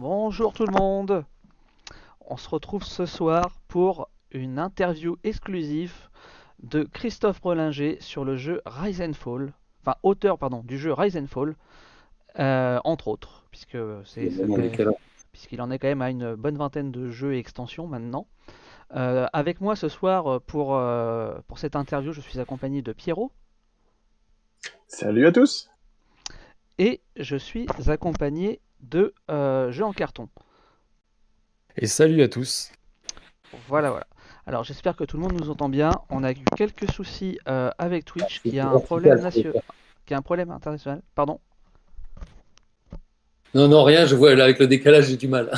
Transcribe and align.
Bonjour 0.00 0.54
tout 0.54 0.64
le 0.64 0.72
monde. 0.72 1.26
On 2.26 2.38
se 2.38 2.48
retrouve 2.48 2.82
ce 2.82 3.04
soir 3.04 3.60
pour 3.68 4.08
une 4.30 4.58
interview 4.58 5.18
exclusive 5.24 5.92
de 6.62 6.84
Christophe 6.84 7.42
Brelinger 7.42 7.98
sur 8.00 8.24
le 8.24 8.34
jeu 8.34 8.62
Rise 8.64 9.02
and 9.02 9.12
Fall, 9.12 9.52
enfin 9.82 9.96
auteur 10.02 10.38
pardon 10.38 10.62
du 10.64 10.78
jeu 10.78 10.94
Rise 10.94 11.18
and 11.18 11.26
Fall, 11.26 11.54
euh, 12.38 12.80
entre 12.84 13.08
autres, 13.08 13.44
puisque 13.50 13.76
c'est 14.06 14.30
puisqu'il 15.32 15.60
en 15.60 15.70
est 15.70 15.78
quand 15.78 15.88
même 15.88 16.00
à 16.00 16.08
une 16.08 16.34
bonne 16.34 16.56
vingtaine 16.56 16.90
de 16.90 17.10
jeux 17.10 17.34
et 17.34 17.38
extensions 17.38 17.86
maintenant. 17.86 18.26
Euh, 18.96 19.26
avec 19.34 19.60
moi 19.60 19.76
ce 19.76 19.90
soir 19.90 20.40
pour, 20.40 20.76
euh, 20.76 21.38
pour 21.46 21.58
cette 21.58 21.76
interview, 21.76 22.14
je 22.14 22.22
suis 22.22 22.40
accompagné 22.40 22.80
de 22.80 22.94
Pierrot. 22.94 23.32
Salut 24.86 25.26
à 25.26 25.32
tous. 25.32 25.68
Et 26.78 27.02
je 27.16 27.36
suis 27.36 27.66
accompagné 27.86 28.62
de 28.82 29.14
euh, 29.30 29.70
Jeux 29.70 29.84
en 29.84 29.92
carton. 29.92 30.28
Et 31.76 31.86
salut 31.86 32.22
à 32.22 32.28
tous. 32.28 32.72
Voilà, 33.68 33.90
voilà. 33.90 34.06
Alors 34.46 34.64
j'espère 34.64 34.96
que 34.96 35.04
tout 35.04 35.16
le 35.16 35.22
monde 35.22 35.40
nous 35.40 35.50
entend 35.50 35.68
bien. 35.68 35.92
On 36.08 36.24
a 36.24 36.32
eu 36.32 36.44
quelques 36.56 36.90
soucis 36.90 37.38
euh, 37.48 37.70
avec 37.78 38.04
Twitch 38.04 38.40
qui 38.42 38.58
a 38.58 38.68
un 38.68 38.80
problème 38.80 39.20
national, 39.20 39.54
qui 40.06 40.14
a 40.14 40.18
un 40.18 40.22
problème 40.22 40.50
international. 40.50 41.02
Pardon? 41.14 41.40
Non, 43.52 43.66
non, 43.66 43.82
rien, 43.82 44.06
je 44.06 44.14
vois, 44.14 44.36
là, 44.36 44.44
avec 44.44 44.60
le 44.60 44.68
décalage, 44.68 45.06
j'ai 45.06 45.16
du 45.16 45.26
mal. 45.26 45.50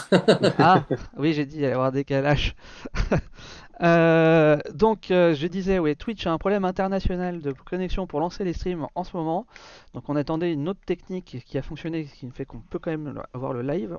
ah, 0.59 0.85
oui, 1.19 1.35
j'ai 1.35 1.45
dit, 1.45 1.57
il 1.57 1.63
y 1.63 1.67
avoir 1.67 1.89
un 1.89 1.91
décalage. 1.91 2.55
Euh, 3.83 4.59
donc, 4.73 5.11
euh, 5.11 5.35
je 5.35 5.47
disais, 5.47 5.79
ouais, 5.79 5.95
Twitch 5.95 6.27
a 6.27 6.33
un 6.33 6.39
problème 6.39 6.65
international 6.65 7.41
de 7.41 7.53
connexion 7.53 8.07
pour 8.07 8.21
lancer 8.21 8.45
les 8.45 8.53
streams 8.53 8.87
en 8.95 9.05
ce 9.05 9.17
moment. 9.17 9.47
Donc, 9.95 10.09
on 10.09 10.17
attendait 10.17 10.53
une 10.53 10.69
autre 10.69 10.81
technique 10.87 11.43
qui 11.45 11.59
a 11.59 11.63
fonctionné, 11.63 12.07
ce 12.07 12.15
qui 12.15 12.31
fait 12.31 12.45
qu'on 12.45 12.61
peut 12.61 12.79
quand 12.79 12.91
même 12.91 13.21
avoir 13.35 13.53
le 13.53 13.63
live. 13.63 13.99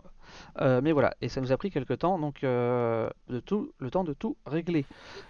Euh, 0.62 0.80
mais 0.82 0.94
voilà, 0.94 1.14
et 1.22 1.28
ça 1.28 1.42
nous 1.42 1.52
a 1.52 1.58
pris 1.58 1.70
quelques 1.70 2.00
temps, 2.00 2.18
donc 2.18 2.42
de 2.44 3.40
tout, 3.46 3.74
le 3.80 3.92
temps 3.92 4.04
de 4.04 4.14
tout 4.14 4.38
régler. 4.46 4.86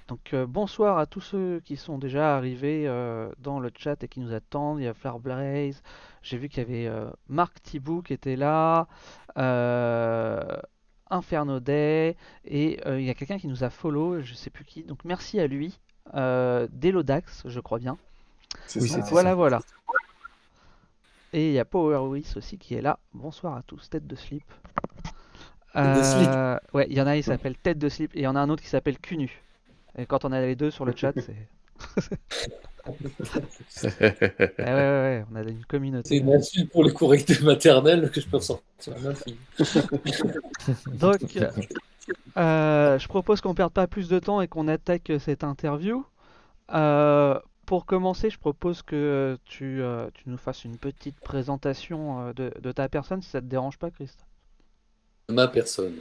Donc, 0.08 0.36
bonsoir 0.48 1.00
à 1.00 1.08
tous 1.08 1.22
ceux 1.22 1.62
qui 1.66 1.76
sont 1.76 1.98
déjà 1.98 2.36
arrivés 2.36 2.86
dans 3.40 3.60
le 3.60 3.72
chat 3.76 4.04
et 4.04 4.08
qui 4.08 4.20
nous 4.20 4.34
attendent. 4.34 4.80
Il 4.80 4.84
y 4.84 4.88
a 4.88 4.94
Flarblaze, 4.94 5.82
j'ai 6.22 6.38
vu 6.38 6.48
qu'il 6.48 6.60
y 6.60 6.66
avait 6.66 6.92
Marc 7.28 7.62
Thibou 7.64 8.02
qui 8.04 8.14
était 8.14 8.36
là. 8.36 8.88
Inferno 11.14 11.60
Day, 11.60 12.16
et 12.46 12.80
euh, 12.86 13.00
il 13.00 13.06
y 13.06 13.10
a 13.10 13.14
quelqu'un 13.14 13.38
qui 13.38 13.48
nous 13.48 13.64
a 13.64 13.70
follow, 13.70 14.22
je 14.22 14.34
sais 14.34 14.50
plus 14.50 14.66
qui, 14.66 14.84
donc 14.84 15.06
merci 15.06 15.40
à 15.40 15.48
lui, 15.48 15.80
euh, 16.16 16.68
Delodax, 16.72 17.44
je 17.46 17.60
crois 17.60 17.80
bien. 17.80 17.98
Oui, 18.76 18.92
voilà, 19.10 19.36
voilà. 19.36 19.62
Et 21.32 21.50
il 21.50 21.54
y 21.54 21.60
a 21.60 21.66
Power 21.66 21.98
aussi 22.36 22.58
qui 22.58 22.76
est 22.76 22.82
là. 22.82 23.00
Bonsoir 23.14 23.56
à 23.56 23.64
tous, 23.64 23.90
tête 23.90 24.08
de 24.08 24.16
slip. 24.16 24.44
Euh, 25.76 26.60
ouais, 26.74 26.86
il 26.90 26.98
y 26.98 27.02
en 27.02 27.08
a, 27.08 27.16
il 27.16 27.24
s'appelle 27.24 27.58
tête 27.58 27.80
de 27.80 27.90
slip, 27.90 28.16
et 28.16 28.20
il 28.20 28.24
y 28.24 28.28
en 28.28 28.36
a 28.36 28.40
un 28.40 28.50
autre 28.50 28.62
qui 28.62 28.70
s'appelle 28.70 29.00
Cunu. 29.00 29.42
Et 29.98 30.06
quand 30.06 30.26
on 30.26 30.32
a 30.32 30.42
les 30.42 30.56
deux 30.56 30.72
sur 30.72 30.86
le 30.86 30.96
chat, 30.96 31.14
c'est. 31.16 31.36
Eh 32.86 34.64
ouais, 34.64 34.66
ouais, 34.66 35.26
on 35.32 35.36
a 35.36 35.42
une 35.42 35.66
communauté. 35.66 36.10
C'est 36.10 36.18
une 36.18 36.34
insulte 36.34 36.72
pour 36.72 36.84
les 36.84 36.94
correcteurs 36.94 37.44
maternels 37.44 38.12
que 38.12 38.20
je 38.20 38.28
peux 38.28 38.38
ressortir 38.38 38.94
Donc, 40.94 41.38
euh, 42.38 43.00
je 43.00 43.08
propose 43.08 43.42
qu'on 43.42 43.56
perde 43.56 43.72
pas 43.72 43.88
plus 43.88 44.10
de 44.10 44.20
temps 44.20 44.42
et 44.42 44.48
qu'on 44.48 44.68
attaque 44.68 45.12
cette 45.20 45.44
interview. 45.44 46.06
Euh, 46.74 47.40
pour 47.66 47.86
commencer, 47.86 48.30
je 48.30 48.38
propose 48.38 48.82
que 48.82 49.38
tu, 49.46 49.82
euh, 49.82 50.10
tu, 50.14 50.30
nous 50.30 50.38
fasses 50.38 50.66
une 50.66 50.78
petite 50.78 51.20
présentation 51.22 52.34
de, 52.34 52.52
de, 52.60 52.72
ta 52.72 52.90
personne, 52.90 53.22
si 53.22 53.30
ça 53.30 53.40
te 53.40 53.46
dérange 53.46 53.78
pas, 53.78 53.92
Christ. 53.92 54.26
Ma 55.30 55.48
personne. 55.48 55.96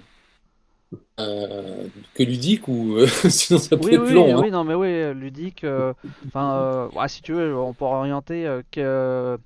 Euh, 1.20 1.88
que 2.14 2.22
ludique 2.22 2.68
ou 2.68 2.96
euh, 2.96 3.06
sinon 3.28 3.58
ça 3.60 3.76
peut 3.76 3.90
oui, 3.90 3.94
être 3.94 4.08
oui, 4.08 4.12
long. 4.12 4.34
Oui, 4.34 4.48
hein. 4.48 4.50
non, 4.50 4.64
mais 4.64 4.74
oui, 4.74 5.12
ludique. 5.14 5.64
euh, 5.64 5.92
Enfin, 6.28 6.54
euh, 6.54 6.88
ouais, 6.90 7.08
si 7.08 7.22
tu 7.22 7.32
veux, 7.32 7.56
on 7.56 7.74
pourra 7.74 7.98
orienter. 7.98 8.60
que, 8.70 9.38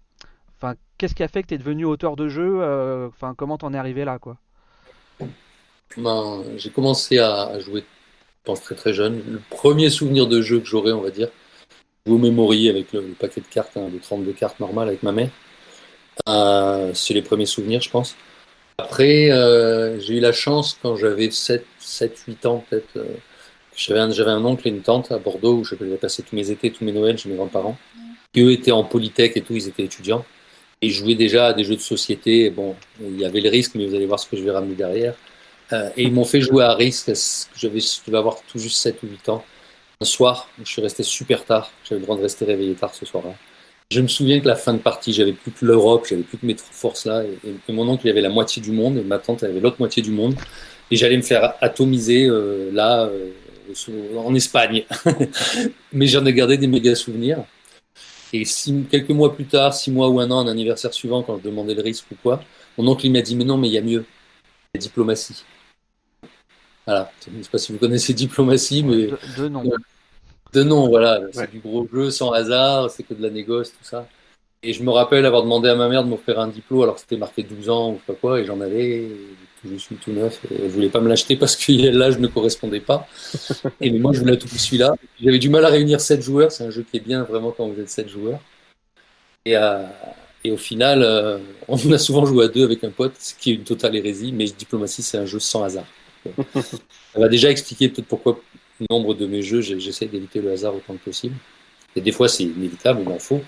enfin, 0.57 0.75
qu'est-ce 0.99 1.15
qui 1.15 1.23
a 1.23 1.29
fait 1.29 1.43
que 1.43 1.49
tu 1.49 1.55
es 1.55 1.59
devenu 1.59 1.85
auteur 1.87 2.17
de 2.17 2.29
jeu 2.29 2.63
Enfin, 3.09 3.35
comment 3.37 3.59
t'en 3.59 3.73
es 3.75 3.79
arrivé 3.79 4.05
là, 4.05 4.19
quoi? 4.19 4.39
Ben, 5.97 6.45
j'ai 6.57 6.71
commencé 6.71 7.19
à, 7.19 7.43
à 7.45 7.59
jouer, 7.61 7.81
je 7.83 8.45
pense 8.45 8.63
très 8.63 8.75
très 8.75 8.93
jeune. 8.93 9.23
Le 9.27 9.41
premier 9.51 9.91
souvenir 9.91 10.27
de 10.27 10.43
jeu 10.43 10.61
que 10.61 10.67
j'aurais, 10.67 10.93
on 10.93 11.01
va 11.03 11.11
dire, 11.11 11.29
au 12.09 12.19
Memory 12.19 12.69
avec 12.71 12.93
le, 12.93 13.03
le 13.03 13.15
paquet 13.15 13.41
de 13.43 13.47
cartes, 13.47 13.77
hein, 13.77 13.89
de 13.91 13.99
32 13.99 14.33
cartes 14.35 14.61
normales 14.61 14.89
avec 14.89 15.03
ma 15.03 15.13
mère. 15.13 15.31
Euh, 16.29 16.93
c'est 16.95 17.15
les 17.15 17.23
premiers 17.23 17.47
souvenirs, 17.47 17.81
je 17.83 17.91
pense. 17.91 18.17
Après, 18.79 19.31
euh, 19.31 19.99
j'ai 20.01 20.17
eu 20.17 20.21
la 20.21 20.33
chance 20.33 20.79
quand 20.83 20.97
j'avais 20.97 21.31
7, 21.31 21.67
7 21.79 22.19
8 22.29 22.47
ans 22.47 22.65
peut-être. 22.69 22.97
euh, 22.97 23.05
j'avais 23.77 24.01
un, 24.01 24.11
j'avais 24.11 24.31
un 24.31 24.45
oncle 24.45 24.67
et 24.69 24.71
une 24.71 24.83
tante 24.83 25.13
à 25.13 25.19
Bordeaux 25.19 25.59
où 25.59 25.65
je 25.65 25.75
devais 25.77 25.97
passer 25.99 26.23
tous 26.23 26.37
mes 26.37 26.51
étés, 26.51 26.73
tous 26.73 26.85
mes 26.85 26.93
Noëls 26.93 27.19
chez 27.19 27.29
mes 27.29 27.37
grands-parents. 27.37 27.79
Qui 28.33 28.43
eux 28.43 28.53
étaient 28.53 28.73
en 28.73 28.85
polytech 28.85 29.37
et 29.37 29.43
tout, 29.43 29.55
ils 29.55 29.69
étaient 29.69 29.85
étudiants. 29.85 30.25
Et 30.83 30.89
ils 30.89 30.93
jouaient 30.93 31.15
déjà 31.17 31.49
à 31.49 31.53
des 31.55 31.65
jeux 31.65 31.77
de 31.77 31.81
société. 31.83 32.47
Et 32.47 32.51
Bon, 32.51 32.77
il 33.01 33.21
y 33.21 33.25
avait 33.27 33.41
le 33.41 33.51
risque, 33.51 33.75
mais 33.77 33.87
vous 33.87 33.95
allez 33.95 34.07
voir 34.07 34.21
ce 34.21 34.29
que 34.29 34.37
je 34.37 34.43
vais 34.45 34.51
ramener 34.53 34.75
derrière. 34.77 35.15
Euh, 35.73 35.91
et 35.97 36.05
ils 36.05 36.13
m'ont 36.13 36.25
fait 36.25 36.41
jouer 36.43 36.65
à 36.65 36.75
risque. 36.75 37.13
J'avais, 37.57 37.81
je 37.81 38.01
devais 38.07 38.19
avoir 38.19 38.43
tout 38.45 38.59
juste 38.59 38.79
7 38.79 39.03
ou 39.05 39.09
8 39.09 39.29
ans. 39.31 39.45
Un 40.01 40.07
soir, 40.07 40.53
je 40.63 40.71
suis 40.71 40.83
resté 40.83 41.03
super 41.05 41.45
tard. 41.45 41.73
J'avais 41.85 42.01
le 42.01 42.07
droit 42.07 42.17
de 42.17 42.23
rester 42.23 42.45
réveillé 42.47 42.75
tard 42.77 42.95
ce 42.95 43.07
soir-là. 43.07 43.39
Je 43.93 44.01
me 44.01 44.09
souviens 44.09 44.41
que 44.41 44.49
la 44.49 44.57
fin 44.57 44.75
de 44.75 44.79
partie, 44.79 45.13
j'avais 45.13 45.33
plus 45.33 45.53
que 45.53 45.65
l'Europe, 45.65 46.07
j'avais 46.09 46.23
plus 46.23 46.39
que 46.39 46.47
mes 46.47 46.57
forces 46.59 47.07
là, 47.07 47.23
et, 47.25 47.39
et 47.69 47.73
mon 47.73 47.89
oncle 47.89 48.07
il 48.07 48.11
avait 48.11 48.21
la 48.21 48.31
moitié 48.31 48.61
du 48.61 48.73
monde, 48.73 48.97
et 48.99 49.05
ma 49.05 49.19
tante 49.19 49.45
avait 49.45 49.61
l'autre 49.61 49.77
moitié 49.79 50.03
du 50.03 50.11
monde, 50.11 50.35
et 50.91 50.97
j'allais 50.97 51.17
me 51.17 51.23
faire 51.23 51.55
atomiser 51.61 52.27
euh, 52.27 52.71
là, 52.73 53.05
euh, 53.07 53.31
sous- 53.75 53.93
en 54.17 54.35
Espagne. 54.35 54.85
Mais 55.93 56.07
j'en 56.09 56.27
ai 56.27 56.33
gardé 56.35 56.59
des 56.59 56.67
méga 56.67 56.95
souvenirs. 56.97 57.45
Et 58.33 58.45
six- 58.45 58.85
quelques 58.91 59.11
mois 59.11 59.35
plus 59.35 59.47
tard, 59.47 59.75
six 59.75 59.91
mois 59.93 60.09
ou 60.11 60.21
un 60.21 60.31
an, 60.31 60.41
un 60.41 60.49
anniversaire 60.49 60.95
suivant, 60.95 61.23
quand 61.23 61.39
je 61.39 61.43
demandais 61.45 61.75
le 61.75 61.83
risque 61.83 62.07
ou 62.13 62.17
quoi, 62.23 62.43
mon 62.79 62.89
oncle 62.89 63.07
il 63.07 63.13
m'a 63.13 63.23
dit 63.23 63.37
mais 63.37 63.45
non, 63.45 63.59
mais 63.59 63.69
il 63.69 63.75
y 63.75 63.79
a 63.79 63.83
mieux, 63.83 64.05
la 64.75 64.81
diplomatie. 64.81 65.45
Voilà, 66.87 67.11
je 67.25 67.31
ne 67.31 67.43
sais 67.43 67.51
pas 67.51 67.59
si 67.59 67.73
vous 67.73 67.79
connaissez 67.79 68.15
diplomatie, 68.15 68.83
mais 68.85 69.07
de, 69.09 69.19
de 69.25 69.49
nom. 69.49 69.65
De 70.57 70.63
nom, 70.65 70.89
voilà. 70.89 71.21
C'est 71.33 71.41
Ouais. 71.41 71.47
du 71.49 71.59
gros 71.61 71.87
jeu 71.93 72.11
sans 72.11 72.33
hasard, 72.33 72.91
c'est 72.91 73.03
que 73.03 73.15
de 73.15 73.23
la 73.23 73.31
négoce, 73.31 73.71
tout 73.71 73.85
ça. 73.85 74.07
Et 74.63 74.73
je 74.73 74.83
me 74.83 74.91
rappelle 74.91 75.25
avoir 75.27 75.43
demandé 75.43 75.69
à 75.69 75.75
ma 75.77 75.89
mère 75.89 76.03
de 76.05 76.09
m'offrir 76.09 76.41
un 76.41 76.49
diplôme 76.49 76.83
alors 76.83 76.95
que 76.97 77.01
c'était 77.03 77.17
marqué 77.19 77.43
12 77.43 77.69
ans 77.71 77.93
ou 77.93 78.01
pas 78.07 78.15
quoi, 78.15 78.41
et 78.41 78.45
j'en 78.47 78.61
avais, 78.61 79.07
je 79.65 79.77
suis 79.77 79.97
tout 79.97 80.13
neuf, 80.13 80.41
et 80.51 80.57
elle 80.65 80.69
voulait 80.71 80.89
pas 80.89 81.01
me 81.01 81.09
l'acheter 81.09 81.37
parce 81.37 81.55
que 81.57 81.73
l'âge 81.93 82.19
ne 82.19 82.27
correspondait 82.27 82.81
pas. 82.81 83.07
Et 83.81 83.91
mais 83.91 83.99
moi, 83.99 84.13
je 84.13 84.21
voulais 84.21 84.39
tout 84.39 84.49
celui-là. 84.49 84.95
J'avais 85.23 85.39
du 85.39 85.49
mal 85.51 85.65
à 85.65 85.69
réunir 85.69 86.01
7 86.01 86.23
joueurs, 86.23 86.51
c'est 86.53 86.65
un 86.65 86.71
jeu 86.71 86.85
qui 86.91 86.97
est 86.97 87.01
bien 87.01 87.23
vraiment 87.25 87.53
quand 87.53 87.69
vous 87.69 87.81
êtes 87.81 87.91
7 87.91 88.09
joueurs. 88.09 88.41
Et, 89.45 89.57
euh, 89.57 89.85
et 90.43 90.51
au 90.51 90.57
final, 90.57 91.03
euh, 91.03 91.39
on 91.69 91.77
a 91.93 91.99
souvent 91.99 92.25
joué 92.27 92.45
à 92.45 92.49
deux 92.49 92.65
avec 92.65 92.83
un 92.85 92.91
pote, 92.91 93.15
ce 93.19 93.35
qui 93.35 93.51
est 93.53 93.55
une 93.55 93.65
totale 93.65 93.95
hérésie, 93.97 94.33
mais 94.33 94.47
Diplomatie, 94.47 95.03
c'est 95.03 95.19
un 95.19 95.27
jeu 95.27 95.39
sans 95.39 95.63
hasard. 95.65 95.87
Ça 96.55 97.21
va 97.21 97.29
déjà 97.29 97.51
expliquer 97.51 97.89
peut-être 97.89 98.09
pourquoi 98.09 98.41
nombre 98.91 99.15
de 99.15 99.27
mes 99.27 99.43
jeux, 99.43 99.61
j'essaie 99.61 100.07
d'éviter 100.07 100.41
le 100.41 100.53
hasard 100.53 100.75
autant 100.75 100.95
que 100.95 101.05
possible. 101.05 101.35
Et 101.95 102.01
des 102.01 102.13
fois, 102.13 102.29
c'est 102.29 102.45
inévitable, 102.45 103.03
il 103.05 103.09
en 103.11 103.19
faut. 103.19 103.41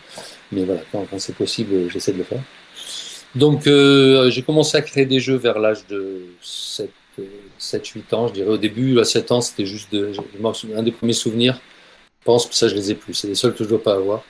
Mais 0.53 0.65
voilà, 0.65 0.81
quand, 0.91 1.07
c'est 1.19 1.35
possible, 1.35 1.91
j'essaie 1.91 2.13
de 2.13 2.19
le 2.19 2.25
faire. 2.25 2.43
Donc, 3.35 3.67
euh, 3.67 4.31
j'ai 4.31 4.43
commencé 4.43 4.77
à 4.79 4.83
créer 4.83 5.05
des 5.05 5.21
jeux 5.21 5.37
vers 5.37 5.59
l'âge 5.59 5.87
de 5.89 6.25
7, 6.41 6.91
7-8 7.61 8.15
ans, 8.15 8.29
je 8.29 8.33
dirais. 8.33 8.49
Au 8.49 8.57
début, 8.57 8.99
à 8.99 9.05
7 9.05 9.33
ans, 9.33 9.41
c'était 9.43 9.67
juste 9.67 9.93
de, 9.93 10.13
un 10.75 10.83
des 10.83 10.93
premiers 10.93 11.13
souvenirs. 11.13 11.61
Je 12.21 12.25
pense 12.25 12.47
que 12.47 12.55
ça, 12.55 12.69
je 12.69 12.75
les 12.75 12.91
ai 12.91 12.95
plus. 12.95 13.13
C'est 13.13 13.29
les 13.29 13.35
seuls 13.35 13.55
que 13.55 13.65
je 13.65 13.69
dois 13.69 13.83
pas 13.83 13.95
avoir. 13.95 14.23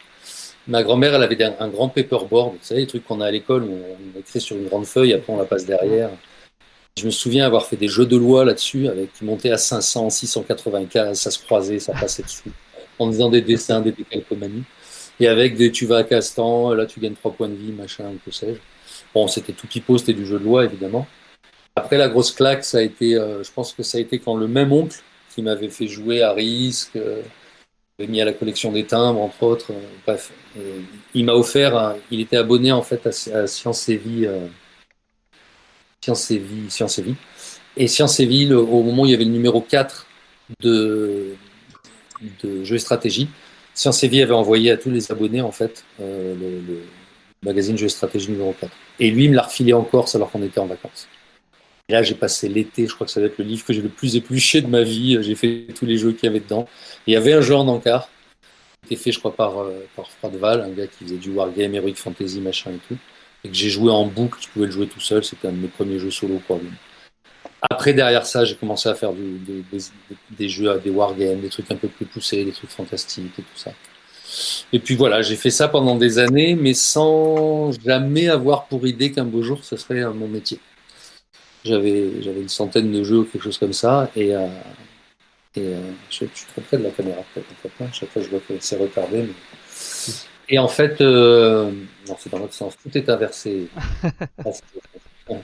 Ma 0.67 0.83
grand-mère, 0.83 1.15
elle 1.15 1.23
avait 1.23 1.43
un 1.43 1.69
grand 1.69 1.89
paperboard. 1.89 2.53
Vous 2.53 2.59
savez, 2.61 2.83
les 2.83 2.87
trucs 2.87 3.05
qu'on 3.07 3.21
a 3.21 3.27
à 3.27 3.31
l'école 3.31 3.63
où 3.63 3.73
on 3.73 4.19
écrit 4.19 4.41
sur 4.41 4.57
une 4.57 4.67
grande 4.67 4.85
feuille, 4.85 5.15
après 5.15 5.33
on 5.33 5.39
la 5.39 5.45
passe 5.45 5.65
derrière. 5.65 6.11
Je 6.99 7.07
me 7.07 7.11
souviens 7.11 7.47
avoir 7.47 7.67
fait 7.67 7.77
des 7.77 7.89
jeux 7.89 8.07
de 8.07 8.17
loi 8.17 8.45
là-dessus, 8.45 8.89
avec 8.89 9.11
montaient 9.23 9.53
à 9.53 9.59
500, 9.59 10.11
695, 10.11 11.19
ça 11.19 11.31
se 11.31 11.39
croisait, 11.39 11.79
ça 11.79 11.93
passait 11.93 12.25
dessous, 12.25 12.51
en 12.99 13.11
faisant 13.11 13.31
des 13.31 13.41
dessins, 13.41 13.81
des 13.81 13.93
décalcomanies. 13.93 14.65
Et 15.21 15.29
avec 15.29 15.57
des 15.57 15.71
tu 15.71 15.87
vas 15.87 15.99
à 15.99 16.05
Castan, 16.05 16.75
là 16.75 16.87
tu 16.87 17.01
gagnes 17.01 17.15
3 17.15 17.33
points 17.33 17.49
de 17.49 17.55
vie, 17.55 17.73
machin, 17.73 18.05
que 18.25 18.31
sais-je. 18.33 18.59
Bon, 19.15 19.29
c'était 19.29 19.53
tout 19.53 19.67
pipeau, 19.67 19.99
c'était 19.99 20.13
du 20.13 20.27
jeu 20.27 20.39
de 20.39 20.45
loi, 20.45 20.65
évidemment. 20.65 21.07
Après, 21.77 21.99
la 21.99 22.09
grosse 22.09 22.33
claque, 22.33 22.65
ça 22.65 22.79
a 22.79 22.83
été, 22.83 23.15
euh, 23.15 23.45
je 23.45 23.53
pense 23.53 23.73
que 23.73 23.85
ça 23.85 23.99
a 23.99 24.01
été 24.01 24.19
quand 24.19 24.37
le 24.37 24.49
même 24.49 24.73
oncle 24.73 24.99
qui 25.35 25.43
m'avait 25.43 25.69
fait 25.69 25.87
jouer 25.87 26.23
à 26.23 26.33
risque, 26.33 26.97
euh, 26.97 27.23
mis 28.07 28.21
à 28.21 28.25
la 28.25 28.33
collection 28.33 28.71
des 28.71 28.85
timbres, 28.85 29.21
entre 29.21 29.43
autres, 29.43 29.73
euh, 29.73 29.81
bref, 30.07 30.31
il 31.15 31.25
m'a 31.25 31.33
offert, 31.35 31.97
il 32.11 32.21
était 32.21 32.37
abonné 32.37 32.71
en 32.71 32.83
fait 32.83 33.07
à, 33.07 33.39
à 33.39 33.47
Science 33.47 33.89
et 33.89 33.97
Vie, 33.97 34.27
euh, 34.27 34.47
Science 36.03 36.31
et 36.31 36.39
Vie, 36.39 36.71
Science 36.71 36.99
et 36.99 37.03
Vie. 37.03 37.17
Et 37.77 37.89
Science 37.89 38.21
et 38.21 38.27
Vie, 38.27 38.47
le- 38.47 38.59
au 38.59 38.83
moment 38.83 39.03
où 39.03 39.07
il 39.07 39.13
y 39.13 39.15
avait 39.15 39.25
le 39.25 39.31
numéro 39.31 39.61
4 39.61 40.07
de, 40.61 41.37
de 42.43 42.65
Jeux 42.65 42.77
et 42.77 42.79
Stratégie, 42.79 43.29
Science 43.75 44.03
et 44.05 44.09
Vie 44.09 44.23
avait 44.23 44.35
envoyé 44.35 44.71
à 44.71 44.77
tous 44.77 44.91
les 44.91 45.11
abonnés, 45.13 45.41
en 45.41 45.53
fait, 45.53 45.85
euh, 46.01 46.35
le, 46.35 46.81
magazine 47.45 47.79
Jeux 47.79 47.87
et 47.87 47.91
Stratégie 47.91 48.31
numéro 48.31 48.53
4. 48.59 48.73
Et 48.99 49.11
lui, 49.11 49.25
il 49.27 49.31
me 49.31 49.37
l'a 49.37 49.43
refilé 49.43 49.73
en 49.73 49.85
Corse 49.85 50.15
alors 50.17 50.31
qu'on 50.31 50.43
était 50.43 50.59
en 50.59 50.67
vacances. 50.67 51.07
Et 51.89 51.93
là, 51.95 52.03
j'ai 52.03 52.15
passé 52.15 52.49
l'été, 52.49 52.87
je 52.87 52.95
crois 52.95 53.07
que 53.07 53.13
ça 53.13 53.21
va 53.21 53.27
être 53.27 53.39
le 53.39 53.45
livre 53.45 53.65
que 53.65 53.73
j'ai 53.73 53.83
le 53.83 53.89
plus 53.89 54.17
épluché 54.17 54.61
de 54.61 54.67
ma 54.67 54.83
vie. 54.83 55.19
J'ai 55.23 55.35
fait 55.35 55.67
tous 55.75 55.87
les 55.87 55.97
jeux 55.99 56.13
qu'il 56.13 56.27
y 56.27 56.31
avait 56.31 56.41
dedans. 56.41 56.69
Il 57.07 57.15
y 57.15 57.17
avait 57.17 57.33
un 57.33 57.41
jeu 57.41 57.55
en 57.55 57.67
encart, 57.69 58.11
qui 58.87 58.95
était 58.95 59.03
fait, 59.03 59.13
je 59.13 59.19
crois, 59.21 59.35
par, 59.35 59.59
euh, 59.61 59.87
par 59.97 60.11
Froideval, 60.11 60.61
un 60.63 60.71
gars 60.71 60.87
qui 60.87 61.05
faisait 61.05 61.17
du 61.17 61.31
wargame, 61.31 61.75
Heroic 61.75 61.95
Fantasy, 61.97 62.41
machin 62.41 62.73
et 62.73 62.81
tout. 62.89 62.99
Et 63.45 63.49
que 63.49 63.55
j'ai 63.55 63.71
joué 63.71 63.91
en 63.91 64.07
boucle, 64.07 64.39
je 64.41 64.49
pouvais 64.49 64.67
le 64.67 64.73
jouer 64.73 64.87
tout 64.89 65.01
seul. 65.01 65.25
C'était 65.25 65.49
un 65.49 65.53
de 65.53 65.59
mes 65.59 65.69
premiers 65.69 65.99
jeux 65.99 66.11
solo, 66.11 66.41
quoi. 66.47 66.59
Après, 67.71 67.93
derrière 67.93 68.27
ça, 68.27 68.45
j'ai 68.45 68.55
commencé 68.55 68.89
à 68.89 68.95
faire 68.95 69.13
des, 69.13 69.63
des, 69.73 69.85
des, 70.31 70.49
jeux, 70.49 70.81
des 70.83 70.91
wargames, 70.91 71.41
des 71.41 71.49
trucs 71.49 71.71
un 71.71 71.77
peu 71.77 71.89
plus 71.89 72.07
poussés, 72.07 72.45
des 72.45 72.53
trucs 72.53 72.71
fantastiques 72.71 73.33
et 73.39 73.43
tout 73.43 73.59
ça. 73.59 73.73
Et 74.73 74.79
puis 74.79 74.95
voilà, 74.95 75.23
j'ai 75.23 75.37
fait 75.37 75.51
ça 75.51 75.69
pendant 75.69 75.97
des 75.97 76.19
années, 76.19 76.55
mais 76.55 76.75
sans 76.75 77.73
jamais 77.81 78.29
avoir 78.29 78.67
pour 78.67 78.87
idée 78.87 79.11
qu'un 79.11 79.25
beau 79.25 79.43
jour, 79.43 79.65
ce 79.65 79.77
serait 79.77 80.03
euh, 80.03 80.13
mon 80.13 80.29
métier. 80.29 80.61
J'avais, 81.65 82.01
une 82.01 82.49
centaine 82.49 82.93
de 82.93 83.03
jeux 83.03 83.19
ou 83.19 83.25
quelque 83.25 83.43
chose 83.43 83.59
comme 83.59 83.73
ça, 83.73 84.11
et, 84.15 84.35
euh, 84.35 84.47
euh, 85.59 85.91
je, 86.11 86.17
suis 86.17 86.29
trop 86.53 86.61
près 86.61 86.79
de 86.79 86.85
la 86.85 86.91
caméra, 86.91 87.23
chaque 87.93 88.11
fois 88.11 88.23
je 88.23 88.29
vois 88.29 88.41
que 88.41 88.55
c'est 88.61 88.77
retardé. 88.77 89.23
Mais... 89.23 89.35
Et 90.49 90.59
en 90.59 90.69
fait, 90.69 91.01
euh, 91.01 91.71
non, 92.09 92.17
c'est 92.19 92.31
dans 92.31 92.39
l'autre 92.39 92.55
sens, 92.55 92.75
tout 92.83 92.97
est 92.97 93.09
inversé. 93.09 93.69
je 95.29 95.35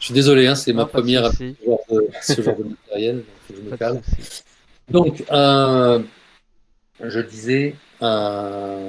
suis 0.00 0.14
désolé, 0.14 0.46
hein, 0.46 0.54
c'est 0.54 0.72
ma 0.72 0.86
première 0.86 1.24
à 1.24 1.32
ce 1.32 1.54
genre, 1.64 1.80
de, 1.90 2.08
ce 2.20 2.42
genre 2.42 2.56
de 2.56 2.64
matériel, 2.64 3.16
donc 3.16 3.56
je 3.56 3.70
me 3.70 3.76
calme. 3.76 4.00
Donc, 4.90 5.24
euh, 5.30 6.00
je 7.04 7.20
disais, 7.20 7.76
euh, 8.02 8.88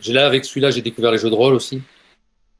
j'ai 0.00 0.12
là 0.12 0.26
avec 0.26 0.44
celui-là, 0.44 0.70
j'ai 0.70 0.82
découvert 0.82 1.12
les 1.12 1.18
jeux 1.18 1.30
de 1.30 1.34
rôle 1.34 1.54
aussi. 1.54 1.82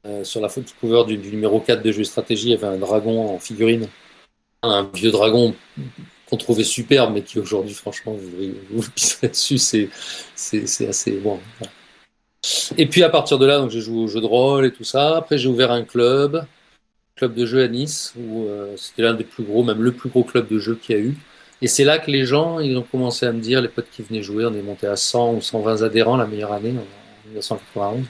Euh, 0.05 0.23
sur 0.23 0.39
la 0.39 0.47
photo 0.47 0.71
cover 0.79 1.03
du, 1.05 1.17
du, 1.17 1.29
numéro 1.31 1.59
4 1.59 1.81
de 1.81 1.91
jeu 1.91 2.03
stratégie, 2.03 2.47
il 2.47 2.51
y 2.51 2.53
avait 2.53 2.67
un 2.67 2.77
dragon 2.77 3.35
en 3.35 3.39
figurine. 3.39 3.87
Un 4.61 4.89
vieux 4.93 5.11
dragon 5.11 5.55
qu'on 6.29 6.37
trouvait 6.37 6.63
superbe, 6.63 7.13
mais 7.13 7.21
qui 7.21 7.39
aujourd'hui, 7.39 7.73
franchement, 7.73 8.13
vous, 8.13 8.29
vous, 8.29 8.81
vous 8.81 8.91
pisserez 8.91 9.29
dessus, 9.29 9.57
c'est, 9.57 9.89
c'est, 10.35 10.67
c'est 10.67 10.87
assez 10.87 11.11
bon. 11.13 11.39
Voilà. 11.59 11.73
Et 12.77 12.85
puis 12.85 13.03
à 13.03 13.09
partir 13.09 13.37
de 13.37 13.45
là, 13.45 13.67
j'ai 13.69 13.81
joué 13.81 13.97
aux 13.97 14.07
jeux 14.07 14.21
de 14.21 14.25
rôle 14.25 14.65
et 14.65 14.71
tout 14.71 14.83
ça. 14.83 15.17
Après, 15.17 15.37
j'ai 15.37 15.49
ouvert 15.49 15.71
un 15.71 15.83
club, 15.83 16.45
club 17.15 17.33
de 17.33 17.45
jeux 17.45 17.63
à 17.63 17.67
Nice, 17.67 18.13
où 18.17 18.45
euh, 18.45 18.75
c'était 18.77 19.01
l'un 19.01 19.13
des 19.13 19.23
plus 19.23 19.43
gros, 19.43 19.63
même 19.63 19.81
le 19.81 19.91
plus 19.91 20.09
gros 20.09 20.23
club 20.23 20.47
de 20.47 20.59
jeux 20.59 20.75
qu'il 20.75 20.95
y 20.95 20.99
a 20.99 21.01
eu. 21.01 21.17
Et 21.61 21.67
c'est 21.67 21.83
là 21.83 21.99
que 21.99 22.09
les 22.09 22.25
gens, 22.25 22.59
ils 22.59 22.77
ont 22.77 22.83
commencé 22.83 23.25
à 23.25 23.33
me 23.33 23.41
dire, 23.41 23.61
les 23.61 23.67
potes 23.67 23.89
qui 23.91 24.01
venaient 24.01 24.23
jouer, 24.23 24.45
on 24.45 24.53
est 24.53 24.61
monté 24.61 24.87
à 24.87 24.95
100 24.95 25.33
ou 25.33 25.41
120 25.41 25.81
adhérents 25.81 26.15
la 26.15 26.25
meilleure 26.25 26.53
année, 26.53 26.69
en 26.71 27.27
1991. 27.27 28.05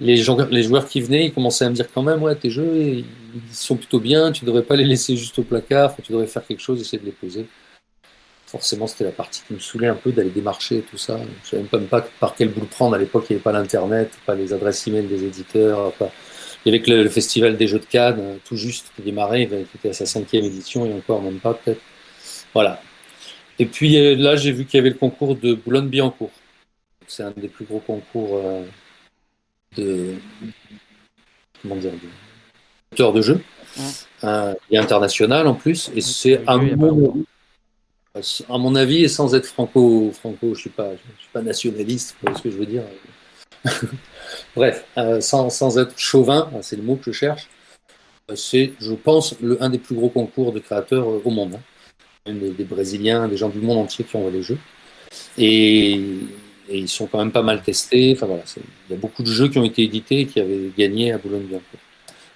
Les, 0.00 0.16
joueurs 0.16 0.88
qui 0.88 1.00
venaient, 1.00 1.26
ils 1.26 1.32
commençaient 1.32 1.66
à 1.66 1.70
me 1.70 1.74
dire 1.74 1.86
quand 1.92 2.02
même, 2.02 2.22
ouais, 2.22 2.34
tes 2.34 2.50
jeux, 2.50 2.74
ils 2.74 3.04
sont 3.52 3.76
plutôt 3.76 4.00
bien, 4.00 4.32
tu 4.32 4.44
devrais 4.44 4.62
pas 4.62 4.74
les 4.74 4.84
laisser 4.84 5.16
juste 5.16 5.38
au 5.38 5.42
placard, 5.42 5.94
tu 6.02 6.10
devrais 6.10 6.26
faire 6.26 6.44
quelque 6.44 6.62
chose, 6.62 6.80
essayer 6.80 6.98
de 6.98 7.04
les 7.04 7.12
poser. 7.12 7.46
Forcément, 8.50 8.86
c'était 8.86 9.04
la 9.04 9.12
partie 9.12 9.42
qui 9.46 9.54
me 9.54 9.58
saoulait 9.60 9.86
un 9.86 9.94
peu 9.94 10.10
d'aller 10.10 10.30
démarcher 10.30 10.78
et 10.78 10.82
tout 10.82 10.98
ça. 10.98 11.18
Je 11.44 11.50
savais 11.50 11.64
même 11.72 11.86
pas 11.86 12.00
par 12.18 12.34
quel 12.34 12.48
bout 12.48 12.60
le 12.60 12.66
prendre. 12.66 12.96
À 12.96 12.98
l'époque, 12.98 13.26
il 13.30 13.34
n'y 13.34 13.36
avait 13.36 13.42
pas 13.42 13.52
l'internet, 13.52 14.10
pas 14.26 14.34
les 14.34 14.52
adresses 14.52 14.88
e-mail 14.88 15.08
des 15.08 15.24
éditeurs, 15.24 15.92
pas... 15.92 16.10
Il 16.64 16.72
y 16.72 16.74
avait 16.74 16.84
que 16.84 16.90
le, 16.90 17.04
le, 17.04 17.08
festival 17.08 17.56
des 17.56 17.66
jeux 17.66 17.78
de 17.78 17.86
Cannes, 17.86 18.38
tout 18.44 18.56
juste, 18.56 18.92
qui 18.94 19.02
démarrait, 19.02 19.46
qui 19.46 19.78
était 19.78 19.90
à 19.90 19.92
sa 19.94 20.04
cinquième 20.04 20.44
édition, 20.44 20.84
et 20.84 20.92
encore 20.92 21.22
même 21.22 21.38
pas 21.38 21.54
peut-être. 21.54 21.80
Voilà. 22.52 22.82
Et 23.60 23.66
puis 23.66 23.98
euh, 23.98 24.16
là, 24.16 24.36
j'ai 24.36 24.52
vu 24.52 24.64
qu'il 24.64 24.78
y 24.78 24.80
avait 24.80 24.88
le 24.88 24.96
concours 24.96 25.36
de 25.36 25.54
Boulogne-Billancourt. 25.54 26.32
C'est 27.06 27.22
un 27.22 27.30
des 27.30 27.48
plus 27.48 27.66
gros 27.66 27.80
concours 27.80 28.40
euh, 28.42 28.64
de 29.76 30.14
comment 31.60 31.76
dire 31.76 31.92
de 31.92 33.12
de 33.12 33.22
jeux 33.22 33.40
ouais. 33.76 33.84
euh, 34.24 34.54
et 34.70 34.78
international 34.78 35.46
en 35.46 35.54
plus. 35.54 35.90
Et 35.94 36.00
c'est 36.00 36.40
mon, 36.46 37.24
à 38.14 38.58
mon 38.58 38.74
avis 38.74 39.04
et 39.04 39.08
sans 39.08 39.34
être 39.34 39.46
franco 39.46 40.10
franco, 40.12 40.54
je 40.54 40.60
suis 40.60 40.70
pas 40.70 40.90
suis 41.18 41.28
pas 41.32 41.42
nationaliste, 41.42 42.16
vous 42.22 42.36
ce 42.36 42.42
que 42.42 42.50
je 42.50 42.56
veux 42.56 42.66
dire. 42.66 42.82
Bref, 44.56 44.84
euh, 44.96 45.20
sans, 45.20 45.50
sans 45.50 45.78
être 45.78 45.98
chauvin, 45.98 46.50
c'est 46.62 46.76
le 46.76 46.82
mot 46.82 46.96
que 46.96 47.12
je 47.12 47.16
cherche. 47.16 47.48
C'est, 48.34 48.72
je 48.80 48.94
pense, 48.94 49.34
le, 49.40 49.62
un 49.62 49.70
des 49.70 49.78
plus 49.78 49.96
gros 49.96 50.08
concours 50.08 50.52
de 50.52 50.60
créateurs 50.60 51.08
euh, 51.08 51.20
au 51.24 51.30
monde. 51.30 51.54
Hein 51.54 51.60
des, 52.26 52.64
Brésiliens, 52.64 53.28
des 53.28 53.36
gens 53.36 53.48
du 53.48 53.58
monde 53.58 53.78
entier 53.78 54.04
qui 54.04 54.16
envoient 54.16 54.30
les 54.30 54.42
jeux. 54.42 54.58
Et, 55.38 56.00
ils 56.72 56.88
sont 56.88 57.06
quand 57.06 57.18
même 57.18 57.32
pas 57.32 57.42
mal 57.42 57.62
testés. 57.62 58.12
Enfin 58.14 58.26
voilà, 58.26 58.44
il 58.56 58.92
y 58.92 58.94
a 58.94 58.98
beaucoup 58.98 59.24
de 59.24 59.30
jeux 59.30 59.48
qui 59.48 59.58
ont 59.58 59.64
été 59.64 59.82
édités 59.82 60.20
et 60.20 60.26
qui 60.26 60.38
avaient 60.38 60.70
gagné 60.78 61.12
à 61.12 61.18
Boulogne-Billancourt. 61.18 61.80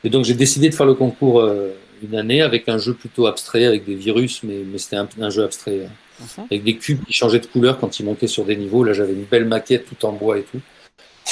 Et 0.03 0.11
donc 0.11 0.25
j'ai 0.25 0.35
décidé 0.35 0.69
de 0.69 0.75
faire 0.75 0.87
le 0.87 0.94
concours 0.94 1.41
euh, 1.41 1.70
une 2.05 2.17
année 2.17 2.43
avec 2.43 2.69
un 2.69 2.79
jeu 2.79 2.95
plutôt 2.95 3.27
abstrait, 3.27 3.65
avec 3.65 3.85
des 3.85 3.95
virus, 3.95 4.43
mais, 4.43 4.59
mais 4.67 4.79
c'était 4.79 4.97
un, 4.97 5.09
un, 5.21 5.31
jeu 5.31 5.45
abstrait. 5.45 5.87
Hein. 5.87 5.93
Uh 6.21 6.25
-huh. 6.25 6.45
Avec 6.51 6.62
des 6.62 6.77
cubes 6.77 7.05
qui 7.06 7.12
changeaient 7.12 7.45
de 7.47 7.51
couleur 7.55 7.79
quand 7.81 7.99
ils 7.99 8.05
montaient 8.11 8.33
sur 8.37 8.45
des 8.45 8.56
niveaux. 8.56 8.85
Là 8.85 8.93
j'avais 8.93 9.15
une 9.21 9.29
belle 9.33 9.47
maquette 9.55 9.85
tout 9.91 10.01
en 10.06 10.12
bois 10.12 10.37
et 10.39 10.45
tout. 10.51 10.61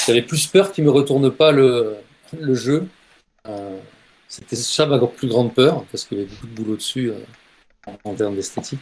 J'avais 0.05 0.25
plus 0.31 0.45
peur 0.47 0.65
qu'ils 0.71 0.83
me 0.83 0.93
retournent 0.99 1.31
pas 1.43 1.51
le, 1.59 1.95
le 2.49 2.55
jeu. 2.65 2.79
Euh, 3.47 3.77
c'était 4.27 4.57
ça 4.57 4.85
ma 4.85 4.97
plus 5.19 5.29
grande 5.33 5.51
peur, 5.53 5.73
parce 5.89 6.03
qu'il 6.05 6.17
y 6.17 6.21
avait 6.21 6.29
beaucoup 6.31 6.47
de 6.51 6.55
boulot 6.57 6.75
dessus. 6.75 7.07
Euh, 7.11 7.19
en 8.03 8.15
termes 8.15 8.35
d'esthétique. 8.35 8.79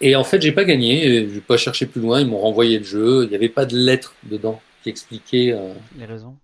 Et 0.00 0.16
en 0.16 0.24
fait, 0.24 0.40
j'ai 0.40 0.52
pas 0.52 0.64
gagné, 0.64 1.28
je 1.28 1.34
n'ai 1.34 1.40
pas 1.40 1.56
cherché 1.56 1.86
plus 1.86 2.00
loin, 2.00 2.20
ils 2.20 2.26
m'ont 2.26 2.38
renvoyé 2.38 2.78
le 2.78 2.84
jeu, 2.84 3.24
il 3.24 3.28
n'y 3.28 3.34
avait 3.34 3.48
pas 3.48 3.66
de 3.66 3.76
lettre 3.76 4.14
dedans 4.22 4.60
qui 4.82 4.88
expliquait 4.88 5.52
euh, 5.52 5.74
les 5.98 6.06
raisons. 6.06 6.36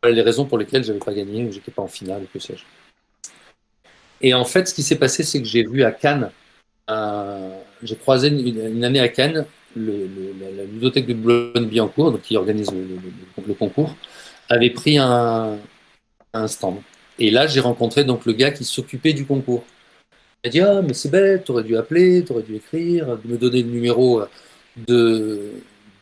Voilà 0.00 0.14
les 0.14 0.22
raisons 0.22 0.44
pour 0.44 0.58
lesquelles 0.58 0.84
j'avais 0.84 1.00
pas 1.00 1.12
gagné, 1.12 1.44
ou 1.44 1.52
j'étais 1.52 1.72
pas 1.72 1.82
en 1.82 1.88
finale, 1.88 2.26
que 2.32 2.38
sais-je. 2.38 2.64
Et 4.22 4.34
en 4.34 4.44
fait, 4.44 4.68
ce 4.68 4.74
qui 4.74 4.82
s'est 4.82 4.96
passé, 4.96 5.24
c'est 5.24 5.40
que 5.40 5.48
j'ai 5.48 5.64
vu 5.64 5.82
à 5.82 5.90
Cannes, 5.90 6.30
euh, 6.90 7.58
j'ai 7.82 7.96
croisé 7.96 8.28
une, 8.28 8.84
année 8.84 9.00
à 9.00 9.08
Cannes 9.08 9.46
le, 9.74 10.08
la, 10.56 10.64
bibliothèque 10.64 11.06
de 11.06 11.14
Boulogne-Billancourt, 11.14 12.20
qui 12.22 12.36
organise 12.36 12.70
le, 12.70 13.54
concours, 13.54 13.96
avait 14.48 14.70
pris 14.70 14.98
un, 14.98 15.58
stand. 16.46 16.76
Et 17.18 17.30
là, 17.30 17.46
j'ai 17.46 17.60
rencontré 17.60 18.04
donc 18.04 18.26
le 18.26 18.32
gars 18.32 18.50
qui 18.50 18.64
s'occupait 18.64 19.12
du 19.12 19.26
concours. 19.26 19.64
Il 20.44 20.48
m'a 20.48 20.50
dit 20.50 20.60
Ah, 20.60 20.82
mais 20.82 20.94
c'est 20.94 21.10
bête, 21.10 21.44
t'aurais 21.44 21.64
dû 21.64 21.76
appeler, 21.76 22.24
t'aurais 22.24 22.42
dû 22.42 22.56
écrire, 22.56 23.18
me 23.24 23.36
donner 23.36 23.62
le 23.62 23.70
numéro 23.70 24.22
de, 24.76 25.52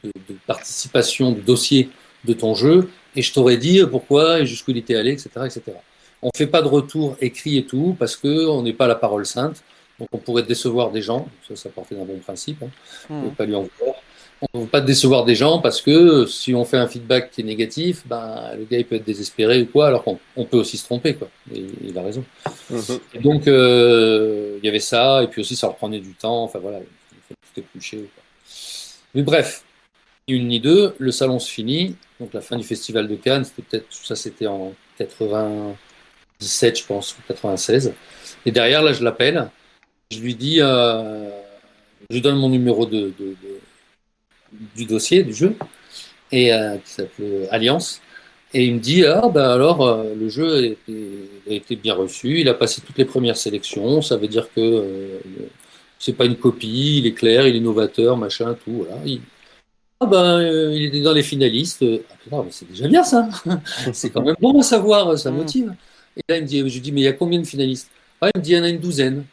de, 0.04 0.12
de, 0.28 0.34
participation, 0.46 1.32
de 1.32 1.40
dossier 1.40 1.90
de 2.24 2.32
ton 2.32 2.54
jeu, 2.54 2.88
et 3.16 3.22
je 3.22 3.32
t'aurais 3.32 3.56
dit 3.56 3.82
pourquoi 3.90 4.40
et 4.40 4.46
jusqu'où 4.46 4.72
il 4.72 4.78
était 4.78 4.96
allé, 4.96 5.12
etc. 5.12 5.30
etc. 5.46 5.72
On 6.22 6.28
ne 6.28 6.36
fait 6.36 6.46
pas 6.46 6.62
de 6.62 6.68
retour 6.68 7.16
écrit 7.20 7.56
et 7.56 7.64
tout, 7.64 7.96
parce 7.98 8.16
qu'on 8.16 8.62
n'est 8.62 8.72
pas 8.72 8.86
la 8.86 8.94
parole 8.94 9.24
sainte, 9.24 9.62
donc 9.98 10.08
on 10.12 10.18
pourrait 10.18 10.42
décevoir 10.42 10.90
des 10.90 11.02
gens, 11.02 11.28
ça, 11.46 11.56
ça 11.56 11.68
partait 11.68 11.94
d'un 11.94 12.04
bon 12.04 12.18
principe, 12.18 12.62
hein, 12.62 12.70
mmh. 13.10 13.30
pas 13.30 13.44
lui 13.44 13.54
en 13.54 13.62
vouloir. 13.62 13.96
On 14.40 14.58
ne 14.58 14.64
veut 14.64 14.70
pas 14.70 14.80
décevoir 14.80 15.26
des 15.26 15.34
gens 15.34 15.58
parce 15.58 15.82
que 15.82 16.24
si 16.24 16.54
on 16.54 16.64
fait 16.64 16.78
un 16.78 16.88
feedback 16.88 17.30
qui 17.30 17.42
est 17.42 17.44
négatif, 17.44 18.06
ben, 18.06 18.52
le 18.56 18.64
gars 18.64 18.78
il 18.78 18.86
peut 18.86 18.96
être 18.96 19.04
désespéré 19.04 19.60
ou 19.60 19.66
quoi, 19.66 19.88
alors 19.88 20.02
qu'on 20.02 20.18
on 20.34 20.46
peut 20.46 20.56
aussi 20.56 20.78
se 20.78 20.86
tromper. 20.86 21.14
Quoi. 21.14 21.28
Et, 21.54 21.66
il 21.84 21.98
a 21.98 22.02
raison. 22.02 22.24
Mmh. 22.70 22.76
Et 23.14 23.18
donc 23.18 23.46
euh, 23.46 24.58
il 24.62 24.64
y 24.64 24.68
avait 24.68 24.80
ça, 24.80 25.22
et 25.22 25.26
puis 25.26 25.42
aussi 25.42 25.56
ça 25.56 25.68
reprenait 25.68 26.00
du 26.00 26.14
temps, 26.14 26.44
enfin 26.44 26.58
voilà, 26.58 26.78
il 26.78 27.18
faut 27.28 27.34
tout 27.34 27.60
éplucher. 27.60 27.98
Quoi. 27.98 28.22
Mais 29.14 29.22
bref, 29.22 29.62
ni 30.26 30.36
une 30.36 30.48
ni 30.48 30.60
deux, 30.60 30.94
le 30.98 31.10
salon 31.10 31.38
se 31.38 31.50
finit, 31.50 31.96
donc 32.18 32.32
la 32.32 32.40
fin 32.40 32.56
du 32.56 32.64
festival 32.64 33.08
de 33.08 33.16
Cannes, 33.16 33.44
c'était 33.44 33.62
peut-être, 33.62 33.86
ça 33.90 34.16
c'était 34.16 34.46
en 34.46 34.72
97 36.40 36.78
je 36.78 36.86
pense, 36.86 37.12
ou 37.12 37.22
96. 37.28 37.92
Et 38.46 38.50
derrière 38.50 38.82
là 38.82 38.92
je 38.92 39.04
l'appelle, 39.04 39.48
je 40.10 40.18
lui 40.20 40.34
dis, 40.34 40.60
euh, 40.60 41.30
je 42.08 42.16
lui 42.16 42.22
donne 42.22 42.36
mon 42.36 42.48
numéro 42.48 42.86
de, 42.86 43.12
de, 43.18 43.36
de 43.42 43.60
du 44.74 44.84
dossier 44.84 45.22
du 45.22 45.32
jeu 45.32 45.54
et 46.32 46.52
euh, 46.52 46.76
qui 46.78 46.90
s'appelait 46.90 47.48
Alliance. 47.50 48.00
Et 48.52 48.64
il 48.64 48.74
me 48.74 48.80
dit 48.80 49.04
ah 49.04 49.28
ben 49.32 49.48
alors 49.48 49.82
euh, 49.86 50.14
le 50.18 50.28
jeu 50.28 50.54
a 50.56 50.66
été, 50.66 51.30
a 51.48 51.52
été, 51.52 51.76
bien 51.76 51.94
reçu 51.94 52.40
il 52.40 52.48
a 52.48 52.54
passé 52.54 52.80
toutes 52.84 52.98
les 52.98 53.04
premières 53.04 53.36
sélections 53.36 54.02
ça 54.02 54.16
veut 54.16 54.26
dire 54.26 54.52
que 54.52 55.20
c'est 56.00 56.14
pas 56.14 56.24
une 56.24 56.36
copie 56.36 56.98
il 56.98 57.06
est 57.06 57.12
clair 57.12 57.46
il 57.46 57.54
est 57.54 57.60
novateur 57.60 58.16
machin 58.16 58.56
tout 58.64 58.84
voilà. 58.88 58.96
Il, 59.06 59.20
ah 60.00 60.06
ben 60.06 60.40
il 60.72 60.86
était 60.86 61.02
dans 61.02 61.12
les 61.12 61.22
finalistes. 61.22 61.84
Ah, 62.32 62.42
c'est 62.50 62.66
déjà 62.68 62.88
bien 62.88 63.04
ça. 63.04 63.28
C'est 63.92 64.08
quand 64.08 64.22
même 64.22 64.36
bon 64.40 64.58
à 64.58 64.62
savoir 64.62 65.18
ça 65.18 65.30
motive 65.30 65.74
et 66.16 66.20
là 66.28 66.36
il 66.38 66.42
me 66.42 66.46
dit 66.46 66.58
je 66.58 66.74
lui 66.74 66.80
dis 66.80 66.92
mais 66.92 67.00
il 67.02 67.04
y 67.04 67.08
a 67.08 67.12
combien 67.12 67.40
de 67.40 67.46
finalistes? 67.46 67.90
Ah, 68.20 68.28
il 68.34 68.38
me 68.38 68.44
dit 68.44 68.50
il 68.52 68.56
y 68.56 68.60
en 68.60 68.64
a 68.64 68.68
une 68.68 68.80
douzaine 68.80 69.24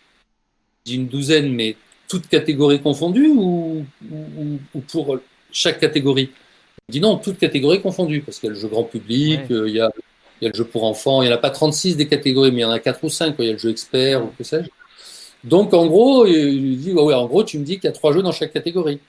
je 0.85 0.91
dis 0.91 0.97
une 0.97 1.07
douzaine 1.07 1.53
mais 1.53 1.75
toutes 2.07 2.27
catégories 2.27 2.81
confondues 2.81 3.29
ou, 3.29 3.85
ou, 4.11 4.59
ou, 4.73 4.79
pour 4.81 5.19
chaque 5.51 5.79
catégorie? 5.79 6.29
Il 6.89 6.93
dit 6.93 7.01
non, 7.01 7.17
toutes 7.17 7.37
catégories 7.37 7.81
confondues, 7.81 8.21
parce 8.21 8.39
qu'il 8.39 8.47
y 8.47 8.51
a 8.51 8.53
le 8.53 8.59
jeu 8.59 8.69
grand 8.69 8.85
public, 8.85 9.41
ouais. 9.49 9.55
euh, 9.55 9.67
il, 9.67 9.75
y 9.75 9.81
a, 9.81 9.91
il, 10.41 10.45
y 10.45 10.47
a, 10.47 10.51
le 10.51 10.55
jeu 10.55 10.63
pour 10.63 10.85
enfants, 10.85 11.21
il 11.21 11.27
n'y 11.27 11.33
en 11.33 11.35
a 11.35 11.39
pas 11.39 11.49
36 11.49 11.97
des 11.97 12.07
catégories, 12.07 12.51
mais 12.51 12.59
il 12.59 12.61
y 12.61 12.65
en 12.65 12.71
a 12.71 12.79
4 12.79 13.03
ou 13.03 13.09
5, 13.09 13.35
quoi. 13.35 13.43
il 13.43 13.49
y 13.49 13.51
a 13.51 13.53
le 13.53 13.59
jeu 13.59 13.69
expert, 13.69 14.23
ou 14.23 14.29
que 14.37 14.45
sais-je. 14.45 14.69
Donc 15.43 15.73
en 15.73 15.85
gros, 15.87 16.25
il 16.25 16.77
dit, 16.77 16.93
ouais, 16.93 17.13
en 17.13 17.25
gros, 17.25 17.43
tu 17.43 17.59
me 17.59 17.65
dis 17.65 17.75
qu'il 17.75 17.85
y 17.85 17.87
a 17.87 17.91
trois 17.91 18.13
jeux 18.13 18.21
dans 18.21 18.31
chaque 18.31 18.53
catégorie. 18.53 18.99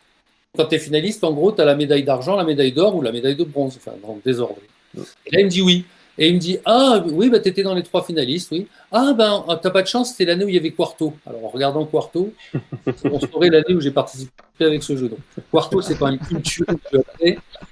Quand 0.56 0.66
tu 0.66 0.74
es 0.74 0.78
finaliste, 0.78 1.22
en 1.22 1.32
gros, 1.32 1.52
tu 1.52 1.60
as 1.60 1.64
la 1.64 1.76
médaille 1.76 2.02
d'argent, 2.02 2.34
la 2.34 2.44
médaille 2.44 2.72
d'or 2.72 2.96
ou 2.96 3.02
la 3.02 3.12
médaille 3.12 3.36
de 3.36 3.44
bronze, 3.44 3.76
enfin, 3.76 3.96
dans 4.02 4.14
le 4.14 4.20
désordre. 4.24 4.56
Et 4.96 5.30
là, 5.30 5.40
il 5.40 5.44
me 5.44 5.50
dit 5.50 5.62
oui. 5.62 5.84
Et 6.18 6.28
il 6.28 6.34
me 6.34 6.40
dit 6.40 6.58
Ah, 6.64 7.02
oui, 7.06 7.30
bah, 7.30 7.38
tu 7.38 7.48
étais 7.48 7.62
dans 7.62 7.74
les 7.74 7.84
trois 7.84 8.02
finalistes, 8.02 8.48
oui. 8.50 8.66
Ah, 8.90 9.14
ben, 9.16 9.44
t'as 9.62 9.70
pas 9.70 9.82
de 9.82 9.86
chance, 9.86 10.10
c'était 10.10 10.24
l'année 10.24 10.44
où 10.44 10.48
il 10.48 10.54
y 10.54 10.58
avait 10.58 10.72
Quarto. 10.72 11.14
Alors, 11.24 11.44
en 11.44 11.48
regardant 11.48 11.86
Quarto, 11.86 12.32
on 13.04 13.20
saurait 13.20 13.50
l'année 13.50 13.74
où 13.74 13.80
j'ai 13.80 13.92
participé 13.92 14.32
avec 14.60 14.82
ce 14.82 14.96
jeu. 14.96 15.08
Donc, 15.08 15.20
Quarto, 15.50 15.80
c'est 15.80 15.96
pas 15.96 16.10
une 16.10 16.18
culture 16.18 16.66
que 16.66 16.98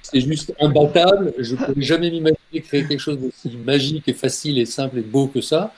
c'est 0.03 0.21
juste 0.21 0.55
imbattable. 0.61 1.35
Je 1.39 1.57
ne 1.57 1.65
pouvais 1.65 1.83
jamais 1.83 2.11
m'imaginer 2.11 2.61
créer 2.63 2.87
quelque 2.87 3.01
chose 3.01 3.19
d'aussi 3.19 3.57
magique 3.65 4.05
et 4.07 4.15
facile 4.15 4.59
et 4.59 4.67
simple 4.67 4.99
et 4.99 5.03
beau 5.03 5.27
que 5.27 5.41
ça. 5.41 5.73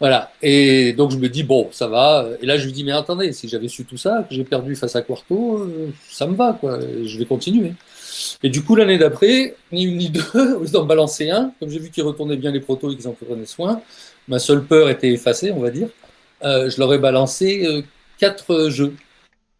Voilà. 0.00 0.32
Et 0.42 0.92
donc, 0.94 1.12
je 1.12 1.16
me 1.18 1.28
dis 1.28 1.44
Bon, 1.44 1.68
ça 1.70 1.86
va. 1.86 2.26
Et 2.42 2.46
là, 2.46 2.56
je 2.56 2.64
lui 2.64 2.72
dis 2.72 2.82
Mais 2.82 2.92
attendez, 2.92 3.32
si 3.32 3.48
j'avais 3.48 3.68
su 3.68 3.84
tout 3.84 3.98
ça, 3.98 4.24
que 4.28 4.34
j'ai 4.34 4.44
perdu 4.44 4.74
face 4.74 4.96
à 4.96 5.02
Quarto, 5.02 5.58
euh, 5.58 5.90
ça 6.08 6.26
me 6.26 6.34
va, 6.34 6.56
quoi. 6.60 6.80
Je 7.04 7.18
vais 7.18 7.26
continuer. 7.26 7.74
Et 8.42 8.48
du 8.48 8.62
coup, 8.62 8.74
l'année 8.76 8.98
d'après, 8.98 9.54
ni 9.72 9.84
une 9.84 9.96
ni 9.96 10.10
deux, 10.10 10.22
ils 10.62 10.76
en 10.76 10.84
balançaient 10.84 11.30
un. 11.30 11.52
Comme 11.60 11.70
j'ai 11.70 11.78
vu 11.78 11.90
qu'ils 11.90 12.04
retournaient 12.04 12.36
bien 12.36 12.50
les 12.50 12.60
protos 12.60 12.92
et 12.92 12.96
qu'ils 12.96 13.08
en 13.08 13.12
prenaient 13.12 13.46
soin, 13.46 13.80
ma 14.28 14.38
seule 14.38 14.64
peur 14.64 14.88
était 14.88 15.12
effacée, 15.12 15.50
on 15.52 15.60
va 15.60 15.70
dire. 15.70 15.88
Euh, 16.42 16.70
je 16.70 16.78
leur 16.78 16.92
ai 16.94 16.98
balancé 16.98 17.66
euh, 17.66 17.82
quatre 18.18 18.68
jeux. 18.70 18.94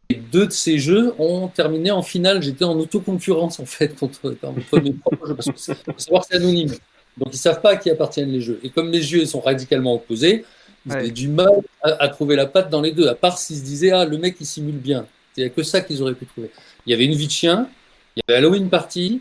Et 0.08 0.14
deux 0.14 0.46
de 0.46 0.52
ces 0.52 0.78
jeux 0.78 1.14
ont 1.18 1.48
terminé 1.48 1.90
en 1.90 2.02
finale. 2.02 2.42
J'étais 2.42 2.64
en 2.64 2.76
autoconcurrence, 2.78 3.60
en 3.60 3.66
fait, 3.66 3.94
contre, 3.96 4.36
mes 4.82 4.92
propres 4.92 5.26
jeux. 5.26 5.34
Parce 5.34 5.50
que 5.50 5.74
faut 5.74 5.98
savoir 5.98 6.22
que 6.22 6.28
c'est 6.30 6.36
anonyme. 6.36 6.70
Donc, 7.16 7.28
ils 7.28 7.36
ne 7.36 7.36
savent 7.36 7.60
pas 7.60 7.70
à 7.70 7.76
qui 7.76 7.90
appartiennent 7.90 8.32
les 8.32 8.40
jeux. 8.40 8.58
Et 8.62 8.70
comme 8.70 8.90
les 8.90 9.02
jeux 9.02 9.24
sont 9.26 9.40
radicalement 9.40 9.94
opposés, 9.94 10.44
ils 10.86 10.92
avaient 10.92 11.10
du 11.10 11.28
mal 11.28 11.60
à, 11.82 12.08
trouver 12.08 12.36
la 12.36 12.46
patte 12.46 12.70
dans 12.70 12.80
les 12.80 12.92
deux, 12.92 13.08
à 13.08 13.14
part 13.14 13.38
s'ils 13.38 13.58
se 13.58 13.62
disaient, 13.62 13.90
ah, 13.90 14.04
le 14.04 14.18
mec, 14.18 14.36
il 14.40 14.46
simule 14.46 14.78
bien. 14.78 15.06
Il 15.36 15.44
n'y 15.44 15.46
a 15.46 15.50
que 15.50 15.62
ça 15.62 15.80
qu'ils 15.80 16.02
auraient 16.02 16.14
pu 16.14 16.26
trouver. 16.26 16.50
Il 16.86 16.90
y 16.90 16.94
avait 16.94 17.04
une 17.04 17.14
vie 17.14 17.26
de 17.26 17.32
chien, 17.32 17.68
il 18.16 18.22
y 18.26 18.32
avait 18.32 18.38
Halloween 18.38 18.68
Party, 18.68 19.20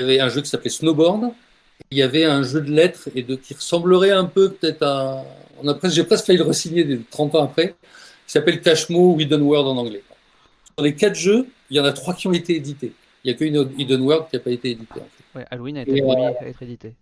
il 0.00 0.06
y 0.06 0.10
avait 0.10 0.20
un 0.20 0.28
jeu 0.28 0.42
qui 0.42 0.48
s'appelait 0.48 0.70
Snowboard, 0.70 1.32
il 1.90 1.98
y 1.98 2.02
avait 2.02 2.24
un 2.24 2.42
jeu 2.42 2.60
de 2.60 2.70
lettres 2.70 3.08
et 3.14 3.22
de, 3.22 3.34
qui 3.36 3.54
ressemblerait 3.54 4.10
un 4.10 4.24
peu 4.24 4.52
peut-être 4.52 4.82
à. 4.82 5.24
On 5.62 5.68
a 5.68 5.78
j'ai 5.88 6.04
presque 6.04 6.26
failli 6.26 6.38
le 6.38 6.44
re-signer 6.44 7.00
30 7.10 7.34
ans 7.36 7.44
après, 7.44 7.74
qui 8.26 8.32
s'appelle 8.32 8.60
Cashmo 8.60 9.14
ou 9.14 9.20
Hidden 9.20 9.42
World 9.42 9.68
en 9.68 9.76
anglais. 9.76 10.02
Sur 10.76 10.84
les 10.84 10.94
quatre 10.94 11.14
jeux, 11.14 11.46
il 11.70 11.76
y 11.76 11.80
en 11.80 11.84
a 11.84 11.92
trois 11.92 12.14
qui 12.14 12.26
ont 12.26 12.32
été 12.32 12.56
édités. 12.56 12.92
Il 13.22 13.28
n'y 13.28 13.34
a 13.34 13.38
qu'une 13.38 13.70
Hidden 13.78 14.00
World 14.00 14.26
qui 14.28 14.36
n'a 14.36 14.42
pas 14.42 14.50
été 14.50 14.70
édité. 14.70 15.00
ouais, 15.34 15.44
Halloween 15.50 15.78
a 15.78 15.82
été 15.82 15.92
le 15.92 16.02
premier 16.02 16.26
à 16.26 16.48
être 16.48 16.62
édité. 16.62 16.94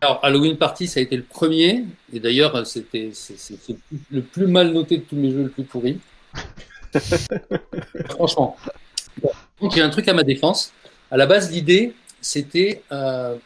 Alors, 0.00 0.20
Halloween 0.22 0.56
Party, 0.56 0.86
ça 0.86 1.00
a 1.00 1.02
été 1.02 1.16
le 1.16 1.24
premier, 1.24 1.84
et 2.12 2.20
d'ailleurs, 2.20 2.64
c'était 2.66 3.10
le 4.10 4.22
plus 4.22 4.46
mal 4.46 4.72
noté 4.72 4.98
de 4.98 5.02
tous 5.02 5.16
mes 5.16 5.32
jeux, 5.32 5.44
le 5.44 5.48
plus 5.48 5.64
pourri. 5.64 5.98
Franchement. 8.10 8.56
A 9.60 9.84
un 9.84 9.90
truc 9.90 10.08
à 10.08 10.14
ma 10.14 10.22
défense. 10.22 10.72
À 11.10 11.16
la 11.16 11.26
base, 11.26 11.50
l'idée, 11.50 11.94
c'était 12.20 12.82
euh, 12.92 13.36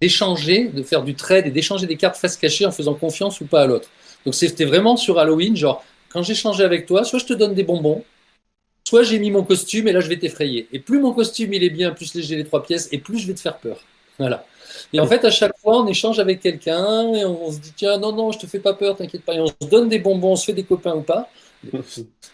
d'échanger, 0.00 0.68
de 0.68 0.82
faire 0.82 1.02
du 1.02 1.14
trade 1.14 1.46
et 1.46 1.50
d'échanger 1.50 1.86
des 1.86 1.96
cartes 1.96 2.16
face 2.16 2.36
cachée 2.36 2.66
en 2.66 2.72
faisant 2.72 2.94
confiance 2.94 3.40
ou 3.40 3.46
pas 3.46 3.62
à 3.62 3.66
l'autre. 3.66 3.88
Donc, 4.24 4.34
c'était 4.34 4.64
vraiment 4.64 4.96
sur 4.96 5.18
Halloween, 5.18 5.56
genre, 5.56 5.84
quand 6.08 6.22
j'échangeais 6.22 6.64
avec 6.64 6.86
toi, 6.86 7.04
soit 7.04 7.18
je 7.18 7.26
te 7.26 7.32
donne 7.32 7.54
des 7.54 7.64
bonbons, 7.64 8.04
soit 8.84 9.02
j'ai 9.02 9.18
mis 9.18 9.30
mon 9.30 9.44
costume 9.44 9.88
et 9.88 9.92
là, 9.92 10.00
je 10.00 10.08
vais 10.08 10.18
t'effrayer. 10.18 10.68
Et 10.72 10.78
plus 10.78 11.00
mon 11.00 11.12
costume, 11.12 11.52
il 11.54 11.64
est 11.64 11.70
bien, 11.70 11.92
plus 11.92 12.14
léger 12.14 12.36
les 12.36 12.44
trois 12.44 12.62
pièces, 12.62 12.88
et 12.92 12.98
plus 12.98 13.18
je 13.18 13.26
vais 13.26 13.34
te 13.34 13.40
faire 13.40 13.58
peur. 13.58 13.80
Voilà. 14.18 14.44
Et 14.92 15.00
en 15.00 15.06
fait, 15.06 15.24
à 15.24 15.30
chaque 15.30 15.56
fois, 15.58 15.82
on 15.82 15.86
échange 15.86 16.18
avec 16.18 16.40
quelqu'un 16.40 17.12
et 17.14 17.24
on, 17.24 17.50
se 17.50 17.58
dit 17.58 17.72
tiens, 17.74 17.98
non, 17.98 18.12
non, 18.12 18.32
je 18.32 18.38
te 18.38 18.46
fais 18.46 18.58
pas 18.58 18.74
peur, 18.74 18.96
t'inquiète 18.96 19.24
pas. 19.24 19.34
Et 19.34 19.40
on 19.40 19.46
se 19.46 19.68
donne 19.68 19.88
des 19.88 19.98
bonbons, 19.98 20.32
on 20.32 20.36
se 20.36 20.46
fait 20.46 20.52
des 20.52 20.64
copains 20.64 20.94
ou 20.94 21.02
pas. 21.02 21.28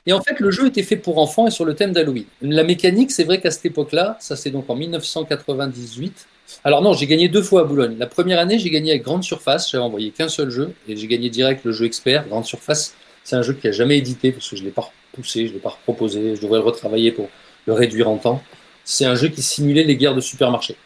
Et 0.06 0.12
en 0.12 0.23
fait, 0.23 0.40
le 0.40 0.50
jeu 0.50 0.66
était 0.66 0.82
fait 0.82 0.97
pour 0.97 1.18
enfants 1.18 1.47
et 1.47 1.50
sur 1.50 1.64
le 1.64 1.75
thème 1.75 1.92
d'Halloween. 1.92 2.25
La 2.40 2.64
mécanique, 2.64 3.11
c'est 3.11 3.25
vrai 3.25 3.40
qu'à 3.40 3.50
cette 3.50 3.66
époque-là, 3.66 4.16
ça 4.20 4.37
c'est 4.37 4.50
donc 4.50 4.68
en 4.70 4.75
1998. 4.75 6.26
Alors 6.64 6.82
non, 6.82 6.94
j'ai 6.94 7.06
gagné 7.06 7.28
deux 7.28 7.42
fois 7.42 7.62
à 7.62 7.64
Boulogne. 7.64 7.97
La 7.99 8.06
première 8.06 8.38
année, 8.38 8.58
j'ai 8.58 8.70
gagné 8.70 8.92
avec 8.92 9.02
Grande 9.02 9.25
Surface. 9.25 9.70
J'avais 9.70 9.85
envoyé 9.85 10.11
qu'un 10.11 10.28
seul 10.28 10.50
jeu 10.50 10.73
et 10.88 10.97
j'ai 10.97 11.06
gagné 11.06 11.28
direct 11.28 11.64
le 11.64 11.73
jeu 11.73 11.85
expert. 11.85 12.26
Grande 12.26 12.47
Surface, 12.47 12.94
c'est 13.25 13.37
un 13.37 13.42
jeu 13.42 13.52
qui 13.52 13.68
a 13.68 13.73
jamais 13.73 13.99
édité 13.99 14.32
parce 14.32 14.49
que 14.49 14.56
je 14.56 14.64
l'ai 14.64 14.70
pas 14.70 14.90
repoussé, 15.12 15.47
je 15.47 15.52
l'ai 15.52 15.58
pas 15.58 15.76
proposé. 15.85 16.37
Je 16.37 16.40
devrais 16.40 16.58
le 16.58 16.64
retravailler 16.64 17.12
pour 17.12 17.28
le 17.66 17.73
réduire 17.75 18.08
en 18.08 18.16
temps. 18.16 18.42
C'est 18.85 19.04
un 19.04 19.14
jeu 19.14 19.28
qui 19.28 19.42
simulait 19.42 19.85
les 19.85 19.97
guerres 19.97 20.14
de 20.14 20.23
supermarché 20.23 20.76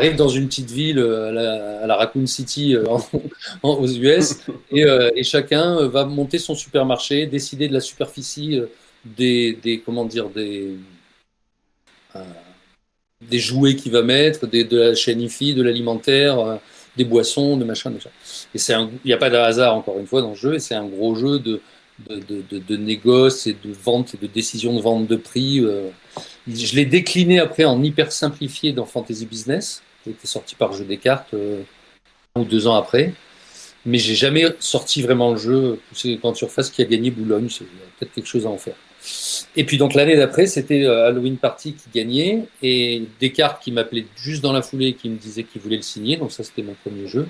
tu 0.00 0.14
dans 0.14 0.28
une 0.28 0.46
petite 0.48 0.70
ville 0.70 0.98
euh, 0.98 1.82
à 1.82 1.86
la, 1.86 1.96
Raccoon 1.96 2.26
City 2.26 2.74
euh, 2.74 2.84
aux 3.62 3.86
US 3.86 4.40
euh, 4.72 5.10
et, 5.14 5.22
chacun 5.22 5.86
va 5.86 6.04
monter 6.04 6.38
son 6.38 6.54
supermarché, 6.54 7.26
décider 7.26 7.68
de 7.68 7.74
la 7.74 7.80
superficie 7.80 8.60
des, 9.04 9.82
comment 9.84 10.04
dire 10.04 10.28
des 10.30 10.78
jouets 13.32 13.76
qu'il 13.76 13.92
va 13.92 14.02
mettre, 14.02 14.46
de 14.46 14.76
la 14.76 14.94
chaîne 14.94 15.20
IFI, 15.20 15.54
de 15.54 15.62
l'alimentaire, 15.62 16.58
des 16.96 17.04
boissons, 17.04 17.56
de 17.56 17.64
machin. 17.64 17.92
Et 18.54 18.58
il 18.58 18.88
n'y 19.04 19.12
a 19.12 19.16
pas 19.16 19.30
de 19.30 19.36
hasard 19.36 19.74
encore 19.74 19.98
une 19.98 20.06
fois 20.06 20.22
dans 20.22 20.30
le 20.30 20.36
jeu, 20.36 20.54
et 20.54 20.58
c'est 20.58 20.74
un 20.74 20.86
gros 20.86 21.14
jeu 21.14 21.38
de 21.38 21.60
de, 22.08 22.42
de, 22.50 22.76
négoce 22.76 23.46
et 23.46 23.52
de 23.52 23.72
vente 23.72 24.14
et 24.14 24.18
de 24.18 24.26
décision 24.26 24.74
de 24.74 24.80
vente 24.80 25.06
de 25.06 25.16
prix. 25.16 25.64
Je 26.46 26.76
l'ai 26.76 26.84
décliné 26.84 27.38
après 27.38 27.64
en 27.64 27.82
hyper 27.82 28.12
simplifié 28.12 28.72
dans 28.72 28.84
Fantasy 28.84 29.26
Business, 29.26 29.82
qui 30.02 30.10
était 30.10 30.26
sorti 30.26 30.54
par 30.54 30.72
Jeu 30.72 30.84
des 30.84 30.98
cartes 30.98 31.32
euh, 31.34 31.62
un 32.34 32.42
ou 32.42 32.44
deux 32.44 32.66
ans 32.66 32.74
après. 32.74 33.14
Mais 33.86 33.98
j'ai 33.98 34.14
jamais 34.14 34.44
sorti 34.60 35.02
vraiment 35.02 35.32
le 35.32 35.38
jeu. 35.38 35.80
C'est 35.92 36.18
quand 36.20 36.34
Surface 36.34 36.70
qui 36.70 36.82
a 36.82 36.84
gagné 36.84 37.10
Boulogne, 37.10 37.48
c'est 37.50 37.64
peut-être 37.98 38.12
quelque 38.14 38.28
chose 38.28 38.46
à 38.46 38.50
en 38.50 38.58
faire. 38.58 38.76
Et 39.56 39.64
puis 39.64 39.76
donc 39.76 39.94
l'année 39.94 40.16
d'après, 40.16 40.46
c'était 40.46 40.84
euh, 40.84 41.06
Halloween 41.06 41.36
Party 41.36 41.74
qui 41.74 41.98
gagnait 41.98 42.44
et 42.62 43.02
Descartes 43.20 43.62
qui 43.62 43.72
m'appelait 43.72 44.06
juste 44.16 44.42
dans 44.42 44.52
la 44.52 44.62
foulée 44.62 44.88
et 44.88 44.94
qui 44.94 45.10
me 45.10 45.16
disait 45.16 45.44
qu'il 45.44 45.60
voulait 45.60 45.76
le 45.76 45.82
signer. 45.82 46.16
Donc 46.16 46.32
ça, 46.32 46.44
c'était 46.44 46.62
mon 46.62 46.74
premier 46.82 47.06
jeu. 47.08 47.28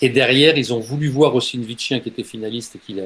Et 0.00 0.08
derrière, 0.08 0.58
ils 0.58 0.72
ont 0.72 0.80
voulu 0.80 1.08
voir 1.08 1.34
aussi 1.36 1.56
une 1.56 1.78
chien 1.78 2.00
qui 2.00 2.08
était 2.08 2.24
finaliste 2.24 2.76
et 2.76 2.78
qui 2.78 2.98
a... 3.00 3.04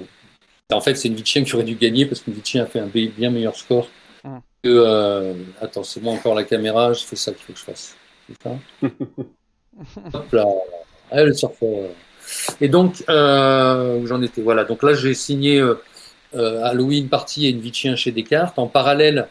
En 0.72 0.80
fait, 0.80 0.96
c'est 0.96 1.08
une 1.08 1.24
chien 1.24 1.44
qui 1.44 1.54
aurait 1.54 1.64
dû 1.64 1.76
gagner 1.76 2.06
parce 2.06 2.22
de 2.24 2.32
chien 2.44 2.64
a 2.64 2.66
fait 2.66 2.80
un 2.80 2.86
bien 2.86 3.30
meilleur 3.30 3.54
score 3.56 3.88
euh, 4.66 5.34
attends, 5.60 5.82
c'est 5.82 6.02
moi 6.02 6.12
encore 6.12 6.34
la 6.34 6.44
caméra, 6.44 6.92
je 6.92 7.04
fais 7.04 7.16
ça 7.16 7.32
qu'il 7.32 7.44
faut 7.44 7.52
que 7.52 7.58
je 7.58 7.64
fasse. 7.64 7.96
Hop 10.12 10.32
là. 10.32 10.44
le 11.12 11.32
surfeur. 11.34 11.90
Et 12.60 12.68
donc, 12.68 13.04
euh, 13.08 13.98
où 13.98 14.06
j'en 14.06 14.20
étais 14.22 14.42
Voilà. 14.42 14.64
Donc 14.64 14.82
là, 14.82 14.94
j'ai 14.94 15.14
signé 15.14 15.60
euh, 15.60 15.74
euh, 16.34 16.64
Halloween 16.64 17.08
Party 17.08 17.46
et 17.46 17.50
une 17.50 17.72
chien 17.72 17.94
chez 17.96 18.10
Descartes. 18.10 18.58
En 18.58 18.66
parallèle, 18.66 19.28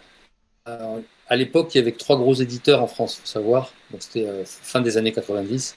à 0.65 1.35
l'époque, 1.35 1.75
il 1.75 1.79
y 1.79 1.81
avait 1.81 1.91
trois 1.91 2.17
gros 2.17 2.33
éditeurs 2.33 2.81
en 2.81 2.87
France, 2.87 3.17
il 3.17 3.21
faut 3.21 3.27
savoir. 3.27 3.71
Donc 3.91 4.01
c'était 4.01 4.27
fin 4.45 4.81
des 4.81 4.97
années 4.97 5.11
90, 5.11 5.75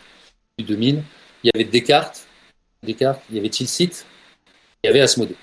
2000. 0.59 1.03
Il 1.43 1.47
y 1.47 1.51
avait 1.55 1.69
Descartes, 1.69 2.27
Descartes, 2.83 3.23
il 3.29 3.37
y 3.37 3.39
avait 3.39 3.51
Tilsit, 3.51 4.05
il 4.83 4.87
y 4.87 4.91
avait 4.91 5.01
Asmodée. 5.01 5.37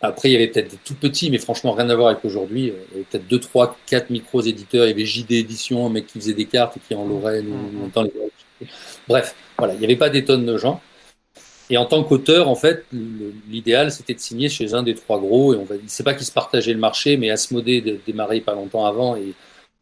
Après, 0.00 0.28
il 0.28 0.32
y 0.32 0.36
avait 0.36 0.46
peut-être 0.46 0.70
des 0.70 0.78
tout 0.84 0.94
petits, 0.94 1.28
mais 1.30 1.38
franchement, 1.38 1.72
rien 1.72 1.90
à 1.90 1.96
voir 1.96 2.08
avec 2.08 2.24
aujourd'hui. 2.24 2.62
Il 2.62 2.66
y 2.66 2.94
avait 2.94 3.04
peut-être 3.10 3.26
2, 3.26 3.40
3, 3.40 3.76
4 3.86 4.10
micros 4.10 4.40
éditeurs. 4.42 4.84
Il 4.86 4.90
y 4.90 4.92
avait 4.92 5.04
JD 5.04 5.32
Édition, 5.32 5.86
un 5.86 5.90
mec 5.90 6.06
qui 6.06 6.20
faisait 6.20 6.34
des 6.34 6.46
cartes 6.46 6.76
et 6.76 6.80
qui 6.86 6.94
en 6.94 7.06
Lorraine 7.06 7.46
ou 7.48 7.86
mm-hmm. 7.86 7.92
dans 7.92 8.02
les. 8.02 8.12
Bref, 9.08 9.34
voilà, 9.58 9.74
il 9.74 9.80
n'y 9.80 9.84
avait 9.84 9.96
pas 9.96 10.10
des 10.10 10.24
tonnes 10.24 10.46
de 10.46 10.56
gens. 10.56 10.80
Et 11.70 11.76
en 11.76 11.84
tant 11.84 12.02
qu'auteur, 12.02 12.48
en 12.48 12.54
fait, 12.54 12.86
l'idéal, 13.48 13.90
c'était 13.92 14.14
de 14.14 14.20
signer 14.20 14.48
chez 14.48 14.72
un 14.72 14.82
des 14.82 14.94
trois 14.94 15.18
gros. 15.18 15.54
Et 15.54 15.56
on 15.56 15.64
va, 15.64 15.74
c'est 15.86 16.04
pas 16.04 16.14
qu'ils 16.14 16.26
se 16.26 16.32
partageaient 16.32 16.72
le 16.72 16.78
marché, 16.78 17.16
mais 17.16 17.30
Asmodée 17.30 18.00
démarrait 18.06 18.40
pas 18.40 18.54
longtemps 18.54 18.86
avant. 18.86 19.16
Et 19.16 19.34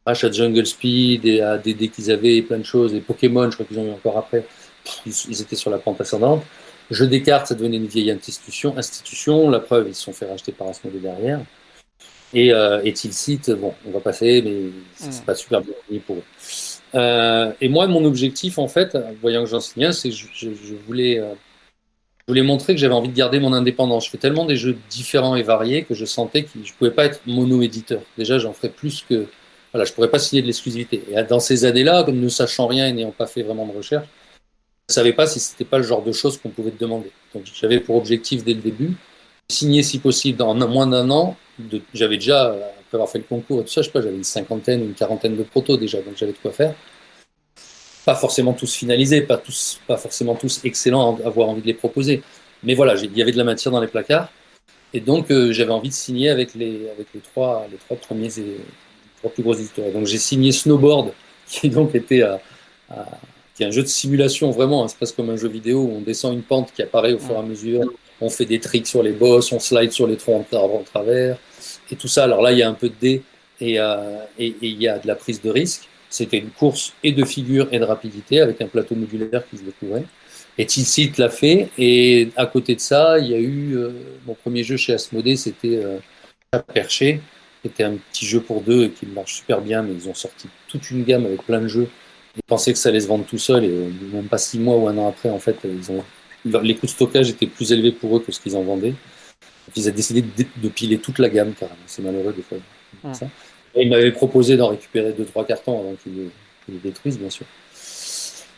à 0.06 0.14
Jungle 0.14 0.66
Speed 0.66 1.24
et 1.24 1.40
à 1.40 1.58
DD 1.58 1.88
qu'ils 1.88 2.10
avaient, 2.10 2.40
plein 2.42 2.58
de 2.58 2.64
choses. 2.64 2.94
Et 2.94 3.00
Pokémon, 3.00 3.50
je 3.50 3.56
crois 3.56 3.66
qu'ils 3.66 3.78
ont 3.78 3.86
eu 3.86 3.92
encore 3.92 4.18
après. 4.18 4.46
Ils 5.04 5.40
étaient 5.40 5.56
sur 5.56 5.70
la 5.70 5.78
pente 5.78 6.00
ascendante. 6.00 6.44
Jeu 6.90 7.06
des 7.06 7.22
cartes, 7.22 7.48
ça 7.48 7.54
devenait 7.54 7.78
une 7.78 7.86
vieille 7.86 8.10
institution. 8.10 8.76
institution. 8.76 9.50
La 9.50 9.60
preuve, 9.60 9.88
ils 9.88 9.94
se 9.94 10.02
sont 10.02 10.12
fait 10.12 10.26
racheter 10.26 10.52
par 10.52 10.68
Asmodee 10.68 11.00
derrière. 11.00 11.40
Et, 12.32 12.52
euh, 12.52 12.80
et 12.84 12.92
Tilsit, 12.92 13.50
bon, 13.50 13.74
on 13.86 13.90
va 13.90 14.00
passer, 14.00 14.42
mais 14.42 14.70
c'est 14.94 15.24
pas 15.24 15.34
super 15.34 15.62
bien 15.62 15.74
pour 16.06 16.16
eux. 16.16 16.22
Euh, 16.94 17.52
et 17.60 17.68
moi, 17.68 17.86
mon 17.86 18.04
objectif, 18.04 18.58
en 18.58 18.68
fait, 18.68 18.96
voyant 19.20 19.44
que 19.44 19.50
j'en 19.50 19.60
signe 19.60 19.92
c'est 19.92 20.10
que 20.10 20.14
je, 20.14 20.74
voulais, 20.86 21.18
euh, 21.18 21.34
je 22.20 22.24
voulais 22.32 22.42
montrer 22.42 22.74
que 22.74 22.80
j'avais 22.80 22.94
envie 22.94 23.08
de 23.08 23.16
garder 23.16 23.38
mon 23.40 23.52
indépendance. 23.52 24.06
Je 24.06 24.10
fais 24.10 24.18
tellement 24.18 24.44
des 24.44 24.56
jeux 24.56 24.76
différents 24.90 25.36
et 25.36 25.42
variés 25.42 25.84
que 25.84 25.94
je 25.94 26.04
sentais 26.04 26.44
que 26.44 26.50
je 26.62 26.72
pouvais 26.74 26.90
pas 26.90 27.04
être 27.04 27.20
mono-éditeur. 27.26 28.02
Déjà, 28.18 28.38
j'en 28.38 28.52
ferais 28.52 28.70
plus 28.70 29.04
que. 29.08 29.26
Voilà, 29.72 29.84
je 29.84 29.92
pourrais 29.92 30.10
pas 30.10 30.18
signer 30.18 30.42
de 30.42 30.46
l'exclusivité. 30.46 31.02
Et 31.10 31.22
dans 31.24 31.40
ces 31.40 31.64
années-là, 31.64 32.04
comme 32.04 32.18
ne 32.18 32.28
sachant 32.28 32.66
rien 32.66 32.86
et 32.86 32.92
n'ayant 32.92 33.10
pas 33.10 33.26
fait 33.26 33.42
vraiment 33.42 33.66
de 33.66 33.76
recherche, 33.76 34.06
ne 34.88 34.94
savais 34.94 35.12
pas 35.12 35.26
si 35.26 35.40
c'était 35.40 35.64
pas 35.64 35.78
le 35.78 35.84
genre 35.84 36.02
de 36.02 36.12
choses 36.12 36.38
qu'on 36.38 36.50
pouvait 36.50 36.70
te 36.70 36.78
demander. 36.78 37.10
Donc 37.34 37.44
j'avais 37.52 37.80
pour 37.80 37.96
objectif 37.96 38.44
dès 38.44 38.54
le 38.54 38.60
début 38.60 38.96
signer 39.48 39.82
si 39.82 39.98
possible 39.98 40.42
en 40.42 40.54
moins 40.54 40.86
d'un 40.86 41.10
an. 41.10 41.36
J'avais 41.94 42.16
déjà, 42.16 42.48
après 42.48 42.94
avoir 42.94 43.08
fait 43.08 43.18
le 43.18 43.24
concours 43.24 43.60
et 43.60 43.64
tout 43.64 43.70
ça, 43.70 43.82
je 43.82 43.86
sais 43.86 43.92
pas, 43.92 44.02
j'avais 44.02 44.16
une 44.16 44.24
cinquantaine, 44.24 44.82
une 44.82 44.94
quarantaine 44.94 45.36
de 45.36 45.42
protos 45.42 45.76
déjà, 45.76 46.00
donc 46.00 46.16
j'avais 46.16 46.32
de 46.32 46.38
quoi 46.38 46.52
faire. 46.52 46.74
Pas 48.04 48.14
forcément 48.14 48.52
tous 48.52 48.74
finalisés, 48.74 49.22
pas 49.22 49.38
tous, 49.38 49.80
pas 49.86 49.96
forcément 49.96 50.34
tous 50.34 50.60
excellents 50.64 51.16
à 51.16 51.26
avoir 51.26 51.48
envie 51.48 51.62
de 51.62 51.66
les 51.66 51.74
proposer. 51.74 52.22
Mais 52.62 52.74
voilà, 52.74 52.94
il 52.94 53.16
y 53.16 53.22
avait 53.22 53.32
de 53.32 53.36
la 53.36 53.44
matière 53.44 53.72
dans 53.72 53.80
les 53.80 53.88
placards. 53.88 54.30
Et 54.92 55.00
donc, 55.00 55.30
euh, 55.30 55.52
j'avais 55.52 55.72
envie 55.72 55.88
de 55.88 55.94
signer 55.94 56.30
avec 56.30 56.54
les, 56.54 56.88
avec 56.90 57.08
les, 57.12 57.20
trois, 57.20 57.66
les 57.70 57.76
trois 57.76 57.96
premiers 57.96 58.38
et 58.38 58.42
les 58.42 58.60
trois 59.18 59.30
plus 59.30 59.42
gros 59.42 59.54
éditeurs. 59.54 59.90
Donc, 59.92 60.06
j'ai 60.06 60.18
signé 60.18 60.52
Snowboard, 60.52 61.12
qui 61.48 61.68
donc 61.68 61.94
était 61.94 62.22
à 62.22 62.40
qui 63.56 63.62
est 63.62 63.66
un 63.66 63.70
jeu 63.70 63.82
de 63.82 63.88
simulation 63.88 64.50
vraiment, 64.50 64.84
hein, 64.84 64.88
c'est 64.88 64.96
presque 64.96 65.16
comme 65.16 65.30
un 65.30 65.36
jeu 65.36 65.48
vidéo 65.48 65.80
où 65.80 65.96
on 65.96 66.00
descend 66.00 66.34
une 66.34 66.42
pente 66.42 66.72
qui 66.74 66.82
apparaît 66.82 67.14
au 67.14 67.18
fur 67.18 67.34
et 67.34 67.38
à 67.38 67.42
mesure, 67.42 67.90
on 68.20 68.30
fait 68.30 68.44
des 68.44 68.60
tricks 68.60 68.86
sur 68.86 69.02
les 69.02 69.12
boss, 69.12 69.50
on 69.52 69.58
slide 69.58 69.92
sur 69.92 70.06
les 70.06 70.16
troncs 70.16 70.46
en 70.52 70.82
travers, 70.82 71.38
et 71.90 71.96
tout 71.96 72.08
ça. 72.08 72.24
Alors 72.24 72.42
là, 72.42 72.52
il 72.52 72.58
y 72.58 72.62
a 72.62 72.68
un 72.68 72.74
peu 72.74 72.88
de 72.88 72.94
dés 73.00 73.22
et, 73.60 73.80
euh, 73.80 74.18
et, 74.38 74.48
et 74.48 74.56
il 74.60 74.80
y 74.80 74.88
a 74.88 74.98
de 74.98 75.06
la 75.06 75.14
prise 75.14 75.40
de 75.40 75.50
risque. 75.50 75.88
C'était 76.08 76.38
une 76.38 76.50
course 76.50 76.92
et 77.02 77.12
de 77.12 77.24
figure 77.24 77.68
et 77.72 77.78
de 77.78 77.84
rapidité 77.84 78.40
avec 78.40 78.60
un 78.60 78.68
plateau 78.68 78.94
modulaire 78.94 79.42
qui 79.50 79.58
se 79.58 79.62
découvrait. 79.62 80.04
Et 80.58 80.64
Tilsit 80.66 81.12
l'a 81.18 81.28
fait. 81.28 81.68
Et 81.78 82.30
à 82.36 82.46
côté 82.46 82.74
de 82.74 82.80
ça, 82.80 83.18
il 83.18 83.28
y 83.28 83.34
a 83.34 83.38
eu 83.38 83.76
euh, 83.76 83.90
mon 84.26 84.34
premier 84.34 84.62
jeu 84.62 84.76
chez 84.76 84.94
Asmodée, 84.94 85.36
c'était 85.36 85.80
euh, 85.82 85.98
Perché. 86.72 87.20
C'était 87.62 87.84
un 87.84 87.96
petit 87.96 88.26
jeu 88.26 88.40
pour 88.40 88.60
deux 88.60 88.84
et 88.84 88.90
qui 88.90 89.06
marche 89.06 89.36
super 89.36 89.60
bien, 89.60 89.82
mais 89.82 89.92
ils 89.92 90.08
ont 90.08 90.14
sorti 90.14 90.48
toute 90.68 90.90
une 90.90 91.02
gamme 91.04 91.26
avec 91.26 91.42
plein 91.42 91.60
de 91.60 91.68
jeux. 91.68 91.88
Ils 92.36 92.42
pensaient 92.46 92.72
que 92.72 92.78
ça 92.78 92.90
allait 92.90 93.00
se 93.00 93.06
vendre 93.06 93.24
tout 93.24 93.38
seul 93.38 93.64
et 93.64 93.68
euh, 93.68 93.90
même 94.12 94.26
pas 94.26 94.38
six 94.38 94.58
mois 94.58 94.76
ou 94.76 94.88
un 94.88 94.98
an 94.98 95.08
après, 95.08 95.30
en 95.30 95.38
fait, 95.38 95.56
ils 95.64 95.90
ont, 95.90 96.04
les 96.62 96.74
coûts 96.74 96.86
de 96.86 96.90
stockage 96.90 97.30
étaient 97.30 97.46
plus 97.46 97.72
élevés 97.72 97.92
pour 97.92 98.16
eux 98.16 98.20
que 98.20 98.30
ce 98.30 98.40
qu'ils 98.40 98.56
en 98.56 98.62
vendaient. 98.62 98.90
Donc, 98.90 99.76
ils 99.76 99.88
ont 99.88 99.92
décidé 99.92 100.22
de, 100.22 100.68
piler 100.68 100.98
toute 100.98 101.18
la 101.18 101.28
gamme, 101.28 101.54
carrément. 101.54 101.78
C'est 101.86 102.02
malheureux 102.02 102.34
des 102.34 102.42
fois. 102.42 102.58
Ouais. 103.04 103.14
Ça. 103.14 103.26
Et 103.74 103.82
ils 103.82 103.90
m'avaient 103.90 104.12
proposé 104.12 104.56
d'en 104.56 104.68
récupérer 104.68 105.12
deux, 105.12 105.24
trois 105.24 105.44
cartons 105.44 105.78
avant 105.80 105.94
qu'ils 105.94 106.14
les, 106.14 106.30
les, 106.68 106.78
détruisent, 106.78 107.18
bien 107.18 107.30
sûr. 107.30 107.46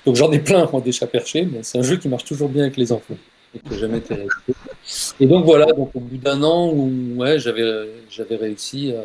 Donc 0.05 0.17
j'en 0.17 0.31
ai 0.33 0.39
plein, 0.39 0.69
moi, 0.71 0.81
des 0.81 0.93
chats 0.93 1.07
perchés, 1.07 1.45
mais 1.51 1.63
c'est 1.63 1.79
un 1.79 1.83
jeu 1.83 1.97
qui 1.97 2.09
marche 2.09 2.25
toujours 2.25 2.49
bien 2.49 2.65
avec 2.65 2.77
les 2.77 2.93
enfants. 2.93 3.17
Et 3.55 3.61
que 3.61 3.75
jamais 3.77 3.99
été 3.99 4.15
réédité. 4.15 4.53
Et 5.21 5.27
donc 5.27 5.45
voilà, 5.45 5.67
donc 5.67 5.91
au 5.95 6.01
bout 6.01 6.19
d'un 6.19 6.43
an 6.43 6.71
où 6.71 7.17
ouais, 7.17 7.39
j'avais, 7.39 7.89
j'avais 8.11 8.37
réussi 8.37 8.93
à, 8.93 9.03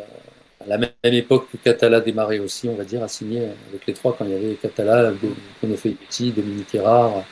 à 0.65 0.67
la 0.67 0.77
même 0.77 0.91
époque 1.03 1.47
que 1.51 1.57
Catala 1.57 1.99
démarrait 1.99 2.39
aussi, 2.39 2.69
on 2.69 2.75
va 2.75 2.83
dire, 2.83 3.03
à 3.03 3.07
signer 3.07 3.47
avec 3.69 3.85
les 3.87 3.93
trois 3.93 4.15
quand 4.17 4.25
il 4.25 4.31
y 4.31 4.35
avait 4.35 4.55
Catala, 4.55 5.13
Konofeiti, 5.61 6.31
Dominique 6.31 6.73
Erard. 6.75 7.23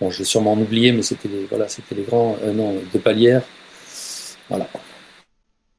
Bon, 0.00 0.10
je 0.10 0.18
vais 0.18 0.24
sûrement 0.24 0.52
en 0.52 0.58
oublier, 0.58 0.92
mais 0.92 1.02
c'était 1.02 1.28
les, 1.28 1.44
voilà, 1.44 1.68
c'était 1.68 1.94
les 1.94 2.02
grands, 2.02 2.36
euh, 2.42 2.52
non, 2.52 2.74
de 2.92 2.98
Palière. 2.98 3.42
Voilà. 4.48 4.66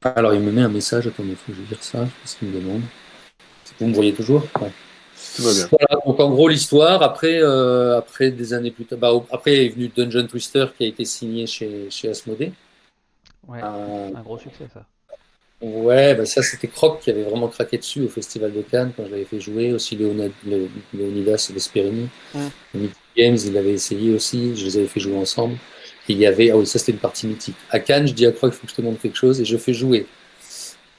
Alors 0.04 0.34
il 0.34 0.42
me 0.42 0.52
met 0.52 0.62
un 0.62 0.70
message, 0.70 1.08
attendez, 1.08 1.30
il 1.32 1.36
faut 1.36 1.52
que 1.52 1.58
je 1.58 1.70
lire 1.70 1.84
ça, 1.84 2.00
je 2.00 2.06
sais 2.06 2.12
pas 2.12 2.28
ce 2.28 2.36
qu'il 2.38 2.48
me 2.50 2.60
demande. 2.60 2.82
Vous 3.80 3.88
me 3.88 3.94
voyez 3.94 4.14
toujours? 4.14 4.44
Ouais. 4.62 4.72
Tout 5.36 5.44
va 5.44 5.54
bien. 5.54 5.68
Voilà, 5.72 6.02
donc 6.06 6.20
en 6.20 6.30
gros 6.30 6.48
l'histoire, 6.48 7.02
après, 7.02 7.42
euh, 7.42 7.98
après 7.98 8.32
des 8.32 8.54
années 8.54 8.72
plus 8.72 8.86
tard, 8.86 9.00
bah, 9.00 9.12
après 9.32 9.66
est 9.66 9.70
venu 9.70 9.88
Dungeon 9.88 10.28
Twister 10.28 10.66
qui 10.78 10.84
a 10.84 10.88
été 10.88 11.06
signé 11.06 11.48
chez, 11.48 11.90
chez 11.90 12.10
Asmodée. 12.10 12.52
Ouais, 13.48 13.60
euh, 13.64 14.10
un 14.16 14.22
gros 14.22 14.38
succès 14.38 14.66
ça. 14.74 14.86
Ouais, 15.64 16.14
bah 16.14 16.26
ça 16.26 16.44
c'était 16.44 16.68
Croc 16.68 17.00
qui 17.00 17.10
avait 17.10 17.24
vraiment 17.24 17.48
craqué 17.48 17.78
dessus 17.78 18.02
au 18.02 18.10
Festival 18.10 18.52
de 18.52 18.62
Cannes 18.62 18.92
quand 18.98 19.06
je 19.06 19.12
l'avais 19.12 19.24
fait 19.24 19.40
jouer, 19.40 19.72
aussi 19.72 19.96
Léonid, 19.96 20.34
Léonidas 20.94 21.52
Vesperini. 21.54 22.10
Ouais. 22.36 22.90
Games, 23.16 23.38
il 23.46 23.58
avait 23.58 23.72
essayé 23.72 24.14
aussi, 24.14 24.58
je 24.58 24.66
les 24.66 24.78
avais 24.78 24.88
fait 24.88 25.00
jouer 25.00 25.16
ensemble. 25.16 25.56
Et 26.10 26.14
il 26.14 26.18
y 26.18 26.26
avait, 26.26 26.50
ah 26.50 26.58
oui, 26.58 26.68
ça 26.68 26.80
c'était 26.80 26.92
une 26.92 26.98
partie 26.98 27.28
mythique. 27.28 27.56
À 27.70 27.80
Cannes, 27.80 28.06
je 28.06 28.14
dis 28.14 28.26
à 28.26 28.34
Croc, 28.34 28.52
il 28.54 28.58
faut 28.58 28.66
que 28.66 28.72
je 28.72 28.76
te 28.76 28.82
montre 28.82 29.02
quelque 29.02 29.16
chose, 29.16 29.40
et 29.40 29.46
je 29.46 29.56
fais 29.56 29.74
jouer. 29.74 30.06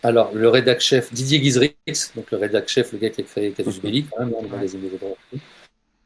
Alors, 0.02 0.32
le 0.34 0.48
rédac 0.48 0.80
chef, 0.80 1.12
Didier 1.12 1.40
Guizrix, 1.40 1.74
donc 2.16 2.30
le 2.30 2.38
rédac 2.38 2.66
chef, 2.66 2.92
le 2.92 2.98
gars 2.98 3.10
qui 3.10 3.20
a 3.20 3.24
créé 3.24 3.50
Casus 3.50 3.82
Belli, 3.82 4.06
quand 4.06 4.20
même, 4.20 4.30
dans 4.30 4.40
le 4.40 4.48
magazine 4.48 4.80
des 4.80 4.96
droits. 4.96 5.16
Il 5.32 5.40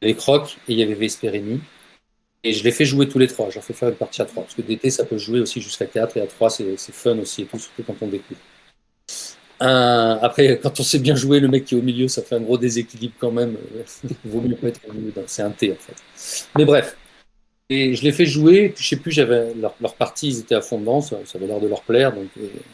y 0.01 0.05
avait 0.05 0.15
Croc 0.15 0.57
et 0.67 0.73
il 0.73 0.79
y 0.79 0.83
avait 0.83 0.95
Vesperini. 0.95 1.61
Et 2.43 2.53
je 2.53 2.63
les 2.63 2.71
fais 2.71 2.85
jouer 2.85 3.07
tous 3.07 3.19
les 3.19 3.27
trois. 3.27 3.49
J'en 3.49 3.61
fais 3.61 3.73
faire 3.73 3.89
une 3.89 3.95
partie 3.95 4.21
à 4.21 4.25
trois. 4.25 4.43
Parce 4.43 4.55
que 4.55 4.61
d'été, 4.61 4.89
ça 4.89 5.05
peut 5.05 5.17
jouer 5.17 5.41
aussi 5.41 5.61
jusqu'à 5.61 5.85
4 5.85 6.17
et 6.17 6.21
à 6.21 6.27
3, 6.27 6.49
c'est 6.49 6.77
fun 6.93 7.17
aussi 7.19 7.41
et 7.41 7.45
tout, 7.45 7.59
surtout 7.59 7.83
quand 7.83 7.95
on 8.01 8.07
découvre. 8.07 8.39
Un... 9.59 10.19
Après, 10.21 10.59
quand 10.61 10.79
on 10.79 10.83
sait 10.83 10.99
bien 10.99 11.15
jouer, 11.15 11.39
le 11.39 11.47
mec 11.47 11.65
qui 11.65 11.75
est 11.75 11.77
au 11.77 11.81
milieu, 11.81 12.07
ça 12.07 12.21
fait 12.21 12.35
un 12.35 12.41
gros 12.41 12.57
déséquilibre 12.57 13.13
quand 13.19 13.31
même. 13.31 13.55
Vaut 14.25 14.41
mieux 14.41 14.55
pas 14.55 14.67
être 14.67 14.81
au 14.89 14.93
milieu. 14.93 15.11
C'est 15.27 15.41
un 15.41 15.51
T 15.51 15.71
en 15.71 15.75
fait. 15.75 16.47
Mais 16.57 16.65
bref. 16.65 16.95
Et 17.71 17.93
je 17.93 18.03
les 18.03 18.11
fais 18.11 18.25
jouer, 18.25 18.69
puis 18.69 18.83
je 18.83 18.89
sais 18.89 18.95
plus, 18.95 19.11
j'avais 19.11 19.53
leur, 19.53 19.75
leur, 19.79 19.93
partie, 19.93 20.29
ils 20.29 20.39
étaient 20.39 20.55
à 20.55 20.61
fond 20.61 20.79
dedans, 20.79 21.01
ça, 21.01 21.17
ça 21.25 21.37
avait 21.37 21.45
l'air 21.45 21.59
de 21.59 21.67
leur 21.67 21.83
plaire, 21.83 22.11
donc 22.13 22.27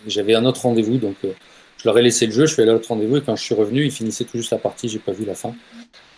j'avais 0.08 0.36
un 0.36 0.46
autre 0.46 0.62
rendez-vous, 0.62 0.98
donc 0.98 1.18
euh, 1.26 1.34
je 1.78 1.84
leur 1.84 1.98
ai 1.98 2.02
laissé 2.02 2.26
le 2.28 2.32
jeu, 2.32 2.46
je 2.46 2.54
suis 2.54 2.62
allé 2.62 2.72
à 2.72 2.76
l'autre 2.76 2.88
rendez-vous, 2.88 3.18
et 3.18 3.22
quand 3.22 3.36
je 3.36 3.44
suis 3.44 3.56
revenu, 3.56 3.84
ils 3.84 3.92
finissaient 3.92 4.24
tout 4.24 4.38
juste 4.38 4.52
la 4.52 4.58
partie, 4.58 4.88
j'ai 4.88 5.00
pas 5.00 5.12
vu 5.12 5.26
la 5.26 5.36
fin. 5.36 5.54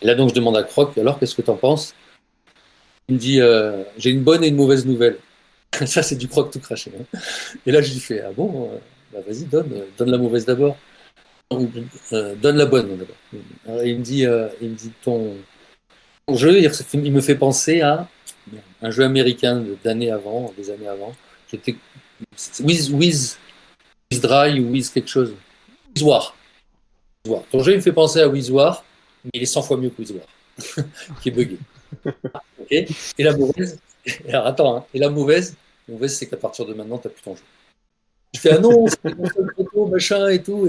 Et 0.00 0.06
là 0.06 0.14
donc 0.14 0.28
je 0.28 0.34
demande 0.34 0.56
à 0.56 0.62
Croc, 0.62 0.96
alors 0.96 1.18
qu'est-ce 1.18 1.34
que 1.34 1.42
t'en 1.42 1.56
penses? 1.56 1.92
Il 3.08 3.16
me 3.16 3.18
dit, 3.18 3.40
euh, 3.40 3.82
j'ai 3.96 4.10
une 4.10 4.22
bonne 4.22 4.44
et 4.44 4.48
une 4.48 4.54
mauvaise 4.54 4.86
nouvelle. 4.86 5.18
ça 5.84 6.04
c'est 6.04 6.14
du 6.14 6.28
Croc 6.28 6.52
tout 6.52 6.60
craché. 6.60 6.92
Hein. 6.96 7.18
Et 7.66 7.72
là 7.72 7.82
je 7.82 7.92
lui 7.92 7.98
fais, 7.98 8.20
ah 8.20 8.30
bon, 8.30 8.70
euh, 8.72 8.78
bah, 9.12 9.20
vas-y 9.26 9.44
donne, 9.44 9.84
donne 9.96 10.10
la 10.10 10.18
mauvaise 10.18 10.44
d'abord. 10.44 10.76
donne 11.50 12.56
la 12.56 12.66
bonne 12.66 12.96
d'abord. 12.96 13.84
Il 13.84 13.98
me 13.98 14.02
dit, 14.02 14.26
il 14.60 14.70
me 14.70 14.74
dit 14.74 14.92
ton, 15.02 15.36
ton 16.26 16.36
jeu, 16.36 16.60
il, 16.60 17.12
me 17.12 17.20
fait 17.20 17.34
penser 17.34 17.80
à 17.80 18.06
un 18.82 18.90
jeu 18.90 19.02
américain 19.04 19.64
d'années 19.82 20.10
avant, 20.10 20.52
des 20.56 20.70
années 20.70 20.88
avant, 20.88 21.14
qui 21.48 21.56
était 21.56 21.76
Wiz, 22.60 22.90
Wiz, 22.90 23.38
Wiz 24.10 24.20
Dry 24.20 24.60
ou 24.60 24.70
Wiz 24.70 24.90
quelque 24.90 25.08
chose. 25.08 25.32
Wiz 25.94 26.04
War. 26.04 26.34
Ton 27.50 27.62
jeu 27.62 27.72
il 27.72 27.76
me 27.76 27.82
fait 27.82 27.92
penser 27.92 28.20
à 28.20 28.28
Wiz 28.28 28.50
War, 28.50 28.84
mais 29.24 29.30
il 29.34 29.42
est 29.42 29.46
100 29.46 29.62
fois 29.62 29.76
mieux 29.76 29.90
que 29.90 30.00
Wiz 30.00 30.12
War, 30.12 30.84
qui 31.22 31.30
est 31.30 31.32
bugué. 31.32 31.58
okay 32.60 32.86
et 33.16 33.22
la 33.22 33.36
mauvaise, 33.36 33.78
alors 34.28 34.46
attends, 34.46 34.76
hein, 34.76 34.84
et 34.92 34.98
la 34.98 35.08
mauvaise, 35.08 35.56
la 35.88 35.94
mauvaise 35.94 36.14
c'est 36.16 36.26
qu'à 36.26 36.36
partir 36.36 36.66
de 36.66 36.74
maintenant, 36.74 36.98
tu 36.98 37.08
n'as 37.08 37.12
plus 37.14 37.22
ton 37.22 37.34
jeu. 37.34 37.42
Je 38.34 38.40
fais, 38.40 38.50
ah 38.52 38.58
non, 38.58 38.86
c'est 38.86 38.98
une 39.04 39.50
photo, 39.56 39.86
machin 39.86 40.28
et 40.28 40.42
tout. 40.42 40.68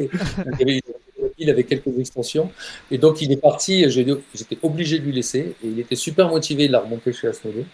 Il 1.38 1.50
avait 1.50 1.64
quelques 1.64 1.98
extensions. 2.00 2.52
Et 2.90 2.98
donc, 2.98 3.22
il 3.22 3.32
est 3.32 3.38
parti. 3.38 3.90
J'étais 3.90 4.58
obligé 4.62 5.00
de 5.00 5.06
lui 5.06 5.12
laisser. 5.12 5.56
Et 5.64 5.68
il 5.68 5.80
était 5.80 5.96
super 5.96 6.30
motivé. 6.30 6.66
Il 6.66 6.72
l'a 6.72 6.80
remonté 6.80 7.12
chez 7.12 7.28
Asmodée. 7.28 7.66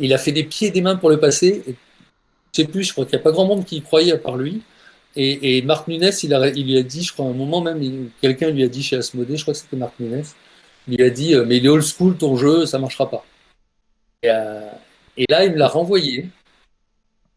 Il 0.00 0.12
a 0.12 0.18
fait 0.18 0.32
des 0.32 0.44
pieds 0.44 0.68
et 0.68 0.70
des 0.70 0.80
mains 0.80 0.96
pour 0.96 1.10
le 1.10 1.18
passer. 1.18 1.62
Et, 1.66 1.74
je 2.52 2.62
sais 2.62 2.68
plus, 2.68 2.84
je 2.84 2.92
crois 2.92 3.04
qu'il 3.04 3.16
n'y 3.16 3.20
a 3.20 3.24
pas 3.24 3.30
grand 3.30 3.46
monde 3.46 3.64
qui 3.64 3.76
y 3.76 3.82
croyait 3.82 4.12
à 4.12 4.18
part 4.18 4.36
lui. 4.36 4.62
Et, 5.16 5.62
Marc 5.62 5.88
Nunes, 5.88 6.10
il, 6.22 6.64
lui 6.64 6.78
a 6.78 6.82
dit, 6.82 7.02
je 7.02 7.12
crois, 7.12 7.26
à 7.26 7.28
un 7.28 7.32
moment 7.32 7.60
même, 7.60 8.10
quelqu'un 8.20 8.50
lui 8.50 8.62
a 8.62 8.68
dit 8.68 8.82
chez 8.82 8.96
Asmodée, 8.96 9.36
je 9.36 9.42
crois 9.42 9.54
que 9.54 9.60
c'était 9.60 9.76
Marc 9.76 9.94
Nunes, 9.98 10.22
il 10.86 10.96
lui 10.96 11.04
a 11.04 11.10
dit, 11.10 11.34
mais 11.46 11.56
il 11.56 11.66
est 11.66 11.68
old 11.68 11.82
school, 11.82 12.16
ton 12.16 12.36
jeu, 12.36 12.66
ça 12.66 12.78
ne 12.78 12.82
marchera 12.82 13.10
pas. 13.10 13.24
Euh, 14.24 14.70
et 15.16 15.24
là, 15.28 15.44
il 15.44 15.52
me 15.52 15.56
l'a 15.56 15.68
renvoyé. 15.68 16.28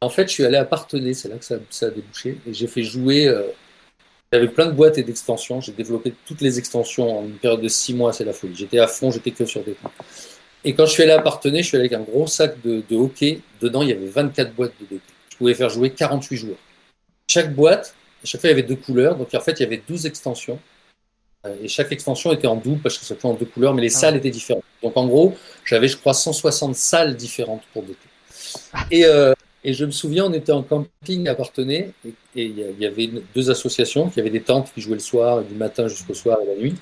En 0.01 0.09
fait, 0.09 0.27
je 0.27 0.33
suis 0.33 0.45
allé 0.45 0.57
à 0.57 0.65
Partenay, 0.65 1.13
c'est 1.13 1.29
là 1.29 1.37
que 1.37 1.45
ça, 1.45 1.57
ça, 1.69 1.87
a 1.87 1.89
débouché, 1.91 2.37
et 2.47 2.53
j'ai 2.53 2.67
fait 2.67 2.83
jouer. 2.83 3.27
Euh, 3.27 3.43
j'avais 4.31 4.47
plein 4.47 4.65
de 4.65 4.71
boîtes 4.71 4.97
et 4.97 5.03
d'extensions. 5.03 5.61
J'ai 5.61 5.73
développé 5.73 6.13
toutes 6.25 6.41
les 6.41 6.57
extensions 6.57 7.19
en 7.19 7.23
une 7.25 7.37
période 7.37 7.61
de 7.61 7.67
six 7.67 7.93
mois, 7.93 8.13
c'est 8.13 8.23
la 8.23 8.33
folie. 8.33 8.55
J'étais 8.55 8.79
à 8.79 8.87
fond, 8.87 9.11
j'étais 9.11 9.31
que 9.31 9.45
sur 9.45 9.63
des 9.63 9.73
points. 9.73 9.91
Et 10.63 10.73
quand 10.73 10.85
je 10.85 10.91
suis 10.91 11.03
allé 11.03 11.11
à 11.11 11.19
Partenay, 11.19 11.61
je 11.61 11.67
suis 11.67 11.77
allé 11.77 11.87
avec 11.87 11.99
un 11.99 12.03
gros 12.03 12.27
sac 12.27 12.61
de, 12.61 12.83
de, 12.89 12.95
hockey. 12.95 13.41
Dedans, 13.61 13.81
il 13.81 13.89
y 13.89 13.91
avait 13.91 14.07
24 14.07 14.53
boîtes 14.53 14.73
de 14.79 14.85
hockey. 14.85 15.01
Je 15.31 15.37
pouvais 15.37 15.53
faire 15.53 15.69
jouer 15.69 15.91
48 15.91 16.37
joueurs. 16.37 16.57
Chaque 17.27 17.53
boîte, 17.53 17.93
à 18.23 18.25
chaque 18.25 18.41
fois, 18.41 18.49
il 18.49 18.53
y 18.53 18.59
avait 18.59 18.67
deux 18.67 18.75
couleurs. 18.75 19.15
Donc, 19.17 19.33
en 19.33 19.39
fait, 19.41 19.59
il 19.59 19.63
y 19.63 19.65
avait 19.65 19.81
12 19.87 20.05
extensions. 20.05 20.59
Euh, 21.45 21.55
Et 21.61 21.67
chaque 21.67 21.91
extension 21.91 22.31
était 22.31 22.47
en 22.47 22.55
double 22.55 22.81
parce 22.81 22.97
que 22.97 23.05
c'était 23.05 23.25
en 23.25 23.33
deux 23.33 23.45
couleurs, 23.45 23.73
mais 23.73 23.81
les 23.81 23.95
ah 23.95 23.99
salles 23.99 24.15
étaient 24.15 24.29
différentes. 24.29 24.63
Donc, 24.81 24.95
en 24.95 25.07
gros, 25.07 25.35
j'avais, 25.65 25.87
je 25.87 25.97
crois, 25.97 26.13
160 26.13 26.75
salles 26.75 27.15
différentes 27.15 27.63
pour 27.73 27.83
docker. 27.83 27.97
Et, 28.91 29.05
euh, 29.05 29.33
et 29.63 29.73
je 29.73 29.85
me 29.85 29.91
souviens, 29.91 30.25
on 30.25 30.33
était 30.33 30.51
en 30.51 30.63
camping 30.63 31.27
à 31.27 31.35
Partenay 31.35 31.91
et 32.05 32.13
il 32.35 32.79
y 32.79 32.85
avait 32.85 33.09
deux 33.35 33.51
associations 33.51 34.09
qui 34.09 34.19
avaient 34.19 34.31
des 34.31 34.41
tentes 34.41 34.73
qui 34.73 34.81
jouaient 34.81 34.95
le 34.95 34.99
soir, 34.99 35.43
du 35.43 35.53
matin 35.53 35.87
jusqu'au 35.87 36.15
soir 36.15 36.39
et 36.41 36.47
la 36.47 36.55
nuit. 36.55 36.75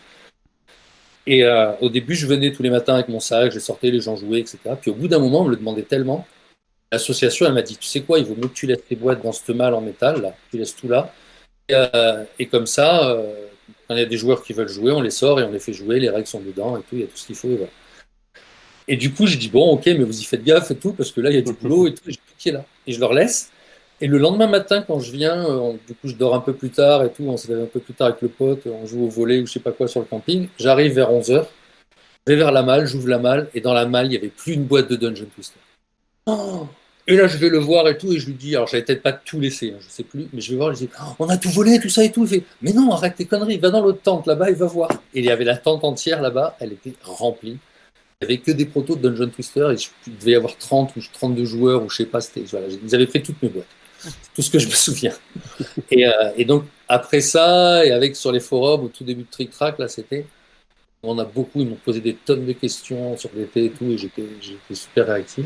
Et 1.27 1.43
euh, 1.43 1.73
au 1.81 1.89
début, 1.89 2.15
je 2.15 2.25
venais 2.25 2.51
tous 2.51 2.63
les 2.63 2.69
matins 2.69 2.95
avec 2.95 3.09
mon 3.09 3.19
sac, 3.19 3.51
je 3.51 3.59
sortais, 3.59 3.91
les 3.91 3.99
gens 3.99 4.15
jouaient, 4.15 4.39
etc. 4.39 4.57
Puis 4.81 4.91
au 4.91 4.95
bout 4.95 5.07
d'un 5.07 5.19
moment, 5.19 5.41
on 5.41 5.45
me 5.45 5.51
le 5.51 5.57
demandait 5.57 5.83
tellement. 5.83 6.25
L'association, 6.91 7.45
elle 7.45 7.53
m'a 7.53 7.61
dit, 7.61 7.77
tu 7.77 7.87
sais 7.87 8.01
quoi, 8.01 8.17
il 8.17 8.25
vaut 8.25 8.35
mieux 8.35 8.47
que 8.47 8.53
tu 8.53 8.65
laisses 8.65 8.83
tes 8.87 8.95
boîtes 8.95 9.21
dans 9.21 9.31
ce 9.31 9.51
mal 9.51 9.73
en 9.73 9.81
métal, 9.81 10.21
là, 10.21 10.33
tu 10.49 10.57
laisses 10.57 10.75
tout 10.75 10.87
là. 10.87 11.13
Et, 11.67 11.75
euh, 11.75 12.23
et 12.39 12.47
comme 12.47 12.65
ça, 12.65 13.09
euh, 13.11 13.45
quand 13.87 13.95
il 13.95 13.99
y 13.99 14.03
a 14.03 14.07
des 14.07 14.17
joueurs 14.17 14.41
qui 14.41 14.53
veulent 14.53 14.69
jouer, 14.69 14.91
on 14.91 15.01
les 15.01 15.11
sort 15.11 15.39
et 15.39 15.43
on 15.43 15.51
les 15.51 15.59
fait 15.59 15.73
jouer, 15.73 15.99
les 15.99 16.09
règles 16.09 16.27
sont 16.27 16.39
dedans 16.39 16.77
et 16.77 16.81
tout, 16.81 16.95
il 16.95 17.01
y 17.01 17.03
a 17.03 17.07
tout 17.07 17.17
ce 17.17 17.27
qu'il 17.27 17.35
faut. 17.35 17.49
Et, 17.49 17.57
voilà. 17.57 17.71
et 18.87 18.97
du 18.97 19.13
coup, 19.13 19.27
je 19.27 19.37
dis, 19.37 19.49
bon, 19.49 19.69
ok, 19.73 19.85
mais 19.85 20.03
vous 20.03 20.19
y 20.19 20.23
faites 20.23 20.43
gaffe 20.43 20.71
et 20.71 20.77
tout, 20.77 20.93
parce 20.93 21.11
que 21.11 21.21
là, 21.21 21.29
il 21.29 21.35
y 21.35 21.39
a 21.39 21.41
du 21.41 21.53
boulot 21.61 21.87
et 21.87 21.93
tout, 21.93 22.09
et 22.09 22.13
j'ai 22.13 22.17
tout 22.17 22.28
qui 22.39 22.49
est 22.49 22.54
là. 22.54 22.65
Et 22.88 22.93
je 22.93 22.99
leur 22.99 23.13
laisse. 23.13 23.52
Et 24.02 24.08
le 24.08 24.17
lendemain 24.17 24.47
matin, 24.47 24.82
quand 24.82 24.99
je 24.99 25.12
viens, 25.12 25.45
euh, 25.45 25.73
du 25.88 25.93
coup, 25.93 26.08
je 26.08 26.15
dors 26.15 26.34
un 26.34 26.39
peu 26.39 26.54
plus 26.54 26.69
tard 26.69 27.04
et 27.04 27.12
tout, 27.12 27.23
on 27.28 27.36
s'est 27.36 27.52
levé 27.52 27.63
un 27.63 27.67
peu 27.67 27.82
plus 27.82 27.93
tard 27.93 28.08
avec 28.08 28.21
le 28.21 28.30
pote, 28.30 28.62
on 28.65 28.86
joue 28.86 29.04
au 29.04 29.10
volet 29.10 29.39
ou 29.39 29.45
je 29.45 29.52
sais 29.52 29.60
pas 29.60 29.73
quoi 29.73 29.88
sur 29.88 29.99
le 29.99 30.06
camping. 30.06 30.47
J'arrive 30.58 30.93
vers 30.93 31.12
11h, 31.12 31.45
je 32.25 32.34
vais 32.34 32.38
vers 32.38 32.52
la 32.52 32.63
malle, 32.63 32.88
j'ouvre 32.88 33.10
la 33.10 33.19
malle, 33.19 33.49
et 33.54 33.62
dans 33.62 33.73
la 33.73 33.86
malle, 33.86 34.08
il 34.08 34.13
y 34.13 34.17
avait 34.17 34.30
plus 34.30 34.54
une 34.54 34.63
boîte 34.63 34.89
de 34.89 34.95
Dungeon 34.95 35.28
Twister. 35.36 35.60
Oh 36.28 36.67
et 37.10 37.15
là, 37.15 37.25
je 37.25 37.38
vais 37.38 37.49
le 37.49 37.58
voir 37.58 37.88
et 37.88 37.97
tout, 37.97 38.13
et 38.13 38.19
je 38.19 38.28
lui 38.28 38.36
dis, 38.36 38.56
alors 38.56 38.67
j'avais 38.67 38.84
peut-être 38.84 39.02
pas 39.02 39.13
tout 39.13 39.39
laissé, 39.39 39.73
hein, 39.75 39.80
je 39.82 39.89
sais 39.89 40.04
plus, 40.04 40.28
mais 40.32 40.41
je 40.41 40.52
vais 40.52 40.58
voir, 40.58 40.71
je 40.75 40.86
dis, 40.86 40.89
oh, 41.02 41.15
on 41.17 41.28
a 41.28 41.38
tout 41.38 41.49
volé, 41.49 41.80
tout 41.80 41.89
ça 41.89 42.04
et 42.04 42.12
tout. 42.12 42.23
Il 42.23 42.30
fait, 42.30 42.43
mais 42.62 42.71
non, 42.71 42.91
arrête 42.91 43.15
tes 43.15 43.25
conneries, 43.25 43.58
va 43.58 43.71
dans 43.71 43.82
l'autre 43.82 44.04
tente 44.04 44.28
là-bas 44.28 44.52
et 44.52 44.54
va 44.54 44.67
voir. 44.67 44.91
Et 45.15 45.19
il 45.19 45.25
y 45.25 45.32
avait 45.32 45.43
la 45.43 45.58
tente 45.58 45.84
entière 45.84 46.21
là-bas, 46.21 46.56
elle 46.60 46.73
était 46.73 46.93
remplie. 47.02 47.58
Il 48.21 48.27
n'y 48.27 48.34
avait 48.34 48.43
que 48.43 48.51
des 48.51 48.65
protos 48.65 48.97
de 48.97 49.08
Dungeon 49.08 49.29
Twister, 49.29 49.71
et 49.71 49.82
il 50.08 50.17
devait 50.17 50.32
y 50.32 50.36
avoir 50.36 50.58
30 50.58 50.93
ou 50.97 50.99
32 51.13 51.45
joueurs, 51.45 51.84
ou 51.84 51.89
je 51.89 51.95
sais 51.95 52.05
pas, 52.05 52.19
voilà, 52.51 52.67
ils 52.67 52.93
avaient 52.93 53.08
pris 53.08 53.23
toutes 53.23 53.41
mes 53.41 53.47
boîtes. 53.47 53.65
Tout 54.36 54.41
ce 54.41 54.49
que 54.49 54.60
je 54.60 54.67
me 54.67 54.73
souviens. 54.73 55.13
Et, 55.89 56.05
euh, 56.05 56.32
et, 56.36 56.43
donc, 56.43 56.65
après 56.89 57.21
ça, 57.21 57.86
et 57.86 57.91
avec 57.91 58.17
sur 58.17 58.34
les 58.34 58.41
forums, 58.41 58.84
au 58.84 58.88
tout 58.89 59.05
début 59.05 59.23
de 59.23 59.29
Trick 59.32 59.51
Track, 59.51 59.79
là, 59.79 59.88
c'était. 59.88 60.25
On 61.01 61.17
a 61.17 61.23
beaucoup, 61.23 61.62
ils 61.62 61.67
m'ont 61.69 61.77
posé 61.77 62.01
des 62.01 62.13
tonnes 62.13 62.45
de 62.45 62.51
questions 62.51 63.15
sur 63.15 63.29
l'été 63.34 63.65
et 63.65 63.69
tout, 63.69 63.86
et 63.86 63.97
j'étais 63.97 64.25
super 64.73 65.08
réactif. 65.08 65.45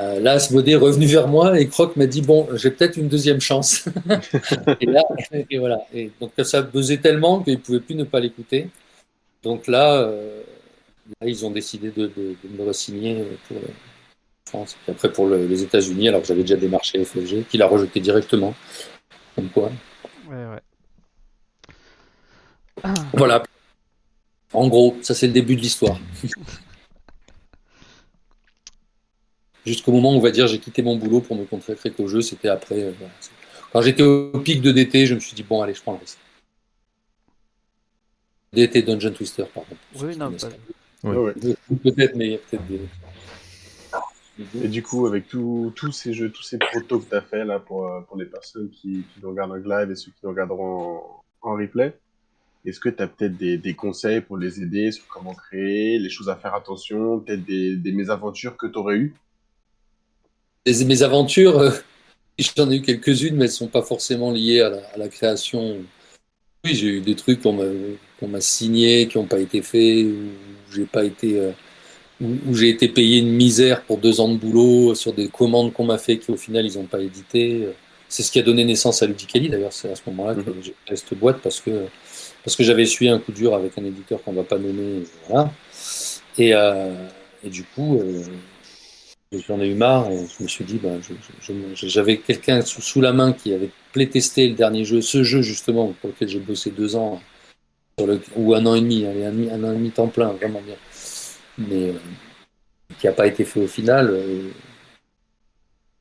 Euh, 0.00 0.20
là, 0.20 0.34
Asmodée 0.34 0.72
est 0.72 0.76
revenu 0.76 1.06
vers 1.06 1.26
moi 1.26 1.58
et 1.58 1.68
Croc 1.68 1.96
m'a 1.96 2.06
dit 2.06 2.22
Bon, 2.22 2.48
j'ai 2.54 2.70
peut-être 2.70 2.96
une 2.96 3.08
deuxième 3.08 3.40
chance. 3.40 3.86
et 4.80 4.86
là, 4.86 5.02
et 5.50 5.58
voilà. 5.58 5.84
Et 5.92 6.12
donc, 6.20 6.30
ça 6.44 6.62
buzzait 6.62 6.98
tellement 6.98 7.40
qu'ils 7.40 7.54
ne 7.54 7.58
pouvaient 7.58 7.80
plus 7.80 7.96
ne 7.96 8.04
pas 8.04 8.20
l'écouter. 8.20 8.68
Donc 9.42 9.66
là, 9.66 10.02
euh, 10.02 10.42
là, 11.20 11.28
ils 11.28 11.44
ont 11.44 11.50
décidé 11.50 11.90
de, 11.90 12.06
de, 12.06 12.36
de 12.42 12.48
me 12.56 12.68
re-signer 12.68 13.24
pour 13.48 13.56
la 13.56 13.68
France 14.46 14.76
et 14.88 14.90
après 14.92 15.12
pour 15.12 15.26
le, 15.26 15.46
les 15.46 15.62
États-Unis, 15.62 16.08
alors 16.08 16.20
que 16.22 16.26
j'avais 16.26 16.42
déjà 16.42 16.56
démarché 16.56 17.04
FFG, 17.04 17.46
qu'il 17.48 17.62
a 17.62 17.66
rejeté 17.66 18.00
directement. 18.00 18.54
Comme 19.34 19.48
quoi. 19.50 19.70
Ouais, 20.28 20.46
ouais. 20.46 20.60
Voilà. 23.14 23.42
En 24.52 24.68
gros, 24.68 24.96
ça 25.02 25.14
c'est 25.14 25.26
le 25.28 25.32
début 25.32 25.56
de 25.56 25.60
l'histoire. 25.62 25.98
Jusqu'au 29.64 29.92
moment 29.92 30.12
où 30.12 30.16
on 30.16 30.20
va 30.20 30.30
dire 30.32 30.48
j'ai 30.48 30.58
quitté 30.58 30.82
mon 30.82 30.96
boulot 30.96 31.20
pour 31.20 31.36
me 31.36 31.44
consacrer 31.44 31.90
qu'au 31.92 32.08
jeu, 32.08 32.20
c'était 32.20 32.48
après. 32.48 32.80
euh, 32.80 32.92
voilà. 32.98 33.12
Quand 33.72 33.80
j'étais 33.80 34.02
au 34.02 34.38
pic 34.40 34.60
de 34.60 34.72
DT, 34.72 35.06
je 35.06 35.14
me 35.14 35.20
suis 35.20 35.34
dit 35.34 35.44
bon 35.44 35.62
allez, 35.62 35.72
je 35.74 35.80
prends 35.80 35.92
le 35.92 35.98
risque. 35.98 36.18
DT 38.52 38.82
Dungeon 38.82 39.12
Twister, 39.12 39.44
pardon. 39.54 39.76
Oui, 39.94 40.16
non, 40.16 40.30
pas- 40.32 40.48
Ouais. 41.04 41.16
Ouais, 41.16 41.34
ouais. 41.34 41.56
Peut-être, 41.82 42.16
mais 42.16 42.26
il 42.26 42.32
y 42.32 42.34
a 42.34 42.38
peut-être 42.38 42.66
des. 42.66 42.80
Et 44.64 44.68
du 44.68 44.82
coup, 44.82 45.06
avec 45.06 45.28
tous 45.28 45.72
ces 45.92 46.12
jeux, 46.14 46.30
tous 46.30 46.42
ces 46.42 46.58
protos 46.58 47.00
que 47.00 47.08
tu 47.08 47.14
as 47.14 47.20
fait 47.22 47.44
là 47.44 47.58
pour, 47.58 47.86
euh, 47.86 48.00
pour 48.00 48.16
les 48.16 48.24
personnes 48.24 48.70
qui, 48.70 49.04
qui 49.12 49.20
nous 49.22 49.30
regardent 49.30 49.52
en 49.52 49.56
live 49.56 49.90
et 49.90 49.94
ceux 49.94 50.10
qui 50.10 50.18
nous 50.22 50.30
regarderont 50.30 50.96
en, 51.42 51.50
en 51.50 51.52
replay, 51.56 51.94
est-ce 52.64 52.80
que 52.80 52.88
tu 52.88 53.02
as 53.02 53.08
peut-être 53.08 53.36
des, 53.36 53.58
des 53.58 53.74
conseils 53.74 54.20
pour 54.20 54.38
les 54.38 54.62
aider 54.62 54.90
sur 54.90 55.06
comment 55.08 55.34
créer, 55.34 55.98
les 55.98 56.08
choses 56.08 56.28
à 56.28 56.36
faire 56.36 56.54
attention, 56.54 57.20
peut-être 57.20 57.44
des, 57.44 57.76
des 57.76 57.92
mésaventures 57.92 58.56
que 58.56 58.66
tu 58.66 58.78
aurais 58.78 58.96
eues? 58.96 59.14
Des- 60.64 60.84
mes 60.84 61.02
aventures, 61.02 61.58
euh, 61.58 61.70
j'en 62.56 62.70
ai 62.70 62.76
eu 62.76 62.82
quelques-unes, 62.82 63.34
mais 63.36 63.44
elles 63.44 63.50
ne 63.50 63.54
sont 63.54 63.68
pas 63.68 63.82
forcément 63.82 64.30
liées 64.32 64.60
à 64.62 64.70
la, 64.70 64.86
à 64.94 64.96
la 64.96 65.08
création. 65.08 65.76
Oui, 66.64 66.74
j'ai 66.74 66.86
eu 66.86 67.00
des 67.00 67.16
trucs 67.16 67.42
qu'on 67.42 67.52
m'a 67.52 67.64
qu'on 68.18 68.28
m'a 68.28 68.40
signés, 68.40 69.08
qui 69.08 69.18
n'ont 69.18 69.26
pas 69.26 69.40
été 69.40 69.62
faits, 69.62 70.06
j'ai 70.74 70.84
pas 70.86 71.04
été, 71.04 71.38
euh, 71.38 71.52
où, 72.20 72.54
j'ai 72.54 72.68
été 72.70 72.88
payé 72.88 73.18
une 73.20 73.32
misère 73.32 73.82
pour 73.84 73.98
deux 73.98 74.20
ans 74.20 74.28
de 74.28 74.36
boulot 74.38 74.94
sur 74.94 75.12
des 75.12 75.28
commandes 75.28 75.72
qu'on 75.72 75.84
m'a 75.84 75.98
fait 75.98 76.18
qui 76.18 76.30
au 76.30 76.36
final 76.36 76.66
ils 76.66 76.76
n'ont 76.78 76.86
pas 76.86 77.00
édité. 77.00 77.68
C'est 78.08 78.22
ce 78.22 78.30
qui 78.32 78.38
a 78.38 78.42
donné 78.42 78.64
naissance 78.64 79.02
à 79.02 79.06
Ludicali 79.06 79.48
d'ailleurs. 79.48 79.72
C'est 79.72 79.90
à 79.90 79.96
ce 79.96 80.02
moment-là 80.08 80.34
que 80.34 80.42
j'ai 80.62 80.74
créé 80.84 80.96
cette 80.96 81.14
boîte 81.18 81.40
parce 81.42 81.60
que 81.60 81.86
parce 82.44 82.56
que 82.56 82.64
j'avais 82.64 82.82
essuyé 82.82 83.10
un 83.10 83.18
coup 83.18 83.32
dur 83.32 83.54
avec 83.54 83.78
un 83.78 83.84
éditeur 83.84 84.22
qu'on 84.22 84.32
va 84.32 84.44
pas 84.44 84.58
nommer. 84.58 85.04
Voilà. 85.28 85.52
Et, 86.38 86.54
euh, 86.54 86.92
et 87.44 87.50
du 87.50 87.64
coup. 87.64 87.98
euh, 88.00 88.22
J'en 89.48 89.60
ai 89.60 89.66
eu 89.68 89.74
marre 89.74 90.10
et 90.10 90.26
je 90.26 90.42
me 90.42 90.48
suis 90.48 90.64
dit, 90.64 90.78
ben, 90.78 91.00
j'avais 91.72 92.18
quelqu'un 92.18 92.60
sous, 92.60 92.82
sous 92.82 93.00
la 93.00 93.14
main 93.14 93.32
qui 93.32 93.54
avait 93.54 93.70
playtesté 93.92 94.46
le 94.48 94.54
dernier 94.54 94.84
jeu, 94.84 95.00
ce 95.00 95.22
jeu 95.24 95.40
justement 95.40 95.94
pour 96.00 96.10
lequel 96.10 96.28
j'ai 96.28 96.38
bossé 96.38 96.70
deux 96.70 96.96
ans, 96.96 97.24
ou 98.36 98.54
un 98.54 98.66
an 98.66 98.74
et 98.74 98.80
demi, 98.80 99.04
un, 99.06 99.64
an 99.64 99.72
et 99.72 99.76
demi 99.76 99.90
temps 99.90 100.08
plein, 100.08 100.28
vraiment 100.32 100.60
bien, 100.60 100.76
mais 101.58 101.90
euh, 101.90 101.92
qui 102.98 103.06
n'a 103.06 103.12
pas 103.12 103.26
été 103.26 103.44
fait 103.44 103.60
au 103.60 103.66
final. 103.66 104.10
euh, 104.10 104.50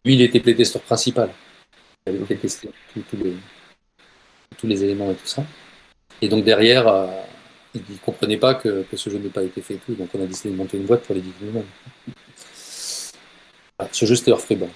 lui, 0.06 0.16
il 0.16 0.22
était 0.22 0.40
playtesteur 0.40 0.82
principal. 0.82 1.30
Il 2.08 2.16
avait 2.16 2.26
playtesté 2.26 2.70
tous- 2.94 3.02
tous 3.10 3.18
les, 3.18 3.34
tous 4.58 4.68
les 4.68 4.84
éléments 4.84 5.12
et 5.12 5.16
tout 5.16 5.28
ça. 5.28 5.44
Et 6.22 6.28
donc 6.30 6.44
derrière, 6.44 6.88
euh, 6.88 7.08
il 7.76 7.82
ne 7.88 7.98
comprenait 7.98 8.38
pas 8.38 8.56
que, 8.56 8.86
ce 8.96 9.10
jeu 9.10 9.18
n'ait 9.20 9.30
pas 9.30 9.44
été 9.44 9.62
fait 9.62 9.76
et 9.76 9.78
tout, 9.78 9.94
donc 9.94 10.10
on 10.14 10.24
a 10.24 10.26
décidé 10.26 10.52
de 10.52 10.56
monter 10.56 10.78
une 10.78 10.86
boîte 10.86 11.04
pour 11.04 11.16
l'éditer 11.16 11.46
nous-mêmes. 11.46 11.66
Ah, 13.80 13.88
ce 13.92 14.06
jeu, 14.06 14.16
c'était 14.16 14.32
Earthreborn. 14.32 14.72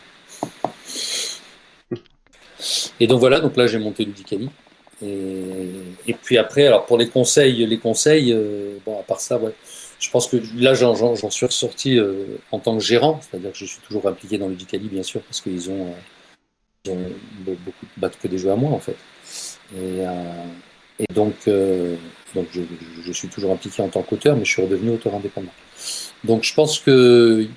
Et 3.00 3.08
donc 3.08 3.20
voilà, 3.20 3.40
donc 3.40 3.56
là 3.58 3.68
j'ai 3.68 3.78
monté 3.80 4.06
Ludicali. 4.06 4.50
Et, 6.08 6.14
puis 6.14 6.38
après, 6.38 6.68
alors 6.68 6.86
pour 6.86 6.98
les 6.98 7.10
conseils, 7.10 7.66
les 7.66 7.78
conseils, 7.78 8.32
euh, 8.34 8.78
bon 8.86 9.00
à 9.00 9.04
part 9.04 9.20
ça, 9.20 9.38
ouais, 9.38 9.54
je 10.00 10.10
pense 10.10 10.28
que 10.28 10.38
là 10.58 10.74
j'en, 10.74 11.16
suis 11.30 11.46
ressorti 11.46 11.98
euh, 11.98 12.38
en 12.52 12.60
tant 12.60 12.78
que 12.78 12.84
gérant, 12.84 13.20
c'est-à-dire 13.22 13.52
que 13.52 13.58
je 13.58 13.66
suis 13.66 13.82
toujours 13.82 14.08
impliqué 14.08 14.38
dans 14.38 14.48
Ludicali 14.48 14.88
bien 14.88 15.04
sûr, 15.04 15.22
parce 15.22 15.42
qu'ils 15.42 15.70
ont, 15.70 15.94
euh, 16.88 16.92
ont 16.92 17.10
be- 17.46 17.58
beaucoup 17.66 17.86
battent 17.98 18.20
que 18.20 18.28
des 18.28 18.38
jeux 18.38 18.52
à 18.52 18.56
moi 18.56 18.72
en 18.72 18.80
fait. 18.80 18.98
Et, 19.76 21.14
donc, 21.14 21.50
donc 22.34 22.48
je, 22.54 23.12
suis 23.12 23.28
toujours 23.28 23.52
impliqué 23.52 23.82
en 23.82 23.90
tant 23.90 24.02
qu'auteur, 24.02 24.38
mais 24.38 24.46
je 24.46 24.52
suis 24.52 24.62
redevenu 24.62 24.92
auteur 24.92 25.14
indépendant. 25.14 25.52
Donc 26.24 26.44
je 26.44 26.54
pense 26.54 26.80
que 26.80 27.48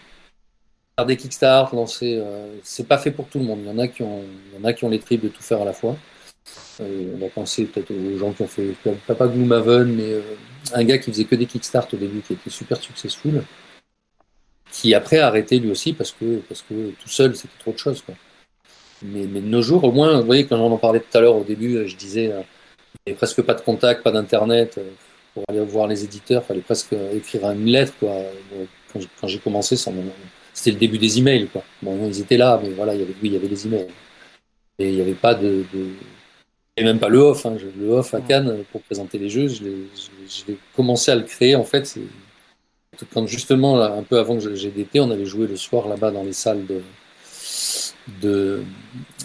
faire 0.97 1.07
des 1.07 1.17
Kickstarter, 1.17 1.77
lancer, 1.77 2.23
c'est 2.65 2.89
pas 2.89 2.99
fait 2.99 3.13
pour 3.13 3.29
tout 3.29 3.39
le 3.39 3.45
monde. 3.45 3.61
Il 3.63 3.69
y 3.69 3.71
en 3.71 3.79
a 3.79 3.87
qui 3.87 4.03
ont, 4.03 4.23
il 4.53 4.59
y 4.59 4.63
en 4.63 4.65
a 4.65 4.73
qui 4.73 4.85
ont 4.85 4.89
les 4.89 4.99
tripes 4.99 5.23
de 5.23 5.29
tout 5.29 5.43
faire 5.43 5.63
à 5.63 5.65
la 5.65 5.73
fois. 5.73 5.97
Euh, 6.81 7.15
on 7.15 7.19
va 7.19 7.29
penser 7.29 7.65
peut-être 7.65 7.91
aux 7.91 8.19
gens 8.19 8.33
qui 8.33 8.43
ont 8.43 8.49
fait, 8.49 8.75
pas 9.07 9.15
pas 9.15 9.27
Gloomhaven, 9.27 9.93
mais 9.95 10.13
euh, 10.13 10.21
un 10.75 10.85
gars 10.85 10.99
qui 10.99 11.11
faisait 11.11 11.25
que 11.25 11.35
des 11.35 11.47
Kickstarter 11.47 11.97
au 11.97 12.01
début, 12.01 12.21
qui 12.21 12.35
était 12.35 12.51
super 12.51 12.81
successful, 12.81 13.43
qui 14.71 14.95
après 14.95 15.19
a 15.19 15.27
arrêté 15.27 15.59
lui 15.59 15.71
aussi 15.71 15.93
parce 15.93 16.13
que, 16.13 16.41
tout 16.49 17.09
seul 17.09 17.35
c'était 17.35 17.59
trop 17.59 17.73
de 17.73 17.79
choses. 17.79 18.03
Mais, 19.03 19.27
de 19.27 19.41
nos 19.41 19.63
jours, 19.63 19.85
au 19.85 19.93
moins, 19.93 20.19
vous 20.21 20.27
voyez, 20.27 20.47
quand 20.47 20.59
on 20.59 20.73
en 20.73 20.77
parlait 20.77 21.01
tout 21.01 21.17
à 21.17 21.21
l'heure 21.21 21.37
au 21.37 21.45
début, 21.45 21.87
je 21.87 21.97
disais, 21.97 22.33
euh, 22.33 22.43
il 23.07 23.11
n'y 23.11 23.13
avait 23.13 23.17
presque 23.17 23.43
pas 23.43 23.55
de 23.55 23.61
contact, 23.61 24.03
pas 24.03 24.11
d'internet. 24.11 24.79
pour 25.35 25.45
aller 25.49 25.61
voir 25.61 25.87
les 25.87 26.05
éditeurs, 26.05 26.43
il 26.45 26.47
fallait 26.47 26.61
presque 26.61 26.95
écrire 27.15 27.51
une 27.51 27.67
lettre. 27.67 27.93
Quoi. 28.01 28.13
Quand 28.93 29.29
j'ai- 29.29 29.39
commencé, 29.39 29.77
c'était 29.77 30.71
le 30.73 30.79
début 30.79 30.99
des 30.99 31.19
emails. 31.19 31.47
Quoi. 31.49 31.63
Bon, 31.83 32.09
ils 32.09 32.21
étaient 32.21 32.37
là, 32.37 32.61
mais 32.63 32.71
voilà, 32.71 32.95
il 32.95 33.01
y 33.01 33.03
avait, 33.05 33.15
oui, 33.23 33.29
il 33.29 33.33
y 33.35 33.37
avait 33.37 33.47
emails. 33.47 33.89
Et 34.81 34.89
il 34.89 34.95
n'y 34.97 35.01
avait 35.01 35.15
pas 35.15 35.35
de... 35.35 35.65
Et 36.79 36.85
même 36.85 37.01
pas 37.01 37.09
le 37.09 37.19
off. 37.19 37.45
Hein. 37.45 37.57
Le 37.79 37.91
off 37.91 38.15
à 38.15 38.21
Cannes 38.21 38.63
pour 38.71 38.81
présenter 38.83 39.19
les 39.19 39.29
jeux, 39.29 39.49
l'ai 39.63 40.57
commencé 40.77 41.11
à 41.11 41.17
le 41.17 41.23
créer 41.23 41.57
en 41.57 41.65
fait. 41.65 41.99
Quand 43.13 43.27
justement, 43.27 43.77
là, 43.77 43.93
un 43.93 44.03
peu 44.05 44.19
avant 44.19 44.39
que 44.39 44.55
j'ai 44.55 44.71
d'été, 44.71 45.01
on 45.01 45.11
avait 45.11 45.27
joué 45.27 45.47
le 45.47 45.57
soir 45.57 45.89
là-bas 45.89 46.13
dans 46.13 46.23
les 46.23 46.33
salles 46.33 46.67
de, 46.67 46.83
de, 48.23 48.63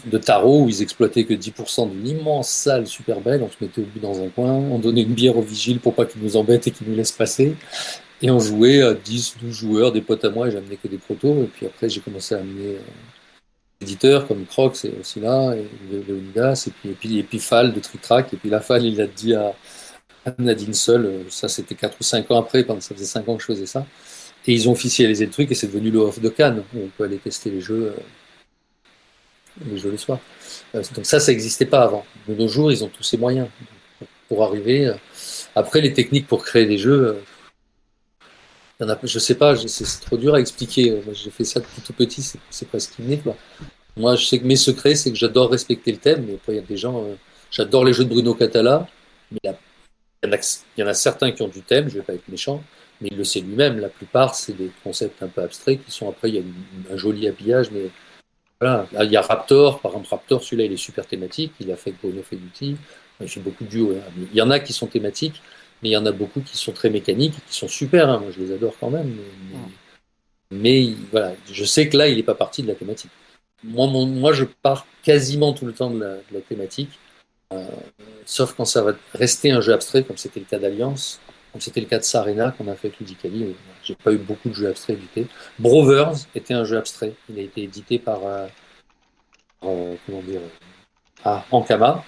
de 0.06 0.18
tarot 0.18 0.64
où 0.64 0.70
ils 0.70 0.82
exploitaient 0.82 1.26
que 1.26 1.34
10% 1.34 1.92
d'une 1.92 2.08
immense 2.08 2.50
salle 2.50 2.88
super 2.88 3.22
belle. 3.22 3.44
On 3.44 3.50
se 3.50 3.58
mettait 3.62 3.82
au 3.82 3.86
but 3.86 4.02
dans 4.02 4.22
un 4.22 4.30
coin, 4.30 4.52
on 4.52 4.80
donnait 4.80 5.04
une 5.04 5.14
bière 5.14 5.38
au 5.38 5.42
vigile 5.42 5.80
pour 5.80 5.94
pas 5.94 6.06
qu'il 6.06 6.22
nous 6.22 6.38
embête 6.38 6.68
et 6.68 6.72
qu'il 6.72 6.88
nous 6.88 6.96
laisse 6.96 7.12
passer. 7.12 7.56
Et 8.24 8.32
on 8.32 8.40
jouait 8.40 8.82
à 8.82 8.94
10, 8.94 9.36
12 9.42 9.54
joueurs, 9.54 9.92
des 9.92 10.02
potes 10.02 10.24
à 10.24 10.30
moi, 10.30 10.48
et 10.48 10.52
j'amenais 10.52 10.78
que 10.78 10.88
des 10.88 10.98
protos. 10.98 11.44
Et 11.44 11.48
puis 11.48 11.66
après, 11.66 11.90
j'ai 11.90 12.00
commencé 12.00 12.34
à 12.34 12.40
amener 12.40 12.76
euh, 12.76 12.80
éditeurs 13.82 14.28
comme 14.28 14.46
Crocs, 14.46 14.76
c'est 14.76 14.94
aussi 15.00 15.20
là, 15.20 15.54
et 15.56 15.68
Le- 15.92 16.02
Leonidas, 16.08 16.66
et 16.68 16.72
puis, 16.72 16.90
et 16.90 16.94
puis, 16.94 17.20
et 17.20 17.24
puis 17.24 17.40
Fall 17.40 17.74
de 17.74 17.80
Trick 17.80 18.02
Track. 18.02 18.34
Et 18.34 18.38
puis 18.38 18.50
la 18.50 18.62
Fall, 18.62 18.86
il 18.86 19.00
a 19.02 19.08
dit 19.08 19.34
à, 19.34 19.54
Nadine 20.40 20.74
Seul, 20.74 21.06
euh, 21.06 21.24
ça 21.30 21.50
c'était 21.50 21.76
4 21.76 21.98
ou 22.00 22.04
5 22.04 22.32
ans 22.32 22.40
après, 22.40 22.66
ça 22.80 22.96
faisait 22.96 23.06
5 23.06 23.28
ans 23.30 23.36
que 23.36 23.42
je 23.42 23.48
faisais 23.48 23.66
ça. 23.66 23.86
Et 24.48 24.54
ils 24.54 24.70
ont 24.70 24.74
officialisé 24.74 25.26
le 25.26 25.32
truc 25.32 25.52
et 25.52 25.56
c'est 25.56 25.68
devenu 25.68 25.92
le 25.92 26.00
off 26.00 26.20
de 26.20 26.30
Cannes, 26.30 26.64
où 26.74 26.80
on 26.86 26.88
peut 26.90 27.04
aller 27.06 27.18
tester 27.18 27.50
les 27.50 27.62
jeux, 27.62 27.94
euh, 27.98 28.02
les 29.70 29.78
jeux 29.78 29.92
le 29.92 29.98
soir. 29.98 30.20
Euh, 30.76 30.84
donc 30.96 31.06
ça, 31.06 31.20
ça 31.20 31.32
n'existait 31.32 31.66
pas 31.66 31.84
avant. 31.84 32.06
De 32.28 32.36
nos 32.36 32.48
jours, 32.48 32.72
ils 32.72 32.84
ont 32.84 32.90
tous 32.90 33.04
ces 33.04 33.18
moyens 33.18 33.48
pour 34.28 34.44
arriver. 34.44 34.94
Après, 35.56 35.82
les 35.82 35.94
techniques 35.94 36.28
pour 36.28 36.44
créer 36.44 36.66
des 36.66 36.78
jeux, 36.78 37.18
il 38.80 38.88
y 38.88 39.08
je 39.08 39.20
sais 39.20 39.36
pas, 39.36 39.56
c'est 39.56 40.02
trop 40.02 40.18
dur 40.18 40.34
à 40.36 40.40
expliquer. 40.40 40.92
Euh, 40.92 41.02
J'ai 41.14 41.30
fait 41.30 41.44
ça 41.44 41.60
depuis 41.60 41.82
tout 41.82 41.94
petit, 41.94 42.22
c'est- 42.22 42.66
presque 42.66 42.98
inné. 43.00 43.18
Quoi. 43.20 43.36
Moi, 43.96 44.16
je 44.16 44.26
sais 44.26 44.40
que 44.40 44.46
mes 44.46 44.56
secrets, 44.56 44.96
c'est 44.96 45.12
que 45.12 45.18
j'adore 45.18 45.52
respecter 45.52 45.92
le 45.92 45.98
thème, 46.00 46.26
mais 46.28 46.36
après, 46.36 46.54
il 46.54 46.56
y 46.56 46.60
a 46.60 46.64
des 46.64 46.78
gens, 46.78 47.04
euh, 47.04 47.16
j'adore 47.52 47.86
les 47.86 47.94
jeux 47.94 48.04
de 48.06 48.10
Bruno 48.10 48.34
Catala, 48.34 48.88
mais 49.32 49.40
il 49.44 49.50
y, 50.78 50.84
en 50.84 50.88
a, 50.88 50.94
certains 50.94 51.32
qui 51.32 51.42
ont 51.44 51.48
du 51.48 51.62
thème, 51.62 51.90
je 51.90 51.96
vais 51.96 52.02
pas 52.04 52.14
être 52.14 52.28
méchant, 52.30 52.64
mais 53.02 53.10
il 53.12 53.18
le 53.18 53.24
sait 53.24 53.42
lui-même. 53.42 53.80
La 53.80 53.90
plupart, 53.90 54.36
c'est 54.36 54.54
des 54.54 54.72
concepts 54.84 55.22
un 55.22 55.28
peu 55.28 55.42
abstraits 55.42 55.84
qui 55.86 55.92
sont 55.92 56.10
après, 56.10 56.30
il 56.30 56.36
y 56.36 56.40
a 56.40 56.44
un 56.94 56.98
joli 56.98 57.28
habillage, 57.28 57.70
mais 57.72 57.90
voilà. 58.60 58.88
Là, 58.94 59.04
il 59.04 59.12
y 59.12 59.18
a 59.18 59.22
Raptor, 59.22 59.80
par 59.82 59.92
exemple, 59.92 60.08
Raptor, 60.10 60.44
celui-là, 60.44 60.66
il 60.66 60.74
est 60.74 60.78
super 60.78 61.06
thématique, 61.06 61.52
il 61.60 61.72
a 61.72 61.76
fait 61.76 61.94
Bruno 62.02 62.24
Feduti, 62.24 62.78
il 63.22 63.28
fait 63.30 63.40
beaucoup 63.42 63.66
de 63.66 63.70
duos. 63.70 63.92
hein. 63.92 64.12
Il 64.32 64.38
y 64.38 64.42
en 64.42 64.50
a 64.50 64.60
qui 64.60 64.74
sont 64.74 64.88
thématiques, 64.88 65.42
mais 65.84 65.90
il 65.90 65.92
y 65.92 65.98
en 65.98 66.06
a 66.06 66.12
beaucoup 66.12 66.42
qui 66.42 66.58
sont 66.58 66.72
très 66.72 66.90
mécaniques, 66.90 67.36
qui 67.48 67.56
sont 67.58 67.68
super, 67.68 68.10
hein. 68.10 68.20
moi 68.20 68.32
je 68.32 68.42
les 68.42 68.54
adore 68.54 68.74
quand 68.80 68.90
même, 68.90 69.08
mais, 69.52 69.58
mais- 70.52 70.60
mais, 70.90 70.96
voilà, 71.12 71.34
je 71.52 71.64
sais 71.66 71.90
que 71.90 71.98
là, 71.98 72.08
il 72.08 72.18
n'est 72.18 72.24
pas 72.24 72.36
parti 72.36 72.62
de 72.64 72.68
la 72.68 72.76
thématique. 72.76 73.12
Moi, 73.64 73.88
mon- 73.88 74.06
moi, 74.06 74.34
je 74.34 74.46
pars 74.46 74.86
quasiment 75.04 75.54
tout 75.54 75.66
le 75.66 75.74
temps 75.74 75.90
de 75.90 76.00
la, 76.00 76.16
de 76.16 76.24
la 76.34 76.42
thématique, 76.42 76.92
euh, 77.54 77.66
sauf 78.26 78.54
quand 78.56 78.66
ça 78.66 78.82
va 78.84 78.94
rester 79.14 79.52
un 79.52 79.62
jeu 79.62 79.74
abstrait, 79.74 80.04
comme 80.04 80.18
c'était 80.18 80.40
le 80.40 80.46
cas 80.46 80.60
d'Alliance, 80.60 81.20
comme 81.52 81.62
c'était 81.62 81.82
le 81.82 81.88
cas 81.88 82.00
de 82.00 82.04
Sarena 82.04 82.52
qu'on 82.52 82.68
a 82.68 82.76
fait 82.76 82.88
avec 82.88 83.00
Ludicali. 83.00 83.56
J'ai 83.84 83.96
pas 83.96 84.12
eu 84.14 84.18
beaucoup 84.18 84.50
de 84.50 84.54
jeux 84.56 84.70
abstraits 84.70 84.98
édités. 84.98 85.28
Brovers 85.60 86.14
était 86.36 86.54
un 86.54 86.66
jeu 86.66 86.78
abstrait. 86.78 87.14
Il 87.30 87.40
a 87.40 87.42
été 87.42 87.64
édité 87.64 88.00
par, 88.00 88.26
euh, 88.26 88.48
euh, 89.64 89.96
comment 90.06 90.22
dire, 90.22 90.42
Ankama. 91.52 92.04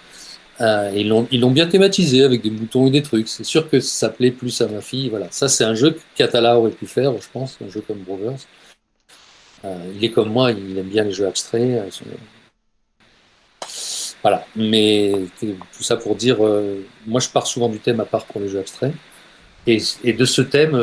Euh, 0.62 0.92
ils 0.96 1.40
l'ont 1.40 1.52
bien 1.52 1.68
thématisé 1.68 2.24
avec 2.24 2.42
des 2.42 2.50
moutons 2.50 2.88
et 2.88 2.92
des 2.92 3.02
trucs. 3.02 3.28
C'est 3.28 3.44
sûr 3.44 3.70
que 3.70 3.80
ça 3.80 4.10
plaît 4.10 4.32
plus 4.32 4.62
à 4.62 4.68
ma 4.68 4.82
fille. 4.82 5.10
Voilà, 5.10 5.28
ça 5.32 5.50
c'est 5.50 5.66
un 5.66 5.76
jeu 5.76 5.92
que 5.92 6.00
Catala 6.16 6.58
aurait 6.58 6.72
pu 6.72 6.88
faire, 6.88 7.12
je 7.20 7.28
pense, 7.32 7.58
un 7.66 7.70
jeu 7.70 7.82
comme 7.82 8.00
Brovers. 8.00 8.40
Euh, 9.66 9.92
il 9.96 10.04
est 10.04 10.12
comme 10.12 10.30
moi, 10.30 10.52
il 10.52 10.78
aime 10.78 10.88
bien 10.88 11.04
les 11.04 11.12
jeux 11.12 11.28
abstraits. 11.28 11.62
euh, 11.62 11.90
Voilà, 14.22 14.46
mais 14.56 15.14
tout 15.40 15.84
ça 15.84 15.98
pour 15.98 16.16
dire, 16.16 16.46
euh, 16.46 16.86
moi 17.06 17.20
je 17.20 17.30
pars 17.30 17.48
souvent 17.48 17.70
du 17.70 17.80
thème 17.80 18.00
à 18.00 18.06
part 18.06 18.26
pour 18.26 18.42
les 18.42 18.48
jeux 18.48 18.60
abstraits. 18.60 18.94
Et, 19.68 19.80
de 20.14 20.26
ce 20.26 20.42
thème, 20.44 20.80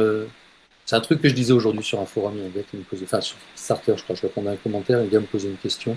c'est 0.84 0.96
un 0.96 1.00
truc 1.00 1.22
que 1.22 1.28
je 1.28 1.34
disais 1.34 1.52
aujourd'hui 1.52 1.84
sur 1.84 2.00
un 2.00 2.06
forum, 2.06 2.34
il 2.36 2.40
y 2.40 2.42
a 2.42 2.46
un 2.46 2.50
gars 2.50 2.62
qui 2.68 2.76
me 2.76 2.82
posait, 2.82 3.04
enfin 3.04 3.20
sur 3.20 3.36
Starter, 3.54 3.94
je 3.96 4.02
crois, 4.02 4.16
je 4.16 4.22
répondais 4.22 4.48
à 4.48 4.52
un 4.52 4.56
commentaire, 4.56 4.98
le 4.98 5.06
gars 5.06 5.20
me 5.20 5.26
posait 5.26 5.48
une 5.48 5.56
question. 5.56 5.96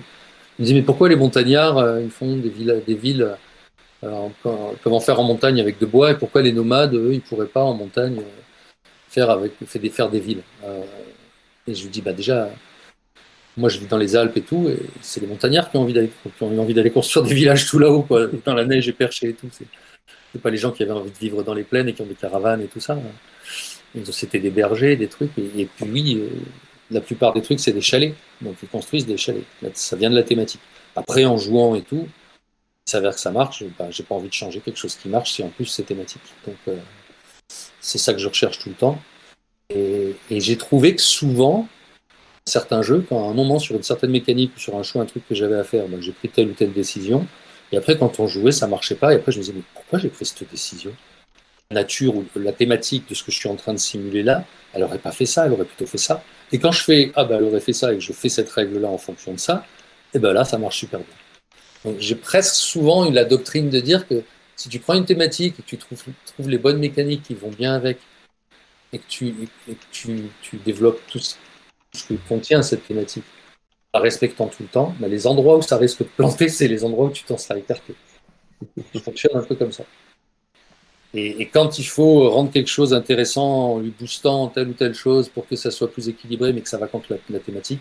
Il 0.58 0.62
me 0.62 0.66
disait, 0.66 0.78
mais 0.78 0.84
pourquoi 0.84 1.08
les 1.08 1.16
montagnards, 1.16 1.98
ils 2.00 2.10
font 2.10 2.36
des 2.36 2.48
villes, 2.48 2.82
des 2.86 2.94
villes 2.94 3.36
euh, 4.04 4.10
en- 4.10 4.32
en- 4.48 4.74
comment 4.82 5.00
faire 5.00 5.18
en 5.20 5.24
montagne 5.24 5.60
avec 5.60 5.78
de 5.78 5.86
bois, 5.86 6.12
et 6.12 6.14
pourquoi 6.16 6.42
les 6.42 6.52
nomades, 6.52 6.94
eux, 6.94 7.10
ils 7.14 7.20
pourraient 7.20 7.46
pas 7.46 7.62
en 7.62 7.74
montagne 7.74 8.18
euh, 8.18 8.22
faire, 9.08 9.38
faire, 9.92 10.10
des, 10.10 10.20
villes 10.20 10.42
Euh, 10.64 10.82
Et 11.68 11.74
je 11.74 11.82
lui 11.84 11.90
dis, 11.90 12.02
bah 12.02 12.12
déjà, 12.12 12.48
moi 13.56 13.68
je 13.68 13.78
vis 13.78 13.86
dans 13.86 13.96
les 13.98 14.14
Alpes 14.16 14.36
et 14.36 14.42
tout, 14.42 14.68
et 14.68 14.78
c'est 15.00 15.20
les 15.20 15.26
montagnards 15.26 15.70
qui 15.70 15.76
ont 15.78 15.82
envie 15.82 15.94
d'aller, 15.94 16.90
construire 16.90 17.24
des 17.26 17.34
villages 17.40 17.66
tout 17.66 17.78
là-haut, 17.78 18.02
quoi, 18.02 18.26
dans 18.44 18.54
la 18.54 18.64
neige 18.64 18.88
et 18.88 18.92
perché 18.92 19.30
et 19.30 19.34
tout. 19.34 19.48
C'est, 19.52 19.66
c'est 20.32 20.42
pas 20.42 20.50
les 20.50 20.58
gens 20.58 20.70
qui 20.72 20.82
avaient 20.82 20.92
envie 20.92 21.10
de 21.10 21.18
vivre 21.18 21.42
dans 21.42 21.54
les 21.54 21.64
plaines 21.64 21.88
et 21.88 21.92
qui 21.94 22.02
ont 22.02 22.06
des 22.06 22.14
caravanes 22.14 22.60
et 22.62 22.66
tout 22.66 22.80
ça. 22.80 22.98
C'était 24.12 24.40
des 24.40 24.50
bergers, 24.50 24.96
des 24.96 25.08
trucs, 25.08 25.30
et, 25.38 25.66
puis 25.74 25.86
oui, 25.90 26.22
la 26.90 27.00
plupart 27.00 27.32
des 27.32 27.40
trucs 27.40 27.60
c'est 27.60 27.72
des 27.72 27.80
chalets, 27.80 28.14
donc 28.42 28.56
ils 28.62 28.68
construisent 28.68 29.06
des 29.06 29.16
chalets. 29.16 29.44
Ça 29.72 29.96
vient 29.96 30.10
de 30.10 30.14
la 30.14 30.22
thématique. 30.22 30.60
Après, 30.94 31.24
en 31.24 31.36
jouant 31.38 31.74
et 31.74 31.82
tout, 31.82 32.06
il 32.86 32.90
s'avère 32.90 33.14
que 33.14 33.20
ça 33.20 33.32
marche, 33.32 33.64
bah, 33.78 33.88
j'ai 33.90 34.04
pas 34.04 34.14
envie 34.14 34.28
de 34.28 34.34
changer 34.34 34.60
quelque 34.60 34.76
chose 34.76 34.94
qui 34.94 35.08
marche 35.08 35.32
si 35.32 35.42
en 35.42 35.48
plus 35.48 35.66
c'est 35.66 35.82
thématique. 35.82 36.22
Donc 36.46 36.56
euh, 36.68 36.76
c'est 37.80 37.98
ça 37.98 38.12
que 38.12 38.20
je 38.20 38.28
recherche 38.28 38.58
tout 38.58 38.68
le 38.68 38.76
temps. 38.76 38.98
Et, 39.70 40.14
j'ai 40.30 40.56
trouvé 40.56 40.94
que 40.94 41.02
souvent, 41.02 41.66
certains 42.44 42.82
jeux, 42.82 43.04
quand 43.08 43.26
à 43.26 43.30
un 43.30 43.34
moment 43.34 43.58
sur 43.58 43.74
une 43.74 43.82
certaine 43.82 44.10
mécanique 44.10 44.52
ou 44.56 44.60
sur 44.60 44.76
un 44.76 44.84
choix, 44.84 45.02
un 45.02 45.06
truc 45.06 45.26
que 45.28 45.34
j'avais 45.34 45.56
à 45.56 45.64
faire, 45.64 45.88
bah, 45.88 45.96
j'ai 46.00 46.12
pris 46.12 46.28
telle 46.28 46.48
ou 46.48 46.52
telle 46.52 46.72
décision. 46.72 47.26
Et 47.72 47.76
après, 47.76 47.98
quand 47.98 48.20
on 48.20 48.28
jouait, 48.28 48.52
ça 48.52 48.68
marchait 48.68 48.94
pas. 48.94 49.12
Et 49.12 49.16
après, 49.16 49.32
je 49.32 49.38
me 49.38 49.42
disais, 49.42 49.54
mais 49.56 49.64
pourquoi 49.74 49.98
j'ai 49.98 50.08
pris 50.08 50.24
cette 50.24 50.48
décision? 50.48 50.92
La 51.72 51.80
nature 51.80 52.14
ou 52.14 52.24
la 52.36 52.52
thématique 52.52 53.08
de 53.08 53.14
ce 53.14 53.24
que 53.24 53.32
je 53.32 53.38
suis 53.38 53.48
en 53.48 53.56
train 53.56 53.72
de 53.72 53.78
simuler 53.78 54.22
là, 54.22 54.44
elle 54.72 54.84
aurait 54.84 55.00
pas 55.00 55.10
fait 55.10 55.26
ça, 55.26 55.46
elle 55.46 55.52
aurait 55.52 55.64
plutôt 55.64 55.86
fait 55.86 55.98
ça. 55.98 56.22
Et 56.52 56.60
quand 56.60 56.70
je 56.70 56.84
fais, 56.84 57.10
ah 57.16 57.24
ben, 57.24 57.38
elle 57.38 57.44
aurait 57.44 57.60
fait 57.60 57.72
ça 57.72 57.92
et 57.92 57.96
que 57.96 58.02
je 58.02 58.12
fais 58.12 58.28
cette 58.28 58.50
règle-là 58.50 58.86
en 58.86 58.98
fonction 58.98 59.32
de 59.32 59.40
ça, 59.40 59.66
et 60.14 60.20
ben 60.20 60.32
là, 60.32 60.44
ça 60.44 60.58
marche 60.58 60.78
super 60.78 61.00
bien. 61.00 61.08
J'ai 61.98 62.16
presque 62.16 62.54
souvent 62.54 63.08
eu 63.08 63.12
la 63.12 63.24
doctrine 63.24 63.70
de 63.70 63.80
dire 63.80 64.06
que 64.06 64.22
si 64.56 64.68
tu 64.68 64.80
prends 64.80 64.94
une 64.94 65.04
thématique 65.04 65.54
et 65.58 65.62
que 65.62 65.68
tu 65.68 65.76
trouves, 65.76 66.02
les 66.38 66.58
bonnes 66.58 66.78
mécaniques 66.78 67.22
qui 67.22 67.34
vont 67.34 67.50
bien 67.50 67.74
avec, 67.74 67.98
et 68.92 68.98
que 68.98 69.04
tu, 69.08 69.34
développes 70.64 71.00
tout 71.08 71.18
ce 71.18 71.34
que 72.08 72.14
contient 72.28 72.62
cette 72.62 72.86
thématique, 72.86 73.24
en 73.92 74.00
respectant 74.00 74.48
tout 74.48 74.62
le 74.62 74.68
temps, 74.68 74.94
bah, 74.98 75.08
les 75.08 75.26
endroits 75.26 75.56
où 75.56 75.62
ça 75.62 75.76
risque 75.76 76.00
de 76.00 76.08
planter, 76.16 76.48
c'est 76.48 76.68
les 76.68 76.84
endroits 76.84 77.06
où 77.06 77.10
tu 77.10 77.24
t'en 77.24 77.38
seras 77.38 77.58
écarté. 77.58 77.94
Ça 78.94 79.00
fonctionne 79.00 79.36
un 79.36 79.42
peu 79.42 79.54
comme 79.54 79.72
ça. 79.72 79.84
Et, 81.14 81.46
quand 81.46 81.78
il 81.78 81.84
faut 81.84 82.28
rendre 82.30 82.50
quelque 82.50 82.68
chose 82.68 82.92
intéressant 82.92 83.74
en 83.74 83.78
lui 83.78 83.90
boostant 83.98 84.48
telle 84.48 84.68
ou 84.68 84.72
telle 84.74 84.92
chose 84.92 85.28
pour 85.28 85.46
que 85.46 85.56
ça 85.56 85.70
soit 85.70 85.90
plus 85.90 86.08
équilibré, 86.08 86.52
mais 86.52 86.60
que 86.60 86.68
ça 86.68 86.78
va 86.78 86.88
contre 86.88 87.16
la 87.30 87.38
thématique, 87.38 87.80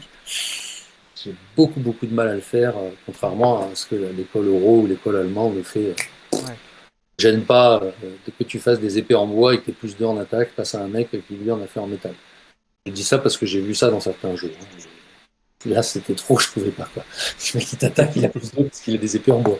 j'ai 1.26 1.34
beaucoup 1.56 1.80
beaucoup 1.80 2.06
de 2.06 2.14
mal 2.14 2.28
à 2.30 2.34
le 2.36 2.40
faire, 2.42 2.78
euh, 2.78 2.90
contrairement 3.06 3.64
à 3.64 3.76
ce 3.76 3.86
que 3.88 3.96
l'école 3.96 4.48
euro 4.48 4.82
ou 4.82 4.88
l'école 4.88 5.18
allemande 5.18 5.62
fait. 5.64 5.94
euh, 6.34 6.38
Ouais. 6.38 6.56
Gêne 7.18 7.44
pas 7.44 7.82
euh, 7.82 7.92
que 8.38 8.44
tu 8.44 8.60
fasses 8.60 8.80
des 8.80 8.98
épées 8.98 9.16
en 9.16 9.26
bois 9.26 9.54
et 9.54 9.60
que 9.60 9.66
tu 9.66 9.72
plus 9.72 9.96
deux 9.96 10.06
en 10.06 10.18
attaque 10.18 10.50
face 10.56 10.76
à 10.76 10.82
un 10.82 10.88
mec 10.88 11.10
qui 11.12 11.36
lui 11.36 11.50
en 11.50 11.62
a 11.62 11.68
fait 11.68 11.80
en 11.80 11.88
métal. 11.88 12.14
Je 12.86 12.92
dis 12.92 13.04
ça 13.04 13.18
parce 13.20 13.38
que 13.38 13.46
j'ai 13.46 13.62
vu 13.62 13.74
ça 13.74 13.90
dans 13.90 14.02
certains 14.02 14.36
jeux. 14.36 14.52
hein. 14.62 14.66
Là, 15.66 15.82
c'était 15.82 16.14
trop, 16.14 16.38
je 16.38 16.50
pouvais 16.50 16.70
pas. 16.72 16.88
Quoi. 16.94 17.04
Le 17.54 17.60
mec 17.60 17.68
qui 17.68 17.78
t'attaque, 17.78 18.12
il 18.18 18.26
a 18.26 18.30
plus 18.30 18.52
deux 18.52 18.66
parce 18.66 18.82
qu'il 18.82 18.94
a 18.96 18.98
des 18.98 19.16
épées 19.16 19.32
en 19.32 19.40
bois. 19.40 19.58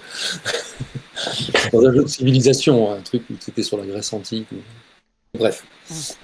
dans 1.72 1.86
un 1.86 1.94
jeu 1.94 2.04
de 2.04 2.08
civilisation, 2.08 2.92
hein, 2.92 2.98
un 3.00 3.02
truc 3.02 3.24
où 3.30 3.34
c'était 3.40 3.64
sur 3.64 3.78
la 3.78 3.86
Grèce 3.86 4.12
antique. 4.14 4.48
Bref. 5.38 5.64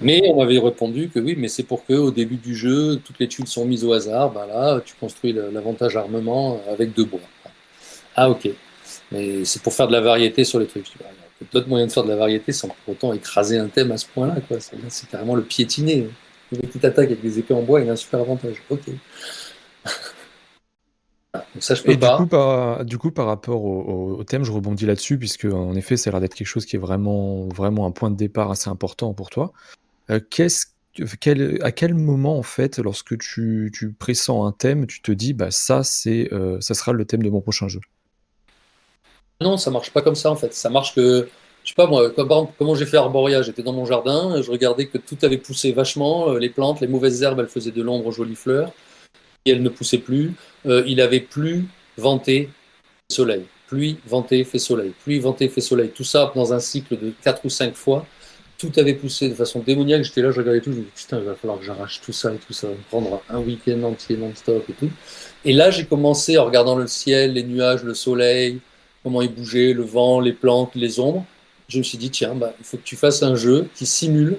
Mais 0.00 0.22
on 0.28 0.38
m'avait 0.38 0.58
répondu 0.58 1.08
que 1.08 1.20
oui, 1.20 1.36
mais 1.38 1.48
c'est 1.48 1.62
pour 1.62 1.84
que 1.86 1.92
au 1.92 2.10
début 2.10 2.36
du 2.36 2.54
jeu, 2.56 2.96
toutes 3.04 3.18
les 3.20 3.28
tuiles 3.28 3.46
sont 3.46 3.64
mises 3.64 3.84
au 3.84 3.92
hasard. 3.92 4.30
Ben 4.30 4.46
là, 4.46 4.80
tu 4.84 4.94
construis 4.98 5.32
l'avantage 5.32 5.96
armement 5.96 6.60
avec 6.68 6.94
deux 6.94 7.04
bois. 7.04 7.20
Ah 8.16 8.28
ok. 8.28 8.48
Mais 9.12 9.44
c'est 9.44 9.62
pour 9.62 9.72
faire 9.72 9.86
de 9.86 9.92
la 9.92 10.00
variété 10.00 10.44
sur 10.44 10.58
les 10.58 10.66
trucs. 10.66 10.86
Bah, 10.98 11.06
Il 11.40 11.44
y 11.44 11.48
a 11.48 11.52
d'autres 11.52 11.68
moyens 11.68 11.90
de 11.90 11.94
faire 11.94 12.04
de 12.04 12.08
la 12.08 12.16
variété 12.16 12.52
sans 12.52 12.68
pour 12.68 12.76
autant 12.94 13.12
écraser 13.12 13.58
un 13.58 13.68
thème 13.68 13.92
à 13.92 13.98
ce 13.98 14.06
point-là. 14.06 14.36
C'est 14.88 15.08
carrément 15.08 15.34
le 15.34 15.42
piétiner. 15.42 16.08
Le 16.50 16.58
mec 16.58 16.70
qui 16.70 16.78
t'attaque 16.78 17.06
avec 17.06 17.22
des 17.22 17.38
épées 17.38 17.54
en 17.54 17.62
bois, 17.62 17.80
il 17.80 17.88
a 17.88 17.92
un 17.92 17.96
super 17.96 18.20
avantage. 18.20 18.56
Ok. 18.68 18.80
Ah, 21.34 21.46
Donc 21.54 21.62
ça, 21.62 21.74
je 21.74 21.82
peux 21.82 21.92
Et 21.92 21.96
du 21.96 22.10
coup, 22.10 22.26
par, 22.26 22.84
du 22.84 22.98
coup, 22.98 23.10
par 23.10 23.26
rapport 23.26 23.64
au, 23.64 23.82
au- 23.82 24.16
au 24.18 24.24
thème, 24.24 24.44
je 24.44 24.52
rebondis 24.52 24.86
là-dessus, 24.86 25.18
puisque 25.18 25.46
en 25.46 25.74
effet, 25.74 25.96
ça 25.96 26.10
a 26.10 26.12
l'air 26.12 26.20
d'être 26.20 26.34
quelque 26.34 26.46
chose 26.46 26.66
qui 26.66 26.76
est 26.76 26.78
vraiment, 26.78 27.48
vraiment 27.48 27.86
un 27.86 27.90
point 27.90 28.10
de 28.10 28.16
départ 28.16 28.50
assez 28.50 28.68
important 28.70 29.14
pour 29.14 29.30
toi. 29.30 29.52
Euh, 30.10 30.20
qu'est-ce 30.30 30.66
que- 30.96 31.04
quel, 31.20 31.58
à 31.62 31.72
quel 31.72 31.94
moment, 31.94 32.38
en 32.38 32.42
fait, 32.44 32.78
lorsque 32.78 33.18
tu, 33.18 33.70
tu 33.74 33.92
pressens 33.92 34.46
un 34.46 34.52
thème, 34.52 34.86
tu 34.86 35.02
te 35.02 35.12
dis, 35.12 35.34
bah 35.34 35.50
ça, 35.52 35.84
c'est, 35.84 36.32
euh, 36.34 36.60
ça 36.60 36.74
sera 36.74 36.92
le 36.92 37.04
thème 37.06 37.22
de 37.22 37.30
mon 37.30 37.40
prochain 37.42 37.68
jeu? 37.68 37.80
Non, 39.40 39.56
ça 39.56 39.70
marche 39.70 39.90
pas 39.90 40.02
comme 40.02 40.14
ça 40.14 40.30
en 40.30 40.36
fait. 40.36 40.54
Ça 40.54 40.70
marche 40.70 40.94
que, 40.94 41.28
je 41.64 41.68
sais 41.68 41.74
pas 41.74 41.86
moi, 41.86 42.10
comme, 42.10 42.28
par 42.28 42.38
exemple, 42.38 42.54
comment 42.58 42.74
j'ai 42.74 42.86
fait 42.86 42.96
Arboria 42.96 43.42
J'étais 43.42 43.62
dans 43.62 43.72
mon 43.72 43.84
jardin, 43.84 44.40
je 44.40 44.50
regardais 44.50 44.86
que 44.86 44.98
tout 44.98 45.18
avait 45.22 45.38
poussé 45.38 45.72
vachement, 45.72 46.30
euh, 46.30 46.38
les 46.38 46.48
plantes, 46.50 46.80
les 46.80 46.86
mauvaises 46.86 47.22
herbes, 47.22 47.40
elles 47.40 47.48
faisaient 47.48 47.72
de 47.72 47.82
l'ombre 47.82 48.06
aux 48.06 48.12
jolies 48.12 48.36
fleurs, 48.36 48.72
et 49.44 49.50
elles 49.50 49.62
ne 49.62 49.68
poussaient 49.68 49.98
plus. 49.98 50.32
Euh, 50.66 50.84
il 50.86 51.00
avait 51.00 51.20
plu, 51.20 51.66
venté, 51.96 52.48
soleil. 53.10 53.44
Pluie, 53.66 53.96
venté, 54.06 54.44
fait 54.44 54.58
soleil. 54.58 54.92
Pluie, 55.02 55.18
venté, 55.18 55.48
fait 55.48 55.60
soleil. 55.60 55.90
Tout 55.94 56.04
ça 56.04 56.30
dans 56.34 56.52
un 56.52 56.60
cycle 56.60 56.98
de 56.98 57.12
4 57.22 57.44
ou 57.44 57.50
5 57.50 57.74
fois. 57.74 58.06
Tout 58.58 58.70
avait 58.76 58.94
poussé 58.94 59.28
de 59.28 59.34
façon 59.34 59.60
démoniaque. 59.60 60.04
J'étais 60.04 60.22
là, 60.22 60.30
je 60.30 60.38
regardais 60.38 60.60
tout, 60.60 60.72
je 60.72 60.76
me 60.76 60.82
disais, 60.82 60.94
putain, 60.94 61.18
il 61.18 61.24
va 61.24 61.34
falloir 61.34 61.58
que 61.58 61.64
j'arrache 61.64 62.00
tout 62.00 62.12
ça 62.12 62.32
et 62.32 62.36
tout 62.36 62.52
ça, 62.52 62.68
prendre 62.90 63.22
un 63.28 63.38
week-end 63.38 63.82
entier 63.82 64.16
non-stop 64.16 64.64
et 64.68 64.72
tout. 64.74 64.90
Et 65.44 65.52
là, 65.52 65.70
j'ai 65.70 65.86
commencé 65.86 66.38
en 66.38 66.44
regardant 66.44 66.76
le 66.76 66.86
ciel, 66.86 67.32
les 67.32 67.42
nuages, 67.42 67.82
le 67.82 67.94
soleil, 67.94 68.60
comment 69.02 69.22
il 69.22 69.34
bougeait, 69.34 69.72
le 69.72 69.82
vent, 69.82 70.20
les 70.20 70.32
plantes, 70.32 70.74
les 70.74 71.00
ombres. 71.00 71.24
Je 71.68 71.78
me 71.78 71.82
suis 71.82 71.98
dit, 71.98 72.10
tiens, 72.10 72.34
bah, 72.34 72.54
il 72.60 72.64
faut 72.64 72.76
que 72.76 72.82
tu 72.82 72.96
fasses 72.96 73.22
un 73.22 73.34
jeu 73.34 73.68
qui 73.74 73.86
simule 73.86 74.38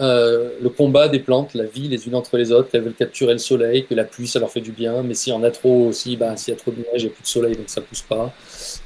euh, 0.00 0.50
le 0.62 0.68
combat 0.70 1.08
des 1.08 1.18
plantes, 1.18 1.54
la 1.54 1.64
vie 1.64 1.88
les 1.88 2.06
unes 2.06 2.14
entre 2.14 2.36
les 2.36 2.52
autres, 2.52 2.70
qu'elles 2.70 2.82
veulent 2.82 2.94
capturer 2.94 3.32
le 3.32 3.38
soleil, 3.38 3.86
que 3.86 3.94
la 3.94 4.04
pluie, 4.04 4.26
ça 4.26 4.38
leur 4.38 4.50
fait 4.50 4.60
du 4.60 4.72
bien, 4.72 5.02
mais 5.02 5.14
s'il 5.14 5.32
y 5.32 5.36
en 5.36 5.42
a 5.42 5.50
trop 5.50 5.86
aussi, 5.86 6.16
bah, 6.16 6.36
s'il 6.36 6.54
y 6.54 6.56
a 6.56 6.58
trop 6.58 6.70
de 6.70 6.78
nuages, 6.78 7.02
il 7.02 7.04
n'y 7.04 7.10
a 7.10 7.14
plus 7.14 7.22
de 7.22 7.28
soleil, 7.28 7.56
donc 7.56 7.68
ça 7.68 7.80
pousse 7.80 8.02
pas. 8.02 8.32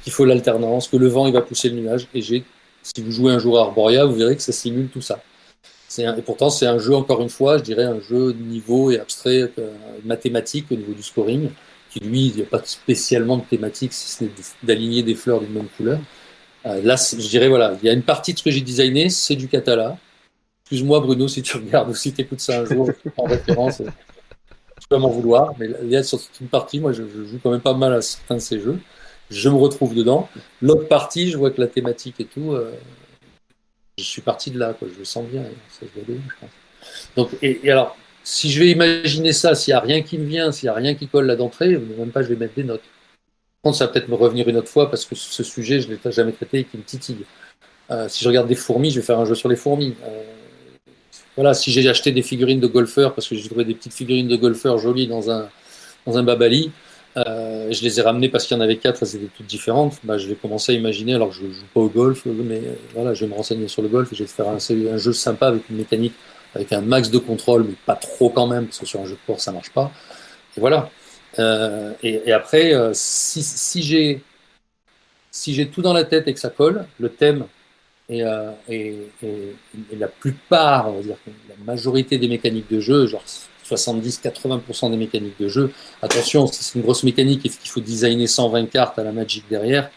Qu'il 0.03 0.11
faut 0.11 0.25
l'alternance, 0.25 0.87
que 0.87 0.97
le 0.97 1.07
vent, 1.07 1.27
il 1.27 1.33
va 1.33 1.41
pousser 1.41 1.69
le 1.69 1.75
nuage. 1.79 2.07
Et 2.13 2.21
j'ai, 2.21 2.43
si 2.83 3.01
vous 3.01 3.11
jouez 3.11 3.31
un 3.31 3.39
jour 3.39 3.57
à 3.57 3.61
Arboria, 3.61 4.05
vous 4.05 4.15
verrez 4.15 4.35
que 4.35 4.41
ça 4.41 4.51
simule 4.51 4.89
tout 4.89 5.01
ça. 5.01 5.19
Et 5.97 6.21
pourtant, 6.21 6.49
c'est 6.49 6.65
un 6.65 6.77
jeu, 6.77 6.95
encore 6.95 7.21
une 7.21 7.29
fois, 7.29 7.57
je 7.57 7.63
dirais 7.63 7.83
un 7.83 7.99
jeu 8.01 8.33
de 8.33 8.41
niveau 8.41 8.91
et 8.91 8.99
abstrait, 8.99 9.49
euh, 9.57 9.71
mathématique 10.03 10.65
au 10.71 10.75
niveau 10.75 10.93
du 10.93 11.03
scoring, 11.03 11.49
qui 11.89 11.99
lui, 11.99 12.27
il 12.27 12.35
n'y 12.35 12.41
a 12.41 12.45
pas 12.45 12.61
spécialement 12.65 13.37
de 13.37 13.43
thématique, 13.43 13.93
si 13.93 14.09
ce 14.09 14.23
n'est 14.23 14.29
d'aligner 14.63 15.03
des 15.03 15.15
fleurs 15.15 15.39
d'une 15.39 15.53
même 15.53 15.67
couleur. 15.77 15.99
Euh, 16.65 16.81
là, 16.83 16.95
je 16.95 17.27
dirais, 17.27 17.47
voilà, 17.47 17.77
il 17.81 17.85
y 17.85 17.89
a 17.89 17.93
une 17.93 18.03
partie 18.03 18.33
de 18.33 18.39
ce 18.39 18.43
que 18.43 18.51
j'ai 18.51 18.61
designé, 18.61 19.09
c'est 19.09 19.35
du 19.35 19.47
Catala. 19.47 19.97
Excuse-moi, 20.65 20.99
Bruno, 20.99 21.27
si 21.27 21.43
tu 21.43 21.57
regardes 21.57 21.89
ou 21.89 21.93
si 21.93 22.11
tu 22.11 22.21
écoutes 22.21 22.39
ça 22.39 22.61
un 22.61 22.65
jour 22.65 22.89
en 23.17 23.25
référence, 23.25 23.81
euh, 23.81 23.89
tu 24.81 24.87
peux 24.89 24.97
m'en 24.97 25.09
vouloir. 25.09 25.53
Mais 25.59 25.69
il 25.83 25.89
y 25.89 25.95
a 25.95 26.01
sur 26.01 26.19
une 26.41 26.47
partie, 26.47 26.79
moi, 26.79 26.91
je, 26.91 27.03
joue 27.03 27.39
quand 27.43 27.51
même 27.51 27.61
pas 27.61 27.75
mal 27.75 27.93
à 27.93 28.01
certains 28.01 28.35
de 28.35 28.39
ces 28.39 28.59
jeux. 28.59 28.79
Je 29.29 29.47
me 29.47 29.55
retrouve 29.55 29.93
dedans. 29.93 30.27
L'autre 30.63 30.87
partie, 30.87 31.29
je 31.29 31.37
vois 31.37 31.51
que 31.51 31.61
la 31.61 31.67
thématique 31.67 32.15
et 32.19 32.25
tout, 32.25 32.53
euh, 32.53 32.71
je 33.99 34.03
suis 34.03 34.23
parti 34.23 34.49
de 34.49 34.57
là, 34.57 34.73
quoi. 34.73 34.87
Je 34.91 34.97
le 34.97 35.05
sens 35.05 35.27
bien. 35.27 35.43
Ça 35.69 35.85
se 35.85 36.01
bien, 36.01 36.15
je 36.27 36.39
pense. 36.39 36.49
Donc, 37.15 37.29
et, 37.43 37.69
alors, 37.69 37.95
si 38.23 38.49
je 38.49 38.59
vais 38.59 38.71
imaginer 38.71 39.33
ça, 39.33 39.53
s'il 39.53 39.71
n'y 39.71 39.77
a 39.77 39.81
rien 39.81 40.01
qui 40.01 40.17
me 40.17 40.25
vient, 40.25 40.51
s'il 40.51 40.65
n'y 40.65 40.71
a 40.71 40.73
rien 40.73 40.95
qui 40.95 41.07
colle 41.07 41.27
là 41.27 41.35
d'entrée, 41.35 41.77
même 41.77 42.09
pas, 42.09 42.23
je 42.23 42.29
vais 42.29 42.37
mettre 42.37 42.55
des 42.55 42.63
notes. 42.63 42.81
Par 43.61 43.69
contre, 43.69 43.77
ça 43.77 43.85
va 43.85 43.93
peut-être 43.93 44.09
me 44.09 44.15
revenir 44.15 44.49
une 44.49 44.57
autre 44.57 44.69
fois 44.69 44.89
parce 44.89 45.05
que 45.05 45.13
ce 45.13 45.43
sujet, 45.43 45.79
je 45.79 45.89
ne 45.89 45.93
l'ai 45.93 46.11
jamais 46.11 46.31
traité 46.31 46.59
et 46.59 46.63
qui 46.63 46.77
me 46.77 46.83
titille. 46.83 47.23
Euh, 47.91 48.09
si 48.09 48.23
je 48.23 48.29
regarde 48.29 48.47
des 48.47 48.55
fourmis, 48.55 48.89
je 48.89 48.99
vais 48.99 49.05
faire 49.05 49.19
un 49.19 49.25
jeu 49.25 49.35
sur 49.35 49.47
les 49.47 49.55
fourmis. 49.55 49.95
Voilà, 51.35 51.53
si 51.53 51.71
j'ai 51.71 51.87
acheté 51.89 52.11
des 52.11 52.21
figurines 52.21 52.59
de 52.59 52.67
golfeurs, 52.67 53.13
parce 53.13 53.27
que 53.27 53.35
j'ai 53.35 53.47
trouvé 53.47 53.65
des 53.65 53.75
petites 53.75 53.93
figurines 53.93 54.27
de 54.27 54.35
golfeurs 54.35 54.77
jolies 54.77 55.07
dans 55.07 55.29
un, 55.29 55.49
dans 56.05 56.17
un 56.17 56.23
babali, 56.23 56.71
euh, 57.17 57.71
je 57.71 57.81
les 57.83 57.99
ai 57.99 58.03
ramenées 58.03 58.29
parce 58.29 58.45
qu'il 58.45 58.57
y 58.57 58.59
en 58.59 58.63
avait 58.63 58.77
quatre, 58.77 59.03
elles 59.03 59.15
étaient 59.15 59.31
toutes 59.35 59.45
différentes, 59.45 59.99
bah, 60.03 60.17
je 60.17 60.27
vais 60.27 60.35
commencer 60.35 60.73
à 60.73 60.75
imaginer, 60.75 61.13
alors 61.15 61.29
que 61.29 61.35
je 61.35 61.43
ne 61.43 61.51
joue 61.51 61.65
pas 61.73 61.79
au 61.79 61.89
golf, 61.89 62.25
mais 62.25 62.57
euh, 62.57 62.73
voilà, 62.93 63.13
je 63.13 63.25
vais 63.25 63.31
me 63.31 63.35
renseigner 63.35 63.67
sur 63.67 63.81
le 63.81 63.87
golf 63.87 64.11
et 64.11 64.15
je 64.15 64.23
vais 64.23 64.29
faire 64.29 64.47
un, 64.47 64.97
jeu 64.97 65.13
sympa 65.13 65.47
avec 65.47 65.69
une 65.69 65.77
mécanique, 65.77 66.13
avec 66.53 66.71
un 66.73 66.81
max 66.81 67.09
de 67.09 67.17
contrôle, 67.17 67.63
mais 67.63 67.75
pas 67.85 67.95
trop 67.95 68.29
quand 68.29 68.47
même, 68.47 68.65
parce 68.65 68.79
que 68.79 68.85
sur 68.85 68.99
un 69.01 69.05
jeu 69.05 69.13
de 69.13 69.25
course, 69.25 69.43
ça 69.43 69.51
marche 69.51 69.71
pas. 69.71 69.91
Et 70.57 70.59
voilà. 70.59 70.89
Euh, 71.39 71.91
et, 72.03 72.21
et, 72.25 72.31
après, 72.31 72.73
euh, 72.73 72.91
si, 72.93 73.43
si 73.43 73.81
j'ai 73.83 74.21
si 75.31 75.53
j'ai 75.53 75.67
tout 75.67 75.81
dans 75.81 75.93
la 75.93 76.05
tête 76.05 76.27
et 76.29 76.33
que 76.33 76.39
ça 76.39 76.49
colle, 76.49 76.85
le 76.97 77.09
thème 77.09 77.45
et, 78.09 78.23
euh, 78.23 78.51
et, 78.69 78.95
la 79.97 80.07
plupart, 80.07 80.89
on 80.89 80.97
va 80.97 81.01
dire 81.01 81.17
la 81.49 81.55
majorité 81.65 82.17
des 82.17 82.27
mécaniques 82.27 82.69
de 82.69 82.79
jeu, 82.79 83.07
genre 83.07 83.23
70-80% 83.67 84.91
des 84.91 84.97
mécaniques 84.97 85.39
de 85.39 85.47
jeu, 85.47 85.71
attention, 86.01 86.45
si 86.47 86.63
c'est 86.63 86.75
une 86.75 86.83
grosse 86.83 87.03
mécanique 87.03 87.45
et 87.45 87.49
qu'il 87.49 87.69
faut 87.69 87.81
designer 87.81 88.27
120 88.27 88.67
cartes 88.67 88.99
à 88.99 89.03
la 89.03 89.11
Magic 89.11 89.43
derrière, 89.49 89.89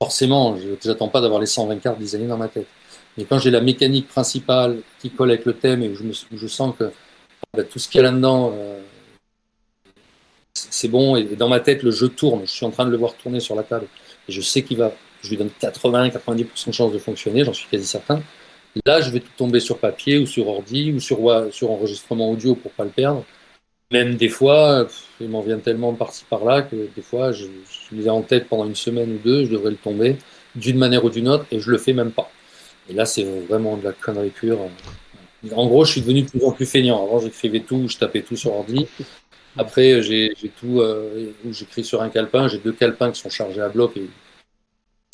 forcément, 0.00 0.56
je 0.56 0.88
n'attends 0.88 1.08
pas 1.08 1.20
d'avoir 1.20 1.40
les 1.40 1.46
120 1.46 1.78
cartes 1.78 1.98
designées 1.98 2.28
dans 2.28 2.36
ma 2.36 2.48
tête. 2.48 2.68
Mais 3.16 3.24
quand 3.24 3.38
j'ai 3.38 3.50
la 3.50 3.60
mécanique 3.60 4.06
principale 4.06 4.78
qui 5.00 5.10
colle 5.10 5.30
avec 5.30 5.44
le 5.44 5.54
thème 5.54 5.82
et 5.82 5.88
où 5.88 5.96
je, 5.96 6.46
sens 6.46 6.74
que 6.78 6.92
bah, 7.52 7.64
tout 7.64 7.80
ce 7.80 7.88
qu'il 7.88 8.00
y 8.00 8.04
a 8.04 8.08
là-dedans, 8.08 8.52
euh, 8.54 8.80
c'est 10.54 10.88
bon, 10.88 11.16
et 11.16 11.24
dans 11.24 11.48
ma 11.48 11.58
tête, 11.58 11.82
le 11.82 11.90
jeu 11.90 12.08
tourne, 12.08 12.42
je 12.44 12.50
suis 12.52 12.64
en 12.64 12.70
train 12.70 12.86
de 12.86 12.90
le 12.90 12.96
voir 12.96 13.14
tourner 13.14 13.40
sur 13.40 13.56
la 13.56 13.64
table, 13.64 13.88
et 14.28 14.32
je 14.32 14.40
sais 14.40 14.62
qu'il 14.62 14.76
va 14.76 14.92
je 15.22 15.30
lui 15.30 15.36
donne 15.36 15.50
80-90% 15.60 16.66
de 16.66 16.72
chance 16.72 16.92
de 16.92 16.98
fonctionner, 16.98 17.44
j'en 17.44 17.52
suis 17.52 17.68
quasi 17.68 17.86
certain. 17.86 18.22
Là, 18.86 19.00
je 19.00 19.10
vais 19.10 19.20
tout 19.20 19.32
tomber 19.36 19.60
sur 19.60 19.78
papier 19.78 20.18
ou 20.18 20.26
sur 20.26 20.48
ordi 20.48 20.92
ou 20.92 21.00
sur, 21.00 21.20
enregistrement 21.70 22.30
audio 22.30 22.54
pour 22.54 22.70
pas 22.72 22.84
le 22.84 22.90
perdre. 22.90 23.24
Même 23.90 24.16
des 24.16 24.28
fois, 24.28 24.86
il 25.20 25.28
m'en 25.30 25.40
vient 25.40 25.58
tellement 25.58 25.94
par-ci 25.94 26.24
par-là 26.28 26.62
que 26.62 26.88
des 26.94 27.02
fois, 27.02 27.32
je, 27.32 27.46
l'ai 27.92 28.10
en 28.10 28.22
tête 28.22 28.46
pendant 28.48 28.66
une 28.66 28.74
semaine 28.74 29.14
ou 29.14 29.18
deux, 29.18 29.46
je 29.46 29.50
devrais 29.50 29.70
le 29.70 29.76
tomber 29.76 30.16
d'une 30.54 30.76
manière 30.76 31.04
ou 31.04 31.10
d'une 31.10 31.28
autre 31.28 31.46
et 31.50 31.60
je 31.60 31.70
le 31.70 31.78
fais 31.78 31.94
même 31.94 32.12
pas. 32.12 32.30
Et 32.88 32.92
là, 32.92 33.06
c'est 33.06 33.24
vraiment 33.24 33.76
de 33.76 33.84
la 33.84 33.92
connerie 33.92 34.30
pure. 34.30 34.58
En 35.54 35.66
gros, 35.66 35.84
je 35.84 35.92
suis 35.92 36.00
devenu 36.00 36.22
de 36.22 36.30
plus 36.30 36.44
en 36.44 36.52
plus 36.52 36.66
feignant. 36.66 37.02
Avant, 37.02 37.20
j'écrivais 37.20 37.60
tout, 37.60 37.86
je 37.88 37.96
tapais 37.96 38.22
tout 38.22 38.36
sur 38.36 38.52
ordi. 38.54 38.86
Après, 39.56 40.02
j'ai 40.02 40.34
tout, 40.60 40.80
euh, 40.80 41.32
j'écris 41.50 41.84
sur 41.84 42.02
un 42.02 42.10
calepin. 42.10 42.48
J'ai 42.48 42.58
deux 42.58 42.72
calepins 42.72 43.10
qui 43.10 43.20
sont 43.20 43.30
chargés 43.30 43.60
à 43.60 43.68
bloc 43.68 43.96
et 43.96 44.08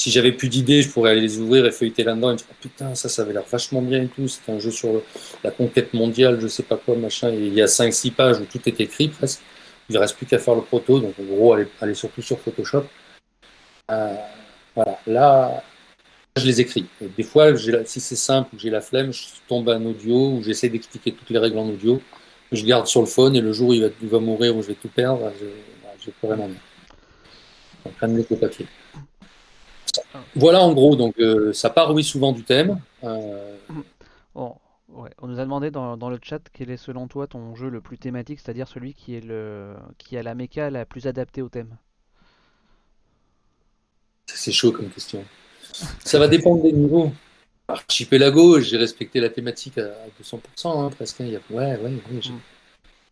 si 0.05 0.11
j'avais 0.11 0.33
plus 0.33 0.51
d'idées, 0.51 0.83
je 0.83 0.90
pourrais 0.90 1.12
aller 1.12 1.23
les 1.23 1.38
ouvrir 1.38 1.64
et 1.64 1.73
feuilleter 1.73 2.05
là-dedans 2.05 2.29
et 2.29 2.33
me 2.35 2.37
dire 2.37 2.47
oh, 2.51 2.57
putain, 2.61 2.95
ça, 2.95 3.09
ça 3.09 3.23
avait 3.23 3.33
l'air 3.33 3.45
vachement 3.51 3.81
bien 3.81 4.03
et 4.03 4.09
tout. 4.09 4.29
C'est 4.29 4.53
un 4.53 4.59
jeu 4.59 4.71
sur 4.71 5.01
la 5.43 5.51
conquête 5.51 5.95
mondiale, 5.95 6.38
je 6.43 6.47
sais 6.47 6.62
pas 6.62 6.77
quoi, 6.77 6.95
machin. 6.95 7.31
Et 7.33 7.38
il 7.38 7.55
y 7.55 7.62
a 7.62 7.64
5-6 7.64 8.11
pages 8.11 8.38
où 8.38 8.45
tout 8.45 8.61
est 8.67 8.79
écrit 8.83 9.09
presque. 9.09 9.40
Il 9.88 9.95
ne 9.95 9.99
reste 9.99 10.19
plus 10.19 10.27
qu'à 10.27 10.38
faire 10.38 10.57
le 10.57 10.61
proto. 10.61 11.01
Donc 11.01 11.14
en 11.19 11.23
gros, 11.23 11.55
aller, 11.55 11.69
aller 11.81 11.95
surtout 11.95 12.21
sur 12.21 12.38
Photoshop. 12.38 12.85
Euh, 13.90 14.14
voilà, 14.75 14.99
là, 15.07 15.62
je 16.37 16.45
les 16.45 16.61
écris. 16.61 16.85
Et 17.01 17.07
des 17.07 17.23
fois, 17.23 17.57
si 17.87 17.99
c'est 17.99 18.14
simple 18.14 18.55
ou 18.55 18.59
j'ai 18.59 18.69
la 18.69 18.83
flemme, 18.83 19.11
je 19.11 19.23
tombe 19.49 19.71
un 19.71 19.87
audio 19.87 20.33
ou 20.33 20.43
j'essaie 20.43 20.69
d'expliquer 20.69 21.12
toutes 21.12 21.31
les 21.31 21.38
règles 21.38 21.57
en 21.57 21.67
audio. 21.67 22.03
Je 22.53 22.62
garde 22.67 22.88
sur 22.88 23.01
le 23.01 23.07
phone 23.07 23.37
et 23.37 23.40
le 23.40 23.55
jour 23.55 23.71
où 23.71 23.73
il 23.73 23.90
va, 24.03 24.21
mourir 24.21 24.55
ou 24.55 24.61
je 24.61 24.69
vais 24.69 24.75
tout 24.75 24.88
perdre, 24.88 25.33
je, 25.40 25.47
je 26.05 26.11
pourrais 26.21 26.37
m'en 26.37 26.49
mettre. 26.49 26.61
Donc, 27.87 27.95
rien 27.99 28.09
de 28.11 28.19
mieux 28.19 28.25
que 28.25 28.35
papier. 28.35 28.67
Voilà 30.35 30.61
en 30.61 30.72
gros, 30.72 30.96
donc 30.96 31.18
euh, 31.18 31.52
ça 31.52 31.70
part 31.70 31.92
oui 31.92 32.04
souvent 32.04 32.33
du 32.33 32.42
thème. 32.42 32.80
Euh... 33.02 33.57
Bon, 34.35 34.57
ouais. 34.88 35.11
On 35.20 35.28
nous 35.28 35.38
a 35.38 35.44
demandé 35.44 35.70
dans, 35.70 35.96
dans, 35.96 36.11
le 36.11 36.18
chat 36.22 36.40
quel 36.52 36.70
est 36.70 36.76
selon 36.76 37.07
toi 37.07 37.26
ton 37.26 37.54
jeu 37.54 37.68
le 37.68 37.80
plus 37.80 37.98
thématique, 37.98 38.40
c'est-à-dire 38.40 38.68
celui 38.68 38.94
qui 38.94 39.14
est 39.14 39.24
le 39.24 39.74
qui 39.98 40.16
a 40.16 40.22
la 40.22 40.35
méca 40.35 40.70
la 40.70 40.85
plus 40.85 41.07
adaptée 41.07 41.42
au 41.42 41.48
thème. 41.48 41.76
C'est 44.26 44.52
chaud 44.52 44.72
comme 44.72 44.88
question. 44.88 45.24
Ça 46.04 46.18
va 46.18 46.28
dépendre 46.28 46.62
des 46.62 46.72
niveaux. 46.72 47.12
Archipelago, 47.68 48.61
j'ai 48.61 48.76
respecté 48.76 49.20
la 49.20 49.30
thématique 49.30 49.78
à 49.78 49.90
200%, 50.22 50.40
hein, 50.66 50.90
presque. 50.90 51.20
Il 51.20 51.30
y 51.30 51.37
a... 51.37 51.40
Ouais, 51.50 51.76
ouais, 51.76 51.78
ouais. 51.83 52.30
Mm. 52.30 52.40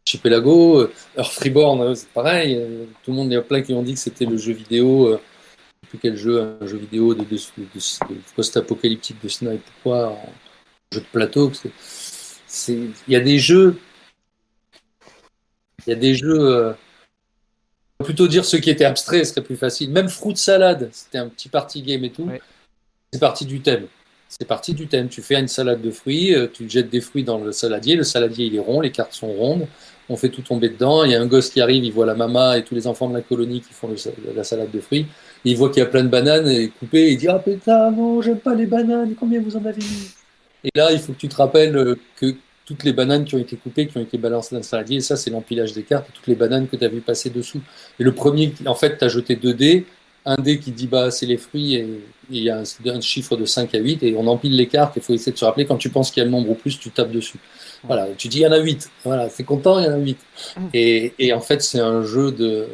Archipelago, 0.05 0.89
Earth 1.17 1.33
Freeborn, 1.33 1.95
c'est 1.95 2.09
pareil. 2.09 2.61
Tout 3.03 3.13
le 3.13 3.17
monde, 3.17 3.29
il 3.31 3.35
y 3.35 3.37
a 3.37 3.43
plein 3.43 3.63
qui 3.63 3.73
ont 3.73 3.83
dit 3.83 3.95
que 3.95 4.01
c'était 4.01 4.27
le 4.27 4.37
jeu 4.37 4.53
vidéo 4.53 5.19
euh, 5.85 5.89
plus 5.89 5.99
quel 5.99 6.17
jeu, 6.17 6.57
un 6.61 6.67
jeu 6.67 6.79
vidéo 6.79 7.15
de, 7.15 7.25
de, 7.25 7.37
de, 7.37 7.65
de 8.15 8.21
post-apocalyptique 8.35 9.23
de 9.23 9.29
snipe 9.29 9.63
quoi, 9.83 10.09
un 10.09 10.95
jeu 10.95 11.01
de 11.01 11.07
plateau. 11.13 11.51
C'est, 12.47 12.75
il 12.75 13.13
y 13.13 13.17
a 13.17 13.21
des 13.21 13.39
jeux, 13.39 13.79
il 15.87 15.91
y 15.91 15.93
a 15.93 15.97
des 15.97 16.15
jeux, 16.15 16.39
euh, 16.39 16.73
plutôt 18.05 18.29
dire 18.29 18.45
ceux 18.45 18.59
qui 18.59 18.71
étaient 18.71 18.85
abstraits, 18.85 19.25
ce 19.25 19.33
serait 19.33 19.45
plus 19.45 19.57
facile. 19.57 19.91
Même 19.91 20.09
Fruit 20.09 20.37
Salade, 20.37 20.91
c'était 20.93 21.19
un 21.19 21.29
petit 21.29 21.49
party 21.49 21.83
game 21.83 22.05
et 22.05 22.11
tout. 22.11 22.25
Ouais. 22.25 22.41
C'est 23.13 23.21
parti 23.21 23.47
du 23.47 23.61
thème. 23.61 23.87
C'est 24.29 24.47
parti 24.47 24.73
du 24.73 24.87
thème. 24.87 25.09
Tu 25.09 25.21
fais 25.21 25.39
une 25.39 25.49
salade 25.49 25.83
de 25.83 25.91
fruits, 25.91 26.35
euh, 26.35 26.47
tu 26.51 26.69
jettes 26.69 26.89
des 26.89 27.03
fruits 27.03 27.23
dans 27.23 27.39
le 27.39 27.53
saladier. 27.53 27.97
Le 27.97 28.03
saladier, 28.03 28.47
il 28.47 28.57
est 28.57 28.61
rond, 28.61 28.81
les 28.81 28.91
cartes 28.91 29.13
sont 29.13 29.31
rondes. 29.31 29.67
On 30.09 30.17
fait 30.17 30.31
tout 30.31 30.41
tomber 30.41 30.71
dedans. 30.71 31.05
Il 31.05 31.11
y 31.11 31.15
a 31.15 31.21
un 31.21 31.27
gosse 31.27 31.51
qui 31.51 31.61
arrive, 31.61 31.85
il 31.85 31.93
voit 31.93 32.07
la 32.07 32.15
maman 32.15 32.55
et 32.55 32.65
tous 32.65 32.75
les 32.75 32.87
enfants 32.87 33.09
de 33.09 33.15
la 33.15 33.21
colonie 33.21 33.61
qui 33.61 33.75
font 33.75 33.89
le, 33.89 33.97
la 34.35 34.43
salade 34.43 34.71
de 34.71 34.81
fruits 34.81 35.07
il 35.45 35.57
voit 35.57 35.71
qu'il 35.71 35.81
y 35.81 35.87
a 35.87 35.89
plein 35.89 36.05
de 36.05 36.09
bananes 36.09 36.49
et 36.49 36.69
coupées, 36.69 37.13
il 37.13 37.19
dit 37.19 37.29
Ah 37.29 37.39
putain, 37.39 37.91
non, 37.91 38.23
j'aime 38.23 38.39
pas 38.39 38.55
les 38.55 38.67
bananes, 38.67 39.15
combien 39.19 39.41
vous 39.41 39.57
en 39.57 39.65
avez 39.65 39.79
mis? 39.79 40.11
Et 40.65 40.71
là, 40.75 40.93
il 40.93 40.99
faut 40.99 41.13
que 41.13 41.19
tu 41.19 41.29
te 41.29 41.37
rappelles 41.37 41.77
euh, 41.77 41.97
que 42.17 42.35
toutes 42.65 42.85
les 42.85 42.93
bananes 42.93 43.25
qui 43.25 43.35
ont 43.35 43.39
été 43.39 43.57
coupées, 43.57 43.89
qui 43.89 43.99
ont 43.99 44.03
été 44.03 44.19
balancées 44.19 44.55
dans 44.55 44.61
le 44.61 44.65
saladier, 44.65 44.99
et 44.99 45.01
ça, 45.01 45.17
c'est 45.17 45.31
l'empilage 45.31 45.73
des 45.73 45.83
cartes, 45.83 46.07
toutes 46.15 46.29
les 46.29 46.37
bananes 46.37 46.69
que 46.69 46.77
tu 46.77 46.85
as 46.85 46.89
vu 46.89 47.01
passer 47.01 47.31
dessous. 47.31 47.61
Et 47.99 48.05
le 48.05 48.13
premier, 48.13 48.53
en 48.67 48.75
fait, 48.75 48.99
tu 48.99 49.05
as 49.05 49.09
jeté 49.09 49.35
deux 49.35 49.55
dés, 49.55 49.85
un 50.25 50.37
dé 50.37 50.59
qui 50.61 50.71
dit 50.71 50.87
bah 50.87 51.11
c'est 51.11 51.27
les 51.27 51.37
fruits 51.37 51.75
et 51.75 52.01
il 52.31 52.45
y 52.45 52.51
a 52.51 52.59
un, 52.59 52.91
un, 52.91 53.01
chiffre 53.01 53.37
de 53.37 53.45
5 53.45 53.75
à 53.75 53.79
8 53.79 54.05
et 54.05 54.15
on 54.17 54.27
empile 54.29 54.55
les 54.55 54.69
cartes, 54.69 54.95
il 54.97 55.03
faut 55.03 55.13
essayer 55.13 55.33
de 55.33 55.37
se 55.39 55.45
rappeler 55.45 55.67
quand 55.67 55.77
tu 55.77 55.91
penses 55.91 56.13
qu'il 56.13 56.21
y 56.21 56.23
a 56.23 56.25
le 56.25 56.31
nombre 56.31 56.51
au 56.51 56.55
plus, 56.55 56.79
tu 56.79 56.91
tapes 56.91 57.11
dessus. 57.11 57.39
Voilà, 57.83 58.07
tu 58.17 58.29
dis 58.29 58.39
il 58.39 58.43
y 58.43 58.47
en 58.47 58.53
a 58.53 58.59
8, 58.59 58.89
voilà, 59.05 59.29
c'est 59.29 59.43
content, 59.43 59.81
il 59.81 59.85
y 59.85 59.89
en 59.89 59.95
a 59.95 59.99
8. 59.99 60.17
Et, 60.75 61.13
et 61.19 61.33
en 61.33 61.41
fait, 61.41 61.63
c'est 61.63 61.81
un 61.81 62.03
jeu 62.05 62.31
de, 62.31 62.69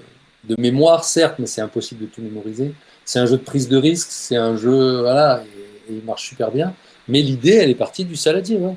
de 0.49 0.61
mémoire, 0.61 1.05
certes, 1.05 1.37
mais 1.39 1.47
c'est 1.47 1.61
impossible 1.61 2.03
de 2.03 2.07
tout 2.07 2.23
mémoriser. 2.23 2.75
C'est 3.05 3.19
un 3.19 3.27
jeu 3.27 3.37
de 3.37 3.43
prise 3.43 3.69
de 3.69 3.77
risque, 3.77 4.09
c'est 4.11 4.37
un 4.37 4.57
jeu, 4.57 5.01
voilà, 5.01 5.43
et, 5.45 5.93
et 5.93 5.97
il 5.97 6.05
marche 6.05 6.29
super 6.29 6.51
bien. 6.51 6.75
Mais 7.09 7.23
l'idée, 7.23 7.55
elle 7.55 7.71
est 7.71 7.75
partie 7.75 8.05
du 8.05 8.17
saladier. 8.17 8.57
Ouais. 8.57 8.75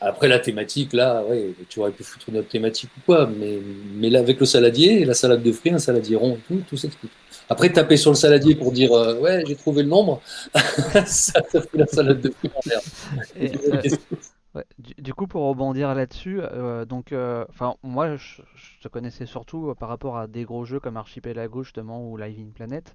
Après, 0.00 0.28
la 0.28 0.38
thématique, 0.38 0.92
là, 0.92 1.24
ouais, 1.24 1.54
tu 1.70 1.80
aurais 1.80 1.90
pu 1.90 2.04
foutre 2.04 2.28
une 2.28 2.36
autre 2.38 2.48
thématique 2.48 2.90
ou 2.98 3.00
quoi, 3.06 3.30
mais, 3.38 3.58
mais 3.94 4.10
là, 4.10 4.18
avec 4.18 4.38
le 4.38 4.44
saladier, 4.44 5.06
la 5.06 5.14
salade 5.14 5.42
de 5.42 5.52
fruits, 5.52 5.72
un 5.72 5.78
saladier 5.78 6.16
rond, 6.16 6.38
tout, 6.46 6.62
tout 6.68 6.76
s'explique. 6.76 7.12
Après, 7.48 7.72
taper 7.72 7.96
sur 7.96 8.10
le 8.10 8.16
saladier 8.16 8.54
pour 8.56 8.72
dire 8.72 8.92
euh, 8.92 9.18
ouais, 9.20 9.44
j'ai 9.46 9.56
trouvé 9.56 9.82
le 9.82 9.88
nombre, 9.88 10.20
ça, 11.06 11.40
ça 11.50 11.62
fait 11.62 11.78
la 11.78 11.86
salade 11.86 12.20
de 12.20 12.30
fruits 12.30 12.50
en 12.54 12.68
l'air. 12.68 13.98
Du, 14.78 15.14
coup, 15.14 15.26
pour 15.26 15.46
rebondir 15.48 15.94
là-dessus, 15.94 16.40
euh, 16.40 16.84
donc, 16.84 17.06
enfin, 17.06 17.70
euh, 17.70 17.88
moi, 17.88 18.16
je, 18.16 18.42
te 18.80 18.88
connaissais 18.88 19.26
surtout 19.26 19.74
par 19.78 19.88
rapport 19.88 20.16
à 20.16 20.26
des 20.26 20.44
gros 20.44 20.64
jeux 20.64 20.80
comme 20.80 20.96
Archipelago 20.96 21.62
justement 21.62 22.08
ou 22.08 22.16
Live 22.16 22.38
in 22.40 22.50
Planet, 22.54 22.94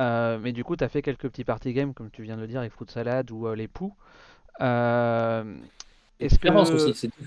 euh, 0.00 0.38
mais 0.40 0.52
du 0.52 0.64
coup, 0.64 0.76
tu 0.76 0.84
as 0.84 0.88
fait 0.88 1.02
quelques 1.02 1.28
petits 1.28 1.44
party 1.44 1.72
games 1.72 1.94
comme 1.94 2.10
tu 2.10 2.22
viens 2.22 2.36
de 2.36 2.42
le 2.42 2.46
dire 2.46 2.60
avec 2.60 2.72
Fruit 2.72 2.90
Salad 2.90 3.30
ou 3.30 3.52
les 3.54 3.68
poux. 3.68 3.94
Est-ce 6.22 6.38
que, 6.38 6.48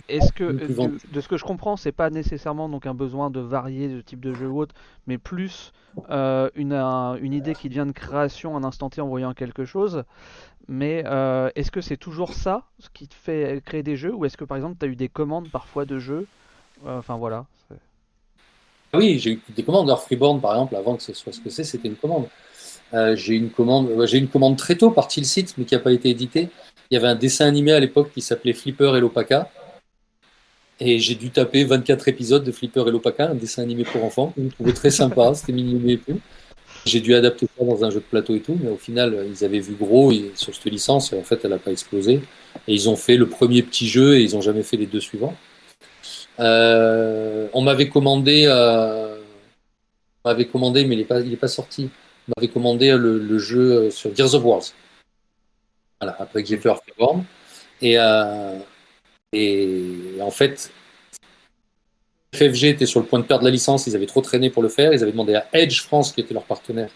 est 0.08 0.32
que 0.34 0.44
de, 0.46 0.98
de, 1.12 1.22
ce 1.22 1.28
que 1.28 1.38
je 1.38 1.44
comprends, 1.44 1.76
c'est 1.76 1.92
pas 1.92 2.10
nécessairement 2.10 2.70
donc 2.70 2.86
un 2.86 2.94
besoin 2.94 3.30
de 3.30 3.42
varier 3.42 3.90
de 3.90 4.02
type 4.02 4.22
de 4.22 4.34
jeu 4.34 4.48
ou 4.48 4.62
autre, 4.62 4.74
mais 5.06 5.18
plus 5.18 5.74
euh, 6.10 6.50
une, 6.56 6.74
un, 6.74 7.16
une 7.16 7.34
idée 7.34 7.54
qui 7.54 7.68
vient 7.68 7.86
de 7.86 7.92
création 7.92 8.56
un 8.56 8.64
instant 8.64 8.90
T 8.90 9.02
en 9.02 9.08
voyant 9.08 9.34
quelque 9.34 9.66
chose. 9.66 10.04
Mais 10.68 11.04
euh, 11.06 11.50
est-ce 11.56 11.72
que 11.72 11.82
c'est 11.82 11.98
toujours 11.98 12.34
ça 12.34 12.64
ce 12.80 12.90
qui 12.90 13.08
te 13.08 13.14
fait 13.14 13.62
créer 13.66 13.84
des 13.84 13.98
jeux, 13.98 14.14
ou 14.14 14.26
est-ce 14.26 14.38
que 14.38 14.46
par 14.46 14.58
exemple 14.58 14.78
tu 14.80 14.86
as 14.86 14.90
eu 14.90 14.96
des 14.96 15.10
commandes 15.10 15.50
parfois 15.50 15.86
de 15.86 16.00
jeux 16.00 16.26
euh, 16.88 16.98
Enfin 16.98 17.18
voilà. 17.18 17.46
Oui, 18.94 19.20
j'ai 19.20 19.34
eu 19.34 19.42
des 19.56 19.64
commandes. 19.64 19.90
Alors 19.90 20.04
Freeborn 20.04 20.40
par 20.40 20.54
exemple, 20.54 20.76
avant 20.78 20.96
que 20.96 21.04
ce 21.04 21.14
soit 21.14 21.34
ce 21.34 21.42
que 21.42 21.50
c'est, 21.50 21.66
c'était 21.66 21.90
une 21.90 21.98
commande. 21.98 22.28
j'ai 22.94 23.36
une 23.36 23.50
commande, 23.50 24.06
j'ai 24.06 24.18
une 24.18 24.30
commande 24.30 24.58
très 24.58 24.76
tôt 24.76 24.90
par 24.90 25.10
Tilsit, 25.10 25.48
mais 25.58 25.66
qui 25.66 25.76
n'a 25.76 25.82
pas 25.82 25.92
été 25.92 26.10
éditée 26.10 26.50
il 26.90 26.96
y 26.96 26.98
avait 26.98 27.08
un 27.08 27.16
dessin 27.16 27.46
animé 27.48 27.72
à 27.72 27.80
l'époque 27.80 28.12
qui 28.14 28.22
s'appelait 28.22 28.54
Flipper 28.54 28.94
et 28.96 29.00
l'Opaka. 29.00 29.50
Et 30.80 31.00
j'ai 31.00 31.16
dû 31.16 31.30
taper 31.30 31.64
24 31.64 32.08
épisodes 32.10 32.44
de 32.44 32.52
Flipper 32.52 32.84
et 32.88 32.92
l'Opaka, 32.92 33.30
un 33.30 33.36
dessin 33.36 33.64
animé 33.64 33.84
pour 33.84 34.04
enfants, 34.04 34.34
que 34.36 34.44
je 34.44 34.50
trouvais 34.50 34.74
très 34.74 34.92
sympa, 34.92 35.34
c'était 35.36 35.54
mini 35.54 35.94
et 35.94 35.98
tout. 35.98 36.20
J'ai 36.86 37.00
dû 37.00 37.16
adapter 37.16 37.48
ça 37.58 37.66
dans 37.66 37.84
un 37.84 37.90
jeu 37.90 38.00
de 38.00 38.06
plateau 38.06 38.36
et 38.36 38.42
tout, 38.42 38.60
mais 38.62 38.70
au 38.70 38.78
final, 38.78 39.26
ils 39.28 39.44
avaient 39.44 39.60
vu 39.60 39.74
gros 39.74 40.12
sur 40.36 40.54
cette 40.54 40.66
licence, 40.66 41.14
et 41.14 41.18
en 41.18 41.24
fait, 41.24 41.40
elle 41.44 41.50
n'a 41.50 41.58
pas 41.58 41.72
explosé. 41.72 42.22
Et 42.68 42.74
ils 42.74 42.90
ont 42.90 42.96
fait 42.96 43.18
le 43.18 43.28
premier 43.28 43.64
petit 43.64 43.88
jeu, 43.88 44.18
et 44.18 44.22
ils 44.22 44.36
n'ont 44.36 44.42
jamais 44.42 44.62
fait 44.62 44.78
les 44.78 44.86
deux 44.86 45.00
suivants. 45.00 45.36
Euh, 46.40 47.48
on 47.54 47.62
m'avait 47.62 47.90
commandé, 47.90 48.44
euh, 48.46 49.18
on 50.24 50.30
m'avait 50.30 50.46
commandé, 50.46 50.86
mais 50.86 50.96
il 50.96 51.00
n'est 51.00 51.06
pas, 51.06 51.22
pas 51.42 51.48
sorti. 51.48 51.90
On 52.28 52.34
m'avait 52.38 52.52
commandé 52.52 52.92
le, 52.92 53.18
le, 53.18 53.38
jeu 53.40 53.90
sur 53.90 54.16
Gears 54.16 54.36
of 54.36 54.44
Wars. 54.44 54.64
Après 56.20 56.44
que 56.44 56.50
j'ai 56.50 56.58
fait 56.58 56.70
Earthborn. 56.70 57.24
Et, 57.82 57.96
euh, 57.98 58.58
et 59.34 60.18
en 60.22 60.32
fait, 60.32 60.72
FFG 62.36 62.66
était 62.66 62.86
sur 62.86 63.00
le 63.00 63.06
point 63.06 63.20
de 63.20 63.26
perdre 63.26 63.46
la 63.46 63.52
licence, 63.52 63.88
ils 63.88 63.96
avaient 63.96 64.06
trop 64.06 64.22
traîné 64.22 64.50
pour 64.50 64.62
le 64.62 64.70
faire. 64.70 64.94
Ils 64.94 65.02
avaient 65.02 65.12
demandé 65.12 65.36
à 65.36 65.48
Edge 65.54 65.82
France, 65.82 66.12
qui 66.12 66.22
était 66.22 66.34
leur 66.34 66.44
partenaire, 66.44 66.90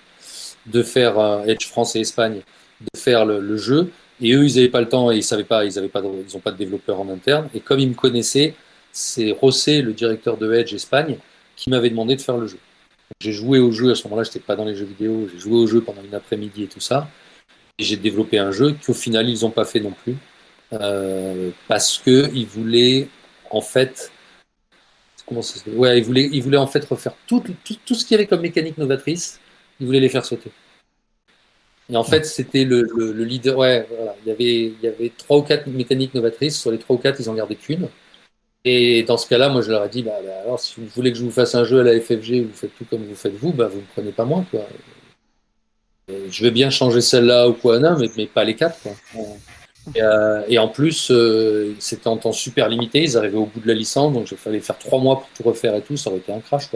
de 0.66 0.84
faire 0.84 1.20
euh, 1.20 1.44
Edge 1.46 1.68
France 1.68 1.96
et 1.96 2.02
Espagne, 2.02 2.42
de 2.82 3.00
faire 3.00 3.26
le, 3.26 3.58
jeu. 3.58 3.92
Et 4.22 4.34
eux, 4.34 4.46
ils 4.46 4.56
n'avaient 4.56 4.70
pas 4.70 4.82
le 4.82 4.90
temps 4.90 5.12
et 5.12 5.18
ils 5.18 5.24
savaient 5.24 5.44
pas, 5.44 5.66
ils 5.66 5.82
n'ont 5.82 5.88
pas, 5.88 6.02
de, 6.02 6.40
pas 6.44 6.52
de 6.52 6.58
développeur 6.58 7.00
en 7.00 7.10
interne. 7.10 7.50
Et 7.54 7.60
comme 7.60 7.80
ils 7.80 7.90
me 7.90 7.94
connaissaient, 7.94 8.54
c'est 8.92 9.32
Rossé, 9.32 9.82
le 9.82 9.94
directeur 9.94 10.38
de 10.38 10.52
Edge 10.54 10.74
Espagne, 10.74 11.18
qui 11.56 11.70
m'avait 11.70 11.90
demandé 11.90 12.16
de 12.16 12.22
faire 12.22 12.38
le 12.38 12.48
jeu. 12.48 12.58
j'ai 13.20 13.32
joué 13.32 13.60
au 13.60 13.72
jeu 13.72 13.92
à 13.92 13.96
ce 13.96 14.04
moment-là, 14.06 14.24
j'étais 14.24 14.40
pas 14.40 14.56
dans 14.56 14.66
les 14.66 14.76
jeux 14.76 14.86
vidéo, 14.86 15.28
j'ai 15.32 15.40
joué 15.40 15.58
au 15.58 15.68
jeu 15.68 15.82
pendant 15.82 16.02
une 16.04 16.16
après-midi 16.16 16.64
et 16.64 16.68
tout 16.68 16.80
ça. 16.80 17.08
J'ai 17.80 17.96
développé 17.96 18.38
un 18.38 18.52
jeu 18.52 18.76
qu'au 18.86 18.94
final 18.94 19.30
ils 19.30 19.42
n'ont 19.42 19.52
pas 19.52 19.66
fait 19.66 19.80
non 19.80 19.94
plus. 20.04 20.16
Euh, 20.74 21.50
parce 21.68 21.98
que 21.98 22.30
ils 22.34 22.46
voulaient 22.46 23.08
en 23.50 23.62
fait. 23.62 24.12
Comment 25.26 25.42
ça 25.42 25.60
se 25.60 25.70
Ouais, 25.70 25.98
ils 26.00 26.04
voulaient, 26.04 26.30
ils 26.32 26.42
voulaient 26.42 26.58
en 26.58 26.68
fait 26.68 26.84
refaire 26.86 27.14
tout, 27.28 27.44
tout, 27.64 27.78
tout 27.86 27.96
ce 27.96 28.04
qu'il 28.04 28.16
y 28.16 28.20
avait 28.20 28.28
comme 28.28 28.42
mécanique 28.42 28.78
novatrice, 28.78 29.40
ils 29.80 29.86
voulaient 29.86 30.00
les 30.00 30.10
faire 30.10 30.26
sauter. 30.26 30.52
Et 31.92 31.98
en 31.98 32.04
fait, 32.04 32.26
c'était 32.26 32.66
le, 32.66 32.84
le, 32.84 33.12
le, 33.12 33.24
leader. 33.24 33.58
Ouais, 33.58 33.88
voilà. 33.90 34.16
Il 34.24 34.30
y 34.30 34.32
avait, 34.32 34.66
il 34.66 34.80
y 34.82 34.88
avait 34.88 35.12
trois 35.18 35.38
ou 35.40 35.42
quatre 35.42 35.68
mécaniques 35.68 36.14
novatrices. 36.14 36.60
Sur 36.60 36.72
les 36.72 36.78
trois 36.78 36.96
ou 36.96 37.00
quatre, 37.00 37.20
ils 37.20 37.30
en 37.30 37.34
gardaient 37.34 37.56
qu'une. 37.56 37.90
Et 38.66 39.04
dans 39.04 39.18
ce 39.18 39.28
cas-là, 39.28 39.50
moi, 39.50 39.62
je 39.62 39.72
leur 39.72 39.84
ai 39.86 39.90
dit, 39.90 40.04
bah, 40.04 40.20
bah, 40.24 40.32
alors, 40.44 40.60
si 40.60 40.80
vous 40.80 40.88
voulez 40.88 41.12
que 41.12 41.18
je 41.18 41.24
vous 41.24 41.32
fasse 41.32 41.56
un 41.56 41.64
jeu 41.64 41.80
à 41.80 41.84
la 41.84 42.00
FFG, 42.00 42.44
vous 42.44 42.54
faites 42.54 42.76
tout 42.78 42.86
comme 42.86 43.04
vous 43.06 43.16
faites 43.16 43.34
vous, 43.34 43.54
bah, 43.54 43.68
vous 43.68 43.80
ne 43.80 43.86
prenez 43.94 44.12
pas 44.12 44.26
moi, 44.26 44.46
quoi. 44.52 44.68
Je 46.30 46.44
vais 46.44 46.52
bien 46.52 46.70
changer 46.70 47.02
celle-là 47.02 47.50
ou 47.50 47.54
quoi, 47.54 47.80
mais, 47.80 48.08
mais 48.18 48.26
pas 48.28 48.44
les 48.44 48.56
quatre, 48.56 48.78
euh, 49.98 50.44
et 50.48 50.60
en 50.60 50.68
plus, 50.68 51.10
euh, 51.12 51.74
c'était 51.80 52.08
en 52.08 52.18
temps 52.18 52.32
super 52.32 52.70
limité. 52.70 53.02
Ils 53.04 53.18
arrivaient 53.18 53.38
au 53.38 53.46
bout 53.46 53.60
de 53.60 53.68
la 53.68 53.74
licence, 53.74 54.14
donc 54.14 54.30
il 54.32 54.38
fallait 54.38 54.60
faire 54.60 54.78
trois 54.78 55.00
mois 55.00 55.20
pour 55.20 55.30
tout 55.30 55.44
refaire 55.44 55.76
et 55.76 55.82
tout. 55.82 55.98
Ça 55.98 56.10
aurait 56.10 56.20
été 56.20 56.32
un 56.32 56.40
crash. 56.40 56.70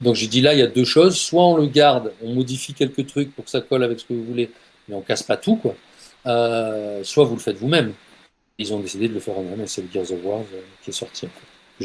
Donc 0.00 0.14
j'ai 0.14 0.26
dit 0.26 0.40
là, 0.40 0.54
il 0.54 0.60
y 0.60 0.62
a 0.62 0.66
deux 0.66 0.84
choses. 0.84 1.16
Soit 1.16 1.44
on 1.44 1.56
le 1.56 1.66
garde, 1.66 2.12
on 2.22 2.34
modifie 2.34 2.74
quelques 2.74 3.06
trucs 3.06 3.34
pour 3.34 3.44
que 3.44 3.50
ça 3.50 3.60
colle 3.60 3.82
avec 3.82 4.00
ce 4.00 4.04
que 4.04 4.12
vous 4.12 4.24
voulez, 4.24 4.50
mais 4.88 4.94
on 4.94 5.00
casse 5.00 5.22
pas 5.22 5.36
tout, 5.36 5.56
quoi. 5.56 5.74
Euh, 6.26 7.02
soit 7.04 7.24
vous 7.24 7.34
le 7.34 7.40
faites 7.40 7.56
vous-même. 7.56 7.94
Ils 8.58 8.72
ont 8.72 8.80
décidé 8.80 9.08
de 9.08 9.14
le 9.14 9.20
faire 9.20 9.36
en 9.38 9.42
même, 9.42 9.60
et 9.60 9.66
c'est 9.66 9.82
le 9.82 9.88
Gears 9.92 10.12
of 10.12 10.24
War 10.24 10.40
qui 10.82 10.90
est 10.90 10.92
sorti. 10.92 11.28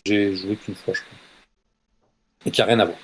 J'ai 0.06 0.36
joué 0.36 0.56
qu'une 0.56 0.76
fois, 0.76 0.94
je 0.94 1.02
crois. 1.02 1.18
Et 2.46 2.52
qui 2.52 2.62
a 2.62 2.66
rien 2.66 2.80
à 2.80 2.86
voir. 2.86 2.98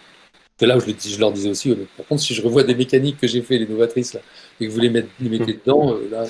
Que 0.58 0.66
là 0.66 0.76
où 0.78 0.80
je, 0.80 0.88
le 0.88 0.93
dis, 0.93 1.12
je 1.14 1.20
leur 1.20 1.32
disais 1.32 1.49
aussi, 1.49 1.76
par 1.97 2.05
contre, 2.08 2.22
si 2.22 2.34
je 2.34 2.41
revois 2.41 2.64
des 2.64 2.74
mécaniques 2.74 3.18
que 3.20 3.28
j'ai 3.28 3.41
fait, 3.43 3.60
les 3.60 3.68
novatrices, 3.68 4.14
là, 4.16 4.22
et 4.60 4.68
que 4.68 4.72
vous 4.72 4.80
les, 4.80 4.89
mettez, 4.89 5.10
les 5.20 5.30
mettez 5.30 5.53
dedans, 5.53 5.93
euh, 5.93 6.10
là, 6.10 6.24
là 6.24 6.30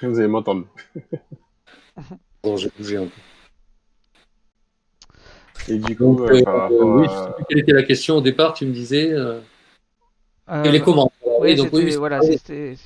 je... 0.00 0.06
vous 0.06 0.18
allez 0.18 0.28
m'entendre. 0.28 0.66
bon, 2.44 2.56
j'ai 2.56 2.70
bougé 2.78 2.98
un 2.98 3.06
peu. 3.06 3.10
Et 5.72 5.78
du 5.78 5.96
coup, 5.96 6.04
Donc, 6.16 6.20
euh, 6.30 6.36
euh, 6.36 6.42
par 6.44 6.56
rapport 6.62 6.78
oui, 6.86 7.06
à... 7.06 7.10
je 7.10 7.14
sais 7.14 7.34
plus 7.36 7.44
quelle 7.48 7.58
était 7.58 7.72
la 7.72 7.82
question 7.82 8.16
au 8.16 8.20
départ, 8.20 8.54
tu 8.54 8.64
me 8.64 8.72
disais. 8.72 9.10
euh, 9.12 9.40
Euh, 10.48 10.64
et 10.64 10.70
les 10.72 10.80
commandes. 10.80 11.10
Oui, 11.24 11.50
Oui, 11.50 11.54
donc, 11.56 11.68
oui, 11.72 11.94
voilà, 11.96 12.20
c'est- 12.22 12.38
c'est- 12.44 12.76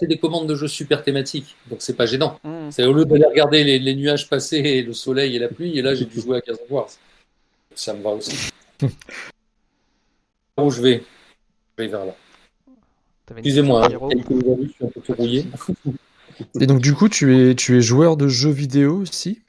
c'est 0.00 0.06
des 0.06 0.18
commandes 0.18 0.48
de 0.48 0.54
jeux 0.54 0.68
super 0.68 1.02
thématiques, 1.02 1.56
donc 1.70 1.78
c'est 1.80 1.94
pas 1.96 2.06
gênant. 2.06 2.38
Hmm. 2.44 2.70
C'est 2.70 2.84
au 2.84 2.92
lieu 2.92 3.04
d'aller 3.04 3.24
regarder 3.24 3.62
les, 3.64 3.78
les 3.78 3.94
nuages 3.94 4.28
passer, 4.28 4.56
et 4.58 4.82
le 4.82 4.92
soleil 4.92 5.34
et 5.36 5.38
la 5.38 5.48
pluie, 5.48 5.78
et 5.78 5.82
là 5.82 5.94
j'ai 5.94 6.04
dû 6.06 6.20
jouer 6.20 6.38
à 6.38 6.40
Gears 6.44 6.60
of 6.62 6.70
War. 6.70 6.86
Ça 7.74 7.94
me 7.94 8.02
va 8.02 8.10
aussi. 8.10 8.50
Où 10.58 10.70
je 10.70 10.82
vais 10.82 11.02
Je 11.78 11.82
vais 11.84 11.88
vers 11.88 12.04
là. 12.04 12.14
Excusez-moi, 13.36 13.86
hein, 13.86 13.88
je 13.90 14.68
suis 14.68 14.84
un 14.84 14.88
peu 14.88 15.00
tout 15.00 15.12
rouillé. 15.14 15.44
Et 16.60 16.66
donc, 16.66 16.80
du 16.80 16.94
coup, 16.94 17.08
tu 17.08 17.50
es, 17.50 17.54
tu 17.54 17.76
es 17.76 17.80
joueur 17.80 18.16
de 18.16 18.28
jeux 18.28 18.50
vidéo 18.50 18.96
aussi? 19.02 19.40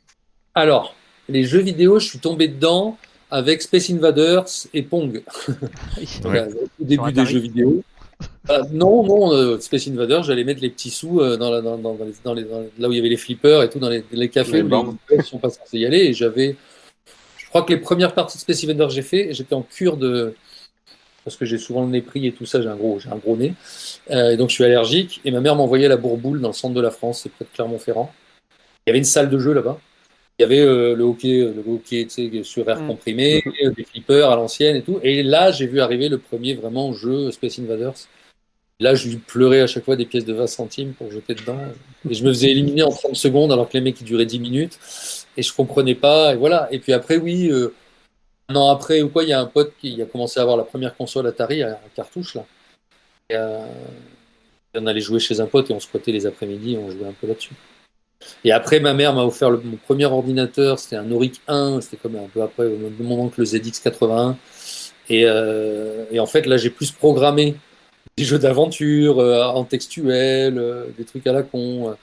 Alors, 0.55 0.95
les 1.29 1.43
jeux 1.43 1.61
vidéo, 1.61 1.99
je 1.99 2.05
suis 2.07 2.19
tombé 2.19 2.47
dedans 2.47 2.97
avec 3.31 3.61
Space 3.61 3.89
Invaders 3.89 4.45
et 4.73 4.81
Pong. 4.81 5.21
Au 6.25 6.83
début 6.83 7.11
des 7.11 7.25
jeux 7.25 7.39
vidéo. 7.39 7.83
Euh, 8.49 8.63
non, 8.71 9.03
non, 9.03 9.31
euh, 9.31 9.59
Space 9.59 9.87
Invaders, 9.87 10.23
j'allais 10.23 10.43
mettre 10.43 10.61
les 10.61 10.69
petits 10.71 10.89
sous 10.89 11.21
euh, 11.21 11.37
dans, 11.37 11.51
la- 11.51 11.61
dans, 11.61 11.77
dans, 11.77 11.93
dans 11.93 12.03
les, 12.05 12.13
dans 12.23 12.33
les- 12.33 12.43
dans 12.43 12.59
les- 12.61 12.71
là 12.77 12.89
où 12.89 12.91
il 12.91 12.95
y 12.95 12.99
avait 12.99 13.07
les 13.09 13.17
flippers 13.17 13.63
et 13.63 13.69
tout, 13.69 13.79
dans 13.79 13.89
les, 13.89 14.03
les 14.11 14.29
cafés 14.29 14.61
où 14.63 14.97
les 15.09 15.23
sont 15.23 15.37
pas 15.37 15.49
censés 15.49 15.77
y 15.79 15.85
aller. 15.85 15.99
Et 15.99 16.13
j'avais, 16.13 16.55
je 17.37 17.45
crois 17.47 17.61
que 17.61 17.71
les 17.71 17.79
premières 17.79 18.13
parties 18.13 18.37
de 18.37 18.41
Space 18.41 18.63
Invaders 18.65 18.87
que 18.89 18.93
j'ai 18.93 19.03
fait, 19.03 19.33
j'étais 19.33 19.53
en 19.53 19.61
cure 19.61 19.95
de, 19.95 20.33
parce 21.23 21.35
que 21.35 21.45
j'ai 21.45 21.57
souvent 21.57 21.83
le 21.83 21.89
nez 21.89 22.01
pris 22.01 22.25
et 22.27 22.31
tout 22.31 22.45
ça, 22.45 22.61
j'ai 22.61 22.67
un 22.67 22.75
gros, 22.75 22.99
j'ai 22.99 23.09
un 23.09 23.17
gros 23.17 23.37
nez. 23.37 23.53
Euh, 24.11 24.31
et 24.31 24.37
donc 24.37 24.49
je 24.49 24.55
suis 24.55 24.63
allergique. 24.63 25.21
Et 25.25 25.31
ma 25.31 25.41
mère 25.41 25.55
m'envoyait 25.55 25.85
à 25.85 25.89
la 25.89 25.97
Bourboule 25.97 26.41
dans 26.41 26.49
le 26.49 26.53
centre 26.53 26.73
de 26.73 26.81
la 26.81 26.91
France, 26.91 27.21
c'est 27.23 27.29
près 27.29 27.45
de 27.45 27.49
Clermont-Ferrand. 27.53 28.11
Il 28.85 28.89
y 28.89 28.91
avait 28.91 28.99
une 28.99 29.05
salle 29.05 29.29
de 29.29 29.39
jeu 29.39 29.53
là-bas. 29.53 29.79
Il 30.39 30.43
y 30.43 30.45
avait 30.45 30.61
euh, 30.61 30.95
le 30.95 31.03
hockey, 31.03 31.39
le 31.39 31.63
hockey 31.67 32.05
tu 32.05 32.31
sais, 32.31 32.43
sur 32.43 32.69
air 32.69 32.81
Mm. 32.81 32.87
comprimé, 32.87 33.43
euh, 33.63 33.71
des 33.71 33.83
flippers 33.83 34.29
à 34.29 34.35
l'ancienne 34.35 34.77
et 34.77 34.81
tout. 34.81 34.99
Et 35.03 35.21
là, 35.21 35.51
j'ai 35.51 35.67
vu 35.67 35.81
arriver 35.81 36.07
le 36.07 36.17
premier 36.17 36.53
vraiment 36.53 36.93
jeu 36.93 37.29
Space 37.31 37.59
Invaders. 37.59 37.95
Là, 38.79 38.95
je 38.95 39.09
lui 39.09 39.17
pleurais 39.17 39.59
à 39.59 39.67
chaque 39.67 39.83
fois 39.83 39.97
des 39.97 40.05
pièces 40.05 40.23
de 40.23 40.33
20 40.33 40.47
centimes 40.47 40.93
pour 40.93 41.11
jeter 41.11 41.35
dedans. 41.35 41.57
Et 42.09 42.13
je 42.13 42.23
me 42.23 42.29
faisais 42.29 42.51
éliminer 42.51 42.83
en 42.83 42.91
30 42.91 43.17
secondes 43.17 43.51
alors 43.51 43.67
que 43.67 43.73
les 43.73 43.81
mecs 43.81 43.99
ils 43.99 44.05
duraient 44.05 44.25
10 44.25 44.39
minutes. 44.39 44.79
Et 45.35 45.43
je 45.43 45.53
comprenais 45.53 45.95
pas. 45.95 46.33
Et 46.33 46.37
voilà. 46.37 46.69
Et 46.71 46.79
puis 46.79 46.93
après, 46.93 47.17
oui, 47.17 47.49
euh, 47.51 47.73
un 48.49 48.55
an 48.55 48.69
après 48.69 49.01
ou 49.01 49.09
quoi, 49.09 49.23
il 49.23 49.29
y 49.29 49.33
a 49.33 49.39
un 49.39 49.45
pote 49.45 49.73
qui 49.79 50.01
a 50.01 50.05
commencé 50.05 50.39
à 50.39 50.43
avoir 50.43 50.57
la 50.57 50.63
première 50.63 50.95
console 50.95 51.27
Atari 51.27 51.63
à, 51.63 51.79
cartouche 51.95 52.35
là. 52.35 52.45
Euh, 53.31 53.67
on 54.75 54.87
allait 54.87 55.01
jouer 55.01 55.19
chez 55.19 55.39
un 55.39 55.45
pote 55.45 55.69
et 55.69 55.73
on 55.73 55.79
squattait 55.79 56.11
les 56.11 56.25
après-midi 56.25 56.77
on 56.77 56.89
jouait 56.89 57.07
un 57.07 57.13
peu 57.13 57.27
là-dessus. 57.27 57.53
Et 58.43 58.51
après, 58.51 58.79
ma 58.79 58.93
mère 58.93 59.13
m'a 59.13 59.23
offert 59.23 59.49
le- 59.49 59.61
mon 59.63 59.77
premier 59.77 60.05
ordinateur, 60.05 60.77
c'était 60.79 60.97
un 60.97 61.09
Auric 61.11 61.39
1, 61.47 61.79
c'était 61.81 61.97
comme 61.97 62.15
un 62.15 62.27
peu 62.33 62.41
après 62.41 62.65
au 62.65 62.77
même 62.77 62.95
moment 62.99 63.29
que 63.29 63.39
le 63.39 63.45
ZX81. 63.45 64.35
Et, 65.09 65.23
euh, 65.25 66.05
et 66.11 66.19
en 66.19 66.25
fait, 66.25 66.45
là, 66.45 66.57
j'ai 66.57 66.69
plus 66.69 66.91
programmé 66.91 67.55
des 68.17 68.25
jeux 68.25 68.39
d'aventure 68.39 69.19
euh, 69.19 69.43
en 69.43 69.63
textuel, 69.63 70.61
des 70.97 71.05
trucs 71.05 71.25
à 71.27 71.33
la 71.33 71.43
con. 71.43 71.95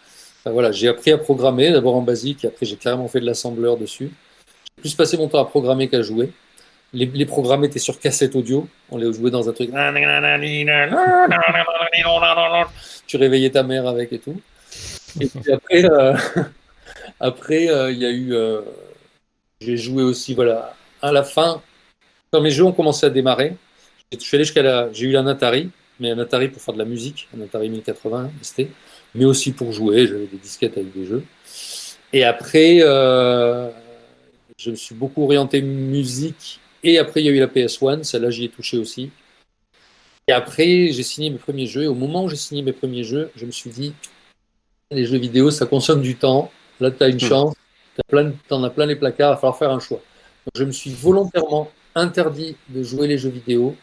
voilà, 0.47 0.73
j'ai 0.73 0.89
appris 0.89 1.13
à 1.13 1.19
programmer, 1.19 1.71
d'abord 1.73 1.97
en 1.97 2.03
basique, 2.03 2.45
et 2.45 2.49
après 2.49 2.67
j'ai 2.67 2.77
carrément 2.77 3.09
fait 3.09 3.21
de 3.21 3.27
l'assembleur 3.27 3.77
dessus. 3.77 4.11
Plus 4.77 4.95
passé 4.95 5.17
mon 5.17 5.29
temps 5.29 5.41
à 5.41 5.47
programmer 5.47 5.89
qu'à 5.89 6.03
jouer. 6.03 6.31
Les, 6.93 7.27
programmes 7.27 7.65
étaient 7.65 7.79
sur 7.79 7.99
cassette 7.99 8.37
audio, 8.37 8.69
on 8.91 8.97
les 8.97 9.13
jouait 9.13 9.31
dans 9.31 9.49
un 9.49 9.53
truc. 9.53 9.71
Tu 13.07 13.17
réveillais 13.17 13.51
ta 13.51 13.63
mère 13.63 13.87
avec 13.87 14.13
et 14.13 14.19
tout. 14.19 14.41
Et 15.21 15.27
puis 15.27 15.53
après, 15.53 15.85
euh, 15.85 16.15
après 17.21 17.69
euh, 17.69 17.91
il 17.91 17.99
y 17.99 18.07
a 18.07 18.11
eu. 18.11 18.35
euh, 18.35 18.61
j'ai 19.61 19.77
joué 19.77 20.03
aussi, 20.03 20.35
voilà, 20.35 20.75
à 21.03 21.13
la 21.13 21.23
fin, 21.23 21.63
quand 22.31 22.41
mes 22.41 22.51
jeux 22.51 22.65
ont 22.65 22.73
commencé 22.73 23.05
à 23.07 23.11
démarrer, 23.11 23.57
je 24.13 24.19
suis 24.19 24.37
allé 24.37 24.45
jusqu'à 24.45 24.63
la. 24.63 24.93
J'ai 24.93 25.07
eu 25.07 25.17
un 25.17 25.27
Atari, 25.27 25.71
mais 26.01 26.11
un 26.11 26.19
Atari 26.19 26.49
pour 26.49 26.63
faire 26.63 26.75
de 26.75 26.79
la 26.79 26.85
musique, 26.85 27.29
un 27.37 27.43
Atari 27.43 27.69
1080 27.69 28.31
ST, 28.43 28.69
mais 29.15 29.25
aussi 29.25 29.53
pour 29.53 29.73
jouer. 29.73 30.07
J'avais 30.07 30.27
des 30.27 30.37
disquettes 30.37 30.79
avec 30.79 30.93
des 30.93 31.07
jeux. 31.07 31.25
Et 32.13 32.25
après, 32.25 32.81
je 34.59 34.71
me 34.71 34.77
suis 34.77 34.95
beaucoup 34.95 35.23
orienté 35.25 35.63
musique. 35.63 36.61
Et 36.83 36.99
après, 36.99 37.23
il 37.23 37.27
y 37.27 37.29
a 37.29 37.33
eu 37.33 37.41
la 37.41 37.47
PS1, 37.47 38.03
celle-là, 38.03 38.31
j'y 38.31 38.45
ai 38.45 38.49
touché 38.49 38.79
aussi. 38.79 39.11
Et 40.29 40.33
après, 40.33 40.89
j'ai 40.93 41.03
signé 41.03 41.31
mes 41.31 41.39
premiers 41.39 41.67
jeux. 41.67 41.85
Et 41.85 41.89
au 41.89 41.95
moment 41.95 42.25
où 42.25 42.29
j'ai 42.29 42.37
signé 42.37 42.63
mes 42.63 42.73
premiers 42.73 43.05
jeux, 43.05 43.31
je 43.37 43.47
me 43.47 43.51
suis 43.51 43.71
dit, 43.71 43.93
les 44.91 45.07
jeux 45.07 45.19
vidéo, 45.19 45.51
ça 45.51 45.67
consomme 45.67 46.03
du 46.03 46.17
temps. 46.17 46.51
Là, 46.81 46.91
tu 46.91 47.03
as 47.03 47.09
une 47.09 47.17
Hmm. 47.17 47.21
chance. 47.21 47.55
Tu 48.09 48.17
en 48.51 48.63
as 48.65 48.71
plein 48.71 48.87
les 48.87 48.97
placards, 48.97 49.31
il 49.31 49.35
va 49.35 49.37
falloir 49.37 49.59
faire 49.59 49.71
un 49.71 49.81
choix. 49.81 49.99
Donc, 49.99 50.53
je 50.57 50.65
me 50.65 50.71
suis 50.71 50.91
volontairement 50.91 51.71
interdit 51.95 52.57
de 52.69 52.83
jouer 52.83 53.09
les 53.09 53.17
jeux 53.17 53.31
vidéo 53.31 53.75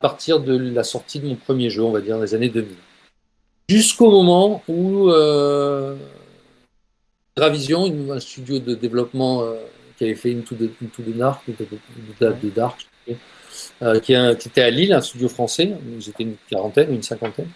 à 0.00 0.08
partir 0.08 0.40
de 0.40 0.56
la 0.56 0.82
sortie 0.82 1.20
de 1.20 1.28
mon 1.28 1.36
premier 1.36 1.70
jeu, 1.70 1.82
on 1.82 1.92
va 1.92 2.00
dire, 2.00 2.16
dans 2.16 2.22
les 2.22 2.34
années 2.34 2.48
2000. 2.48 2.76
Jusqu'au 3.68 4.10
moment 4.10 4.64
où 4.66 5.10
euh, 5.10 5.94
Gravision, 7.36 7.84
un 8.10 8.18
studio 8.18 8.58
de 8.58 8.74
développement 8.74 9.42
euh, 9.42 9.54
qui 10.00 10.06
avait 10.06 10.14
fait 10.14 10.32
Into 10.34 10.56
the, 10.56 10.70
Into 10.82 11.02
the 11.02 11.14
Dark, 11.14 11.42
Into 11.46 11.64
the- 11.66 12.20
de, 12.24 12.32
de 12.48 12.50
Dark, 12.54 12.86
euh, 13.82 14.00
qui, 14.00 14.14
qui 14.38 14.48
était 14.48 14.62
à 14.62 14.70
Lille, 14.70 14.94
un 14.94 15.02
studio 15.02 15.28
français, 15.28 15.72
ils 15.98 16.08
étaient 16.08 16.22
une 16.22 16.36
quarantaine, 16.50 16.94
une 16.94 17.02
cinquantaine, 17.02 17.48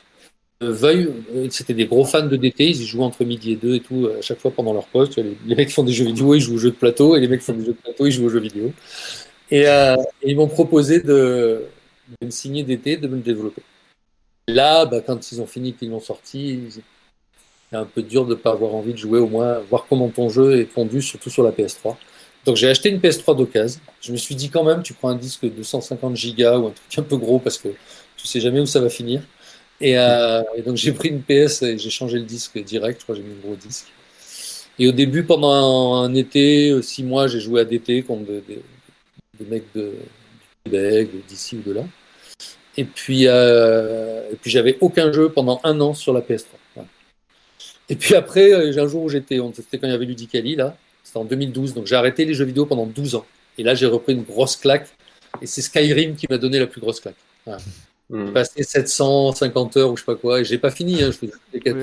euh, 0.62 0.72
veuille, 0.72 1.10
euh, 1.34 1.48
c'était 1.50 1.74
des 1.74 1.86
gros 1.86 2.04
fans 2.04 2.26
de 2.26 2.36
DT, 2.36 2.66
ils 2.70 2.82
y 2.82 2.86
jouaient 2.86 3.04
entre 3.04 3.24
midi 3.24 3.52
et 3.52 3.56
deux 3.56 3.76
et 3.76 3.80
tout, 3.80 4.08
à 4.18 4.20
chaque 4.22 4.40
fois 4.40 4.50
pendant 4.50 4.74
leur 4.74 4.86
poste. 4.88 5.16
Les, 5.16 5.36
les 5.46 5.54
mecs 5.54 5.70
font 5.72 5.84
des 5.84 5.92
jeux 5.92 6.04
vidéo, 6.06 6.34
ils 6.34 6.40
jouent 6.40 6.56
aux 6.56 6.58
jeux 6.58 6.70
de 6.72 6.76
plateau, 6.76 7.16
et 7.16 7.20
les 7.20 7.28
mecs 7.28 7.42
font 7.42 7.54
des 7.54 7.64
jeux 7.64 7.72
de 7.72 7.78
plateau, 7.78 8.06
ils 8.06 8.12
jouent 8.12 8.26
aux 8.26 8.30
jeux 8.30 8.40
vidéo. 8.40 8.72
Et, 9.50 9.68
euh, 9.68 9.96
et 10.22 10.30
ils 10.32 10.36
m'ont 10.36 10.48
proposé 10.48 11.00
de, 11.00 11.64
de 12.20 12.26
me 12.26 12.30
signer 12.30 12.62
DT, 12.64 12.98
de 12.98 13.08
me 13.08 13.16
le 13.16 13.22
développer. 13.22 13.62
Là, 14.48 14.86
bah, 14.86 15.00
quand 15.00 15.32
ils 15.32 15.40
ont 15.40 15.46
fini, 15.46 15.74
qu'ils 15.74 15.90
l'ont 15.90 16.00
sorti, 16.00 16.60
c'est 17.70 17.76
un 17.76 17.84
peu 17.86 18.02
dur 18.02 18.24
de 18.26 18.30
ne 18.30 18.34
pas 18.36 18.52
avoir 18.52 18.74
envie 18.74 18.92
de 18.92 18.98
jouer, 18.98 19.18
au 19.18 19.26
moins 19.28 19.58
voir 19.70 19.86
comment 19.88 20.08
ton 20.08 20.28
jeu 20.28 20.60
est 20.60 20.64
pondu, 20.64 21.02
surtout 21.02 21.30
sur 21.30 21.42
la 21.42 21.50
PS3. 21.50 21.96
Donc 22.44 22.56
j'ai 22.56 22.68
acheté 22.68 22.90
une 22.90 22.98
PS3 22.98 23.36
d'occasion. 23.36 23.80
Je 24.00 24.12
me 24.12 24.16
suis 24.16 24.34
dit 24.34 24.50
quand 24.50 24.64
même, 24.64 24.82
tu 24.82 24.92
prends 24.92 25.08
un 25.08 25.16
disque 25.16 25.44
de 25.44 25.48
250 25.48 26.16
gigas 26.16 26.58
ou 26.58 26.66
un 26.66 26.70
truc 26.70 26.98
un 26.98 27.02
peu 27.02 27.16
gros 27.16 27.38
parce 27.38 27.58
que 27.58 27.68
tu 28.16 28.26
sais 28.26 28.40
jamais 28.40 28.60
où 28.60 28.66
ça 28.66 28.80
va 28.80 28.90
finir. 28.90 29.22
Et, 29.80 29.98
euh, 29.98 30.42
donc 30.64 30.76
j'ai 30.76 30.92
pris 30.92 31.08
une 31.08 31.22
PS 31.22 31.62
et 31.62 31.78
j'ai 31.78 31.90
changé 31.90 32.18
le 32.18 32.24
disque 32.24 32.58
direct. 32.62 33.00
Je 33.00 33.04
crois 33.04 33.16
que 33.16 33.22
j'ai 33.22 33.26
mis 33.26 33.34
un 33.34 33.46
gros 33.46 33.56
disque. 33.56 33.86
Et 34.78 34.88
au 34.88 34.92
début, 34.92 35.24
pendant 35.24 35.94
un, 36.02 36.14
été, 36.14 36.70
euh, 36.70 36.82
six 36.82 37.04
mois, 37.04 37.28
j'ai 37.28 37.40
joué 37.40 37.60
à 37.60 37.64
DT 37.64 38.02
contre 38.02 38.24
des, 38.24 38.62
mecs 39.46 39.72
de, 39.74 39.82
du 39.82 39.92
Québec, 40.64 41.10
d'ici 41.28 41.56
ou 41.56 41.62
de 41.62 41.72
là. 41.72 41.84
Et 42.76 42.84
puis, 42.84 43.26
euh, 43.26 44.22
puis 44.42 44.50
j'avais 44.50 44.76
aucun 44.80 45.12
jeu 45.12 45.28
pendant 45.28 45.60
un 45.62 45.80
an 45.80 45.94
sur 45.94 46.12
la 46.12 46.20
PS3. 46.20 46.46
Voilà. 46.74 46.88
Et 47.88 47.94
puis 47.94 48.16
après, 48.16 48.72
j'ai 48.72 48.80
un 48.80 48.88
jour 48.88 49.04
où 49.04 49.08
j'étais, 49.08 49.38
c'était 49.54 49.78
quand 49.78 49.86
il 49.86 49.92
y 49.92 49.94
avait 49.94 50.06
Ludicali, 50.06 50.56
là, 50.56 50.76
c'était 51.14 51.24
en 51.24 51.28
2012, 51.28 51.74
donc 51.74 51.86
j'ai 51.86 51.94
arrêté 51.94 52.24
les 52.24 52.34
jeux 52.34 52.44
vidéo 52.44 52.66
pendant 52.66 52.86
12 52.86 53.14
ans. 53.14 53.24
Et 53.56 53.62
là, 53.62 53.74
j'ai 53.74 53.86
repris 53.86 54.14
une 54.14 54.24
grosse 54.24 54.56
claque 54.56 54.88
Et 55.40 55.46
c'est 55.46 55.62
Skyrim 55.62 56.16
qui 56.16 56.26
m'a 56.28 56.38
donné 56.38 56.58
la 56.58 56.66
plus 56.66 56.80
grosse 56.80 56.98
claque. 57.00 57.14
Voilà. 57.46 57.60
Hmm. 58.10 58.26
J'ai 58.26 58.32
passé 58.32 58.62
750 58.62 59.76
heures 59.76 59.90
ou 59.92 59.96
je 59.96 60.02
sais 60.02 60.06
pas 60.06 60.16
quoi, 60.16 60.40
et 60.40 60.44
j'ai 60.44 60.58
pas 60.58 60.70
fini, 60.70 61.02
hein, 61.02 61.10
je 61.12 61.26
des 61.52 61.60
quêtes. 61.60 61.76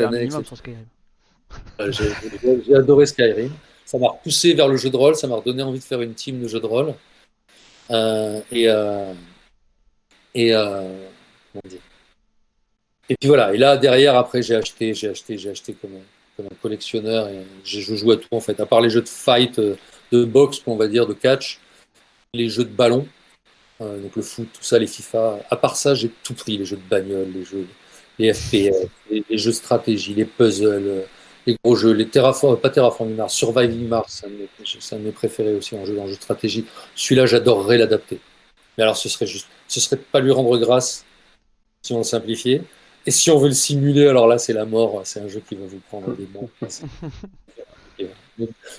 Euh, 1.80 1.92
J'ai 1.92 2.76
adoré 2.76 3.06
Skyrim. 3.06 3.52
Ça 3.86 3.98
m'a 3.98 4.08
repoussé 4.10 4.54
vers 4.54 4.68
le 4.68 4.78
jeu 4.78 4.90
de 4.90 4.98
rôle, 4.98 5.16
ça 5.16 5.28
m'a 5.28 5.36
redonné 5.36 5.64
envie 5.64 5.80
de 5.80 5.84
faire 5.84 6.02
une 6.02 6.14
team 6.14 6.42
de 6.42 6.48
jeu 6.48 6.60
de 6.60 6.66
rôle. 6.66 6.94
Euh, 7.90 8.40
et 8.52 8.70
euh, 8.70 9.14
et 10.34 10.54
euh, 10.56 11.08
comment 11.52 11.62
dire 11.68 11.82
Et 13.10 13.16
puis 13.20 13.28
voilà. 13.28 13.54
Et 13.54 13.58
là 13.58 13.78
derrière, 13.78 14.16
après, 14.16 14.42
j'ai 14.42 14.56
acheté, 14.56 14.94
j'ai 14.94 15.10
acheté, 15.10 15.38
j'ai 15.38 15.50
acheté 15.50 15.74
comme, 15.74 15.92
un- 15.96 16.20
collectionneur. 16.62 17.28
Et 17.30 17.46
je 17.64 17.96
joue 17.96 18.12
à 18.12 18.18
tout 18.18 18.28
en 18.32 18.39
fait, 18.39 18.60
à 18.60 18.66
part 18.66 18.82
les 18.82 18.89
jeux 18.89 19.02
de 19.02 19.10
fight, 19.10 19.60
euh, 19.60 19.76
de 20.12 20.26
boxe, 20.26 20.62
on 20.66 20.76
va 20.76 20.88
dire, 20.88 21.08
de 21.08 21.14
catch, 21.14 21.60
les 22.34 22.50
jeux 22.50 22.66
de 22.66 22.70
ballon, 22.70 23.08
euh, 23.82 24.00
donc 24.02 24.16
le 24.16 24.22
foot, 24.22 24.48
tout 24.54 24.64
ça, 24.64 24.80
les 24.80 24.88
FIFA. 24.88 25.39
À 25.50 25.56
part 25.56 25.76
ça, 25.76 25.96
j'ai 25.96 26.10
tout 26.24 26.34
pris, 26.34 26.58
les 26.58 26.66
jeux 26.66 26.78
de 26.78 26.89
bagnole, 26.89 27.32
les 27.34 27.46
jeux, 27.46 27.68
les 28.20 28.34
FPS, 28.34 28.88
les, 29.10 29.38
jeux 29.38 29.52
de 29.52 29.56
stratégie, 29.56 30.14
les 30.14 30.26
puzzles. 30.26 30.88
euh, 30.88 31.02
les 31.48 31.56
gros 31.64 31.76
jeux, 31.76 31.92
les 31.92 32.08
Terraform, 32.08 32.60
pas 32.60 32.70
Terraforming 32.70 33.16
Mars, 33.16 33.34
Surviving 33.34 33.88
Mars, 33.88 34.24
c'est 34.64 34.96
un 34.96 35.00
de 35.00 35.06
mes 35.06 35.12
préférés 35.12 35.56
aussi 35.56 35.76
en 35.76 35.86
jeu, 35.86 36.00
en 36.00 36.08
jeu 36.08 36.16
de 36.16 36.22
stratégie. 36.22 36.66
Celui-là, 36.96 37.26
j'adorerais 37.26 37.78
l'adapter. 37.78 38.20
Mais 38.78 38.84
alors, 38.84 38.98
ce 38.98 39.10
serait 39.10 39.26
juste, 39.26 39.48
ce 39.68 39.80
serait 39.80 39.98
pas 39.98 40.20
lui 40.20 40.32
rendre 40.32 40.58
grâce 40.58 41.06
si 41.82 41.94
on 41.94 42.00
le 42.00 42.04
simplifiait. 42.04 42.62
Et 43.06 43.12
si 43.12 43.32
on 43.32 43.38
veut 43.39 43.47
le 43.47 43.54
simuler, 43.54 44.08
alors 44.08 44.28
là, 44.28 44.38
c'est 44.38 44.54
la 44.54 44.66
mort. 44.66 45.02
C'est 45.06 45.22
un 45.22 45.28
jeu 45.28 45.41
qui 45.47 45.56
va 45.56 45.66
vous 45.66 45.80
prendre 45.89 46.16
des. 46.16 46.28
C'est- 46.70 46.86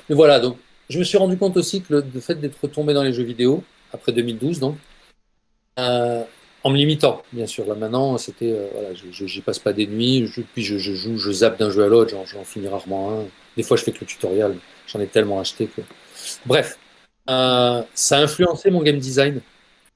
Mais 0.08 0.14
voilà, 0.14 0.40
donc, 0.40 0.56
je 0.88 0.98
me 0.98 1.04
suis 1.04 1.18
rendu 1.18 1.36
compte 1.36 1.56
aussi 1.56 1.82
que 1.82 1.94
le, 1.94 2.04
le 2.12 2.20
fait 2.20 2.34
d'être 2.36 2.58
retombé 2.62 2.94
dans 2.94 3.02
les 3.02 3.12
jeux 3.12 3.22
vidéo, 3.24 3.62
après 3.92 4.12
2012, 4.12 4.58
donc, 4.60 4.76
euh, 5.78 6.24
en 6.64 6.70
me 6.70 6.76
limitant, 6.76 7.22
bien 7.32 7.46
sûr. 7.46 7.66
Là 7.66 7.74
maintenant, 7.74 8.18
c'était, 8.18 8.52
euh, 8.52 8.68
voilà, 8.72 8.94
je- 8.94 9.26
j'y 9.26 9.40
passe 9.40 9.58
pas 9.58 9.72
des 9.72 9.86
nuits, 9.86 10.26
je- 10.26 10.42
puis 10.42 10.62
je, 10.62 10.78
je 10.78 10.94
joue, 10.94 11.18
je 11.18 11.32
zappe 11.32 11.58
d'un 11.58 11.70
jeu 11.70 11.84
à 11.84 11.88
l'autre, 11.88 12.10
j'en, 12.10 12.24
j'en 12.26 12.44
finis 12.44 12.68
rarement 12.68 13.20
un. 13.20 13.24
Des 13.56 13.62
fois, 13.62 13.76
je 13.76 13.84
fais 13.84 13.92
que 13.92 14.00
le 14.00 14.06
tutoriel, 14.06 14.56
j'en 14.86 15.00
ai 15.00 15.06
tellement 15.08 15.40
acheté 15.40 15.66
que. 15.68 15.82
Bref, 16.46 16.78
euh, 17.30 17.82
ça 17.94 18.18
a 18.18 18.22
influencé 18.22 18.70
mon 18.70 18.82
game 18.82 18.98
design. 18.98 19.42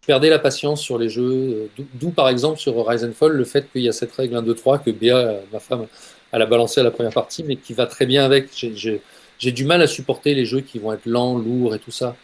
Perdais 0.07 0.31
la 0.31 0.39
patience 0.39 0.81
sur 0.81 0.99
les 0.99 1.09
jeux, 1.09 1.69
euh, 1.79 1.83
d'où, 1.95 2.11
par 2.11 2.29
exemple 2.29 2.61
sur 2.61 2.87
Rise 2.87 3.05
and 3.05 3.13
Fall 3.13 3.33
le 3.33 3.45
fait 3.45 3.71
qu'il 3.73 3.83
y 3.83 3.89
a 3.89 3.93
cette 3.93 4.13
règle 4.13 4.37
1, 4.37 4.43
2, 4.43 4.55
3 4.55 4.79
que 4.79 4.91
Béa, 4.91 5.17
euh, 5.17 5.41
ma 5.53 5.59
femme, 5.59 5.87
elle 6.31 6.43
a 6.43 6.47
balancé 6.47 6.81
à 6.81 6.85
la 6.85 6.93
première 6.93 7.13
partie, 7.13 7.43
mais 7.43 7.57
qui 7.57 7.75
va 7.75 7.87
très 7.87 8.07
bien 8.07 8.25
avec. 8.25 8.51
J'ai, 8.55 9.53
du 9.53 9.65
mal 9.65 9.83
à 9.83 9.87
supporter 9.87 10.35
les 10.35 10.47
jeux 10.47 10.61
qui 10.61 10.79
vont 10.79 10.93
être 10.93 11.07
lents, 11.07 11.37
lourds 11.37 11.75
et 11.75 11.79
tout 11.81 11.91
ça. 11.91 12.17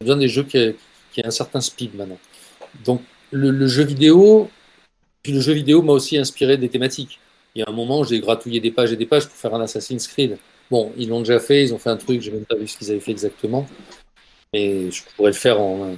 J'ai 0.00 0.06
besoin 0.06 0.18
des 0.18 0.28
jeux 0.28 0.44
qui, 0.44 0.58
aient 0.58 0.76
un 1.24 1.30
certain 1.30 1.60
speed 1.60 1.94
maintenant. 1.94 2.18
Donc, 2.84 3.00
le, 3.30 3.66
jeu 3.68 3.84
vidéo, 3.84 4.50
puis 5.22 5.32
le 5.32 5.40
jeu 5.40 5.52
vidéo 5.52 5.82
m'a 5.82 5.92
aussi 5.92 6.18
inspiré 6.18 6.58
des 6.58 6.68
thématiques. 6.68 7.18
Il 7.54 7.60
y 7.60 7.62
a 7.62 7.70
un 7.70 7.72
moment, 7.72 8.04
j'ai 8.04 8.20
gratouillé 8.20 8.60
des 8.60 8.70
pages 8.70 8.92
et 8.92 8.96
des 8.96 9.06
pages 9.06 9.26
pour 9.26 9.36
faire 9.36 9.54
un 9.54 9.60
Assassin's 9.62 10.06
Creed. 10.08 10.38
Bon, 10.70 10.92
ils 10.96 11.08
l'ont 11.08 11.20
déjà 11.20 11.40
fait, 11.40 11.62
ils 11.62 11.72
ont 11.72 11.78
fait 11.78 11.90
un 11.90 11.96
truc, 11.96 12.20
j'ai 12.20 12.30
même 12.30 12.44
pas 12.44 12.56
vu 12.56 12.68
ce 12.68 12.76
qu'ils 12.76 12.90
avaient 12.90 13.00
fait 13.00 13.12
exactement. 13.12 13.66
Mais 14.52 14.90
je 14.90 15.02
pourrais 15.16 15.30
le 15.30 15.36
faire 15.36 15.60
en 15.60 15.94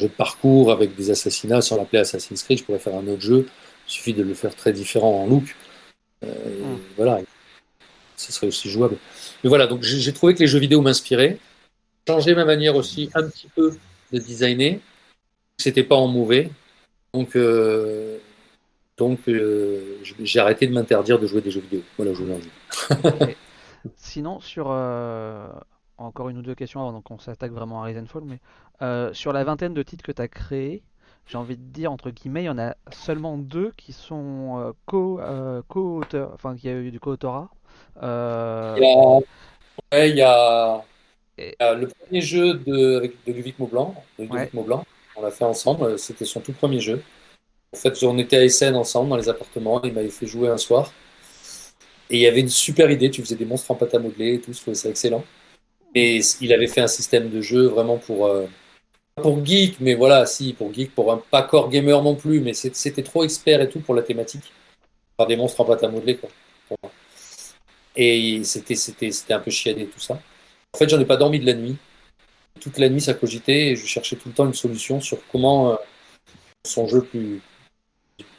jeu 0.00 0.08
de 0.08 0.12
parcours 0.12 0.70
avec 0.70 0.94
des 0.94 1.10
assassinats 1.10 1.60
sans 1.60 1.76
l'appeler 1.76 2.00
Assassin's 2.00 2.42
Creed. 2.42 2.58
Je 2.58 2.64
pourrais 2.64 2.78
faire 2.78 2.94
un 2.94 3.06
autre 3.08 3.20
jeu. 3.20 3.48
Il 3.88 3.90
suffit 3.90 4.14
de 4.14 4.22
le 4.22 4.34
faire 4.34 4.54
très 4.54 4.72
différent 4.72 5.22
en 5.22 5.26
look. 5.26 5.56
Euh, 6.24 6.26
et 6.26 6.62
Mm. 6.62 6.78
Voilà, 6.96 7.20
ce 8.16 8.32
serait 8.32 8.48
aussi 8.48 8.68
jouable. 8.68 8.96
Mais 9.42 9.48
voilà, 9.48 9.66
donc 9.66 9.82
j'ai 9.82 10.12
trouvé 10.12 10.34
que 10.34 10.40
les 10.40 10.46
jeux 10.46 10.58
vidéo 10.58 10.80
m'inspiraient. 10.80 11.38
Changer 12.06 12.34
ma 12.34 12.44
manière 12.44 12.74
aussi 12.76 13.10
un 13.14 13.28
petit 13.28 13.48
peu 13.54 13.76
de 14.12 14.18
designer. 14.18 14.80
C'était 15.58 15.84
pas 15.84 15.96
en 15.96 16.06
mauvais. 16.06 16.50
Donc, 17.12 17.36
euh, 17.36 18.18
donc 18.96 19.20
euh, 19.28 19.98
j'ai 20.20 20.40
arrêté 20.40 20.66
de 20.66 20.72
m'interdire 20.72 21.18
de 21.18 21.26
jouer 21.26 21.40
des 21.40 21.50
jeux 21.50 21.60
vidéo. 21.60 21.82
Voilà, 21.96 22.12
je 22.14 22.22
dire. 22.22 23.28
Sinon, 23.96 24.40
sur 24.40 24.70
encore 25.98 26.28
une 26.28 26.38
ou 26.38 26.42
deux 26.42 26.54
questions 26.54 26.86
avant 26.88 27.00
qu'on 27.02 27.18
s'attaque 27.18 27.52
vraiment 27.52 27.82
à 27.82 27.86
Rise 27.86 27.98
and 27.98 28.06
Fall, 28.06 28.22
mais 28.24 28.38
euh, 28.82 29.12
sur 29.14 29.32
la 29.32 29.44
vingtaine 29.44 29.74
de 29.74 29.82
titres 29.82 30.04
que 30.04 30.12
tu 30.12 30.22
as 30.22 30.28
créés, 30.28 30.82
j'ai 31.26 31.38
envie 31.38 31.56
de 31.56 31.62
dire 31.62 31.92
entre 31.92 32.10
guillemets, 32.10 32.42
il 32.42 32.46
y 32.46 32.50
en 32.50 32.58
a 32.58 32.74
seulement 32.92 33.36
deux 33.38 33.72
qui 33.76 33.92
sont 33.92 34.58
euh, 34.60 34.72
co, 34.86 35.20
euh, 35.20 35.62
co-auteurs, 35.68 36.30
enfin 36.34 36.56
qui 36.56 36.68
a 36.68 36.72
eu 36.74 36.90
du 36.90 37.00
co-autorat. 37.00 37.50
Euh, 38.02 38.74
Il 38.76 38.82
y 38.82 38.86
a, 38.86 39.18
ouais, 39.92 40.10
il 40.10 40.16
y 40.16 40.22
a, 40.22 40.84
Et- 41.38 41.56
le 41.60 41.88
premier 41.88 42.20
jeu 42.20 42.54
de, 42.54 42.96
avec, 42.96 43.12
de 43.24 43.32
Ludovic 43.32 43.58
Maublanc. 43.58 43.94
de 44.18 44.24
Ludovic 44.24 44.54
Ouais. 44.54 44.54
Maublanc. 44.54 44.84
On 45.16 45.22
l'a 45.22 45.30
fait 45.30 45.44
ensemble. 45.44 45.98
C'était 45.98 46.24
son 46.24 46.40
tout 46.40 46.52
premier 46.52 46.80
jeu. 46.80 47.02
En 47.74 47.78
fait, 47.78 48.02
on 48.04 48.18
était 48.18 48.36
à 48.38 48.44
Essen 48.44 48.76
ensemble 48.76 49.10
dans 49.10 49.16
les 49.16 49.28
appartements. 49.28 49.82
Il 49.84 49.92
m'avait 49.94 50.10
fait 50.10 50.26
jouer 50.26 50.48
un 50.48 50.58
soir. 50.58 50.92
Et 52.10 52.16
il 52.16 52.20
y 52.22 52.26
avait 52.26 52.40
une 52.40 52.48
super 52.48 52.90
idée. 52.90 53.10
Tu 53.10 53.22
faisais 53.22 53.36
des 53.36 53.44
monstres 53.44 53.70
en 53.70 53.74
pâte 53.74 53.94
à 53.94 53.98
modeler 53.98 54.34
et 54.34 54.40
tout. 54.40 54.52
Je 54.52 54.60
trouvais 54.60 54.74
ça 54.74 54.88
excellent. 54.88 55.24
Il 56.40 56.52
avait 56.52 56.66
fait 56.66 56.80
un 56.80 56.88
système 56.88 57.30
de 57.30 57.40
jeu 57.40 57.66
vraiment 57.66 57.98
pour, 57.98 58.26
euh, 58.26 58.46
pour 59.16 59.44
geek, 59.44 59.76
mais 59.80 59.94
voilà, 59.94 60.26
si, 60.26 60.52
pour 60.52 60.72
geek, 60.72 60.94
pour 60.94 61.12
un 61.12 61.22
pas 61.30 61.42
core 61.42 61.70
gamer 61.70 62.02
non 62.02 62.14
plus. 62.14 62.40
Mais 62.40 62.54
c'était 62.54 63.02
trop 63.02 63.24
expert 63.24 63.60
et 63.60 63.68
tout 63.68 63.80
pour 63.80 63.94
la 63.94 64.02
thématique. 64.02 64.52
Faire 65.16 65.26
des 65.26 65.36
monstres 65.36 65.60
en 65.60 65.64
pâte 65.64 65.84
à 65.84 65.88
modeler, 65.88 66.16
quoi. 66.16 66.30
Et 67.96 68.42
c'était, 68.44 68.76
un 69.30 69.40
peu 69.40 69.50
chiadé 69.50 69.86
tout 69.86 69.98
ça. 70.00 70.20
En 70.72 70.78
fait, 70.78 70.88
j'en 70.88 71.00
ai 71.00 71.04
pas 71.04 71.16
dormi 71.16 71.40
de 71.40 71.46
la 71.46 71.54
nuit. 71.54 71.76
Toute 72.60 72.78
la 72.78 72.88
nuit, 72.88 73.00
ça 73.00 73.14
cogitait 73.14 73.70
et 73.70 73.76
je 73.76 73.86
cherchais 73.86 74.16
tout 74.16 74.28
le 74.28 74.34
temps 74.34 74.46
une 74.46 74.54
solution 74.54 75.00
sur 75.00 75.18
comment 75.32 75.72
euh, 75.72 75.76
son 76.64 76.86
jeu 76.86 77.02
plus, 77.02 77.40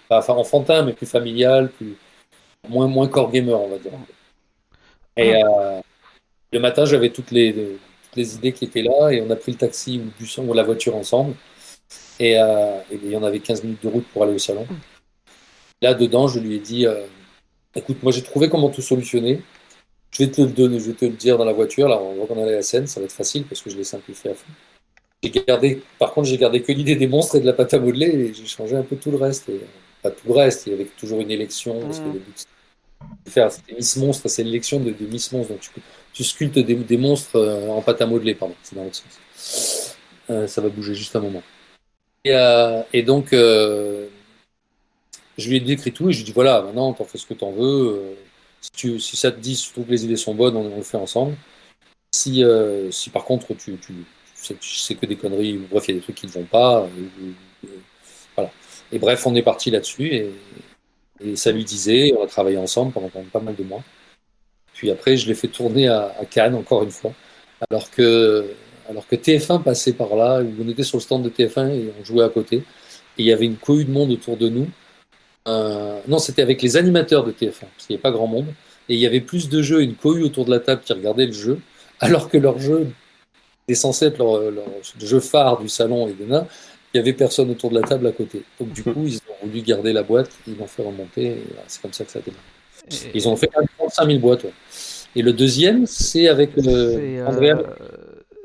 pas 0.07 0.19
enfin 0.19 0.33
enfantin, 0.33 0.83
mais 0.83 0.93
plus 0.93 1.05
familial, 1.05 1.69
plus 1.69 1.95
moins 2.67 2.87
moins 2.87 3.07
core 3.07 3.31
gamer, 3.31 3.59
on 3.59 3.69
va 3.69 3.77
dire. 3.77 3.91
Euh, 5.19 5.81
le 6.51 6.59
matin, 6.59 6.85
j'avais 6.85 7.09
toutes 7.09 7.31
les 7.31 7.53
toutes 8.09 8.15
les 8.15 8.35
idées 8.35 8.53
qui 8.53 8.65
étaient 8.65 8.81
là 8.81 9.11
et 9.11 9.21
on 9.21 9.29
a 9.29 9.35
pris 9.35 9.51
le 9.51 9.57
taxi 9.57 9.99
ou 9.99 10.05
le 10.05 10.11
bus 10.17 10.37
ou 10.39 10.53
la 10.53 10.63
voiture 10.63 10.95
ensemble. 10.95 11.35
Et, 12.19 12.39
euh, 12.39 12.79
et 12.91 12.99
il 13.03 13.11
y 13.11 13.15
en 13.15 13.23
avait 13.23 13.39
15 13.39 13.63
minutes 13.63 13.83
de 13.83 13.87
route 13.87 14.05
pour 14.11 14.23
aller 14.23 14.33
au 14.33 14.39
salon. 14.39 14.65
Là, 15.81 15.93
dedans, 15.93 16.27
je 16.27 16.39
lui 16.39 16.55
ai 16.55 16.59
dit 16.59 16.85
euh, 16.85 17.05
écoute, 17.75 18.01
moi 18.03 18.11
j'ai 18.11 18.23
trouvé 18.23 18.49
comment 18.49 18.69
tout 18.69 18.81
solutionner. 18.81 19.41
Je 20.11 20.23
vais 20.23 20.31
te 20.31 20.41
le 20.41 20.47
donner, 20.47 20.79
je 20.79 20.87
vais 20.87 20.97
te 20.97 21.05
le 21.05 21.11
dire 21.11 21.37
dans 21.37 21.45
la 21.45 21.53
voiture. 21.53 21.87
Là, 21.87 21.99
on 22.01 22.15
voit 22.15 22.25
qu'on 22.25 22.41
allait 22.41 22.53
à 22.53 22.57
la 22.57 22.61
scène, 22.63 22.87
ça 22.87 22.99
va 22.99 23.05
être 23.05 23.11
facile 23.11 23.43
parce 23.45 23.61
que 23.61 23.69
je 23.69 23.77
l'ai 23.77 23.83
simplifié 23.83 24.31
à 24.31 24.33
fond. 24.33 24.51
J'ai 25.21 25.29
gardé, 25.29 25.83
par 25.99 26.13
contre, 26.13 26.27
j'ai 26.27 26.37
gardé 26.37 26.61
que 26.61 26.71
l'idée 26.71 26.95
des 26.95 27.07
monstres 27.07 27.35
et 27.35 27.41
de 27.41 27.45
la 27.45 27.53
pâte 27.53 27.73
à 27.73 27.79
modeler 27.79 28.07
et 28.07 28.33
j'ai 28.33 28.45
changé 28.45 28.75
un 28.75 28.83
peu 28.83 28.95
tout 28.95 29.11
le 29.11 29.17
reste. 29.17 29.49
Et, 29.49 29.59
pas 30.01 30.11
tout 30.11 30.27
le 30.27 30.33
reste, 30.33 30.65
il 30.65 30.71
y 30.71 30.73
avait 30.73 30.87
toujours 30.97 31.19
une 31.19 31.29
élection 31.29 31.77
parce 31.81 31.99
que 31.99 32.05
faire 33.27 33.49
Miss 33.75 33.95
Monstre, 33.97 34.27
c'est 34.27 34.43
l'élection 34.43 34.79
de, 34.79 34.91
de 34.91 35.05
Miss 35.05 35.31
Monstre. 35.31 35.53
Donc 35.53 35.61
tu, 35.61 35.69
tu 36.13 36.23
sculptes 36.23 36.59
des, 36.59 36.97
monstres 36.97 37.35
euh, 37.35 37.69
en 37.69 37.81
pâte 37.81 38.01
à 38.01 38.05
modeler, 38.05 38.35
pardon, 38.35 38.55
c'est 38.63 38.75
dans 38.75 38.83
l'autre 38.83 38.95
sens. 38.95 39.97
Euh, 40.29 40.47
ça 40.47 40.61
va 40.61 40.69
bouger 40.69 40.93
juste 40.95 41.15
un 41.15 41.21
moment. 41.21 41.43
Et, 42.25 42.33
euh, 42.33 42.81
et 42.93 43.03
donc, 43.03 43.29
je 43.31 44.07
lui 45.37 45.55
ai 45.55 45.59
décrit 45.59 45.91
tout 45.91 46.09
et 46.09 46.13
je 46.13 46.17
lui 46.17 46.23
ai 46.23 46.25
dit 46.25 46.33
voilà, 46.33 46.61
maintenant, 46.61 46.93
t'en 46.93 47.05
fais 47.05 47.17
ce 47.17 47.25
que 47.25 47.33
t'en 47.33 47.51
veux. 47.51 48.15
si, 48.61 48.71
tu, 48.71 48.99
si 48.99 49.15
ça 49.17 49.31
te 49.31 49.39
dit, 49.39 49.55
surtout 49.55 49.83
que 49.83 49.91
les 49.91 50.05
idées 50.05 50.17
sont 50.17 50.35
bonnes, 50.35 50.55
on, 50.57 50.73
on 50.73 50.77
le 50.77 50.83
fait 50.83 50.97
ensemble. 50.97 51.35
Si, 52.13 52.43
si 52.91 53.09
par 53.11 53.23
contre, 53.23 53.53
tu, 53.55 53.77
tu, 53.77 53.93
tu 54.41 54.55
sais, 54.69 54.93
tu 54.95 54.99
que 54.99 55.05
des 55.05 55.15
conneries, 55.15 55.57
ou 55.57 55.67
bref, 55.69 55.87
il 55.87 55.91
y 55.91 55.97
a 55.97 55.99
des 55.99 56.03
trucs 56.03 56.15
qui 56.15 56.27
ne 56.27 56.31
vont 56.31 56.43
pas. 56.43 56.83
euh, 56.83 57.67
voilà. 58.35 58.51
Et 58.91 58.99
bref, 58.99 59.25
on 59.27 59.35
est 59.35 59.43
parti 59.43 59.71
là-dessus 59.71 60.07
et, 60.07 60.31
et 61.23 61.35
ça 61.35 61.51
lui 61.51 61.63
disait, 61.63 62.13
on 62.17 62.23
a 62.23 62.27
travaillé 62.27 62.57
ensemble 62.57 62.93
pendant 62.93 63.09
pas 63.09 63.39
mal 63.39 63.55
de 63.55 63.63
mois. 63.63 63.83
Puis 64.73 64.89
après, 64.91 65.17
je 65.17 65.27
l'ai 65.27 65.35
fait 65.35 65.49
tourner 65.49 65.87
à, 65.89 66.15
Cannes, 66.29 66.55
encore 66.55 66.83
une 66.83 66.91
fois, 66.91 67.11
alors 67.69 67.91
que, 67.91 68.45
alors 68.89 69.05
que 69.05 69.15
TF1 69.15 69.61
passait 69.61 69.93
par 69.93 70.15
là, 70.15 70.41
où 70.41 70.63
on 70.63 70.69
était 70.69 70.83
sur 70.83 70.97
le 70.97 71.01
stand 71.01 71.23
de 71.23 71.29
TF1 71.29 71.69
et 71.71 71.91
on 71.99 72.03
jouait 72.05 72.23
à 72.23 72.29
côté. 72.29 72.57
Et 72.57 73.23
il 73.23 73.25
y 73.25 73.33
avait 73.33 73.45
une 73.45 73.57
cohue 73.57 73.83
de 73.83 73.91
monde 73.91 74.11
autour 74.11 74.37
de 74.37 74.47
nous. 74.47 74.67
Euh, 75.47 75.99
non, 76.07 76.19
c'était 76.19 76.41
avec 76.41 76.61
les 76.61 76.77
animateurs 76.77 77.25
de 77.25 77.31
TF1, 77.31 77.59
parce 77.59 77.87
qu'il 77.87 77.95
n'y 77.95 77.95
avait 77.95 78.01
pas 78.01 78.11
grand 78.11 78.27
monde. 78.27 78.47
Et 78.87 78.93
il 78.93 78.99
y 78.99 79.05
avait 79.05 79.19
plus 79.19 79.49
de 79.49 79.61
jeux 79.61 79.81
une 79.81 79.95
cohue 79.95 80.23
autour 80.23 80.45
de 80.45 80.51
la 80.51 80.59
table 80.59 80.81
qui 80.83 80.93
regardaient 80.93 81.25
le 81.25 81.33
jeu, 81.33 81.59
alors 81.99 82.29
que 82.29 82.37
leur 82.37 82.57
jeu 82.59 82.87
était 83.67 83.75
censé 83.75 84.05
être 84.05 84.17
leur, 84.17 84.63
jeu 84.99 85.19
phare 85.19 85.59
du 85.59 85.67
salon 85.67 86.07
et 86.07 86.13
des 86.13 86.25
nains. 86.25 86.47
Il 86.93 86.97
n'y 86.97 87.01
avait 87.01 87.13
personne 87.13 87.49
autour 87.51 87.69
de 87.69 87.75
la 87.79 87.87
table 87.87 88.07
à 88.07 88.11
côté. 88.11 88.43
Donc 88.59 88.71
du 88.73 88.83
coup, 88.83 89.05
ils 89.05 89.17
ont 89.43 89.45
voulu 89.47 89.61
garder 89.61 89.93
la 89.93 90.01
boîte, 90.03 90.31
ils 90.47 90.57
l'ont 90.57 90.65
fait 90.67 90.81
remonter, 90.83 91.37
c'est 91.67 91.81
comme 91.81 91.93
ça 91.93 92.03
que 92.03 92.11
ça 92.11 92.19
a 92.19 92.21
démarré. 92.23 92.43
et- 92.91 93.11
Ils 93.17 93.27
ont 93.29 93.35
fait 93.35 93.47
35 93.77 94.05
000 94.07 94.19
boîtes. 94.19 94.43
ouais. 94.45 94.53
Et 95.15 95.21
le 95.21 95.33
deuxième, 95.33 95.85
c'est 95.85 96.27
avec 96.27 96.57
euh, 96.57 96.61
euh, 96.67 97.27
Andrea. 97.27 97.63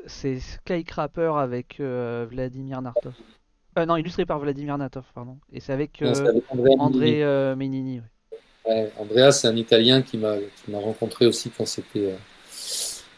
c'est 0.05 0.39
Skycrapper 0.39 1.31
avec 1.37 1.79
euh, 1.79 2.27
Vladimir 2.29 2.81
Nartov. 2.81 3.13
Euh, 3.77 3.85
non, 3.85 3.97
illustré 3.97 4.25
par 4.25 4.39
Vladimir 4.39 4.77
Nartov, 4.77 5.03
pardon. 5.13 5.37
Et 5.51 5.59
c'est 5.59 5.73
avec 5.73 5.99
non, 6.01 6.09
euh, 6.13 6.29
avec. 6.29 6.43
André 6.79 7.55
Menini. 7.55 8.01
Ouais, 8.65 8.91
Andrea, 8.99 9.31
c'est 9.31 9.47
un 9.47 9.55
Italien 9.55 10.01
qui 10.01 10.17
m'a 10.17 10.35
rencontré 10.73 11.25
aussi 11.25 11.49
quand 11.49 11.65
c'était 11.67 12.13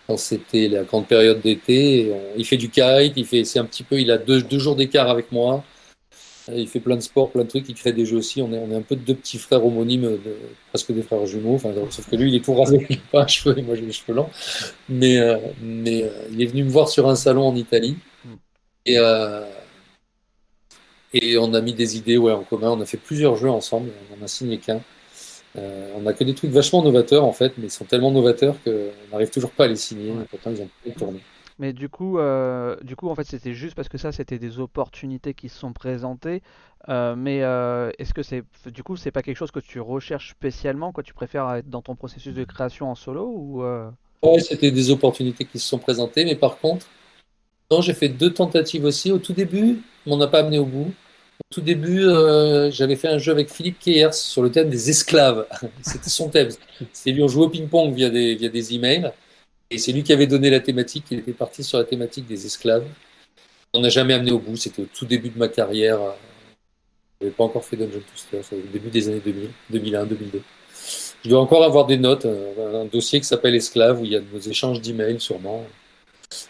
quand 0.08 0.18
c'était 0.18 0.68
la 0.70 0.84
grande 0.84 1.08
période 1.08 1.42
d'été. 1.42 2.12
Il 2.38 2.46
fait 2.46 2.58
du 2.58 2.70
kite, 2.70 3.14
il 3.16 3.26
fait, 3.26 3.44
c'est 3.44 3.60
un 3.60 3.66
petit 3.66 3.84
peu, 3.84 4.00
il 4.00 4.10
a 4.10 4.18
deux, 4.18 4.60
jours 4.60 4.76
d'écart 4.76 5.10
avec 5.10 5.32
moi. 5.32 5.64
Il 6.50 6.68
fait 6.70 6.80
plein 6.80 6.96
de 6.96 7.02
sports, 7.02 7.30
plein 7.30 7.44
de 7.44 7.50
trucs, 7.50 7.68
il 7.68 7.76
crée 7.76 7.92
des 7.92 8.06
jeux 8.06 8.18
aussi. 8.18 8.42
On 8.42 8.54
est, 8.54 8.58
on 8.58 8.72
est 8.72 8.76
un 8.76 8.82
peu 8.82 8.96
deux 8.96 9.16
petits 9.16 9.38
frères 9.38 9.66
homonymes, 9.66 10.04
de, 10.04 10.38
presque 10.70 10.94
des 10.94 11.02
frères 11.02 11.26
jumeaux. 11.26 11.56
Enfin, 11.56 11.74
sauf 11.90 12.10
que 12.10 12.16
lui, 12.16 12.30
il 12.30 12.36
est 12.36 12.44
tout 12.44 12.54
rasé, 12.54 12.88
il 12.90 12.96
n'a 12.96 13.02
pas 13.12 13.24
un 13.24 13.28
cheveu, 13.28 13.58
et 13.60 13.62
moi 13.62 13.76
j'ai 13.76 13.82
les 13.82 13.92
cheveux 13.92 14.14
longs. 14.14 14.30
Mais, 14.88 15.18
euh, 15.18 15.38
mais 15.62 16.04
euh, 16.04 16.10
il 16.32 16.42
est 16.42 16.46
venu 16.46 16.64
me 16.64 16.70
voir 16.70 16.88
sur 16.88 17.10
un 17.10 17.16
salon 17.16 17.48
en 17.48 17.56
Italie. 17.56 17.98
Et, 18.86 18.98
euh, 18.98 19.44
et 21.14 21.38
on 21.38 21.54
a 21.54 21.62
mis 21.62 21.74
des 21.74 21.98
idées 21.98 22.18
ouais, 22.18 22.32
en 22.32 22.44
commun. 22.44 22.72
On 22.72 22.82
a 22.82 22.86
fait 22.86 22.98
plusieurs 22.98 23.36
jeux 23.36 23.50
ensemble. 23.50 23.92
On 24.12 24.22
en 24.22 24.26
a 24.26 24.28
signé 24.28 24.58
qu'un. 24.58 24.82
Euh, 25.58 25.92
on 25.96 26.06
a 26.06 26.14
que 26.14 26.24
des 26.24 26.36
trucs 26.36 26.52
vachement 26.52 26.84
novateurs 26.84 27.24
en 27.24 27.34
fait, 27.34 27.54
mais 27.58 27.68
ils 27.68 27.72
sont 27.72 27.86
tellement 27.86 28.12
novateurs 28.12 28.56
qu'on 28.64 28.92
n'arrive 29.12 29.30
toujours 29.30 29.52
pas 29.52 29.66
à 29.66 29.68
les 29.68 29.76
signer. 29.76 30.12
Ouais. 30.12 30.26
Pourtant, 30.30 30.52
ils 30.52 30.62
ont 30.62 30.70
pu 30.84 30.92
tourner. 30.92 31.20
Mais 31.60 31.74
du 31.74 31.90
coup, 31.90 32.20
euh, 32.20 32.76
du 32.84 32.96
coup, 32.96 33.10
en 33.10 33.16
fait, 33.16 33.24
c'était 33.24 33.54
juste 33.54 33.74
parce 33.74 33.90
que 33.90 33.98
ça, 33.98 34.12
c'était 34.12 34.38
des 34.38 34.60
opportunités 34.60 35.34
qui 35.34 35.50
se 35.50 35.58
sont 35.58 35.74
présentées. 35.74 36.44
Euh, 36.88 37.16
mais 37.16 37.38
est-ce 37.98 38.14
que 38.14 38.22
c'est, 38.22 38.44
du 38.68 38.84
coup, 38.84 38.96
c'est 38.96 39.10
pas 39.10 39.24
quelque 39.24 39.38
chose 39.38 39.50
que 39.50 39.60
tu 39.60 39.80
recherches 39.80 40.30
spécialement, 40.32 40.92
quoi? 40.92 41.04
Tu 41.04 41.16
préfères 41.16 41.52
être 41.56 41.70
dans 41.70 41.82
ton 41.82 41.96
processus 41.96 42.36
de 42.36 42.44
création 42.44 42.92
en 42.92 42.96
solo 42.96 43.26
ou 43.26 43.64
Ouais, 44.24 44.40
c'était 44.40 44.72
des 44.72 44.90
opportunités 44.90 45.46
qui 45.46 45.60
se 45.60 45.68
sont 45.68 45.78
présentées, 45.78 46.26
mais 46.26 46.36
par 46.36 46.58
contre, 46.58 46.88
non, 47.70 47.82
j'ai 47.82 47.94
fait 47.94 48.10
deux 48.10 48.34
tentatives 48.34 48.86
aussi. 48.86 49.12
Au 49.12 49.20
tout 49.20 49.34
début, 49.34 49.82
on 50.06 50.18
n'a 50.18 50.28
pas 50.28 50.40
amené 50.40 50.58
au 50.58 50.66
bout. 50.66 50.94
Tout 51.50 51.62
début, 51.62 52.04
euh, 52.04 52.70
j'avais 52.72 52.98
fait 52.98 53.08
un 53.08 53.20
jeu 53.20 53.32
avec 53.32 53.50
Philippe 53.50 53.80
Keyers 53.80 54.12
sur 54.12 54.42
le 54.42 54.52
thème 54.52 54.70
des 54.70 54.90
esclaves. 54.90 55.48
C'était 55.82 56.10
son 56.10 56.30
thème. 56.30 56.50
C'est 56.92 57.12
lui, 57.12 57.24
on 57.24 57.28
jouait 57.30 57.46
au 57.46 57.50
ping-pong 57.50 57.94
via 57.94 58.10
des, 58.10 58.36
via 58.36 58.50
des 58.50 58.74
emails. 58.74 59.12
Et 59.70 59.78
c'est 59.78 59.94
lui 59.94 60.04
qui 60.04 60.12
avait 60.12 60.28
donné 60.28 60.50
la 60.50 60.60
thématique. 60.60 61.06
Il 61.12 61.20
était 61.20 61.34
parti 61.34 61.64
sur 61.64 61.78
la 61.78 61.86
thématique 61.86 62.28
des 62.28 62.46
esclaves. 62.46 62.86
On 63.74 63.80
n'a 63.82 63.90
jamais 63.90 64.14
amené 64.14 64.32
au 64.32 64.40
bout. 64.40 64.58
C'était 64.58 64.82
au 64.82 64.88
tout 64.94 65.06
début 65.06 65.30
de 65.30 65.38
ma 65.40 65.48
carrière. 65.48 66.00
Je 67.20 67.26
n'avais 67.26 67.36
pas 67.36 67.46
encore 67.46 67.64
fait 67.64 67.78
Dungeon 67.78 68.02
Twister. 68.12 68.42
C'était 68.44 68.64
au 68.64 68.72
début 68.72 68.90
des 68.90 69.08
années 69.08 69.22
2000, 69.24 69.50
2001, 69.70 70.06
2002. 70.06 70.42
Je 71.24 71.30
dois 71.30 71.40
encore 71.40 71.64
avoir 71.64 71.86
des 71.86 71.98
notes, 71.98 72.26
un 72.26 72.86
dossier 72.86 73.20
qui 73.20 73.26
s'appelle 73.26 73.56
Esclave, 73.56 74.02
où 74.02 74.06
il 74.06 74.12
y 74.12 74.16
a 74.16 74.22
nos 74.22 74.40
échanges 74.40 74.82
d'emails 74.82 75.20
sûrement. 75.20 75.66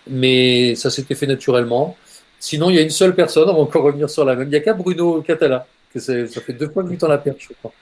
Mais 0.07 0.75
ça 0.75 0.89
s'était 0.89 1.15
fait 1.15 1.27
naturellement. 1.27 1.95
Sinon, 2.39 2.69
il 2.69 2.75
y 2.75 2.79
a 2.79 2.81
une 2.81 2.89
seule 2.89 3.15
personne, 3.15 3.49
on 3.49 3.53
va 3.53 3.59
encore 3.59 3.83
revenir 3.83 4.09
sur 4.09 4.25
la 4.25 4.35
même. 4.35 4.47
Il 4.47 4.51
n'y 4.51 4.55
a 4.57 4.59
qu'à 4.61 4.73
Bruno 4.73 5.21
Catala, 5.21 5.67
que 5.93 5.99
ça 5.99 6.13
fait 6.41 6.53
deux 6.53 6.69
fois 6.69 6.83
que 6.83 6.89
lui 6.89 6.97
tend 6.97 7.07
la 7.07 7.17
perche, 7.17 7.47
je 7.49 7.53
crois. 7.55 7.73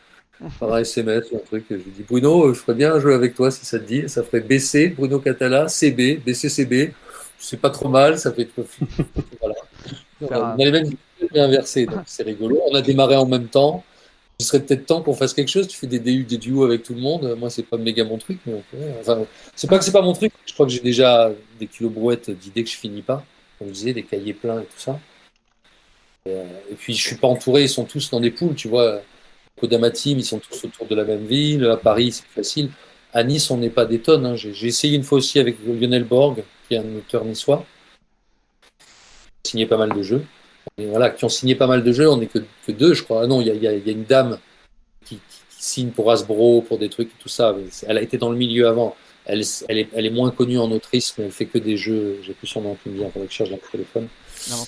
Par 0.60 0.78
SMS 0.80 1.32
ou 1.32 1.38
un 1.38 1.40
truc. 1.40 1.66
Je 1.70 1.76
lui 1.76 1.92
dis 1.98 2.04
Bruno, 2.04 2.48
euh, 2.48 2.54
je 2.54 2.60
ferais 2.60 2.74
bien 2.76 3.00
jouer 3.00 3.14
avec 3.14 3.36
toi 3.36 3.52
si 3.52 3.66
ça 3.66 3.80
te 3.80 3.86
dit. 3.86 4.10
Ça 4.10 4.24
ferait 4.24 4.42
BC, 4.42 4.90
Bruno 4.90 5.20
Catala, 5.20 5.68
CB, 5.70 6.18
BCCB. 6.26 6.94
C'est 7.40 7.60
pas 7.60 7.70
trop 7.70 7.90
mal, 7.90 8.20
ça 8.20 8.34
fait. 8.34 8.50
voilà. 9.40 9.56
On 10.22 10.28
Faire 10.28 10.44
a, 10.44 10.52
un- 10.54 10.56
on 10.58 10.60
a 10.62 10.66
les 10.66 10.72
mêmes 10.72 10.92
idées 11.22 11.40
inversées, 11.40 11.86
donc 11.86 12.04
c'est 12.06 12.24
rigolo. 12.24 12.62
On 12.72 12.76
a 12.76 12.82
démarré 12.82 13.16
en 13.16 13.26
même 13.26 13.48
temps. 13.48 13.84
Il 14.40 14.46
serait 14.46 14.62
peut-être 14.62 14.86
temps 14.86 15.02
qu'on 15.02 15.14
fasse 15.14 15.34
quelque 15.34 15.50
chose. 15.52 15.68
Tu 15.68 15.78
fais 15.78 15.88
des 15.88 16.00
DU, 16.00 16.24
des 16.24 16.38
duos 16.38 16.66
avec 16.66 16.84
tout 16.84 16.94
le 16.94 17.02
monde. 17.02 17.36
Moi, 17.40 17.50
c'est 17.50 17.64
pas 17.64 17.78
méga 17.78 18.04
mon 18.04 18.18
truc, 18.18 18.40
mais 18.46 18.54
on 18.56 18.64
peut. 18.72 18.84
Enfin, 19.02 19.26
c'est 19.56 19.70
pas 19.70 19.78
que 19.80 19.86
c'est 19.86 19.92
pas 19.94 20.02
mon 20.02 20.14
truc. 20.14 20.34
Je 20.46 20.54
crois 20.54 20.66
que 20.66 20.72
j'ai 20.74 20.82
déjà 20.82 21.32
des 21.60 21.68
kilos 21.68 21.92
brouettes 21.94 22.30
d'idées 22.32 22.64
que 22.64 22.70
je 22.70 22.78
finis 22.78 23.02
pas. 23.02 23.26
Comme 23.58 23.70
je 23.70 23.74
disais, 23.74 23.94
des 23.94 24.04
cahiers 24.04 24.34
pleins 24.34 24.62
et 24.62 24.66
tout 24.66 24.80
ça. 24.80 25.00
Et, 26.26 26.32
euh, 26.32 26.44
et 26.72 26.76
puis, 26.76 26.94
je 26.94 27.08
suis 27.08 27.16
pas 27.16 27.28
entouré. 27.28 27.64
Ils 27.64 27.70
sont 27.70 27.86
tous 27.86 28.10
dans 28.10 28.20
des 28.20 28.32
poules, 28.32 28.56
tu 28.56 28.68
vois. 28.68 29.02
Kodama 29.60 29.90
Team, 29.92 30.20
ils 30.20 30.26
sont 30.26 30.40
tous 30.40 30.66
autour 30.66 30.88
de 30.88 30.96
la 30.96 31.04
même 31.06 31.26
ville. 31.26 31.66
À 31.66 31.78
Paris, 31.78 32.12
c'est 32.12 32.28
facile. 32.28 32.70
À 33.14 33.24
Nice, 33.24 33.50
on 33.50 33.58
n'est 33.58 33.70
pas 33.70 33.86
des 33.86 34.00
tonnes. 34.00 34.26
hein. 34.26 34.36
J'ai 34.36 34.68
essayé 34.68 34.96
une 34.98 35.04
fois 35.04 35.20
aussi 35.20 35.40
avec 35.40 35.58
Lionel 35.66 36.04
Borg, 36.04 36.44
qui 36.68 36.76
est 36.76 36.80
un 36.80 36.96
auteur 36.98 37.24
niçois. 37.24 37.66
Signé 39.46 39.66
pas 39.66 39.78
mal 39.78 39.94
de 39.94 40.02
jeux. 40.02 40.26
Voilà, 40.78 41.10
qui 41.10 41.24
ont 41.24 41.30
signé 41.30 41.56
pas 41.56 41.68
mal 41.68 41.84
de 41.84 41.92
jeux, 41.94 42.10
on 42.10 42.18
n'est 42.18 42.28
que, 42.28 42.40
deux, 42.70 42.94
je 42.94 43.04
crois. 43.04 43.22
Ah 43.24 43.28
non, 43.28 43.40
il 43.40 43.48
y 43.48 43.68
a, 43.68 43.92
une 43.92 44.04
dame 44.04 44.40
qui, 45.06 45.16
qui- 45.16 45.22
signe 45.50 45.92
pour 45.92 46.12
Hasbro, 46.12 46.62
pour 46.62 46.78
des 46.78 46.90
trucs 46.90 47.10
et 47.10 47.18
tout 47.20 47.30
ça. 47.30 47.56
Elle 47.88 47.98
a 47.98 48.02
été 48.02 48.18
dans 48.18 48.30
le 48.30 48.38
milieu 48.38 48.68
avant. 48.68 48.96
Elle, 49.26 49.44
elle, 49.68 49.78
est, 49.80 49.88
elle 49.94 50.06
est 50.06 50.12
moins 50.12 50.32
connue 50.32 50.60
en 50.60 50.72
autrice, 50.72 51.16
mais 51.18 51.26
elle 51.26 51.32
fait 51.32 51.46
que 51.46 51.58
des 51.58 51.78
jeux. 51.78 52.20
J'ai 52.24 52.34
plus 52.34 52.48
son 52.48 52.62
nom 52.62 52.78
qui 52.82 52.90
me 52.90 52.98
vient, 52.98 53.10
que 53.10 53.20
je 53.28 53.32
cherche 53.32 53.50
dans 53.50 53.58
le 53.58 53.72
téléphone. 53.72 54.08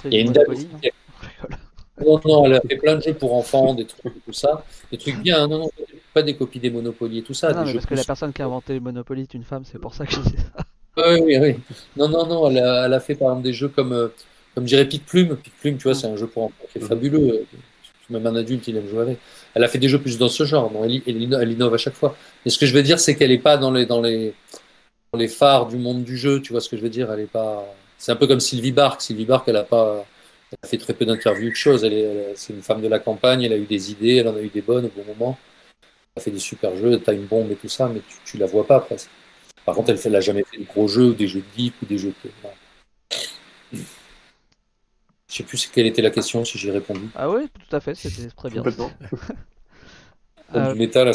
Il 0.05 0.13
y 0.13 0.17
a 0.17 0.21
une 0.21 0.31
dame 0.31 0.45
non. 2.05 2.19
Non, 2.25 2.45
elle 2.45 2.55
a 2.55 2.61
fait 2.61 2.77
plein 2.77 2.95
de 2.95 3.01
jeux 3.01 3.13
pour 3.13 3.33
enfants, 3.35 3.73
des 3.73 3.85
trucs 3.85 4.23
tout 4.23 4.33
ça. 4.33 4.63
Des 4.91 4.97
trucs 4.97 5.19
bien, 5.19 5.43
hein. 5.43 5.47
non, 5.47 5.59
non, 5.59 5.69
pas 6.13 6.21
des 6.21 6.35
copies 6.35 6.59
des 6.59 6.69
Monopoly 6.69 7.19
et 7.19 7.23
tout 7.23 7.33
ça. 7.33 7.49
Ah 7.51 7.53
non, 7.53 7.61
des 7.61 7.67
jeux 7.67 7.73
parce 7.75 7.85
que 7.87 7.95
la 7.95 8.03
personne 8.03 8.33
qui 8.33 8.41
a 8.41 8.45
inventé 8.45 8.73
le 8.73 8.79
Monopoly 8.79 9.23
est 9.23 9.33
une 9.33 9.43
femme, 9.43 9.63
c'est 9.65 9.79
pour 9.79 9.93
ça 9.93 10.05
que 10.05 10.13
je 10.13 10.19
dis 10.21 10.37
ça. 10.37 10.63
Oui, 10.97 11.21
oui, 11.21 11.37
oui. 11.39 11.55
Non, 11.95 12.09
non, 12.09 12.25
non, 12.25 12.49
elle 12.49 12.57
a, 12.57 12.85
elle 12.85 12.93
a 12.93 12.99
fait 12.99 13.15
par 13.15 13.29
exemple 13.29 13.43
des 13.43 13.53
jeux 13.53 13.67
comme, 13.67 13.93
euh, 13.93 14.07
comme 14.55 14.63
je 14.63 14.69
dirais 14.69 14.85
Pic 14.85 15.05
Plume. 15.05 15.35
Pic 15.37 15.53
Plume, 15.59 15.77
tu 15.77 15.83
vois, 15.83 15.93
c'est 15.93 16.07
un 16.07 16.15
jeu 16.15 16.27
pour 16.27 16.45
enfants 16.45 16.65
qui 16.71 16.79
est 16.79 16.81
fabuleux. 16.81 17.45
Même 18.09 18.25
un 18.27 18.35
adulte, 18.35 18.67
il 18.67 18.77
aime 18.77 18.87
jouer 18.87 19.01
avec. 19.01 19.17
Elle 19.53 19.63
a 19.63 19.67
fait 19.67 19.79
des 19.79 19.89
jeux 19.89 19.99
plus 19.99 20.17
dans 20.17 20.29
ce 20.29 20.45
genre. 20.45 20.71
Elle, 20.83 21.01
elle, 21.07 21.21
inno- 21.21 21.39
elle 21.39 21.51
innove 21.51 21.73
à 21.73 21.77
chaque 21.77 21.95
fois. 21.95 22.15
Et 22.45 22.49
ce 22.49 22.57
que 22.57 22.65
je 22.65 22.73
veux 22.73 22.83
dire, 22.83 22.99
c'est 22.99 23.15
qu'elle 23.15 23.29
n'est 23.31 23.37
pas 23.37 23.57
dans 23.57 23.71
les, 23.71 23.85
dans, 23.85 24.01
les, 24.01 24.33
dans 25.11 25.19
les 25.19 25.27
phares 25.27 25.67
du 25.67 25.77
monde 25.77 26.03
du 26.03 26.17
jeu. 26.17 26.41
Tu 26.41 26.53
vois 26.53 26.61
ce 26.61 26.69
que 26.69 26.77
je 26.77 26.81
veux 26.81 26.89
dire? 26.89 27.11
Elle 27.11 27.21
est 27.21 27.31
pas. 27.31 27.65
C'est 27.97 28.11
un 28.11 28.15
peu 28.15 28.27
comme 28.27 28.39
Sylvie 28.39 28.71
Bark. 28.71 29.01
Sylvie 29.01 29.25
Bark, 29.25 29.47
elle 29.47 29.57
a 29.57 29.63
pas. 29.63 30.05
Elle 30.51 30.59
a 30.63 30.67
fait 30.67 30.77
très 30.77 30.93
peu 30.93 31.05
d'interviews 31.05 31.49
de 31.49 31.55
choses. 31.55 31.83
Elle 31.83 31.93
est, 31.93 32.33
c'est 32.35 32.53
une 32.53 32.61
femme 32.61 32.81
de 32.81 32.87
la 32.87 32.99
campagne. 32.99 33.43
Elle 33.43 33.53
a 33.53 33.57
eu 33.57 33.65
des 33.65 33.91
idées. 33.91 34.17
Elle 34.17 34.29
en 34.29 34.35
a 34.35 34.41
eu 34.41 34.49
des 34.49 34.61
bonnes 34.61 34.85
au 34.85 34.91
bon 34.95 35.03
moment. 35.05 35.37
Elle 36.15 36.21
a 36.21 36.23
fait 36.23 36.31
des 36.31 36.39
super 36.39 36.75
jeux, 36.75 36.99
Time 36.99 37.25
Bomb 37.25 37.51
et 37.51 37.55
tout 37.55 37.69
ça, 37.69 37.87
mais 37.87 37.99
tu, 37.99 38.17
tu 38.25 38.37
la 38.37 38.47
vois 38.47 38.65
pas 38.65 38.79
presque. 38.79 39.09
Par 39.65 39.75
contre, 39.75 39.91
elle 39.91 40.11
n'a 40.11 40.21
jamais 40.21 40.43
fait 40.43 40.57
de 40.57 40.65
gros 40.65 40.87
jeux, 40.87 41.13
des 41.13 41.27
jeux 41.27 41.41
de 41.41 41.61
geek 41.61 41.73
ou 41.81 41.85
des 41.85 41.97
jeux 41.97 42.13
de. 42.23 42.29
Je 45.37 45.43
sais 45.43 45.47
plus 45.49 45.67
quelle 45.67 45.85
était 45.85 46.01
la 46.01 46.09
question, 46.09 46.43
si 46.43 46.57
j'ai 46.57 46.71
répondu. 46.71 47.07
Ah 47.13 47.29
oui, 47.29 47.47
tout 47.69 47.75
à 47.75 47.79
fait, 47.79 47.93
c'était 47.93 48.27
très 48.31 48.49
bien. 48.49 48.63
Complètement. 48.63 48.89
Euh, 50.55 50.73
Du 50.73 50.79
métal, 50.79 51.09
à 51.09 51.11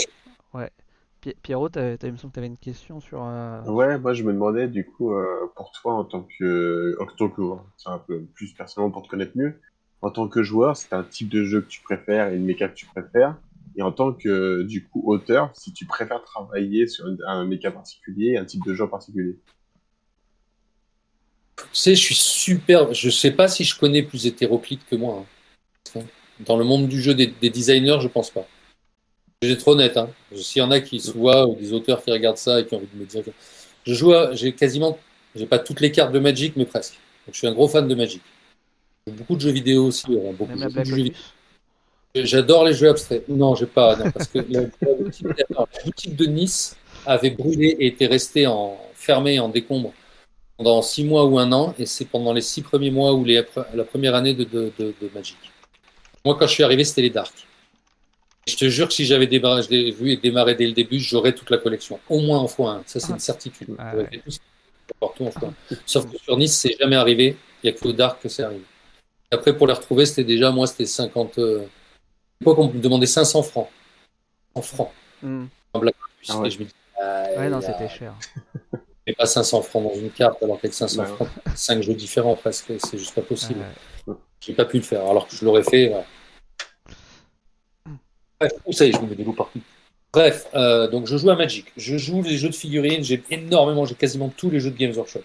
Pi- 1.21 1.35
Pierrot, 1.43 1.69
t'avais- 1.69 1.97
t'avais- 1.99 2.11
il 2.11 2.13
me 2.13 2.17
semble 2.19 2.33
que 2.33 2.35
tu 2.35 2.41
avais 2.41 2.47
une 2.49 2.57
question 2.59 3.01
sur. 3.01 3.23
euh, 3.25 3.63
Ouais, 3.67 3.99
moi 3.99 4.13
je 4.13 4.23
me 4.25 4.33
demandais 4.33 4.69
du 4.69 4.85
coup, 4.85 5.13
euh, 5.13 5.47
pour 5.57 5.71
toi 5.73 5.95
en 5.95 6.05
tant 6.05 6.27
que, 6.39 6.97
en 7.01 7.07
tant 7.07 7.29
que, 7.31 7.43
c'est 7.77 7.91
un 7.91 7.99
peu 7.99 8.25
plus 8.35 8.53
personnellement 8.55 8.93
pour 8.93 9.03
te 9.03 9.09
connaître 9.09 9.33
mieux, 9.37 9.61
en 10.01 10.11
tant 10.11 10.29
que 10.29 10.43
joueur, 10.43 10.77
c'est 10.77 10.93
un 10.93 11.05
type 11.05 11.29
de 11.29 11.45
jeu 11.45 11.61
que 11.63 11.69
tu 11.69 11.81
préfères 11.83 12.33
et 12.33 12.37
une 12.37 12.45
méca 12.45 12.69
que 12.69 12.75
tu 12.75 12.87
préfères, 12.87 13.37
et 13.77 13.83
en 13.83 13.93
tant 13.93 14.13
que 14.13 14.63
du 14.63 14.89
coup 14.89 15.03
auteur, 15.07 15.51
si 15.57 15.73
tu 15.73 15.87
préfères 15.87 16.23
travailler 16.25 16.89
sur 16.89 17.07
un 17.27 17.45
méca 17.45 17.71
particulier, 17.71 18.37
un 18.37 18.45
type 18.45 18.65
de 18.65 18.75
jeu 18.75 18.85
en 18.85 18.89
particulier? 18.89 19.39
Tu 21.57 21.65
sais, 21.73 21.95
je 21.95 22.01
suis 22.03 22.15
super. 22.15 22.93
Je 22.95 23.11
sais 23.11 23.31
pas 23.31 23.49
si 23.49 23.65
je 23.65 23.79
connais 23.79 24.03
plus 24.03 24.27
hétéroclite 24.27 24.81
que 24.91 24.97
moi. 24.97 25.25
hein. 25.97 26.01
Dans 26.41 26.57
le 26.57 26.65
monde 26.65 26.89
du 26.89 27.01
jeu 27.01 27.15
des, 27.15 27.27
des 27.29 27.51
designers, 27.51 27.99
je 28.01 28.09
pense 28.09 28.31
pas. 28.31 28.47
Je 29.43 29.49
vais 29.49 29.55
être 29.55 29.69
honnête. 29.69 29.97
Hein. 29.97 30.09
S'il 30.35 30.61
y 30.61 30.63
en 30.65 30.71
a 30.71 30.81
qui 30.81 30.99
se 31.01 31.11
voient 31.13 31.47
ou 31.47 31.55
des 31.55 31.73
auteurs 31.73 32.03
qui 32.03 32.11
regardent 32.11 32.39
ça 32.39 32.61
et 32.61 32.67
qui 32.67 32.75
ont 32.75 32.79
envie 32.79 32.89
de 32.93 32.99
me 32.99 33.05
dire, 33.07 33.25
que- 33.25 33.31
je 33.87 33.95
joue. 33.95 34.13
à- 34.13 34.35
J'ai 34.35 34.53
quasiment, 34.53 34.99
j'ai 35.35 35.47
pas 35.47 35.59
toutes 35.59 35.81
les 35.81 35.93
cartes 35.93 36.13
de 36.13 36.19
Magic, 36.19 36.55
mais 36.57 36.65
presque. 36.65 36.95
Donc, 37.27 37.35
je 37.35 37.39
suis 37.39 37.47
un 37.47 37.53
gros 37.53 37.69
fan 37.69 37.87
de 37.87 37.95
Magic. 37.95 38.23
J'ai 39.07 39.13
beaucoup 39.13 39.37
de 39.37 39.41
jeux 39.41 39.51
vidéo 39.51 39.87
aussi. 39.87 40.07
beaucoup 40.39 40.53
de 40.55 40.85
jeux. 40.85 40.97
Lotus. 40.97 41.13
J'adore 42.15 42.65
les 42.67 42.75
jeux 42.75 42.89
abstraits. 42.91 43.27
Non, 43.29 43.55
j'ai 43.55 43.67
pas. 43.67 43.97
Non, 43.97 44.11
parce 44.11 44.29
que 44.29 44.39
la 44.39 45.67
boutique 45.85 46.15
de 46.17 46.27
Nice 46.27 46.77
avait 47.07 47.31
brûlé 47.31 47.69
et 47.79 47.87
était 47.87 48.07
restée 48.07 48.47
en 48.47 48.79
fermée 48.95 49.39
en 49.41 49.49
décombre 49.49 49.93
pendant 50.63 50.81
six 50.81 51.05
mois 51.05 51.25
ou 51.25 51.41
un 51.41 51.51
an, 51.51 51.75
et 51.77 51.87
c'est 51.87 52.05
pendant 52.05 52.33
les 52.33 52.41
six 52.41 52.63
premiers 52.63 52.93
mois 52.93 53.13
ou 53.15 53.25
les, 53.25 53.45
la 53.75 53.85
première 53.85 54.15
année 54.15 54.33
de, 54.33 54.45
de, 54.45 54.73
de, 54.79 54.95
de 55.01 55.11
Magic. 55.13 55.37
Moi, 56.25 56.37
quand 56.39 56.47
je 56.47 56.53
suis 56.53 56.63
arrivé, 56.63 56.85
c'était 56.85 57.03
les 57.03 57.11
Dark. 57.11 57.35
Je 58.47 58.57
te 58.57 58.69
jure 58.69 58.87
que 58.87 58.95
si 58.95 59.05
j'avais 59.05 59.27
démarré, 59.27 59.65
je 59.65 59.71
l'ai 59.71 59.91
vu 59.91 60.13
et 60.13 60.17
démarré 60.17 60.55
dès 60.55 60.67
le 60.67 60.73
début, 60.73 61.01
j'aurais 61.01 61.33
toute 61.33 61.51
la 61.51 61.59
collection, 61.59 61.99
au 62.09 62.21
moins 62.21 62.39
en 62.39 62.47
x1. 62.47 62.83
Ça, 62.87 63.01
c'est 63.01 63.13
une 63.13 63.19
certitude. 63.19 63.75
Ah 63.77 63.91
J'aurais 63.91 64.05
ouais. 64.05 64.11
fait 64.11 64.19
tout 64.19 64.31
ce 64.31 64.39
qu'il 64.39 64.47
faut 64.89 64.95
partout 65.01 65.25
en 65.25 65.31
x1. 65.31 65.53
Sauf 65.85 66.11
que 66.11 66.17
sur 66.19 66.37
Nice, 66.37 66.57
c'est 66.57 66.77
jamais 66.81 66.97
arrivé. 66.97 67.37
Il 67.63 67.71
n'y 67.71 67.77
a 67.77 67.81
que 67.81 67.89
au 67.89 67.93
Dark 67.93 68.23
que 68.23 68.29
c'est 68.29 68.45
arrivé. 68.45 68.65
Après, 69.33 69.57
pour 69.57 69.67
les 69.67 69.73
retrouver, 69.73 70.07
c'était 70.07 70.25
déjà, 70.25 70.53
moi, 70.53 70.69
c'était 70.69 70.87
50. 70.87 71.39
Euh... 71.39 71.67
Quoi 72.45 72.55
qu'on 72.55 72.69
me 72.69 72.81
demandait 72.81 73.07
500 73.07 73.43
francs. 73.43 73.69
En 74.55 74.63
francs. 74.63 74.93
Hmm. 75.23 75.47
Ah 75.75 75.79
ouais. 75.81 75.93
Et 76.45 76.51
je 76.51 76.59
me 76.59 76.65
dis, 76.65 76.75
ah, 77.01 77.25
Ouais, 77.37 77.49
non, 77.49 77.61
c'était 77.61 77.89
cher. 77.89 78.15
mais 79.07 79.15
pas 79.15 79.27
500 79.27 79.63
francs 79.63 79.83
dans 79.85 79.95
une 79.99 80.11
carte, 80.11 80.43
alors 80.43 80.61
qu'avec 80.61 80.75
500 80.75 81.03
Bah, 81.03 81.09
francs, 81.09 81.29
5 81.55 81.83
jeux 81.83 81.95
différents 81.95 82.37
presque, 82.37 82.73
c'est 82.79 82.99
juste 82.99 83.15
pas 83.15 83.23
possible. 83.23 83.61
Ouais. 84.07 84.15
J'ai 84.41 84.53
pas 84.55 84.65
pu 84.65 84.79
le 84.79 84.83
faire, 84.83 85.05
alors 85.09 85.27
que 85.29 85.35
je 85.37 85.45
l'aurais 85.45 85.63
fait. 85.63 85.93
Bref, 88.41 88.53
ça 88.71 88.85
y 88.87 88.89
est, 88.89 88.93
je 88.93 88.99
me 89.01 89.07
mets 89.09 89.15
des 89.15 89.25
loups 89.25 89.33
partout. 89.35 89.61
Bref, 90.13 90.47
euh, 90.55 90.89
donc 90.89 91.07
je 91.07 91.17
joue 91.17 91.31
à 91.31 91.37
Magic. 91.37 91.67
Je 91.77 91.97
joue 91.97 92.23
les 92.23 92.37
jeux 92.37 92.49
de 92.51 92.55
figurines. 92.55 93.03
J'ai 93.03 93.23
énormément, 93.31 93.87
j'ai 93.87 93.95
quasiment 93.95 94.29
tous 94.37 94.51
les 94.51 94.61
jeux 94.61 94.71
de 94.71 94.77
Games 94.77 94.93
Workshop. 94.95 95.23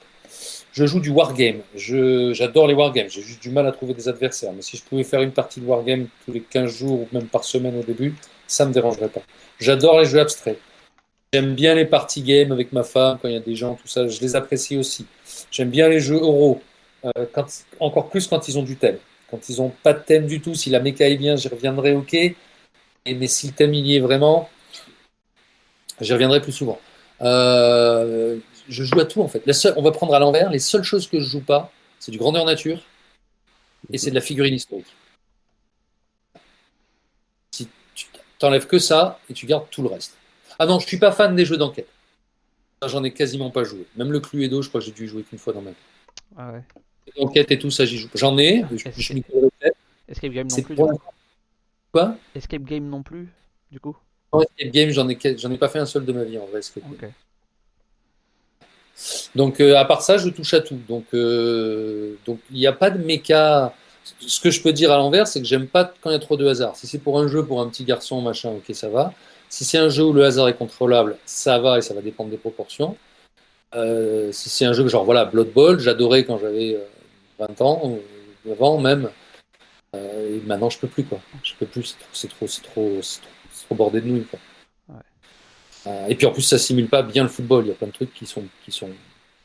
Je 0.71 0.85
joue 0.85 0.99
du 0.99 1.09
wargame. 1.09 1.61
Je- 1.75 2.31
J'adore 2.33 2.67
les 2.67 2.73
wargames. 2.73 3.09
J'ai 3.09 3.21
juste 3.21 3.41
du 3.41 3.49
mal 3.49 3.65
à 3.67 3.71
trouver 3.71 3.93
des 3.95 4.07
adversaires. 4.07 4.53
Mais 4.53 4.61
si 4.61 4.77
je 4.77 4.83
pouvais 4.83 5.03
faire 5.03 5.21
une 5.21 5.31
partie 5.31 5.59
de 5.59 5.65
wargame 5.65 6.07
tous 6.25 6.31
les 6.31 6.41
15 6.41 6.71
jours 6.77 7.01
ou 7.01 7.07
même 7.11 7.25
par 7.27 7.43
semaine 7.43 7.77
au 7.77 7.83
début, 7.83 8.15
ça 8.45 8.65
me 8.65 8.71
dérangerait 8.71 9.09
pas. 9.09 9.21
J'adore 9.59 9.99
les 9.99 10.05
jeux 10.05 10.19
abstraits. 10.19 10.59
J'aime 11.33 11.55
bien 11.55 11.75
les 11.75 11.85
party 11.85 12.21
games 12.21 12.51
avec 12.53 12.71
ma 12.71 12.83
femme, 12.83 13.17
quand 13.21 13.27
il 13.27 13.33
y 13.33 13.37
a 13.37 13.41
des 13.41 13.55
gens, 13.55 13.75
tout 13.75 13.87
ça, 13.87 14.07
je 14.07 14.21
les 14.21 14.35
apprécie 14.35 14.77
aussi. 14.77 15.05
J'aime 15.51 15.69
bien 15.69 15.89
les 15.89 15.99
jeux 15.99 16.19
euros, 16.21 16.61
euh, 17.03 17.25
encore 17.79 18.09
plus 18.09 18.27
quand 18.27 18.47
ils 18.47 18.57
ont 18.57 18.63
du 18.63 18.77
thème. 18.77 18.97
Quand 19.29 19.49
ils 19.49 19.57
n'ont 19.57 19.73
pas 19.83 19.93
de 19.93 19.99
thème 19.99 20.25
du 20.25 20.39
tout, 20.39 20.55
si 20.55 20.69
la 20.69 20.79
méca 20.79 21.07
est 21.09 21.17
bien, 21.17 21.35
j'y 21.35 21.49
reviendrai, 21.49 21.93
ok. 21.93 22.13
Et, 22.13 22.35
mais 23.05 23.27
si 23.27 23.47
le 23.47 23.53
thème 23.53 23.73
il 23.73 23.85
y 23.85 23.97
est 23.97 23.99
vraiment, 23.99 24.49
j'y 25.99 26.13
reviendrai 26.13 26.41
plus 26.41 26.53
souvent. 26.53 26.79
Euh, 27.21 28.37
je 28.69 28.83
joue 28.83 28.99
à 28.99 29.05
tout 29.05 29.21
en 29.21 29.27
fait. 29.27 29.43
On 29.75 29.81
va 29.81 29.91
prendre 29.91 30.13
à 30.13 30.19
l'envers. 30.19 30.49
Les 30.49 30.59
seules 30.59 30.83
choses 30.83 31.07
que 31.07 31.19
je 31.19 31.25
joue 31.25 31.41
pas, 31.41 31.71
c'est 31.99 32.11
du 32.11 32.17
grandeur 32.17 32.45
nature 32.45 32.81
et 33.91 33.97
c'est 33.97 34.11
de 34.11 34.15
la 34.15 34.21
figurine 34.21 34.53
historique. 34.53 34.93
Si 37.51 37.67
tu 37.95 38.07
t'enlèves 38.39 38.67
que 38.67 38.79
ça 38.79 39.19
et 39.29 39.33
tu 39.33 39.45
gardes 39.45 39.69
tout 39.69 39.81
le 39.81 39.89
reste. 39.89 40.17
Ah 40.59 40.65
non, 40.65 40.79
je 40.79 40.87
suis 40.87 40.97
pas 40.97 41.11
fan 41.11 41.35
des 41.35 41.45
jeux 41.45 41.57
d'enquête. 41.57 41.87
J'en 42.85 43.03
ai 43.03 43.11
quasiment 43.11 43.49
pas 43.49 43.63
joué. 43.63 43.85
Même 43.95 44.11
le 44.11 44.19
Cluedo, 44.19 44.61
je 44.61 44.69
crois 44.69 44.81
que 44.81 44.85
j'ai 44.85 44.91
dû 44.91 45.05
y 45.05 45.07
jouer 45.07 45.23
qu'une 45.23 45.39
fois 45.39 45.53
dans 45.53 45.61
ma 45.61 45.71
vie. 45.71 45.75
Ah 46.37 46.51
ouais. 46.51 46.61
L'enquête 47.17 47.51
et 47.51 47.59
tout 47.59 47.71
ça, 47.71 47.85
j'y 47.85 47.97
joue. 47.97 48.09
J'en 48.13 48.37
ai. 48.37 48.63
Je, 48.71 48.89
je 48.95 49.13
Escape 50.07 50.31
Game 50.31 50.47
non 50.47 50.61
plus. 50.61 50.75
Quoi? 51.91 52.15
Escape 52.35 52.63
Game 52.63 52.87
non 52.87 53.03
plus, 53.03 53.27
du 53.71 53.79
coup. 53.79 53.95
Non, 54.33 54.41
Escape 54.41 54.71
Game, 54.71 54.89
j'en 54.89 55.09
ai, 55.09 55.17
j'en 55.37 55.51
ai 55.51 55.57
pas 55.57 55.69
fait 55.69 55.79
un 55.79 55.85
seul 55.85 56.05
de 56.05 56.11
ma 56.11 56.23
vie 56.23 56.37
en 56.37 56.45
vrai. 56.45 56.59
Escape 56.59 56.83
Game. 56.99 57.11
Donc, 59.35 59.59
euh, 59.59 59.75
à 59.75 59.85
part 59.85 60.01
ça, 60.01 60.17
je 60.17 60.29
touche 60.29 60.53
à 60.53 60.61
tout. 60.61 60.79
Donc, 60.87 61.05
euh, 61.13 62.15
donc 62.25 62.39
il 62.51 62.57
n'y 62.57 62.67
a 62.67 62.73
pas 62.73 62.89
de 62.89 63.03
méca. 63.03 63.73
Ce 64.19 64.39
que 64.39 64.49
je 64.49 64.61
peux 64.61 64.71
dire 64.71 64.91
à 64.91 64.97
l'envers, 64.97 65.27
c'est 65.27 65.41
que 65.41 65.47
j'aime 65.47 65.67
pas 65.67 65.93
quand 66.01 66.09
il 66.09 66.13
y 66.13 66.15
a 66.15 66.19
trop 66.19 66.37
de 66.37 66.47
hasard. 66.47 66.75
Si 66.75 66.87
c'est 66.87 66.99
pour 66.99 67.19
un 67.19 67.27
jeu, 67.27 67.45
pour 67.45 67.61
un 67.61 67.69
petit 67.69 67.83
garçon, 67.83 68.21
machin, 68.21 68.51
ok, 68.51 68.73
ça 68.73 68.89
va. 68.89 69.13
Si 69.49 69.65
c'est 69.65 69.77
un 69.77 69.89
jeu 69.89 70.03
où 70.03 70.13
le 70.13 70.25
hasard 70.25 70.47
est 70.47 70.57
contrôlable, 70.57 71.17
ça 71.25 71.59
va 71.59 71.77
et 71.77 71.81
ça 71.81 71.93
va 71.93 72.01
dépendre 72.01 72.29
des 72.29 72.37
proportions. 72.37 72.97
Euh, 73.75 74.31
si 74.31 74.49
c'est 74.49 74.65
un 74.65 74.73
jeu 74.73 74.83
que 74.83 74.89
genre 74.89 75.05
voilà 75.05 75.25
Blood 75.25 75.51
Bowl, 75.51 75.79
j'adorais 75.79 76.25
quand 76.25 76.39
j'avais 76.39 76.75
euh, 76.75 76.85
20 77.39 77.61
ans, 77.61 77.81
ou 78.45 78.51
avant 78.51 78.79
même. 78.79 79.09
Euh, 79.95 80.37
et 80.37 80.41
maintenant 80.45 80.69
je 80.69 80.79
peux 80.79 80.87
plus 80.87 81.03
quoi. 81.03 81.19
Je 81.43 81.53
peux 81.59 81.65
plus, 81.65 81.95
c'est 82.13 82.27
trop, 82.29 82.47
c'est 82.47 82.61
trop, 82.61 82.99
c'est 83.01 83.21
trop, 83.67 83.75
bordé 83.75 84.01
de 84.01 84.07
nouilles 84.07 84.25
quoi. 84.25 84.39
Ouais. 84.89 84.95
Euh, 85.87 86.07
et 86.07 86.15
puis 86.15 86.27
en 86.27 86.31
plus 86.31 86.41
ça 86.41 86.57
simule 86.57 86.87
pas 86.87 87.01
bien 87.01 87.23
le 87.23 87.29
football. 87.29 87.65
Il 87.65 87.69
y 87.69 87.71
a 87.71 87.75
plein 87.75 87.87
de 87.87 87.93
trucs 87.93 88.13
qui 88.13 88.25
sont, 88.25 88.43
qui 88.65 88.71
sont, 88.71 88.89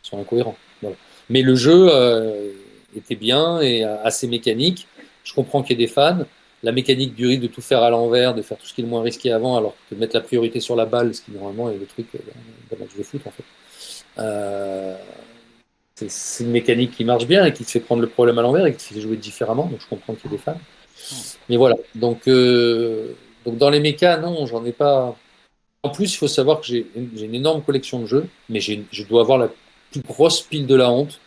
qui 0.03 0.11
sont 0.11 0.20
incohérents. 0.20 0.57
Voilà. 0.80 0.96
Mais 1.28 1.42
le 1.42 1.55
jeu 1.55 1.88
euh, 1.90 2.50
était 2.94 3.16
bien 3.16 3.61
et 3.61 3.84
euh, 3.84 4.03
assez 4.05 4.26
mécanique. 4.26 4.86
Je 5.24 5.34
comprends 5.34 5.62
qu'il 5.62 5.78
y 5.78 5.82
ait 5.82 5.86
des 5.86 5.92
fans. 5.92 6.24
La 6.62 6.72
mécanique 6.72 7.14
du 7.14 7.26
rythme 7.26 7.42
de 7.42 7.48
tout 7.48 7.60
faire 7.60 7.82
à 7.82 7.90
l'envers, 7.90 8.34
de 8.34 8.42
faire 8.42 8.56
tout 8.56 8.66
ce 8.66 8.74
qui 8.74 8.82
est 8.82 8.84
le 8.84 8.90
moins 8.90 9.02
risqué 9.02 9.32
avant, 9.32 9.56
alors 9.56 9.74
que 9.88 9.94
de 9.94 10.00
mettre 10.00 10.14
la 10.14 10.20
priorité 10.20 10.60
sur 10.60 10.76
la 10.76 10.86
balle, 10.86 11.14
ce 11.14 11.22
qui 11.22 11.32
normalement 11.32 11.70
est 11.70 11.78
le 11.78 11.86
truc 11.86 12.06
euh, 12.14 12.18
d'un 12.70 12.78
match 12.78 12.96
de 12.96 13.02
foot 13.02 13.20
en 13.26 13.30
fait. 13.30 13.44
Euh, 14.18 14.96
c'est- 15.96 16.44
une 16.44 16.50
mécanique 16.50 16.92
qui 16.92 17.04
marche 17.04 17.26
bien 17.26 17.44
et 17.44 17.52
qui 17.52 17.64
te 17.64 17.70
fait 17.70 17.80
prendre 17.80 18.02
le 18.02 18.08
problème 18.08 18.38
à 18.38 18.42
l'envers 18.42 18.66
et 18.66 18.72
qui 18.72 18.78
te 18.78 18.94
fait 18.94 19.00
jouer 19.00 19.16
différemment, 19.16 19.66
donc 19.66 19.80
je 19.80 19.86
comprends 19.88 20.14
qu'il 20.14 20.30
y 20.30 20.34
ait 20.34 20.36
des 20.36 20.42
fans. 20.42 20.58
Mais 21.48 21.56
voilà, 21.56 21.76
donc, 21.94 22.28
euh, 22.28 23.12
donc 23.44 23.58
dans 23.58 23.70
les 23.70 23.80
mécas, 23.80 24.18
non, 24.18 24.46
j'en 24.46 24.64
ai 24.64 24.72
pas. 24.72 25.16
En 25.82 25.90
plus, 25.90 26.14
il 26.14 26.16
faut 26.16 26.28
savoir 26.28 26.60
que 26.60 26.66
j'ai 26.66 26.86
une, 26.94 27.34
énorme 27.34 27.62
collection 27.62 28.00
de 28.00 28.06
jeux, 28.06 28.28
mais 28.48 28.60
je 28.60 29.02
dois 29.04 29.22
avoir 29.22 29.38
la 29.38 29.48
plus 29.90 30.00
grosse 30.00 30.42
pile 30.42 30.66
de 30.66 30.76
la 30.76 30.90
honte 30.90 31.20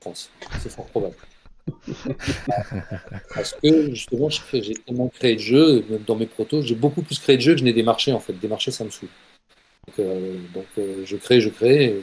en 0.00 0.10
France. 0.10 0.30
C'est 0.60 0.70
fort 0.70 0.86
probable. 0.86 1.14
Parce 3.34 3.54
que 3.62 3.90
justement, 3.94 4.28
j'ai 4.30 4.74
tellement 4.74 5.08
créé 5.08 5.34
de 5.34 5.40
jeux, 5.40 5.84
dans 6.06 6.16
mes 6.16 6.26
protos, 6.26 6.62
j'ai 6.62 6.74
beaucoup 6.74 7.02
plus 7.02 7.18
créé 7.18 7.36
de 7.36 7.42
jeux 7.42 7.52
que 7.54 7.60
je 7.60 7.64
n'ai 7.64 7.72
des 7.72 7.82
marchés 7.82 8.12
en 8.12 8.20
fait. 8.20 8.32
Des 8.34 8.48
marchés, 8.48 8.70
ça 8.70 8.84
me 8.84 8.90
saoule. 8.90 9.08
Donc, 9.86 9.98
euh, 9.98 10.36
euh, 10.78 11.02
je 11.04 11.16
crée, 11.16 11.40
je 11.40 11.50
crée. 11.50 12.02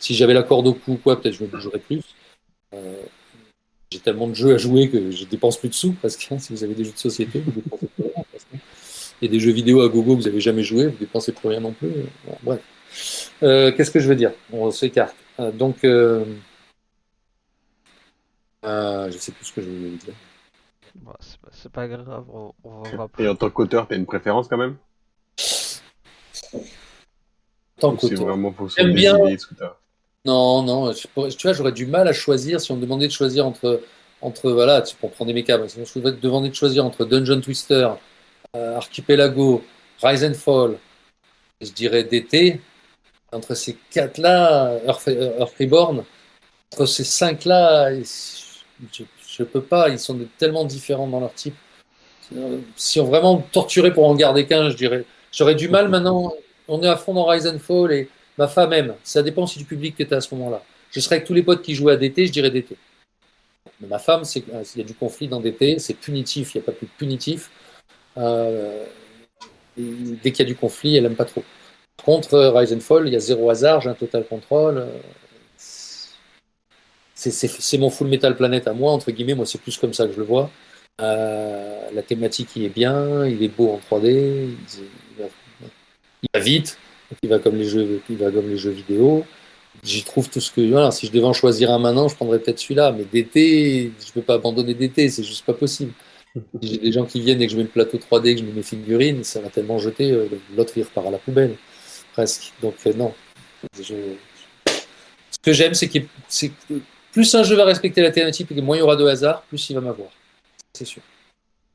si 0.00 0.14
j'avais 0.14 0.34
la 0.34 0.42
corde 0.42 0.66
au 0.66 0.74
cou, 0.74 0.92
ou 0.92 0.96
quoi, 0.96 1.20
peut-être 1.20 1.34
je 1.34 1.44
me 1.44 1.48
bougerais 1.48 1.78
plus. 1.78 2.02
Euh, 2.74 3.02
j'ai 3.90 3.98
tellement 4.00 4.28
de 4.28 4.34
jeux 4.34 4.54
à 4.54 4.58
jouer 4.58 4.88
que 4.88 5.10
je 5.10 5.24
dépense 5.24 5.56
plus 5.58 5.68
de 5.68 5.74
sous 5.74 5.92
presque. 5.92 6.28
hein. 6.30 6.38
Si 6.40 6.52
vous 6.52 6.64
avez 6.64 6.74
des 6.74 6.84
jeux 6.84 6.92
de 6.92 6.98
société, 6.98 7.40
vous 7.40 7.52
dépensez 7.52 7.86
plus 7.86 8.04
rien. 8.04 8.24
Et 9.22 9.28
des 9.28 9.40
jeux 9.40 9.52
vidéo 9.52 9.82
à 9.82 9.88
gogo 9.88 10.16
que 10.16 10.22
vous 10.22 10.28
n'avez 10.28 10.40
jamais 10.40 10.62
joué, 10.62 10.86
vous 10.86 10.96
dépensez 10.98 11.32
plus 11.32 11.48
rien 11.48 11.60
non 11.60 11.72
plus. 11.72 11.90
Bref. 12.42 12.60
Qu'est-ce 13.40 13.90
que 13.90 14.00
je 14.00 14.08
veux 14.08 14.16
dire? 14.16 14.32
On 14.52 14.70
s'écarte. 14.70 15.16
Donc, 15.54 15.84
euh, 18.64 18.68
euh, 19.06 19.10
je 19.10 19.18
sais 19.18 19.32
plus 19.32 19.44
ce 19.44 19.52
que 19.52 19.62
je 19.62 19.68
voulais 19.68 19.90
vous 19.90 19.96
dire. 19.96 20.14
Bon, 20.96 21.12
c'est 21.20 21.38
pas- 21.38 21.48
c'est 21.52 21.72
pas 21.72 21.88
grave, 21.88 22.24
on, 22.32 22.52
on 22.64 22.82
va 22.96 23.08
Et 23.18 23.28
en 23.28 23.34
tant 23.36 23.50
qu'auteur, 23.50 23.86
t'as 23.88 23.96
une 23.96 24.06
préférence 24.06 24.48
quand 24.48 24.56
même? 24.56 24.76
Tant 27.78 27.96
c'est 27.96 28.14
toi. 28.14 28.32
vraiment 28.32 28.48
en 28.48 28.52
fonction 28.52 28.82
J'aime 28.82 28.92
des 28.94 29.00
bien. 29.00 29.18
idées, 29.18 29.38
ce 29.38 29.46
que 29.46 29.54
t'as 29.54 29.76
Non, 30.26 30.62
non, 30.62 30.92
je 30.92 31.06
pourrais- 31.08 31.30
tu 31.30 31.46
vois, 31.46 31.54
j'aurais 31.54 31.72
du 31.72 31.86
mal 31.86 32.06
à 32.06 32.12
choisir 32.12 32.60
si 32.60 32.70
on 32.72 32.76
me 32.76 32.82
demandait 32.82 33.06
de 33.06 33.12
choisir 33.12 33.46
entre, 33.46 33.80
entre 34.20 34.50
voilà, 34.50 34.82
tu 34.82 34.94
pour 34.96 35.10
prendre 35.12 35.28
des 35.28 35.34
mécas, 35.34 35.56
mais 35.56 35.68
si 35.68 35.78
on 35.96 36.00
me 36.00 36.10
demandait 36.10 36.50
de 36.50 36.54
choisir 36.54 36.84
entre 36.84 37.06
Dungeon 37.06 37.40
Twister, 37.40 37.88
euh, 38.56 38.76
Archipelago, 38.76 39.64
Rise 40.02 40.24
and 40.24 40.34
Fall, 40.34 40.76
je 41.60 41.70
dirais 41.72 42.04
DT, 42.04 42.60
entre 43.32 43.54
ces 43.54 43.76
quatre-là, 43.90 44.78
Earth, 44.86 45.08
Earth 45.08 45.54
Reborn, 45.58 46.04
entre 46.72 46.86
ces 46.86 47.04
cinq-là, 47.04 47.94
je, 47.94 48.02
je 48.92 49.42
peux 49.44 49.62
pas, 49.62 49.88
ils 49.88 49.98
sont 49.98 50.18
tellement 50.38 50.64
différents 50.64 51.08
dans 51.08 51.20
leur 51.20 51.34
type. 51.34 51.54
Euh, 52.36 52.58
Si 52.76 53.00
on 53.00 53.04
vraiment 53.04 53.38
torturait 53.52 53.92
pour 53.92 54.06
en 54.06 54.14
garder 54.14 54.46
qu'un, 54.46 54.70
je 54.70 54.76
dirais, 54.76 55.04
j'aurais 55.32 55.54
du 55.54 55.68
mal 55.68 55.88
maintenant, 55.88 56.32
on 56.68 56.82
est 56.82 56.88
à 56.88 56.96
fond 56.96 57.14
dans 57.14 57.26
Rise 57.26 57.46
and 57.46 57.58
Fall 57.58 57.92
et 57.92 58.08
Ma 58.40 58.48
femme 58.48 58.72
aime. 58.72 58.94
Ça 59.04 59.22
dépend 59.22 59.42
aussi 59.42 59.58
du 59.58 59.66
public 59.66 59.96
tu 59.98 60.14
as 60.14 60.16
à 60.16 60.20
ce 60.22 60.34
moment-là. 60.34 60.62
Je 60.90 61.00
serais 61.00 61.16
avec 61.16 61.26
tous 61.26 61.34
les 61.34 61.42
potes 61.42 61.60
qui 61.60 61.74
jouaient 61.74 61.92
à 61.92 61.96
DT, 61.98 62.24
je 62.24 62.32
dirais 62.32 62.50
DT. 62.50 62.74
Mais 63.82 63.86
ma 63.86 63.98
femme, 63.98 64.24
c'est 64.24 64.42
euh, 64.54 64.64
s'il 64.64 64.80
y 64.80 64.84
a 64.84 64.86
du 64.86 64.94
conflit 64.94 65.28
dans 65.28 65.40
DT, 65.40 65.78
c'est 65.78 65.92
punitif, 65.92 66.54
il 66.54 66.58
n'y 66.58 66.64
a 66.64 66.66
pas 66.66 66.72
plus 66.72 66.86
de 66.86 66.92
punitif. 66.92 67.50
Euh, 68.16 68.86
dès 69.76 70.32
qu'il 70.32 70.38
y 70.38 70.42
a 70.42 70.50
du 70.50 70.56
conflit, 70.56 70.96
elle 70.96 71.02
n'aime 71.02 71.16
pas 71.16 71.26
trop. 71.26 71.44
Contre, 72.02 72.38
Rise 72.38 72.72
and 72.72 72.80
Fall, 72.80 73.08
il 73.08 73.12
y 73.12 73.16
a 73.16 73.20
zéro 73.20 73.50
hasard, 73.50 73.82
j'ai 73.82 73.90
un 73.90 73.94
total 73.94 74.26
contrôle. 74.26 74.86
C'est 77.28 77.78
mon 77.78 77.90
full 77.90 78.08
metal 78.08 78.34
planète 78.34 78.66
à 78.66 78.72
moi, 78.72 78.92
entre 78.92 79.10
guillemets, 79.10 79.34
moi 79.34 79.44
c'est 79.44 79.60
plus 79.60 79.76
comme 79.76 79.92
ça 79.92 80.06
que 80.06 80.12
je 80.14 80.18
le 80.18 80.24
vois. 80.24 80.50
Euh, 81.02 81.90
la 81.92 82.02
thématique 82.02 82.48
il 82.56 82.64
est 82.64 82.70
bien, 82.70 83.26
il 83.26 83.42
est 83.42 83.48
beau 83.48 83.70
en 83.70 83.78
3D, 83.78 84.48
il, 85.18 85.22
va, 86.32 86.40
vite, 86.40 86.78
il 87.22 87.28
va 87.28 87.38
comme 87.38 87.56
les 87.56 87.64
jeux, 87.64 88.00
il 88.08 88.16
va 88.16 88.30
comme 88.30 88.48
les 88.48 88.56
jeux 88.56 88.70
vidéo. 88.70 89.24
J'y 89.82 90.02
trouve 90.02 90.30
tout 90.30 90.40
ce 90.40 90.50
que. 90.50 90.62
Voilà, 90.62 90.90
si 90.90 91.06
je 91.06 91.12
devais 91.12 91.26
en 91.26 91.32
choisir 91.34 91.70
un 91.70 91.78
maintenant, 91.78 92.08
je 92.08 92.16
prendrais 92.16 92.38
peut-être 92.38 92.58
celui-là. 92.58 92.92
Mais 92.92 93.04
DT, 93.04 93.92
je 94.04 94.12
peux 94.12 94.22
pas 94.22 94.34
abandonner 94.34 94.74
DT, 94.74 95.10
c'est 95.10 95.22
juste 95.22 95.44
pas 95.44 95.54
possible. 95.54 95.92
Si 96.34 96.68
j'ai 96.70 96.78
des 96.78 96.92
gens 96.92 97.04
qui 97.04 97.20
viennent 97.20 97.42
et 97.42 97.46
que 97.46 97.52
je 97.52 97.56
mets 97.56 97.64
le 97.64 97.68
plateau 97.68 97.98
3D, 97.98 98.34
que 98.34 98.40
je 98.40 98.44
mets 98.44 98.52
mes 98.52 98.62
figurines, 98.62 99.24
ça 99.24 99.40
va 99.40 99.48
tellement 99.50 99.78
jeter, 99.78 100.10
euh, 100.12 100.26
l'autre 100.56 100.72
il 100.76 100.84
repart 100.84 101.06
à 101.06 101.10
la 101.10 101.18
poubelle, 101.18 101.56
presque. 102.12 102.52
Donc 102.62 102.74
euh, 102.86 102.92
non. 102.94 103.12
Ce 103.72 103.92
que 105.42 105.52
j'aime, 105.52 105.74
c'est 105.74 105.88
que 105.88 105.98
plus 107.12 107.34
un 107.34 107.42
jeu 107.42 107.56
va 107.56 107.64
respecter 107.64 108.02
la 108.02 108.10
thématique 108.10 108.50
et 108.52 108.60
moins 108.60 108.76
il 108.76 108.80
y 108.80 108.82
aura 108.82 108.96
de 108.96 109.06
hasard, 109.06 109.42
plus 109.42 109.70
il 109.70 109.74
va 109.74 109.80
m'avoir. 109.80 110.10
C'est 110.72 110.84
sûr. 110.84 111.02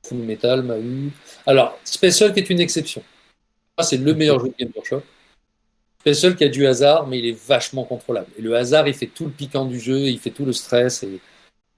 Full 0.07 0.19
Metal 0.19 0.61
m'a 0.63 0.77
eu. 0.77 1.11
Alors, 1.45 1.77
Space 1.83 2.21
Hulk 2.21 2.37
est 2.37 2.49
une 2.49 2.59
exception. 2.59 3.03
C'est 3.81 3.97
le 3.97 4.13
meilleur 4.13 4.39
jeu 4.39 4.47
de 4.49 4.53
Game 4.57 4.71
Workshop. 4.75 5.03
Space 5.99 6.23
Hulk 6.23 6.41
a 6.41 6.47
du 6.47 6.67
hasard, 6.67 7.07
mais 7.07 7.19
il 7.19 7.25
est 7.25 7.47
vachement 7.47 7.83
contrôlable. 7.83 8.27
Et 8.37 8.41
le 8.41 8.55
hasard, 8.55 8.87
il 8.87 8.93
fait 8.93 9.07
tout 9.07 9.25
le 9.25 9.31
piquant 9.31 9.65
du 9.65 9.79
jeu, 9.79 10.01
il 10.01 10.19
fait 10.19 10.29
tout 10.29 10.45
le 10.45 10.53
stress, 10.53 11.03
et 11.03 11.19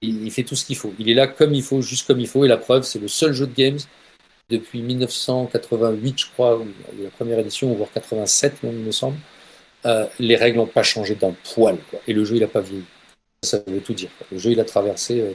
il, 0.02 0.30
fait 0.32 0.44
tout 0.44 0.56
ce 0.56 0.66
qu'il 0.66 0.76
faut. 0.76 0.94
Il 1.00 1.10
est 1.10 1.14
là 1.14 1.28
comme 1.28 1.54
il 1.54 1.64
faut, 1.64 1.82
juste 1.82 2.06
comme 2.06 2.20
il 2.20 2.28
faut, 2.28 2.44
et 2.44 2.48
la 2.48 2.58
preuve, 2.58 2.84
c'est 2.84 3.00
le 3.00 3.08
seul 3.08 3.34
jeu 3.34 3.48
de 3.48 3.56
games 3.56 3.80
depuis 4.50 4.82
1988, 4.82 6.20
je 6.20 6.26
crois, 6.28 6.62
la 7.02 7.10
première 7.10 7.40
édition, 7.40 7.74
voire 7.74 7.90
87 7.94 8.64
même, 8.64 8.80
il 8.80 8.86
me 8.86 8.92
semble. 8.92 9.18
Euh, 9.86 10.06
les 10.20 10.36
règles 10.36 10.58
n'ont 10.58 10.68
pas 10.68 10.84
changé 10.84 11.16
d'un 11.16 11.34
poil, 11.54 11.78
et 12.08 12.14
le 12.14 12.24
jeu, 12.26 12.36
il 12.36 12.42
n'a 12.42 12.48
pas 12.48 12.62
vieilli. 12.62 12.84
Ça 13.44 13.62
veut 13.68 13.82
tout 13.82 13.94
dire. 13.94 14.10
Le 14.32 14.38
jeu, 14.38 14.52
il 14.52 14.60
a 14.60 14.66
traversé. 14.66 15.22
euh, 15.22 15.34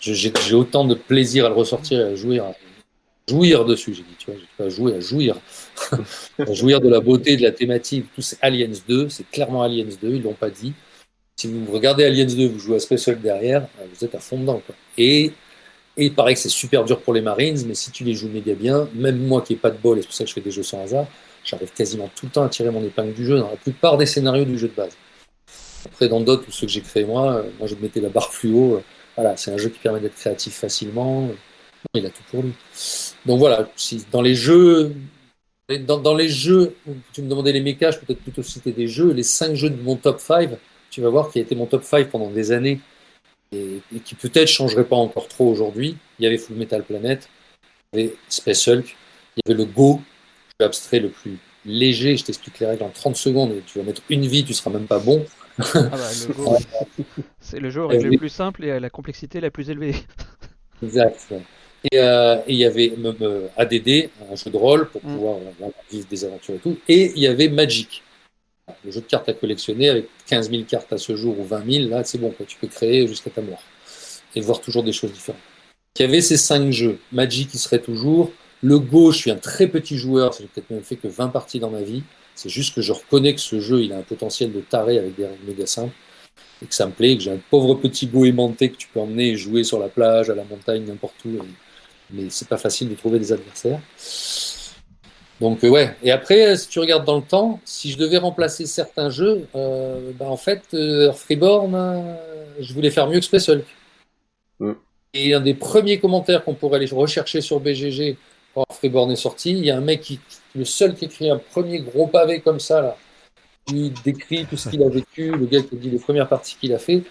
J'ai 0.00 0.54
autant 0.54 0.84
de 0.84 0.94
plaisir 0.94 1.46
à 1.46 1.48
le 1.48 1.54
ressortir 1.54 2.00
et 2.00 2.12
à 2.12 2.14
jouer, 2.14 2.38
à 2.40 2.54
jouir 3.28 3.64
dessus. 3.64 3.94
J'ai 3.94 4.02
dit, 4.02 4.16
tu 4.18 4.30
vois, 4.30 4.40
j'ai 4.40 4.48
pas 4.56 4.64
à 4.64 4.68
jouer, 4.68 4.94
à 4.94 5.00
jouir. 5.00 5.36
à 6.38 6.52
jouir 6.52 6.80
de 6.80 6.88
la 6.88 7.00
beauté, 7.00 7.36
de 7.36 7.42
la 7.42 7.52
thématique. 7.52 8.06
Tout 8.14 8.22
c'est 8.22 8.38
Aliens 8.42 8.70
2, 8.88 9.08
c'est 9.08 9.28
clairement 9.30 9.62
Aliens 9.62 9.86
2, 10.00 10.16
ils 10.16 10.22
l'ont 10.22 10.34
pas 10.34 10.50
dit. 10.50 10.74
Si 11.36 11.48
vous 11.48 11.70
regardez 11.72 12.04
Aliens 12.04 12.26
2, 12.26 12.48
vous 12.48 12.58
jouez 12.58 12.76
à 12.76 12.80
Space 12.80 13.08
Hulk 13.08 13.20
derrière, 13.22 13.62
euh, 13.80 13.86
vous 13.94 14.04
êtes 14.04 14.14
à 14.14 14.20
fond 14.20 14.38
dedans. 14.38 14.62
Quoi. 14.66 14.74
Et, 14.98 15.26
et 15.96 16.06
il 16.06 16.14
paraît 16.14 16.34
que 16.34 16.40
c'est 16.40 16.48
super 16.50 16.84
dur 16.84 17.02
pour 17.02 17.14
les 17.14 17.22
Marines, 17.22 17.58
mais 17.66 17.74
si 17.74 17.90
tu 17.92 18.04
les 18.04 18.14
joues 18.14 18.28
méga 18.28 18.54
bien, 18.54 18.88
même 18.94 19.18
moi 19.26 19.42
qui 19.42 19.54
n'ai 19.54 19.58
pas 19.58 19.70
de 19.70 19.78
bol, 19.78 19.98
et 19.98 20.02
c'est 20.02 20.08
pour 20.08 20.14
ça 20.16 20.24
que 20.24 20.30
je 20.30 20.34
fais 20.34 20.40
des 20.42 20.50
jeux 20.52 20.62
sans 20.62 20.82
hasard, 20.82 21.06
j'arrive 21.44 21.72
quasiment 21.72 22.08
tout 22.14 22.26
le 22.26 22.32
temps 22.32 22.44
à 22.44 22.48
tirer 22.50 22.70
mon 22.70 22.84
épingle 22.84 23.14
du 23.14 23.26
jeu 23.26 23.38
dans 23.38 23.50
la 23.50 23.56
plupart 23.56 23.98
des 23.98 24.06
scénarios 24.06 24.44
du 24.44 24.58
jeu 24.58 24.68
de 24.68 24.74
base. 24.74 24.96
Après, 25.86 26.08
dans 26.08 26.20
d'autres, 26.20 26.44
ou 26.48 26.52
ceux 26.52 26.66
que 26.66 26.72
j'ai 26.72 26.82
créés 26.82 27.04
moi, 27.04 27.36
euh, 27.36 27.50
moi 27.58 27.66
je 27.68 27.74
mettais 27.76 28.00
la 28.00 28.08
barre 28.08 28.30
plus 28.30 28.52
haut. 28.52 28.76
euh, 28.76 28.82
Voilà, 29.16 29.36
c'est 29.36 29.52
un 29.52 29.56
jeu 29.58 29.68
qui 29.70 29.78
permet 29.78 30.00
d'être 30.00 30.14
créatif 30.16 30.54
facilement. 30.54 31.30
Il 31.94 32.06
a 32.06 32.10
tout 32.10 32.22
pour 32.30 32.42
lui. 32.42 32.52
Donc 33.26 33.38
voilà, 33.38 33.68
dans 34.10 34.22
les 34.22 34.34
jeux 34.34 34.94
Dans, 35.86 36.14
les 36.16 36.28
jeux, 36.28 36.74
tu 37.12 37.22
me 37.22 37.28
demandais 37.28 37.52
les 37.52 37.60
mécas, 37.60 37.92
je 37.92 37.98
peux 37.98 38.06
peut-être 38.06 38.22
plutôt 38.22 38.42
citer 38.42 38.72
des 38.72 38.88
jeux. 38.88 39.12
Les 39.12 39.22
cinq 39.22 39.54
jeux 39.54 39.70
de 39.70 39.80
mon 39.80 39.96
top 39.96 40.20
5, 40.20 40.50
tu 40.90 41.00
vas 41.00 41.08
voir 41.10 41.30
qui 41.30 41.38
a 41.38 41.42
été 41.42 41.54
mon 41.54 41.66
top 41.66 41.84
5 41.84 42.10
pendant 42.10 42.30
des 42.30 42.52
années 42.52 42.80
et, 43.52 43.80
qui 44.04 44.14
peut-être 44.16 44.48
changerait 44.48 44.84
pas 44.84 44.96
encore 44.96 45.28
trop 45.28 45.48
aujourd'hui. 45.50 45.96
Il 46.18 46.24
y 46.24 46.26
avait 46.26 46.38
Full 46.38 46.56
Metal 46.56 46.82
Planet, 46.82 47.28
il 47.92 48.00
y 48.00 48.02
avait 48.04 48.16
Space 48.28 48.68
Hulk, 48.68 48.96
il 49.36 49.42
y 49.46 49.52
avait 49.52 49.58
le 49.58 49.64
Go, 49.66 50.00
jeu 50.60 50.66
abstrait 50.66 51.00
le 51.00 51.10
plus 51.10 51.38
léger. 51.64 52.16
Je 52.16 52.24
t'explique 52.24 52.58
les 52.60 52.66
règles 52.66 52.82
en 52.84 52.90
30 52.90 53.16
secondes 53.16 53.52
et 53.52 53.62
tu 53.66 53.78
vas 53.78 53.84
mettre 53.84 54.02
une 54.10 54.26
vie, 54.26 54.44
tu 54.44 54.54
seras 54.54 54.70
même 54.70 54.86
pas 54.86 54.98
bon. 54.98 55.24
Ah 55.74 55.82
bah, 55.90 55.98
le 56.28 56.34
Go, 56.44 56.56
c'est 57.40 57.60
le 57.60 57.70
jeu 57.70 57.84
règles 57.84 58.08
les 58.08 58.18
plus 58.18 58.28
simples 58.28 58.64
et 58.64 58.70
à 58.70 58.80
la 58.80 58.90
complexité 58.90 59.40
la 59.40 59.50
plus 59.50 59.70
élevée. 59.70 59.94
Exact. 60.82 61.32
Et 61.92 61.98
euh, 61.98 62.36
et 62.46 62.52
il 62.52 62.58
y 62.58 62.64
avait 62.64 62.92
même 62.96 63.14
ADD, 63.56 64.10
un 64.30 64.36
jeu 64.36 64.50
de 64.50 64.56
rôle 64.56 64.88
pour 64.88 65.02
Mm. 65.04 65.14
pouvoir 65.14 65.36
euh, 65.36 65.66
vivre 65.90 66.06
des 66.10 66.24
aventures 66.24 66.54
et 66.54 66.58
tout. 66.58 66.76
Et 66.88 67.12
il 67.14 67.18
y 67.22 67.26
avait 67.26 67.48
Magic, 67.48 68.02
le 68.84 68.90
jeu 68.90 69.00
de 69.00 69.06
cartes 69.06 69.28
à 69.28 69.32
collectionner 69.32 69.88
avec 69.88 70.06
15 70.26 70.50
000 70.50 70.64
cartes 70.64 70.92
à 70.92 70.98
ce 70.98 71.16
jour 71.16 71.38
ou 71.38 71.44
20 71.44 71.70
000. 71.70 71.88
Là, 71.88 72.04
c'est 72.04 72.18
bon, 72.18 72.30
quoi, 72.30 72.44
tu 72.46 72.56
peux 72.58 72.66
créer 72.66 73.06
jusqu'à 73.06 73.30
ta 73.30 73.40
mort 73.42 73.62
et 74.36 74.40
voir 74.40 74.60
toujours 74.60 74.82
des 74.82 74.92
choses 74.92 75.12
différentes. 75.12 75.40
Il 75.98 76.02
y 76.02 76.04
avait 76.04 76.20
ces 76.20 76.36
cinq 76.36 76.70
jeux. 76.70 76.98
Magic, 77.12 77.50
il 77.52 77.58
serait 77.58 77.80
toujours. 77.80 78.30
Le 78.62 78.78
Go, 78.78 79.10
je 79.10 79.16
suis 79.18 79.30
un 79.30 79.36
très 79.36 79.66
petit 79.66 79.96
joueur, 79.96 80.32
j'ai 80.38 80.44
peut-être 80.46 80.70
même 80.70 80.82
fait 80.82 80.96
que 80.96 81.08
20 81.08 81.28
parties 81.28 81.60
dans 81.60 81.70
ma 81.70 81.82
vie. 81.82 82.02
C'est 82.40 82.48
juste 82.48 82.74
que 82.74 82.80
je 82.80 82.94
reconnais 82.94 83.34
que 83.34 83.40
ce 83.40 83.60
jeu, 83.60 83.82
il 83.82 83.92
a 83.92 83.98
un 83.98 84.02
potentiel 84.02 84.50
de 84.50 84.60
taré 84.60 84.96
avec 84.98 85.14
des 85.14 85.26
règles 85.26 85.44
méga 85.46 85.66
simples 85.66 85.92
et 86.62 86.66
que 86.66 86.74
ça 86.74 86.86
me 86.86 86.92
plaît, 86.92 87.14
que 87.18 87.22
j'ai 87.22 87.32
un 87.32 87.40
pauvre 87.50 87.74
petit 87.74 88.06
Go 88.06 88.24
aimanté 88.24 88.70
que 88.70 88.78
tu 88.78 88.88
peux 88.88 88.98
emmener 88.98 89.28
et 89.28 89.36
jouer 89.36 89.62
sur 89.62 89.78
la 89.78 89.88
plage, 89.88 90.30
à 90.30 90.34
la 90.34 90.44
montagne, 90.44 90.86
n'importe 90.86 91.22
où. 91.26 91.36
Mais 92.10 92.30
c'est 92.30 92.48
pas 92.48 92.56
facile 92.56 92.88
de 92.88 92.94
trouver 92.94 93.18
des 93.18 93.30
adversaires. 93.30 93.78
Donc 95.38 95.62
euh, 95.64 95.68
ouais. 95.68 95.94
Et 96.02 96.10
après, 96.10 96.46
euh, 96.46 96.56
si 96.56 96.68
tu 96.68 96.78
regardes 96.78 97.04
dans 97.04 97.16
le 97.16 97.22
temps, 97.22 97.60
si 97.66 97.90
je 97.90 97.98
devais 97.98 98.16
remplacer 98.16 98.64
certains 98.64 99.10
jeux, 99.10 99.46
euh, 99.54 100.10
bah, 100.18 100.26
en 100.26 100.38
fait, 100.38 100.62
euh, 100.72 101.12
Freeborn, 101.12 101.74
euh, 101.74 102.14
je 102.58 102.72
voulais 102.72 102.90
faire 102.90 103.06
mieux 103.06 103.18
que 103.18 103.26
Space 103.26 103.50
Hulk. 103.50 103.66
Mm. 104.60 104.72
Et 105.12 105.34
un 105.34 105.40
des 105.40 105.54
premiers 105.54 105.98
commentaires 105.98 106.42
qu'on 106.42 106.54
pourrait 106.54 106.76
aller 106.76 106.88
rechercher 106.90 107.42
sur 107.42 107.60
BGG 107.60 108.16
quand 108.54 108.64
Freeborn 108.72 109.10
est 109.10 109.16
sorti, 109.16 109.50
il 109.50 109.64
y 109.64 109.70
a 109.70 109.76
un 109.76 109.80
mec 109.80 110.00
qui, 110.00 110.20
le 110.54 110.64
seul 110.64 110.94
qui 110.94 111.04
écrit 111.06 111.30
un 111.30 111.38
premier 111.38 111.80
gros 111.80 112.06
pavé 112.06 112.40
comme 112.40 112.60
ça 112.60 112.80
là, 112.80 112.96
qui 113.66 113.92
décrit 114.04 114.46
tout 114.46 114.56
ce 114.56 114.68
qu'il 114.68 114.82
a 114.82 114.88
vécu, 114.88 115.30
le 115.30 115.46
gars 115.46 115.62
qui 115.62 115.76
dit 115.76 115.90
les 115.90 115.98
premières 115.98 116.28
parties 116.28 116.56
qu'il 116.60 116.72
a 116.74 116.78
fait. 116.78 117.02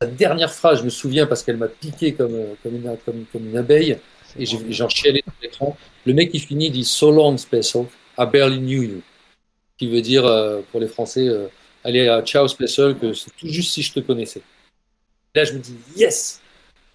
Sa 0.00 0.06
dernière 0.06 0.52
phrase, 0.52 0.80
je 0.80 0.84
me 0.84 0.90
souviens 0.90 1.26
parce 1.26 1.42
qu'elle 1.42 1.56
m'a 1.56 1.68
piqué 1.68 2.14
comme, 2.14 2.34
euh, 2.34 2.54
comme, 2.62 2.76
une, 2.76 2.96
comme, 3.04 3.46
une 3.46 3.56
abeille. 3.56 3.98
Et 4.38 4.46
j'en 4.46 4.88
chialais 4.88 5.22
sur 5.24 5.32
l'écran. 5.42 5.76
Le 6.06 6.14
mec 6.14 6.30
qui 6.30 6.38
finit 6.38 6.70
dit 6.70 6.84
So 6.84 7.10
long, 7.10 7.36
Special, 7.36 7.86
I 8.16 8.26
barely 8.26 8.58
knew 8.58 8.82
you. 8.82 9.02
Qui 9.76 9.88
veut 9.88 10.02
dire 10.02 10.24
euh, 10.26 10.60
pour 10.70 10.80
les 10.80 10.88
Français, 10.88 11.26
euh, 11.26 11.48
allez, 11.82 12.06
à 12.08 12.22
ciao, 12.22 12.46
Special, 12.46 12.98
que 12.98 13.12
c'est 13.12 13.30
tout 13.36 13.48
juste 13.48 13.72
si 13.72 13.82
je 13.82 13.92
te 13.92 14.00
connaissais. 14.00 14.42
Là, 15.34 15.44
je 15.44 15.54
me 15.54 15.58
dis 15.58 15.74
Yes 15.96 16.40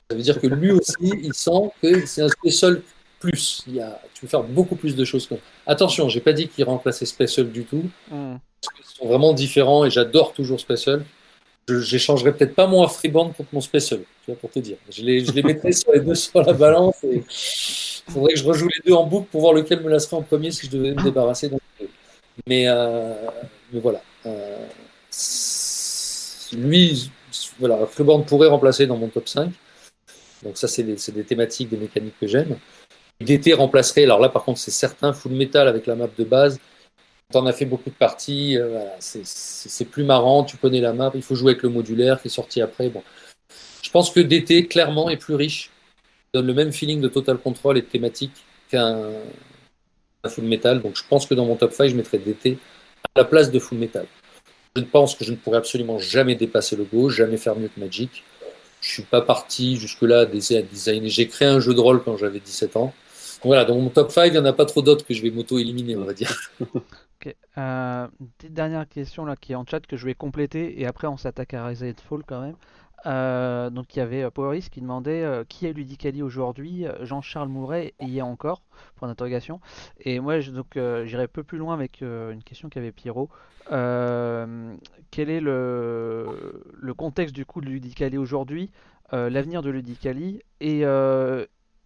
Ça 0.09 0.15
veut 0.15 0.23
dire 0.23 0.39
que 0.39 0.47
lui 0.47 0.71
aussi, 0.71 0.93
il 1.01 1.33
sent 1.33 1.71
que 1.81 2.05
c'est 2.05 2.21
un 2.21 2.29
Special 2.29 2.81
plus. 3.23 3.63
Il 3.67 3.75
y 3.75 3.79
a, 3.79 3.99
tu 4.13 4.21
peux 4.21 4.27
faire 4.27 4.43
beaucoup 4.43 4.75
plus 4.75 4.95
de 4.95 5.05
choses. 5.05 5.29
Attention, 5.65 6.09
j'ai 6.09 6.19
pas 6.19 6.33
dit 6.33 6.49
qu'il 6.49 6.65
remplaçait 6.65 7.05
Special 7.05 7.49
du 7.49 7.63
tout. 7.63 7.83
Parce 8.09 8.75
qu'ils 8.75 8.85
sont 8.85 9.07
vraiment 9.07 9.33
différents 9.33 9.85
et 9.85 9.89
j'adore 9.89 10.33
toujours 10.33 10.59
Special. 10.59 11.03
Je 11.69 11.79
j'échangerais 11.79 12.33
peut-être 12.33 12.55
pas 12.55 12.67
mon 12.67 12.85
Freeborn 12.87 13.33
contre 13.33 13.49
mon 13.53 13.61
Special, 13.61 13.99
tu 13.99 14.31
vois, 14.31 14.35
pour 14.35 14.49
te 14.51 14.59
dire. 14.59 14.75
Je 14.89 15.01
les, 15.03 15.23
je 15.23 15.31
les 15.31 15.43
mettrais 15.43 15.71
sur 15.81 15.93
les 15.93 16.01
deux 16.01 16.15
sur 16.15 16.41
la 16.41 16.51
balance 16.51 17.01
et 17.05 17.23
il 18.07 18.13
faudrait 18.13 18.33
que 18.33 18.39
je 18.39 18.43
rejoue 18.43 18.67
les 18.67 18.81
deux 18.85 18.93
en 18.93 19.05
boucle 19.05 19.27
pour 19.31 19.41
voir 19.41 19.53
lequel 19.53 19.81
me 19.81 19.89
lasserait 19.89 20.17
en 20.17 20.23
premier 20.23 20.51
si 20.51 20.65
je 20.65 20.71
devais 20.71 20.91
me 20.91 21.01
débarrasser 21.01 21.47
d'un. 21.47 21.57
Mais, 22.47 22.65
euh, 22.67 23.13
mais 23.71 23.79
voilà. 23.79 24.01
Euh, 24.25 24.65
lui, 26.51 27.09
voilà, 27.59 27.85
Freeborn 27.85 28.25
pourrait 28.25 28.49
remplacer 28.49 28.85
dans 28.85 28.97
mon 28.97 29.07
top 29.07 29.29
5. 29.29 29.51
Donc 30.43 30.57
ça, 30.57 30.67
c'est 30.67 30.83
des, 30.83 30.97
c'est 30.97 31.13
des 31.13 31.23
thématiques, 31.23 31.69
des 31.69 31.77
mécaniques 31.77 32.19
que 32.19 32.27
j'aime. 32.27 32.57
DT 33.21 33.53
remplacerait, 33.53 34.03
alors 34.03 34.19
là 34.19 34.29
par 34.29 34.43
contre 34.43 34.59
c'est 34.59 34.71
certain, 34.71 35.13
Full 35.13 35.33
Metal 35.33 35.67
avec 35.67 35.87
la 35.87 35.95
map 35.95 36.07
de 36.17 36.23
base, 36.23 36.59
T'en 37.31 37.47
as 37.47 37.53
fait 37.53 37.65
beaucoup 37.65 37.89
de 37.89 37.95
parties, 37.95 38.57
euh, 38.59 38.83
c'est- 38.99 39.85
plus 39.85 40.03
marrant, 40.03 40.43
tu 40.43 40.55
connais 40.57 40.81
la 40.81 40.93
map, 40.93 41.11
il 41.15 41.23
faut 41.23 41.33
jouer 41.33 41.53
avec 41.53 41.63
le 41.63 41.69
modulaire 41.69 42.21
qui 42.21 42.27
est 42.27 42.31
sorti 42.31 42.61
après. 42.61 42.89
Bon. 42.89 43.01
Je 43.81 43.89
pense 43.89 44.11
que 44.11 44.19
DT, 44.19 44.67
clairement, 44.67 45.09
est 45.09 45.17
plus 45.17 45.33
riche, 45.33 45.71
donne 46.33 46.45
le 46.45 46.53
même 46.53 46.71
feeling 46.71 47.01
de 47.01 47.07
total 47.07 47.37
control 47.39 47.79
et 47.79 47.81
de 47.81 47.87
thématique 47.87 48.33
qu'un 48.69 49.09
un 50.23 50.29
Full 50.29 50.45
Metal. 50.45 50.81
Donc 50.81 50.95
je 50.95 51.03
pense 51.09 51.25
que 51.25 51.33
dans 51.33 51.45
mon 51.45 51.55
top 51.55 51.73
5, 51.73 51.87
je 51.87 51.95
mettrais 51.95 52.19
DT 52.19 52.57
à 53.15 53.21
la 53.21 53.25
place 53.25 53.49
de 53.49 53.57
Full 53.59 53.79
Metal. 53.79 54.05
Je 54.75 54.81
pense 54.83 55.15
que 55.15 55.25
je 55.25 55.31
ne 55.31 55.35
pourrais 55.37 55.57
absolument 55.57 55.99
jamais 55.99 56.35
dépasser 56.35 56.75
le 56.75 56.83
Go, 56.83 57.09
jamais 57.09 57.37
faire 57.37 57.55
mieux 57.55 57.67
que 57.67 57.79
Magic. 57.79 58.23
Je 58.81 58.89
suis 58.89 59.03
pas 59.03 59.21
parti 59.21 59.77
jusque-là 59.77 60.21
à 60.21 60.25
designer. 60.25 61.09
J'ai 61.09 61.27
créé 61.27 61.47
un 61.47 61.59
jeu 61.59 61.73
de 61.73 61.79
rôle 61.79 62.03
quand 62.03 62.17
j'avais 62.17 62.39
17 62.39 62.75
ans. 62.75 62.93
Voilà, 63.43 63.65
dans 63.65 63.75
mon 63.75 63.89
top 63.89 64.11
5, 64.11 64.27
il 64.27 64.31
n'y 64.33 64.37
en 64.37 64.45
a 64.45 64.53
pas 64.53 64.65
trop 64.65 64.81
d'autres 64.81 65.05
que 65.05 65.13
je 65.13 65.21
vais 65.21 65.31
m'auto-éliminer, 65.31 65.95
on 65.97 66.05
va 66.05 66.13
dire. 66.13 66.33
Euh, 67.57 68.07
dernière 68.49 68.87
question 68.87 69.25
là 69.25 69.35
qui 69.35 69.51
est 69.51 69.55
en 69.55 69.65
chat 69.65 69.85
que 69.85 69.95
je 69.95 70.05
vais 70.05 70.15
compléter 70.15 70.81
et 70.81 70.85
après 70.85 71.07
on 71.07 71.17
s'attaque 71.17 71.53
à 71.53 71.65
Rise 71.65 71.83
and 71.83 72.01
Fall 72.09 72.23
quand 72.25 72.41
même. 72.41 72.55
Euh, 73.05 73.69
donc 73.69 73.95
il 73.95 73.99
y 73.99 74.01
avait 74.01 74.23
euh, 74.23 74.29
Poweris 74.29 74.69
qui 74.71 74.79
demandait 74.79 75.25
qui 75.49 75.65
est 75.67 75.73
Ludicali 75.73 76.21
aujourd'hui? 76.21 76.85
Jean-Charles 77.01 77.49
Mouret 77.49 77.93
y 77.99 78.17
est 78.17 78.21
encore? 78.21 78.63
Point 78.95 79.07
d'interrogation. 79.07 79.59
Et 79.99 80.19
moi 80.19 80.39
donc 80.39 80.77
j'irai 81.05 81.23
un 81.23 81.27
peu 81.27 81.43
plus 81.43 81.57
loin 81.57 81.73
avec 81.73 82.01
une 82.01 82.43
question 82.43 82.69
qu'avait 82.69 82.91
Pierrot. 82.91 83.29
Quel 83.69 85.29
est 85.29 85.41
le, 85.41 86.93
contexte 86.97 87.35
du 87.35 87.45
coup 87.45 87.61
de 87.61 87.67
Ludicali 87.67 88.17
aujourd'hui, 88.17 88.71
l'avenir 89.11 89.61
de 89.61 89.69
Ludicali? 89.69 90.41
Et 90.59 90.83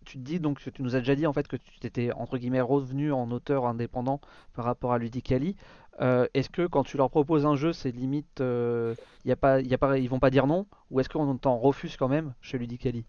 tu 0.07 0.17
dis 0.17 0.39
donc 0.39 0.59
tu 0.59 0.71
nous 0.81 0.95
as 0.95 0.99
déjà 0.99 1.15
dit 1.15 1.27
en 1.27 1.33
fait 1.33 1.47
que 1.47 1.57
tu 1.57 1.79
t'étais 1.79 2.11
entre 2.13 2.37
guillemets 2.37 2.61
revenu 2.61 3.11
en 3.11 3.29
auteur 3.31 3.65
indépendant 3.65 4.21
par 4.55 4.65
rapport 4.65 4.93
à 4.93 4.97
Ludicali. 4.97 5.55
Euh, 5.99 6.27
est-ce 6.33 6.49
que 6.49 6.65
quand 6.65 6.83
tu 6.83 6.95
leur 6.95 7.09
proposes 7.09 7.45
un 7.45 7.55
jeu, 7.55 7.73
c'est 7.73 7.91
limite, 7.91 8.39
euh, 8.39 8.95
y 9.25 9.31
a 9.31 9.35
pas, 9.35 9.59
y 9.61 9.73
a 9.73 9.77
pas, 9.77 9.97
ils 9.97 10.09
vont 10.09 10.19
pas 10.19 10.29
dire 10.29 10.47
non, 10.47 10.65
ou 10.91 10.99
est-ce 10.99 11.09
qu'on 11.09 11.37
t'en 11.37 11.57
refuse 11.57 11.97
quand 11.97 12.07
même 12.07 12.33
chez 12.41 12.57
Ludicali 12.57 13.03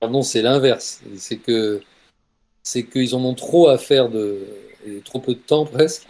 Ah 0.00 0.08
non, 0.08 0.22
c'est 0.22 0.42
l'inverse. 0.42 1.02
C'est 1.16 1.38
que 1.38 1.82
c'est 2.62 2.84
qu'ils 2.84 3.14
en 3.14 3.24
ont 3.24 3.34
trop 3.34 3.68
à 3.68 3.78
faire 3.78 4.08
de 4.08 4.46
et 4.86 5.00
trop 5.00 5.18
peu 5.18 5.34
de 5.34 5.40
temps 5.40 5.66
presque 5.66 6.06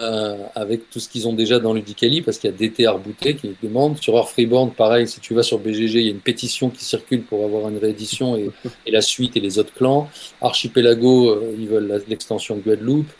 euh, 0.00 0.36
avec 0.54 0.90
tout 0.90 1.00
ce 1.00 1.08
qu'ils 1.08 1.26
ont 1.26 1.32
déjà 1.32 1.58
dans 1.58 1.74
Ludicali 1.74 2.22
parce 2.22 2.38
qu'il 2.38 2.48
y 2.48 2.52
a 2.52 2.56
DT 2.56 2.86
rebooter 2.86 3.34
qui 3.34 3.56
demande. 3.60 3.98
Sur 4.00 4.14
Earth 4.14 4.28
Freeborn 4.28 4.70
pareil 4.70 5.08
si 5.08 5.18
tu 5.18 5.34
vas 5.34 5.42
sur 5.42 5.58
BGG 5.58 5.94
il 5.94 6.02
y 6.02 6.08
a 6.08 6.10
une 6.12 6.20
pétition 6.20 6.70
qui 6.70 6.84
circule 6.84 7.22
pour 7.22 7.44
avoir 7.44 7.68
une 7.68 7.78
réédition 7.78 8.36
et, 8.36 8.48
et 8.86 8.92
la 8.92 9.00
suite 9.00 9.36
et 9.36 9.40
les 9.40 9.58
autres 9.58 9.74
clans. 9.74 10.08
Archipelago 10.40 11.30
euh, 11.30 11.56
ils 11.58 11.66
veulent 11.66 12.02
l'extension 12.06 12.56
Guadeloupe. 12.58 13.10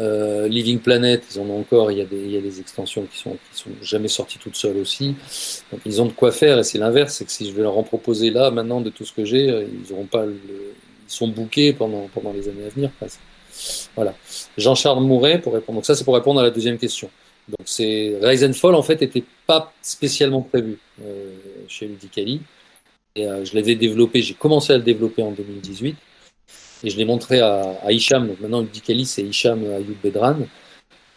Euh, 0.00 0.48
Living 0.48 0.80
Planet 0.80 1.22
ils 1.32 1.38
en 1.38 1.44
ont 1.44 1.60
encore. 1.60 1.92
Il 1.92 1.98
y 1.98 2.00
a 2.00 2.04
des, 2.04 2.16
il 2.16 2.32
y 2.32 2.36
a 2.36 2.40
des 2.40 2.58
extensions 2.58 3.06
qui 3.06 3.18
sont 3.18 3.36
qui 3.52 3.60
sont 3.60 3.70
jamais 3.80 4.08
sorties 4.08 4.40
toutes 4.40 4.56
seules 4.56 4.78
aussi. 4.78 5.14
Donc 5.70 5.82
ils 5.86 6.02
ont 6.02 6.06
de 6.06 6.12
quoi 6.12 6.32
faire 6.32 6.58
et 6.58 6.64
c'est 6.64 6.78
l'inverse 6.78 7.14
c'est 7.14 7.26
que 7.26 7.30
si 7.30 7.48
je 7.48 7.52
vais 7.52 7.62
leur 7.62 7.78
en 7.78 7.84
proposer 7.84 8.30
là 8.30 8.50
maintenant 8.50 8.80
de 8.80 8.90
tout 8.90 9.04
ce 9.04 9.12
que 9.12 9.24
j'ai 9.24 9.48
euh, 9.50 9.64
ils 9.86 9.92
auront 9.92 10.06
pas 10.06 10.26
le, 10.26 10.34
ils 10.34 11.12
sont 11.12 11.28
bookés 11.28 11.74
pendant 11.74 12.08
pendant 12.12 12.32
les 12.32 12.48
années 12.48 12.64
à 12.66 12.70
venir 12.70 12.90
presque. 12.98 13.20
Voilà. 13.94 14.14
Jean-Charles 14.58 15.02
Mouret 15.02 15.40
pour 15.40 15.54
répondre. 15.54 15.78
Donc 15.78 15.86
ça, 15.86 15.94
c'est 15.94 16.04
pour 16.04 16.14
répondre 16.14 16.40
à 16.40 16.42
la 16.42 16.50
deuxième 16.50 16.78
question. 16.78 17.10
Donc 17.48 17.66
c'est 17.66 18.18
Rise 18.22 18.42
and 18.44 18.54
Fall 18.54 18.74
en 18.74 18.82
fait 18.82 19.02
était 19.02 19.24
pas 19.46 19.72
spécialement 19.82 20.40
prévu 20.40 20.78
euh, 21.02 21.34
chez 21.68 21.86
Ludicali. 21.86 22.40
Et 23.16 23.26
euh, 23.28 23.44
je 23.44 23.54
l'avais 23.54 23.74
développé. 23.74 24.22
J'ai 24.22 24.34
commencé 24.34 24.72
à 24.72 24.78
le 24.78 24.82
développer 24.82 25.22
en 25.22 25.30
2018 25.30 25.94
et 26.84 26.90
je 26.90 26.96
l'ai 26.96 27.04
montré 27.04 27.40
à, 27.40 27.78
à 27.84 27.92
Hicham. 27.92 28.26
Donc 28.28 28.40
maintenant 28.40 28.60
Ludicali 28.62 29.04
c'est 29.04 29.22
Hicham 29.22 29.62
Ayoub 29.64 29.94
Bedran. 30.02 30.36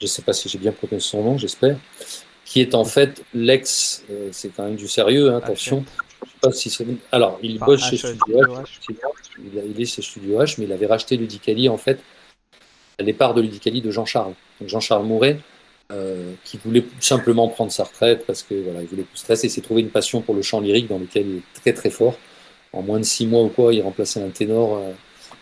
Je 0.01 0.05
sais 0.05 0.21
pas 0.21 0.33
si 0.33 0.49
j'ai 0.49 0.57
bien 0.59 0.73
prononcé 0.73 1.07
son 1.09 1.23
nom, 1.23 1.37
j'espère. 1.37 1.77
Qui 2.45 2.59
est 2.61 2.75
en 2.75 2.85
fait 2.85 3.23
l'ex. 3.33 4.03
euh, 4.11 4.29
c'est 4.31 4.49
quand 4.55 4.63
même 4.65 4.75
du 4.75 4.87
sérieux. 4.89 5.31
hein, 5.31 5.37
attention. 5.37 5.83
Je 6.25 6.29
sais 6.29 6.37
pas 6.41 6.51
si 6.51 6.69
c'est. 6.69 6.85
Alors 7.11 7.39
il 7.41 7.55
Enfin, 7.55 7.65
bosse 7.67 7.89
chez 7.89 7.97
Studio 7.97 8.37
H. 8.43 8.65
Il, 9.39 9.63
il 9.75 9.81
est 9.81 9.85
chez 9.85 10.01
Studio 10.01 10.41
H, 10.41 10.55
mais 10.57 10.65
il 10.65 10.71
avait 10.73 10.85
racheté 10.87 11.15
Ludicali 11.15 11.69
en 11.69 11.77
fait 11.77 11.99
à 12.99 13.03
départ 13.03 13.33
de 13.33 13.41
Ludicali 13.41 13.81
de 13.81 13.91
Jean-Charles. 13.91 14.33
Jean-Charles 14.65 15.05
Mouret, 15.05 15.37
euh, 15.91 16.33
qui 16.43 16.57
voulait 16.63 16.83
simplement 16.99 17.47
prendre 17.47 17.71
sa 17.71 17.83
retraite 17.83 18.25
parce 18.25 18.43
que 18.43 18.55
voilà, 18.55 18.81
il 18.81 18.87
voulait 18.87 19.03
plus 19.03 19.17
stresser 19.19 19.47
et 19.47 19.49
s'est 19.49 19.61
trouvé 19.61 19.81
une 19.81 19.89
passion 19.89 20.21
pour 20.21 20.35
le 20.35 20.41
chant 20.41 20.59
lyrique 20.59 20.87
dans 20.87 20.97
lequel 20.99 21.25
il 21.27 21.35
est 21.37 21.61
très 21.61 21.73
très 21.73 21.89
fort. 21.89 22.17
En 22.73 22.81
moins 22.81 22.99
de 22.99 23.05
six 23.05 23.25
mois 23.25 23.43
ou 23.43 23.49
quoi, 23.49 23.73
il 23.73 23.81
remplaçait 23.81 24.21
un 24.21 24.29
ténor 24.29 24.77
euh, 24.77 24.91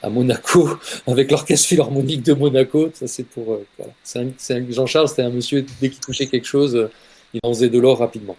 à 0.04 0.10
Monaco 0.10 0.70
avec 1.08 1.32
l'orchestre 1.32 1.68
philharmonique 1.68 2.24
de 2.24 2.34
Monaco. 2.34 2.90
Ça 2.94 3.08
c'est 3.08 3.24
pour 3.26 3.54
euh, 3.54 3.66
voilà. 3.78 3.94
Un- 4.16 4.32
c'est 4.38 4.54
un- 4.56 4.66
Jean-Charles, 4.72 5.08
c'était 5.10 5.24
un 5.24 5.30
monsieur 5.32 5.66
dès 5.82 5.90
qu'il 5.90 6.00
touchait 6.00 6.28
quelque 6.28 6.46
chose, 6.48 6.90
il 7.34 7.40
en 7.44 7.50
faisait 7.54 7.70
de 7.70 7.80
l'or 7.80 7.98
rapidement. 8.00 8.36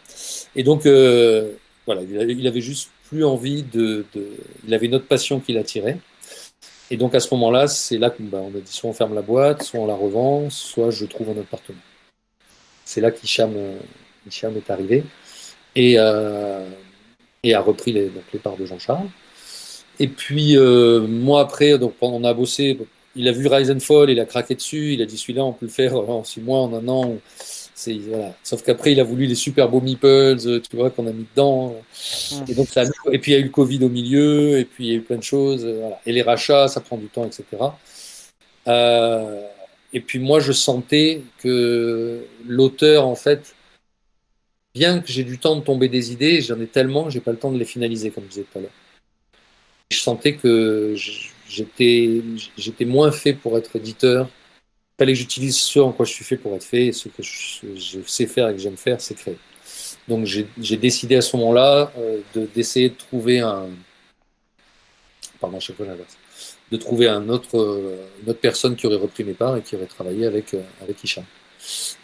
Et 0.55 0.63
donc 0.63 0.83
voilà, 0.85 2.03
il 2.03 2.19
avait, 2.21 2.33
il 2.35 2.47
avait 2.47 2.61
juste 2.61 2.91
plus 3.09 3.25
envie 3.25 3.63
de, 3.63 4.05
de- 4.15 4.29
il 4.67 4.75
avait 4.75 4.87
une 4.87 4.95
autre 4.95 5.07
passion 5.07 5.41
qui 5.41 5.53
l'attirait. 5.53 5.99
Et 6.91 6.97
donc 6.97 7.15
à 7.15 7.21
ce 7.21 7.33
moment-là, 7.35 7.67
c'est 7.67 7.99
là 7.99 8.11
qu'on 8.11 8.25
bah, 8.25 8.39
a 8.39 8.61
dit 8.61 8.73
soit 8.73 8.91
on 8.91 8.93
ferme 8.93 9.15
la 9.15 9.23
boîte, 9.23 9.63
soit 9.63 9.81
on 9.81 9.87
la 9.87 9.95
revend, 9.95 10.51
soit 10.51 10.91
je 10.91 11.05
trouve 11.05 11.31
un 11.31 11.43
partenaire. 11.43 11.81
C'est 12.85 13.01
là 13.01 13.11
qu'Hicham 13.11 13.53
euh, 13.57 13.79
est 14.27 14.71
arrivé 14.71 15.05
et, 15.75 15.95
euh, 15.99 16.69
et 17.43 17.55
a 17.55 17.61
repris 17.61 17.93
les, 17.93 18.07
donc 18.07 18.23
les 18.33 18.39
parts 18.39 18.57
de 18.57 18.65
Jean-Charles. 18.67 19.09
Et 19.99 20.09
puis 20.09 20.57
euh, 20.57 21.01
moi 21.01 21.41
après, 21.41 21.79
donc 21.79 21.95
on 22.01 22.23
a 22.23 22.35
bossé, 22.35 22.79
il 23.17 23.29
a 23.29 23.33
vu 23.33 23.49
Rise 23.49 23.71
and 23.71 23.81
Fall, 23.81 24.11
il 24.11 24.21
a 24.21 24.27
craqué 24.27 24.55
dessus, 24.55 24.93
il 24.93 25.03
a 25.03 25.07
dit 25.07 25.19
celui-là 25.19 25.45
on 25.45 25.53
peut 25.53 25.67
le 25.67 25.73
faire 25.73 25.97
en 25.97 26.23
six 26.23 26.41
mois, 26.41 26.61
en 26.61 26.73
un 26.75 26.87
an. 26.87 27.17
Voilà. 28.09 28.35
Sauf 28.43 28.63
qu'après 28.63 28.93
il 28.93 29.01
a 29.01 29.05
voulu 29.05 29.27
les 29.27 29.35
super 29.35 29.69
beaux 29.69 29.81
meeples, 29.83 30.37
tu 30.69 30.77
vois, 30.77 30.91
qu'on 30.91 31.07
a 31.07 31.13
mis 31.13 31.27
dedans. 31.35 31.77
Et 32.49 32.55
donc 32.55 32.69
ça 32.69 32.81
a 32.83 32.85
mis- 32.85 32.91
et 33.15 33.19
puis 33.19 33.33
il 33.33 33.35
y 33.35 33.39
a 33.39 33.41
eu 33.41 33.45
le 33.45 33.51
Covid 33.51 33.85
au 33.85 33.89
milieu, 33.91 34.59
et 34.59 34.65
puis 34.65 34.87
il 34.87 34.91
y 34.91 34.95
a 34.95 34.97
eu 34.97 35.03
plein 35.03 35.17
de 35.19 35.23
choses. 35.23 35.65
euh, 35.65 35.79
Voilà. 35.81 36.01
Et 36.07 36.13
les 36.13 36.23
rachats, 36.23 36.69
ça 36.69 36.81
prend 36.81 36.97
du 36.97 37.07
temps, 37.09 37.25
etc. 37.27 37.45
Euh, 38.69 39.43
et 39.93 40.01
puis 40.01 40.19
moi 40.19 40.41
je 40.41 40.53
sentais 40.53 41.23
que 41.39 42.25
l'auteur 42.47 43.07
en 43.07 43.15
fait, 43.15 43.55
bien 44.75 45.01
que 45.01 45.09
j'ai 45.13 45.25
du 45.25 45.39
temps 45.39 45.57
de 45.57 45.61
tomber 45.63 45.89
des 45.89 46.13
idées, 46.13 46.41
j'en 46.41 46.61
ai 46.61 46.67
tellement 46.67 47.09
j'ai 47.11 47.21
pas 47.21 47.31
le 47.33 47.39
temps 47.39 47.53
de 47.53 47.59
les 47.59 47.65
finaliser, 47.65 48.11
comme 48.11 48.25
je 48.25 48.29
disais 48.31 48.47
tout 48.51 48.59
à 48.59 48.63
l'heure. 48.63 48.71
Je 49.93 49.99
sentais 49.99 50.35
que 50.35 50.95
j'étais 51.49 52.85
moins 52.85 53.13
fait 53.13 53.35
pour 53.35 53.57
être 53.57 53.77
éditeur. 53.77 54.29
Fallait 54.99 55.13
que 55.13 55.19
j'utilise 55.19 55.57
ce 55.59 55.79
en 55.79 55.93
quoi 55.93 56.07
je 56.07 56.13
suis 56.13 56.25
fait 56.25 56.37
pour 56.39 56.55
être 56.55 56.65
fait, 56.65 56.87
et 56.87 56.93
ce 56.93 57.09
que 57.09 57.23
je, 57.23 57.67
je 57.77 57.99
sais 58.07 58.27
faire 58.27 58.49
et 58.49 58.53
que 58.55 58.59
j'aime 58.59 58.79
faire, 58.79 59.01
c'est 59.01 59.15
créer. 59.15 59.37
Donc 60.09 60.25
j'ai 60.27 60.77
décidé 60.77 61.17
à 61.17 61.21
ce 61.21 61.37
moment-là 61.37 61.93
euh, 61.99 62.21
de- 62.35 62.49
d'essayer 62.55 62.89
de 62.91 62.95
trouver 62.95 63.41
un. 63.41 63.67
Pardon, 65.41 65.61
je 65.61 65.67
sais 65.67 65.73
pas 65.75 65.85
l'inverse. 65.85 66.17
De 66.73 66.77
trouver 66.79 67.09
un 67.09 67.29
autre, 67.29 67.59
euh, 67.59 68.07
une 68.23 68.31
autre 68.31 68.41
personne 68.41 68.75
qui 68.75 68.87
aurait 68.87 68.97
repris 68.97 69.23
mes 69.25 69.35
parts 69.35 69.57
et 69.57 69.63
qui 69.63 69.77
aurait 69.77 69.87
travaillé 69.87 70.25
avec, 70.27 70.55
euh, 70.55 70.63
avec 70.83 71.03
Hicham. 71.05 71.25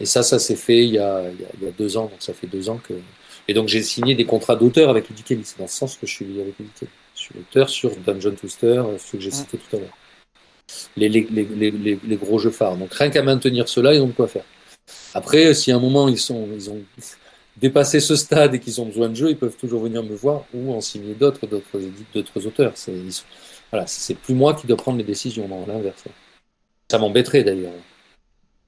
Et 0.01 0.07
ça, 0.07 0.22
ça 0.22 0.38
s'est 0.38 0.57
fait 0.57 0.84
il 0.84 0.90
y, 0.95 0.99
a, 0.99 1.22
il, 1.30 1.40
y 1.40 1.45
a, 1.45 1.49
il 1.61 1.64
y 1.64 1.68
a 1.68 1.72
deux 1.72 1.97
ans, 1.97 2.05
donc 2.07 2.20
ça 2.20 2.34
fait 2.34 2.47
deux 2.47 2.68
ans 2.68 2.78
que. 2.86 2.95
Et 3.49 3.55
donc 3.55 3.68
j'ai 3.68 3.82
signé 3.82 4.14
des 4.14 4.26
contrats 4.26 4.57
d'auteur 4.57 4.90
avec 4.90 5.09
Ludy 5.09 5.22
Kelly. 5.22 5.43
C'est 5.45 5.59
dans 5.59 5.66
ce 5.66 5.76
sens 5.78 5.97
que 5.97 6.07
je 6.07 6.12
suis 6.12 6.24
lié 6.26 6.43
avec. 6.43 6.55
Je 7.14 7.20
suis 7.20 7.34
auteur 7.38 7.70
sur 7.70 7.95
Dungeon 7.97 8.34
Twister, 8.34 8.66
euh, 8.66 8.99
ceux 8.99 9.16
que 9.18 9.24
j'ai 9.24 9.30
cités 9.30 9.57
tout 9.59 9.76
à 9.76 9.80
l'heure. 9.80 9.97
Les, 10.97 11.27
gros 12.16 12.39
jeux 12.39 12.51
phares. 12.51 12.77
Donc 12.77 12.93
rien 12.95 13.11
qu'à 13.11 13.23
maintenir 13.23 13.68
cela, 13.68 13.95
ils 13.95 14.01
ont 14.01 14.09
de 14.09 14.12
quoi 14.12 14.29
faire. 14.29 14.45
Après, 15.14 15.55
si 15.55 15.73
à 15.73 15.77
un 15.77 15.81
moment 15.81 16.09
ils, 16.09 16.18
sont, 16.18 16.49
ils 16.55 16.70
ont 16.70 16.81
dépassé 17.57 18.01
ce 18.01 18.16
stade 18.16 18.55
et 18.55 18.59
qu'ils 18.59 18.81
ont 18.81 18.87
besoin 18.87 19.09
de 19.09 19.14
jeux, 19.14 19.31
ils 19.31 19.37
peuvent 19.37 19.57
toujours 19.57 19.83
venir 19.83 20.03
me 20.03 20.14
voir 20.14 20.45
ou 20.55 20.73
en 20.73 20.81
signer 20.81 21.14
d'autres, 21.14 21.47
d'autres, 21.47 21.81
d'autres 22.14 22.47
auteurs. 22.47 22.73
C'est, 22.75 22.95
voilà, 23.70 23.87
c'est 23.87 24.14
plus 24.14 24.35
moi 24.35 24.55
qui 24.55 24.66
dois 24.66 24.77
prendre 24.77 24.99
les 24.99 25.05
décisions, 25.05 25.49
non, 25.49 25.64
l'inverse. 25.66 26.05
Ça 26.91 26.99
m'embêterait 26.99 27.45
d'ailleurs. 27.45 27.73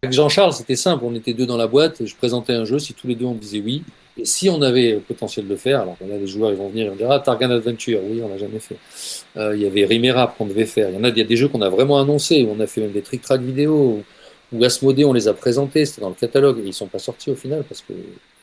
Avec 0.03 0.15
Jean-Charles, 0.15 0.53
c'était 0.53 0.77
simple, 0.77 1.05
on 1.05 1.15
était 1.15 1.33
deux 1.33 1.47
dans 1.47 1.57
la 1.57 1.67
boîte, 1.67 2.05
je 2.05 2.15
présentais 2.15 2.53
un 2.53 2.65
jeu, 2.65 2.79
si 2.79 2.93
tous 2.95 3.07
les 3.07 3.15
deux 3.15 3.25
on 3.25 3.35
disait 3.35 3.61
oui, 3.61 3.83
et 4.17 4.25
si 4.25 4.49
on 4.49 4.63
avait 4.63 4.93
le 4.93 5.01
potentiel 5.01 5.47
de 5.47 5.51
le 5.51 5.57
faire, 5.57 5.81
alors 5.83 5.97
là 6.01 6.17
les 6.19 6.27
joueurs 6.27 6.51
ils 6.51 6.57
vont 6.57 6.69
venir 6.69 6.87
et 6.87 6.91
on 6.91 6.97
dira 6.97 7.17
ah, 7.17 7.21
Targan 7.21 7.51
Adventure, 7.51 8.01
oui, 8.05 8.21
on 8.23 8.29
l'a 8.29 8.39
jamais 8.39 8.61
fait. 8.61 8.77
Euh, 9.37 9.57
il 9.57 9.63
y 9.63 9.67
avait 9.67 9.85
Rimerap 9.85 10.37
qu'on 10.37 10.47
devait 10.47 10.67
faire, 10.67 10.91
il 10.91 10.97
y 10.97 10.99
en 10.99 11.05
a, 11.05 11.09
il 11.09 11.19
y 11.19 11.21
a 11.21 11.25
des 11.25 11.37
jeux 11.37 11.49
qu'on 11.49 11.63
a 11.63 11.69
vraiment 11.69 11.99
annoncés, 12.01 12.47
on 12.49 12.61
a 12.61 12.67
fait 12.67 12.81
même 12.81 12.93
des 12.93 13.03
trick-track 13.03 13.41
vidéo, 13.41 14.03
ou 14.53 14.65
Asmodée, 14.65 15.05
on 15.05 15.13
les 15.13 15.27
a 15.29 15.35
présentés, 15.35 15.85
c'était 15.85 16.03
dans 16.03 16.11
le 16.11 16.15
catalogue, 16.15 16.59
et 16.61 16.67
ils 16.67 16.75
sont 16.75 16.87
pas 16.87 16.99
sortis 17.01 17.31
au 17.31 17.35
final 17.35 17.65
parce 17.65 17.81
que 17.81 17.93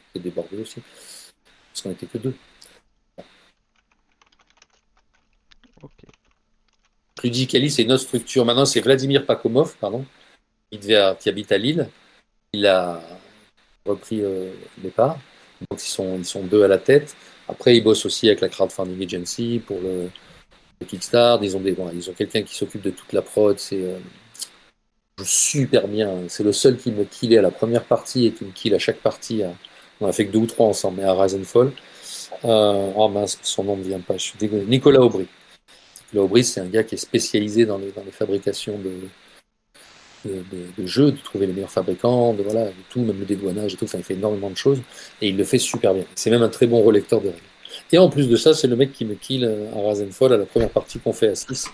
c'était 0.07 0.24
débordé 0.24 0.57
aussi, 0.57 0.82
parce 1.72 1.82
qu'on 1.84 1.89
n'était 1.89 2.07
que 2.07 2.17
deux. 2.17 2.34
Ok. 5.82 5.91
Ludy 7.24 7.47
Kelly, 7.47 7.69
c'est 7.69 7.84
une 7.84 7.91
autre 7.91 8.03
structure. 8.03 8.45
Maintenant, 8.45 8.65
c'est 8.65 8.82
Vladimir 8.82 9.26
Pakomov, 9.26 9.76
pardon, 9.80 10.05
qui, 10.72 10.80
devait- 10.80 11.15
qui 11.19 11.30
habite 11.30 11.51
à 11.51 11.57
Lille. 11.57 11.89
Il 12.53 12.65
a 12.67 13.01
repris 13.86 14.22
euh, 14.22 14.51
les 14.84 14.89
parts. 14.89 15.17
Donc, 15.70 15.82
ils 15.82 15.89
sont, 15.89 16.18
ils 16.18 16.26
sont 16.26 16.43
deux 16.43 16.64
à 16.64 16.68
la 16.68 16.78
tête. 16.78 17.16
Après, 17.47 17.76
ils 17.76 17.84
bossent 17.84 18.05
aussi 18.05 18.28
avec 18.28 18.41
la 18.41 18.49
Crowdfunding 18.49 19.03
Agency 19.03 19.62
pour 19.66 19.80
le, 19.82 20.09
Kickstarter. 20.86 21.45
Ils 21.45 21.55
ont, 21.55 21.62
ont 21.62 22.14
quelqu'un 22.18 22.41
qui 22.41 22.55
s'occupe 22.55 22.82
de 22.82 22.89
toute 22.91 23.14
la 23.14 23.22
prod. 23.22 23.57
C'est 23.59 23.82
euh, 23.84 23.99
super 25.24 25.88
bien. 25.88 26.09
C'est 26.28 26.43
le 26.43 26.53
seul 26.53 26.78
qui 26.78 26.91
me 26.91 27.03
killait 27.03 27.38
à 27.38 27.41
la 27.41 27.51
première 27.51 27.84
partie 27.84 28.28
et 28.28 28.32
qui 28.32 28.45
me 28.45 28.51
kill 28.51 28.74
à 28.74 28.80
chaque 28.80 28.99
partie. 28.99 29.43
à- 29.43 29.53
On 29.99 30.07
a 30.07 30.12
fait 30.14 30.26
que 30.26 30.32
deux 30.32 30.39
ou 30.39 30.45
trois 30.47 30.68
ensemble, 30.68 31.01
mais 31.01 31.03
à 31.03 31.14
Rise 31.14 31.36
and 31.36 31.43
Fall. 31.43 31.72
Euh, 32.45 32.91
oh 32.95 33.09
mince, 33.09 33.38
son 33.43 33.64
nom 33.64 33.78
ne 33.78 33.84
vient 33.84 33.99
pas. 33.99 34.16
Je 34.18 34.24
suis 34.24 34.38
désolé. 34.39 34.66
Nicolas 34.66 35.01
Aubry. 35.01 35.28
Nicolas 36.07 36.24
Aubry, 36.26 36.43
c'est 36.43 36.62
un 36.62 36.66
gars 36.66 36.84
qui 36.84 36.95
est 36.95 36.97
spécialisé 36.97 37.66
dans 37.66 37.78
dans 37.78 38.03
les 38.05 38.12
fabrications 38.12 38.80
de, 38.80 38.91
de, 40.26 40.32
de- 40.51 40.82
de 40.82 40.88
jeux, 40.88 41.11
de 41.11 41.17
trouver 41.17 41.47
les 41.47 41.53
meilleurs 41.53 41.72
fabricants, 41.72 42.34
de, 42.34 42.43
voilà, 42.43 42.65
de 42.65 42.74
tout, 42.89 43.01
même 43.01 43.19
le 43.19 43.26
dédouanage 43.26 43.74
et 43.74 43.78
tout. 43.78 43.86
Enfin, 43.86 43.97
il 43.97 44.03
fait 44.03 44.13
énormément 44.15 44.49
de 44.49 44.57
choses 44.57 44.82
et 45.22 45.30
il 45.30 45.38
le 45.38 45.43
fait 45.43 45.57
super 45.59 45.93
bien. 45.93 46.05
C'est 46.15 46.30
même 46.30 46.43
un 46.43 46.49
très 46.49 46.67
bon 46.67 46.82
relecteur 46.84 47.22
de 47.22 47.28
règles. 47.28 47.41
Et 47.91 47.97
en 47.97 48.09
plus 48.09 48.28
de 48.30 48.36
ça, 48.36 48.53
c'est 48.53 48.67
le 48.67 48.76
mec 48.76 48.93
qui 48.93 49.05
me 49.05 49.15
kill 49.15 49.43
euh, 49.45 49.72
à 49.74 49.89
Rise 49.89 50.01
and 50.01 50.11
Fall 50.11 50.34
à 50.34 50.38
la 50.38 50.45
première 50.45 50.69
partie 50.69 50.99
qu'on 50.99 51.13
fait 51.13 51.30
à 51.30 51.36
6, 51.36 51.67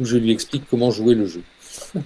où 0.00 0.04
je 0.04 0.16
lui 0.16 0.30
explique 0.32 0.64
comment 0.70 0.90
jouer 0.90 1.14
le 1.14 1.26
jeu. 1.26 1.42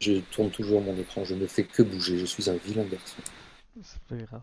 je 0.00 0.12
tourne 0.32 0.50
toujours 0.50 0.80
mon 0.80 0.96
écran, 0.98 1.24
je 1.24 1.34
ne 1.34 1.46
fais 1.46 1.64
que 1.64 1.82
bouger, 1.82 2.18
je 2.18 2.26
suis 2.26 2.48
un 2.50 2.54
vilain 2.64 2.82
garçon. 2.84 3.16
C'est 3.82 4.00
pas 4.08 4.16
grave. 4.16 4.40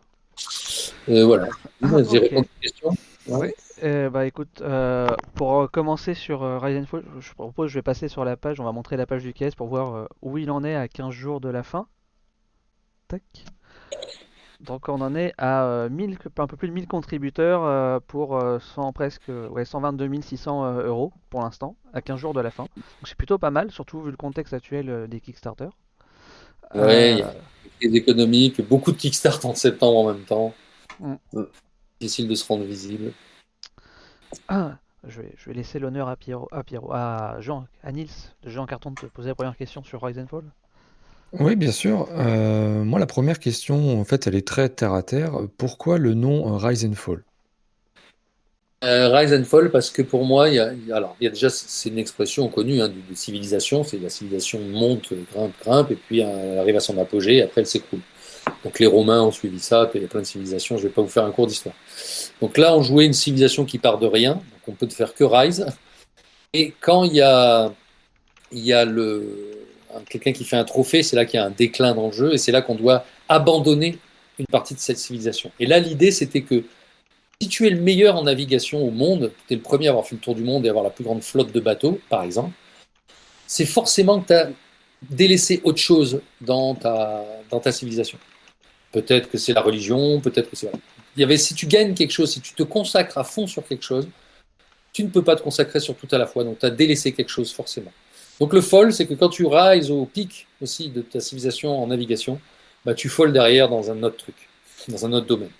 Euh, 1.10 1.26
voilà. 1.26 1.50
Ah, 1.84 1.98
J'ai 2.10 2.18
ok. 2.18 2.24
répondu 2.24 2.36
à 2.36 2.38
la 2.38 2.70
question. 2.70 2.92
Oui. 3.32 3.50
Euh, 3.84 4.10
bah 4.10 4.26
écoute, 4.26 4.62
euh, 4.62 5.08
pour 5.36 5.70
commencer 5.72 6.14
sur 6.14 6.44
euh, 6.44 6.58
Rise 6.60 6.78
and 6.82 6.86
Fall, 6.86 7.04
je 7.20 7.34
propose, 7.34 7.70
je 7.70 7.76
vais 7.76 7.82
passer 7.82 8.08
sur 8.08 8.26
la 8.26 8.38
page, 8.38 8.60
on 8.60 8.64
va 8.64 8.72
montrer 8.72 8.98
la 8.98 9.06
page 9.06 9.24
du 9.24 9.34
KS 9.34 9.56
pour 9.56 9.68
voir 9.68 9.96
euh, 9.96 10.06
où 10.22 10.38
il 10.38 10.52
en 10.52 10.64
est 10.64 10.76
à 10.76 10.88
15 10.88 11.12
jours 11.12 11.40
de 11.40 11.50
la 11.50 11.64
fin. 11.64 11.88
Tac. 13.08 13.24
Donc 14.60 14.90
on 14.90 15.00
en 15.00 15.16
est 15.16 15.34
à 15.38 15.64
euh, 15.64 15.90
1000, 15.90 16.18
un 16.38 16.48
peu 16.48 16.58
plus 16.58 16.68
de 16.68 16.74
1000 16.74 16.88
contributeurs 16.88 17.64
euh, 17.64 18.00
pour 18.06 18.38
euh, 18.38 18.60
100, 18.76 18.92
presque 18.92 19.32
ouais, 19.52 19.64
122 19.64 20.22
600 20.22 20.66
euh, 20.66 20.88
euros 20.88 21.14
pour 21.30 21.42
l'instant, 21.42 21.78
à 21.94 22.02
15 22.02 22.20
jours 22.20 22.34
de 22.34 22.42
la 22.42 22.52
fin. 22.52 22.64
Donc 22.76 23.08
c'est 23.08 23.16
plutôt 23.16 23.38
pas 23.38 23.52
mal, 23.52 23.72
surtout 23.72 24.02
vu 24.02 24.12
le 24.12 24.18
contexte 24.18 24.54
actuel 24.54 24.90
euh, 24.90 25.08
des 25.08 25.22
Kickstarter. 25.22 25.70
Ouais, 26.76 27.14
il 27.14 27.20
y 27.20 27.22
a 27.24 27.34
des 27.82 27.98
économiques, 27.98 28.62
beaucoup 28.68 28.92
de 28.92 28.98
Kickstarter 28.98 29.48
en 29.48 29.56
septembre 29.56 29.98
en 29.98 30.14
même 30.14 30.26
temps. 30.26 30.54
Mm. 31.00 31.16
Difficile 32.02 32.28
de 32.28 32.36
se 32.36 32.46
rendre 32.48 32.64
visible. 32.64 33.12
Ah, 34.48 34.78
je 35.08 35.22
vais, 35.22 35.34
je 35.38 35.50
vais 35.50 35.56
laisser 35.56 35.80
l'honneur 35.80 36.08
à 36.08 36.16
Pierrot, 36.16 36.48
à 36.52 36.64
Pierrot, 36.64 36.94
à 36.94 37.38
Jean, 37.42 37.66
à 37.84 37.92
Nils, 37.92 38.10
de 38.44 38.50
Jean 38.50 38.66
Carton 38.66 38.92
de 38.92 38.96
te 38.96 39.06
poser 39.08 39.30
la 39.30 39.36
première 39.36 39.58
question 39.58 39.84
sur 39.84 40.02
Rise 40.04 40.20
and 40.20 40.28
Fall. 40.28 40.44
Oui, 41.34 41.56
bien 41.56 41.72
sûr. 41.72 42.08
Euh, 42.12 42.84
moi, 42.84 43.00
la 43.00 43.06
première 43.06 43.40
question, 43.40 44.00
en 44.00 44.04
fait, 44.04 44.28
elle 44.28 44.36
est 44.36 44.48
très 44.48 44.70
terre 44.70 44.94
à 44.94 45.04
terre. 45.04 45.34
Pourquoi 45.58 45.98
le 45.98 46.14
nom 46.14 46.54
euh, 46.54 46.58
Rise 46.58 46.86
and 46.86 46.94
Fall? 46.94 47.24
Euh, 48.84 49.10
Rise 49.10 49.34
and 49.34 49.44
Fall, 49.44 49.72
parce 49.72 49.90
que 49.90 50.02
pour 50.02 50.26
moi, 50.26 50.48
il 50.48 50.56
y 50.56 50.60
a, 50.60 50.74
alors, 50.96 51.16
il 51.20 51.26
y 51.26 51.28
a 51.28 51.30
déjà, 51.32 51.50
c'est 51.50 51.90
une 51.90 52.00
expression 52.00 52.48
connue 52.48 52.82
hein, 52.82 52.88
de, 52.88 52.96
de 53.10 53.14
civilisation, 53.14 53.84
c'est 53.84 54.00
la 54.00 54.10
civilisation 54.10 54.60
monte, 54.60 55.14
grimpe, 55.34 55.54
grimpe, 55.62 55.92
et 55.92 55.96
puis 55.96 56.22
elle 56.22 56.58
arrive 56.58 56.78
à 56.78 56.80
son 56.80 56.98
apogée, 56.98 57.38
et 57.38 57.42
après 57.44 57.62
elle 57.62 57.68
s'écroule. 57.68 58.00
Donc 58.64 58.80
les 58.80 58.88
Romains 58.88 59.22
ont 59.22 59.32
suivi 59.32 59.60
ça, 59.60 59.86
puis 59.86 60.00
il 60.00 60.02
y 60.04 60.06
a 60.06 60.08
plein 60.08 60.22
de 60.22 60.26
civilisations, 60.26 60.78
je 60.78 60.84
vais 60.84 60.94
pas 60.94 61.02
vous 61.02 61.10
faire 61.10 61.26
un 61.26 61.32
cours 61.32 61.48
d'histoire. 61.48 61.76
Donc 62.42 62.58
là, 62.58 62.76
on 62.76 62.82
jouait 62.82 63.06
une 63.06 63.14
civilisation 63.14 63.66
qui 63.66 63.78
part 63.78 63.98
de 63.98 64.08
rien, 64.08 64.34
donc 64.34 64.44
on 64.68 64.72
peut 64.72 64.86
ne 64.86 64.92
faire 64.92 65.14
que 65.14 65.24
Rise, 65.24 65.66
et 66.54 66.74
quand 66.80 67.04
il 67.04 67.14
y 67.14 67.22
a, 67.22 67.72
y 68.52 68.74
a 68.74 68.86
le, 68.86 69.66
un- 69.96 70.02
quelqu'un 70.02 70.32
qui 70.32 70.44
fait 70.44 70.58
un 70.58 70.64
trophée, 70.64 71.04
c'est 71.04 71.16
là 71.16 71.26
qu'il 71.26 71.40
y 71.40 71.44
a 71.44 71.46
un 71.46 71.52
déclin 71.52 71.94
dans 71.94 72.08
le 72.08 72.14
jeu, 72.14 72.34
et 72.34 72.38
c'est 72.38 72.52
là 72.52 72.62
qu'on 72.62 72.76
doit 72.76 73.06
abandonner 73.28 73.98
une 74.38 74.48
partie 74.48 74.74
de 74.74 74.80
cette 74.80 74.98
civilisation. 74.98 75.52
Et 75.60 75.66
là, 75.66 75.80
l'idée, 75.80 76.12
c'était 76.12 76.42
que 76.42 76.64
si 77.42 77.48
tu 77.50 77.68
es 77.68 77.70
le 77.70 77.80
meilleur 77.80 78.16
en 78.16 78.24
navigation 78.24 78.82
au 78.86 78.92
monde, 78.92 79.32
tu 79.48 79.54
es 79.54 79.58
le 79.58 79.62
premier 79.62 79.88
à 79.88 79.92
avoir 79.92 80.06
fait 80.06 80.16
le 80.16 80.22
tour 80.22 80.36
du 80.36 80.44
monde 80.44 80.66
et 80.66 80.70
avoir 80.70 80.84
la 80.84 80.90
plus 80.90 81.04
grande 81.04 81.24
flotte 81.24 81.52
de 81.52 81.60
bateaux, 81.60 82.00
par 82.10 82.24
exemple, 82.24 82.52
c'est 83.48 83.66
forcément 83.66 84.20
que 84.22 84.28
tu 84.28 84.34
as 84.34 84.50
délaissé 85.10 85.62
autre 85.64 85.80
chose 85.80 86.22
dans 86.42 86.76
ta, 86.76 87.24
dans 87.50 87.60
ta 87.60 87.72
civilisation. 87.72 88.18
Peut-être 88.92 89.30
que 89.30 89.38
c'est 89.38 89.54
la 89.54 89.62
religion, 89.62 90.20
peut-être 90.20 90.50
que 90.50 90.56
c'est. 90.56 90.72
Il 91.16 91.22
y 91.22 91.24
avait, 91.24 91.38
si 91.38 91.54
tu 91.54 91.68
gagnes 91.68 91.94
quelque 91.94 92.12
chose, 92.12 92.32
si 92.32 92.42
tu 92.42 92.54
te 92.54 92.64
consacres 92.64 93.18
à 93.18 93.24
fond 93.24 93.48
sur 93.48 93.66
quelque 93.68 93.84
chose, 93.84 94.08
tu 94.94 95.04
ne 95.04 95.10
peux 95.10 95.24
pas 95.24 95.36
te 95.36 95.42
consacrer 95.42 95.80
sur 95.80 95.96
tout 95.96 96.08
à 96.12 96.18
la 96.18 96.26
fois. 96.26 96.44
Donc 96.44 96.60
tu 96.60 96.66
as 96.66 96.70
délaissé 96.70 97.12
quelque 97.12 97.30
chose 97.30 97.52
forcément. 97.52 97.92
Donc 98.40 98.54
le 98.54 98.62
fall, 98.62 98.94
c'est 98.94 99.06
que 99.06 99.14
quand 99.14 99.30
tu 99.30 99.46
rises 99.46 99.92
au 99.92 100.06
pic 100.06 100.48
aussi 100.62 100.90
de 100.90 101.02
ta 101.02 101.20
civilisation 101.20 101.82
en 101.82 101.88
navigation, 101.88 102.40
bah, 102.86 102.94
tu 102.94 103.10
fall 103.10 103.34
derrière 103.34 103.70
dans 103.70 103.92
un 103.92 104.02
autre 104.04 104.18
truc, 104.18 104.36
dans 104.88 105.06
un 105.06 105.14
autre 105.14 105.28
domaine. 105.28 105.52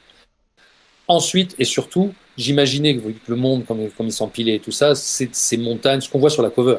Ensuite, 1.08 1.56
et 1.58 1.66
surtout, 1.66 2.14
j'imaginais 2.38 2.96
que, 2.96 3.02
le 3.28 3.36
monde, 3.36 3.66
comme, 3.66 3.90
comme 3.92 4.08
il 4.08 4.14
s'empilait 4.14 4.56
et 4.56 4.60
tout 4.60 4.72
ça, 4.72 4.96
c'est 4.96 5.34
ces 5.34 5.58
montagnes, 5.58 6.02
ce 6.02 6.10
qu'on 6.10 6.20
voit 6.20 6.30
sur 6.30 6.44
la 6.44 6.52
cover. 6.52 6.78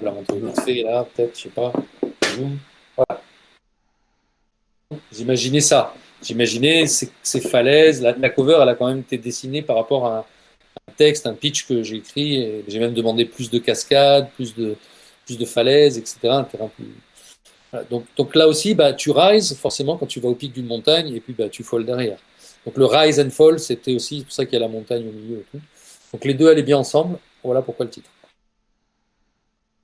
La 0.00 0.10
montrer 0.10 0.82
là, 0.82 1.06
peut-être, 1.14 1.36
je 1.36 1.42
sais 1.42 1.48
pas. 1.50 1.72
Voilà. 2.96 3.22
J'imaginais 5.12 5.60
ça. 5.60 5.94
J'imaginais 6.22 6.86
ces, 6.86 7.40
falaises. 7.40 8.00
La, 8.02 8.30
cover, 8.30 8.58
elle 8.62 8.68
a 8.68 8.74
quand 8.74 8.88
même 8.88 9.00
été 9.00 9.18
dessinée 9.18 9.62
par 9.62 9.76
rapport 9.76 10.06
à 10.06 10.26
un 10.88 10.92
texte, 10.96 11.26
un 11.26 11.34
pitch 11.34 11.66
que 11.66 11.82
j'ai 11.82 11.96
écrit. 11.96 12.62
J'ai 12.68 12.78
même 12.78 12.94
demandé 12.94 13.24
plus 13.24 13.50
de 13.50 13.58
cascades, 13.58 14.30
plus 14.36 14.54
de, 14.54 14.76
plus 15.26 15.38
de 15.38 15.44
falaises, 15.44 15.98
etc. 15.98 16.44
Donc, 17.90 18.04
donc 18.16 18.34
là 18.34 18.48
aussi, 18.48 18.74
bah, 18.74 18.92
tu 18.92 19.10
rises 19.10 19.56
forcément 19.56 19.96
quand 19.96 20.06
tu 20.06 20.20
vas 20.20 20.28
au 20.28 20.34
pic 20.34 20.52
d'une 20.52 20.66
montagne 20.66 21.14
et 21.14 21.20
puis 21.20 21.32
bah, 21.32 21.48
tu 21.48 21.64
falls 21.64 21.86
derrière. 21.86 22.18
Donc 22.64 22.76
le 22.76 22.84
rise 22.84 23.18
and 23.18 23.30
fall, 23.30 23.58
c'était 23.58 23.94
aussi 23.94 24.22
pour 24.22 24.32
ça 24.32 24.44
qu'il 24.44 24.54
y 24.54 24.56
a 24.56 24.60
la 24.60 24.68
montagne 24.68 25.08
au 25.08 25.12
milieu. 25.12 25.44
Donc 26.12 26.24
les 26.24 26.34
deux 26.34 26.48
allaient 26.48 26.62
bien 26.62 26.78
ensemble. 26.78 27.18
Voilà 27.42 27.62
pourquoi 27.62 27.86
le 27.86 27.90
titre. 27.90 28.10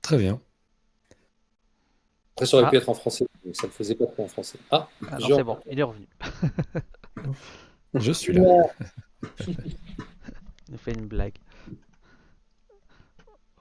Très 0.01 0.17
bien. 0.17 0.39
Après, 2.39 2.45
ça 2.45 2.55
aurait 2.57 2.67
Ah. 2.67 2.69
pu 2.69 2.77
être 2.77 2.87
en 2.87 2.93
français, 2.93 3.25
mais 3.43 3.53
ça 3.53 3.63
ne 3.63 3.67
le 3.67 3.73
faisait 3.73 3.95
pas 3.95 4.05
trop 4.05 4.23
en 4.23 4.27
français. 4.29 4.57
Ah, 4.71 4.87
Ah, 5.11 5.17
c'est 5.19 5.43
bon, 5.43 5.57
il 5.69 5.77
est 5.77 5.83
revenu. 5.83 6.07
Je 7.95 8.11
suis 8.13 8.31
là. 8.33 8.63
Il 9.47 10.73
nous 10.73 10.77
fait 10.77 10.93
une 10.93 11.07
blague. 11.07 11.33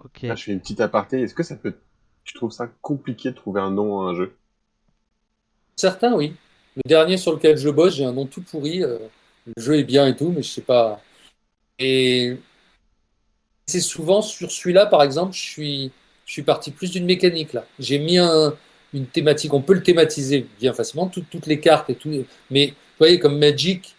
Ok. 0.05 0.23
Là, 0.23 0.35
je 0.37 0.45
fais 0.45 0.53
une 0.53 0.61
petite 0.61 0.81
aparté. 0.81 1.23
Est-ce 1.23 1.35
que 1.35 1.43
ça 1.43 1.57
peut. 1.57 1.75
Tu 2.23 2.35
trouves 2.35 2.53
ça 2.53 2.69
compliqué 2.83 3.31
de 3.31 3.35
trouver 3.35 3.61
un 3.61 3.71
nom 3.71 4.03
à 4.07 4.11
un 4.11 4.15
jeu? 4.15 4.37
Certains, 5.75 6.13
oui. 6.15 6.37
Le 6.77 6.83
dernier 6.87 7.17
sur 7.17 7.33
lequel 7.33 7.57
je 7.57 7.69
bosse, 7.71 7.95
j'ai 7.97 8.05
un 8.05 8.13
nom 8.13 8.27
tout 8.27 8.43
pourri. 8.43 8.85
euh, 8.85 8.99
le 9.47 9.61
jeu 9.63 9.79
est 9.79 9.85
bien 9.85 10.07
et 10.07 10.15
tout, 10.15 10.31
mais 10.31 10.43
je 10.43 10.51
sais 10.51 10.61
pas. 10.63 11.01
Et 11.79 12.39
c'est 13.67 13.81
souvent 13.81 14.21
sur 14.23 14.53
celui-là, 14.53 14.87
par 14.87 15.03
exemple, 15.03 15.33
je 15.35 15.41
suis, 15.41 15.93
je 16.27 16.33
suis 16.33 16.43
parti 16.43 16.71
plus 16.71 16.91
d'une 16.91 17.07
mécanique 17.07 17.55
là. 17.55 17.65
J'ai 17.79 17.99
mis 17.99 18.19
un- 18.19 18.55
une 18.95 19.07
thématique. 19.07 19.53
On 19.55 19.61
peut 19.63 19.75
le 19.75 19.83
thématiser 19.83 20.47
bien 20.61 20.73
facilement, 20.73 21.07
tout- 21.09 21.25
toutes 21.31 21.47
les 21.47 21.61
cartes 21.61 21.91
et 21.91 21.95
tout. 21.95 22.25
Mais 22.51 22.67
vous 22.69 22.75
voyez, 22.99 23.19
comme 23.19 23.39
Magic, 23.39 23.95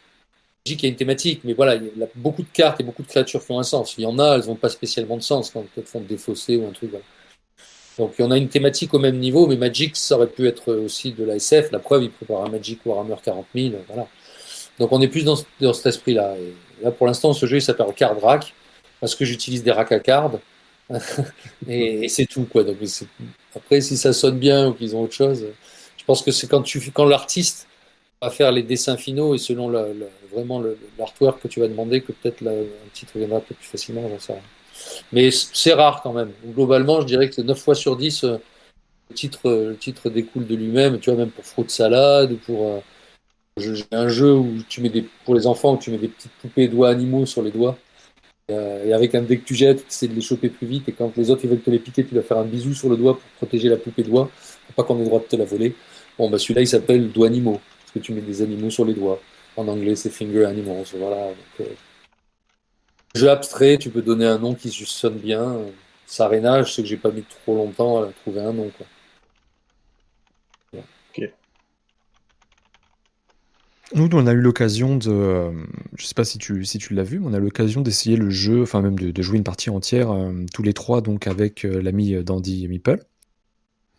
Magic 0.66 0.84
il 0.84 0.86
y 0.86 0.86
a 0.88 0.90
une 0.90 0.96
thématique, 0.96 1.42
mais 1.44 1.54
voilà, 1.54 1.76
il 1.76 1.92
y 1.98 2.04
a 2.04 2.08
beaucoup 2.16 2.44
de 2.44 2.48
cartes 2.52 2.80
et 2.82 2.84
beaucoup 2.84 3.04
de 3.04 3.08
créatures 3.08 3.44
qui 3.46 3.52
ont 3.52 3.60
un 3.60 3.64
sens. 3.64 3.96
Il 3.98 4.04
y 4.04 4.08
en 4.08 4.20
a, 4.20 4.36
elles 4.38 4.46
n'ont 4.48 4.56
pas 4.56 4.70
spécialement 4.70 5.18
de 5.18 5.22
sens 5.22 5.52
quand 5.52 5.66
elles 5.78 5.84
font 5.86 6.02
défausser 6.02 6.58
ou 6.58 6.68
un 6.68 6.72
truc. 6.72 6.92
Donc 7.98 8.14
il 8.18 8.22
y 8.22 8.26
en 8.26 8.32
a 8.32 8.38
une 8.38 8.48
thématique 8.50 8.94
au 8.94 9.00
même 9.00 9.18
niveau, 9.18 9.46
mais 9.48 9.58
Magic, 9.58 9.96
ça 9.96 10.16
aurait 10.16 10.28
pu 10.28 10.48
être 10.48 10.74
aussi 10.74 11.12
de 11.12 11.24
la 11.26 11.36
SF. 11.36 11.72
La 11.72 11.80
preuve, 11.80 12.04
il 12.04 12.12
prépare 12.12 12.46
un 12.46 12.50
Magic 12.50 12.80
Warhammer 12.86 13.16
40 13.24 13.46
000. 13.54 13.76
Voilà. 13.88 14.08
Donc 14.80 14.92
on 14.92 15.02
est 15.02 15.08
plus 15.10 15.26
dans, 15.26 15.38
dans 15.60 15.74
cet 15.74 15.88
esprit-là. 15.88 16.36
Là, 16.82 16.92
pour 16.92 17.08
l'instant, 17.08 17.34
ce 17.34 17.46
jeu, 17.46 17.58
il 17.58 17.62
s'appelle 17.62 17.94
Card 17.96 18.22
Rack, 18.22 18.54
parce 19.02 19.16
que 19.16 19.26
j'utilise 19.26 19.64
des 19.64 19.72
racks 19.72 19.92
à 19.92 20.00
cards. 20.00 20.40
Et, 21.68 22.08
c'est 22.10 22.26
tout, 22.26 22.46
quoi. 22.46 22.64
Donc, 22.64 22.78
après, 23.56 23.82
si 23.82 23.98
ça 23.98 24.14
sonne 24.14 24.40
bien 24.40 24.70
ou 24.70 24.74
qu'ils 24.74 24.96
ont 24.96 25.04
autre 25.04 25.14
chose, 25.14 25.46
je 25.98 26.04
pense 26.06 26.22
que 26.22 26.32
c'est 26.32 26.48
quand, 26.48 27.06
l'artiste 27.06 27.68
va 28.22 28.30
faire 28.30 28.52
les 28.52 28.64
dessins 28.64 28.98
finaux 28.98 29.36
et 29.36 29.38
selon 29.38 29.70
vraiment 30.32 30.64
l'artwork 30.98 31.42
que 31.42 31.48
tu 31.48 31.60
vas 31.60 31.68
demander, 31.68 32.02
que 32.02 32.12
peut-être 32.12 32.46
un 32.46 32.90
titre 32.94 33.18
viendra 33.18 33.40
peut-être 33.40 33.60
plus 33.60 33.68
facilement. 33.68 34.10
j'en 34.10 34.20
sais. 34.20 34.42
Mais 35.12 35.30
c'est 35.32 35.74
rare 35.74 36.02
quand 36.02 36.14
même. 36.14 36.32
Globalement, 36.46 37.02
je 37.02 37.06
dirais 37.06 37.30
que 37.30 37.42
9 37.42 37.60
fois 37.60 37.76
sur 37.76 37.98
10, 37.98 38.24
euh, 38.24 38.38
le 39.10 39.16
titre, 39.16 39.50
le 39.52 39.78
titre 39.78 40.10
découle 40.10 40.48
de 40.48 40.56
lui-même. 40.56 41.00
Tu 41.00 41.10
vois, 41.10 41.20
même 41.20 41.32
pour 41.32 41.46
Fruit 41.46 41.70
Salade, 41.70 42.36
pour. 42.40 42.68
euh, 42.68 42.80
un 43.92 44.08
jeu 44.08 44.34
où 44.34 44.64
tu 44.68 44.82
mets 44.82 44.90
des, 44.90 45.04
pour 45.26 45.36
les 45.36 45.48
enfants, 45.48 45.74
où 45.76 45.78
tu 45.78 45.92
mets 45.92 45.98
des 45.98 46.08
petites 46.08 46.32
poupées 46.42 46.68
doigts 46.68 46.90
animaux 46.90 47.26
sur 47.26 47.42
les 47.42 47.52
doigts. 47.52 47.78
Et, 48.50 48.54
euh, 48.54 48.86
et 48.86 48.94
avec 48.94 49.16
un 49.16 49.22
dé 49.22 49.38
que 49.38 49.46
tu 49.46 49.56
jettes, 49.56 49.86
tu 49.88 50.08
de 50.08 50.14
les 50.14 50.22
choper 50.22 50.50
plus 50.50 50.68
vite. 50.68 50.90
Et 50.90 50.92
quand 50.92 51.16
les 51.16 51.30
autres 51.30 51.42
ils 51.44 51.50
veulent 51.50 51.62
te 51.62 51.70
les 51.70 51.80
piquer, 51.80 52.06
tu 52.06 52.14
dois 52.14 52.24
faire 52.24 52.38
un 52.38 52.46
bisou 52.46 52.74
sur 52.74 52.90
le 52.90 52.98
doigt 52.98 53.14
pour 53.14 53.30
protéger 53.38 53.70
la 53.70 53.78
poupée 53.78 54.04
doigt, 54.04 54.30
pour 54.66 54.76
pas 54.76 54.84
qu'on 54.84 54.98
ait 54.98 55.04
le 55.04 55.06
droit 55.06 55.20
de 55.20 55.26
te 55.26 55.36
la 55.36 55.46
voler. 55.46 55.76
Bon, 56.18 56.30
bah 56.30 56.38
celui-là, 56.38 56.62
il 56.62 56.68
s'appelle 56.68 57.12
doigt 57.12 57.28
animaux, 57.28 57.62
parce 57.82 57.94
que 57.94 58.00
tu 58.00 58.14
mets 58.14 58.22
des 58.22 58.42
animaux 58.42 58.70
sur 58.70 58.86
les 58.86 58.94
doigts. 58.94 59.22
En 59.56 59.68
anglais, 59.68 59.96
c'est 59.96 60.10
finger 60.10 60.46
animals. 60.46 60.86
Voilà. 60.96 61.30
Euh, 61.60 61.64
jeu 63.16 63.30
abstrait, 63.30 63.78
tu 63.78 63.90
peux 63.90 64.02
donner 64.02 64.26
un 64.26 64.38
nom 64.38 64.54
qui 64.56 64.72
juste 64.72 64.94
sonne 64.94 65.18
bien. 65.18 65.58
Sarena, 66.06 66.64
je 66.64 66.72
sais 66.72 66.82
que 66.82 66.88
j'ai 66.88 66.98
pas 66.98 67.12
mis 67.12 67.24
trop 67.24 67.56
longtemps 67.56 68.04
à 68.04 68.08
trouver 68.24 68.42
un 68.42 68.54
nom. 68.54 68.70
Quoi. 68.78 68.88
Nous, 73.96 74.08
on 74.14 74.28
a 74.28 74.34
eu 74.34 74.42
l'occasion 74.42 74.96
de. 74.98 75.10
euh, 75.10 75.52
je 75.98 76.06
sais 76.06 76.14
pas 76.14 76.24
si 76.24 76.38
tu, 76.38 76.64
si 76.64 76.78
tu 76.78 76.94
l'as 76.94 77.04
vu, 77.04 77.20
mais 77.20 77.28
on 77.28 77.34
a 77.34 77.38
eu 77.38 77.42
l'occasion 77.42 77.82
d'essayer 77.82 78.18
le 78.18 78.30
jeu, 78.30 78.62
enfin 78.62 78.82
même 78.82 78.98
de, 79.00 79.10
de 79.12 79.22
jouer 79.22 79.38
une 79.38 79.44
partie 79.44 79.70
entière, 79.70 80.12
euh, 80.12 80.46
tous 80.54 80.62
les 80.64 80.74
trois, 80.74 81.02
donc 81.02 81.26
avec 81.28 81.66
euh, 81.66 81.82
l'ami 81.82 82.24
d'Andy 82.24 82.68
Meeple. 82.68 83.04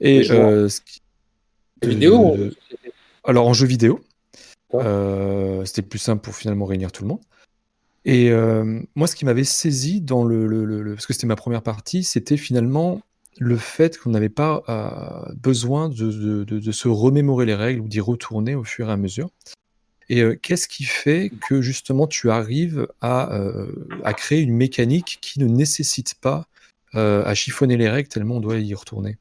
Et 0.00 0.22
euh, 0.30 0.68
ce 0.68 0.80
qui- 0.80 1.00
vidéo, 1.82 2.36
de- 2.36 2.56
Alors 3.24 3.48
en 3.48 3.52
jeu 3.52 3.66
vidéo, 3.66 4.00
c'était 5.64 5.82
plus 5.82 5.98
simple 5.98 6.22
pour 6.22 6.34
finalement 6.34 6.66
réunir 6.66 6.92
tout 6.92 7.02
le 7.02 7.08
monde. 7.08 7.20
Et 8.04 8.30
moi, 8.94 9.06
ce 9.06 9.16
qui 9.16 9.24
m'avait 9.24 9.44
saisi 9.44 10.00
dans 10.00 10.24
le, 10.24 10.46
le- 10.46 10.64
le- 10.64 10.82
le- 10.82 10.94
parce 10.94 11.06
que 11.06 11.12
c'était 11.12 11.26
ma 11.26 11.36
première 11.36 11.62
partie, 11.62 12.04
c'était 12.04 12.36
finalement 12.36 13.02
le 13.38 13.56
fait 13.56 13.98
qu'on 13.98 14.10
n'avait 14.10 14.28
pas 14.28 14.62
besoin 15.36 15.88
de 15.88 16.70
se 16.72 16.88
remémorer 16.88 17.44
les 17.46 17.54
règles 17.54 17.80
ou 17.80 17.88
d'y 17.88 18.00
retourner 18.00 18.54
au 18.54 18.64
fur 18.64 18.88
et 18.88 18.92
à 18.92 18.96
mesure. 18.96 19.30
Et 20.10 20.22
euh, 20.22 20.34
qu'est-ce 20.34 20.66
qui 20.66 20.82
fait 20.82 21.30
que 21.48 21.62
justement 21.62 22.08
tu 22.08 22.32
arrives 22.32 22.88
à, 23.00 23.32
euh, 23.32 23.68
à 24.04 24.12
créer 24.12 24.40
une 24.40 24.52
mécanique 24.52 25.18
qui 25.20 25.38
ne 25.38 25.46
nécessite 25.46 26.14
pas 26.20 26.46
euh, 26.96 27.22
à 27.24 27.34
chiffonner 27.34 27.76
les 27.76 27.88
règles 27.88 28.08
tellement 28.08 28.36
on 28.36 28.40
doit 28.40 28.58
y 28.58 28.74
retourner? 28.74 29.18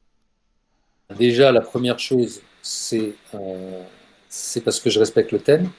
Déjà, 1.16 1.52
la 1.52 1.60
première 1.60 2.00
chose, 2.00 2.42
c'est 2.60 3.14
c'est 4.28 4.62
parce 4.62 4.80
que 4.80 4.90
je 4.90 4.98
respecte 4.98 5.32
le 5.32 5.38
thème. 5.38 5.70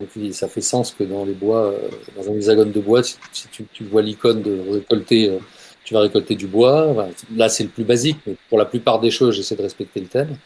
Et 0.00 0.06
puis, 0.06 0.32
ça 0.32 0.48
fait 0.48 0.60
sens 0.60 0.92
que 0.92 1.04
dans 1.04 1.24
les 1.24 1.34
bois, 1.34 1.74
dans 2.16 2.28
un 2.28 2.34
hexagone 2.34 2.72
de 2.72 2.80
bois, 2.80 3.02
si, 3.02 3.16
tu, 3.50 3.84
vois 3.84 4.02
l'icône 4.02 4.42
de 4.42 4.58
récolter, 4.68 5.36
tu 5.84 5.94
vas 5.94 6.00
récolter 6.00 6.34
du 6.34 6.48
bois. 6.48 7.08
Là, 7.34 7.48
c'est 7.48 7.62
le 7.62 7.70
plus 7.70 7.84
basique, 7.84 8.18
mais 8.26 8.36
pour 8.48 8.58
la 8.58 8.64
plupart 8.64 9.00
des 9.00 9.12
choses, 9.12 9.36
j'essaie 9.36 9.54
de 9.54 9.62
respecter 9.62 10.00
le 10.00 10.08
thème. 10.08 10.36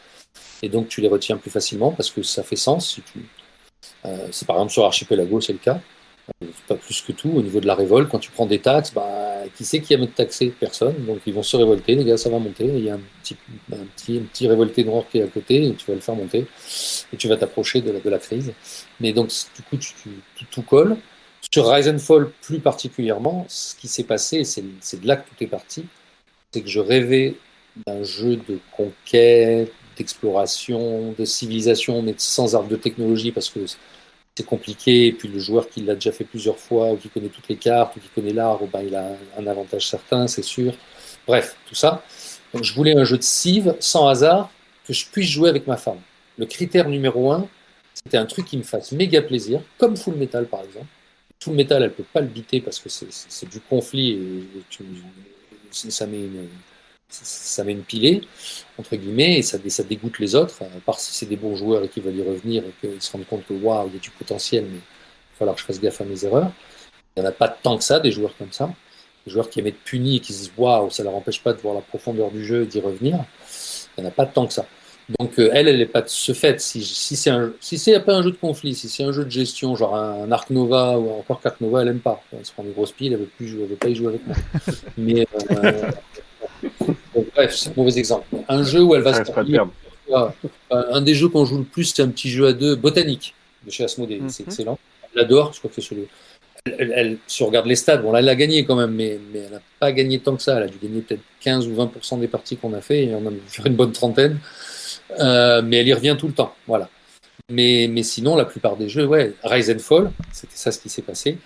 Et 0.61 0.69
donc, 0.69 0.89
tu 0.89 1.01
les 1.01 1.07
retiens 1.07 1.37
plus 1.37 1.49
facilement 1.49 1.91
parce 1.91 2.11
que 2.11 2.21
ça 2.21 2.43
fait 2.43 2.55
sens. 2.55 2.93
Si 2.93 3.01
tu, 3.01 3.19
c'est 4.31 4.47
par 4.47 4.57
exemple 4.57 4.71
sur 4.71 4.85
Archipelago, 4.85 5.41
c'est 5.41 5.53
le 5.53 5.59
cas. 5.59 5.79
Euh, 6.43 6.47
Pas 6.67 6.75
plus 6.75 7.01
que 7.01 7.11
tout. 7.11 7.29
Au 7.29 7.41
niveau 7.41 7.59
de 7.59 7.67
la 7.67 7.75
révolte, 7.75 8.09
quand 8.09 8.19
tu 8.19 8.31
prends 8.31 8.45
des 8.45 8.59
taxes, 8.59 8.93
bah, 8.93 9.43
qui 9.55 9.65
c'est 9.65 9.81
qui 9.81 9.93
aime 9.93 10.07
te 10.07 10.15
taxer? 10.15 10.53
Personne. 10.59 11.05
Donc 11.05 11.19
ils 11.25 11.33
vont 11.33 11.43
se 11.43 11.57
révolter, 11.57 11.95
les 11.95 12.05
gars, 12.05 12.17
ça 12.17 12.29
va 12.29 12.39
monter. 12.39 12.65
Il 12.65 12.83
y 12.83 12.89
a 12.89 12.95
un 12.95 12.99
petit, 13.21 13.35
un 13.71 13.85
petit, 13.95 14.17
un 14.17 14.23
petit 14.23 14.47
révolté 14.47 14.83
noir 14.83 15.03
qui 15.11 15.19
est 15.19 15.23
à 15.23 15.27
côté, 15.27 15.67
et 15.67 15.73
tu 15.73 15.85
vas 15.87 15.95
le 15.95 16.01
faire 16.01 16.15
monter. 16.15 16.45
Et 17.13 17.17
tu 17.17 17.27
vas 17.27 17.37
t'approcher 17.37 17.81
de 17.81 18.09
la, 18.09 18.19
crise. 18.19 18.53
Mais 18.99 19.13
donc, 19.13 19.29
du 19.55 19.61
coup, 19.63 19.77
tu, 19.77 19.93
tu- 20.35 20.45
tout, 20.45 20.61
colle. 20.61 20.97
Sur 21.51 21.71
Rise 21.71 21.87
and 21.87 21.99
Fall, 21.99 22.29
plus 22.41 22.59
particulièrement, 22.59 23.45
ce 23.47 23.75
qui 23.75 23.87
s'est 23.87 24.03
passé, 24.03 24.43
c'est 24.43 24.61
de 25.01 25.07
là 25.07 25.15
que 25.15 25.27
tout 25.27 25.43
est 25.43 25.47
parti, 25.47 25.85
c'est 26.51 26.61
que 26.61 26.67
je 26.69 26.79
rêvais 26.79 27.35
d'un 27.87 28.03
jeu 28.03 28.35
de 28.35 28.59
conquête, 28.75 29.71
d'exploration, 29.99 31.13
de 31.17 31.25
civilisation, 31.25 32.01
mais 32.01 32.15
sans 32.17 32.55
arbre 32.55 32.69
de 32.69 32.77
technologie, 32.77 33.31
parce 33.31 33.49
que 33.49 33.59
c'est 34.35 34.45
compliqué, 34.45 35.07
et 35.07 35.11
puis 35.11 35.27
le 35.27 35.39
joueur 35.39 35.69
qui 35.69 35.81
l'a 35.81 35.95
déjà 35.95 36.11
fait 36.11 36.23
plusieurs 36.23 36.57
fois, 36.57 36.91
ou 36.93 36.97
qui 36.97 37.09
connaît 37.09 37.27
toutes 37.27 37.49
les 37.49 37.57
cartes, 37.57 37.95
ou 37.97 37.99
qui 37.99 38.07
connaît 38.15 38.33
l'art, 38.33 38.59
ben, 38.73 38.81
il 38.81 38.95
a 38.95 39.11
un 39.37 39.45
avantage 39.47 39.87
certain, 39.87 40.27
c'est 40.27 40.43
sûr. 40.43 40.73
Bref, 41.27 41.57
tout 41.67 41.75
ça. 41.75 42.03
Donc 42.53 42.63
je 42.63 42.73
voulais 42.73 42.95
un 42.97 43.03
jeu 43.03 43.17
de 43.17 43.23
civ, 43.23 43.75
sans 43.79 44.07
hasard, 44.07 44.49
que 44.85 44.93
je 44.93 45.05
puisse 45.05 45.29
jouer 45.29 45.49
avec 45.49 45.67
ma 45.67 45.77
femme. 45.77 45.99
Le 46.37 46.45
critère 46.45 46.87
numéro 46.87 47.31
un, 47.31 47.47
c'était 47.93 48.17
un 48.17 48.25
truc 48.25 48.45
qui 48.45 48.57
me 48.57 48.63
fasse 48.63 48.93
méga 48.93 49.21
plaisir, 49.21 49.61
comme 49.77 49.97
Full 49.97 50.15
Metal 50.15 50.45
par 50.45 50.63
exemple. 50.63 50.87
Full 51.43 51.53
Metal, 51.53 51.83
elle 51.83 51.93
peut 51.93 52.03
pas 52.03 52.21
le 52.21 52.27
biter 52.27 52.61
parce 52.61 52.79
que 52.79 52.89
c'est- 52.89 53.49
du 53.49 53.59
conflit 53.59 54.11
et, 54.11 54.47
ça 55.71 56.07
met 56.07 56.17
une, 56.17 56.47
ça 57.09 57.63
met 57.63 57.71
une 57.71 57.83
pilée, 57.83 58.21
entre 58.77 58.95
guillemets, 58.95 59.39
et 59.39 59.41
ça, 59.41 59.57
ça 59.67 59.83
dégoûte 59.83 60.19
les 60.19 60.35
autres, 60.35 60.61
à 60.61 60.79
part 60.85 60.99
si 60.99 61.13
c'est 61.13 61.25
des 61.25 61.35
bons 61.35 61.55
joueurs 61.55 61.83
et 61.83 61.89
qu'ils 61.89 62.03
veulent 62.03 62.17
y 62.17 62.21
revenir 62.21 62.63
et 62.63 62.73
qu'ils 62.79 63.01
se 63.01 63.11
rendent 63.11 63.25
compte 63.25 63.45
que 63.47 63.53
waouh, 63.53 63.87
il 63.87 63.95
y 63.95 63.97
a 63.97 63.99
du 63.99 64.11
potentiel, 64.11 64.65
mais 64.65 64.77
il 64.77 64.77
va 64.77 65.37
falloir 65.39 65.55
que 65.55 65.61
je 65.61 65.65
fasse 65.65 65.81
gaffe 65.81 66.01
à 66.01 66.05
mes 66.05 66.23
erreurs. 66.23 66.51
Il 67.15 67.21
n'y 67.21 67.27
en 67.27 67.29
a 67.29 67.33
pas 67.33 67.49
tant 67.49 67.77
que 67.77 67.83
ça, 67.83 67.99
des 67.99 68.11
joueurs 68.11 68.35
comme 68.37 68.51
ça. 68.51 68.69
Des 69.25 69.31
joueurs 69.31 69.49
qui 69.49 69.59
aiment 69.59 69.67
être 69.67 69.83
punis 69.83 70.17
et 70.17 70.19
qui 70.19 70.33
se 70.33 70.39
disent 70.39 70.51
waouh, 70.57 70.89
ça 70.91 71.03
ne 71.03 71.07
leur 71.07 71.17
empêche 71.17 71.41
pas 71.41 71.53
de 71.53 71.59
voir 71.59 71.73
la 71.73 71.81
profondeur 71.81 72.31
du 72.31 72.45
jeu 72.45 72.63
et 72.63 72.65
d'y 72.65 72.79
revenir. 72.79 73.25
Il 73.97 74.01
n'y 74.01 74.07
en 74.07 74.09
a 74.09 74.13
pas 74.13 74.25
tant 74.25 74.45
que 74.45 74.53
ça. 74.53 74.65
Donc 75.17 75.39
euh, 75.39 75.49
elle, 75.51 75.67
elle 75.67 75.79
n'est 75.79 75.87
pas 75.87 76.03
de 76.03 76.07
ce 76.07 76.33
fait. 76.33 76.61
Si, 76.61 76.83
si 76.83 77.15
c'est 77.15 77.31
un, 77.31 77.51
si 77.59 77.79
c'est 77.79 77.99
pas 78.01 78.13
un 78.13 78.21
jeu 78.21 78.31
de 78.31 78.37
conflit, 78.37 78.75
si 78.75 78.87
c'est 78.87 79.03
un 79.03 79.11
jeu 79.11 79.25
de 79.25 79.31
gestion, 79.31 79.75
genre 79.75 79.95
un, 79.95 80.23
un 80.23 80.31
Ark 80.31 80.51
Nova 80.51 80.99
ou 80.99 81.09
encore 81.09 81.41
qu'Ark 81.41 81.59
Nova, 81.61 81.81
elle 81.81 81.87
aime 81.87 81.99
pas. 81.99 82.21
Elle 82.31 82.45
se 82.45 82.51
prend 82.53 82.63
des 82.63 82.71
grosses 82.71 82.91
piles, 82.91 83.13
elle 83.13 83.19
veut 83.19 83.25
plus 83.25 83.47
jouer, 83.47 83.63
elle 83.63 83.69
veut 83.69 83.75
pas 83.75 83.89
y 83.89 83.95
jouer 83.95 84.07
avec 84.09 84.27
moi. 84.27 84.35
Mais 84.97 85.27
euh, 85.51 85.91
bref, 87.35 87.55
c'est 87.55 87.69
un 87.69 87.73
mauvais 87.75 87.97
exemple. 87.97 88.25
Un 88.47 88.63
jeu 88.63 88.81
où 88.83 88.95
elle 88.95 89.01
va 89.01 89.13
se 89.13 89.31
perdre. 89.31 89.71
euh, 90.11 90.29
un 90.69 91.01
des 91.01 91.13
jeux 91.15 91.29
qu'on 91.29 91.45
joue 91.45 91.59
le 91.59 91.63
plus, 91.63 91.85
c'est 91.85 92.01
un 92.01 92.09
petit 92.09 92.29
jeu 92.29 92.47
à 92.47 92.53
deux, 92.53 92.75
Botanique, 92.75 93.33
de 93.65 93.71
chez 93.71 93.83
Asmodée. 93.83 94.19
Mhm. 94.19 94.29
C'est 94.29 94.43
excellent. 94.43 94.77
Elle 95.03 95.21
l'adore, 95.21 95.53
je 95.53 95.59
crois 95.59 95.69
que 95.69 95.81
c'est 95.81 95.87
celui. 95.87 96.07
Elle, 96.65 96.75
elle, 96.79 96.91
elle- 96.95 97.17
si 97.27 97.41
on 97.43 97.47
regarde 97.47 97.67
les 97.67 97.75
stats, 97.75 97.97
bon 97.97 98.11
là, 98.11 98.19
elle 98.19 98.29
a 98.29 98.35
gagné 98.35 98.65
quand 98.65 98.75
même, 98.75 98.91
mais, 98.91 99.19
mais 99.31 99.39
elle 99.39 99.51
n'a 99.53 99.61
pas 99.79 99.91
gagné 99.91 100.19
tant 100.19 100.35
que 100.35 100.41
ça. 100.41 100.57
Elle 100.57 100.63
a 100.63 100.67
dû 100.67 100.77
gagner 100.81 101.01
peut-être 101.01 101.21
15 101.41 101.67
ou 101.67 101.73
20% 101.75 102.19
des 102.19 102.27
parties 102.27 102.57
qu'on 102.57 102.73
a 102.73 102.81
fait, 102.81 103.05
et 103.05 103.13
on 103.15 103.25
a 103.27 103.31
une 103.65 103.75
bonne 103.75 103.91
trentaine. 103.91 104.39
Euh, 105.19 105.61
mais 105.63 105.77
elle 105.77 105.87
y 105.87 105.93
revient 105.93 106.15
tout 106.19 106.27
le 106.27 106.33
temps. 106.33 106.53
Voilà. 106.67 106.89
Mais, 107.51 107.87
mais 107.89 108.03
sinon, 108.03 108.35
la 108.35 108.45
plupart 108.45 108.75
des 108.77 108.89
jeux, 108.89 109.05
ouais, 109.05 109.33
Rise 109.43 109.71
and 109.71 109.79
Fall, 109.79 110.11
c'était 110.31 110.55
ça 110.55 110.71
ce 110.71 110.79
qui 110.79 110.89
s'est 110.89 111.01
passé. 111.01 111.37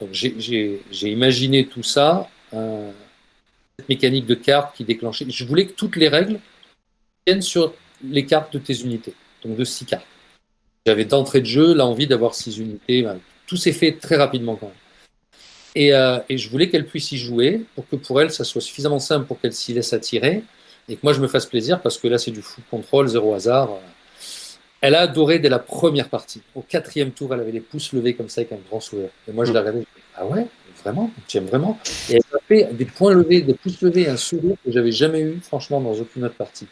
Donc 0.00 0.10
j'ai 0.12 0.80
imaginé 1.02 1.66
tout 1.66 1.82
ça, 1.82 2.28
euh, 2.54 2.90
mécanique 3.88 4.26
de 4.26 4.34
cartes 4.34 4.76
qui 4.76 4.84
déclenchait. 4.84 5.26
Je 5.28 5.44
voulais 5.44 5.66
que 5.66 5.72
toutes 5.72 5.96
les 5.96 6.08
règles 6.08 6.38
viennent 7.26 7.42
sur 7.42 7.74
les 8.04 8.26
cartes 8.26 8.52
de 8.52 8.58
tes 8.58 8.80
unités, 8.80 9.14
donc 9.44 9.56
de 9.56 9.64
six 9.64 9.84
cartes. 9.84 10.06
J'avais 10.86 11.04
d'entrée 11.04 11.40
de 11.40 11.46
jeu 11.46 11.74
l'envie 11.74 12.06
d'avoir 12.06 12.34
six 12.34 12.58
unités. 12.58 13.06
tout 13.46 13.56
s'est 13.56 13.72
fait 13.72 13.92
très 13.92 14.16
rapidement 14.16 14.56
quand 14.56 14.66
même. 14.66 14.74
Et, 15.74 15.94
euh, 15.94 16.18
et 16.28 16.38
je 16.38 16.50
voulais 16.50 16.68
qu'elle 16.68 16.86
puisse 16.86 17.12
y 17.12 17.18
jouer 17.18 17.64
pour 17.74 17.88
que 17.88 17.96
pour 17.96 18.20
elle, 18.20 18.32
ça 18.32 18.44
soit 18.44 18.60
suffisamment 18.60 18.98
simple 18.98 19.26
pour 19.26 19.40
qu'elle 19.40 19.52
s'y 19.52 19.72
laisse 19.72 19.92
attirer 19.92 20.42
et 20.88 20.96
que 20.96 21.00
moi 21.02 21.12
je 21.12 21.20
me 21.20 21.28
fasse 21.28 21.46
plaisir 21.46 21.80
parce 21.80 21.98
que 21.98 22.08
là 22.08 22.18
c'est 22.18 22.32
du 22.32 22.42
full 22.42 22.64
contrôle, 22.70 23.08
zéro 23.08 23.34
hasard. 23.34 23.70
Elle 24.80 24.94
a 24.94 25.02
adoré 25.02 25.38
dès 25.38 25.48
la 25.48 25.58
première 25.58 26.08
partie. 26.08 26.42
Au 26.54 26.62
quatrième 26.62 27.12
tour, 27.12 27.34
elle 27.34 27.40
avait 27.40 27.52
les 27.52 27.60
pouces 27.60 27.92
levés 27.92 28.14
comme 28.14 28.30
ça 28.30 28.40
avec 28.40 28.52
un 28.52 28.58
grand 28.68 28.80
sourire. 28.80 29.10
Et 29.28 29.32
moi 29.32 29.44
je 29.44 29.52
la 29.52 29.60
regardais, 29.60 29.84
ah 30.16 30.26
ouais, 30.26 30.46
vraiment, 30.82 31.10
tu 31.26 31.38
aimes 31.38 31.46
vraiment 31.46 31.78
Et 32.08 32.14
elle 32.14 32.36
a 32.36 32.40
fait 32.46 32.74
des 32.74 32.84
points 32.84 33.14
levés, 33.14 33.42
des 33.42 33.54
pouces 33.54 33.80
levés, 33.82 34.08
un 34.08 34.16
sourire 34.16 34.56
que 34.64 34.72
j'avais 34.72 34.92
jamais 34.92 35.20
eu 35.20 35.40
franchement 35.40 35.80
dans 35.80 35.94
aucune 35.94 36.24
autre 36.24 36.34
partie. 36.34 36.66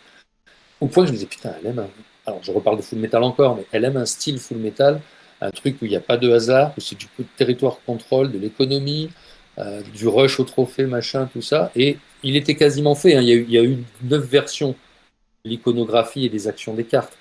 Au 0.80 0.86
point 0.86 1.04
que 1.04 1.08
je 1.08 1.12
me 1.12 1.16
disais, 1.16 1.28
putain, 1.28 1.54
elle 1.60 1.70
aime 1.70 1.78
un... 1.80 1.88
Alors 2.26 2.42
je 2.42 2.52
reparle 2.52 2.76
de 2.76 2.82
full 2.82 2.98
metal 2.98 3.22
encore, 3.22 3.56
mais 3.56 3.64
elle 3.72 3.84
aime 3.84 3.96
un 3.96 4.04
style 4.04 4.38
full 4.38 4.58
metal, 4.58 5.00
un 5.40 5.50
truc 5.50 5.80
où 5.80 5.86
il 5.86 5.90
n'y 5.90 5.96
a 5.96 6.00
pas 6.00 6.16
de 6.16 6.30
hasard, 6.30 6.74
où 6.76 6.80
c'est 6.80 6.98
du 6.98 7.06
territoire 7.36 7.78
contrôle, 7.86 8.30
de 8.30 8.38
l'économie, 8.38 9.10
euh, 9.58 9.82
du 9.94 10.06
rush 10.06 10.38
au 10.38 10.44
trophée, 10.44 10.84
machin, 10.84 11.28
tout 11.32 11.42
ça. 11.42 11.72
Et 11.74 11.98
il 12.22 12.36
était 12.36 12.54
quasiment 12.54 12.94
fait. 12.94 13.16
Hein. 13.16 13.22
Il, 13.22 13.50
y 13.50 13.58
a 13.58 13.64
eu, 13.64 13.78
neuf 14.02 14.24
versions 14.24 14.76
l'iconographie 15.44 16.26
et 16.26 16.28
des 16.28 16.46
actions 16.46 16.74
des 16.74 16.84
cartes. 16.84 17.16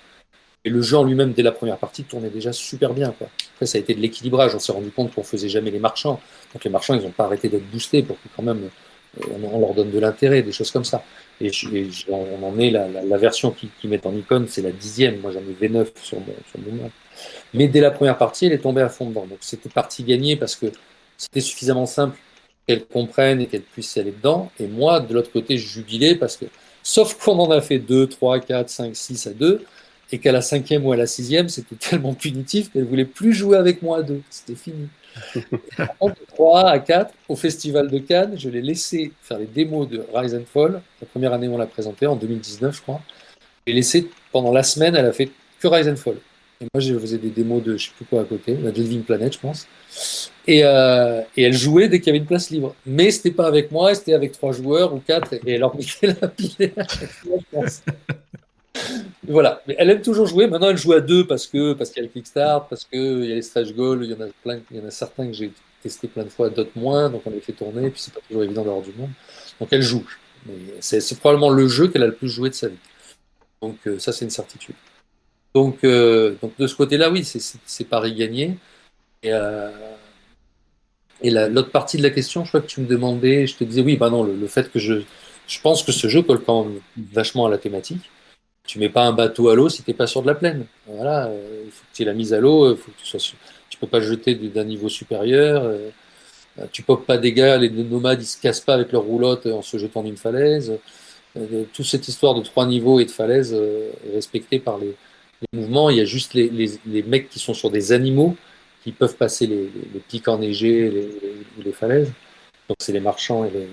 Et 0.64 0.70
le 0.70 0.94
en 0.94 1.04
lui-même, 1.04 1.32
dès 1.32 1.42
la 1.42 1.52
première 1.52 1.78
partie, 1.78 2.04
tournait 2.04 2.30
déjà 2.30 2.52
super 2.52 2.92
bien. 2.92 3.12
Quoi. 3.12 3.28
Après, 3.58 3.66
ça 3.66 3.76
a 3.76 3.80
été 3.80 3.92
de 3.92 3.98
l'équilibrage. 3.98 4.54
On 4.54 4.60
s'est 4.60 4.70
rendu 4.70 4.92
compte 4.92 5.12
qu'on 5.12 5.24
faisait 5.24 5.48
jamais 5.48 5.72
les 5.72 5.80
marchands. 5.80 6.20
Donc 6.54 6.62
les 6.62 6.70
marchands, 6.70 6.94
ils 6.94 7.02
n'ont 7.02 7.10
pas 7.10 7.24
arrêté 7.24 7.48
d'être 7.48 7.68
boostés 7.68 8.04
pour 8.04 8.14
que 8.14 8.28
quand 8.36 8.44
même 8.44 8.70
euh, 9.20 9.24
on 9.52 9.58
leur 9.58 9.74
donne 9.74 9.90
de 9.90 9.98
l'intérêt, 9.98 10.42
des 10.42 10.52
choses 10.52 10.70
comme 10.70 10.84
ça. 10.84 11.02
Et, 11.40 11.50
on 12.08 12.44
en 12.44 12.56
est, 12.60 12.70
la, 12.70 12.86
la, 12.86 13.16
version 13.16 13.50
qui, 13.50 13.68
qui 13.80 13.88
met 13.88 14.06
en 14.06 14.14
icône, 14.14 14.46
c'est 14.46 14.62
la 14.62 14.70
dixième. 14.70 15.18
Moi, 15.18 15.32
j'en 15.32 15.40
ai 15.40 15.68
V9 15.68 15.88
sur 16.00 16.20
mon, 16.20 16.26
sur 16.48 16.60
mon 16.60 16.88
Mais 17.52 17.66
dès 17.66 17.80
la 17.80 17.90
première 17.90 18.16
partie, 18.16 18.46
elle 18.46 18.52
est 18.52 18.58
tombée 18.58 18.82
à 18.82 18.88
fond 18.88 19.06
dedans. 19.06 19.26
Donc 19.26 19.38
c'était 19.40 19.70
partie 19.70 20.04
gagnée 20.04 20.36
parce 20.36 20.54
que 20.54 20.66
c'était 21.16 21.40
suffisamment 21.40 21.86
simple 21.86 22.16
qu'elle 22.68 22.86
comprenne 22.86 23.40
et 23.40 23.46
qu'elle 23.46 23.62
puisse 23.62 23.96
aller 23.96 24.12
dedans. 24.12 24.52
Et 24.60 24.68
moi, 24.68 25.00
de 25.00 25.12
l'autre 25.12 25.32
côté, 25.32 25.58
je 25.58 25.66
jubilais 25.66 26.14
parce 26.14 26.36
que, 26.36 26.44
sauf 26.84 27.14
qu'on 27.14 27.40
en 27.40 27.50
a 27.50 27.60
fait 27.60 27.80
2, 27.80 28.06
3, 28.06 28.38
4, 28.38 28.68
5, 28.68 28.94
6 28.94 29.26
à 29.26 29.30
2, 29.30 29.64
et 30.10 30.18
qu'à 30.18 30.32
la 30.32 30.40
cinquième 30.40 30.86
ou 30.86 30.92
à 30.92 30.96
la 30.96 31.06
sixième, 31.06 31.48
c'était 31.48 31.76
tellement 31.90 32.14
punitif 32.14 32.72
qu'elle 32.72 32.84
voulait 32.84 33.04
plus 33.04 33.32
jouer 33.32 33.56
avec 33.56 33.82
moi 33.82 33.98
à 33.98 34.02
2. 34.02 34.20
C'était 34.30 34.54
fini. 34.54 34.88
de 35.78 36.26
3 36.34 36.68
à 36.68 36.78
4, 36.78 37.12
au 37.28 37.36
Festival 37.36 37.90
de 37.90 37.98
Cannes, 37.98 38.34
je 38.36 38.48
l'ai 38.48 38.62
laissé 38.62 39.12
faire 39.22 39.38
les 39.38 39.46
démos 39.46 39.88
de 39.88 40.04
Rise 40.14 40.34
and 40.34 40.44
Fall. 40.52 40.80
La 41.00 41.06
première 41.06 41.32
année, 41.32 41.48
on 41.48 41.58
l'a 41.58 41.66
présenté, 41.66 42.06
en 42.06 42.16
2019, 42.16 42.76
je 42.76 42.82
crois. 42.82 43.00
Et 43.66 43.72
laissé 43.72 44.08
pendant 44.32 44.52
la 44.52 44.62
semaine, 44.62 44.94
elle 44.94 45.06
a 45.06 45.12
fait 45.12 45.30
que 45.60 45.68
Rise 45.68 45.88
and 45.88 45.96
Fall. 45.96 46.16
Et 46.60 46.66
moi, 46.72 46.80
je 46.80 46.98
faisais 46.98 47.18
des 47.18 47.30
démos 47.30 47.62
de 47.62 47.76
je 47.76 47.86
sais 47.86 47.92
plus 47.96 48.04
quoi 48.04 48.22
à 48.22 48.24
côté, 48.24 48.56
la 48.56 48.70
Living 48.70 49.02
Planet, 49.02 49.32
je 49.32 49.38
pense. 49.38 49.68
Et, 50.46 50.64
euh, 50.64 51.20
et 51.36 51.44
elle 51.44 51.52
jouait 51.52 51.88
dès 51.88 52.00
qu'il 52.00 52.08
y 52.08 52.10
avait 52.10 52.18
une 52.18 52.26
place 52.26 52.50
libre. 52.50 52.74
Mais 52.86 53.10
c'était 53.10 53.30
pas 53.30 53.46
avec 53.46 53.70
moi, 53.70 53.94
c'était 53.94 54.14
avec 54.14 54.32
trois 54.32 54.52
joueurs 54.52 54.94
ou 54.94 54.98
quatre. 54.98 55.34
Et 55.34 55.52
elle 55.52 55.64
en 55.64 55.72
mettait 55.74 56.16
la 56.20 56.28
pile 56.28 56.72
je 56.76 57.42
pense. 57.52 57.82
Voilà. 59.26 59.62
Mais 59.66 59.76
elle 59.78 59.90
aime 59.90 60.02
toujours 60.02 60.26
jouer. 60.26 60.46
Maintenant, 60.46 60.70
elle 60.70 60.76
joue 60.76 60.92
à 60.92 61.00
deux 61.00 61.26
parce 61.26 61.46
que 61.46 61.72
parce 61.72 61.90
qu'il 61.90 62.02
y 62.02 62.06
a 62.06 62.08
le 62.08 62.12
Kickstart, 62.12 62.68
parce 62.68 62.84
qu'il 62.84 63.24
y 63.24 63.32
a 63.32 63.34
les 63.34 63.42
stage 63.42 63.74
goals. 63.74 64.04
Il 64.04 64.10
y 64.10 64.14
en 64.14 64.20
a 64.20 64.28
plein, 64.42 64.60
il 64.70 64.78
y 64.78 64.80
en 64.80 64.86
a 64.86 64.90
certains 64.90 65.26
que 65.26 65.32
j'ai 65.32 65.52
testé 65.82 66.08
plein 66.08 66.24
de 66.24 66.28
fois, 66.28 66.50
d'autres 66.50 66.76
moins. 66.76 67.10
Donc 67.10 67.22
on 67.26 67.30
les 67.30 67.40
fait 67.40 67.52
tourner. 67.52 67.90
Puis 67.90 68.00
c'est 68.00 68.14
pas 68.14 68.20
toujours 68.26 68.44
évident 68.44 68.64
d'avoir 68.64 68.82
du 68.82 68.92
monde. 68.92 69.10
Donc 69.60 69.68
elle 69.72 69.82
joue. 69.82 70.04
C'est 70.80 71.18
probablement 71.18 71.50
le 71.50 71.68
jeu 71.68 71.88
qu'elle 71.88 72.02
a 72.02 72.06
le 72.06 72.14
plus 72.14 72.28
joué 72.28 72.48
de 72.48 72.54
sa 72.54 72.68
vie. 72.68 72.76
Donc 73.60 73.76
euh, 73.86 73.98
ça, 73.98 74.12
c'est 74.12 74.24
une 74.24 74.30
certitude. 74.30 74.74
Donc, 75.54 75.82
euh, 75.84 76.36
donc 76.40 76.52
de 76.58 76.66
ce 76.66 76.76
côté-là, 76.76 77.10
oui, 77.10 77.24
c'est 77.24 77.84
Paris 77.84 78.14
gagné. 78.14 78.56
Et, 79.22 79.32
euh, 79.32 79.70
l'autre 81.22 81.70
partie 81.70 81.96
de 81.96 82.02
la 82.02 82.10
question, 82.10 82.44
je 82.44 82.50
crois 82.50 82.60
que 82.60 82.66
tu 82.66 82.80
me 82.80 82.86
demandais, 82.86 83.46
je 83.46 83.56
te 83.56 83.64
disais 83.64 83.82
oui, 83.82 83.96
bah 83.96 84.10
non, 84.10 84.22
le, 84.22 84.46
fait 84.46 84.70
que 84.70 84.78
je, 84.78 85.02
je 85.48 85.60
pense 85.60 85.82
que 85.82 85.92
ce 85.92 86.06
jeu 86.08 86.22
colle 86.22 86.42
quand 86.44 86.64
même 86.64 86.80
vachement 87.12 87.46
à 87.46 87.50
la 87.50 87.58
thématique. 87.58 88.10
Tu 88.68 88.78
mets 88.78 88.90
pas 88.90 89.06
un 89.06 89.12
bateau 89.12 89.48
à 89.48 89.54
l'eau 89.54 89.70
si 89.70 89.82
t'es 89.82 89.94
pas 89.94 90.06
sur 90.06 90.20
de 90.20 90.26
la 90.26 90.34
plaine. 90.34 90.66
Voilà, 90.86 91.28
euh, 91.28 91.62
il 91.64 91.70
faut 91.70 91.84
que 91.90 91.96
tu 91.96 92.02
aies 92.02 92.04
la 92.04 92.12
mise 92.12 92.34
à 92.34 92.38
l'eau, 92.38 92.76
faut 92.76 92.90
que 92.90 92.98
tu 92.98 93.06
sois, 93.06 93.18
tu 93.70 93.78
peux 93.78 93.86
pas 93.86 94.02
jeter 94.02 94.34
d'un 94.34 94.64
niveau 94.64 94.90
supérieur. 94.90 95.62
Euh, 95.64 95.88
tu 96.70 96.82
popes 96.82 97.06
pas 97.06 97.16
des 97.16 97.32
gars, 97.32 97.56
les 97.56 97.70
nomades 97.70 98.20
ils 98.20 98.26
se 98.26 98.38
cassent 98.38 98.60
pas 98.60 98.74
avec 98.74 98.92
leur 98.92 99.04
roulotte 99.04 99.46
en 99.46 99.62
se 99.62 99.78
jetant 99.78 100.02
d'une 100.02 100.18
falaise. 100.18 100.78
Euh, 101.38 101.64
toute 101.72 101.86
cette 101.86 102.08
histoire 102.08 102.34
de 102.34 102.42
trois 102.42 102.66
niveaux 102.66 103.00
et 103.00 103.06
de 103.06 103.10
falaise 103.10 103.54
est 103.54 104.14
respectée 104.14 104.58
par 104.58 104.76
les, 104.76 104.94
les 105.40 105.58
mouvements. 105.58 105.88
Il 105.88 105.96
y 105.96 106.00
a 106.00 106.04
juste 106.04 106.34
les, 106.34 106.50
les, 106.50 106.72
les, 106.84 107.02
mecs 107.02 107.30
qui 107.30 107.38
sont 107.38 107.54
sur 107.54 107.70
des 107.70 107.92
animaux 107.92 108.36
qui 108.84 108.92
peuvent 108.92 109.16
passer 109.16 109.46
les 109.46 109.70
pics 110.08 110.28
enneigés 110.28 111.08
ou 111.58 111.62
les, 111.62 111.72
falaises. 111.72 112.12
Donc 112.68 112.76
c'est 112.80 112.92
les 112.92 113.00
marchands 113.00 113.46
et 113.46 113.50
les, 113.50 113.68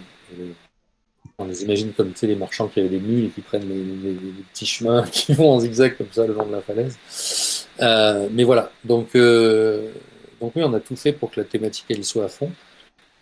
on 1.38 1.45
les 1.45 1.64
imagine 1.64 1.91
comme 1.94 2.12
tu 2.14 2.20
sais, 2.20 2.28
les 2.28 2.36
marchands 2.36 2.68
qui 2.68 2.80
avaient 2.80 2.90
des 2.90 2.99
mules 2.99 3.26
et 3.26 3.30
qui 3.30 3.41
prennent 3.41 3.68
les, 3.68 4.16
petits 4.53 4.66
chemins 4.66 5.03
qui 5.12 5.34
vont 5.34 5.52
en 5.52 5.60
zigzag 5.60 5.98
comme 5.98 6.07
ça 6.12 6.26
le 6.26 6.34
long 6.34 6.45
de 6.45 6.52
la 6.52 6.62
falaise. 6.62 6.98
Euh, 7.82 8.28
mais 8.32 8.44
voilà, 8.44 8.72
donc, 8.84 9.10
euh, 9.16 9.91
donc 10.40 10.53
oui, 10.56 10.64
on 10.64 10.74
a 10.74 10.80
tout 10.80 10.95
fait 10.95 11.12
pour 11.12 11.32
que 11.32 11.40
la 11.40 11.45
thématique 11.45 11.86
elle 11.90 12.06
soit 12.06 12.26
à 12.26 12.30
fond. 12.30 12.52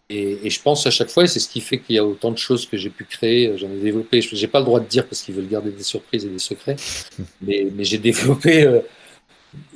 Et, 0.10 0.50
je 0.50 0.62
pense 0.62 0.86
à 0.86 0.92
chaque 0.92 1.10
fois, 1.10 1.24
et 1.24 1.28
c'est 1.28 1.40
ce 1.40 1.50
qui 1.50 1.62
fait 1.62 1.80
qu'il 1.80 1.96
y 1.96 1.98
a 1.98 2.06
autant 2.06 2.30
de 2.30 2.38
choses 2.38 2.68
que 2.68 2.78
j'ai 2.78 2.90
pu 2.90 3.06
créer, 3.06 3.58
j'en 3.58 3.72
ai 3.72 3.80
développé, 3.80 4.22
je 4.22 4.36
n'ai 4.36 4.48
pas 4.48 4.60
le 4.60 4.66
droit 4.66 4.80
de 4.80 4.86
dire 4.86 5.08
parce 5.08 5.24
qu'ils 5.24 5.34
veulent 5.34 5.48
garder 5.48 5.72
des 5.72 5.84
surprises 5.84 6.26
et 6.26 6.30
des 6.30 6.40
secrets, 6.40 6.76
mais, 7.42 7.68
mais 7.74 7.84
j'ai 7.84 7.98
développé 7.98 8.64
euh, 8.64 8.82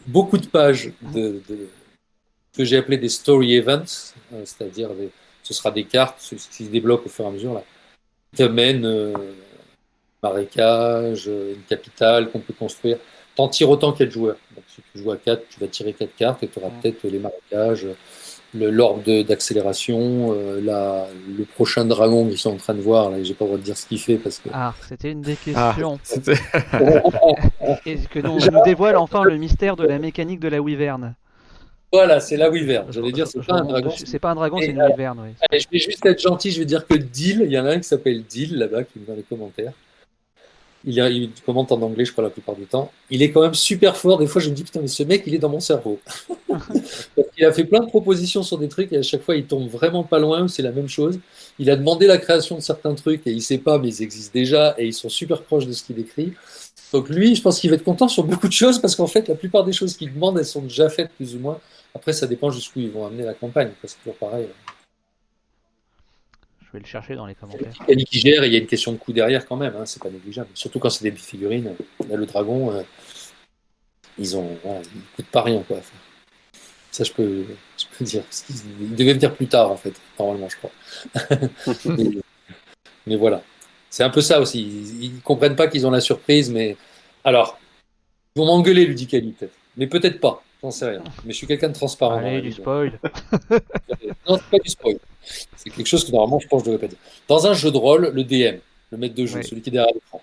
beaucoup 0.06 0.38
de 0.38 0.46
pages 0.46 0.92
de, 1.14 1.42
que 2.56 2.66
j'ai 2.66 2.78
appelé 2.78 2.98
des 2.98 3.10
story 3.10 3.56
events, 3.56 4.14
euh, 4.34 4.44
c'est-à-dire 4.46 4.90
ce 5.42 5.54
sera 5.54 5.72
des 5.72 5.86
cartes 5.86 6.20
qui 6.20 6.66
se 6.66 6.70
débloquent 6.70 7.06
au 7.06 7.10
fur 7.10 7.26
et 7.26 7.30
à 7.30 7.32
mesure, 7.32 7.54
là, 7.54 7.64
qui 8.36 8.44
amènent 8.44 8.86
euh, 8.86 9.14
marécage, 10.22 11.28
une 11.28 11.64
capitale 11.68 12.30
qu'on 12.30 12.40
peut 12.40 12.54
construire. 12.54 12.98
T'en 13.36 13.48
tires 13.48 13.70
autant 13.70 13.92
qu'il 13.92 14.02
y 14.02 14.04
a 14.04 14.08
de 14.08 14.12
joueurs. 14.12 14.38
Donc 14.56 14.64
si 14.68 14.82
tu 14.92 15.02
joues 15.02 15.12
à 15.12 15.18
4, 15.18 15.44
tu 15.50 15.60
vas 15.60 15.68
tirer 15.68 15.94
4 15.94 16.16
cartes 16.16 16.44
et 16.44 16.48
tu 16.48 16.60
auras 16.60 16.72
peut-être 16.82 17.04
les 17.04 17.20
marécages, 17.20 17.86
l'ordre 18.54 19.24
d'accélération, 19.24 20.34
euh, 20.34 20.60
le 20.60 21.44
prochain 21.44 21.86
dragon 21.86 22.28
qu'ils 22.28 22.38
sont 22.38 22.54
en 22.54 22.58
train 22.58 22.74
de 22.74 22.82
voir, 22.82 23.12
là, 23.12 23.22
j'ai 23.22 23.34
pas 23.34 23.46
le 23.46 23.50
droit 23.50 23.60
de 23.60 23.64
dire 23.64 23.78
ce 23.78 23.86
qu'il 23.86 24.00
fait 24.00 24.16
parce 24.18 24.40
que. 24.40 24.50
Ah, 24.54 24.74
c'était 24.88 25.12
une 25.12 25.22
des 25.22 25.36
questions. 25.36 26.00
Ah, 26.74 27.76
Et 27.86 27.98
que 27.98 28.20
nous, 28.20 28.40
nous 28.40 28.64
dévoile 28.64 28.98
enfin 28.98 29.24
le 29.24 29.38
mystère 29.38 29.76
de 29.76 29.86
la 29.86 30.00
mécanique 30.00 30.40
de 30.40 30.48
la 30.48 30.62
wyvern? 30.62 31.16
Voilà, 31.92 32.20
c'est 32.20 32.38
la 32.38 32.50
wyvern. 32.50 32.92
J'allais 32.92 33.12
dire, 33.12 33.28
c'est 33.28 33.46
pas 33.46 33.56
un 33.56 33.66
dragon. 33.66 33.90
C'est 33.96 34.20
pas 34.20 34.32
un 34.32 34.36
dragon, 34.36 34.58
c'est 34.60 34.68
une 34.68 34.82
wyvern, 34.82 35.20
oui. 35.20 35.30
Allez, 35.50 35.60
je 35.60 35.68
vais 35.72 35.80
juste 35.80 36.06
être 36.06 36.22
gentil, 36.22 36.52
je 36.52 36.60
vais 36.60 36.66
dire 36.66 36.86
que 36.86 36.96
Deal, 36.96 37.42
il 37.46 37.52
y 37.52 37.60
en 37.60 37.66
a 37.66 37.72
un 37.72 37.78
qui 37.78 37.88
s'appelle 37.88 38.24
Deal 38.24 38.58
là-bas, 38.58 38.84
qui 38.84 39.00
est 39.00 39.08
dans 39.08 39.16
les 39.16 39.24
commentaires 39.24 39.74
il, 40.88 40.98
il, 40.98 41.32
commente 41.46 41.72
en 41.72 41.82
anglais, 41.82 42.06
je 42.06 42.12
crois, 42.12 42.24
la 42.24 42.30
plupart 42.30 42.56
du 42.56 42.66
temps. 42.66 42.92
Il 43.10 43.22
est 43.22 43.32
quand 43.32 43.42
même 43.42 43.54
super 43.54 43.98
fort. 43.98 44.18
Des 44.18 44.28
fois, 44.28 44.42
je 44.42 44.50
me 44.50 44.56
dis, 44.56 44.64
putain, 44.64 44.82
mais 44.82 44.88
ce 44.88 45.04
mec, 45.04 45.24
il 45.28 45.36
est 45.36 45.40
dans 45.40 45.50
mon 45.50 45.60
cerveau. 45.60 46.00
il 47.38 47.46
a 47.46 47.52
fait 47.52 47.66
plein 47.66 47.82
de 47.82 47.88
propositions 47.88 48.42
sur 48.42 48.58
des 48.58 48.70
trucs 48.70 48.94
et 48.94 48.98
à 48.98 49.02
chaque 49.02 49.22
fois, 49.22 49.36
il 49.36 49.46
tombe 49.46 49.68
vraiment 49.68 50.04
pas 50.04 50.20
loin 50.20 50.48
c'est 50.48 50.64
la 50.64 50.72
même 50.72 50.88
chose. 50.88 51.20
Il 51.60 51.70
a 51.70 51.76
demandé 51.76 52.08
la 52.08 52.18
création 52.18 52.56
de 52.56 52.62
certains 52.62 52.96
trucs 52.96 53.28
et 53.28 53.32
il 53.32 53.42
sait 53.42 53.58
pas, 53.58 53.78
mais 53.80 53.90
ils 53.90 54.04
existent 54.04 54.32
déjà 54.34 54.76
et 54.78 54.86
ils 54.86 54.94
sont 54.94 55.10
super 55.10 55.42
proches 55.42 55.68
de 55.68 55.74
ce 55.74 55.84
qu'il 55.84 56.00
écrit. 56.00 56.34
Donc 56.94 57.10
lui, 57.10 57.36
je 57.36 57.42
pense 57.42 57.60
qu'il 57.60 57.70
va 57.70 57.76
être 57.76 57.84
content 57.84 58.08
sur 58.08 58.24
beaucoup 58.24 58.48
de 58.48 58.54
choses 58.54 58.80
parce 58.80 58.96
qu'en 58.96 59.08
fait, 59.08 59.28
la 59.28 59.36
plupart 59.36 59.66
des 59.66 59.74
choses 59.74 59.98
qu'il 59.98 60.14
demande, 60.14 60.38
elles 60.38 60.46
sont 60.46 60.62
déjà 60.62 60.90
faites 60.90 61.10
plus 61.18 61.36
ou 61.36 61.40
moins. 61.40 61.60
Après, 61.98 62.14
ça 62.14 62.28
dépend 62.28 62.52
jusqu'où 62.52 62.80
ils 62.80 62.92
vont 62.92 63.08
amener 63.08 63.24
la 63.24 63.34
campagne. 63.34 63.72
C'est 63.84 63.98
toujours 63.98 64.18
pareil. 64.18 64.48
Je 66.62 66.72
vais 66.72 66.80
le 66.80 66.86
chercher 66.86 67.16
dans 67.16 67.26
les 67.26 67.34
commentaires. 67.34 67.74
Il 67.90 68.06
qui 68.06 68.20
gère 68.20 68.44
et 68.44 68.48
il 68.48 68.54
y 68.54 68.56
a 68.56 68.60
une 68.60 68.68
question 68.68 68.92
de 68.92 68.98
coût 68.98 69.14
derrière 69.14 69.48
quand 69.48 69.56
même, 69.56 69.74
hein, 69.76 69.86
c'est 69.88 70.02
pas 70.02 70.12
négligeable. 70.12 70.50
Surtout 70.54 70.78
quand 70.78 70.92
c'est 70.92 71.10
des 71.10 71.18
figurines. 71.18 71.74
Là, 72.08 72.16
le 72.16 72.26
dragon, 72.28 72.72
euh, 72.72 72.84
ils 74.20 74.38
ont, 74.38 74.60
voilà, 74.64 74.82
ils 74.94 75.02
coûtent 75.16 75.32
pas 75.32 75.42
rien 75.42 75.64
quoi. 75.68 75.78
Ça, 76.92 77.04
je 77.04 77.12
peux, 77.14 77.46
je 77.80 77.86
peux 77.98 78.06
dire. 78.06 78.24
Ils 78.80 78.96
devaient 78.96 79.14
venir 79.14 79.34
plus 79.34 79.48
tard 79.48 79.72
en 79.72 79.78
fait, 79.78 79.94
normalement, 80.20 80.50
je 80.50 80.58
crois. 80.58 80.72
mais, 83.08 83.16
voilà, 83.16 83.42
c'est 83.90 84.04
un 84.04 84.12
peu 84.12 84.22
ça 84.22 84.40
aussi. 84.40 84.62
Ils, 84.62 85.04
ils 85.04 85.22
comprennent 85.22 85.56
pas 85.56 85.68
qu'ils 85.68 85.88
ont 85.88 85.92
la 85.92 86.02
surprise, 86.02 86.52
mais 86.52 86.78
alors, 87.24 87.60
ils 88.36 88.40
vont 88.40 88.46
m'engueuler, 88.46 88.86
Ludicali 88.86 89.32
peut-être, 89.32 89.56
mais 89.78 89.88
peut-être 89.88 90.20
pas. 90.20 90.44
J'en 90.62 90.72
sais 90.72 90.90
rien. 90.90 91.04
Mais 91.24 91.34
je 91.34 91.38
suis 91.38 91.48
quelqu'un 91.48 91.70
de 91.70 91.74
transparent. 91.74 92.18
Allez, 92.18 92.42
du 92.42 92.52
spoil. 92.52 93.00
non, 94.28 94.38
c'est 94.38 94.50
pas 94.52 94.60
du 94.64 94.70
spoil. 94.70 94.98
C'est 95.56 95.70
quelque 95.70 95.88
chose 95.88 96.06
que 96.06 96.12
normalement, 96.12 96.40
je 96.40 96.48
pense 96.48 96.62
que 96.64 96.68
je 96.68 96.72
devrais 96.72 96.88
pas 96.88 96.90
dire. 96.90 97.00
Dans 97.28 97.48
un 97.48 97.54
jeu 97.54 97.72
de 97.72 97.78
rôle, 97.78 98.12
le 98.14 98.24
DM, 98.24 98.58
le 98.92 98.98
maître 98.98 99.16
de 99.16 99.26
jeu, 99.26 99.42
celui 99.44 99.62
qui 99.62 99.70
est 99.70 99.74
derrière 99.74 99.94
l'écran, 99.94 100.22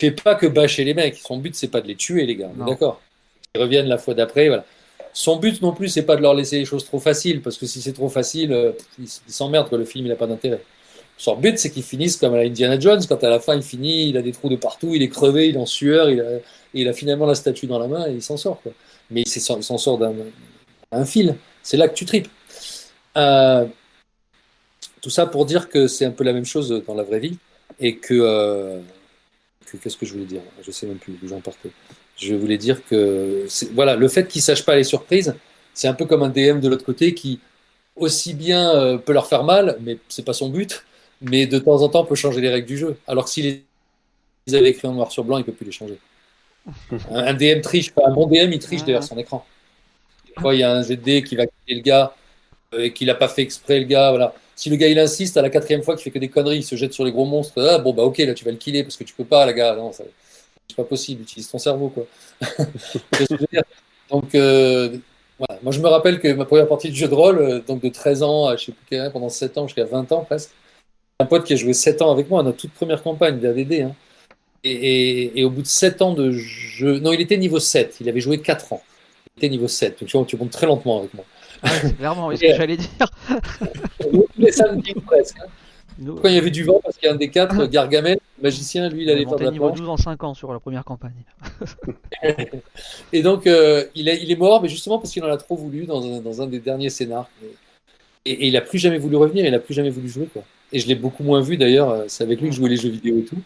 fait 0.00 0.10
pas 0.10 0.34
que 0.34 0.46
bâcher 0.46 0.84
les 0.84 0.94
mecs. 0.94 1.18
Son 1.18 1.38
but, 1.38 1.54
c'est 1.54 1.68
pas 1.68 1.80
de 1.80 1.86
les 1.86 1.96
tuer, 1.96 2.26
les 2.26 2.36
gars. 2.36 2.50
D'accord 2.66 3.00
Ils 3.54 3.60
reviennent 3.60 3.86
la 3.86 3.98
fois 3.98 4.14
d'après, 4.14 4.48
voilà. 4.48 4.64
son 5.12 5.36
but 5.36 5.62
non 5.62 5.72
plus, 5.72 5.88
c'est 5.88 6.02
pas 6.02 6.16
de 6.16 6.22
leur 6.22 6.34
laisser 6.34 6.58
les 6.58 6.64
choses 6.64 6.84
trop 6.84 6.98
faciles, 6.98 7.42
parce 7.42 7.56
que 7.58 7.66
si 7.66 7.80
c'est 7.80 7.92
trop 7.92 8.08
facile, 8.08 8.52
euh, 8.52 8.72
ils 8.98 9.08
s'emmerdent, 9.08 9.70
que 9.70 9.76
le 9.76 9.84
film, 9.84 10.06
il 10.06 10.08
n'a 10.08 10.16
pas 10.16 10.26
d'intérêt. 10.26 10.62
Son 11.16 11.36
but, 11.36 11.58
c'est 11.58 11.70
qu'ils 11.70 11.84
finissent 11.84 12.16
comme 12.16 12.34
à 12.34 12.38
la 12.38 12.44
Indiana 12.44 12.78
Jones, 12.78 13.02
quand 13.08 13.22
à 13.22 13.30
la 13.30 13.38
fin, 13.38 13.54
il 13.54 13.62
finit, 13.62 14.08
il 14.08 14.16
a 14.16 14.22
des 14.22 14.32
trous 14.32 14.48
de 14.48 14.56
partout, 14.56 14.94
il 14.94 15.02
est 15.02 15.08
crevé, 15.08 15.48
il 15.48 15.54
est 15.54 15.60
en 15.60 15.66
sueur, 15.66 16.10
il 16.10 16.20
a, 16.20 16.24
et 16.74 16.80
il 16.80 16.88
a 16.88 16.92
finalement 16.92 17.26
la 17.26 17.36
statue 17.36 17.66
dans 17.66 17.78
la 17.78 17.86
main, 17.86 18.08
et 18.08 18.14
il 18.14 18.22
s'en 18.22 18.36
sort. 18.36 18.60
Quoi. 18.62 18.72
Mais 19.10 19.22
il 19.22 19.28
s'en 19.28 19.78
sort 19.78 19.98
d'un 19.98 20.14
un 20.92 21.04
fil. 21.04 21.36
C'est 21.62 21.76
là 21.76 21.88
que 21.88 21.94
tu 21.94 22.04
tripes. 22.06 22.28
Euh, 23.16 23.66
tout 25.00 25.10
ça 25.10 25.26
pour 25.26 25.46
dire 25.46 25.68
que 25.68 25.86
c'est 25.86 26.04
un 26.04 26.10
peu 26.10 26.24
la 26.24 26.32
même 26.32 26.44
chose 26.44 26.82
dans 26.86 26.94
la 26.94 27.02
vraie 27.02 27.20
vie, 27.20 27.38
et 27.80 27.96
que... 27.96 28.14
euh, 28.14 28.80
que- 29.66 29.78
Qu'est-ce 29.78 29.96
que 29.98 30.06
je 30.06 30.14
voulais 30.14 30.26
dire? 30.26 30.42
Je 30.62 30.70
sais 30.70 30.86
même 30.86 30.98
plus 30.98 31.14
où 31.22 31.28
j'en 31.28 31.40
partais. 31.40 31.70
Je 32.18 32.34
voulais 32.34 32.58
dire 32.58 32.84
que 32.86 33.46
voilà, 33.74 33.96
le 33.96 34.08
fait 34.08 34.28
qu'ils 34.28 34.42
sachent 34.42 34.64
pas 34.64 34.76
les 34.76 34.84
surprises, 34.84 35.34
c'est 35.74 35.88
un 35.88 35.94
peu 35.94 36.06
comme 36.06 36.22
un 36.22 36.30
DM 36.30 36.60
de 36.60 36.68
l'autre 36.68 36.84
côté 36.86 37.14
qui 37.14 37.40
aussi 37.96 38.34
bien 38.34 38.70
euh, 38.76 38.98
peut 38.98 39.12
leur 39.14 39.26
faire 39.28 39.44
mal, 39.44 39.78
mais 39.82 39.98
c'est 40.08 40.24
pas 40.24 40.34
son 40.34 40.50
but, 40.50 40.84
mais 41.22 41.46
de 41.46 41.58
temps 41.58 41.82
en 41.82 41.88
temps 41.90 42.04
peut 42.04 42.16
changer 42.16 42.40
les 42.42 42.50
règles 42.50 42.68
du 42.68 42.78
jeu. 42.78 42.96
Alors 43.08 43.26
que 43.26 43.30
s'ils 43.30 43.44
les- 43.46 43.64
ils 44.48 44.56
avaient 44.56 44.70
écrit 44.70 44.88
en 44.88 44.94
noir 44.94 45.12
sur 45.12 45.24
blanc, 45.24 45.38
il 45.38 45.44
peut 45.44 45.52
plus 45.52 45.66
les 45.66 45.72
changer. 45.72 45.98
Un, 47.10 47.34
DM 47.34 47.60
triche, 47.60 47.92
pas 47.92 48.02
un 48.06 48.12
bon 48.12 48.26
DM, 48.26 48.52
il 48.52 48.58
triche 48.58 48.80
Ouais. 48.80 48.86
derrière 48.86 49.02
son 49.04 49.18
écran. 49.18 49.44
Des 50.26 50.40
fois, 50.40 50.54
il 50.54 50.60
y 50.60 50.62
a 50.62 50.72
un 50.72 50.82
GD 50.82 51.22
qui 51.24 51.36
va 51.36 51.46
quitter 51.46 51.74
le 51.74 51.80
gars 51.80 52.14
euh, 52.74 52.84
et 52.84 52.92
qu'il 52.92 53.10
a 53.10 53.14
pas 53.14 53.28
fait 53.28 53.42
exprès, 53.42 53.80
le 53.80 53.86
gars, 53.86 54.10
voilà. 54.10 54.34
Si 54.56 54.70
le 54.70 54.76
gars 54.76 54.88
il 54.88 54.98
insiste 54.98 55.36
à 55.36 55.42
la 55.42 55.50
quatrième 55.50 55.82
fois 55.82 55.96
qu'il 55.96 56.04
fait 56.04 56.10
que 56.12 56.18
des 56.18 56.28
conneries, 56.28 56.58
il 56.58 56.62
se 56.64 56.76
jette 56.76 56.92
sur 56.92 57.04
les 57.04 57.12
gros 57.12 57.24
monstres, 57.26 57.60
ah, 57.60 57.78
bon 57.78 57.92
bah 57.92 58.04
ok, 58.04 58.18
là 58.18 58.34
tu 58.34 58.44
vas 58.44 58.52
le 58.52 58.56
killer 58.56 58.84
parce 58.84 58.96
que 58.96 59.04
tu 59.04 59.12
peux 59.14 59.24
pas, 59.24 59.44
la 59.46 59.52
gars, 59.52 59.74
non, 59.76 59.92
ça- 59.92 60.04
c'est 60.68 60.76
pas 60.76 60.84
possible, 60.84 61.22
utilise 61.22 61.48
ton 61.50 61.58
cerveau 61.58 61.88
quoi. 61.90 62.06
Donc 64.10 64.34
euh, 64.34 64.96
voilà, 65.38 65.60
moi 65.62 65.72
je 65.72 65.80
me 65.80 65.88
rappelle 65.88 66.20
que 66.20 66.28
ma 66.34 66.44
première 66.44 66.68
partie 66.68 66.90
de 66.90 66.94
jeu 66.94 67.08
de 67.08 67.14
rôle, 67.14 67.38
euh, 67.38 67.60
donc 67.60 67.82
de 67.82 67.88
13 67.88 68.22
ans 68.22 68.46
à 68.46 68.56
je 68.56 68.66
sais 68.66 68.72
plus 68.72 68.84
quel 68.90 69.10
pendant 69.12 69.28
7 69.28 69.58
ans 69.58 69.66
jusqu'à 69.66 69.84
20 69.84 70.10
ans 70.12 70.24
presque, 70.24 70.50
un 71.20 71.26
pote 71.26 71.44
qui 71.44 71.54
a 71.54 71.56
joué 71.56 71.72
7 71.74 72.02
ans 72.02 72.12
avec 72.12 72.30
moi, 72.30 72.42
notre 72.42 72.58
toute 72.58 72.72
première 72.72 73.02
campagne 73.02 73.40
d'ADD, 73.40 73.72
hein. 73.82 73.94
Et, 74.64 75.44
au 75.44 75.50
bout 75.50 75.62
de 75.62 75.66
7 75.66 76.02
ans 76.02 76.14
de 76.14 76.30
jeu, 76.32 76.98
non 76.98 77.12
il 77.12 77.20
était 77.20 77.36
niveau 77.36 77.60
7, 77.60 77.98
il 78.00 78.08
avait 78.08 78.20
joué 78.20 78.38
4 78.38 78.72
ans, 78.72 78.82
il 79.36 79.40
était 79.40 79.48
niveau 79.50 79.68
7, 79.68 80.00
donc 80.00 80.08
tu 80.08 80.16
vois, 80.16 80.26
tu 80.26 80.36
montes 80.36 80.50
très 80.50 80.66
lentement 80.66 81.00
avec 81.00 81.14
moi. 81.14 81.24
Ouais, 81.62 81.70
c'est 81.80 81.96
clairement, 81.96 82.26
oui, 82.28 82.36
ce 82.38 82.42
que 82.42 82.54
j'allais 82.54 82.76
dire. 82.76 83.10
Tous 84.00 84.26
les 84.38 84.52
samedis 84.52 84.94
presque. 85.06 85.38
hein. 85.40 85.46
Nous, 85.98 86.16
Quand 86.16 86.28
il 86.28 86.34
y 86.34 86.38
avait 86.38 86.50
du 86.50 86.64
vent, 86.64 86.80
parce 86.82 86.96
qu'il 86.96 87.06
y 87.06 87.10
a 87.10 87.14
un 87.14 87.16
des 87.16 87.30
quatre, 87.30 87.66
Gargamel, 87.70 88.18
magicien, 88.42 88.88
lui, 88.88 89.04
il 89.04 89.10
allait 89.10 89.24
faire 89.24 89.36
de 89.36 89.44
la 89.44 89.50
niveau 89.52 89.66
planche. 89.66 89.78
12 89.78 89.88
en 89.88 89.96
5 89.96 90.24
ans 90.24 90.34
sur 90.34 90.52
la 90.52 90.58
première 90.58 90.84
campagne. 90.84 91.12
Et 93.12 93.22
donc, 93.22 93.46
euh, 93.46 93.84
il, 93.94 94.08
est, 94.08 94.20
il 94.22 94.30
est 94.30 94.36
mort, 94.36 94.60
mais 94.60 94.68
justement 94.68 94.98
parce 94.98 95.12
qu'il 95.12 95.22
en 95.24 95.30
a 95.30 95.36
trop 95.36 95.56
voulu 95.56 95.86
dans 95.86 96.04
un, 96.04 96.20
dans 96.20 96.42
un 96.42 96.46
des 96.46 96.58
derniers 96.58 96.90
scénars. 96.90 97.28
Et, 98.24 98.32
et 98.32 98.46
il 98.48 98.56
a 98.56 98.60
plus 98.60 98.78
jamais 98.78 98.98
voulu 98.98 99.16
revenir, 99.16 99.44
il 99.46 99.54
a 99.54 99.58
plus 99.60 99.74
jamais 99.74 99.90
voulu 99.90 100.08
jouer. 100.08 100.26
Quoi. 100.32 100.42
Et 100.72 100.80
je 100.80 100.88
l'ai 100.88 100.94
beaucoup 100.96 101.22
moins 101.22 101.40
vu 101.40 101.56
d'ailleurs, 101.56 101.90
euh, 101.90 102.04
c'est 102.08 102.24
avec 102.24 102.40
lui 102.40 102.48
que 102.48 102.54
je 102.54 102.60
jouais 102.60 102.70
les 102.70 102.76
jeux 102.76 102.88
vidéo 102.88 103.18
et 103.18 103.24
tout. 103.24 103.38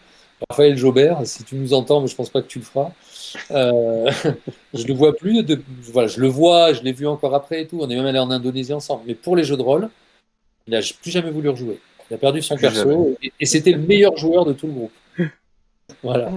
Raphaël 0.49 0.77
Jaubert, 0.77 1.25
si 1.25 1.43
tu 1.43 1.55
nous 1.55 1.73
entends, 1.73 2.01
mais 2.01 2.07
je 2.07 2.15
pense 2.15 2.29
pas 2.29 2.41
que 2.41 2.47
tu 2.47 2.59
le 2.59 2.65
feras. 2.65 2.91
Euh, 3.51 4.11
je 4.73 4.85
le 4.85 4.93
vois 4.93 5.15
plus. 5.15 5.43
De, 5.43 5.61
voilà, 5.91 6.07
je 6.07 6.19
le 6.19 6.27
vois, 6.27 6.73
je 6.73 6.81
l'ai 6.81 6.93
vu 6.93 7.07
encore 7.07 7.35
après 7.35 7.63
et 7.63 7.67
tout. 7.67 7.79
On 7.81 7.89
est 7.89 7.95
même 7.95 8.05
allé 8.05 8.19
en 8.19 8.31
Indonésie 8.31 8.73
ensemble. 8.73 9.03
Mais 9.07 9.15
pour 9.15 9.35
les 9.35 9.43
jeux 9.43 9.57
de 9.57 9.61
rôle, 9.61 9.89
il 10.67 10.75
a 10.75 10.81
plus 11.01 11.11
jamais 11.11 11.31
voulu 11.31 11.49
rejouer. 11.49 11.79
Il 12.09 12.13
a 12.13 12.17
perdu 12.17 12.41
son 12.41 12.55
Plus 12.55 12.61
perso 12.61 13.17
et, 13.21 13.31
et 13.39 13.45
c'était 13.45 13.71
le 13.71 13.79
meilleur 13.79 14.17
joueur 14.17 14.45
de 14.45 14.53
tout 14.53 14.67
le 14.67 14.73
groupe. 14.73 14.93
Voilà. 16.03 16.31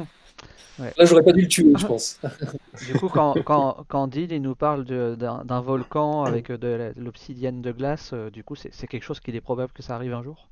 Ouais. 0.78 0.90
Là, 0.96 1.04
j'aurais 1.04 1.22
pas 1.22 1.32
dû 1.32 1.42
le 1.42 1.48
tuer, 1.48 1.72
je 1.76 1.86
pense. 1.86 2.18
Du 2.86 2.94
coup, 2.94 3.08
quand, 3.08 3.34
quand, 3.44 3.84
quand 3.88 4.06
Deal 4.08 4.32
il 4.32 4.40
nous 4.40 4.54
parle 4.54 4.84
d'un 4.84 5.60
volcan 5.60 6.24
avec 6.24 6.50
euh, 6.50 6.56
de 6.56 6.92
l'obsidienne 6.96 7.60
de 7.60 7.70
glace, 7.70 8.10
euh, 8.14 8.30
du 8.30 8.42
coup, 8.42 8.56
c'est 8.56 8.72
c'est 8.72 8.86
quelque 8.86 9.02
chose 9.02 9.20
qu'il 9.20 9.36
est 9.36 9.42
probable 9.42 9.72
que 9.72 9.82
ça 9.82 9.94
arrive 9.94 10.14
un 10.14 10.22
jour? 10.22 10.48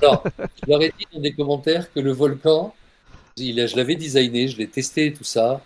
Alors, 0.00 0.24
je 0.38 0.70
leur 0.70 0.82
ai 0.82 0.92
dit 0.98 1.06
dans 1.12 1.20
des 1.20 1.32
commentaires 1.32 1.92
que 1.92 2.00
le 2.00 2.12
volcan, 2.12 2.74
il 3.36 3.66
je 3.66 3.76
l'avais 3.76 3.96
designé, 3.96 4.48
je 4.48 4.58
l'ai 4.58 4.68
testé 4.68 5.06
et 5.06 5.12
tout 5.12 5.24
ça. 5.24 5.62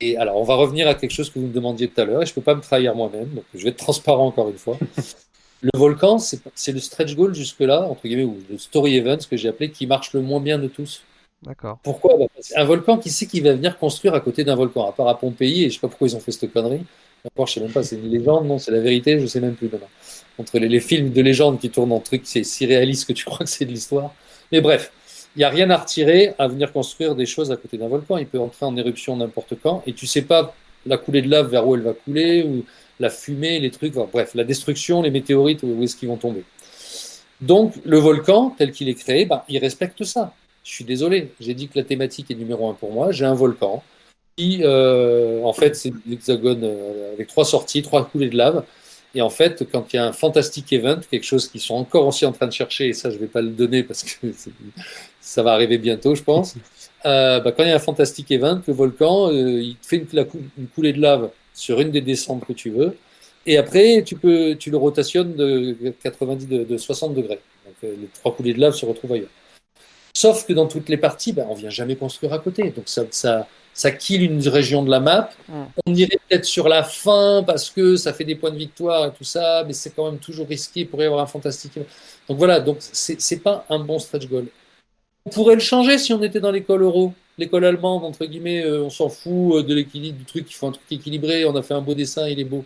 Et 0.00 0.16
alors, 0.16 0.36
on 0.36 0.44
va 0.44 0.54
revenir 0.54 0.88
à 0.88 0.94
quelque 0.94 1.12
chose 1.12 1.30
que 1.30 1.38
vous 1.38 1.46
me 1.46 1.52
demandiez 1.52 1.88
tout 1.88 2.00
à 2.00 2.04
l'heure, 2.04 2.22
et 2.22 2.26
je 2.26 2.34
peux 2.34 2.42
pas 2.42 2.54
me 2.54 2.60
trahir 2.60 2.94
moi-même, 2.94 3.28
donc 3.28 3.44
je 3.54 3.62
vais 3.62 3.70
être 3.70 3.76
transparent 3.76 4.26
encore 4.26 4.48
une 4.48 4.58
fois. 4.58 4.78
Le 5.62 5.70
volcan, 5.78 6.18
c'est 6.18 6.72
le 6.72 6.78
stretch 6.78 7.14
goal 7.14 7.34
jusque-là, 7.34 7.88
entre 7.88 8.02
guillemets, 8.02 8.24
ou 8.24 8.36
le 8.50 8.58
story 8.58 8.96
event, 8.96 9.18
ce 9.18 9.26
que 9.26 9.36
j'ai 9.38 9.48
appelé, 9.48 9.70
qui 9.70 9.86
marche 9.86 10.12
le 10.12 10.20
moins 10.20 10.40
bien 10.40 10.58
de 10.58 10.68
tous. 10.68 11.02
D'accord. 11.42 11.78
Pourquoi? 11.82 12.16
Bah, 12.18 12.26
qu'un 12.54 12.64
volcan, 12.64 12.98
qui 12.98 13.10
sait 13.10 13.26
qui 13.26 13.40
va 13.40 13.54
venir 13.54 13.78
construire 13.78 14.12
à 14.14 14.20
côté 14.20 14.44
d'un 14.44 14.56
volcan 14.56 14.86
À 14.86 14.92
part 14.92 15.08
à 15.08 15.18
Pompéi, 15.18 15.64
et 15.64 15.70
je 15.70 15.74
sais 15.74 15.80
pas 15.80 15.88
pourquoi 15.88 16.08
ils 16.08 16.16
ont 16.16 16.20
fait 16.20 16.32
cette 16.32 16.52
connerie. 16.52 16.84
Encore, 17.24 17.46
je 17.46 17.54
sais 17.54 17.60
même 17.60 17.72
pas, 17.72 17.82
c'est 17.82 17.96
une 17.96 18.10
légende, 18.10 18.46
non, 18.46 18.58
c'est 18.58 18.70
la 18.70 18.80
vérité, 18.80 19.18
je 19.18 19.26
sais 19.26 19.40
même 19.40 19.54
plus 19.54 19.68
maintenant. 19.68 19.88
Entre 20.38 20.58
les, 20.58 20.80
films 20.80 21.10
de 21.10 21.22
légende 21.22 21.58
qui 21.58 21.70
tournent 21.70 21.92
en 21.92 22.00
truc, 22.00 22.22
c'est 22.24 22.44
si 22.44 22.66
réaliste 22.66 23.08
que 23.08 23.14
tu 23.14 23.24
crois 23.24 23.38
que 23.38 23.46
c'est 23.46 23.64
de 23.64 23.70
l'histoire. 23.70 24.14
Mais 24.52 24.60
bref, 24.60 24.92
il 25.34 25.38
n'y 25.38 25.44
a 25.44 25.48
rien 25.48 25.70
à 25.70 25.78
retirer 25.78 26.34
à 26.38 26.48
venir 26.48 26.72
construire 26.72 27.14
des 27.14 27.24
choses 27.26 27.50
à 27.50 27.56
côté 27.56 27.78
d'un 27.78 27.88
volcan. 27.88 28.18
Il 28.18 28.26
peut 28.26 28.38
entrer 28.38 28.66
en 28.66 28.76
éruption 28.76 29.16
n'importe 29.16 29.54
quand, 29.62 29.82
et 29.86 29.94
tu 29.94 30.06
sais 30.06 30.22
pas 30.22 30.54
la 30.86 30.98
coulée 30.98 31.22
de 31.22 31.30
lave 31.30 31.48
vers 31.48 31.66
où 31.66 31.74
elle 31.74 31.80
va 31.80 31.94
couler, 31.94 32.42
ou 32.42 32.64
la 33.00 33.08
fumée, 33.08 33.58
les 33.58 33.70
trucs, 33.70 33.96
enfin, 33.96 34.08
bref, 34.12 34.34
la 34.34 34.44
destruction, 34.44 35.00
les 35.00 35.10
météorites, 35.10 35.62
où 35.62 35.82
est-ce 35.82 35.96
qu'ils 35.96 36.08
vont 36.08 36.18
tomber. 36.18 36.44
Donc, 37.40 37.74
le 37.84 37.98
volcan, 37.98 38.54
tel 38.56 38.70
qu'il 38.70 38.88
est 38.88 38.94
créé, 38.94 39.24
bah, 39.24 39.44
il 39.48 39.58
respecte 39.58 40.04
ça. 40.04 40.34
Je 40.62 40.72
suis 40.72 40.84
désolé, 40.84 41.32
j'ai 41.40 41.54
dit 41.54 41.68
que 41.68 41.78
la 41.78 41.84
thématique 41.84 42.30
est 42.30 42.34
numéro 42.34 42.68
un 42.68 42.74
pour 42.74 42.92
moi. 42.92 43.12
J'ai 43.12 43.24
un 43.24 43.34
volcan 43.34 43.82
euh, 44.38 45.42
en 45.42 45.52
fait, 45.52 45.76
c'est 45.76 45.90
un 45.90 46.12
hexagone 46.12 46.64
euh, 46.64 47.12
avec 47.12 47.28
trois 47.28 47.44
sorties, 47.44 47.82
trois 47.82 48.04
coulées 48.04 48.28
de 48.28 48.36
lave. 48.36 48.64
Et 49.14 49.22
en 49.22 49.30
fait, 49.30 49.64
quand 49.70 49.92
il 49.92 49.96
y 49.96 49.98
a 49.98 50.06
un 50.06 50.12
fantastic 50.12 50.72
event, 50.72 50.98
quelque 51.08 51.24
chose 51.24 51.48
qu'ils 51.48 51.60
sont 51.60 51.74
encore 51.74 52.06
aussi 52.06 52.26
en 52.26 52.32
train 52.32 52.48
de 52.48 52.52
chercher, 52.52 52.88
et 52.88 52.92
ça, 52.92 53.10
je 53.10 53.18
vais 53.18 53.28
pas 53.28 53.42
le 53.42 53.50
donner 53.50 53.84
parce 53.84 54.02
que 54.02 54.26
ça 55.20 55.42
va 55.42 55.52
arriver 55.52 55.78
bientôt, 55.78 56.14
je 56.16 56.22
pense. 56.22 56.56
Euh, 57.06 57.38
bah, 57.40 57.52
quand 57.52 57.62
il 57.62 57.68
y 57.68 57.72
a 57.72 57.76
un 57.76 57.78
fantastic 57.78 58.30
event, 58.32 58.60
le 58.66 58.72
volcan, 58.74 59.30
il 59.30 59.76
fait 59.82 60.04
une, 60.12 60.66
coulée 60.74 60.92
de 60.92 61.00
lave 61.00 61.30
sur 61.54 61.80
une 61.80 61.90
des 61.90 62.00
descentes 62.00 62.44
que 62.44 62.52
tu 62.52 62.70
veux. 62.70 62.96
Et 63.46 63.56
après, 63.58 64.02
tu 64.04 64.16
peux, 64.16 64.56
tu 64.56 64.70
le 64.70 64.78
rotationnes 64.78 65.34
de 65.34 65.76
90, 66.02 66.48
de, 66.48 66.64
de 66.64 66.76
60 66.76 67.14
degrés. 67.14 67.40
Donc, 67.66 67.74
les 67.82 68.08
trois 68.14 68.34
coulées 68.34 68.54
de 68.54 68.60
lave 68.60 68.74
se 68.74 68.84
retrouvent 68.86 69.12
ailleurs. 69.12 69.28
Sauf 70.16 70.46
que 70.46 70.52
dans 70.52 70.66
toutes 70.66 70.88
les 70.88 70.96
parties, 70.96 71.32
ben, 71.32 71.46
on 71.50 71.54
vient 71.54 71.70
jamais 71.70 71.96
construire 71.96 72.32
à 72.32 72.38
côté. 72.38 72.70
Donc 72.70 72.84
ça, 72.86 73.48
ça 73.74 73.90
kill 73.90 74.22
une 74.22 74.46
région 74.48 74.82
de 74.82 74.90
la 74.90 75.00
map. 75.00 75.30
Mm. 75.48 75.62
On 75.86 75.94
irait 75.94 76.18
peut-être 76.28 76.44
sur 76.44 76.68
la 76.68 76.82
fin 76.84 77.42
parce 77.46 77.70
que 77.70 77.96
ça 77.96 78.12
fait 78.12 78.24
des 78.24 78.36
points 78.36 78.50
de 78.52 78.56
victoire 78.56 79.06
et 79.06 79.12
tout 79.12 79.24
ça, 79.24 79.64
mais 79.66 79.72
c'est 79.72 79.90
quand 79.94 80.10
même 80.10 80.18
toujours 80.20 80.48
risqué 80.48 80.84
pour 80.84 81.02
y 81.02 81.04
avoir 81.06 81.20
un 81.22 81.26
fantastique. 81.26 81.78
Donc 82.28 82.38
voilà, 82.38 82.60
donc 82.60 82.78
c'est 82.80 83.42
pas 83.42 83.66
un 83.68 83.78
bon 83.80 83.98
stretch 83.98 84.28
goal. 84.28 84.46
On 85.26 85.30
pourrait 85.30 85.54
le 85.54 85.60
changer 85.60 85.98
si 85.98 86.12
on 86.12 86.22
était 86.22 86.40
dans 86.40 86.50
l'école 86.52 86.82
euro, 86.82 87.12
l'école 87.38 87.64
allemande 87.64 88.04
entre 88.04 88.26
guillemets. 88.26 88.64
euh, 88.64 88.84
on 88.84 88.90
s'en 88.90 89.08
fout 89.08 89.56
euh, 89.56 89.62
de 89.62 89.74
l'équilibre 89.74 90.18
du 90.18 90.24
truc. 90.24 90.46
Il 90.50 90.54
faut 90.54 90.66
un 90.68 90.72
truc 90.72 90.84
équilibré. 90.90 91.44
On 91.46 91.56
a 91.56 91.62
fait 91.62 91.74
un 91.74 91.80
beau 91.80 91.94
dessin, 91.94 92.28
il 92.28 92.38
est 92.40 92.44
beau. 92.44 92.64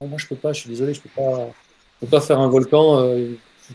Moi 0.00 0.18
je 0.18 0.26
peux 0.26 0.36
pas. 0.36 0.52
Je 0.52 0.60
suis 0.60 0.70
désolé, 0.70 0.94
je 0.94 1.00
peux 1.02 1.10
pas. 1.14 1.48
Je 2.00 2.06
peux 2.06 2.10
pas 2.10 2.20
faire 2.20 2.38
un 2.40 2.48
volcan. 2.48 3.00
euh, 3.00 3.30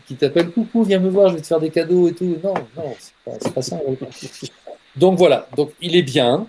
qui 0.06 0.16
t'appelle 0.16 0.50
coucou, 0.50 0.84
viens 0.84 1.00
me 1.00 1.08
voir, 1.08 1.30
je 1.30 1.34
vais 1.36 1.40
te 1.40 1.46
faire 1.46 1.60
des 1.60 1.70
cadeaux 1.70 2.08
et 2.08 2.14
tout. 2.14 2.36
Non, 2.42 2.54
non, 2.76 2.94
c'est 2.98 3.14
pas, 3.24 3.50
pas 3.50 3.62
ça. 3.62 3.76
un 3.76 3.80
volcan. 3.84 4.06
Donc 4.98 5.16
voilà, 5.16 5.48
donc 5.56 5.72
il 5.80 5.94
est 5.94 6.02
bien, 6.02 6.48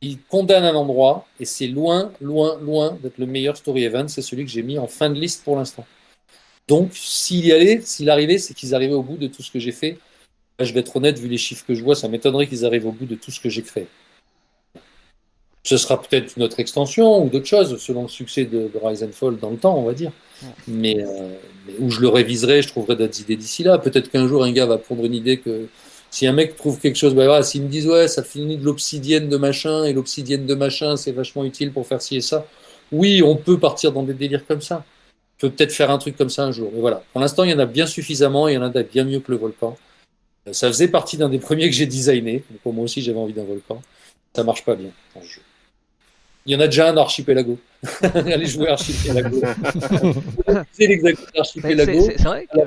il 0.00 0.20
condamne 0.22 0.64
un 0.64 0.74
endroit 0.74 1.26
et 1.40 1.44
c'est 1.44 1.66
loin, 1.66 2.12
loin, 2.20 2.58
loin 2.60 2.96
d'être 3.02 3.18
le 3.18 3.26
meilleur 3.26 3.56
story 3.56 3.84
event. 3.84 4.06
C'est 4.06 4.22
celui 4.22 4.44
que 4.44 4.50
j'ai 4.50 4.62
mis 4.62 4.78
en 4.78 4.86
fin 4.86 5.10
de 5.10 5.18
liste 5.18 5.42
pour 5.44 5.56
l'instant. 5.56 5.84
Donc 6.68 6.90
s'il 6.92 7.44
y 7.46 7.52
allait, 7.52 7.80
s'il 7.80 8.10
arrivait, 8.10 8.38
c'est 8.38 8.54
qu'ils 8.54 8.74
arrivaient 8.74 8.94
au 8.94 9.02
bout 9.02 9.16
de 9.16 9.26
tout 9.26 9.42
ce 9.42 9.50
que 9.50 9.58
j'ai 9.58 9.72
fait. 9.72 9.98
Là, 10.58 10.64
je 10.64 10.72
vais 10.72 10.80
être 10.80 10.94
honnête, 10.94 11.18
vu 11.18 11.28
les 11.28 11.38
chiffres 11.38 11.64
que 11.66 11.74
je 11.74 11.82
vois, 11.82 11.96
ça 11.96 12.06
m'étonnerait 12.06 12.46
qu'ils 12.46 12.64
arrivent 12.64 12.86
au 12.86 12.92
bout 12.92 13.06
de 13.06 13.16
tout 13.16 13.32
ce 13.32 13.40
que 13.40 13.48
j'ai 13.48 13.62
créé. 13.62 13.88
Ce 15.64 15.76
sera 15.76 16.00
peut-être 16.00 16.36
une 16.36 16.42
autre 16.42 16.60
extension 16.60 17.24
ou 17.24 17.28
d'autres 17.28 17.46
choses, 17.46 17.78
selon 17.78 18.02
le 18.02 18.08
succès 18.08 18.44
de, 18.44 18.70
de 18.72 18.80
Rise 18.80 19.02
and 19.02 19.12
Fall 19.12 19.38
dans 19.38 19.50
le 19.50 19.56
temps, 19.56 19.76
on 19.76 19.84
va 19.84 19.94
dire. 19.94 20.12
Mais, 20.68 21.02
euh, 21.02 21.34
mais 21.66 21.74
où 21.80 21.90
je 21.90 22.00
le 22.00 22.08
réviserai, 22.08 22.62
je 22.62 22.68
trouverai 22.68 22.96
d'autres 22.96 23.20
idées 23.20 23.36
d'ici 23.36 23.64
là. 23.64 23.78
Peut-être 23.78 24.10
qu'un 24.10 24.28
jour, 24.28 24.44
un 24.44 24.52
gars 24.52 24.66
va 24.66 24.78
prendre 24.78 25.04
une 25.04 25.14
idée 25.14 25.38
que 25.38 25.66
si 26.14 26.26
un 26.28 26.32
mec 26.32 26.54
trouve 26.56 26.78
quelque 26.78 26.94
chose, 26.96 27.12
bah 27.14 27.24
voilà, 27.26 27.42
s'ils 27.42 27.62
me 27.62 27.68
disent 27.68 27.88
ouais, 27.88 28.06
ça 28.06 28.22
finit 28.22 28.56
de 28.56 28.64
l'obsidienne 28.64 29.28
de 29.28 29.36
machin 29.36 29.82
et 29.84 29.92
l'obsidienne 29.92 30.46
de 30.46 30.54
machin, 30.54 30.96
c'est 30.96 31.10
vachement 31.10 31.44
utile 31.44 31.72
pour 31.72 31.86
faire 31.88 32.00
ci 32.00 32.16
et 32.16 32.20
ça. 32.20 32.46
Oui, 32.92 33.20
on 33.22 33.34
peut 33.34 33.58
partir 33.58 33.90
dans 33.90 34.04
des 34.04 34.14
délires 34.14 34.46
comme 34.46 34.60
ça. 34.60 34.84
On 35.38 35.40
peut 35.40 35.50
peut-être 35.50 35.72
faire 35.72 35.90
un 35.90 35.98
truc 35.98 36.16
comme 36.16 36.30
ça 36.30 36.44
un 36.44 36.52
jour. 36.52 36.70
Mais 36.72 36.80
voilà, 36.80 37.02
pour 37.12 37.20
l'instant, 37.20 37.42
il 37.42 37.50
y 37.50 37.54
en 37.54 37.58
a 37.58 37.66
bien 37.66 37.86
suffisamment 37.86 38.48
et 38.48 38.52
il 38.52 38.54
y 38.54 38.58
en 38.58 38.62
a 38.62 38.82
bien 38.84 39.04
mieux 39.04 39.18
que 39.18 39.32
le 39.32 39.38
volcan. 39.38 39.76
Euh, 40.46 40.52
Ça 40.52 40.68
faisait 40.68 40.86
partie 40.86 41.16
d'un 41.16 41.28
des 41.28 41.40
premiers 41.40 41.68
que 41.68 41.74
j'ai 41.74 41.86
designé. 41.86 42.44
Donc 42.64 42.74
moi 42.74 42.84
aussi, 42.84 43.02
j'avais 43.02 43.18
envie 43.18 43.32
d'un 43.32 43.42
volcan. 43.44 43.82
Ça 44.36 44.44
marche 44.44 44.64
pas 44.64 44.76
bien 44.76 44.90
dans 45.16 45.22
ce 45.22 45.26
jeu. 45.28 45.40
Il 46.46 46.52
y 46.52 46.56
en 46.56 46.60
a 46.60 46.66
déjà 46.66 46.90
un 46.90 46.96
archipelago. 46.96 47.58
Allez 48.14 48.46
jouer 48.46 48.68
archipelago. 48.68 49.40
c'est 50.72 50.86
l'exact 50.86 51.18
archipelago. 51.36 52.00
c'est- 52.06 52.16
c'est 52.18 52.22
vrai 52.24 52.46
que 52.54 52.60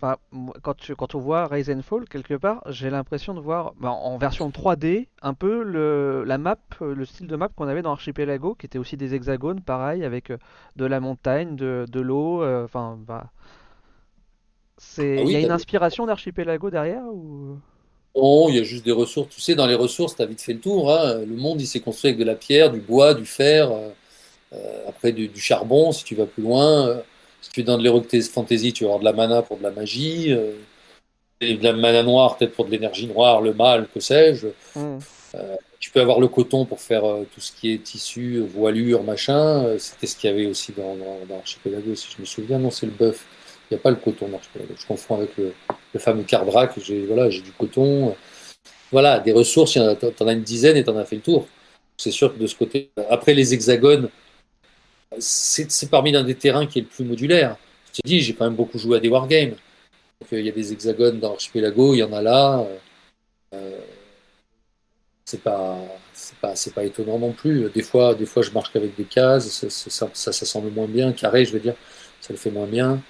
Enfin, 0.00 0.16
quand, 0.62 0.74
tu, 0.74 0.94
quand 0.94 1.14
on 1.16 1.18
voit 1.18 1.46
Rise 1.48 1.70
and 1.70 1.82
Fall, 1.82 2.04
quelque 2.08 2.34
part, 2.34 2.62
j'ai 2.68 2.88
l'impression 2.90 3.34
de 3.34 3.40
voir 3.40 3.74
bah, 3.80 3.90
en 3.90 4.16
version 4.16 4.50
3D 4.50 5.08
un 5.22 5.34
peu 5.34 5.62
le, 5.64 6.22
la 6.24 6.38
map, 6.38 6.56
le 6.80 7.04
style 7.04 7.26
de 7.26 7.34
map 7.36 7.48
qu'on 7.48 7.66
avait 7.68 7.82
dans 7.82 7.92
Archipelago, 7.92 8.54
qui 8.54 8.66
était 8.66 8.78
aussi 8.78 8.96
des 8.96 9.14
hexagones, 9.14 9.60
pareil, 9.60 10.04
avec 10.04 10.30
euh, 10.30 10.38
de 10.76 10.84
la 10.84 11.00
montagne, 11.00 11.56
de, 11.56 11.84
de 11.90 12.00
l'eau. 12.00 12.42
euh, 12.42 12.64
Enfin, 12.64 12.96
bah, 13.06 13.30
c'est, 14.76 15.16
Ah 15.16 15.22
il 15.24 15.30
oui, 15.30 15.34
y 15.34 15.36
a 15.36 15.40
une 15.40 15.50
inspiration 15.50 16.06
d'Archipelago 16.06 16.70
derrière 16.70 17.04
ou... 17.06 17.58
Oh, 18.14 18.46
il 18.50 18.56
y 18.56 18.58
a 18.58 18.62
juste 18.64 18.84
des 18.84 18.92
ressources. 18.92 19.28
Tu 19.34 19.40
sais, 19.40 19.54
dans 19.54 19.66
les 19.66 19.74
ressources, 19.74 20.16
tu 20.16 20.22
as 20.22 20.26
vite 20.26 20.40
fait 20.42 20.54
le 20.54 20.60
tour. 20.60 20.92
hein. 20.92 21.18
Le 21.20 21.36
monde, 21.36 21.60
il 21.60 21.66
s'est 21.66 21.80
construit 21.80 22.08
avec 22.10 22.18
de 22.18 22.24
la 22.24 22.34
pierre, 22.34 22.70
du 22.72 22.80
bois, 22.80 23.14
du 23.14 23.24
fer, 23.26 23.70
euh, 23.70 23.90
euh, 24.54 24.84
après 24.88 25.12
du, 25.12 25.28
du 25.28 25.40
charbon, 25.40 25.92
si 25.92 26.04
tu 26.04 26.14
vas 26.16 26.26
plus 26.26 26.42
loin. 26.42 26.88
Euh, 26.88 27.02
si 27.40 27.50
tu 27.50 27.60
es 27.60 27.62
dans 27.62 27.78
de 27.78 27.84
l'Heroic 27.84 28.04
Fantasy, 28.32 28.72
tu 28.72 28.84
vas 28.84 28.90
avoir 28.94 29.00
de 29.00 29.04
la 29.04 29.12
mana 29.12 29.42
pour 29.42 29.58
de 29.58 29.62
la 29.62 29.70
magie, 29.70 30.32
euh, 30.32 30.52
et 31.40 31.54
de 31.54 31.64
la 31.64 31.72
mana 31.72 32.02
noire, 32.02 32.36
peut-être 32.36 32.52
pour 32.52 32.64
de 32.64 32.70
l'énergie 32.70 33.06
noire, 33.06 33.40
le 33.40 33.54
mal, 33.54 33.88
que 33.92 34.00
sais-je. 34.00 34.48
Hmm. 34.74 34.98
Tu 35.78 35.92
peux 35.92 36.00
avoir 36.00 36.18
le 36.18 36.26
coton 36.26 36.64
pour 36.64 36.80
faire 36.80 37.04
euh, 37.04 37.24
tout 37.32 37.40
ce 37.40 37.52
qui 37.52 37.72
est 37.72 37.78
tissu, 37.78 38.34
euh, 38.34 38.42
voilure, 38.42 39.04
machin. 39.04 39.64
Euh, 39.64 39.78
C'était 39.78 40.08
ce 40.08 40.16
qu'il 40.16 40.28
y 40.28 40.32
avait 40.32 40.46
aussi 40.46 40.72
dans, 40.72 40.96
dans, 40.96 41.18
dans 41.28 41.38
Archipelago, 41.38 41.94
si 41.94 42.08
je 42.14 42.20
me 42.20 42.26
souviens. 42.26 42.58
Non, 42.58 42.72
c'est 42.72 42.86
le 42.86 42.92
bœuf. 42.92 43.24
Il 43.70 43.74
n'y 43.74 43.78
a 43.78 43.82
pas 43.82 43.90
le 43.90 43.96
coton 43.96 44.26
dans 44.28 44.38
Archipelago. 44.38 44.74
Je 44.76 44.86
confonds 44.86 45.18
avec 45.18 45.36
le, 45.36 45.52
le 45.94 46.00
fameux 46.00 46.24
Cardrac. 46.24 46.72
J'ai 46.82 47.06
voilà, 47.06 47.28
du 47.28 47.52
coton. 47.56 48.16
Voilà, 48.90 49.20
des 49.20 49.30
ressources, 49.30 49.76
y 49.76 49.80
en 49.80 49.86
as 49.86 50.32
une 50.32 50.42
dizaine 50.42 50.76
et 50.76 50.82
t'en 50.82 50.96
as 50.96 51.04
fait 51.04 51.16
le 51.16 51.22
tour. 51.22 51.46
C'est 51.96 52.10
sûr 52.10 52.34
que 52.34 52.40
de 52.40 52.46
ce 52.48 52.56
côté. 52.56 52.90
Après, 53.08 53.34
les 53.34 53.54
hexagones, 53.54 54.08
c'est 55.18 55.90
parmi 55.90 56.12
l'un 56.12 56.24
des 56.24 56.34
terrains 56.34 56.66
qui 56.66 56.78
est 56.80 56.82
le 56.82 56.88
plus 56.88 57.04
modulaire. 57.04 57.56
Je 57.94 58.00
te 58.00 58.06
dis, 58.06 58.20
j'ai 58.20 58.34
quand 58.34 58.44
même 58.44 58.56
beaucoup 58.56 58.78
joué 58.78 58.98
à 58.98 59.00
des 59.00 59.08
wargames. 59.08 59.54
Euh, 60.32 60.40
il 60.40 60.46
y 60.46 60.48
a 60.48 60.52
des 60.52 60.72
hexagones 60.72 61.20
dans 61.20 61.32
Archipelago, 61.32 61.94
il 61.94 61.98
y 61.98 62.02
en 62.02 62.12
a 62.12 62.22
là. 62.22 62.60
euh, 62.60 62.78
euh, 63.54 63.78
c'est 65.24 65.42
pas 65.42 65.78
pas 66.74 66.84
étonnant 66.84 67.18
non 67.18 67.32
plus. 67.32 67.70
Des 67.70 67.82
fois 67.82 68.14
des 68.14 68.26
fois 68.26 68.42
je 68.42 68.50
marche 68.50 68.72
qu'avec 68.72 68.96
des 68.96 69.04
cases. 69.04 69.48
Ça 69.48 69.68
ça, 69.70 70.08
ça, 70.32 70.46
semble 70.46 70.70
moins 70.70 70.86
bien. 70.86 71.12
Carré 71.12 71.44
je 71.44 71.52
veux 71.52 71.60
dire 71.60 71.74
ça 72.20 72.32
le 72.32 72.38
fait 72.38 72.50
moins 72.50 72.66
bien. 72.66 73.00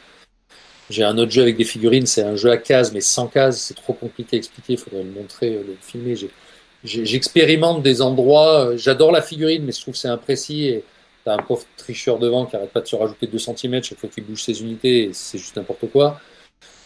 J'ai 0.91 1.05
un 1.05 1.17
autre 1.19 1.31
jeu 1.31 1.43
avec 1.43 1.57
des 1.57 1.65
figurines. 1.65 2.07
C'est 2.07 2.23
un 2.23 2.37
jeu 2.37 2.51
à 2.51 2.57
cases 2.59 2.93
mais 2.93 3.01
sans 3.01 3.29
cases. 3.29 3.61
C'est 3.61 3.75
trop 3.75 3.93
compliqué 3.93 4.37
à 4.37 4.39
expliquer. 4.39 4.75
Il 4.75 4.79
faudrait 4.79 5.05
le 5.05 5.11
montrer 5.11 5.55
euh, 5.55 5.63
le 5.67 5.77
filmer. 5.81 6.17
J'expérimente 6.85 7.83
des 7.83 8.03
endroits. 8.03 8.77
J'adore 8.77 9.13
la 9.13 9.23
figurine 9.23 9.65
mais 9.65 9.73
je 9.73 9.81
trouve 9.81 9.95
que 9.95 10.01
c'est 10.01 10.09
imprécis 10.09 10.83
un 11.35 11.43
pauvre 11.43 11.65
tricheur 11.77 12.19
devant 12.19 12.47
qui 12.47 12.57
arrête 12.57 12.73
pas 12.73 12.81
de 12.81 12.87
se 12.87 12.97
rajouter 12.97 13.27
2 13.27 13.39
cm 13.39 13.83
chaque 13.83 13.99
fois 13.99 14.09
qu'il 14.09 14.25
bouge 14.25 14.43
ses 14.43 14.63
unités 14.63 15.11
c'est 15.13 15.39
juste 15.39 15.57
n'importe 15.57 15.91
quoi 15.91 16.21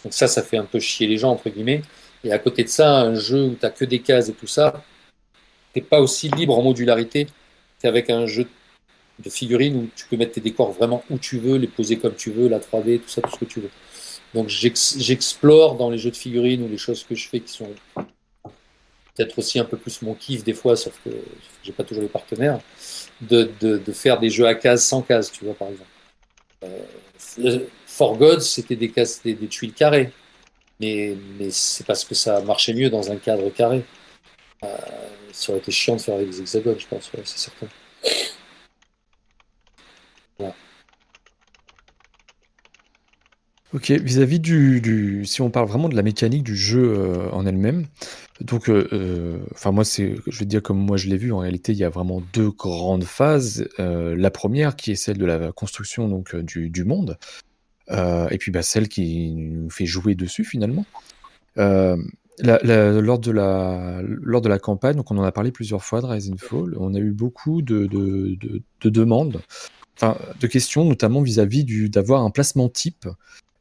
donc 0.05 0.13
ça 0.13 0.29
ça 0.29 0.43
fait 0.43 0.57
un 0.57 0.65
peu 0.65 0.81
chier 0.81 1.07
les 1.07 1.19
gens 1.19 1.31
entre 1.31 1.49
guillemets 1.51 1.83
et 2.25 2.33
à 2.33 2.39
côté 2.39 2.65
de 2.65 2.69
ça 2.69 3.01
un 3.01 3.15
jeu 3.15 3.45
où 3.45 3.55
t'as 3.55 3.71
que 3.71 3.85
des 3.85 4.01
cases 4.01 4.29
et 4.29 4.35
tout 4.35 4.47
ça 4.47 4.85
t'es 5.73 5.81
pas 5.81 6.01
aussi 6.01 6.29
libre 6.31 6.59
en 6.59 6.63
modularité 6.63 7.27
qu'avec 7.81 8.11
un 8.11 8.27
jeu 8.27 8.47
de 9.19 9.31
figurines 9.31 9.77
où 9.77 9.89
tu 9.95 10.07
peux 10.07 10.17
mettre 10.17 10.33
tes 10.33 10.41
décors 10.41 10.73
vraiment 10.73 11.05
où 11.11 11.19
tu 11.19 11.39
veux, 11.39 11.57
les 11.57 11.67
poser 11.67 11.99
comme 11.99 12.15
tu 12.15 12.31
veux, 12.31 12.49
la 12.49 12.59
3D, 12.59 13.01
tout 13.01 13.09
ça, 13.09 13.21
tout 13.21 13.31
ce 13.31 13.39
que 13.39 13.45
tu 13.45 13.61
veux. 13.61 13.71
Donc 14.35 14.49
j'ex- 14.49 14.97
j'explore 14.99 15.77
dans 15.77 15.91
les 15.91 15.99
jeux 15.99 16.11
de 16.11 16.17
figurines 16.17 16.63
ou 16.63 16.69
les 16.69 16.79
choses 16.79 17.05
que 17.05 17.15
je 17.15 17.29
fais 17.29 17.41
qui 17.41 17.53
sont 17.53 17.69
peut-être 19.15 19.39
aussi 19.39 19.59
un 19.59 19.65
peu 19.65 19.77
plus 19.77 20.03
mon 20.03 20.15
kiff 20.15 20.45
des 20.45 20.55
fois, 20.55 20.77
sauf 20.77 20.99
que 21.05 21.11
j'ai 21.63 21.73
pas 21.73 21.85
toujours 21.85 22.03
les 22.03 22.09
partenaires, 22.09 22.61
de, 23.21 23.51
de, 23.61 23.93
faire 23.93 24.19
des 24.19 24.31
jeux 24.31 24.47
à 24.47 24.55
cases 24.55 24.85
sans 24.87 25.03
cases, 25.03 25.31
tu 25.31 25.45
vois, 25.45 25.55
par 25.55 25.69
exemple. 25.69 25.91
Euh, 26.65 27.59
For 27.87 28.17
Gods, 28.17 28.41
c'était 28.41 28.77
des, 28.77 28.91
cases, 28.91 29.23
des, 29.23 29.35
des 29.35 29.49
tuiles 29.49 29.75
carrées, 29.75 30.13
mais, 30.81 31.17
mais 31.39 31.51
c'est 31.51 31.87
parce 31.87 32.05
que 32.05 32.15
ça 32.15 32.41
marchait 32.43 32.75
mieux 32.75 32.91
dans 32.91 33.11
un 33.11 33.17
cadre 33.17 33.51
carré. 33.51 33.85
Euh, 34.65 34.69
ça 35.33 35.53
aurait 35.53 35.61
été 35.61 35.73
chiant 35.73 35.97
de 35.97 36.01
faire 36.01 36.15
avec 36.17 36.31
des 36.31 36.41
hexagones, 36.41 36.79
je 36.79 36.87
pense, 36.87 37.11
c'est 37.25 37.39
certain. 37.39 37.69
Ok, 43.75 43.91
vis-à-vis 43.91 44.39
du, 44.39 44.83
du- 44.83 45.25
si 45.25 45.41
on 45.41 45.49
parle 45.51 45.67
vraiment 45.67 45.89
de 45.89 45.97
la 45.97 46.03
mécanique 46.03 46.43
du 46.43 46.55
jeu 46.55 46.93
euh, 46.95 47.31
en 47.31 47.47
elle-même, 47.47 47.87
donc, 48.45 48.69
euh, 48.69 48.89
euh, 48.93 49.39
enfin 49.53 49.73
moi 49.73 49.85
c'est, 49.85 50.17
je 50.27 50.39
vais 50.39 50.45
dire 50.45 50.63
comme 50.63 50.79
moi 50.79 50.97
je 50.97 51.09
l'ai 51.09 51.17
vu. 51.17 51.33
En 51.33 51.39
réalité, 51.39 51.73
il 51.73 51.79
y 51.79 51.85
a 51.85 51.89
vraiment 51.89 52.23
deux 52.33 52.51
grandes 52.51 53.05
phases. 53.05 53.69
Euh, 53.79 54.15
la 54.17 54.31
première 54.31 54.77
qui 54.77 54.93
est 54.93 54.97
celle 54.97 55.19
de 55.19 55.27
la 55.27 55.53
construction 55.53 56.09
donc 56.09 56.37
du, 56.37 56.85
monde, 56.85 57.19
et 57.91 58.39
puis 58.39 58.51
bah, 58.51 58.63
celle 58.63 58.89
qui 58.89 59.33
nous 59.33 59.71
fait 59.71 59.87
jouer 59.87 60.15
dessus 60.15 60.45
finalement. 60.45 60.87
Lors 61.57 63.19
de 63.19 63.31
la 63.31 64.01
lors 64.03 64.41
de 64.41 64.49
la 64.49 64.59
campagne, 64.59 64.97
donc 64.97 65.11
on 65.11 65.19
en 65.19 65.25
a 65.25 65.33
parlé 65.33 65.53
plusieurs 65.53 65.85
fois 65.85 66.01
de 66.01 66.07
Rise 66.07 66.31
and 66.31 66.39
Fall, 66.39 66.75
on 66.79 66.95
a 66.95 66.99
eu 66.99 67.13
beaucoup 67.13 67.63
de, 67.63 67.87
de, 67.87 68.37
de- 68.41 68.63
de 68.81 68.91
demandes, 68.91 69.43
enfin 69.97 70.17
de 70.41 70.47
questions, 70.47 70.85
notamment 70.85 71.23
vis-à-vis 71.23 71.65
d'avoir 71.91 72.23
un 72.23 72.31
placement 72.31 72.69
type 72.69 73.07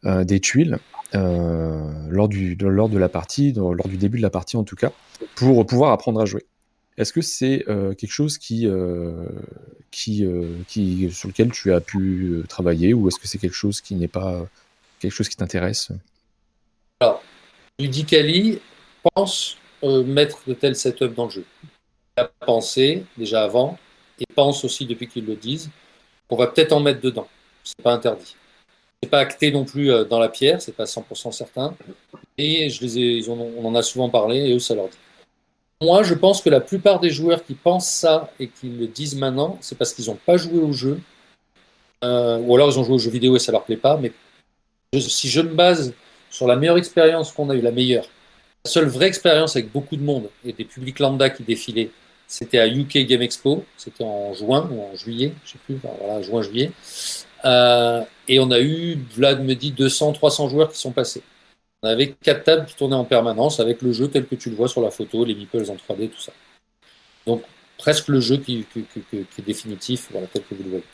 des 0.04 0.40
tuiles 0.40 0.80
lors, 1.14 2.28
du, 2.28 2.56
de, 2.56 2.98
la 2.98 3.10
partie, 3.10 3.54
lors 3.54 3.88
du 3.88 3.98
début 3.98 4.18
de 4.18 4.24
la 4.24 4.30
partie 4.30 4.58
en 4.58 4.64
tout 4.64 4.76
cas, 4.76 4.92
pour 5.36 5.66
pouvoir 5.66 5.92
apprendre 5.92 6.22
à 6.22 6.26
jouer. 6.26 6.46
Est-ce 6.98 7.14
que 7.14 7.22
c'est 7.22 7.64
euh, 7.68 7.94
quelque 7.94 8.12
chose 8.12 8.38
qui, 8.38 8.68
euh, 8.68 9.26
qui, 9.92 10.26
euh, 10.26 10.58
qui, 10.68 11.10
sur 11.12 11.30
lequel 11.30 11.52
tu 11.52 11.74
as 11.74 11.82
pu 11.82 12.34
euh, 12.34 12.44
travailler 12.48 12.94
ou 12.94 13.08
est-ce 13.08 13.18
que 13.18 13.28
c'est 13.28 13.38
quelque 13.38 13.56
chose 13.56 13.82
qui 13.82 13.96
n'est 13.96 14.08
pas 14.10 14.46
quelque 15.00 15.14
chose 15.14 15.30
qui 15.30 15.38
t'intéresse? 15.38 15.92
Ludicali 17.80 18.60
pense 19.16 19.58
euh, 19.84 20.04
mettre 20.04 20.40
de 20.48 20.54
tels 20.54 20.76
setups 20.76 21.16
dans 21.16 21.26
le 21.26 21.32
jeu. 21.32 21.46
Il 22.18 22.22
a 22.22 22.32
pensé 22.46 23.04
déjà 23.18 23.44
avant 23.44 23.80
et 24.20 24.26
pense 24.36 24.64
aussi 24.64 24.86
depuis 24.86 25.08
qu'ils 25.08 25.26
le 25.26 25.36
disent 25.36 25.70
qu'on 26.28 26.36
va 26.36 26.48
peut-être 26.48 26.74
en 26.74 26.80
mettre 26.80 27.02
dedans. 27.02 27.28
C'est 27.64 27.82
pas 27.82 27.94
interdit. 27.94 28.36
C'est 29.04 29.10
pas 29.10 29.20
acté 29.20 29.52
non 29.52 29.66
plus 29.66 29.92
euh, 29.92 30.04
dans 30.06 30.20
la 30.20 30.30
pierre, 30.30 30.62
c'est 30.62 30.76
pas 30.76 30.86
100% 30.86 31.32
certain. 31.32 31.76
Et 32.38 32.70
je 32.70 32.82
les 32.82 32.98
ai, 33.00 33.02
ils 33.18 33.30
ont- 33.32 33.52
on 33.58 33.66
en 33.66 33.76
a 33.76 33.82
souvent 33.82 34.10
parlé 34.10 34.38
et 34.50 34.54
eux 34.54 34.60
ça 34.60 34.76
leur 34.76 34.90
dit. 34.90 34.98
Moi, 35.82 36.04
je 36.04 36.14
pense 36.14 36.42
que 36.42 36.50
la 36.50 36.62
plupart 36.62 37.00
des 37.00 37.10
joueurs 37.10 37.44
qui 37.44 37.56
pensent 37.56 37.90
ça 37.90 38.32
et 38.40 38.48
qui 38.48 38.70
le 38.70 38.86
disent 38.86 39.16
maintenant, 39.16 39.58
c'est 39.62 39.76
parce 39.78 39.94
qu'ils 39.94 40.06
n'ont 40.06 40.18
pas 40.24 40.38
joué 40.38 40.60
au 40.60 40.72
jeu, 40.72 41.00
euh, 42.04 42.38
ou 42.40 42.54
alors 42.56 42.70
ils 42.70 42.78
ont 42.80 42.84
joué 42.84 42.96
aux 42.96 43.00
jeux 43.00 43.10
vidéo 43.10 43.36
et 43.36 43.40
ça 43.40 43.52
leur 43.52 43.64
plaît 43.64 43.78
pas. 43.78 43.98
Mais 43.98 44.12
si 45.00 45.30
je 45.30 45.42
me 45.42 45.54
base 45.56 45.94
sur 46.30 46.46
la 46.48 46.56
meilleure 46.56 46.78
expérience 46.78 47.32
qu'on 47.32 47.50
a 47.50 47.56
eue, 47.56 47.62
la 47.62 47.72
meilleure, 47.72 48.06
la 48.64 48.70
seule 48.70 48.86
vraie 48.88 49.08
expérience 49.08 49.56
avec 49.56 49.72
beaucoup 49.72 49.96
de 49.96 50.04
monde 50.04 50.30
et 50.46 50.54
des 50.54 50.66
publics 50.66 51.00
lambda 51.00 51.32
qui 51.32 51.42
défilaient, 51.42 51.90
c'était 52.28 52.60
à 52.60 52.68
UK 52.68 53.00
Game 53.08 53.24
Expo, 53.24 53.66
c'était 53.76 54.04
en 54.04 54.34
juin 54.34 54.70
ou 54.72 54.82
en 54.84 54.96
juillet, 54.96 55.34
je 55.44 55.54
sais 55.54 55.58
plus, 55.66 55.80
voilà, 56.00 56.22
juin-juillet. 56.22 56.72
Euh, 57.46 58.04
et 58.28 58.40
on 58.40 58.52
a 58.52 58.60
eu, 58.60 58.98
Vlad 59.16 59.44
me 59.44 59.56
dit, 59.56 59.72
200, 59.72 60.14
300 60.14 60.50
joueurs 60.50 60.72
qui 60.72 60.78
sont 60.78 60.92
passés. 60.92 61.24
On 61.84 61.88
avait 61.88 62.14
quatre 62.22 62.44
tables 62.44 62.66
qui 62.66 62.76
tournaient 62.76 62.96
en 62.96 63.06
permanence 63.06 63.60
avec 63.60 63.82
le 63.82 63.92
jeu 63.92 64.08
tel 64.08 64.28
que 64.28 64.36
tu 64.36 64.50
le 64.50 64.56
vois 64.56 64.68
sur 64.68 64.82
la 64.82 64.92
photo, 64.92 65.26
les 65.26 65.34
meeples 65.34 65.66
en 65.70 65.76
3D, 65.76 66.10
tout 66.10 66.22
ça. 66.22 66.32
Donc, 67.26 67.44
presque 67.78 68.08
le 68.08 68.20
jeu 68.20 68.38
qui, 68.38 68.66
est 69.14 69.42
définitif, 69.42 70.10
tel 70.32 70.44
que 70.44 70.56
vous 70.56 70.64
le 70.64 70.70
voyez. 70.70 70.86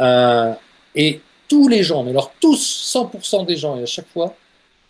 Euh, 0.00 0.54
et 0.94 1.20
tous 1.48 1.68
les 1.68 1.82
gens, 1.82 2.04
mais 2.04 2.10
alors 2.10 2.32
tous, 2.40 2.92
100% 2.94 3.46
des 3.46 3.56
gens, 3.56 3.78
et 3.78 3.82
à 3.82 3.86
chaque 3.86 4.08
fois, 4.08 4.36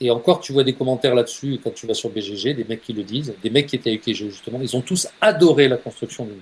et 0.01 0.11
encore 0.11 0.41
tu 0.41 0.53
vois 0.53 0.65
des 0.65 0.75
commentaires 0.75 1.15
là-dessus 1.15 1.59
quand 1.63 1.75
tu 1.75 1.87
vas 1.87 1.95
sur 1.95 2.11
BGG, 2.11 2.55
des 2.55 2.65
mecs 2.65 2.83
qui 2.83 2.93
le 2.93 3.03
disent, 3.03 3.35
des 3.43 3.51
mecs 3.51 3.67
qui 3.67 3.77
étaient 3.77 3.91
avec 3.91 4.07
UKG 4.07 4.31
justement, 4.31 4.61
ils 4.61 4.77
ont 4.77 4.81
tous 4.81 5.09
adoré 5.21 5.69
la 5.69 5.77
construction 5.77 6.25
du 6.25 6.33
monde. 6.33 6.41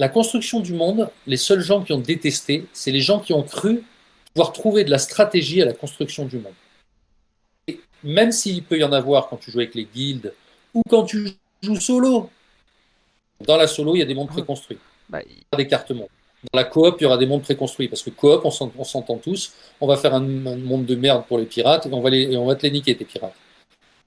La 0.00 0.08
construction 0.08 0.60
du 0.60 0.72
monde, 0.72 1.10
les 1.26 1.36
seuls 1.36 1.60
gens 1.60 1.82
qui 1.82 1.92
ont 1.92 1.98
détesté, 1.98 2.66
c'est 2.72 2.90
les 2.90 3.02
gens 3.02 3.20
qui 3.20 3.34
ont 3.34 3.42
cru 3.42 3.84
pouvoir 4.32 4.52
trouver 4.54 4.82
de 4.82 4.90
la 4.90 4.96
stratégie 4.96 5.60
à 5.60 5.66
la 5.66 5.74
construction 5.74 6.24
du 6.24 6.38
monde. 6.38 6.54
Et 7.68 7.78
même 8.02 8.32
s'il 8.32 8.62
peut 8.64 8.78
y 8.78 8.84
en 8.84 8.92
avoir 8.94 9.28
quand 9.28 9.36
tu 9.36 9.50
joues 9.50 9.58
avec 9.58 9.74
les 9.74 9.84
guildes 9.84 10.32
ou 10.72 10.80
quand 10.88 11.04
tu 11.04 11.28
joues 11.62 11.76
solo, 11.78 12.30
dans 13.46 13.58
la 13.58 13.66
solo, 13.66 13.94
il 13.94 13.98
y 13.98 14.02
a 14.02 14.06
des 14.06 14.14
mondes 14.14 14.30
préconstruits 14.30 14.78
Bah, 15.10 15.20
il- 15.28 15.44
des 15.58 15.66
cartes 15.66 15.90
mondes. 15.90 16.08
Dans 16.50 16.56
la 16.58 16.64
coop, 16.64 16.96
il 16.98 17.02
y 17.02 17.06
aura 17.06 17.18
des 17.18 17.26
mondes 17.26 17.42
préconstruits 17.42 17.88
parce 17.88 18.02
que 18.02 18.08
coop, 18.08 18.40
on 18.46 18.50
s'en- 18.50 18.72
on 18.78 18.84
s'entend 18.84 19.18
tous. 19.18 19.52
On 19.82 19.86
va 19.86 19.98
faire 19.98 20.14
un, 20.14 20.22
un 20.46 20.56
monde 20.56 20.86
de 20.86 20.94
merde 20.94 21.26
pour 21.26 21.36
les 21.38 21.44
pirates 21.44 21.84
et 21.84 21.92
on 21.92 22.00
va, 22.00 22.08
les, 22.08 22.22
et 22.32 22.36
on 22.38 22.46
va 22.46 22.54
te 22.54 22.62
les 22.62 22.70
niquer, 22.70 22.96
tes 22.96 23.04
pirates. 23.04 23.34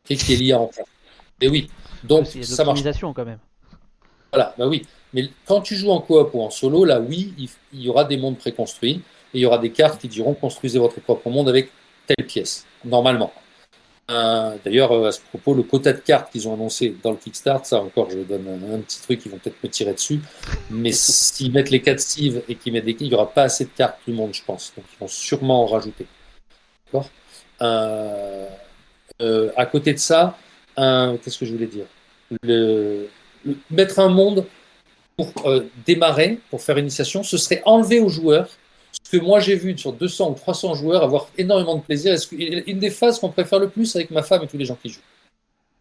Qu'est-ce 0.06 0.26
qui 0.26 0.34
est 0.34 0.38
lié 0.38 0.54
en 0.56 0.70
fait 0.70 0.86
Et 1.40 1.48
oui, 1.50 1.70
donc 2.04 2.26
ça 2.26 2.64
marche. 2.66 2.82
quand 3.14 3.26
même. 3.26 3.38
Voilà, 4.32 4.56
bah 4.58 4.68
oui. 4.68 4.88
Mais 5.14 5.30
quand 5.46 5.62
tu 5.62 5.76
joues 5.76 5.92
en 5.92 6.02
coop 6.02 6.32
ou 6.34 6.42
en 6.42 6.50
solo, 6.50 6.86
là, 6.86 7.00
oui, 7.00 7.34
il, 7.74 7.82
y 7.82 7.90
aura 7.90 8.04
des 8.04 8.18
mondes 8.18 8.38
préconstruits 8.38 9.02
et 9.34 9.40
il 9.40 9.42
y 9.42 9.46
aura 9.46 9.58
des 9.60 9.72
cartes 9.72 10.02
qui 10.02 10.08
diront 10.08 10.34
construisez 10.34 10.80
votre 10.80 11.00
propre 11.00 11.30
monde 11.30 11.50
avec 11.50 11.70
telle 12.08 12.26
pièce, 12.26 12.66
normalement. 12.84 13.32
Euh, 14.12 14.58
D'ailleurs, 14.66 14.92
euh, 14.92 15.08
à 15.08 15.12
ce 15.12 15.22
propos, 15.22 15.54
le 15.54 15.64
quota 15.64 15.94
de 15.94 16.00
cartes 16.00 16.32
qu'ils 16.32 16.48
ont 16.48 16.54
annoncé 16.54 16.96
dans 17.02 17.12
le 17.12 17.18
Kickstart, 17.18 17.66
ça 17.66 17.80
encore, 17.82 18.10
je 18.10 18.20
donne 18.20 18.48
un, 18.74 18.80
petit 18.80 19.02
truc, 19.02 19.22
ils 19.26 19.32
vont 19.32 19.38
peut-être 19.38 19.64
me 19.64 19.70
tirer 19.70 19.94
dessus. 19.94 20.20
Mais 20.70 20.92
s'ils 20.92 21.52
mettent 21.54 21.70
les 21.70 21.82
4 21.82 22.00
Steve 22.00 22.42
et 22.50 22.56
qu'ils 22.56 22.74
mettent 22.74 22.86
des 22.86 22.98
il 23.00 23.08
n'y 23.08 23.14
aura 23.14 23.32
pas 23.32 23.44
assez 23.44 23.66
de 23.66 23.70
cartes 23.70 24.00
du 24.06 24.14
monde, 24.14 24.34
je 24.34 24.44
pense. 24.44 24.74
Donc 24.76 24.86
ils 24.94 25.00
vont 25.00 25.08
sûrement 25.08 25.64
en 25.64 25.68
rajouter. 25.68 26.06
D'accord? 26.88 27.10
Euh, 27.62 28.50
À 29.56 29.66
côté 29.68 29.94
de 29.94 30.00
ça, 30.00 30.38
qu'est-ce 30.76 31.38
que 31.38 31.46
je 31.46 31.54
voulais 31.54 31.68
dire? 31.68 31.86
Mettre 33.72 34.00
un 34.00 34.10
monde 34.10 34.46
pour 35.18 35.32
euh, 35.48 35.70
démarrer, 35.86 36.40
pour 36.50 36.62
faire 36.62 36.78
initiation, 36.78 37.24
ce 37.24 37.38
serait 37.38 37.62
enlever 37.66 38.00
aux 38.00 38.10
joueurs 38.10 38.50
ce 39.04 39.18
que 39.18 39.18
moi 39.18 39.40
j'ai 39.40 39.56
vu 39.56 39.78
sur 39.78 39.94
200 39.94 40.32
ou 40.32 40.34
300 40.34 40.76
joueurs 40.76 41.04
avoir 41.04 41.30
énormément 41.38 41.76
de 41.76 41.82
plaisir. 41.82 42.14
Est-ce 42.14 42.34
une 42.34 42.80
des 42.80 42.90
phases 42.90 43.20
qu'on 43.20 43.30
préfère 43.30 43.60
le 43.60 43.70
plus 43.70 43.96
avec 43.96 44.12
ma 44.12 44.24
femme 44.24 44.44
et 44.44 44.48
tous 44.48 44.58
les 44.58 44.66
gens 44.66 44.78
qui 44.82 44.90
jouent. 44.90 45.02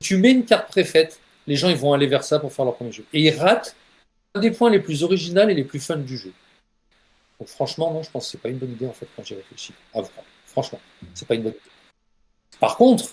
Tu 0.01 0.17
mets 0.17 0.33
une 0.33 0.45
carte 0.45 0.69
préfaite, 0.69 1.21
les 1.47 1.57
gens 1.57 1.69
ils 1.69 1.77
vont 1.77 1.93
aller 1.93 2.07
vers 2.07 2.25
ça 2.25 2.39
pour 2.39 2.53
faire 2.53 2.65
leur 2.65 2.75
premier 2.75 2.93
jeu. 2.93 3.05
Et 3.13 3.23
ils 3.23 3.31
ratent 3.31 3.77
un 4.35 4.41
des 4.41 4.51
points 4.51 4.71
les 4.71 4.81
plus 4.81 5.03
originaux 5.03 5.49
et 5.49 5.55
les 5.55 5.65
plus 5.65 5.81
fun 5.81 5.97
du 5.97 6.17
jeu. 6.17 6.33
Donc 7.39 7.49
franchement, 7.49 7.93
non, 7.93 8.03
je 8.03 8.11
pense 8.11 8.27
que 8.27 8.33
c'est 8.33 8.41
pas 8.41 8.49
une 8.49 8.59
bonne 8.59 8.73
idée 8.73 8.87
en 8.87 8.93
fait 8.93 9.07
quand 9.15 9.25
j'y 9.25 9.35
réfléchis. 9.35 9.75
Vrai. 9.95 10.05
Franchement, 10.47 10.81
c'est 11.15 11.27
pas 11.27 11.35
une 11.35 11.43
bonne 11.43 11.53
idée. 11.53 11.61
Par 12.61 12.77
contre, 12.77 13.11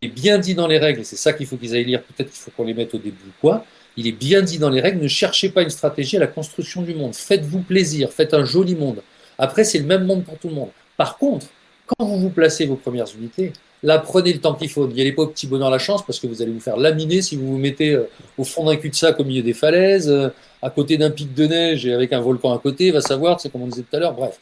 il 0.00 0.08
est 0.08 0.12
bien 0.12 0.38
dit 0.38 0.54
dans 0.54 0.66
les 0.66 0.78
règles, 0.78 1.04
c'est 1.04 1.16
ça 1.16 1.32
qu'il 1.32 1.46
faut 1.46 1.56
qu'ils 1.56 1.74
aillent 1.74 1.84
lire, 1.84 2.02
peut-être 2.02 2.30
qu'il 2.30 2.38
faut 2.38 2.50
qu'on 2.50 2.64
les 2.64 2.74
mette 2.74 2.94
au 2.94 2.98
début 2.98 3.28
ou 3.28 3.32
quoi. 3.40 3.64
Il 3.96 4.06
est 4.06 4.12
bien 4.12 4.42
dit 4.42 4.58
dans 4.58 4.70
les 4.70 4.80
règles, 4.80 5.02
ne 5.02 5.08
cherchez 5.08 5.50
pas 5.50 5.62
une 5.62 5.70
stratégie 5.70 6.16
à 6.16 6.20
la 6.20 6.26
construction 6.26 6.82
du 6.82 6.94
monde. 6.94 7.14
Faites-vous 7.14 7.60
plaisir, 7.60 8.12
faites 8.12 8.34
un 8.34 8.44
joli 8.44 8.74
monde. 8.74 9.02
Après, 9.38 9.64
c'est 9.64 9.78
le 9.78 9.86
même 9.86 10.04
monde 10.04 10.24
pour 10.24 10.38
tout 10.38 10.48
le 10.48 10.54
monde. 10.54 10.70
Par 10.96 11.18
contre, 11.18 11.46
quand 11.86 12.04
vous 12.04 12.18
vous 12.18 12.30
placez 12.30 12.66
vos 12.66 12.76
premières 12.76 13.06
unités, 13.18 13.52
là, 13.82 13.98
prenez 13.98 14.32
le 14.32 14.40
temps 14.40 14.54
qu'il 14.54 14.68
faut. 14.68 14.86
N'y 14.86 15.00
allez 15.00 15.12
pas 15.12 15.22
au 15.22 15.26
petit 15.26 15.46
bonheur 15.46 15.70
la 15.70 15.78
chance 15.78 16.04
parce 16.04 16.20
que 16.20 16.26
vous 16.26 16.42
allez 16.42 16.52
vous 16.52 16.60
faire 16.60 16.76
laminer 16.76 17.22
si 17.22 17.36
vous 17.36 17.46
vous 17.46 17.58
mettez 17.58 17.90
euh, 17.92 18.08
au 18.38 18.44
fond 18.44 18.64
d'un 18.64 18.76
cul-de-sac 18.76 19.18
au 19.18 19.24
milieu 19.24 19.42
des 19.42 19.54
falaises, 19.54 20.08
euh, 20.08 20.28
à 20.62 20.70
côté 20.70 20.98
d'un 20.98 21.10
pic 21.10 21.34
de 21.34 21.46
neige 21.46 21.86
et 21.86 21.92
avec 21.92 22.12
un 22.12 22.20
volcan 22.20 22.52
à 22.52 22.58
côté, 22.58 22.90
va 22.90 23.00
savoir, 23.00 23.40
c'est 23.40 23.50
comme 23.50 23.62
on 23.62 23.66
disait 23.66 23.84
tout 23.88 23.96
à 23.96 23.98
l'heure. 23.98 24.14
Bref. 24.14 24.38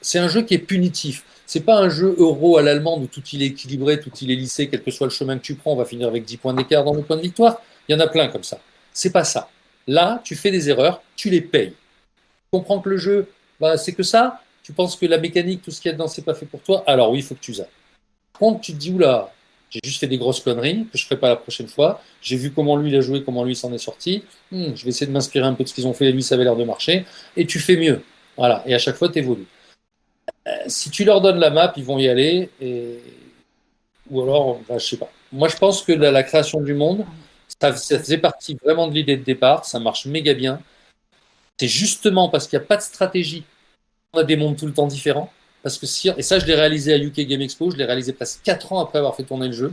C'est 0.00 0.18
un 0.18 0.28
jeu 0.28 0.42
qui 0.42 0.54
est 0.54 0.58
punitif. 0.58 1.24
C'est 1.46 1.60
pas 1.60 1.76
un 1.76 1.88
jeu 1.88 2.14
euro 2.18 2.58
à 2.58 2.62
l'allemande 2.62 3.02
où 3.02 3.06
tout 3.06 3.22
il 3.32 3.42
est 3.42 3.46
équilibré, 3.46 4.00
tout 4.00 4.10
il 4.20 4.30
est 4.30 4.36
lissé, 4.36 4.68
quel 4.68 4.82
que 4.82 4.90
soit 4.90 5.06
le 5.06 5.12
chemin 5.12 5.36
que 5.36 5.42
tu 5.42 5.54
prends, 5.54 5.72
on 5.72 5.76
va 5.76 5.84
finir 5.84 6.08
avec 6.08 6.24
10 6.24 6.36
points 6.38 6.54
d'écart 6.54 6.84
dans 6.84 6.94
le 6.94 7.02
point 7.02 7.16
de 7.16 7.22
victoire. 7.22 7.60
Il 7.88 7.92
y 7.92 7.94
en 7.96 8.00
a 8.00 8.06
plein 8.06 8.28
comme 8.28 8.44
ça. 8.44 8.58
C'est 8.94 9.10
pas 9.10 9.24
ça. 9.24 9.50
Là, 9.86 10.22
tu 10.24 10.36
fais 10.36 10.50
des 10.50 10.70
erreurs, 10.70 11.02
tu 11.16 11.28
les 11.28 11.42
payes. 11.42 11.70
Tu 11.72 12.58
comprends 12.58 12.80
que 12.80 12.88
le 12.88 12.96
jeu, 12.96 13.28
bah, 13.60 13.76
c'est 13.76 13.92
que 13.92 14.02
ça. 14.02 14.40
Tu 14.62 14.72
penses 14.72 14.96
que 14.96 15.04
la 15.04 15.18
mécanique, 15.18 15.60
tout 15.62 15.70
ce 15.70 15.80
qu'il 15.80 15.90
y 15.90 15.90
a 15.90 15.92
dedans, 15.92 16.08
c'est 16.08 16.22
pas 16.22 16.34
fait 16.34 16.46
pour 16.46 16.62
toi. 16.62 16.82
Alors 16.86 17.10
oui, 17.10 17.18
il 17.18 17.22
faut 17.22 17.34
que 17.34 17.40
tu 17.40 17.52
zappes. 17.52 17.68
Contre, 18.38 18.62
tu 18.62 18.72
te 18.72 18.78
dis, 18.78 18.90
oula, 18.90 19.32
j'ai 19.68 19.80
juste 19.84 20.00
fait 20.00 20.06
des 20.06 20.18
grosses 20.18 20.40
conneries 20.40 20.86
que 20.90 20.96
je 20.96 21.04
ferai 21.04 21.18
pas 21.18 21.28
la 21.28 21.36
prochaine 21.36 21.68
fois. 21.68 22.00
J'ai 22.22 22.36
vu 22.36 22.52
comment 22.52 22.76
lui 22.76 22.90
il 22.90 22.96
a 22.96 23.00
joué, 23.00 23.22
comment 23.22 23.44
lui 23.44 23.56
s'en 23.56 23.72
est 23.72 23.78
sorti. 23.78 24.22
Hmm, 24.52 24.74
je 24.74 24.84
vais 24.84 24.90
essayer 24.90 25.06
de 25.06 25.12
m'inspirer 25.12 25.44
un 25.44 25.54
peu 25.54 25.64
de 25.64 25.68
ce 25.68 25.74
qu'ils 25.74 25.86
ont 25.86 25.92
fait. 25.92 26.10
Lui, 26.12 26.22
ça 26.22 26.36
avait 26.36 26.44
l'air 26.44 26.56
de 26.56 26.64
marcher. 26.64 27.04
Et 27.36 27.44
tu 27.46 27.58
fais 27.58 27.76
mieux. 27.76 28.02
Voilà. 28.36 28.62
Et 28.66 28.74
à 28.74 28.78
chaque 28.78 28.96
fois, 28.96 29.08
tu 29.08 29.18
évolues. 29.18 29.46
Euh, 30.46 30.50
si 30.68 30.90
tu 30.90 31.04
leur 31.04 31.20
donnes 31.20 31.38
la 31.38 31.50
map, 31.50 31.72
ils 31.76 31.84
vont 31.84 31.98
y 31.98 32.08
aller. 32.08 32.50
Et... 32.60 33.00
Ou 34.10 34.22
alors, 34.22 34.60
bah, 34.68 34.78
je 34.78 34.86
sais 34.86 34.96
pas. 34.96 35.10
Moi, 35.32 35.48
je 35.48 35.56
pense 35.56 35.82
que 35.82 35.92
la 35.92 36.22
création 36.22 36.60
du 36.60 36.74
monde, 36.74 37.04
ça, 37.60 37.76
ça 37.76 37.98
faisait 37.98 38.18
partie 38.18 38.56
vraiment 38.62 38.88
de 38.88 38.94
l'idée 38.94 39.16
de 39.16 39.24
départ. 39.24 39.64
Ça 39.64 39.80
marche 39.80 40.06
méga 40.06 40.34
bien. 40.34 40.60
C'est 41.58 41.68
justement 41.68 42.28
parce 42.28 42.48
qu'il 42.48 42.58
n'y 42.58 42.64
a 42.64 42.66
pas 42.66 42.76
de 42.76 42.82
stratégie. 42.82 43.44
On 44.12 44.18
a 44.18 44.24
des 44.24 44.36
mondes 44.36 44.56
tout 44.56 44.66
le 44.66 44.72
temps 44.72 44.86
différents. 44.86 45.32
Parce 45.62 45.78
que 45.78 45.86
si, 45.86 46.10
et 46.16 46.22
ça, 46.22 46.38
je 46.38 46.46
l'ai 46.46 46.54
réalisé 46.54 46.92
à 46.92 46.98
UK 46.98 47.20
Game 47.20 47.40
Expo, 47.40 47.70
je 47.70 47.76
l'ai 47.76 47.84
réalisé 47.84 48.12
presque 48.12 48.40
4 48.44 48.72
ans 48.72 48.80
après 48.80 48.98
avoir 48.98 49.16
fait 49.16 49.22
tourner 49.22 49.46
le 49.46 49.52
jeu. 49.52 49.72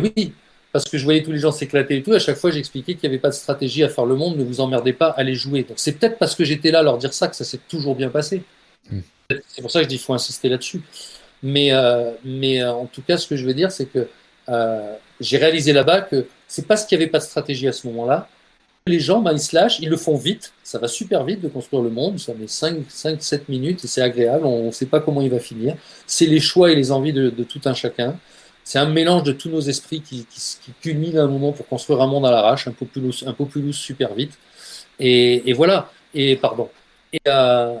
Oui, 0.00 0.32
parce 0.72 0.86
que 0.86 0.98
je 0.98 1.04
voyais 1.04 1.22
tous 1.22 1.30
les 1.30 1.38
gens 1.38 1.52
s'éclater 1.52 1.98
et 1.98 2.02
tout. 2.02 2.12
À 2.12 2.18
chaque 2.18 2.38
fois, 2.38 2.50
j'expliquais 2.50 2.94
qu'il 2.94 3.08
n'y 3.08 3.14
avait 3.14 3.20
pas 3.20 3.28
de 3.28 3.34
stratégie 3.34 3.84
à 3.84 3.88
faire 3.88 4.06
le 4.06 4.16
monde, 4.16 4.36
ne 4.36 4.42
vous 4.42 4.60
emmerdez 4.60 4.92
pas, 4.92 5.10
allez 5.10 5.34
jouer. 5.34 5.62
Donc 5.62 5.78
c'est 5.78 5.92
peut-être 5.92 6.18
parce 6.18 6.34
que 6.34 6.44
j'étais 6.44 6.70
là 6.70 6.80
à 6.80 6.82
leur 6.82 6.98
dire 6.98 7.12
ça 7.12 7.28
que 7.28 7.36
ça 7.36 7.44
s'est 7.44 7.60
toujours 7.68 7.94
bien 7.94 8.08
passé. 8.08 8.42
Mm. 8.90 9.00
C'est 9.46 9.62
pour 9.62 9.70
ça 9.70 9.80
que 9.80 9.84
je 9.84 9.88
dis 9.88 9.96
qu'il 9.96 10.04
faut 10.04 10.14
insister 10.14 10.48
là-dessus. 10.48 10.82
Mais, 11.42 11.72
euh, 11.72 12.12
mais 12.24 12.62
euh, 12.62 12.72
en 12.72 12.86
tout 12.86 13.02
cas, 13.02 13.16
ce 13.16 13.26
que 13.28 13.36
je 13.36 13.46
veux 13.46 13.54
dire, 13.54 13.70
c'est 13.70 13.86
que 13.86 14.08
euh, 14.48 14.96
j'ai 15.22 15.38
réalisé 15.38 15.72
là-bas 15.72 16.02
que 16.02 16.26
c'est 16.48 16.66
parce 16.66 16.84
qu'il 16.84 16.98
n'y 16.98 17.04
avait 17.04 17.10
pas 17.10 17.18
de 17.18 17.24
stratégie 17.24 17.68
à 17.68 17.72
ce 17.72 17.86
moment-là. 17.86 18.28
Les 18.86 18.98
gens, 18.98 19.20
ben, 19.20 19.36
ils 19.78 19.88
le 19.88 19.96
font 19.96 20.16
vite, 20.16 20.52
ça 20.64 20.78
va 20.78 20.88
super 20.88 21.22
vite 21.22 21.40
de 21.40 21.48
construire 21.48 21.82
le 21.82 21.90
monde, 21.90 22.18
ça 22.18 22.34
met 22.34 22.48
5, 22.48 22.84
5 22.88 23.22
7 23.22 23.48
minutes 23.48 23.84
et 23.84 23.86
c'est 23.86 24.02
agréable, 24.02 24.44
on 24.44 24.66
ne 24.66 24.70
sait 24.72 24.86
pas 24.86 24.98
comment 24.98 25.22
il 25.22 25.30
va 25.30 25.38
finir. 25.38 25.76
C'est 26.06 26.26
les 26.26 26.40
choix 26.40 26.72
et 26.72 26.74
les 26.74 26.90
envies 26.90 27.12
de, 27.12 27.30
tout 27.44 27.60
un 27.64 27.74
chacun. 27.74 28.18
C'est 28.64 28.80
un 28.80 28.88
mélange 28.88 29.22
de 29.22 29.32
tous 29.32 29.48
nos 29.48 29.60
esprits 29.60 30.00
qui, 30.00 30.26
qui, 30.28 30.72
culmine 30.80 31.18
à 31.18 31.22
un 31.22 31.28
moment 31.28 31.52
pour 31.52 31.66
construire 31.68 32.00
un 32.00 32.06
monde 32.08 32.26
à 32.26 32.30
l'arrache, 32.30 32.66
un 32.66 32.72
populus, 32.72 33.24
un 33.26 33.32
populus 33.32 33.76
super 33.76 34.14
vite. 34.14 34.36
Et, 34.98 35.52
voilà. 35.52 35.90
Et 36.14 36.36
pardon. 36.36 36.68
Et, 37.12 37.18
euh, 37.28 37.76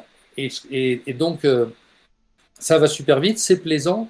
donc, 1.18 1.44
euh, 1.44 1.66
ça 2.58 2.78
va 2.78 2.86
super 2.86 3.18
vite, 3.20 3.38
c'est 3.38 3.58
plaisant. 3.58 4.08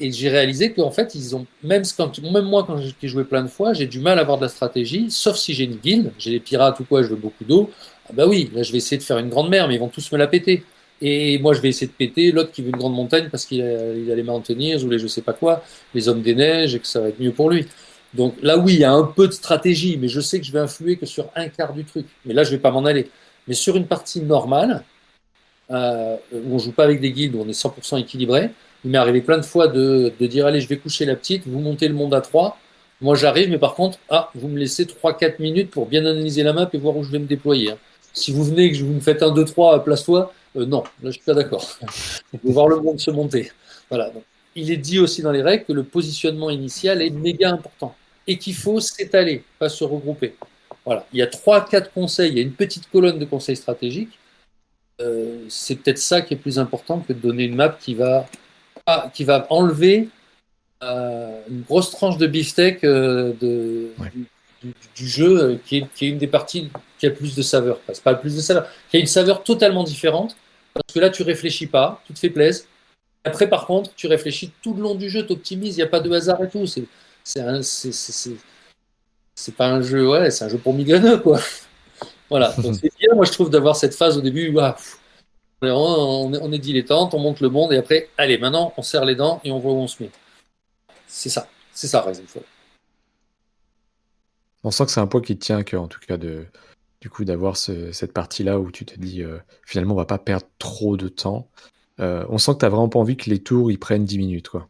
Et 0.00 0.10
j'ai 0.12 0.30
réalisé 0.30 0.72
qu'en 0.72 0.90
fait, 0.90 1.14
ils 1.14 1.36
ont 1.36 1.46
même 1.62 1.82
quand 1.96 2.18
même 2.22 2.46
moi 2.46 2.64
quand 2.66 2.78
j'ai 2.78 3.08
joué 3.08 3.24
plein 3.24 3.42
de 3.42 3.48
fois, 3.48 3.74
j'ai 3.74 3.86
du 3.86 4.00
mal 4.00 4.18
à 4.18 4.22
avoir 4.22 4.38
de 4.38 4.42
la 4.44 4.48
stratégie, 4.48 5.10
sauf 5.10 5.36
si 5.36 5.52
j'ai 5.52 5.64
une 5.64 5.76
guilde, 5.76 6.10
j'ai 6.18 6.30
des 6.30 6.40
pirates 6.40 6.80
ou 6.80 6.84
quoi, 6.84 7.02
je 7.02 7.08
veux 7.08 7.16
beaucoup 7.16 7.44
d'eau. 7.44 7.70
Ah 8.08 8.12
bah 8.14 8.26
oui, 8.26 8.50
là 8.54 8.62
je 8.62 8.72
vais 8.72 8.78
essayer 8.78 8.96
de 8.96 9.02
faire 9.02 9.18
une 9.18 9.28
grande 9.28 9.50
mer, 9.50 9.68
mais 9.68 9.74
ils 9.74 9.78
vont 9.78 9.88
tous 9.88 10.10
me 10.12 10.16
la 10.18 10.26
péter. 10.26 10.64
Et 11.02 11.38
moi 11.38 11.52
je 11.52 11.60
vais 11.60 11.68
essayer 11.68 11.86
de 11.86 11.92
péter 11.92 12.32
l'autre 12.32 12.50
qui 12.50 12.62
veut 12.62 12.70
une 12.70 12.76
grande 12.76 12.94
montagne 12.94 13.28
parce 13.30 13.44
qu'il 13.46 13.62
a, 13.62 13.94
il 13.94 14.10
a 14.10 14.14
les 14.14 14.22
Mountaineers 14.22 14.82
ou 14.84 14.88
les 14.88 14.98
je 14.98 15.06
sais 15.06 15.22
pas 15.22 15.34
quoi, 15.34 15.62
les 15.94 16.08
hommes 16.08 16.22
des 16.22 16.34
neiges 16.34 16.74
et 16.74 16.80
que 16.80 16.86
ça 16.86 17.00
va 17.00 17.08
être 17.08 17.20
mieux 17.20 17.32
pour 17.32 17.50
lui. 17.50 17.66
Donc 18.14 18.34
là 18.42 18.58
oui, 18.58 18.74
il 18.74 18.80
y 18.80 18.84
a 18.84 18.92
un 18.92 19.04
peu 19.04 19.26
de 19.28 19.32
stratégie, 19.32 19.98
mais 19.98 20.08
je 20.08 20.20
sais 20.20 20.40
que 20.40 20.46
je 20.46 20.52
vais 20.52 20.58
influer 20.60 20.96
que 20.96 21.06
sur 21.06 21.30
un 21.36 21.48
quart 21.48 21.74
du 21.74 21.84
truc. 21.84 22.06
Mais 22.24 22.34
là 22.34 22.44
je 22.44 22.50
vais 22.52 22.58
pas 22.58 22.70
m'en 22.70 22.84
aller. 22.86 23.10
Mais 23.48 23.54
sur 23.54 23.76
une 23.76 23.86
partie 23.86 24.22
normale, 24.22 24.84
euh, 25.70 26.16
où 26.32 26.54
on 26.54 26.58
joue 26.58 26.72
pas 26.72 26.84
avec 26.84 27.00
des 27.00 27.12
guildes, 27.12 27.34
où 27.36 27.42
on 27.42 27.48
est 27.48 27.52
100% 27.52 28.00
équilibré, 28.00 28.50
il 28.84 28.90
m'est 28.90 28.98
arrivé 28.98 29.20
plein 29.20 29.38
de 29.38 29.44
fois 29.44 29.68
de, 29.68 30.12
dire 30.20 30.46
allez 30.46 30.60
je 30.60 30.68
vais 30.68 30.78
coucher 30.78 31.04
la 31.04 31.16
petite, 31.16 31.46
vous 31.46 31.60
montez 31.60 31.88
le 31.88 31.94
monde 31.94 32.14
à 32.14 32.20
3, 32.20 32.58
moi 33.00 33.14
j'arrive 33.14 33.50
mais 33.50 33.58
par 33.58 33.74
contre 33.74 33.98
ah 34.08 34.30
vous 34.34 34.48
me 34.48 34.58
laissez 34.58 34.84
3-4 34.84 35.40
minutes 35.40 35.70
pour 35.70 35.86
bien 35.86 36.04
analyser 36.04 36.42
la 36.42 36.52
map 36.52 36.68
et 36.72 36.78
voir 36.78 36.96
où 36.96 37.02
je 37.02 37.10
vais 37.10 37.18
me 37.18 37.26
déployer. 37.26 37.72
Hein. 37.72 37.78
Si 38.12 38.32
vous 38.32 38.44
venez 38.44 38.64
et 38.64 38.72
que 38.72 38.78
vous 38.78 38.92
me 38.92 39.00
faites 39.00 39.22
un 39.22 39.32
2-3 39.32 39.82
place-toi, 39.84 40.32
euh, 40.56 40.66
non, 40.66 40.82
là 41.02 41.10
je 41.10 41.12
suis 41.12 41.22
pas 41.22 41.34
d'accord. 41.34 41.78
Il 42.32 42.40
faut 42.40 42.52
voir 42.52 42.68
le 42.68 42.80
monde 42.80 42.98
se 42.98 43.10
monter. 43.10 43.50
Voilà. 43.88 44.10
Il 44.56 44.70
est 44.70 44.76
dit 44.76 44.98
aussi 44.98 45.22
dans 45.22 45.32
les 45.32 45.42
règles 45.42 45.64
que 45.64 45.72
le 45.72 45.84
positionnement 45.84 46.50
initial 46.50 47.02
est 47.02 47.10
méga 47.10 47.50
important 47.50 47.94
et 48.26 48.36
qu'il 48.36 48.54
faut 48.54 48.80
s'étaler, 48.80 49.44
pas 49.58 49.68
se 49.68 49.84
regrouper. 49.84 50.34
Voilà. 50.84 51.06
Il 51.12 51.18
y 51.18 51.22
a 51.22 51.26
3-4 51.26 51.90
conseils, 51.94 52.30
il 52.30 52.36
y 52.36 52.40
a 52.40 52.42
une 52.42 52.52
petite 52.52 52.90
colonne 52.90 53.18
de 53.18 53.24
conseils 53.24 53.56
stratégiques. 53.56 54.18
Euh, 55.00 55.44
c'est 55.48 55.76
peut-être 55.76 55.98
ça 55.98 56.20
qui 56.20 56.34
est 56.34 56.36
plus 56.36 56.58
important 56.58 57.00
que 57.00 57.12
de 57.12 57.18
donner 57.18 57.44
une 57.44 57.54
map 57.54 57.70
qui 57.70 57.94
va 57.94 58.26
qui 59.14 59.24
va 59.24 59.46
enlever 59.50 60.08
euh, 60.82 61.40
une 61.50 61.62
grosse 61.62 61.90
tranche 61.90 62.16
de 62.16 62.26
beefsteak 62.26 62.84
euh, 62.84 63.32
de, 63.40 63.90
Ouais. 63.98 64.10
du, 64.14 64.26
du- 64.62 64.74
du 64.96 65.06
jeu 65.08 65.38
euh, 65.42 65.56
qui 65.66 65.78
est, 65.78 65.86
qui 65.94 66.06
est 66.06 66.08
une 66.10 66.18
des 66.18 66.26
parties 66.26 66.70
qui 66.98 67.06
a 67.06 67.10
le 67.10 67.14
plus 67.14 67.34
de 67.34 67.42
saveur. 67.42 67.76
Enfin, 67.82 67.92
c'est 67.94 68.02
pas 68.04 68.12
le 68.12 68.20
plus 68.20 68.34
de 68.36 68.40
saveur, 68.40 68.66
qui 68.90 68.96
a 68.96 69.00
une 69.00 69.06
saveur 69.06 69.42
totalement 69.42 69.84
différente 69.84 70.36
parce 70.74 70.92
que 70.94 71.00
là 71.00 71.10
tu 71.10 71.22
réfléchis 71.22 71.66
pas, 71.66 72.02
tu 72.06 72.12
te 72.14 72.18
fais 72.18 72.30
plaisir. 72.30 72.64
Après 73.24 73.48
par 73.48 73.66
contre, 73.66 73.90
tu 73.94 74.06
réfléchis 74.06 74.52
tout 74.62 74.72
le 74.74 74.82
long 74.82 74.94
du 74.94 75.10
jeu, 75.10 75.26
tu 75.26 75.32
optimises, 75.32 75.74
il 75.76 75.78
n'y 75.80 75.82
a 75.84 75.86
pas 75.88 76.00
de 76.00 76.10
hasard 76.10 76.42
et 76.42 76.48
tout. 76.48 76.66
C'est 76.66 76.84
c'est 77.24 77.40
un- 77.40 77.62
c'est- 77.62 77.92
c'est- 77.92 78.36
pas 79.56 79.66
un 79.68 79.82
jeu, 79.82 80.08
ouais, 80.08 80.30
c'est 80.30 80.44
un 80.44 80.48
jeu 80.48 80.58
pour 80.58 80.72
migraineux 80.74 81.18
quoi. 81.18 81.40
Voilà, 82.30 82.52
donc 82.58 82.76
c'est 82.80 82.92
bien, 82.98 83.12
moi 83.14 83.24
je 83.26 83.32
trouve 83.32 83.50
d'avoir 83.50 83.74
cette 83.76 83.94
phase 83.94 84.16
au 84.16 84.20
début, 84.20 84.52
pff, 84.72 84.98
on 85.62 85.66
est, 85.66 85.70
on 85.70 86.32
est- 86.34 86.40
on 86.42 86.52
est 86.52 86.58
dilettante, 86.58 87.14
on 87.14 87.18
monte 87.18 87.40
le 87.40 87.48
monde 87.50 87.72
et 87.72 87.76
après, 87.76 88.08
allez, 88.16 88.38
maintenant 88.38 88.72
on 88.76 88.82
serre 88.82 89.04
les 89.04 89.14
dents 89.14 89.40
et 89.44 89.50
on 89.52 89.58
voit 89.58 89.72
où 89.72 89.76
on 89.76 89.86
se 89.88 90.02
met. 90.02 90.10
C'est 91.06 91.28
ça, 91.28 91.48
c'est 91.72 91.86
ça 91.88 92.00
Resident 92.00 92.26
Evil. 92.34 92.44
On 94.62 94.70
sent 94.70 94.86
que 94.86 94.90
c'est 94.92 95.00
un 95.00 95.06
point 95.06 95.22
qui 95.22 95.36
te 95.38 95.44
tient 95.44 95.58
à 95.58 95.64
cœur, 95.64 95.82
en 95.82 95.88
tout 95.88 96.00
cas, 96.00 96.16
de, 96.16 96.46
du 97.00 97.08
coup, 97.08 97.24
d'avoir 97.24 97.56
ce- 97.56 97.92
cette 97.92 98.12
partie-là 98.12 98.58
où 98.60 98.70
tu 98.70 98.84
te 98.84 98.98
dis, 98.98 99.22
euh, 99.22 99.38
finalement, 99.64 99.94
on 99.94 99.96
va 99.96 100.04
pas 100.04 100.18
perdre 100.18 100.46
trop 100.58 100.96
de 100.96 101.08
temps. 101.08 101.48
Euh, 101.98 102.24
on 102.28 102.38
sent 102.38 102.52
que 102.54 102.58
tu 102.58 102.66
vraiment 102.66 102.88
pas 102.88 102.98
envie 102.98 103.16
que 103.16 103.30
les 103.30 103.42
tours, 103.42 103.70
ils 103.70 103.78
prennent 103.78 104.04
10 104.04 104.18
minutes, 104.18 104.48
quoi. 104.48 104.68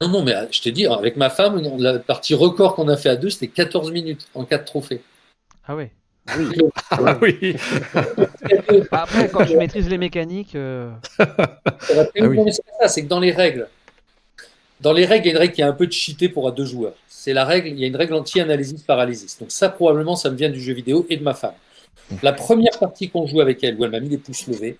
Non, 0.00 0.08
non, 0.08 0.22
mais 0.24 0.34
euh, 0.34 0.46
je 0.50 0.60
t'ai 0.62 0.72
dit, 0.72 0.86
avec 0.86 1.16
ma 1.16 1.30
femme, 1.30 1.60
la 1.78 1.98
partie 1.98 2.34
record 2.34 2.74
qu'on 2.74 2.88
a 2.88 2.96
fait 2.96 3.10
à 3.10 3.16
deux, 3.16 3.30
c'était 3.30 3.48
14 3.48 3.92
minutes 3.92 4.28
en 4.34 4.44
4 4.44 4.64
trophées. 4.64 5.02
Ah 5.64 5.76
ouais. 5.76 5.92
Oui. 6.38 6.56
Ah 6.90 7.16
oui 7.22 7.56
Bah, 7.94 8.04
Après, 9.02 9.28
quand 9.28 9.44
tu 9.44 9.56
maîtrises 9.56 9.88
les 9.88 9.98
mécaniques, 9.98 10.54
euh, 10.54 10.90
Ça 11.16 11.24
va 11.26 12.04
très 12.04 12.20
Ah 12.20 12.26
oui. 12.28 12.38
ça, 12.80 12.88
c'est 12.88 13.04
que 13.04 13.08
dans 13.08 13.20
les 13.20 13.32
règles, 13.32 13.68
dans 14.80 14.92
les 14.92 15.06
règles, 15.06 15.26
il 15.26 15.28
y 15.28 15.32
a 15.32 15.34
une 15.34 15.38
règle 15.38 15.52
qui 15.54 15.60
est 15.60 15.64
un 15.64 15.72
peu 15.72 15.88
cheatée 15.90 16.28
pour 16.28 16.48
à 16.48 16.52
deux 16.52 16.64
joueurs. 16.64 16.94
C'est 17.08 17.32
la 17.32 17.44
règle, 17.44 17.68
il 17.68 17.78
y 17.78 17.84
a 17.84 17.86
une 17.86 17.96
règle 17.96 18.14
anti-analysis 18.14 18.82
paralysis. 18.82 19.38
Donc 19.38 19.50
ça, 19.50 19.68
probablement, 19.68 20.16
ça 20.16 20.30
me 20.30 20.36
vient 20.36 20.50
du 20.50 20.60
jeu 20.60 20.72
vidéo 20.72 21.06
et 21.10 21.16
de 21.16 21.22
ma 21.22 21.34
femme. 21.34 21.54
La 22.22 22.32
première 22.32 22.78
partie 22.78 23.08
qu'on 23.08 23.26
joue 23.26 23.40
avec 23.40 23.62
elle, 23.62 23.76
où 23.78 23.84
elle 23.84 23.90
m'a 23.90 24.00
mis 24.00 24.08
les 24.08 24.18
pouces 24.18 24.46
levés, 24.46 24.78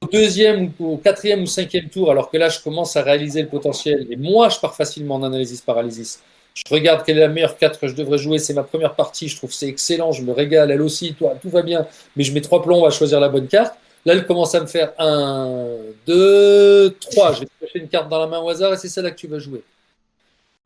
au 0.00 0.06
deuxième 0.12 0.72
ou 0.78 0.94
au 0.94 0.96
quatrième 0.96 1.42
ou 1.42 1.46
cinquième 1.46 1.88
tour, 1.88 2.10
alors 2.10 2.30
que 2.30 2.36
là, 2.36 2.48
je 2.48 2.60
commence 2.60 2.96
à 2.96 3.02
réaliser 3.02 3.42
le 3.42 3.48
potentiel, 3.48 4.06
et 4.10 4.16
moi, 4.16 4.48
je 4.48 4.58
pars 4.60 4.74
facilement 4.76 5.16
en 5.16 5.22
analysis 5.22 5.60
paralysis. 5.60 6.22
Je 6.66 6.74
regarde 6.74 7.04
quelle 7.04 7.16
est 7.16 7.22
la 7.22 7.28
meilleure 7.28 7.56
carte 7.56 7.78
que 7.80 7.88
je 7.88 7.94
devrais 7.94 8.18
jouer, 8.18 8.38
c'est 8.38 8.54
ma 8.54 8.62
première 8.62 8.94
partie, 8.94 9.28
je 9.28 9.36
trouve 9.36 9.50
que 9.50 9.56
c'est 9.56 9.68
excellent, 9.68 10.12
je 10.12 10.22
me 10.22 10.32
régale, 10.32 10.70
elle 10.70 10.82
aussi, 10.82 11.14
tout 11.14 11.50
va 11.50 11.62
bien, 11.62 11.86
mais 12.16 12.24
je 12.24 12.32
mets 12.32 12.40
trois 12.40 12.62
plombs 12.62 12.84
à 12.84 12.90
choisir 12.90 13.18
la 13.18 13.28
bonne 13.28 13.48
carte. 13.48 13.74
Là, 14.06 14.14
elle 14.14 14.26
commence 14.26 14.54
à 14.54 14.60
me 14.60 14.66
faire 14.66 14.92
1, 14.98 15.76
2, 16.06 16.96
3. 17.00 17.32
Je 17.34 17.40
vais 17.40 17.46
te 17.46 17.78
une 17.78 17.88
carte 17.88 18.08
dans 18.08 18.18
la 18.18 18.26
main 18.26 18.38
au 18.38 18.48
hasard 18.48 18.72
et 18.72 18.76
c'est 18.78 18.88
celle-là 18.88 19.10
que 19.10 19.16
tu 19.16 19.26
vas 19.26 19.38
jouer. 19.38 19.62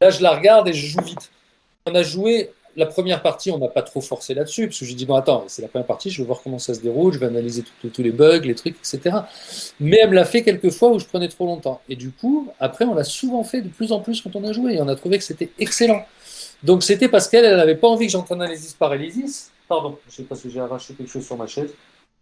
Là, 0.00 0.10
je 0.10 0.22
la 0.22 0.30
regarde 0.36 0.68
et 0.68 0.72
je 0.72 0.86
joue 0.86 1.00
vite. 1.00 1.30
On 1.86 1.94
a 1.94 2.02
joué 2.02 2.50
la 2.76 2.86
première 2.86 3.22
partie, 3.22 3.50
on 3.50 3.58
n'a 3.58 3.68
pas 3.68 3.82
trop 3.82 4.00
forcé 4.00 4.34
là-dessus, 4.34 4.66
parce 4.66 4.78
que 4.78 4.84
j'ai 4.84 4.94
dit, 4.94 5.06
bon, 5.06 5.14
attends, 5.14 5.44
c'est 5.46 5.62
la 5.62 5.68
première 5.68 5.86
partie, 5.86 6.10
je 6.10 6.22
vais 6.22 6.26
voir 6.26 6.40
comment 6.42 6.58
ça 6.58 6.74
se 6.74 6.80
déroule, 6.80 7.12
je 7.12 7.18
vais 7.18 7.26
analyser 7.26 7.64
tous 7.80 8.02
les 8.02 8.10
bugs, 8.10 8.40
les 8.40 8.54
trucs, 8.54 8.76
etc. 8.76 9.16
Mais 9.80 9.98
elle 10.02 10.10
me 10.10 10.14
l'a 10.14 10.24
fait 10.24 10.42
quelques 10.42 10.70
fois 10.70 10.90
où 10.90 10.98
je 10.98 11.06
prenais 11.06 11.28
trop 11.28 11.46
longtemps. 11.46 11.80
Et 11.88 11.96
du 11.96 12.10
coup, 12.10 12.48
après, 12.60 12.84
on 12.84 12.94
l'a 12.94 13.04
souvent 13.04 13.44
fait 13.44 13.62
de 13.62 13.68
plus 13.68 13.92
en 13.92 14.00
plus 14.00 14.20
quand 14.20 14.34
on 14.36 14.44
a 14.44 14.52
joué, 14.52 14.74
et 14.74 14.80
on 14.80 14.88
a 14.88 14.96
trouvé 14.96 15.18
que 15.18 15.24
c'était 15.24 15.50
excellent. 15.58 16.04
Donc, 16.62 16.82
c'était 16.82 17.08
parce 17.08 17.28
qu'elle, 17.28 17.44
elle 17.44 17.56
n'avait 17.56 17.76
pas 17.76 17.88
envie 17.88 18.06
que 18.06 18.12
j'entraîne 18.12 18.40
Analysis 18.40 18.72
Paralysis. 18.72 19.50
Pardon, 19.68 19.98
je 20.08 20.16
sais 20.16 20.22
pas 20.22 20.34
si 20.34 20.50
j'ai 20.50 20.60
arraché 20.60 20.94
quelque 20.94 21.10
chose 21.10 21.24
sur 21.24 21.36
ma 21.36 21.46
chaise. 21.46 21.72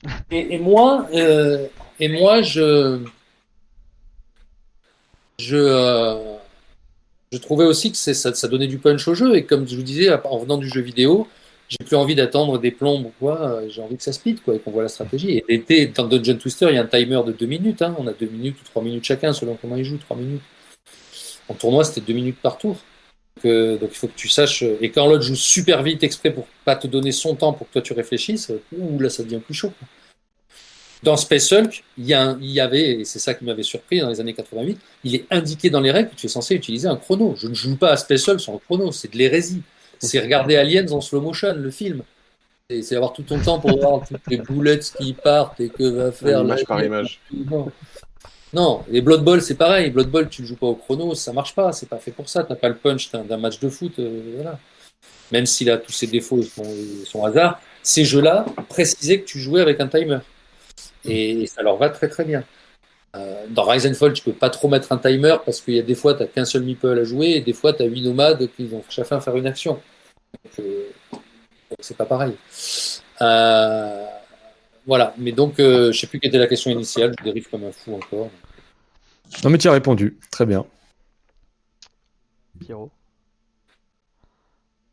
Et, 0.30 0.58
moi, 0.58 1.06
euh, 1.14 1.66
et 2.00 2.08
moi, 2.08 2.42
je, 2.42 3.04
je, 5.38 5.56
euh, 5.56 6.36
je 7.32 7.38
trouvais 7.38 7.64
aussi 7.64 7.90
que 7.90 7.96
ça, 7.96 8.48
donnait 8.48 8.66
du 8.66 8.78
punch 8.78 9.08
au 9.08 9.14
jeu. 9.14 9.34
Et 9.36 9.44
comme 9.44 9.66
je 9.66 9.74
vous 9.76 9.82
disais, 9.82 10.10
en 10.12 10.38
venant 10.38 10.58
du 10.58 10.68
jeu 10.68 10.82
vidéo, 10.82 11.26
j'ai 11.68 11.78
plus 11.84 11.96
envie 11.96 12.14
d'attendre 12.14 12.58
des 12.58 12.70
plombes 12.70 13.06
ou 13.06 13.12
quoi. 13.18 13.62
J'ai 13.68 13.80
envie 13.80 13.96
que 13.96 14.02
ça 14.02 14.12
speed, 14.12 14.42
quoi, 14.42 14.54
et 14.54 14.58
qu'on 14.58 14.70
voit 14.70 14.82
la 14.82 14.88
stratégie. 14.88 15.42
Et 15.48 15.86
dans 15.86 16.06
Dungeon 16.06 16.36
Twister, 16.36 16.66
il 16.68 16.74
y 16.74 16.78
a 16.78 16.82
un 16.82 16.86
timer 16.86 17.22
de 17.26 17.32
2 17.32 17.46
minutes. 17.46 17.82
Hein. 17.82 17.96
On 17.98 18.06
a 18.06 18.12
2 18.12 18.26
minutes 18.26 18.60
ou 18.60 18.64
3 18.64 18.82
minutes 18.82 19.04
chacun, 19.04 19.32
selon 19.32 19.56
comment 19.60 19.76
il 19.76 19.84
joue, 19.84 19.96
3 19.96 20.16
minutes. 20.16 20.42
En 21.48 21.54
tournoi, 21.54 21.84
c'était 21.84 22.02
2 22.02 22.12
minutes 22.12 22.38
par 22.42 22.58
tour. 22.58 22.76
Donc, 23.36 23.46
euh, 23.46 23.78
donc, 23.78 23.90
il 23.92 23.96
faut 23.96 24.08
que 24.08 24.16
tu 24.16 24.28
saches. 24.28 24.62
Et 24.62 24.90
quand 24.90 25.06
l'autre 25.06 25.24
joue 25.24 25.34
super 25.34 25.82
vite 25.82 26.02
exprès 26.02 26.30
pour 26.30 26.46
pas 26.66 26.76
te 26.76 26.86
donner 26.86 27.12
son 27.12 27.34
temps 27.34 27.54
pour 27.54 27.66
que 27.68 27.72
toi 27.72 27.82
tu 27.82 27.94
réfléchisses, 27.94 28.52
ouh, 28.76 28.98
là 29.00 29.08
ça 29.08 29.22
devient 29.22 29.40
plus 29.40 29.54
chaud. 29.54 29.72
Dans 31.02 31.16
Space 31.16 31.50
Hulk, 31.52 31.82
il 31.98 32.04
y, 32.04 32.12
il 32.12 32.50
y 32.50 32.60
avait, 32.60 33.00
et 33.00 33.04
c'est 33.04 33.18
ça 33.18 33.34
qui 33.34 33.44
m'avait 33.44 33.64
surpris 33.64 34.00
dans 34.00 34.08
les 34.08 34.20
années 34.20 34.34
88, 34.34 34.78
il 35.04 35.14
est 35.16 35.26
indiqué 35.30 35.68
dans 35.68 35.80
les 35.80 35.90
règles 35.90 36.10
que 36.10 36.14
tu 36.14 36.26
es 36.26 36.28
censé 36.28 36.54
utiliser 36.54 36.86
un 36.86 36.96
chrono. 36.96 37.34
Je 37.36 37.48
ne 37.48 37.54
joue 37.54 37.76
pas 37.76 37.90
à 37.90 37.96
Space 37.96 38.28
Hulk 38.28 38.40
sans 38.40 38.58
chrono, 38.58 38.92
c'est 38.92 39.12
de 39.12 39.18
l'hérésie. 39.18 39.62
C'est 39.98 40.20
regarder 40.20 40.56
Aliens 40.56 40.88
en 40.90 41.00
slow 41.00 41.20
motion, 41.20 41.54
le 41.56 41.70
film. 41.70 42.02
C'est 42.68 42.96
avoir 42.96 43.12
tout 43.12 43.22
ton 43.22 43.38
temps 43.40 43.58
pour 43.60 43.78
voir 43.78 44.06
toutes 44.06 44.26
les 44.28 44.38
boulettes 44.38 44.92
qui 44.98 45.12
partent 45.12 45.60
et 45.60 45.68
que 45.68 45.84
va 45.84 46.12
faire. 46.12 46.40
Image 46.40 46.64
par 46.64 46.82
image. 46.82 47.20
Non, 48.52 48.82
les 48.88 49.00
Blood 49.00 49.24
Bowl, 49.24 49.40
c'est 49.40 49.54
pareil. 49.54 49.90
Blood 49.90 50.08
Bowl, 50.08 50.28
tu 50.28 50.42
ne 50.42 50.46
joues 50.46 50.56
pas 50.56 50.66
au 50.66 50.74
chrono, 50.74 51.14
ça 51.14 51.32
marche 51.32 51.54
pas. 51.54 51.72
C'est 51.72 51.88
pas 51.88 51.98
fait 51.98 52.10
pour 52.10 52.28
ça. 52.28 52.44
Tu 52.44 52.52
n'as 52.52 52.56
pas 52.56 52.68
le 52.68 52.76
punch 52.76 53.10
d'un 53.10 53.36
match 53.36 53.58
de 53.60 53.68
foot. 53.68 53.98
Euh, 53.98 54.34
voilà. 54.36 54.58
Même 55.30 55.46
s'il 55.46 55.70
a 55.70 55.78
tous 55.78 55.92
ses 55.92 56.06
défauts 56.06 56.40
et 56.40 56.44
son, 56.44 56.64
son 57.04 57.24
hasard, 57.24 57.60
ces 57.82 58.04
jeux-là 58.04 58.44
précisaient 58.68 59.20
que 59.20 59.26
tu 59.26 59.38
jouais 59.38 59.60
avec 59.60 59.80
un 59.80 59.88
timer. 59.88 60.18
Et 61.04 61.46
ça 61.46 61.62
leur 61.62 61.76
va 61.76 61.90
très 61.90 62.08
très 62.08 62.24
bien. 62.24 62.44
Euh, 63.14 63.44
dans 63.50 63.64
Rise 63.64 63.86
and 63.86 63.94
Fall, 63.94 64.12
tu 64.14 64.22
peux 64.22 64.32
pas 64.32 64.48
trop 64.48 64.68
mettre 64.68 64.92
un 64.92 64.98
timer 64.98 65.36
parce 65.44 65.60
qu'il 65.60 65.74
y 65.74 65.78
a 65.78 65.82
des 65.82 65.94
fois, 65.94 66.14
tu 66.14 66.20
n'as 66.20 66.26
qu'un 66.26 66.44
seul 66.44 66.62
meeple 66.62 66.98
à 66.98 67.04
jouer 67.04 67.30
et 67.32 67.40
des 67.40 67.52
fois, 67.52 67.72
tu 67.72 67.82
as 67.82 67.86
huit 67.86 68.02
nomades 68.02 68.48
qui 68.56 68.66
vont 68.66 68.82
chacun 68.88 69.20
faire 69.20 69.36
une 69.36 69.46
action. 69.46 69.80
Donc, 70.44 70.52
euh, 70.60 70.88
c'est 71.80 71.96
pas 71.96 72.06
pareil. 72.06 72.32
Euh, 73.20 74.06
voilà, 74.86 75.14
mais 75.18 75.32
donc, 75.32 75.54
je 75.58 75.92
sais 75.92 76.06
plus 76.06 76.18
quelle 76.18 76.30
était 76.30 76.38
la 76.38 76.46
question 76.46 76.70
initiale, 76.70 77.14
je 77.18 77.24
dérive 77.24 77.48
comme 77.50 77.64
un 77.64 77.72
fou 77.72 77.94
encore. 77.94 78.30
Non, 79.44 79.50
mais 79.50 79.58
tu 79.58 79.68
as 79.68 79.72
répondu, 79.72 80.18
très 80.30 80.46
bien. 80.46 80.64
Pierrot. 82.60 82.90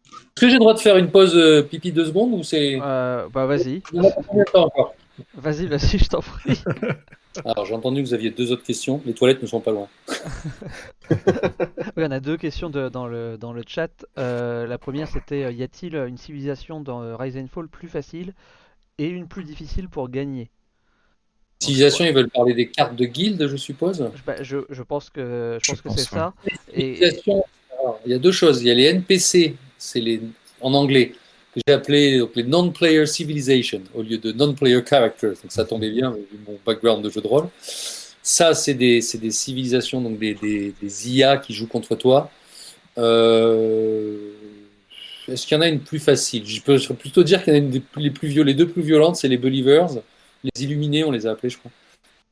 Est-ce 0.05 0.45
que 0.45 0.47
j'ai 0.47 0.53
le 0.53 0.59
droit 0.59 0.73
de 0.73 0.79
faire 0.79 0.97
une 0.97 1.11
pause 1.11 1.65
pipi 1.69 1.91
deux 1.91 2.05
secondes 2.05 2.33
ou 2.33 2.43
c'est. 2.43 2.77
bah, 2.77 3.27
vas-y. 3.33 3.81
encore? 4.53 4.93
Vas-y, 5.35 5.67
vas-y, 5.67 5.97
je 5.97 6.07
t'en 6.07 6.21
prie. 6.21 6.61
Alors, 7.45 7.65
j'ai 7.65 7.73
entendu 7.73 8.01
que 8.01 8.07
vous 8.07 8.13
aviez 8.13 8.31
deux 8.31 8.51
autres 8.51 8.63
questions. 8.63 9.01
Les 9.05 9.13
toilettes 9.13 9.41
ne 9.41 9.47
sont 9.47 9.59
pas 9.59 9.71
loin. 9.71 9.87
oui, 11.11 12.03
on 12.03 12.11
a 12.11 12.19
deux 12.19 12.37
questions 12.37 12.69
dans, 12.69 13.07
le, 13.07 13.37
dans 13.37 13.53
le 13.53 13.63
chat. 13.65 14.05
Euh, 14.17 14.65
la 14.67 14.77
première, 14.77 15.07
c'était 15.07 15.45
euh, 15.45 15.51
y 15.51 15.63
a-t-il 15.63 15.95
une 15.95 16.17
civilisation 16.17 16.81
dans 16.81 17.01
euh, 17.01 17.15
Rise 17.15 17.37
and 17.37 17.47
Fall 17.47 17.67
plus 17.67 17.87
facile 17.87 18.33
et 18.97 19.07
une 19.07 19.27
plus 19.27 19.43
difficile 19.43 19.89
pour 19.89 20.09
gagner? 20.09 20.49
Civilisation, 21.59 22.05
ils 22.05 22.13
veulent 22.13 22.29
parler 22.29 22.53
des 22.53 22.69
cartes 22.69 22.95
de 22.95 23.05
guilde, 23.05 23.47
je 23.47 23.57
suppose? 23.57 24.09
Bah, 24.25 24.41
je, 24.41 24.59
je, 24.69 24.83
pense 24.83 25.09
que, 25.09 25.59
je 25.61 25.71
pense 25.71 25.81
que 25.81 25.89
c'est 25.89 26.09
ça. 26.09 26.33
Et... 26.73 26.99
il 28.05 28.11
y 28.11 28.13
a 28.13 28.19
deux 28.19 28.31
choses. 28.31 28.61
Il 28.61 28.67
y 28.67 28.71
a 28.71 28.73
les 28.73 28.85
NPC, 28.85 29.55
c'est 29.77 29.99
les 29.99 30.21
en 30.61 30.73
anglais 30.73 31.13
que 31.59 31.63
j'ai 31.67 31.73
appelé 31.73 32.21
les 32.35 32.43
non-player 32.43 33.05
civilization 33.05 33.81
au 33.93 34.01
lieu 34.01 34.17
de 34.17 34.31
non-player 34.31 34.81
characters. 34.87 35.33
Donc 35.41 35.51
ça 35.51 35.65
tombait 35.65 35.91
bien 35.91 36.11
vu 36.11 36.39
mon 36.47 36.57
background 36.65 37.03
de 37.03 37.09
jeu 37.09 37.21
de 37.21 37.27
rôle. 37.27 37.47
Ça, 38.21 38.53
c'est 38.53 38.73
des, 38.73 38.99
des, 38.99 39.31
civilisations, 39.31 40.01
donc 40.01 40.19
des, 40.19 40.35
des, 40.35 40.73
des, 40.81 41.09
IA 41.09 41.37
qui 41.37 41.53
jouent 41.53 41.67
contre 41.67 41.95
toi. 41.95 42.29
Euh, 42.97 44.33
est-ce 45.27 45.47
qu'il 45.47 45.55
y 45.55 45.57
en 45.57 45.61
a 45.61 45.67
une 45.67 45.79
plus 45.79 45.99
facile? 45.99 46.45
Je 46.45 46.61
peux 46.61 46.77
plutôt 46.95 47.23
dire 47.23 47.43
qu'il 47.43 47.53
y 47.53 47.57
en 47.57 47.59
a 47.59 47.63
une 47.63 47.69
des 47.69 47.81
les, 47.97 48.11
plus 48.11 48.27
les 48.43 48.53
deux 48.53 48.67
plus 48.67 48.81
violentes, 48.81 49.15
c'est 49.15 49.27
les 49.27 49.37
Believers. 49.37 49.87
Les 50.43 50.63
Illuminés, 50.63 51.03
on 51.03 51.11
les 51.11 51.27
a 51.27 51.31
appelés, 51.31 51.49
je 51.49 51.57
crois. 51.57 51.71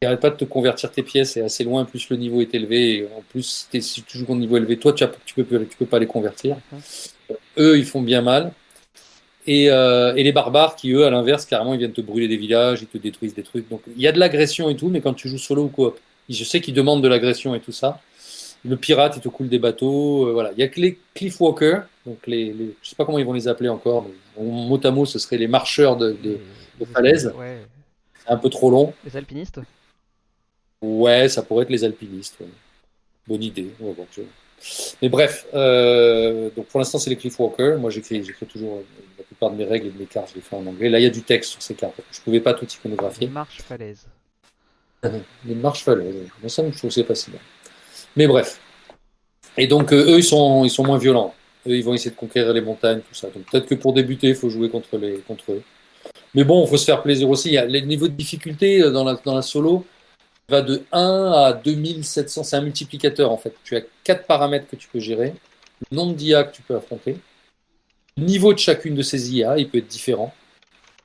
Ils 0.01 0.05
n'arrêtent 0.05 0.21
pas 0.21 0.29
de 0.29 0.35
te 0.35 0.45
convertir 0.45 0.91
tes 0.91 1.01
pièces, 1.01 1.31
c'est 1.31 1.41
assez 1.41 1.63
loin, 1.63 1.83
plus 1.83 2.09
le 2.09 2.17
niveau 2.17 2.41
est 2.41 2.53
élevé. 2.53 2.97
Et 2.97 3.07
en 3.17 3.23
plus, 3.29 3.67
si 3.79 4.03
tu 4.03 4.17
joues 4.19 4.25
contre 4.25 4.39
niveau 4.39 4.57
élevé, 4.57 4.77
toi, 4.77 4.93
tu 4.93 5.03
ne 5.03 5.09
tu 5.25 5.33
peux, 5.43 5.65
tu 5.65 5.77
peux 5.77 5.85
pas 5.85 5.99
les 5.99 6.05
convertir. 6.05 6.57
Eux, 7.57 7.77
ils 7.77 7.85
font 7.85 8.01
bien 8.01 8.21
mal. 8.21 8.53
Euh, 9.47 10.13
et, 10.15 10.23
les 10.23 10.31
barbares 10.31 10.75
qui, 10.75 10.91
eux, 10.91 11.05
à 11.05 11.09
l'inverse, 11.09 11.45
carrément, 11.45 11.73
ils 11.73 11.79
viennent 11.79 11.93
te 11.93 12.01
brûler 12.01 12.27
des 12.27 12.37
villages, 12.37 12.81
ils 12.81 12.87
te 12.87 12.97
détruisent 12.97 13.33
des 13.33 13.43
trucs. 13.43 13.69
Donc 13.69 13.81
il 13.95 14.01
y 14.01 14.07
a 14.07 14.11
de 14.11 14.19
l'agression 14.19 14.69
et 14.69 14.75
tout, 14.75 14.89
mais 14.89 15.01
quand 15.01 15.13
tu 15.13 15.29
joues 15.29 15.37
solo 15.37 15.63
ou 15.63 15.67
coop, 15.69 15.97
je 16.29 16.43
sais 16.43 16.59
qu'ils 16.59 16.73
demandent 16.73 17.01
de 17.01 17.07
l'agression 17.07 17.55
et 17.55 17.59
tout 17.59 17.71
ça. 17.71 18.01
Le 18.65 18.75
pirate, 18.75 19.13
il 19.15 19.21
te 19.21 19.29
coule 19.29 19.47
des 19.47 19.59
bateaux. 19.59 20.27
Euh, 20.27 20.33
voilà. 20.33 20.51
Il 20.53 20.59
y 20.59 20.63
a 20.63 20.67
que 20.67 20.81
les 20.81 20.99
cliffwalkers, 21.13 21.83
donc 22.05 22.27
les, 22.27 22.51
les, 22.51 22.75
je 22.81 22.89
sais 22.89 22.95
pas 22.95 23.05
comment 23.05 23.19
ils 23.19 23.25
vont 23.25 23.33
les 23.33 23.47
appeler 23.47 23.69
encore. 23.69 24.05
Mais, 24.37 24.43
mot 24.43 24.79
à 24.83 24.91
mot, 24.91 25.05
ce 25.05 25.19
serait 25.19 25.37
les 25.37 25.47
marcheurs 25.47 25.95
de, 25.95 26.17
de, 26.23 26.39
de 26.79 26.85
falaise. 26.85 27.33
C'est 28.25 28.31
un 28.31 28.37
peu 28.37 28.49
trop 28.49 28.69
long. 28.69 28.93
Les 29.05 29.15
alpinistes? 29.15 29.61
Ouais, 30.81 31.29
ça 31.29 31.41
pourrait 31.43 31.63
être 31.63 31.69
les 31.69 31.83
alpinistes. 31.83 32.37
Bonne 33.27 33.43
idée. 33.43 33.67
Mais 35.01 35.09
bref, 35.09 35.45
euh, 35.53 36.49
donc 36.55 36.65
pour 36.65 36.79
l'instant, 36.79 36.97
c'est 36.97 37.09
les 37.09 37.15
cliffwalkers. 37.15 37.77
Moi, 37.77 37.89
j'écris, 37.89 38.23
j'écris 38.23 38.45
toujours 38.45 38.83
plupart 39.37 39.51
de 39.51 39.57
mes 39.57 39.69
règles 39.69 39.87
et 39.87 39.91
de 39.91 39.97
mes 39.99 40.05
cartes, 40.05 40.29
je 40.31 40.35
les 40.35 40.41
fais 40.41 40.55
en 40.55 40.65
anglais. 40.65 40.89
Là, 40.89 40.99
il 40.99 41.03
y 41.03 41.05
a 41.05 41.11
du 41.11 41.21
texte 41.21 41.51
sur 41.51 41.61
ces 41.61 41.75
cartes. 41.75 41.95
Je 42.11 42.19
ne 42.19 42.23
pouvais 42.23 42.39
pas 42.39 42.53
tout 42.53 42.65
iconographier. 42.65 43.27
Les 43.27 43.33
marches 43.33 43.61
falaises. 43.61 44.07
les 45.45 45.55
marches 45.55 45.83
falaises. 45.83 46.15
Moi, 46.41 46.49
ça, 46.49 46.63
je 46.69 46.77
trouve 46.77 46.89
que 46.89 46.93
c'est 46.93 47.03
pas 47.03 47.15
si 47.15 47.29
bien. 47.29 47.39
Mais 48.15 48.27
bref. 48.27 48.59
Et 49.57 49.67
donc, 49.67 49.93
euh, 49.93 50.13
eux, 50.13 50.17
ils 50.17 50.23
sont, 50.23 50.65
ils 50.65 50.69
sont 50.69 50.83
moins 50.83 50.97
violents. 50.97 51.35
Eux, 51.67 51.75
ils 51.75 51.83
vont 51.83 51.93
essayer 51.93 52.11
de 52.11 52.15
conquérir 52.15 52.51
les 52.53 52.61
montagnes, 52.61 53.01
tout 53.01 53.13
ça. 53.13 53.27
Donc, 53.29 53.43
peut-être 53.51 53.67
que 53.67 53.75
pour 53.75 53.93
débuter, 53.93 54.29
il 54.29 54.35
faut 54.35 54.49
jouer 54.49 54.69
contre, 54.69 54.97
les, 54.97 55.19
contre 55.19 55.51
eux. 55.51 55.63
Mais 56.33 56.43
bon, 56.43 56.65
il 56.65 56.69
faut 56.69 56.77
se 56.77 56.85
faire 56.85 57.03
plaisir 57.03 57.29
aussi. 57.29 57.49
Il 57.49 57.53
y 57.53 57.57
a 57.57 57.65
les 57.65 57.81
niveaux 57.81 58.07
de 58.07 58.13
difficulté 58.13 58.81
euh, 58.81 58.91
dans 58.91 59.03
la, 59.03 59.15
dans 59.23 59.35
la 59.35 59.43
solo 59.43 59.85
va 60.49 60.61
de 60.61 60.83
1 60.91 61.31
à 61.31 61.53
2700. 61.53 62.43
C'est 62.43 62.55
un 62.55 62.61
multiplicateur, 62.61 63.31
en 63.31 63.37
fait. 63.37 63.53
Tu 63.63 63.75
as 63.75 63.81
quatre 64.03 64.25
paramètres 64.25 64.67
que 64.67 64.75
tu 64.75 64.87
peux 64.87 64.99
gérer. 64.99 65.33
Le 65.91 65.95
nombre 65.95 66.15
d'IA 66.15 66.43
que 66.43 66.55
tu 66.55 66.63
peux 66.63 66.75
affronter 66.75 67.17
niveau 68.17 68.53
de 68.53 68.59
chacune 68.59 68.95
de 68.95 69.01
ces 69.01 69.35
IA, 69.35 69.57
il 69.57 69.69
peut 69.69 69.77
être 69.77 69.87
différent. 69.87 70.33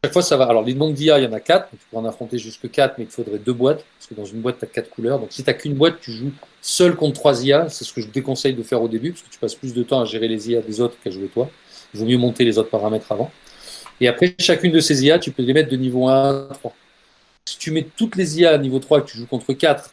Chaque 0.05 0.14
fois, 0.14 0.22
ça 0.22 0.36
va. 0.36 0.47
Alors, 0.47 0.64
les 0.64 0.74
nombres 0.74 0.94
d'IA, 0.94 1.20
il 1.20 1.24
y 1.24 1.26
en 1.28 1.32
a 1.32 1.39
4. 1.39 1.70
Tu 1.70 1.76
peux 1.90 1.97
en 1.97 2.05
affronter 2.05 2.36
jusque 2.36 2.68
4, 2.68 2.98
mais 2.98 3.05
il 3.05 3.10
faudrait 3.10 3.39
deux 3.39 3.52
boîtes. 3.52 3.84
Parce 3.98 4.09
que 4.09 4.14
dans 4.14 4.24
une 4.24 4.40
boîte, 4.40 4.59
tu 4.59 4.64
as 4.64 4.68
4 4.68 4.90
couleurs. 4.90 5.20
Donc, 5.20 5.28
si 5.30 5.44
tu 5.44 5.48
n'as 5.48 5.55
qu'une 5.55 5.74
boîte, 5.74 6.01
tu 6.01 6.10
joues 6.10 6.32
seul 6.60 6.97
contre 6.97 7.14
3 7.14 7.44
IA. 7.44 7.68
C'est 7.68 7.84
ce 7.84 7.93
que 7.93 8.01
je 8.01 8.09
déconseille 8.09 8.55
de 8.55 8.64
faire 8.64 8.82
au 8.82 8.89
début, 8.89 9.12
parce 9.12 9.22
que 9.22 9.30
tu 9.30 9.39
passes 9.39 9.55
plus 9.55 9.74
de 9.74 9.82
temps 9.84 10.01
à 10.01 10.05
gérer 10.05 10.26
les 10.26 10.51
IA 10.51 10.60
des 10.60 10.80
autres 10.80 10.97
qu'à 11.05 11.10
jouer 11.10 11.28
toi. 11.28 11.48
Il 11.94 12.01
vaut 12.01 12.06
mieux 12.06 12.18
monter 12.18 12.44
les 12.44 12.59
autres 12.59 12.70
paramètres 12.70 13.12
avant. 13.12 13.30
Et 14.01 14.09
après, 14.09 14.34
chacune 14.40 14.72
de 14.72 14.80
ces 14.80 15.05
IA, 15.05 15.20
tu 15.20 15.30
peux 15.30 15.44
les 15.44 15.55
mettre 15.55 15.70
de 15.70 15.76
niveau 15.76 16.09
1 16.09 16.48
à 16.51 16.55
3. 16.55 16.74
Si 17.44 17.59
tu 17.59 17.70
mets 17.70 17.86
toutes 17.97 18.16
les 18.16 18.40
IA 18.40 18.55
à 18.55 18.59
niveau 18.59 18.80
3 18.80 19.02
que 19.02 19.10
tu 19.10 19.18
joues 19.18 19.26
contre 19.26 19.52
4, 19.52 19.93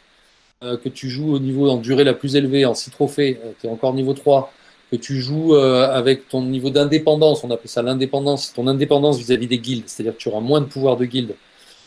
euh, 0.64 0.76
que 0.76 0.88
tu 0.88 1.08
joues 1.08 1.34
au 1.34 1.38
niveau 1.38 1.70
en 1.70 1.76
durée 1.76 2.02
la 2.02 2.14
plus 2.14 2.34
élevée, 2.34 2.66
en 2.66 2.74
6 2.74 2.90
trophées, 2.90 3.40
euh, 3.44 3.52
tu 3.60 3.68
es 3.68 3.70
encore 3.70 3.94
niveau 3.94 4.12
3, 4.12 4.52
que 4.90 4.96
tu 4.96 5.20
joues 5.20 5.54
euh, 5.54 5.88
avec 5.88 6.28
ton 6.28 6.42
niveau 6.42 6.70
d'indépendance, 6.70 7.44
on 7.44 7.50
appelle 7.50 7.70
ça 7.70 7.82
l'indépendance, 7.82 8.52
ton 8.52 8.66
indépendance 8.66 9.18
vis-à-vis 9.18 9.46
des 9.46 9.58
guildes, 9.58 9.84
c'est-à-dire 9.86 10.16
que 10.16 10.20
tu 10.20 10.28
auras 10.28 10.40
moins 10.40 10.60
de 10.60 10.66
pouvoir 10.66 10.96
de 10.96 11.04
guilde, 11.04 11.36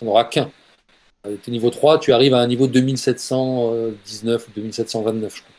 on 0.02 0.06
n'aura 0.06 0.24
qu'un. 0.24 0.50
Euh, 1.28 1.36
tu 1.44 1.50
es 1.50 1.52
niveau 1.52 1.70
3, 1.70 2.00
tu 2.00 2.14
arrives 2.14 2.34
à 2.34 2.40
un 2.40 2.48
niveau 2.48 2.68
2719 2.68 4.48
ou 4.48 4.52
2729, 4.56 5.36
je 5.36 5.42
crois. 5.42 5.54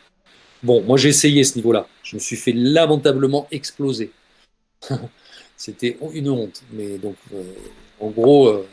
Bon, 0.62 0.82
moi 0.82 0.96
j'ai 0.96 1.10
essayé 1.10 1.44
ce 1.44 1.56
niveau-là. 1.56 1.86
Je 2.02 2.16
me 2.16 2.20
suis 2.20 2.36
fait 2.36 2.52
lamentablement 2.52 3.46
exploser. 3.50 4.10
C'était 5.56 5.98
une 6.14 6.30
honte. 6.30 6.62
Mais 6.72 6.96
donc, 6.96 7.16
euh, 7.34 7.42
en 8.00 8.08
gros, 8.08 8.64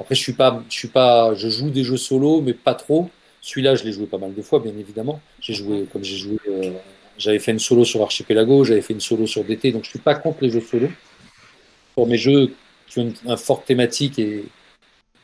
après 0.00 0.14
je 0.14 0.22
suis 0.22 0.32
pas, 0.32 1.34
je 1.34 1.48
joue 1.50 1.68
des 1.68 1.84
jeux 1.84 1.98
solo, 1.98 2.40
mais 2.40 2.54
pas 2.54 2.74
trop. 2.74 3.10
Celui-là, 3.42 3.74
je 3.74 3.84
l'ai 3.84 3.92
joué 3.92 4.06
pas 4.06 4.18
mal 4.18 4.34
de 4.34 4.42
fois, 4.42 4.58
bien 4.58 4.72
évidemment. 4.76 5.20
J'ai 5.40 5.52
joué, 5.52 5.86
comme 5.92 6.02
j'ai 6.02 6.16
joué 6.16 6.38
j'avais 7.18 7.38
fait 7.38 7.52
une 7.52 7.58
solo 7.58 7.84
sur 7.84 8.02
Archipelago, 8.02 8.64
j'avais 8.64 8.82
fait 8.82 8.92
une 8.92 9.00
solo 9.00 9.26
sur 9.26 9.44
DT, 9.44 9.72
donc 9.72 9.84
je 9.84 9.88
ne 9.88 9.90
suis 9.90 9.98
pas 9.98 10.14
contre 10.14 10.38
les 10.42 10.50
jeux 10.50 10.60
solo. 10.60 10.88
Pour 11.94 12.06
mes 12.06 12.18
jeux 12.18 12.52
qui 12.88 13.00
ont 13.00 13.12
un 13.26 13.36
fort 13.36 13.64
thématique 13.64 14.18
et 14.18 14.44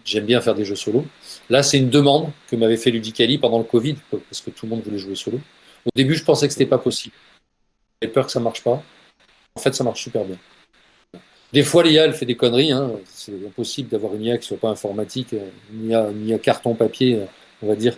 j'aime 0.05 0.25
bien 0.25 0.41
faire 0.41 0.55
des 0.55 0.65
jeux 0.65 0.77
solo. 0.77 1.05
Là, 1.51 1.63
c'est 1.63 1.79
une 1.79 1.91
demande 1.91 2.31
que 2.49 2.57
m'avait 2.57 2.77
fait 2.77 2.91
Ludicali 2.91 3.39
pendant 3.39 3.59
le 3.59 3.65
Covid, 3.65 3.97
parce 4.11 4.41
que 4.41 4.51
tout 4.51 4.67
le 4.67 4.71
monde 4.71 4.83
voulait 4.83 4.99
jouer 4.99 5.15
solo. 5.15 5.39
Au 5.85 5.91
début, 5.95 6.15
je 6.15 6.25
pensais 6.25 6.47
que 6.47 6.53
c'était 6.53 6.67
pas 6.67 6.79
possible. 6.79 7.15
J'avais 8.01 8.13
peur 8.13 8.27
que 8.27 8.33
ça 8.33 8.41
marche 8.41 8.63
pas. 8.63 8.83
En 9.55 9.61
fait, 9.61 9.75
ça 9.75 9.85
marche 9.85 10.03
super 10.03 10.25
bien. 10.25 10.39
Des 11.53 11.63
fois, 11.63 11.83
l'IA, 11.83 12.05
elle 12.05 12.15
fait 12.15 12.25
des 12.25 12.37
conneries. 12.37 12.73
Hein. 12.73 12.93
C'est 13.05 13.33
impossible 13.47 13.91
d'avoir 13.91 14.15
une 14.15 14.23
IA 14.23 14.39
qui 14.39 14.47
soit 14.47 14.57
pas 14.57 14.71
informatique, 14.71 15.35
ni 15.73 15.95
à, 15.95 16.11
ni 16.11 16.33
à 16.33 16.39
carton 16.39 16.75
papier, 16.75 17.21
on 17.63 17.69
va 17.69 17.77
dire, 17.77 17.97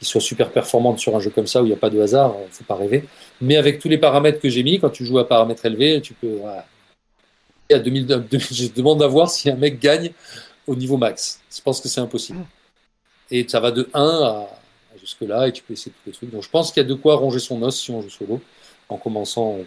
qui 0.00 0.06
soit 0.06 0.20
super 0.20 0.50
performante 0.50 0.98
sur 0.98 1.14
un 1.14 1.20
jeu 1.20 1.30
comme 1.30 1.46
ça 1.46 1.62
où 1.62 1.66
il 1.66 1.68
n'y 1.68 1.74
a 1.74 1.78
pas 1.78 1.90
de 1.90 2.00
hasard. 2.00 2.34
Faut 2.50 2.64
pas 2.64 2.74
rêver. 2.74 3.04
Mais 3.42 3.56
avec 3.56 3.78
tous 3.78 3.88
les 3.88 3.98
paramètres 3.98 4.40
que 4.40 4.48
j'ai 4.48 4.62
mis, 4.62 4.80
quand 4.80 4.90
tu 4.90 5.04
joues 5.04 5.18
à 5.18 5.28
paramètres 5.28 5.64
élevés, 5.66 6.00
tu 6.00 6.14
peux. 6.14 6.36
Voilà. 6.36 6.66
À 7.70 7.78
2000, 7.78 8.26
je 8.50 8.66
demande 8.68 9.02
à 9.02 9.06
voir 9.06 9.30
si 9.30 9.50
un 9.50 9.56
mec 9.56 9.78
gagne 9.78 10.10
au 10.66 10.74
niveau 10.74 10.96
max. 10.96 11.40
Je 11.54 11.60
pense 11.60 11.80
que 11.80 11.88
c'est 11.88 12.00
impossible. 12.00 12.44
Et 13.30 13.46
ça 13.46 13.60
va 13.60 13.70
de 13.70 13.88
1 13.94 14.02
à 14.02 14.48
jusque-là 14.98 15.48
et 15.48 15.52
tu 15.52 15.62
peux 15.62 15.74
essayer 15.74 15.92
tous 15.92 16.10
les 16.10 16.12
trucs. 16.12 16.30
Donc 16.30 16.42
je 16.42 16.50
pense 16.50 16.72
qu'il 16.72 16.82
y 16.82 16.86
a 16.86 16.88
de 16.88 16.94
quoi 16.94 17.16
ronger 17.16 17.38
son 17.38 17.62
os 17.62 17.78
si 17.78 17.90
on 17.90 18.02
joue 18.02 18.10
solo, 18.10 18.40
en 18.88 18.96
commençant 18.96 19.58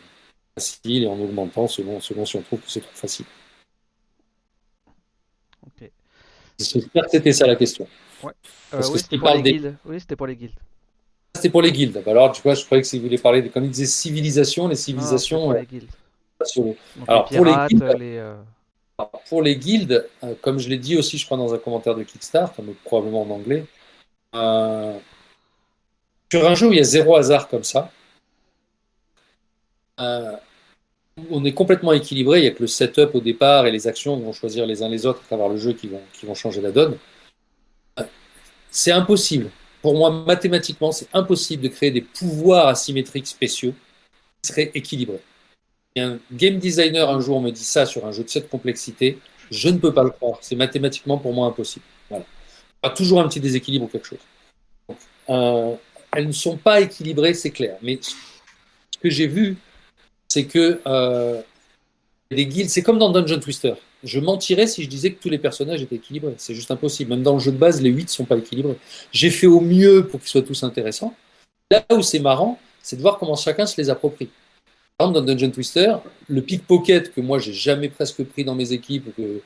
facile 0.55 1.03
et 1.03 1.07
en 1.07 1.19
augmentant 1.19 1.67
selon, 1.67 2.01
selon 2.01 2.25
si 2.25 2.35
on 2.35 2.41
trouve 2.41 2.59
que 2.59 2.69
c'est 2.69 2.81
trop 2.81 2.91
facile. 2.93 3.25
Ok. 5.65 5.89
J'espère 6.59 7.05
que 7.05 7.11
c'était 7.11 7.33
ça 7.33 7.47
la 7.47 7.55
question. 7.55 7.87
Euh, 8.73 8.81
oui, 8.91 8.99
c'était 8.99 9.17
pour, 9.17 9.29
les 9.29 9.41
des- 9.41 9.51
guildes. 9.53 9.75
Oui, 9.85 9.99
c'était 9.99 10.15
pour 10.15 10.27
les 10.27 10.35
guildes. 10.35 10.51
C'était 11.35 11.49
pour 11.49 11.61
les 11.61 11.71
guildes. 11.71 12.01
Bah 12.05 12.11
Alors, 12.11 12.31
tu 12.31 12.41
vois, 12.41 12.53
je 12.53 12.63
croyais 12.65 12.81
que 12.81 12.87
si 12.87 12.97
vous 12.97 13.05
voulez 13.05 13.17
parler, 13.17 13.41
de, 13.41 13.47
quand 13.49 13.61
il 13.61 13.69
disait 13.69 13.85
civilisation, 13.85 14.67
les 14.67 14.75
civilisations, 14.75 15.41
pour 15.41 15.51
euh, 15.51 15.59
les 15.59 15.65
guildes. 15.65 15.89
Donc, 16.55 16.77
Alors, 17.07 17.27
les 17.31 17.37
pour 17.37 17.45
les 17.45 17.53
guildes- 17.67 17.97
les, 17.97 18.17
euh, 18.17 18.35
Alors, 18.99 19.11
Pour 19.27 19.41
les 19.41 19.55
guildes, 19.55 20.07
euh, 20.23 20.35
comme 20.41 20.59
je 20.59 20.69
l'ai 20.69 20.77
dit 20.77 20.97
aussi, 20.97 21.17
je 21.17 21.25
crois, 21.25 21.37
dans 21.37 21.53
un 21.53 21.57
commentaire 21.57 21.95
de 21.95 22.03
Kickstarter, 22.03 22.61
mais 22.61 22.73
probablement 22.85 23.23
en 23.23 23.29
anglais, 23.31 23.65
euh, 24.35 24.97
sur 26.31 26.47
un 26.47 26.55
jeu 26.55 26.67
où 26.67 26.71
il 26.71 26.77
y 26.77 26.81
a 26.81 26.83
zéro 26.83 27.15
hasard 27.15 27.47
comme 27.47 27.63
ça, 27.63 27.91
euh, 29.99 30.33
on 31.29 31.43
est 31.45 31.53
complètement 31.53 31.93
équilibré. 31.93 32.39
Il 32.39 32.41
n'y 32.43 32.47
a 32.47 32.51
que 32.51 32.61
le 32.61 32.67
setup 32.67 33.13
au 33.13 33.21
départ 33.21 33.65
et 33.67 33.71
les 33.71 33.87
actions 33.87 34.17
vont 34.17 34.33
choisir 34.33 34.65
les 34.65 34.81
uns 34.81 34.89
les 34.89 35.05
autres 35.05 35.21
à 35.21 35.25
travers 35.27 35.49
le 35.49 35.57
jeu 35.57 35.73
qui 35.73 35.87
vont, 35.87 36.01
qui 36.13 36.25
vont 36.25 36.33
changer 36.35 36.61
la 36.61 36.71
donne. 36.71 36.97
C'est 38.73 38.91
impossible. 38.91 39.51
Pour 39.83 39.95
moi, 39.95 40.09
mathématiquement, 40.09 40.91
c'est 40.91 41.07
impossible 41.13 41.61
de 41.61 41.67
créer 41.67 41.91
des 41.91 42.01
pouvoirs 42.01 42.67
asymétriques 42.67 43.27
spéciaux 43.27 43.73
qui 44.41 44.51
seraient 44.51 44.71
équilibrés. 44.73 45.21
Un 45.95 46.17
game 46.31 46.57
designer 46.57 47.07
un 47.07 47.19
jour 47.19 47.39
me 47.39 47.51
dit 47.51 47.63
ça 47.63 47.85
sur 47.85 48.03
un 48.05 48.11
jeu 48.11 48.23
de 48.23 48.29
cette 48.29 48.49
complexité, 48.49 49.19
je 49.51 49.69
ne 49.69 49.77
peux 49.77 49.93
pas 49.93 50.03
le 50.03 50.09
croire. 50.09 50.39
C'est 50.41 50.55
mathématiquement 50.55 51.19
pour 51.19 51.33
moi 51.33 51.45
impossible. 51.47 51.85
Voilà. 52.09 52.25
Il 52.25 52.85
y 52.85 52.87
aura 52.87 52.95
toujours 52.95 53.21
un 53.21 53.27
petit 53.27 53.39
déséquilibre 53.39 53.85
ou 53.85 53.87
quelque 53.87 54.07
chose. 54.07 54.97
Euh, 55.29 55.75
elles 56.11 56.27
ne 56.27 56.31
sont 56.31 56.57
pas 56.57 56.81
équilibrées, 56.81 57.35
c'est 57.35 57.51
clair. 57.51 57.77
Mais 57.83 57.99
ce 58.01 58.97
que 58.97 59.11
j'ai 59.11 59.27
vu, 59.27 59.55
c'est 60.27 60.45
que 60.45 60.81
euh, 60.87 61.41
les 62.31 62.47
guildes, 62.47 62.69
c'est 62.69 62.81
comme 62.81 62.97
dans 62.97 63.11
Dungeon 63.11 63.39
Twister. 63.39 63.75
Je 64.03 64.19
mentirais 64.19 64.67
si 64.67 64.83
je 64.83 64.89
disais 64.89 65.11
que 65.11 65.21
tous 65.21 65.29
les 65.29 65.37
personnages 65.37 65.81
étaient 65.81 65.95
équilibrés. 65.95 66.35
C'est 66.37 66.53
juste 66.53 66.71
impossible. 66.71 67.11
Même 67.11 67.23
dans 67.23 67.33
le 67.33 67.39
jeu 67.39 67.51
de 67.51 67.57
base, 67.57 67.81
les 67.81 67.89
8 67.89 68.03
ne 68.03 68.09
sont 68.09 68.25
pas 68.25 68.37
équilibrés. 68.37 68.77
J'ai 69.11 69.29
fait 69.29 69.47
au 69.47 69.61
mieux 69.61 70.07
pour 70.07 70.19
qu'ils 70.19 70.29
soient 70.29 70.41
tous 70.41 70.63
intéressants. 70.63 71.15
Là 71.71 71.83
où 71.93 72.01
c'est 72.01 72.19
marrant, 72.19 72.59
c'est 72.81 72.97
de 72.97 73.01
voir 73.01 73.17
comment 73.17 73.35
chacun 73.35 73.65
se 73.65 73.79
les 73.79 73.89
approprie. 73.89 74.29
Par 74.97 75.09
exemple, 75.09 75.25
dans 75.25 75.33
Dungeon 75.33 75.51
Twister, 75.51 75.95
le 76.27 76.41
pickpocket 76.41 77.13
que 77.13 77.21
moi 77.21 77.39
j'ai 77.39 77.53
jamais 77.53 77.89
presque 77.89 78.23
pris 78.23 78.43
dans 78.43 78.55
mes 78.55 78.73
équipes, 78.73 79.15
que 79.15 79.41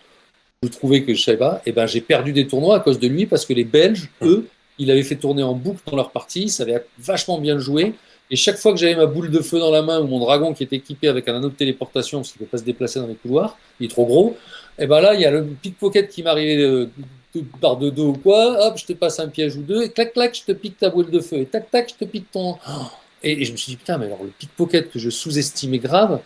je 0.64 0.70
trouvais 0.70 1.04
que 1.04 1.14
je 1.14 1.22
savais 1.22 1.38
pas, 1.38 1.62
et 1.66 1.72
ben 1.72 1.86
j'ai 1.86 2.02
perdu 2.02 2.34
des 2.34 2.48
tournois 2.48 2.78
à 2.78 2.80
cause 2.80 3.00
de 3.00 3.08
lui 3.08 3.28
parce 3.28 3.46
que 3.46 3.54
les 3.54 3.64
Belges, 3.64 4.10
eux, 4.24 4.48
ils 4.78 4.92
avaient 4.92 5.04
fait 5.04 5.16
tourner 5.16 5.44
en 5.44 5.54
boucle 5.54 5.80
dans 5.86 5.96
leur 5.96 6.12
partie, 6.12 6.44
ils 6.44 6.50
savaient 6.50 6.86
vachement 7.00 7.40
bien 7.40 7.60
jouer. 7.60 7.94
Et 8.30 8.36
chaque 8.36 8.58
fois 8.58 8.74
que 8.74 8.78
j'avais 8.78 8.96
ma 8.96 9.06
boule 9.06 9.32
de 9.32 9.40
feu 9.40 9.60
dans 9.60 9.72
la 9.72 9.82
main 9.82 10.02
ou 10.02 10.08
mon 10.08 10.20
dragon 10.20 10.54
qui 10.54 10.64
était 10.64 10.76
équipé 10.76 11.08
avec 11.08 11.28
un 11.30 11.36
anneau 11.36 11.50
de 11.50 11.56
téléportation 11.56 12.20
parce 12.20 12.32
qu'il 12.32 12.42
ne 12.42 12.46
peut 12.46 12.52
pas 12.52 12.58
se 12.58 12.64
déplacer 12.64 13.00
dans 13.00 13.08
les 13.08 13.16
couloirs, 13.16 13.58
il 13.80 13.86
est 13.86 13.90
trop 13.90 14.06
gros, 14.06 14.38
et 14.78 14.86
ben 14.86 15.00
là 15.00 15.14
il 15.14 15.22
y 15.22 15.26
a 15.26 15.32
le 15.32 15.46
pickpocket 15.46 16.10
qui 16.10 16.24
m'arrivait 16.24 16.62
euh, 16.62 16.90
par 17.62 17.78
de 17.78 17.90
dos 17.90 18.10
ou 18.10 18.14
quoi, 18.14 18.68
hop, 18.68 18.78
je 18.78 18.86
te 18.86 18.94
passe 18.94 19.20
un 19.20 19.30
piège 19.30 19.56
ou 19.56 19.62
deux, 19.62 19.84
et 19.84 19.90
clac 19.90 20.14
clac, 20.14 20.36
je 20.36 20.44
te 20.44 20.52
pique 20.52 20.78
ta 20.78 20.90
boule 20.90 21.10
de 21.10 21.22
feu, 21.22 21.38
et 21.38 21.46
tac 21.46 21.72
tac, 21.72 21.90
je 21.90 22.06
te 22.06 22.10
pique 22.10 22.30
ton. 22.32 22.58
Et, 23.24 23.46
je 23.46 23.52
me 23.52 23.58
suis 23.58 23.72
dit, 23.72 23.78
putain, 23.78 23.98
mais 23.98 24.06
alors 24.06 24.24
le 24.24 24.30
pickpocket 24.30 24.92
que 24.92 25.00
je 25.00 25.10
sous-estimais 25.10 25.80
grave, 25.80 26.20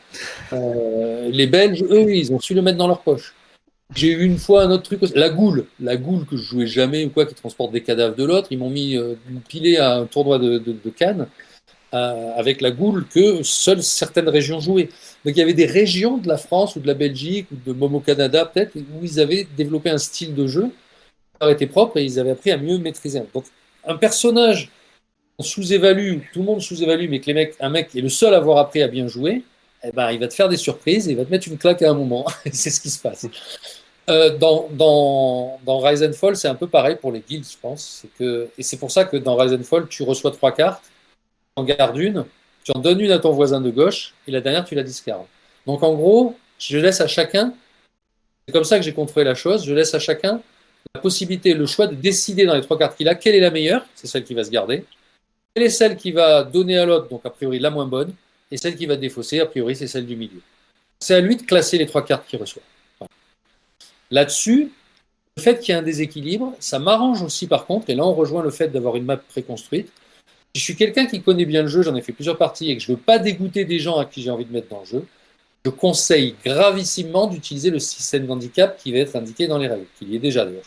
euh, 0.53 1.29
les 1.31 1.47
Belges, 1.47 1.83
eux, 1.83 2.13
ils 2.13 2.33
ont 2.33 2.39
su 2.39 2.53
le 2.53 2.61
mettre 2.61 2.77
dans 2.77 2.87
leur 2.87 3.01
poche. 3.01 3.33
J'ai 3.95 4.11
eu 4.11 4.23
une 4.23 4.37
fois 4.37 4.63
un 4.63 4.71
autre 4.71 4.83
truc, 4.83 5.01
la 5.15 5.29
goule, 5.29 5.65
la 5.79 5.97
goule 5.97 6.25
que 6.25 6.35
je 6.35 6.43
jouais 6.43 6.67
jamais 6.67 7.05
ou 7.05 7.09
quoi, 7.09 7.25
qui 7.25 7.35
transporte 7.35 7.71
des 7.71 7.81
cadavres 7.81 8.15
de 8.15 8.23
l'autre, 8.23 8.47
ils 8.51 8.57
m'ont 8.57 8.69
mis 8.69 8.97
euh, 8.97 9.15
pilée 9.47 9.77
à 9.77 9.95
un 9.97 10.05
tournoi 10.05 10.37
de, 10.39 10.57
de, 10.57 10.75
de 10.83 10.89
Cannes 10.89 11.27
avec 11.91 12.61
la 12.61 12.72
goule 12.72 13.05
que 13.07 13.43
seules 13.43 13.84
certaines 13.84 14.30
régions 14.30 14.59
jouaient. 14.59 14.89
Donc 15.26 15.35
il 15.35 15.38
y 15.38 15.41
avait 15.41 15.53
des 15.53 15.65
régions 15.65 16.18
de 16.18 16.27
la 16.27 16.38
France 16.38 16.76
ou 16.76 16.80
de 16.80 16.88
la 16.88 16.93
Belgique 16.93 17.47
ou 17.51 17.55
de 17.69 17.73
Momo 17.73 17.99
Canada 17.99 18.45
peut-être 18.45 18.76
où 18.76 19.03
ils 19.03 19.19
avaient 19.19 19.45
développé 19.57 19.89
un 19.89 19.97
style 19.97 20.34
de 20.34 20.47
jeu 20.47 20.63
qui 20.63 21.38
leur 21.41 21.49
était 21.49 21.68
propre 21.68 21.97
et 21.97 22.03
ils 22.03 22.19
avaient 22.19 22.31
appris 22.31 22.51
à 22.51 22.57
mieux 22.57 22.77
maîtriser. 22.77 23.22
Donc 23.34 23.45
un 23.85 23.95
personnage 23.95 24.69
on 25.41 25.43
sous-évalue, 25.43 26.19
tout 26.31 26.39
le 26.39 26.45
monde 26.45 26.61
sous-évalue, 26.61 27.09
mais 27.09 27.19
que 27.19 27.26
les 27.26 27.34
mecs, 27.34 27.55
un 27.59 27.69
mec 27.69 27.95
est 27.95 28.01
le 28.01 28.09
seul 28.09 28.34
à 28.34 28.38
avoir 28.38 28.59
appris 28.59 28.84
à 28.84 28.88
bien 28.88 29.07
jouer, 29.07 29.43
eh 29.84 29.91
ben, 29.91 30.11
il 30.11 30.19
va 30.19 30.27
te 30.27 30.35
faire 30.35 30.49
des 30.49 30.57
surprises 30.57 31.07
et 31.07 31.11
il 31.11 31.18
va 31.18 31.26
te 31.26 31.31
mettre 31.31 31.47
une 31.47 31.57
claque 31.57 31.81
à 31.81 31.89
un 31.89 31.95
moment. 31.95 32.26
C'est 32.51 32.69
ce 32.69 32.80
qui 32.80 32.91
se 32.91 33.01
passe. 33.01 33.26
Euh, 34.09 34.38
dans, 34.38 34.68
dans, 34.72 35.59
dans 35.65 35.80
Rise 35.80 36.03
and 36.03 36.13
Fall, 36.13 36.35
c'est 36.35 36.47
un 36.47 36.55
peu 36.55 36.68
pareil 36.68 36.97
pour 36.99 37.11
les 37.11 37.22
guilds, 37.22 37.45
je 37.49 37.57
pense. 37.61 38.03
Et 38.19 38.63
c'est 38.63 38.77
pour 38.77 38.91
ça 38.91 39.05
que 39.05 39.15
dans 39.15 39.35
Rise 39.35 39.53
and 39.53 39.63
Fall, 39.63 39.88
tu 39.88 40.03
reçois 40.03 40.31
trois 40.31 40.51
cartes, 40.51 40.84
en 41.55 41.63
gardes 41.63 41.97
une, 41.97 42.25
tu 42.63 42.71
en 42.75 42.79
donnes 42.79 43.01
une 43.01 43.11
à 43.11 43.19
ton 43.19 43.31
voisin 43.31 43.61
de 43.61 43.69
gauche, 43.69 44.13
et 44.27 44.31
la 44.31 44.41
dernière, 44.41 44.65
tu 44.65 44.75
la 44.75 44.83
discardes. 44.83 45.25
Donc 45.65 45.83
en 45.83 45.93
gros, 45.93 46.37
je 46.59 46.77
laisse 46.77 47.01
à 47.01 47.07
chacun, 47.07 47.53
c'est 48.45 48.53
comme 48.53 48.63
ça 48.63 48.77
que 48.77 48.83
j'ai 48.83 48.93
contrôlé 48.93 49.25
la 49.25 49.35
chose, 49.35 49.65
je 49.65 49.73
laisse 49.73 49.93
à 49.93 49.99
chacun 49.99 50.41
la 50.95 51.01
possibilité, 51.01 51.53
le 51.53 51.65
choix 51.65 51.87
de 51.87 51.95
décider 51.95 52.45
dans 52.45 52.55
les 52.55 52.61
trois 52.61 52.77
cartes 52.77 52.97
qu'il 52.97 53.07
a, 53.07 53.15
quelle 53.15 53.35
est 53.35 53.39
la 53.39 53.51
meilleure, 53.51 53.85
c'est 53.95 54.07
celle 54.07 54.23
qui 54.23 54.33
va 54.33 54.43
se 54.43 54.49
garder, 54.49 54.85
quelle 55.53 55.65
est 55.65 55.69
celle 55.69 55.95
qui 55.95 56.11
va 56.11 56.43
donner 56.43 56.77
à 56.77 56.85
l'autre, 56.85 57.07
donc 57.09 57.21
a 57.25 57.29
priori 57.29 57.59
la 57.59 57.69
moins 57.69 57.85
bonne, 57.85 58.13
et 58.49 58.57
celle 58.57 58.75
qui 58.75 58.85
va 58.85 58.95
défausser, 58.95 59.39
a 59.39 59.45
priori 59.45 59.75
c'est 59.75 59.87
celle 59.87 60.05
du 60.05 60.15
milieu. 60.15 60.41
C'est 60.99 61.15
à 61.15 61.19
lui 61.19 61.35
de 61.35 61.43
classer 61.43 61.77
les 61.77 61.85
trois 61.85 62.05
cartes 62.05 62.27
qu'il 62.27 62.39
reçoit. 62.39 62.61
Là-dessus, 64.11 64.71
le 65.37 65.41
fait 65.41 65.59
qu'il 65.59 65.73
y 65.73 65.77
ait 65.77 65.79
un 65.79 65.83
déséquilibre, 65.83 66.53
ça 66.59 66.79
m'arrange 66.79 67.21
aussi 67.21 67.47
par 67.47 67.65
contre, 67.65 67.89
et 67.89 67.95
là 67.95 68.05
on 68.05 68.13
rejoint 68.13 68.43
le 68.43 68.51
fait 68.51 68.67
d'avoir 68.67 68.95
une 68.95 69.05
map 69.05 69.17
préconstruite. 69.17 69.91
Je 70.55 70.59
suis 70.59 70.75
quelqu'un 70.75 71.05
qui 71.05 71.21
connaît 71.21 71.45
bien 71.45 71.61
le 71.61 71.67
jeu, 71.67 71.81
j'en 71.81 71.95
ai 71.95 72.01
fait 72.01 72.11
plusieurs 72.11 72.37
parties, 72.37 72.71
et 72.71 72.77
que 72.77 72.83
je 72.83 72.91
ne 72.91 72.97
veux 72.97 73.01
pas 73.01 73.19
dégoûter 73.19 73.65
des 73.65 73.79
gens 73.79 73.97
à 73.97 74.05
qui 74.05 74.21
j'ai 74.21 74.29
envie 74.29 74.45
de 74.45 74.51
mettre 74.51 74.67
dans 74.67 74.81
le 74.81 74.85
jeu, 74.85 75.05
je 75.63 75.69
conseille 75.69 76.35
gravissimement 76.43 77.27
d'utiliser 77.27 77.69
le 77.69 77.79
système 77.79 78.25
d'handicap 78.25 78.77
qui 78.77 78.91
va 78.91 78.99
être 78.99 79.15
indiqué 79.15 79.47
dans 79.47 79.57
les 79.57 79.67
règles, 79.67 79.85
qu'il 79.97 80.11
y 80.11 80.15
est 80.15 80.19
déjà 80.19 80.43
d'ailleurs. 80.43 80.63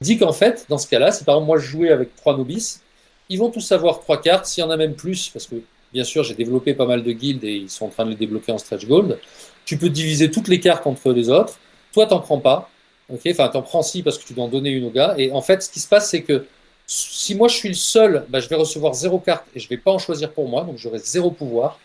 Dit 0.00 0.18
qu'en 0.18 0.32
fait, 0.32 0.66
dans 0.68 0.78
ce 0.78 0.88
cas-là, 0.88 1.12
si 1.12 1.24
par 1.24 1.36
exemple 1.36 1.46
moi 1.46 1.58
je 1.58 1.66
jouais 1.66 1.90
avec 1.90 2.16
trois 2.16 2.36
novices, 2.36 2.82
ils 3.28 3.38
vont 3.38 3.50
tous 3.50 3.72
avoir 3.72 4.00
trois 4.00 4.20
cartes, 4.20 4.46
s'il 4.46 4.62
y 4.62 4.66
en 4.66 4.70
a 4.70 4.76
même 4.76 4.94
plus, 4.94 5.28
parce 5.28 5.46
que 5.46 5.56
bien 5.92 6.04
sûr 6.04 6.24
j'ai 6.24 6.34
développé 6.34 6.74
pas 6.74 6.86
mal 6.86 7.02
de 7.02 7.12
guildes 7.12 7.44
et 7.44 7.56
ils 7.56 7.70
sont 7.70 7.86
en 7.86 7.90
train 7.90 8.04
de 8.04 8.10
les 8.10 8.16
débloquer 8.16 8.52
en 8.52 8.58
stretch 8.58 8.86
gold. 8.86 9.18
Tu 9.64 9.76
peux 9.78 9.90
diviser 9.90 10.30
toutes 10.30 10.48
les 10.48 10.60
cartes 10.60 10.86
entre 10.86 11.12
les 11.12 11.28
autres. 11.28 11.58
Toi, 11.92 12.06
t'en 12.06 12.20
prends 12.20 12.38
pas. 12.38 12.70
Ok, 13.08 13.20
enfin 13.30 13.48
t'en 13.48 13.62
prends 13.62 13.82
si 13.82 14.02
parce 14.02 14.18
que 14.18 14.24
tu 14.24 14.34
dois 14.34 14.44
en 14.44 14.48
donner 14.48 14.70
une 14.70 14.84
au 14.84 14.90
gars. 14.90 15.14
Et 15.18 15.30
en 15.32 15.42
fait, 15.42 15.62
ce 15.62 15.70
qui 15.70 15.80
se 15.80 15.88
passe, 15.88 16.10
c'est 16.10 16.22
que 16.22 16.44
si 16.86 17.34
moi 17.34 17.48
je 17.48 17.56
suis 17.56 17.68
le 17.68 17.74
seul, 17.74 18.24
bah, 18.28 18.40
je 18.40 18.48
vais 18.48 18.56
recevoir 18.56 18.94
zéro 18.94 19.18
carte 19.18 19.44
et 19.54 19.60
je 19.60 19.68
vais 19.68 19.76
pas 19.76 19.90
en 19.90 19.98
choisir 19.98 20.32
pour 20.32 20.48
moi, 20.48 20.62
donc 20.62 20.78
j'aurai 20.78 20.98
zéro 21.00 21.30
pouvoir. 21.30 21.78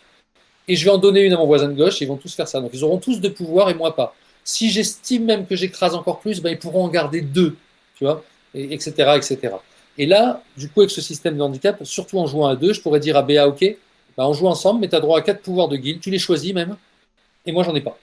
Et 0.68 0.76
je 0.76 0.86
vais 0.86 0.92
en 0.92 1.00
donner 1.00 1.22
une 1.22 1.34
à 1.34 1.38
mon 1.38 1.48
voisin 1.48 1.68
de 1.68 1.74
gauche 1.74 2.02
ils 2.02 2.08
vont 2.08 2.18
tous 2.18 2.34
faire 2.34 2.48
ça. 2.48 2.62
Donc 2.62 2.72
ils 2.74 2.84
auront 2.84 3.00
tous 3.00 3.20
de 3.20 3.30
pouvoir 3.30 3.70
et 3.70 3.74
moi 3.74 3.96
pas. 3.96 4.16
Si 4.44 4.70
j'estime 4.70 5.26
même 5.26 5.46
que 5.46 5.56
j'écrase 5.56 5.96
encore 5.96 6.20
plus, 6.20 6.42
bah, 6.42 6.52
ils 6.52 6.60
pourront 6.60 6.86
en 6.86 6.90
garder 6.90 7.22
deux, 7.22 7.56
tu 7.96 8.06
vois, 8.06 8.24
et, 8.54 8.74
etc., 8.74 8.92
etc. 9.16 9.56
Et 9.98 10.06
là, 10.06 10.42
du 10.58 10.70
coup, 10.70 10.82
avec 10.82 10.92
ce 10.92 11.02
système 11.02 11.38
de 11.38 11.42
handicap, 11.42 11.84
surtout 11.84 12.18
en 12.20 12.28
jouant 12.28 12.48
à 12.48 12.56
deux, 12.56 12.74
je 12.74 12.82
pourrais 12.82 13.00
dire 13.00 13.18
à 13.18 13.22
BA, 13.22 13.48
ok, 13.48 13.78
bah, 14.18 14.28
on 14.28 14.34
joue 14.34 14.48
ensemble, 14.48 14.82
mais 14.82 14.90
tu 14.90 14.96
as 14.96 15.00
droit 15.00 15.20
à 15.20 15.22
quatre 15.22 15.42
pouvoirs 15.42 15.68
de 15.68 15.78
guild, 15.78 16.00
tu 16.00 16.10
les 16.10 16.20
choisis 16.20 16.54
même, 16.54 16.76
et 17.46 17.52
moi 17.52 17.64
j'en 17.64 17.76
ai 17.76 17.82
pas. 17.82 17.98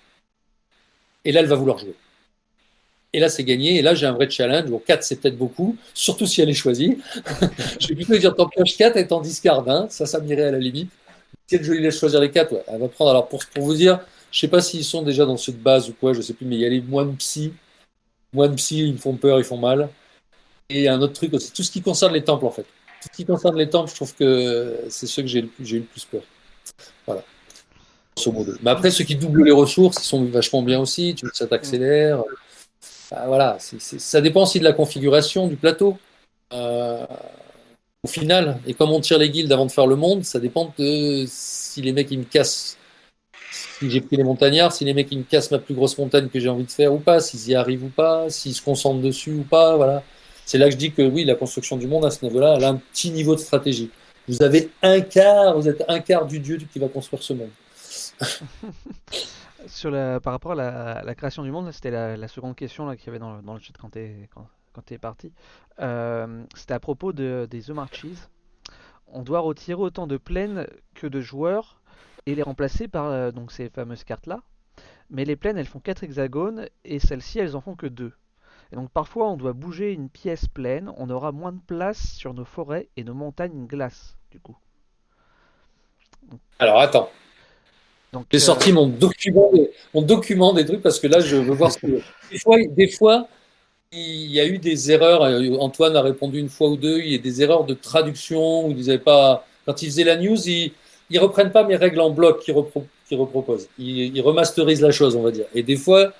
Et 1.24 1.32
là, 1.32 1.40
elle 1.40 1.46
va 1.46 1.56
vouloir 1.56 1.78
jouer. 1.78 1.94
Et 3.12 3.20
là, 3.20 3.28
c'est 3.28 3.44
gagné, 3.44 3.78
et 3.78 3.82
là, 3.82 3.94
j'ai 3.94 4.06
un 4.06 4.12
vrai 4.12 4.28
challenge. 4.28 4.68
Bon, 4.68 4.82
4, 4.84 5.02
c'est 5.02 5.16
peut-être 5.16 5.38
beaucoup, 5.38 5.76
surtout 5.94 6.26
si 6.26 6.42
elle 6.42 6.50
est 6.50 6.54
choisie. 6.54 6.98
je 7.80 7.88
vais 7.88 7.94
plutôt 7.94 8.18
dire, 8.18 8.34
t'en 8.34 8.48
pioches 8.48 8.76
4 8.76 8.96
et 8.98 9.06
t'en 9.06 9.20
discardes 9.20 9.68
un, 9.68 9.88
ça, 9.88 10.04
ça 10.04 10.20
m'irait 10.20 10.44
à 10.44 10.50
la 10.50 10.58
limite. 10.58 10.90
Si 11.46 11.58
je 11.62 11.72
lui 11.72 11.80
laisse 11.80 11.98
choisir 11.98 12.20
les 12.20 12.30
4, 12.30 12.52
ouais, 12.52 12.62
elle 12.66 12.80
va 12.80 12.88
prendre. 12.88 13.10
Alors, 13.10 13.28
pour, 13.28 13.42
pour 13.46 13.64
vous 13.64 13.74
dire, 13.74 14.00
je 14.30 14.38
sais 14.38 14.48
pas 14.48 14.60
s'ils 14.60 14.84
sont 14.84 15.02
déjà 15.02 15.24
dans 15.24 15.38
ceux 15.38 15.52
de 15.52 15.58
base 15.58 15.88
ou 15.88 15.94
quoi, 15.94 16.12
je 16.12 16.20
sais 16.20 16.34
plus, 16.34 16.44
mais 16.44 16.56
il 16.56 16.60
y 16.60 16.66
a 16.66 16.68
les 16.68 16.82
moines 16.82 17.16
psy. 17.16 17.54
Moines 18.34 18.56
psy, 18.56 18.80
ils 18.80 18.92
me 18.92 18.98
font 18.98 19.14
peur, 19.14 19.38
ils 19.38 19.44
font 19.44 19.56
mal. 19.56 19.88
Et 20.68 20.86
un 20.88 21.00
autre 21.00 21.14
truc 21.14 21.32
aussi, 21.32 21.50
tout 21.50 21.62
ce 21.62 21.70
qui 21.70 21.80
concerne 21.80 22.12
les 22.12 22.24
temples 22.24 22.44
en 22.44 22.50
fait. 22.50 22.64
Tout 23.00 23.08
ce 23.10 23.16
qui 23.16 23.24
concerne 23.24 23.56
les 23.56 23.70
temples, 23.70 23.88
je 23.88 23.94
trouve 23.94 24.14
que 24.14 24.80
c'est 24.90 25.06
ceux 25.06 25.22
que 25.22 25.28
j'ai 25.28 25.40
eu 25.40 25.78
le 25.78 25.80
plus 25.80 26.04
peur. 26.04 26.22
Voilà. 27.06 27.24
Mais 28.62 28.70
après, 28.70 28.90
ceux 28.90 29.04
qui 29.04 29.16
doublent 29.16 29.44
les 29.44 29.52
ressources, 29.52 29.98
ils 30.02 30.06
sont 30.06 30.24
vachement 30.24 30.62
bien 30.62 30.80
aussi. 30.80 31.14
Tu 31.14 31.26
ça 31.32 31.46
t'accélère. 31.46 32.22
Bah, 33.10 33.24
voilà, 33.26 33.58
ça 33.58 34.20
dépend 34.20 34.42
aussi 34.42 34.58
de 34.58 34.64
la 34.64 34.72
configuration 34.72 35.48
du 35.48 35.56
plateau. 35.56 35.98
Euh, 36.52 37.06
au 38.04 38.08
final, 38.08 38.60
et 38.66 38.74
comme 38.74 38.90
on 38.90 39.00
tire 39.00 39.18
les 39.18 39.30
guildes 39.30 39.52
avant 39.52 39.66
de 39.66 39.72
faire 39.72 39.86
le 39.86 39.96
monde, 39.96 40.24
ça 40.24 40.38
dépend 40.38 40.72
de 40.78 41.24
si 41.26 41.82
les 41.82 41.92
mecs 41.92 42.10
ils 42.10 42.18
me 42.18 42.24
cassent, 42.24 42.76
si 43.50 43.90
j'ai 43.90 44.00
pris 44.00 44.16
les 44.16 44.24
montagnards, 44.24 44.72
si 44.72 44.84
les 44.84 44.94
mecs 44.94 45.08
ils 45.10 45.18
me 45.18 45.24
cassent 45.24 45.50
ma 45.50 45.58
plus 45.58 45.74
grosse 45.74 45.96
montagne 45.98 46.28
que 46.28 46.38
j'ai 46.38 46.48
envie 46.48 46.64
de 46.64 46.70
faire 46.70 46.92
ou 46.92 46.98
pas, 46.98 47.20
s'ils 47.20 47.48
y 47.48 47.54
arrivent 47.54 47.84
ou 47.84 47.88
pas, 47.88 48.30
s'ils 48.30 48.54
se 48.54 48.62
concentrent 48.62 49.00
dessus 49.00 49.32
ou 49.32 49.42
pas, 49.42 49.76
voilà. 49.76 50.02
C'est 50.46 50.58
là 50.58 50.66
que 50.66 50.72
je 50.72 50.76
dis 50.76 50.92
que 50.92 51.02
oui, 51.02 51.24
la 51.24 51.34
construction 51.34 51.76
du 51.76 51.86
monde 51.86 52.04
à 52.04 52.10
ce 52.10 52.24
niveau-là, 52.24 52.54
elle 52.56 52.64
a 52.64 52.68
un 52.68 52.76
petit 52.76 53.10
niveau 53.10 53.34
de 53.34 53.40
stratégie. 53.40 53.90
Vous 54.28 54.42
avez 54.42 54.70
un 54.82 55.00
quart, 55.00 55.58
vous 55.58 55.68
êtes 55.68 55.84
un 55.88 56.00
quart 56.00 56.26
du 56.26 56.38
dieu 56.38 56.58
qui 56.72 56.78
va 56.78 56.88
construire 56.88 57.22
ce 57.22 57.32
monde. 57.32 57.50
Par 60.22 60.32
rapport 60.32 60.52
à 60.52 61.02
la, 61.02 61.14
création 61.14 61.42
du 61.42 61.50
monde, 61.50 61.70
c'était 61.72 61.90
la, 61.90 62.28
seconde 62.28 62.56
question 62.56 62.94
qu'il 62.96 63.06
y 63.06 63.08
avait 63.10 63.18
dans 63.18 63.36
le, 63.36 63.60
chat 63.60 63.74
quand 63.78 63.90
quand 64.78 64.82
t'es 64.82 64.98
parti. 64.98 65.32
Euh, 65.80 66.44
c'était 66.54 66.74
à 66.74 66.80
propos 66.80 67.12
de, 67.12 67.48
des 67.50 67.62
The 67.62 67.70
Marches. 67.70 68.28
On 69.08 69.22
doit 69.22 69.40
retirer 69.40 69.80
autant 69.80 70.06
de 70.06 70.16
plaines 70.16 70.66
que 70.94 71.06
de 71.06 71.20
joueurs 71.20 71.80
et 72.26 72.34
les 72.34 72.42
remplacer 72.42 72.88
par 72.88 73.06
euh, 73.06 73.30
donc 73.30 73.52
ces 73.52 73.70
fameuses 73.70 74.04
cartes-là. 74.04 74.42
Mais 75.10 75.24
les 75.24 75.36
plaines, 75.36 75.56
elles 75.56 75.66
font 75.66 75.80
4 75.80 76.04
hexagones 76.04 76.68
et 76.84 76.98
celles-ci, 76.98 77.38
elles 77.38 77.56
en 77.56 77.60
font 77.60 77.74
que 77.74 77.86
2. 77.86 78.12
Et 78.70 78.76
donc 78.76 78.90
parfois, 78.90 79.28
on 79.30 79.36
doit 79.36 79.54
bouger 79.54 79.92
une 79.92 80.10
pièce 80.10 80.46
pleine. 80.46 80.92
On 80.96 81.08
aura 81.08 81.32
moins 81.32 81.52
de 81.52 81.60
place 81.60 82.12
sur 82.12 82.34
nos 82.34 82.44
forêts 82.44 82.90
et 82.96 83.04
nos 83.04 83.14
montagnes 83.14 83.66
glaces, 83.66 84.18
du 84.30 84.38
coup. 84.38 84.58
Alors 86.58 86.78
attends, 86.78 87.08
j'ai 88.30 88.38
euh, 88.38 88.40
sorti 88.40 88.72
mon 88.72 88.86
document, 88.86 89.50
des, 89.52 89.70
mon 89.94 90.02
document 90.02 90.52
des 90.52 90.64
trucs 90.64 90.82
parce 90.82 90.98
que 90.98 91.06
là, 91.06 91.20
je 91.20 91.36
veux 91.36 91.54
voir 91.54 91.72
ce 91.72 91.78
que. 91.78 91.86
Des 92.30 92.38
fois, 92.38 92.56
des 92.76 92.88
fois, 92.88 93.28
il 93.92 94.30
y 94.30 94.38
a 94.40 94.46
eu 94.46 94.58
des 94.58 94.90
erreurs. 94.90 95.22
euh, 95.22 95.56
Antoine 95.60 95.96
a 95.96 96.02
répondu 96.02 96.38
une 96.38 96.48
fois 96.50 96.68
ou 96.68 96.76
deux. 96.76 96.98
Il 96.98 97.12
y 97.12 97.14
a 97.14 97.18
des 97.18 97.42
erreurs 97.42 97.64
de 97.64 97.74
traduction 97.74 98.66
où 98.66 98.70
ils 98.76 98.98
pas. 99.00 99.46
Quand 99.64 99.80
ils 99.82 99.86
faisaient 99.86 100.04
la 100.04 100.16
news, 100.16 100.38
ils, 100.48 100.72
ils 101.10 101.18
reprennent 101.18 101.52
pas 101.52 101.64
mes 101.64 101.76
règles 101.76 102.00
en 102.00 102.10
bloc 102.10 102.40
qu'ils 102.42 102.54
repro- 102.54 102.84
qu'ils 103.06 103.18
reproposent. 103.18 103.68
Ils, 103.78 104.14
ils 104.16 104.20
remasterisent 104.20 104.82
la 104.82 104.90
chose, 104.90 105.16
on 105.16 105.22
va 105.22 105.30
dire. 105.30 105.46
Et 105.54 105.62
des 105.62 105.76
fois, 105.76 106.12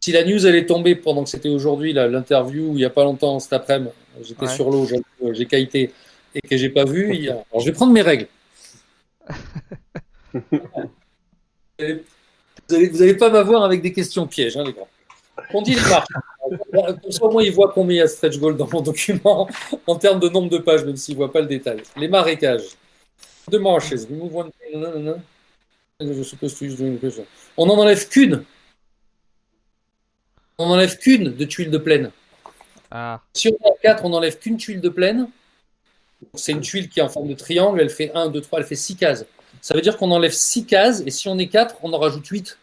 si 0.00 0.12
la 0.12 0.24
news 0.24 0.46
elle 0.46 0.56
est 0.56 0.66
tombée 0.66 0.94
pendant 0.94 1.24
que 1.24 1.30
c'était 1.30 1.48
aujourd'hui 1.48 1.92
l'interview, 1.92 2.72
il 2.74 2.80
y 2.80 2.84
a 2.84 2.90
pas 2.90 3.04
longtemps 3.04 3.38
cet 3.38 3.52
après-midi, 3.52 3.90
j'étais 4.22 4.46
Ouais. 4.46 4.54
sur 4.54 4.70
l'eau, 4.70 4.86
j'ai- 5.32 5.46
quitté 5.46 5.92
et 6.34 6.40
que 6.40 6.56
j'ai 6.56 6.70
pas 6.70 6.84
vu. 6.84 7.28
Alors, 7.28 7.44
je 7.60 7.66
vais 7.66 7.72
prendre 7.72 7.92
mes 7.92 8.02
règles. 8.02 8.26
Vous 10.34 10.40
allez, 12.76 12.88
vous 12.88 13.02
allez 13.02 13.16
pas 13.16 13.30
m'avoir 13.30 13.64
avec 13.64 13.82
des 13.82 13.92
questions 13.92 14.26
pièges, 14.26 14.56
hein, 14.56 14.64
les 14.64 14.72
gars. 14.72 14.86
On 15.54 15.62
dit 15.62 15.74
les 15.74 15.80
marches. 15.82 16.06
Comme 16.72 17.12
ça, 17.12 17.24
au 17.24 17.30
moins, 17.30 17.42
ils 17.42 17.52
voient 17.52 17.72
combien 17.74 17.96
il 17.96 17.98
y 17.98 18.02
a 18.02 18.08
stretch 18.08 18.38
goal 18.38 18.56
dans 18.56 18.68
mon 18.70 18.80
document 18.82 19.48
en 19.86 19.96
termes 19.96 20.20
de 20.20 20.28
nombre 20.28 20.50
de 20.50 20.58
pages, 20.58 20.84
même 20.84 20.96
s'ils 20.96 21.16
voient 21.16 21.32
pas 21.32 21.40
le 21.40 21.46
détail. 21.46 21.82
Les 21.96 22.08
marécages. 22.08 22.76
Remove 23.50 24.36
one- 24.36 24.50
nanana. 24.74 25.14
Je 26.00 26.22
suppose 26.22 26.60
use 26.60 26.76
during 26.76 26.98
pressure. 26.98 27.24
On 27.56 27.66
n'en 27.66 27.78
enlève 27.78 28.08
qu'une. 28.08 28.44
On 30.58 30.68
n'enlève 30.68 30.98
qu'une 30.98 31.34
de 31.34 31.44
tuile 31.44 31.70
de 31.70 31.78
plaine. 31.78 32.10
Ah, 32.90 33.20
Si 33.32 33.48
on 33.48 33.68
a 33.68 33.72
4, 33.82 34.04
on 34.04 34.10
n'enlève 34.10 34.38
qu'une 34.38 34.56
tuile 34.56 34.80
de 34.80 34.88
plaine. 34.88 35.28
C'est 36.34 36.52
une 36.52 36.60
tuile 36.60 36.88
qui 36.88 37.00
est 37.00 37.02
en 37.02 37.08
forme 37.08 37.28
de 37.28 37.34
triangle, 37.34 37.80
elle 37.80 37.90
fait 37.90 38.12
1, 38.14 38.28
2, 38.28 38.40
3, 38.40 38.60
elle 38.60 38.66
fait 38.66 38.76
6 38.76 38.96
cases. 38.96 39.24
Ça 39.62 39.74
veut 39.74 39.80
dire 39.80 39.96
qu'on 39.96 40.10
enlève 40.10 40.32
6 40.32 40.66
cases, 40.66 41.02
et 41.06 41.10
si 41.10 41.28
on 41.28 41.38
est 41.38 41.46
4, 41.46 41.76
on 41.82 41.92
en 41.94 41.98
rajoute 41.98 42.26
8. 42.26 42.58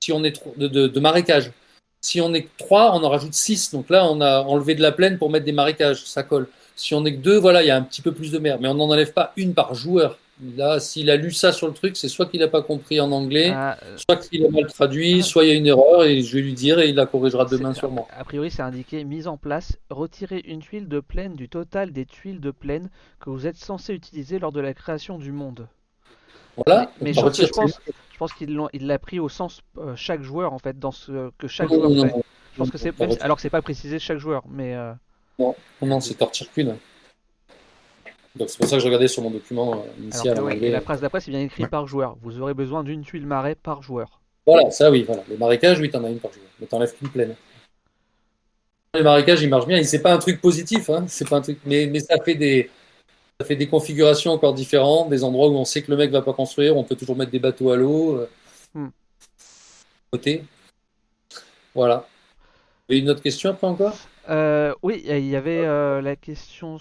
Si 0.00 0.10
on 0.12 0.24
est 0.24 0.42
de, 0.56 0.66
de- 0.66 0.86
de 0.88 1.00
marécage. 1.00 1.52
Si 2.00 2.20
on 2.20 2.34
est 2.34 2.48
3, 2.58 2.92
on 2.94 3.04
en 3.04 3.08
rajoute 3.10 3.34
6. 3.34 3.72
Donc 3.72 3.88
là, 3.90 4.06
on 4.10 4.20
a 4.20 4.40
enlevé 4.40 4.74
de 4.74 4.82
la 4.82 4.90
plaine 4.92 5.18
pour 5.18 5.30
mettre 5.30 5.44
des 5.46 5.52
marécages, 5.52 6.04
ça 6.04 6.22
colle. 6.22 6.48
Si 6.76 6.94
on 6.94 7.04
est 7.04 7.12
que 7.14 7.20
2, 7.20 7.36
voilà, 7.38 7.62
il 7.62 7.66
y 7.66 7.70
a 7.70 7.76
un 7.76 7.82
petit 7.82 8.02
peu 8.02 8.12
plus 8.12 8.32
de 8.32 8.38
mer. 8.38 8.58
Mais 8.60 8.68
on 8.68 8.74
n'en 8.74 8.90
enlève 8.90 9.12
pas 9.12 9.32
une 9.36 9.54
par 9.54 9.74
joueur. 9.74 10.18
Là, 10.56 10.80
s'il 10.80 11.10
a 11.10 11.16
lu 11.16 11.30
ça 11.30 11.52
sur 11.52 11.68
le 11.68 11.72
truc, 11.74 11.96
c'est 11.96 12.08
soit 12.08 12.26
qu'il 12.26 12.40
n'a 12.40 12.48
pas 12.48 12.60
compris 12.62 13.00
en 13.00 13.12
anglais, 13.12 13.52
ah, 13.54 13.78
euh, 13.84 13.96
soit 13.96 14.16
qu'il 14.16 14.44
a 14.44 14.48
mal 14.50 14.66
traduit, 14.66 15.22
soit 15.22 15.44
il 15.44 15.48
y 15.48 15.50
a 15.52 15.54
une 15.54 15.66
erreur, 15.68 16.02
et 16.04 16.22
je 16.22 16.36
vais 16.36 16.42
lui 16.42 16.54
dire, 16.54 16.80
et 16.80 16.88
il 16.88 16.96
la 16.96 17.06
corrigera 17.06 17.44
demain 17.44 17.72
sûrement. 17.72 18.08
A 18.10 18.24
priori, 18.24 18.50
c'est 18.50 18.60
indiqué 18.62 19.04
mise 19.04 19.28
en 19.28 19.36
place, 19.36 19.78
retirer 19.90 20.42
une 20.44 20.58
tuile 20.58 20.88
de 20.88 20.98
plaine 20.98 21.36
du 21.36 21.48
total 21.48 21.92
des 21.92 22.04
tuiles 22.04 22.40
de 22.40 22.50
plaine 22.50 22.90
que 23.20 23.30
vous 23.30 23.46
êtes 23.46 23.56
censé 23.56 23.92
utiliser 23.94 24.40
lors 24.40 24.50
de 24.50 24.60
la 24.60 24.74
création 24.74 25.18
du 25.18 25.30
monde. 25.30 25.68
Voilà, 26.56 26.90
Mais 27.00 27.12
je, 27.12 27.20
retire 27.20 27.46
je 27.48 27.52
pense, 27.52 27.80
je 28.12 28.18
pense 28.18 28.32
qu'il 28.32 28.56
l'a 28.80 28.98
pris 28.98 29.18
au 29.18 29.28
sens 29.28 29.62
euh, 29.78 29.94
chaque 29.96 30.22
joueur 30.22 30.52
en 30.52 30.58
fait, 30.58 30.78
dans 30.78 30.92
ce 30.92 31.30
que 31.38 31.48
chaque 31.48 31.70
Non, 31.70 31.76
joueur 31.76 31.90
non, 31.90 32.02
fait. 32.02 32.12
non, 32.12 32.22
Je 32.52 32.58
pense 32.58 32.70
que 32.70 32.78
c'est 32.78 32.98
même 32.98 33.16
alors 33.20 33.36
que 33.36 33.42
c'est 33.42 33.50
pas 33.50 33.62
précisé 33.62 33.98
chaque 33.98 34.18
joueur, 34.18 34.44
mais 34.48 34.74
euh, 34.74 34.92
Non, 35.38 35.54
non, 35.82 36.00
c'est 36.00 36.14
tortire 36.14 36.50
qu'une. 36.52 36.76
Donc 38.36 38.50
c'est 38.50 38.58
pour 38.58 38.66
ça 38.66 38.76
que 38.76 38.80
je 38.80 38.86
regardais 38.86 39.08
sur 39.08 39.22
mon 39.22 39.30
document 39.30 39.70
euh, 39.70 39.74
alors 39.74 39.86
initial. 39.98 40.40
en 40.40 40.44
ouais, 40.44 40.58
et 40.58 40.70
la 40.70 40.80
phrase 40.80 41.00
d'après 41.00 41.20
c'est 41.20 41.30
bien 41.30 41.40
écrit 41.40 41.66
par 41.66 41.86
joueur. 41.86 42.16
Vous 42.22 42.40
aurez 42.40 42.54
besoin 42.54 42.82
d'une 42.84 43.02
tuile 43.02 43.26
marais 43.26 43.54
par 43.54 43.82
joueur. 43.82 44.20
Voilà, 44.46 44.70
ça 44.70 44.90
oui, 44.90 45.04
voilà. 45.04 45.22
Les 45.28 45.36
marécages, 45.36 45.80
oui, 45.80 45.90
t'en 45.90 46.04
as 46.04 46.10
une 46.10 46.18
par 46.18 46.32
jour. 46.32 46.42
Mais 46.60 46.66
t'enlèves 46.66 46.94
qu'une 46.94 47.08
pleine. 47.08 47.34
Les 48.94 49.02
marécages, 49.02 49.42
ils 49.42 49.48
marchent 49.48 49.66
bien. 49.66 49.82
C'est 49.82 50.02
pas 50.02 50.12
un 50.12 50.18
truc 50.18 50.40
positif, 50.40 50.90
hein. 50.90 51.04
C'est 51.08 51.28
pas 51.28 51.36
un 51.36 51.40
truc. 51.40 51.58
Mais, 51.64 51.86
mais 51.86 52.00
ça 52.00 52.16
fait 52.22 52.34
des. 52.34 52.70
Ça 53.40 53.46
fait 53.46 53.56
des 53.56 53.66
configurations 53.66 54.32
encore 54.32 54.54
différentes, 54.54 55.10
des 55.10 55.24
endroits 55.24 55.48
où 55.48 55.56
on 55.56 55.64
sait 55.64 55.82
que 55.82 55.90
le 55.90 55.96
mec 55.96 56.10
va 56.10 56.22
pas 56.22 56.32
construire, 56.32 56.76
on 56.76 56.84
peut 56.84 56.94
toujours 56.94 57.16
mettre 57.16 57.32
des 57.32 57.40
bateaux 57.40 57.70
à 57.72 57.76
l'eau. 57.76 58.16
euh, 58.16 58.28
Hmm. 58.74 58.88
Côté. 60.12 60.44
Voilà. 61.74 62.06
Et 62.88 62.98
une 62.98 63.10
autre 63.10 63.22
question 63.22 63.50
après 63.50 63.66
encore? 63.66 63.96
Euh, 64.28 64.74
oui, 64.82 65.02
il 65.06 65.26
y 65.26 65.36
avait 65.36 65.64
euh, 65.64 66.00
la 66.00 66.16
question 66.16 66.78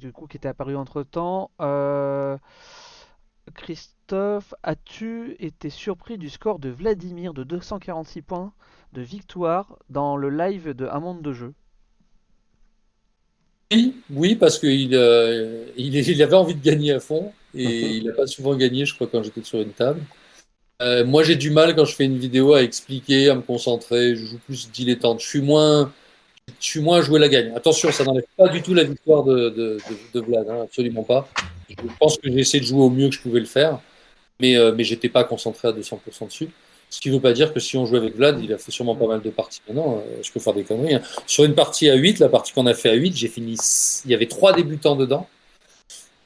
du 0.00 0.12
coup 0.12 0.26
qui 0.26 0.36
était 0.36 0.48
apparue 0.48 0.76
entre 0.76 1.02
temps. 1.02 1.50
Christophe, 3.54 4.54
as-tu 4.62 5.36
été 5.38 5.70
surpris 5.70 6.18
du 6.18 6.30
score 6.30 6.58
de 6.58 6.70
Vladimir 6.70 7.34
de 7.34 7.44
246 7.44 8.22
points 8.22 8.52
de 8.92 9.02
victoire 9.02 9.78
dans 9.90 10.16
le 10.16 10.30
live 10.30 10.70
de 10.70 10.86
Un 10.86 11.00
monde 11.00 11.22
de 11.22 11.32
jeu? 11.32 11.54
Oui, 13.72 13.94
oui, 14.10 14.34
parce 14.36 14.58
qu'il 14.58 14.94
euh, 14.94 15.66
il, 15.76 15.94
il 15.96 16.22
avait 16.22 16.36
envie 16.36 16.54
de 16.54 16.62
gagner 16.62 16.92
à 16.92 17.00
fond 17.00 17.32
et 17.54 17.96
il 17.96 18.04
n'a 18.04 18.12
pas 18.12 18.26
souvent 18.26 18.54
gagné, 18.56 18.84
je 18.84 18.94
crois, 18.94 19.06
quand 19.06 19.22
j'étais 19.22 19.42
sur 19.42 19.60
une 19.60 19.72
table. 19.72 20.00
Euh, 20.82 21.04
moi, 21.04 21.22
j'ai 21.22 21.36
du 21.36 21.50
mal 21.50 21.74
quand 21.74 21.84
je 21.84 21.94
fais 21.94 22.04
une 22.04 22.18
vidéo 22.18 22.54
à 22.54 22.62
expliquer, 22.62 23.30
à 23.30 23.34
me 23.34 23.42
concentrer. 23.42 24.16
Je 24.16 24.26
joue 24.26 24.38
plus 24.38 24.70
dilettante. 24.70 25.20
Je 25.20 25.26
suis 25.26 25.40
moins, 25.40 25.92
je 26.60 26.66
suis 26.66 26.80
moins 26.80 26.98
à 26.98 27.02
jouer 27.02 27.18
la 27.18 27.28
gagne. 27.28 27.52
Attention, 27.54 27.92
ça 27.92 28.04
n'enlève 28.04 28.24
pas 28.36 28.48
du 28.48 28.62
tout 28.62 28.74
la 28.74 28.84
victoire 28.84 29.24
de, 29.24 29.50
de, 29.50 29.78
de, 29.88 30.20
de 30.20 30.20
Vlad, 30.20 30.48
hein, 30.48 30.62
absolument 30.62 31.04
pas. 31.04 31.28
Je 31.68 31.74
pense 31.98 32.18
que 32.18 32.30
j'ai 32.30 32.40
essayé 32.40 32.60
de 32.60 32.66
jouer 32.66 32.82
au 32.82 32.90
mieux 32.90 33.08
que 33.08 33.14
je 33.14 33.20
pouvais 33.20 33.40
le 33.40 33.46
faire, 33.46 33.80
mais, 34.40 34.56
euh, 34.56 34.72
mais 34.76 34.84
j'étais 34.84 35.08
pas 35.08 35.24
concentré 35.24 35.68
à 35.68 35.72
200% 35.72 36.26
dessus. 36.26 36.48
Ce 36.90 37.00
qui 37.00 37.08
ne 37.10 37.14
veut 37.14 37.20
pas 37.20 37.32
dire 37.32 37.52
que 37.52 37.60
si 37.60 37.76
on 37.76 37.86
jouait 37.86 37.98
avec 37.98 38.14
Vlad, 38.14 38.40
il 38.42 38.52
a 38.52 38.58
fait 38.58 38.70
sûrement 38.70 38.94
pas 38.94 39.06
mal 39.06 39.20
de 39.20 39.30
parties. 39.30 39.60
Maintenant, 39.66 39.98
euh, 39.98 40.18
je 40.22 40.30
peux 40.30 40.38
faire 40.40 40.54
des 40.54 40.62
conneries. 40.62 40.94
hein. 40.94 41.02
Sur 41.26 41.44
une 41.44 41.54
partie 41.54 41.90
à 41.90 41.94
8, 41.94 42.20
la 42.20 42.28
partie 42.28 42.52
qu'on 42.52 42.66
a 42.66 42.74
fait 42.74 42.90
à 42.90 42.94
8, 42.94 43.16
j'ai 43.16 43.28
fini. 43.28 43.56
Il 44.04 44.10
y 44.10 44.14
avait 44.14 44.26
trois 44.26 44.52
débutants 44.52 44.94
dedans. 44.94 45.26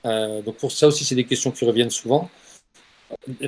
Euh, 0.04 0.42
donc 0.42 0.56
pour 0.56 0.70
ça 0.70 0.86
aussi, 0.86 1.04
c'est 1.04 1.14
des 1.14 1.24
questions 1.24 1.50
qui 1.50 1.64
reviennent 1.64 1.90
souvent. 1.90 2.28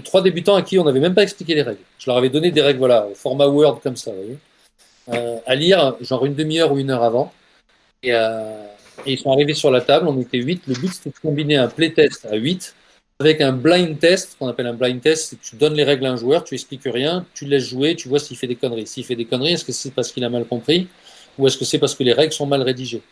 Trois 0.05 0.23
débutants 0.23 0.55
à 0.55 0.63
qui 0.63 0.79
on 0.79 0.85
n'avait 0.85 1.01
même 1.01 1.15
pas 1.15 1.23
expliqué 1.23 1.55
les 1.55 1.63
règles. 1.63 1.81
Je 1.99 2.07
leur 2.09 2.17
avais 2.17 2.31
donné 2.31 2.51
des 2.51 2.63
règles, 2.63 2.79
voilà, 2.79 3.07
au 3.07 3.15
format 3.15 3.47
Word 3.47 3.81
comme 3.83 3.97
ça, 3.97 4.11
vous 4.11 4.17
voyez, 4.17 4.39
euh, 5.11 5.37
à 5.45 5.55
lire 5.55 5.97
genre 6.01 6.25
une 6.25 6.35
demi-heure 6.35 6.73
ou 6.73 6.79
une 6.79 6.91
heure 6.91 7.03
avant. 7.03 7.33
Et, 8.03 8.09
et 8.13 9.13
ils 9.13 9.19
sont 9.19 9.31
arrivés 9.31 9.53
sur 9.53 9.71
la 9.71 9.83
table, 9.83 10.09
on 10.09 10.19
était 10.19 10.39
8. 10.39 10.63
Le 10.67 10.75
but 10.75 10.93
c'était 10.93 11.11
de 11.11 11.19
combiner 11.21 11.57
un 11.57 11.69
playtest 11.69 12.25
à 12.25 12.37
8 12.37 12.75
avec 13.21 13.43
un 13.43 13.53
blind 13.53 13.99
test, 13.99 14.37
qu'on 14.39 14.49
appelle 14.49 14.67
un 14.67 14.73
blind 14.73 15.01
test, 15.01 15.29
c'est 15.29 15.37
que 15.37 15.45
tu 15.45 15.57
donnes 15.57 15.75
les 15.75 15.85
règles 15.85 16.07
à 16.07 16.13
un 16.13 16.17
joueur, 16.17 16.43
tu 16.43 16.55
expliques 16.55 16.81
rien, 16.87 17.27
tu 17.35 17.45
le 17.45 17.51
laisses 17.51 17.69
jouer, 17.69 17.95
tu 17.95 18.09
vois 18.09 18.19
s'il 18.19 18.37
fait 18.37 18.47
des 18.47 18.57
conneries. 18.57 18.87
S'il 18.87 19.05
fait 19.05 19.15
des 19.15 19.27
conneries, 19.27 19.53
est-ce 19.53 19.65
que 19.65 19.73
c'est 19.73 19.91
parce 19.91 20.11
qu'il 20.11 20.25
a 20.25 20.31
mal 20.31 20.47
compris 20.47 20.89
ou 21.39 21.47
est-ce 21.47 21.59
que 21.59 21.67
c'est 21.67 21.79
parce 21.79 21.95
que 21.95 22.03
les 22.03 22.15
règles 22.15 22.33
sont 22.33 22.47
mal 22.47 22.63
rédigées? 22.63 23.03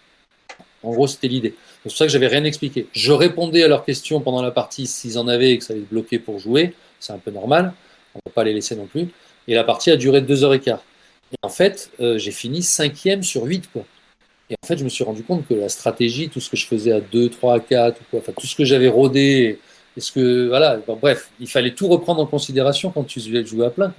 En 0.82 0.92
gros, 0.92 1.06
c'était 1.06 1.28
l'idée. 1.28 1.54
C'est 1.58 1.90
pour 1.90 1.92
ça 1.92 2.06
que 2.06 2.12
j'avais 2.12 2.26
rien 2.26 2.44
expliqué. 2.44 2.86
Je 2.92 3.12
répondais 3.12 3.62
à 3.62 3.68
leurs 3.68 3.84
questions 3.84 4.20
pendant 4.20 4.40
la 4.40 4.50
partie 4.50 4.86
s'ils 4.86 5.18
en 5.18 5.28
avaient 5.28 5.50
et 5.50 5.58
que 5.58 5.64
ça 5.64 5.74
se 5.74 5.80
bloquer 5.80 6.18
pour 6.18 6.38
jouer. 6.38 6.72
C'est 7.00 7.12
un 7.12 7.18
peu 7.18 7.30
normal. 7.30 7.74
On 8.14 8.18
ne 8.18 8.30
va 8.30 8.34
pas 8.34 8.44
les 8.44 8.54
laisser 8.54 8.76
non 8.76 8.86
plus. 8.86 9.08
Et 9.46 9.54
la 9.54 9.64
partie 9.64 9.90
a 9.90 9.96
duré 9.96 10.22
deux 10.22 10.42
heures 10.42 10.54
et 10.54 10.60
quart. 10.60 10.82
Et 11.32 11.36
en 11.42 11.50
fait, 11.50 11.90
euh, 12.00 12.16
j'ai 12.16 12.30
fini 12.30 12.62
cinquième 12.62 13.22
sur 13.22 13.42
8, 13.44 13.70
quoi. 13.72 13.84
Et 14.48 14.54
en 14.62 14.66
fait, 14.66 14.78
je 14.78 14.84
me 14.84 14.88
suis 14.88 15.04
rendu 15.04 15.22
compte 15.22 15.46
que 15.46 15.52
la 15.52 15.68
stratégie, 15.68 16.30
tout 16.30 16.40
ce 16.40 16.48
que 16.48 16.56
je 16.56 16.66
faisais 16.66 16.92
à 16.92 17.00
2, 17.00 17.28
3, 17.28 17.56
à 17.56 17.60
4, 17.60 18.00
ou 18.00 18.04
quoi, 18.10 18.20
enfin, 18.20 18.32
tout 18.38 18.46
ce 18.46 18.56
que 18.56 18.64
j'avais 18.64 18.88
rodé, 18.88 19.58
est-ce 19.98 20.12
que, 20.12 20.48
voilà, 20.48 20.80
bref, 21.00 21.30
il 21.40 21.48
fallait 21.48 21.74
tout 21.74 21.88
reprendre 21.88 22.20
en 22.20 22.26
considération 22.26 22.90
quand 22.90 23.04
tu 23.04 23.20
jouais 23.20 23.66
à 23.66 23.70
plein. 23.70 23.92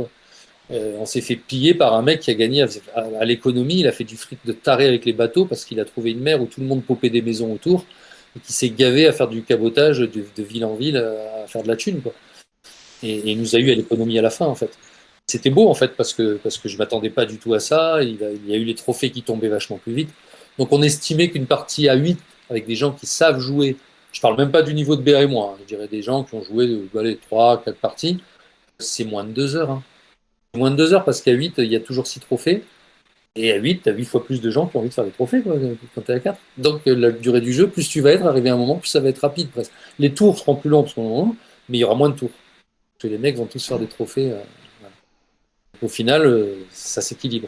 Euh, 0.72 0.96
on 1.00 1.06
s'est 1.06 1.22
fait 1.22 1.36
piller 1.36 1.74
par 1.74 1.94
un 1.94 2.02
mec 2.02 2.22
qui 2.22 2.32
a 2.32 2.36
gagné 2.36 2.66
à, 2.96 3.26
l'économie, 3.26 3.80
il 3.80 3.88
a 3.88 3.92
fait 3.92 4.04
du 4.04 4.18
fric 4.18 4.40
de 4.46 4.54
taré 4.54 4.88
avec 4.88 5.06
les 5.06 5.14
bateaux 5.14 5.46
parce 5.46 5.66
qu'il 5.66 5.80
a 5.80 5.86
trouvé 5.86 6.12
une 6.12 6.20
mer 6.20 6.42
où 6.42 6.46
tout 6.46 6.62
le 6.62 6.68
monde 6.68 6.84
popait 6.84 7.10
des 7.10 7.22
maisons 7.22 7.52
autour 7.54 7.86
et 8.36 8.40
qui 8.40 8.54
s'est 8.54 8.70
gavé 8.70 9.08
à 9.08 9.14
faire 9.14 9.28
du 9.28 9.42
cabotage 9.42 10.00
de, 10.00 10.44
ville 10.44 10.66
en 10.66 10.76
ville, 10.76 10.98
à 10.98 11.48
faire 11.48 11.64
de 11.64 11.68
la 11.68 11.76
thune. 11.76 12.02
Et, 13.02 13.12
et 13.12 13.32
il 13.32 13.40
nous 13.40 13.56
a 13.56 13.60
eu 13.60 13.72
à 13.72 13.76
l'économie 13.76 14.20
à 14.20 14.22
la 14.22 14.30
fin, 14.30 14.46
en 14.46 14.56
fait. 14.56 14.78
C'était 15.30 15.52
beau 15.52 15.70
en 15.70 15.76
fait 15.76 15.96
parce 15.96 16.14
que, 16.14 16.40
parce 16.42 16.58
que 16.58 16.68
je 16.68 16.76
m'attendais 16.80 17.12
pas 17.12 17.28
du 17.28 17.38
tout 17.38 17.54
à 17.54 17.60
ça. 17.60 18.02
Il, 18.02 18.18
y 18.48 18.54
a 18.54 18.58
eu 18.58 18.64
les 18.64 18.74
trophées 18.74 19.12
qui 19.12 19.22
tombaient 19.22 19.48
vachement 19.48 19.78
plus 19.78 19.94
vite. 19.94 20.10
Donc 20.58 20.70
on 20.72 20.82
estimait 20.82 21.30
qu'une 21.30 21.46
partie 21.46 21.88
à 21.88 21.94
8 21.94 22.18
avec 22.50 22.66
des 22.66 22.74
gens 22.74 22.92
qui 22.94 23.06
savent 23.06 23.40
jouer, 23.40 23.78
je 24.11 24.22
parle 24.22 24.38
même 24.38 24.52
pas 24.52 24.64
du 24.64 24.73
niveau 24.73 24.95
de 24.95 25.02
BR 25.02 25.19
et 25.19 25.27
moi, 25.27 25.53
hein. 25.53 25.57
je 25.61 25.65
dirais 25.65 25.88
des 25.88 26.02
gens 26.02 26.23
qui 26.23 26.36
ont 26.36 26.44
joué 26.44 26.68
euh, 26.68 26.99
allez, 26.99 27.18
3, 27.18 27.64
4 27.64 27.77
parties, 27.77 28.22
c'est 28.80 29.06
moins 29.06 29.23
de 29.23 29.31
2 29.31 29.56
heures. 29.56 29.72
Hein. 29.72 29.84
Moins 30.56 30.72
de 30.72 30.77
2 30.77 30.94
heures 30.94 31.06
parce 31.06 31.22
qu'à 31.22 31.31
8, 31.31 31.56
il 31.60 31.65
y 31.65 31.76
a 31.76 31.80
toujours 31.80 32.07
6 32.07 32.22
trophées. 32.22 32.64
Et 33.36 33.52
à 33.52 33.57
8, 33.57 33.84
tu 33.84 33.90
as 33.90 33.94
8 33.94 34.06
fois 34.06 34.26
plus 34.26 34.41
de 34.41 34.49
gens 34.49 34.65
qui 34.65 34.76
ont 34.76 34.80
envie 34.80 34.90
de 34.90 34.94
faire 34.94 35.06
des 35.06 35.11
trophées 35.11 35.44
quand 35.44 36.02
tu 36.02 36.11
à 36.11 36.19
4. 36.19 36.40
Donc 36.57 36.88
euh, 36.88 36.95
la 36.95 37.11
durée 37.11 37.41
du 37.41 37.53
jeu, 37.53 37.69
plus 37.69 37.88
tu 37.88 38.02
vas 38.02 38.11
être, 38.11 38.26
arrivé 38.26 38.49
à 38.49 38.56
un 38.56 38.57
moment, 38.57 38.77
plus 38.77 38.90
ça 38.90 38.99
va 38.99 39.10
être 39.10 39.19
rapide 39.19 39.49
presque. 39.52 39.72
Les 39.99 40.14
tours 40.14 40.38
seront 40.38 40.56
plus 40.56 40.69
longs, 40.69 40.86
mais 41.69 41.77
il 41.77 41.81
y 41.81 41.84
aura 41.84 41.95
moins 41.95 42.10
de 42.10 42.15
tours. 42.15 42.31
Parce 42.31 43.03
que 43.03 43.07
les 43.07 43.18
mecs 43.18 43.38
vont 43.38 43.45
tous 43.45 43.65
faire 43.65 43.80
des 43.80 43.88
trophées. 43.88 44.31
Euh, 44.31 44.41
au 45.81 45.88
final, 45.88 46.26
euh, 46.26 46.56
ça 46.72 47.02
s'équilibre. 47.02 47.48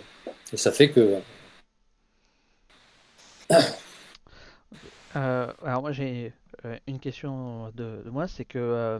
Et 0.53 0.57
ça 0.57 0.71
fait 0.71 0.91
que. 0.91 1.17
alors 5.13 5.81
moi 5.81 5.91
j'ai 5.91 6.31
une 6.88 6.99
question 6.99 7.71
de, 7.75 8.03
moi, 8.09 8.27
c'est 8.27 8.45
que 8.45 8.99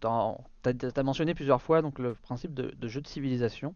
tu 0.00 0.06
as, 0.06 1.02
mentionné 1.02 1.34
plusieurs 1.34 1.62
fois 1.62 1.82
donc, 1.82 1.98
le 1.98 2.14
principe 2.14 2.54
de, 2.54 2.74
de 2.76 2.88
jeu 2.88 3.00
de 3.00 3.06
civilisation. 3.06 3.74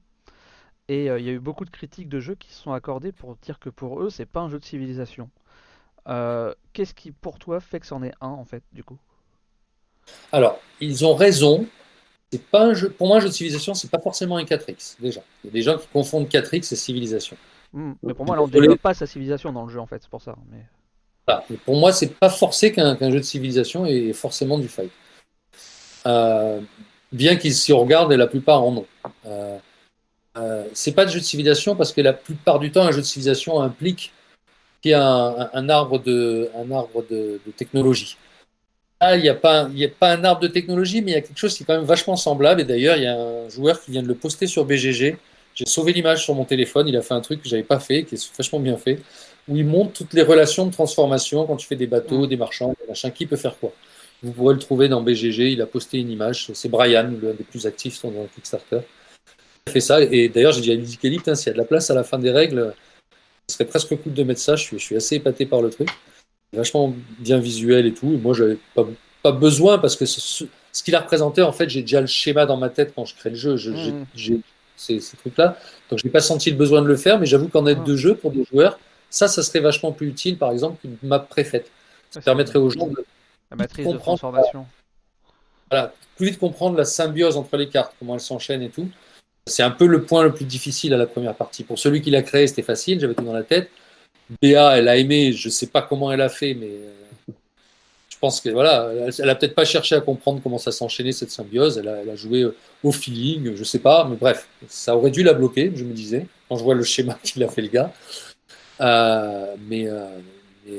Et 0.90 1.09
euh, 1.09 1.20
il 1.20 1.24
y 1.24 1.28
a 1.28 1.32
eu 1.32 1.39
beaucoup 1.39 1.65
de 1.65 1.70
critiques 1.70 2.09
de 2.09 2.19
jeux 2.19 2.35
qui 2.35 2.52
se 2.52 2.62
sont 2.62 2.73
accordées 2.73 3.12
pour 3.12 3.36
dire 3.36 3.61
que 3.61 3.70
pour 3.70 4.02
eux, 4.02 4.11
c'est 4.11 4.27
pas 4.27 4.40
un 4.40 4.48
jeu 4.48 4.59
de 4.59 4.65
civilisation. 4.65 5.31
Euh, 6.09 6.52
qu'est-ce 6.73 6.94
qui, 6.94 7.12
pour 7.12 7.39
toi, 7.39 7.61
fait 7.61 7.78
que 7.78 7.86
c'en 7.86 8.02
est 8.02 8.12
un, 8.20 8.27
en 8.27 8.44
fait, 8.44 8.65
du 8.73 8.82
coup? 8.82 8.98
Alors, 10.32 10.59
ils 10.81 11.05
ont 11.05 11.15
raison. 11.15 11.65
C'est 12.32 12.44
pas 12.44 12.65
un 12.65 12.74
jeu, 12.74 12.90
pour 12.90 13.07
moi, 13.07 13.19
un 13.19 13.20
jeu 13.20 13.28
de 13.28 13.32
civilisation, 13.32 13.73
c'est 13.73 13.90
pas 13.90 14.01
forcément 14.01 14.36
un 14.36 14.43
4X, 14.43 15.01
déjà. 15.01 15.20
Il 15.44 15.48
y 15.48 15.51
a 15.51 15.52
des 15.52 15.62
gens 15.62 15.78
qui 15.78 15.86
confondent 15.86 16.27
4X 16.27 16.73
et 16.73 16.77
civilisation. 16.77 17.36
Hmm, 17.73 17.93
mais 18.02 18.12
pour 18.12 18.27
moi, 18.27 18.40
on 18.40 18.48
ne 18.48 18.52
développe 18.52 18.81
pas 18.81 18.94
sa 18.94 19.07
civilisation 19.07 19.52
dans 19.52 19.66
le 19.66 19.73
jeu, 19.73 19.78
en 19.78 19.86
fait, 19.86 20.02
c'est 20.02 20.11
pour 20.11 20.23
ça. 20.23 20.35
Mais... 20.51 20.65
Pour 21.65 21.77
moi, 21.77 21.93
c'est 21.93 22.15
pas 22.15 22.31
forcé 22.31 22.73
qu'un 22.73 22.97
jeu 23.01 23.19
de 23.19 23.24
civilisation 23.24 23.86
ait 23.86 24.12
forcément 24.12 24.59
du 24.59 24.69
fight. 24.69 24.90
Euh, 26.07 26.61
bien 27.12 27.36
qu'ils 27.36 27.55
s'y 27.55 27.73
regardent, 27.73 28.12
et 28.12 28.16
la 28.16 28.27
plupart 28.27 28.62
en 28.62 28.77
ont. 28.78 28.86
Euh, 30.36 30.65
c'est 30.73 30.93
pas 30.93 31.05
de 31.05 31.11
jeu 31.11 31.19
de 31.19 31.24
civilisation 31.24 31.74
parce 31.74 31.93
que 31.93 32.01
la 32.01 32.12
plupart 32.12 32.59
du 32.59 32.70
temps, 32.70 32.85
un 32.85 32.93
jeu 32.93 33.01
de 33.01 33.07
civilisation 33.07 33.61
implique 33.61 34.12
qu'il 34.81 34.93
y 34.93 34.94
a 34.94 35.51
un, 35.52 35.69
arbre 35.69 35.98
de, 35.98 36.48
un 36.57 36.70
arbre 36.70 37.05
de, 37.11 37.40
technologie. 37.57 38.16
Là, 39.01 39.16
il 39.16 39.23
n'y 39.23 39.28
a, 39.28 39.35
pas, 39.35 39.62
a 39.65 39.89
pas 39.98 40.12
un 40.12 40.24
arbre 40.24 40.40
de 40.40 40.48
technologie, 40.48 41.02
mais 41.02 41.12
il 41.12 41.15
y 41.15 41.19
a 41.19 41.20
quelque 41.20 41.39
chose 41.39 41.57
qui 41.57 41.62
est 41.62 41.66
quand 41.66 41.77
même 41.77 41.85
vachement 41.85 42.16
semblable. 42.16 42.61
Et 42.61 42.65
d'ailleurs, 42.65 42.97
il 42.97 43.02
y 43.02 43.07
a 43.07 43.16
un 43.16 43.48
joueur 43.48 43.81
qui 43.82 43.90
vient 43.90 44.02
de 44.02 44.09
le 44.09 44.15
poster 44.15 44.47
sur 44.47 44.65
BGG. 44.65 45.19
J'ai 45.55 45.66
sauvé 45.66 45.93
l'image 45.93 46.24
sur 46.24 46.35
mon 46.35 46.44
téléphone. 46.44 46.89
Il 46.89 46.97
a 46.97 47.02
fait 47.02 47.15
un 47.15 47.20
truc 47.20 47.43
que 47.43 47.48
j'avais 47.48 47.62
pas 47.62 47.81
fait, 47.81 48.05
qui 48.05 48.15
est 48.15 48.36
vachement 48.36 48.61
bien 48.61 48.77
fait, 48.77 49.01
où 49.51 49.56
il 49.56 49.66
montre 49.66 49.93
toutes 49.93 50.14
les 50.14 50.22
relations 50.22 50.66
de 50.66 50.72
transformation 50.72 51.47
quand 51.47 51.56
tu 51.56 51.66
fais 51.66 51.77
des 51.77 51.86
bateaux, 51.86 52.27
des 52.27 52.36
marchands, 52.36 52.74
des 52.81 52.89
machins. 52.89 53.10
Qui 53.10 53.27
peut 53.27 53.36
faire 53.36 53.59
quoi? 53.59 53.72
Vous 54.22 54.32
pourrez 54.32 54.55
le 54.55 54.60
trouver 54.60 54.89
dans 54.89 55.02
BGG. 55.02 55.52
Il 55.52 55.60
a 55.60 55.66
posté 55.66 55.98
une 55.98 56.10
image. 56.10 56.51
C'est 56.55 56.68
Brian, 56.68 57.10
l'un 57.22 57.32
des 57.32 57.44
plus 57.44 57.66
actifs 57.66 58.01
dans 58.02 58.10
le 58.10 58.28
Kickstarter 58.35 58.81
fait 59.70 59.81
ça. 59.81 60.01
Et 60.02 60.28
d'ailleurs, 60.28 60.52
j'ai 60.52 60.60
dit 60.60 60.72
à 60.72 60.74
Lydie 60.74 60.98
Kelly, 60.98 61.20
s'il 61.35 61.47
y 61.47 61.51
a 61.51 61.52
de 61.52 61.59
la 61.59 61.64
place 61.64 61.90
à 61.90 61.94
la 61.94 62.05
fin 62.05 62.18
des 62.18 62.31
règles, 62.31 62.74
ce 63.48 63.55
serait 63.55 63.64
presque 63.64 63.97
cool 64.02 64.12
de 64.12 64.22
mettre 64.22 64.40
ça. 64.40 64.56
Je 64.56 64.62
suis, 64.62 64.78
je 64.78 64.85
suis 64.85 64.97
assez 64.97 65.16
épaté 65.16 65.47
par 65.47 65.62
le 65.62 65.70
truc. 65.70 65.89
Vachement 66.52 66.94
bien 67.18 67.39
visuel 67.39 67.86
et 67.86 67.94
tout. 67.94 68.12
Et 68.12 68.18
moi, 68.18 68.35
j'avais 68.35 68.59
pas, 68.74 68.86
pas 69.22 69.32
besoin 69.32 69.78
parce 69.78 69.97
que 69.97 70.05
ce, 70.05 70.44
qu'il 70.85 70.94
a 70.94 71.01
représenté, 71.01 71.43
en 71.43 71.52
fait, 71.52 71.68
j'ai 71.68 71.82
déjà 71.82 72.01
le 72.01 72.06
schéma 72.06 72.47
dans 72.47 72.56
ma 72.56 72.68
tête 72.68 72.93
quand 72.94 73.05
je 73.05 73.14
crée 73.14 73.31
le 73.31 73.36
jeu. 73.36 73.55
Mmh. 73.55 74.06
J'ai 74.14 74.40
ces, 74.77 74.98
trucs-là. 75.18 75.56
Donc, 75.90 75.98
je 75.98 76.06
n'ai 76.06 76.10
pas 76.10 76.20
senti 76.20 76.51
le 76.51 76.56
besoin 76.56 76.82
de 76.82 76.86
le 76.86 76.97
faire, 76.97 77.18
mais 77.18 77.27
j'avoue 77.27 77.48
qu'en 77.48 77.66
aide 77.66 77.81
mmh. 77.81 77.85
de 77.85 77.97
jeu 77.97 78.14
pour 78.14 78.32
des 78.32 78.44
joueurs, 78.44 78.78
ça, 79.11 79.28
ça 79.28 79.43
serait 79.43 79.61
vachement 79.61 79.93
plus 79.93 80.09
utile, 80.09 80.39
par 80.39 80.53
exemple, 80.53 80.81
qu'une 80.81 80.97
map 81.03 81.19
préfaite. 81.19 81.70
Ça 82.11 82.20
permettrait 82.20 82.59
aux 82.59 82.70
gens 82.70 82.87
de, 82.87 83.05
la 83.51 83.57
matrice 83.57 83.87
de 83.87 83.99
transformation. 83.99 84.66
Voilà, 85.70 85.93
plus 86.16 86.27
vite 86.28 86.39
comprendre 86.39 86.77
la 86.77 86.85
symbiose 86.85 87.37
entre 87.37 87.57
les 87.57 87.69
cartes, 87.69 87.95
comment 87.99 88.15
elles 88.15 88.20
s'enchaînent 88.20 88.62
et 88.62 88.70
tout. 88.70 88.89
C'est 89.47 89.62
un 89.62 89.70
peu 89.70 89.87
le 89.87 90.03
point 90.05 90.23
le 90.23 90.32
plus 90.32 90.45
difficile 90.45 90.95
à 90.95 90.97
la 90.97 91.07
première 91.07 91.35
partie. 91.35 91.65
Pour 91.65 91.78
celui 91.78 92.03
qui 92.03 92.11
l'a 92.11 92.23
créé, 92.23 92.47
c'était 92.47 92.62
facile, 92.62 93.01
j'avais 93.01 93.15
tout 93.15 93.24
dans 93.24 93.32
la 93.32 93.43
tête. 93.43 93.70
Béa, 94.41 94.77
elle 94.78 94.89
a 94.89 94.97
aimé, 94.97 95.32
je 95.32 95.49
ne 95.49 95.53
sais 95.53 95.66
pas 95.66 95.82
comment 95.82 96.12
elle 96.12 96.20
a 96.20 96.28
fait, 96.28 96.55
mais 96.55 96.69
euh, 96.69 97.32
je 98.09 98.19
pense 98.20 98.41
que 98.41 98.51
voilà, 98.51 98.91
elle, 98.93 99.27
n'a 99.27 99.35
peut-être 99.35 99.55
pas 99.55 99.65
cherché 99.65 99.95
à 99.97 100.01
comprendre 100.01 100.41
comment 100.43 100.59
ça 100.59 100.70
s'enchaînait 100.70 101.12
cette 101.12 101.31
symbiose. 101.31 101.78
Elle 101.78 101.89
a, 101.89 102.15
joué 102.16 102.43
euh, 102.43 102.55
au 102.85 102.93
feeling, 102.93 103.55
je 103.55 103.61
ne 103.61 103.65
sais 103.65 103.81
pas, 103.81 104.05
mais 104.09 104.16
bref, 104.16 104.47
ça 104.69 104.97
aurait 104.97 105.11
dû 105.11 105.23
la 105.23 105.32
bloquer, 105.32 105.73
je 105.74 105.85
me 105.85 105.93
disais, 105.93 106.27
quand 106.49 106.57
je 106.57 106.62
vois 106.62 106.74
le 106.74 106.85
schéma 106.85 107.19
qu'il 107.24 107.43
a 107.43 107.49
fait 107.49 107.62
le 107.62 107.69
gars. 107.69 107.93
Euh, 108.81 109.55
mais 109.69 109.89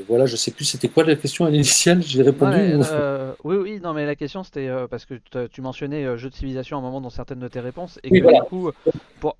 voilà, 0.07 0.26
je 0.26 0.36
sais 0.36 0.52
plus 0.52 0.65
c'était 0.65 0.88
quoi 0.88 1.03
la 1.03 1.15
question 1.15 1.48
initiale, 1.48 2.02
j'ai 2.02 2.22
répondu. 2.22 2.57
Euh, 2.57 3.34
oui, 3.44 3.56
oui, 3.57 3.80
non, 3.82 3.94
mais 3.94 4.06
la 4.06 4.15
question 4.15 4.44
c'était 4.44 4.68
euh, 4.68 4.88
parce 4.88 5.06
que 5.06 5.15
tu 5.48 5.61
mentionnais 5.61 6.06
euh, 6.06 6.18
jeu 6.18 6.30
de 6.30 6.36
civilisation 6.36 6.78
à 6.78 6.80
un 6.80 6.84
moment 6.84 7.02
dans 7.02 7.10
certaines 7.10 7.40
de 7.40 7.48
tes 7.48 7.60
réponses 7.60 7.99
et 8.03 8.10
que 8.10 8.15
du 8.15 8.41
coup, 8.48 8.72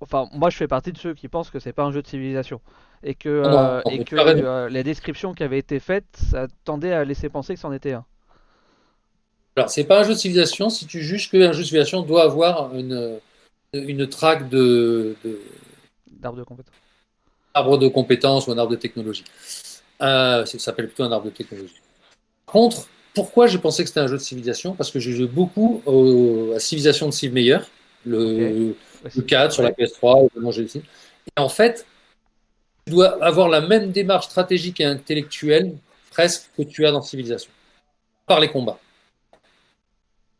enfin, 0.00 0.28
moi 0.32 0.50
je 0.50 0.56
fais 0.56 0.68
partie 0.68 0.92
de 0.92 0.98
ceux 0.98 1.14
qui 1.14 1.28
pensent 1.28 1.50
que 1.50 1.58
c'est 1.58 1.72
pas 1.72 1.84
un 1.84 1.92
jeu 1.92 2.02
de 2.02 2.06
civilisation 2.06 2.60
et 3.02 3.14
que, 3.14 3.42
ah 3.44 3.82
et 3.90 4.04
que 4.04 4.68
les 4.68 4.82
descriptions 4.82 5.34
qui 5.34 5.42
avaient 5.42 5.58
été 5.58 5.80
faites, 5.80 6.04
ça 6.30 6.46
tendait 6.64 6.92
à 6.92 7.04
laisser 7.04 7.28
penser 7.28 7.54
que 7.54 7.60
c'en 7.60 7.72
était 7.72 7.92
un. 7.92 8.04
Alors, 9.56 9.68
c'est 9.68 9.84
pas 9.84 10.00
un 10.00 10.02
jeu 10.02 10.14
de 10.14 10.18
civilisation 10.18 10.70
si 10.70 10.86
tu 10.86 11.00
juges 11.02 11.30
qu'un 11.30 11.52
jeu 11.52 11.58
de 11.58 11.64
civilisation 11.64 12.02
doit 12.02 12.22
avoir 12.22 12.74
une, 12.74 13.18
une 13.74 14.06
traque 14.06 14.48
de. 14.48 15.16
D'arbre 16.10 16.38
de 16.38 16.44
compétences. 16.44 16.72
Arbre 17.54 17.78
de 17.78 17.88
compétences 17.88 18.46
ou 18.46 18.52
un 18.52 18.58
arbre 18.58 18.72
de 18.72 18.76
technologie. 18.76 19.24
Euh, 20.00 20.44
ça 20.44 20.58
s'appelle 20.58 20.86
plutôt 20.86 21.04
un 21.04 21.12
arbre 21.12 21.26
de 21.26 21.30
technologie. 21.30 21.80
Par 22.46 22.52
contre, 22.52 22.88
pourquoi 23.14 23.46
j'ai 23.46 23.58
pensé 23.58 23.82
que 23.82 23.88
c'était 23.88 24.00
un 24.00 24.06
jeu 24.06 24.16
de 24.16 24.22
civilisation? 24.22 24.74
Parce 24.74 24.90
que 24.90 24.98
j'ai 24.98 25.12
joué 25.12 25.26
beaucoup 25.26 25.82
à 26.54 26.58
Civilisation 26.58 27.06
de 27.06 27.12
Steve 27.12 27.32
Meyer, 27.32 27.58
le, 28.06 28.74
4 29.26 29.52
sur 29.52 29.62
la 29.62 29.70
PS3, 29.70 30.28
Et 30.76 31.40
en 31.40 31.48
fait, 31.48 31.86
tu 32.86 32.92
dois 32.92 33.22
avoir 33.22 33.48
la 33.48 33.60
même 33.60 33.92
démarche 33.92 34.26
stratégique 34.26 34.80
et 34.80 34.84
intellectuelle 34.84 35.72
presque 36.10 36.50
que 36.56 36.62
tu 36.62 36.86
as 36.86 36.92
dans 36.92 37.02
Civilisation, 37.02 37.50
par 38.26 38.40
les 38.40 38.48
combats. 38.48 38.78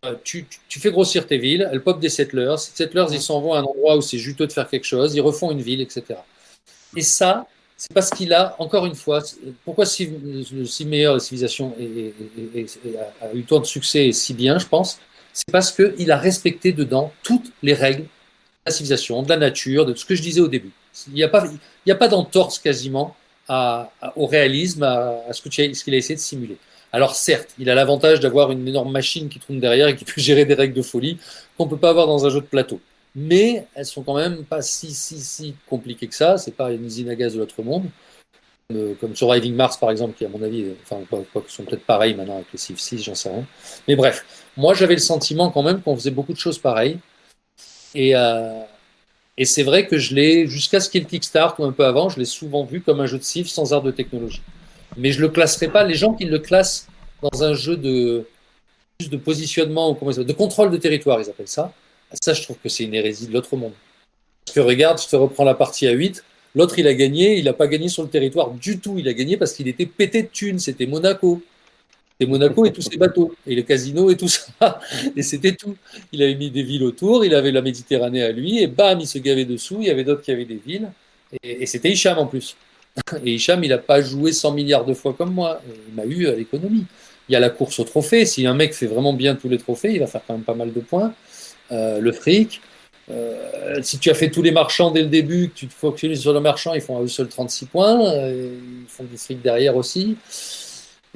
Euh, 0.04 0.16
tu, 0.24 0.46
fais 0.68 0.90
grossir 0.90 1.26
tes 1.26 1.38
villes, 1.38 1.68
elles 1.70 1.82
pop 1.82 2.00
des 2.00 2.08
settlers. 2.08 2.56
Ces 2.58 2.72
settlers, 2.74 3.06
ils 3.12 3.22
s'en 3.22 3.40
vont 3.40 3.54
à 3.54 3.60
un 3.60 3.62
endroit 3.62 3.96
où 3.96 4.00
c'est 4.00 4.18
juteux 4.18 4.48
de 4.48 4.52
faire 4.52 4.68
quelque 4.68 4.84
chose, 4.84 5.14
ils 5.14 5.20
refont 5.20 5.52
une 5.52 5.62
ville, 5.62 5.80
etc. 5.80 6.18
Et 6.96 7.02
ça, 7.02 7.46
c'est 7.76 7.92
parce 7.92 8.10
qu'il 8.10 8.32
a, 8.32 8.54
encore 8.58 8.86
une 8.86 8.94
fois, 8.94 9.22
pourquoi 9.64 9.86
si, 9.86 10.08
si 10.66 10.84
meilleure 10.84 11.20
civilisation 11.20 11.74
a, 11.76 13.34
eu 13.34 13.42
tant 13.42 13.60
de 13.60 13.64
succès 13.64 14.06
et 14.06 14.12
si 14.12 14.34
bien, 14.34 14.58
je 14.58 14.66
pense, 14.66 15.00
c'est 15.32 15.50
parce 15.50 15.72
qu'il 15.72 16.10
a 16.12 16.16
respecté 16.16 16.72
dedans 16.72 17.12
toutes 17.22 17.50
les 17.62 17.74
règles 17.74 18.02
de 18.02 18.08
la 18.66 18.72
civilisation, 18.72 19.22
de 19.22 19.28
la 19.28 19.36
nature, 19.36 19.86
de 19.86 19.94
ce 19.94 20.04
que 20.04 20.14
je 20.14 20.22
disais 20.22 20.40
au 20.40 20.48
début. 20.48 20.70
Il 21.08 21.14
n'y 21.14 21.22
a 21.22 21.28
pas, 21.28 21.44
a 21.44 22.08
d'entorse 22.08 22.58
quasiment 22.58 23.16
au 23.48 24.26
réalisme, 24.26 24.84
à, 24.84 25.32
ce 25.32 25.42
qu'il 25.48 25.94
a 25.94 25.96
essayé 25.96 26.14
de 26.14 26.20
simuler. 26.20 26.58
Alors 26.92 27.14
certes, 27.14 27.48
il 27.58 27.70
a 27.70 27.74
l'avantage 27.74 28.20
d'avoir 28.20 28.52
une 28.52 28.68
énorme 28.68 28.92
machine 28.92 29.30
qui 29.30 29.38
tourne 29.40 29.58
derrière 29.58 29.88
et 29.88 29.96
qui 29.96 30.04
peut 30.04 30.12
gérer 30.20 30.44
des 30.44 30.54
règles 30.54 30.74
de 30.74 30.82
folie 30.82 31.18
qu'on 31.56 31.64
ne 31.64 31.70
peut 31.70 31.78
pas 31.78 31.90
avoir 31.90 32.06
dans 32.06 32.26
un 32.26 32.30
jeu 32.30 32.40
de 32.40 32.46
plateau 32.46 32.80
mais 33.14 33.66
elles 33.74 33.86
sont 33.86 34.02
quand 34.02 34.16
même 34.16 34.44
pas 34.44 34.62
si, 34.62 34.92
si, 34.92 35.20
si 35.20 35.54
compliquées 35.68 36.08
que 36.08 36.14
ça. 36.14 36.38
C'est 36.38 36.56
pas 36.56 36.72
une 36.72 36.84
usine 36.84 37.10
à 37.10 37.14
gaz 37.14 37.34
de 37.34 37.38
l'autre 37.38 37.62
monde. 37.62 37.84
Euh, 38.72 38.94
comme 39.00 39.14
Surviving 39.14 39.54
Mars, 39.54 39.76
par 39.76 39.90
exemple, 39.90 40.16
qui, 40.16 40.24
à 40.24 40.28
mon 40.28 40.42
avis, 40.42 40.66
enfin, 40.82 41.02
quoi, 41.10 41.44
sont 41.48 41.64
peut-être 41.64 41.84
pareils 41.84 42.14
maintenant 42.14 42.36
avec 42.36 42.46
les 42.52 42.58
Civ 42.58 42.78
6, 42.78 43.02
j'en 43.02 43.14
sais 43.14 43.28
rien. 43.28 43.44
Mais 43.86 43.96
bref, 43.96 44.24
moi, 44.56 44.72
j'avais 44.74 44.94
le 44.94 45.00
sentiment 45.00 45.50
quand 45.50 45.62
même 45.62 45.82
qu'on 45.82 45.94
faisait 45.94 46.10
beaucoup 46.10 46.32
de 46.32 46.38
choses 46.38 46.58
pareilles. 46.58 46.98
Et, 47.94 48.16
euh, 48.16 48.62
et 49.36 49.44
c'est 49.44 49.62
vrai 49.62 49.86
que 49.86 49.98
je 49.98 50.14
l'ai, 50.14 50.46
jusqu'à 50.46 50.80
ce 50.80 50.88
qu'il 50.88 51.00
y 51.00 51.02
ait 51.02 51.06
le 51.06 51.10
Kickstart 51.10 51.56
ou 51.58 51.64
un 51.64 51.72
peu 51.72 51.84
avant, 51.84 52.08
je 52.08 52.18
l'ai 52.18 52.24
souvent 52.24 52.64
vu 52.64 52.80
comme 52.80 53.00
un 53.00 53.06
jeu 53.06 53.18
de 53.18 53.24
Civ 53.24 53.46
sans 53.48 53.74
art 53.74 53.82
de 53.82 53.90
technologie. 53.90 54.42
Mais 54.96 55.12
je 55.12 55.20
le 55.20 55.28
classerai 55.28 55.68
pas. 55.68 55.84
Les 55.84 55.94
gens 55.94 56.14
qui 56.14 56.24
le 56.24 56.38
classent 56.38 56.88
dans 57.22 57.44
un 57.44 57.52
jeu 57.52 57.76
de, 57.76 58.26
de 59.00 59.16
positionnement 59.16 59.90
ou 59.90 60.12
de 60.24 60.32
contrôle 60.32 60.70
de 60.70 60.76
territoire, 60.78 61.20
ils 61.20 61.28
appellent 61.28 61.48
ça 61.48 61.72
ça, 62.20 62.34
je 62.34 62.42
trouve 62.42 62.56
que 62.62 62.68
c'est 62.68 62.84
une 62.84 62.94
hérésie 62.94 63.26
de 63.26 63.32
l'autre 63.32 63.56
monde. 63.56 63.72
Parce 64.44 64.54
que 64.54 64.60
regarde, 64.60 65.00
je 65.00 65.08
te 65.08 65.16
reprends 65.16 65.44
la 65.44 65.54
partie 65.54 65.86
à 65.86 65.92
8. 65.92 66.24
L'autre, 66.54 66.78
il 66.78 66.86
a 66.86 66.94
gagné. 66.94 67.38
Il 67.38 67.44
n'a 67.44 67.52
pas 67.52 67.66
gagné 67.66 67.88
sur 67.88 68.02
le 68.02 68.08
territoire 68.08 68.50
du 68.50 68.78
tout. 68.78 68.98
Il 68.98 69.08
a 69.08 69.12
gagné 69.12 69.36
parce 69.36 69.52
qu'il 69.52 69.68
était 69.68 69.86
pété 69.86 70.22
de 70.22 70.28
thunes. 70.28 70.58
C'était 70.58 70.86
Monaco. 70.86 71.42
C'était 72.12 72.30
Monaco 72.30 72.66
et 72.66 72.72
tous 72.72 72.82
ses 72.82 72.96
bateaux. 72.96 73.34
Et 73.46 73.54
le 73.54 73.62
casino 73.62 74.10
et 74.10 74.16
tout 74.16 74.28
ça. 74.28 74.80
Et 75.16 75.22
c'était 75.22 75.52
tout. 75.52 75.76
Il 76.12 76.22
avait 76.22 76.34
mis 76.34 76.50
des 76.50 76.62
villes 76.62 76.82
autour. 76.82 77.24
Il 77.24 77.34
avait 77.34 77.52
la 77.52 77.62
Méditerranée 77.62 78.22
à 78.22 78.32
lui. 78.32 78.60
Et 78.60 78.66
bam, 78.66 79.00
il 79.00 79.06
se 79.06 79.18
gavait 79.18 79.44
dessous. 79.44 79.78
Il 79.80 79.86
y 79.86 79.90
avait 79.90 80.04
d'autres 80.04 80.22
qui 80.22 80.32
avaient 80.32 80.44
des 80.44 80.60
villes. 80.64 80.90
Et, 81.42 81.64
c'était 81.66 81.90
Hicham 81.90 82.18
en 82.18 82.26
plus. 82.26 82.56
Et 83.24 83.34
Hicham, 83.34 83.64
il 83.64 83.70
n'a 83.70 83.78
pas 83.78 84.02
joué 84.02 84.32
100 84.32 84.52
milliards 84.52 84.84
de 84.84 84.92
fois 84.92 85.14
comme 85.14 85.32
moi. 85.32 85.62
Il 85.88 85.94
m'a 85.94 86.04
eu 86.04 86.26
à 86.26 86.34
l'économie. 86.34 86.84
Il 87.28 87.32
y 87.32 87.36
a 87.36 87.40
la 87.40 87.50
course 87.50 87.78
au 87.78 87.84
trophée. 87.84 88.26
Si 88.26 88.46
un 88.46 88.54
mec 88.54 88.74
fait 88.74 88.86
vraiment 88.86 89.14
bien 89.14 89.34
tous 89.34 89.48
les 89.48 89.58
trophées, 89.58 89.92
il 89.92 90.00
va 90.00 90.06
faire 90.06 90.20
quand 90.26 90.34
même 90.34 90.42
pas 90.42 90.54
mal 90.54 90.72
de 90.72 90.80
points. 90.80 91.14
Euh, 91.72 92.00
le 92.00 92.12
fric. 92.12 92.60
Euh, 93.10 93.82
si 93.82 93.98
tu 93.98 94.10
as 94.10 94.14
fait 94.14 94.30
tous 94.30 94.42
les 94.42 94.52
marchands 94.52 94.90
dès 94.90 95.02
le 95.02 95.08
début, 95.08 95.48
que 95.48 95.54
tu 95.54 95.66
te 95.66 95.72
focalises 95.72 96.20
sur 96.20 96.32
le 96.32 96.40
marchand, 96.40 96.74
ils 96.74 96.82
font 96.82 96.98
à 96.98 97.02
eux 97.02 97.08
seuls 97.08 97.28
36 97.28 97.66
points, 97.66 98.12
euh, 98.12 98.54
ils 98.82 98.88
font 98.88 99.04
des 99.04 99.16
streaks 99.16 99.42
derrière 99.42 99.76
aussi. 99.76 100.16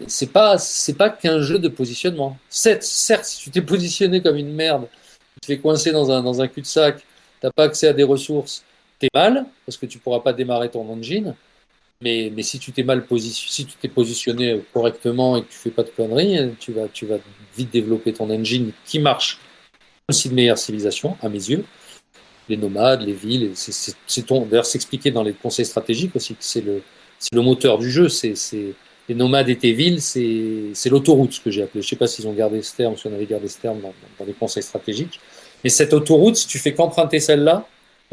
C'est 0.06 0.32
pas, 0.32 0.58
c'est 0.58 0.94
pas 0.94 1.10
qu'un 1.10 1.40
jeu 1.40 1.58
de 1.58 1.68
positionnement. 1.68 2.38
Certes, 2.48 2.82
certes, 2.82 3.24
si 3.24 3.38
tu 3.44 3.50
t'es 3.50 3.62
positionné 3.62 4.20
comme 4.22 4.36
une 4.36 4.52
merde, 4.52 4.88
tu 5.34 5.40
te 5.40 5.46
fais 5.46 5.58
coincer 5.58 5.92
dans 5.92 6.10
un, 6.10 6.22
dans 6.22 6.40
un 6.40 6.48
cul-de-sac, 6.48 7.02
t'as 7.40 7.50
pas 7.50 7.64
accès 7.64 7.88
à 7.88 7.92
des 7.92 8.02
ressources, 8.02 8.64
t'es 8.98 9.08
mal, 9.14 9.46
parce 9.66 9.76
que 9.76 9.86
tu 9.86 9.98
pourras 9.98 10.20
pas 10.20 10.32
démarrer 10.32 10.70
ton 10.70 10.88
engine. 10.90 11.34
Mais, 12.02 12.30
mais 12.34 12.42
si 12.42 12.58
tu 12.58 12.72
t'es 12.72 12.82
mal 12.82 13.06
positionné, 13.06 13.52
si 13.52 13.66
tu 13.66 13.74
t'es 13.76 13.88
positionné 13.88 14.60
correctement 14.72 15.36
et 15.36 15.42
que 15.42 15.50
tu 15.50 15.56
fais 15.58 15.70
pas 15.70 15.82
de 15.82 15.90
conneries, 15.90 16.54
tu 16.58 16.72
vas, 16.72 16.88
tu 16.88 17.06
vas 17.06 17.16
vite 17.56 17.72
développer 17.72 18.12
ton 18.12 18.30
engine 18.30 18.72
qui 18.84 18.98
marche 18.98 19.38
aussi 20.08 20.28
de 20.28 20.34
meilleure 20.34 20.58
civilisation, 20.58 21.16
à 21.20 21.28
mes 21.28 21.50
yeux. 21.50 21.64
Les 22.48 22.56
nomades, 22.56 23.02
les 23.02 23.12
villes, 23.12 23.50
c'est. 23.54 23.96
D'ailleurs, 24.28 24.66
s'expliquer 24.66 25.10
dans 25.10 25.24
les 25.24 25.32
conseils 25.32 25.64
stratégiques 25.64 26.14
aussi 26.14 26.34
que 26.34 26.44
c'est 26.44 26.60
le, 26.60 26.82
le 27.32 27.40
moteur 27.42 27.78
du 27.78 27.90
jeu. 27.90 28.08
C'est 28.08 28.34
les 29.08 29.14
nomades 29.16 29.48
et 29.48 29.56
tes 29.56 29.72
villes, 29.72 30.00
c'est 30.00 30.88
l'autoroute, 30.88 31.32
ce 31.32 31.40
que 31.40 31.50
j'ai 31.50 31.64
appelé. 31.64 31.82
Je 31.82 31.88
sais 31.88 31.96
pas 31.96 32.06
s'ils 32.06 32.28
ont 32.28 32.32
gardé 32.32 32.62
ce 32.62 32.76
terme, 32.76 32.96
si 32.96 33.08
on 33.08 33.14
avait 33.14 33.26
gardé 33.26 33.48
ce 33.48 33.58
terme 33.58 33.80
dans, 33.80 33.92
dans 34.18 34.24
les 34.24 34.32
conseils 34.32 34.62
stratégiques. 34.62 35.18
Mais 35.64 35.70
cette 35.70 35.92
autoroute, 35.92 36.36
si 36.36 36.46
tu 36.46 36.58
fais 36.58 36.72
qu'emprunter 36.72 37.18
celle-là, 37.18 37.66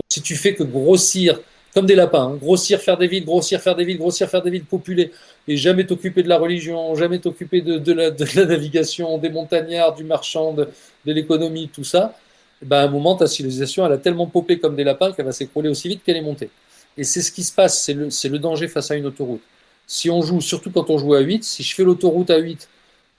si 0.09 0.23
tu 0.23 0.35
fais 0.35 0.55
que 0.55 0.63
grossir 0.63 1.39
comme 1.73 1.85
des 1.85 1.95
lapins, 1.95 2.33
hein. 2.33 2.37
grossir, 2.39 2.79
faire 2.79 2.97
des 2.97 3.07
villes, 3.07 3.25
grossir, 3.25 3.59
faire 3.59 3.75
des 3.75 3.85
villes, 3.85 3.97
grossir, 3.97 4.29
faire 4.29 4.43
des 4.43 4.51
villes 4.51 4.65
populées, 4.65 5.11
et 5.47 5.57
jamais 5.57 5.85
t'occuper 5.85 6.21
de 6.21 6.29
la 6.29 6.37
religion, 6.37 6.93
jamais 6.95 7.19
t'occuper 7.19 7.61
de, 7.61 7.93
la, 7.93 8.11
navigation, 8.45 9.17
des 9.17 9.29
montagnards, 9.29 9.95
du 9.95 10.03
marchand, 10.03 10.53
de, 10.53 10.69
l'économie, 11.05 11.69
tout 11.73 11.83
ça, 11.83 12.15
ben 12.61 12.77
à 12.77 12.83
un 12.83 12.87
moment, 12.87 13.15
ta 13.15 13.27
civilisation, 13.27 13.85
elle 13.85 13.93
a 13.93 13.97
tellement 13.97 14.27
popé 14.27 14.59
comme 14.59 14.75
des 14.75 14.83
lapins 14.83 15.11
qu'elle 15.11 15.25
va 15.25 15.31
s'écrouler 15.31 15.69
aussi 15.69 15.87
vite 15.87 16.03
qu'elle 16.03 16.17
est 16.17 16.21
montée. 16.21 16.49
Et 16.95 17.03
c'est 17.03 17.21
ce 17.21 17.31
qui 17.31 17.43
se 17.43 17.51
passe, 17.51 17.81
c'est 17.81 18.29
le, 18.29 18.39
danger 18.39 18.67
face 18.67 18.91
à 18.91 18.95
une 18.95 19.07
autoroute. 19.07 19.41
Si 19.87 20.09
on 20.09 20.21
joue, 20.21 20.41
surtout 20.41 20.71
quand 20.71 20.89
on 20.89 20.97
joue 20.97 21.15
à 21.15 21.19
8, 21.19 21.43
si 21.43 21.63
je 21.63 21.75
fais 21.75 21.83
l'autoroute 21.83 22.29
à 22.29 22.37
8, 22.37 22.69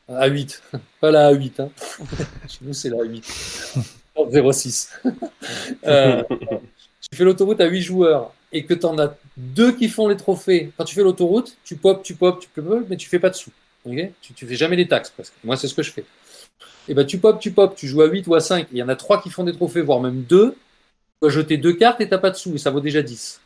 à 0.09 0.27
8, 0.29 0.63
pas 1.01 1.11
la 1.11 1.33
A8, 1.33 1.61
hein. 1.61 1.69
chez 2.49 2.59
nous 2.63 2.73
c'est 2.73 2.89
la 2.89 2.99
A8, 2.99 3.25
06. 4.53 4.91
euh, 5.87 6.23
tu 6.31 7.17
fais 7.17 7.25
l'autoroute 7.25 7.61
à 7.61 7.67
8 7.67 7.83
joueurs 7.83 8.33
et 8.55 8.65
que 8.65 8.73
tu 8.73 8.87
en 8.87 8.97
as 8.99 9.17
deux 9.37 9.73
qui 9.73 9.89
font 9.89 10.07
les 10.07 10.17
trophées, 10.17 10.73
quand 10.79 10.85
tu 10.85 10.95
fais 10.95 11.03
l'autoroute, 11.03 11.57
tu 11.65 11.77
pop, 11.77 12.03
tu 12.03 12.15
pop, 12.15 12.41
tu 12.41 12.49
peux, 12.49 12.87
mais 12.89 12.97
tu 12.97 13.09
fais 13.09 13.19
pas 13.19 13.29
de 13.29 13.35
sous. 13.35 13.51
tu, 13.85 14.33
tu 14.33 14.47
fais 14.47 14.55
jamais 14.55 14.77
les 14.77 14.87
taxes 14.87 15.11
presque. 15.11 15.35
Moi, 15.43 15.57
c'est 15.57 15.67
ce 15.67 15.75
que 15.75 15.83
je 15.83 15.91
fais. 15.91 16.05
Et 16.89 16.95
ben 16.95 17.05
tu 17.05 17.19
pop, 17.19 17.41
tu 17.41 17.51
pop, 17.51 17.75
tu 17.75 17.89
joues 17.89 18.03
à 18.03 18.07
8 18.07 18.27
ou 18.29 18.35
à 18.37 18.41
5, 18.41 18.69
il 18.71 18.79
y 18.79 18.83
en 18.83 18.89
a 18.89 18.97
trois 18.97 19.21
qui 19.21 19.29
font 19.29 19.43
des 19.43 19.53
trophées, 19.53 19.81
voire 19.81 20.01
même 20.01 20.23
deux. 20.23 20.53
Tu 20.53 20.59
dois 21.23 21.31
jeter 21.31 21.57
deux 21.57 21.73
cartes 21.73 22.01
et 22.01 22.09
t'as 22.09 22.19
pas 22.19 22.31
de 22.31 22.37
sous, 22.37 22.55
et 22.55 22.59
ça 22.59 22.71
vaut 22.71 22.81
déjà 22.81 23.03
10. 23.03 23.41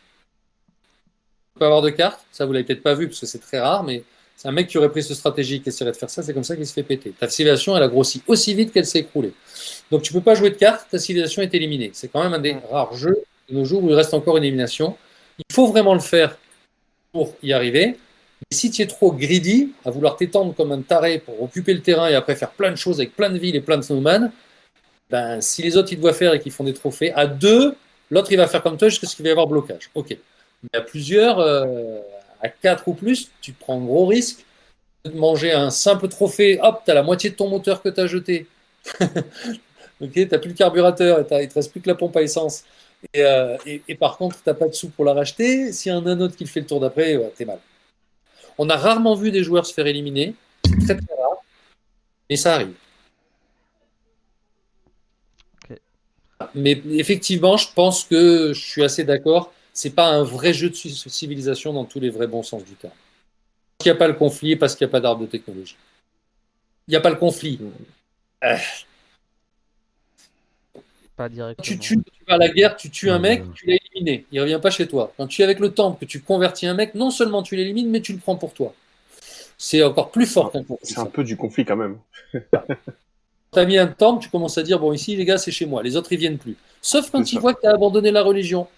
Tu 0.67 1.59
peux 1.59 1.65
avoir 1.65 1.81
de 1.81 1.91
cartes, 1.91 2.21
ça 2.31 2.45
vous 2.45 2.53
l'avez 2.53 2.65
peut-être 2.65 2.83
pas 2.83 2.95
vu 2.95 3.09
parce 3.09 3.21
que 3.21 3.27
c'est 3.27 3.39
très 3.39 3.61
rare, 3.61 3.85
mais 3.85 4.03
c'est 4.37 4.49
un 4.49 4.53
mec 4.53 4.69
qui 4.69 4.77
aurait 4.77 4.91
pris 4.91 5.03
ce 5.03 5.15
stratégie 5.15 5.63
qui 5.63 5.71
essaierait 5.71 5.93
de 5.93 5.97
faire 5.97 6.11
ça, 6.11 6.23
c'est 6.23 6.35
comme 6.35 6.45
ça 6.45 6.55
qu'il 6.55 6.67
se 6.67 6.73
fait 6.73 6.83
péter. 6.83 7.15
Ta 7.19 7.29
civilisation, 7.29 7.77
elle 7.77 7.83
a 7.83 7.89
grossi 7.89 8.23
aussi 8.27 8.55
vite 8.55 8.73
qu'elle 8.73 8.87
s'est 8.87 9.01
écroulée. 9.01 9.33
Donc 9.91 10.03
tu 10.03 10.13
peux 10.13 10.21
pas 10.21 10.35
jouer 10.35 10.51
de 10.51 10.57
cartes, 10.57 10.87
ta 10.91 10.99
civilisation 10.99 11.41
est 11.41 11.55
éliminée. 11.55 11.91
C'est 11.95 12.09
quand 12.09 12.23
même 12.23 12.35
un 12.35 12.39
des 12.39 12.57
rares 12.71 12.95
jeux 12.95 13.25
de 13.49 13.55
nos 13.55 13.65
jours 13.65 13.83
où 13.83 13.89
il 13.89 13.95
reste 13.95 14.15
encore 14.15 14.37
une 14.37 14.45
élimination. 14.45 14.97
Il 15.39 15.55
faut 15.55 15.67
vraiment 15.67 15.95
le 15.95 16.01
faire 16.01 16.37
pour 17.13 17.35
y 17.43 17.53
arriver. 17.53 17.97
Mais 18.41 18.57
si 18.57 18.71
tu 18.71 18.83
es 18.83 18.87
trop 18.87 19.13
greedy, 19.13 19.73
à 19.85 19.91
vouloir 19.91 20.17
t'étendre 20.17 20.55
comme 20.55 20.73
un 20.73 20.83
taré 20.83 21.19
pour 21.19 21.43
occuper 21.43 21.75
le 21.75 21.81
terrain 21.81 22.09
et 22.09 22.15
après 22.15 22.37
faire 22.37 22.51
plein 22.51 22.71
de 22.71 22.77
choses 22.77 23.01
avec 23.01 23.17
plein 23.17 23.31
de 23.31 23.39
villes 23.39 23.57
et 23.57 23.61
plein 23.61 23.77
de 23.77 23.83
snowman, 23.83 24.31
ben, 25.11 25.41
si 25.41 25.63
les 25.63 25.77
autres 25.77 25.93
ils 25.93 26.01
doivent 26.01 26.15
faire 26.15 26.35
et 26.35 26.41
qu'ils 26.41 26.53
font 26.53 26.65
des 26.65 26.75
trophées, 26.75 27.13
à 27.13 27.27
deux, 27.27 27.75
l'autre 28.11 28.31
il 28.31 28.37
va 28.37 28.47
faire 28.47 28.63
comme 28.63 28.77
toi 28.77 28.89
jusqu'à 28.89 29.07
ce 29.07 29.17
qu'il 29.17 29.25
va 29.25 29.31
y 29.31 29.33
avoir 29.33 29.47
blocage. 29.47 29.91
Ok. 29.95 30.17
Mais 30.63 30.79
à 30.79 30.83
plusieurs, 30.83 31.39
euh, 31.39 32.01
à 32.41 32.49
quatre 32.49 32.89
ou 32.89 32.95
plus, 32.95 33.31
tu 33.41 33.53
prends 33.53 33.81
un 33.81 33.85
gros 33.85 34.07
risque 34.07 34.45
de 35.05 35.11
manger 35.13 35.53
un 35.53 35.71
simple 35.71 36.09
trophée. 36.09 36.59
Hop, 36.63 36.83
tu 36.85 36.91
as 36.91 36.95
la 36.95 37.03
moitié 37.03 37.31
de 37.31 37.35
ton 37.37 37.49
moteur 37.49 37.83
que 37.83 37.89
tu 37.89 38.01
as 38.01 38.07
jeté. 38.07 38.47
ok, 39.01 40.13
tu 40.13 40.29
n'as 40.31 40.39
plus 40.39 40.51
le 40.51 40.57
carburateur, 40.57 41.19
et 41.19 41.27
il 41.31 41.41
ne 41.43 41.47
te 41.47 41.55
reste 41.55 41.71
plus 41.71 41.81
que 41.81 41.89
la 41.89 41.95
pompe 41.95 42.17
à 42.17 42.23
essence. 42.23 42.65
Et, 43.15 43.23
euh, 43.23 43.57
et, 43.65 43.83
et, 43.89 43.95
par 43.95 44.17
contre, 44.17 44.37
tu 44.37 44.49
n'as 44.49 44.55
pas 44.55 44.69
de 44.69 44.73
sous 44.73 44.91
pour 44.91 45.05
la 45.05 45.15
racheter. 45.15 45.73
S'il 45.73 45.93
y 45.93 45.95
a 45.95 45.99
un 45.99 46.21
autre 46.21 46.37
qui 46.37 46.45
le 46.45 46.51
fait 46.51 46.61
le 46.61 46.67
tour 46.67 46.81
d'après, 46.81 47.17
ouais, 47.17 47.33
t'es 47.37 47.45
mal. 47.45 47.61
On 48.59 48.69
a 48.69 48.77
rarement 48.77 49.15
vu 49.15 49.31
des 49.31 49.45
joueurs 49.45 49.67
se 49.67 49.73
faire 49.73 49.87
éliminer. 49.87 50.35
C'est 50.65 50.79
très 50.79 50.97
très 50.97 51.15
rare. 51.15 51.37
Mais 52.29 52.37
ça 52.37 52.55
arrive. 52.55 52.75
Okay. 55.65 55.81
Mais 56.55 56.83
effectivement, 56.91 57.57
je 57.57 57.69
pense 57.73 58.05
que 58.05 58.53
je 58.53 58.61
suis 58.61 58.83
assez 58.83 59.05
d'accord. 59.05 59.53
C'est 59.73 59.95
pas 59.95 60.09
un 60.09 60.25
vrai 60.25 60.53
jeu 60.53 60.71
de 60.71 60.75
civilisation 60.75 61.73
dans 61.73 61.85
tous 61.85 62.01
les 62.01 62.11
vrais 62.11 62.27
bons 62.27 62.43
sens 62.43 62.65
du 62.65 62.75
terme. 62.75 62.93
Parce 62.93 63.85
qu'il 63.85 63.93
n'y 63.93 63.97
a 63.97 63.99
pas 63.99 64.09
le 64.09 64.15
conflit 64.15 64.53
et 64.53 64.57
parce 64.57 64.75
qu'il 64.75 64.85
n'y 64.85 64.91
a 64.91 64.93
pas 64.93 65.01
d'arbre 65.01 65.23
de 65.23 65.27
technologie. 65.27 65.77
Il 66.89 66.91
n'y 66.91 66.97
a 66.97 67.01
pas 67.01 67.11
le 67.11 67.17
conflit. 67.17 67.61
Euh, 68.43 68.57
pas 71.19 71.29
directement. 71.29 71.65
Tu, 71.65 71.79
tues, 71.79 71.99
tu 72.03 72.25
vas 72.27 72.35
à 72.35 72.39
la 72.39 72.49
guerre, 72.49 72.77
tu 72.77 72.91
tues 72.91 73.11
un 73.11 73.19
mec, 73.19 73.43
tu 73.55 73.67
l'as 73.67 73.75
éliminé. 73.75 74.25
Il 74.31 74.41
revient 74.41 74.61
pas 74.63 74.71
chez 74.71 74.87
toi. 74.87 75.13
Quand 75.17 75.27
tu 75.27 75.43
es 75.43 75.45
avec 75.45 75.59
le 75.59 75.75
temple, 75.75 75.99
que 76.01 76.05
tu 76.07 76.23
convertis 76.23 76.67
un 76.67 76.75
mec, 76.75 76.95
non 76.95 77.11
seulement 77.11 77.43
tu 77.43 77.57
l'élimines, 77.57 77.91
mais 77.91 78.01
tu 78.01 78.13
le 78.13 78.19
prends 78.19 78.37
pour 78.37 78.55
toi. 78.55 78.73
C'est 79.59 79.83
encore 79.83 80.13
plus 80.13 80.27
fort 80.27 80.53
qu'un 80.53 80.63
conflit. 80.63 80.87
C'est 80.87 81.01
un 81.01 81.07
peu 81.07 81.25
du 81.25 81.37
conflit 81.37 81.65
quand 81.65 81.77
même. 81.77 81.99
tu 82.33 83.59
as 83.59 83.65
mis 83.65 83.77
un 83.77 83.89
temple, 83.89 84.23
tu 84.23 84.31
commences 84.31 84.57
à 84.57 84.63
dire 84.63 84.79
bon, 84.79 84.93
ici, 84.93 85.17
les 85.17 85.25
gars, 85.25 85.39
c'est 85.39 85.51
chez 85.51 85.67
moi. 85.67 85.83
Les 85.83 85.97
autres, 85.97 86.13
ils 86.13 86.19
viennent 86.19 86.39
plus. 86.39 86.57
Sauf 86.81 87.11
quand 87.11 87.33
ils 87.33 87.41
voient 87.41 87.55
que 87.55 87.63
tu 87.63 87.67
as 87.67 87.75
abandonné 87.75 88.13
la 88.13 88.23
religion, 88.23 88.69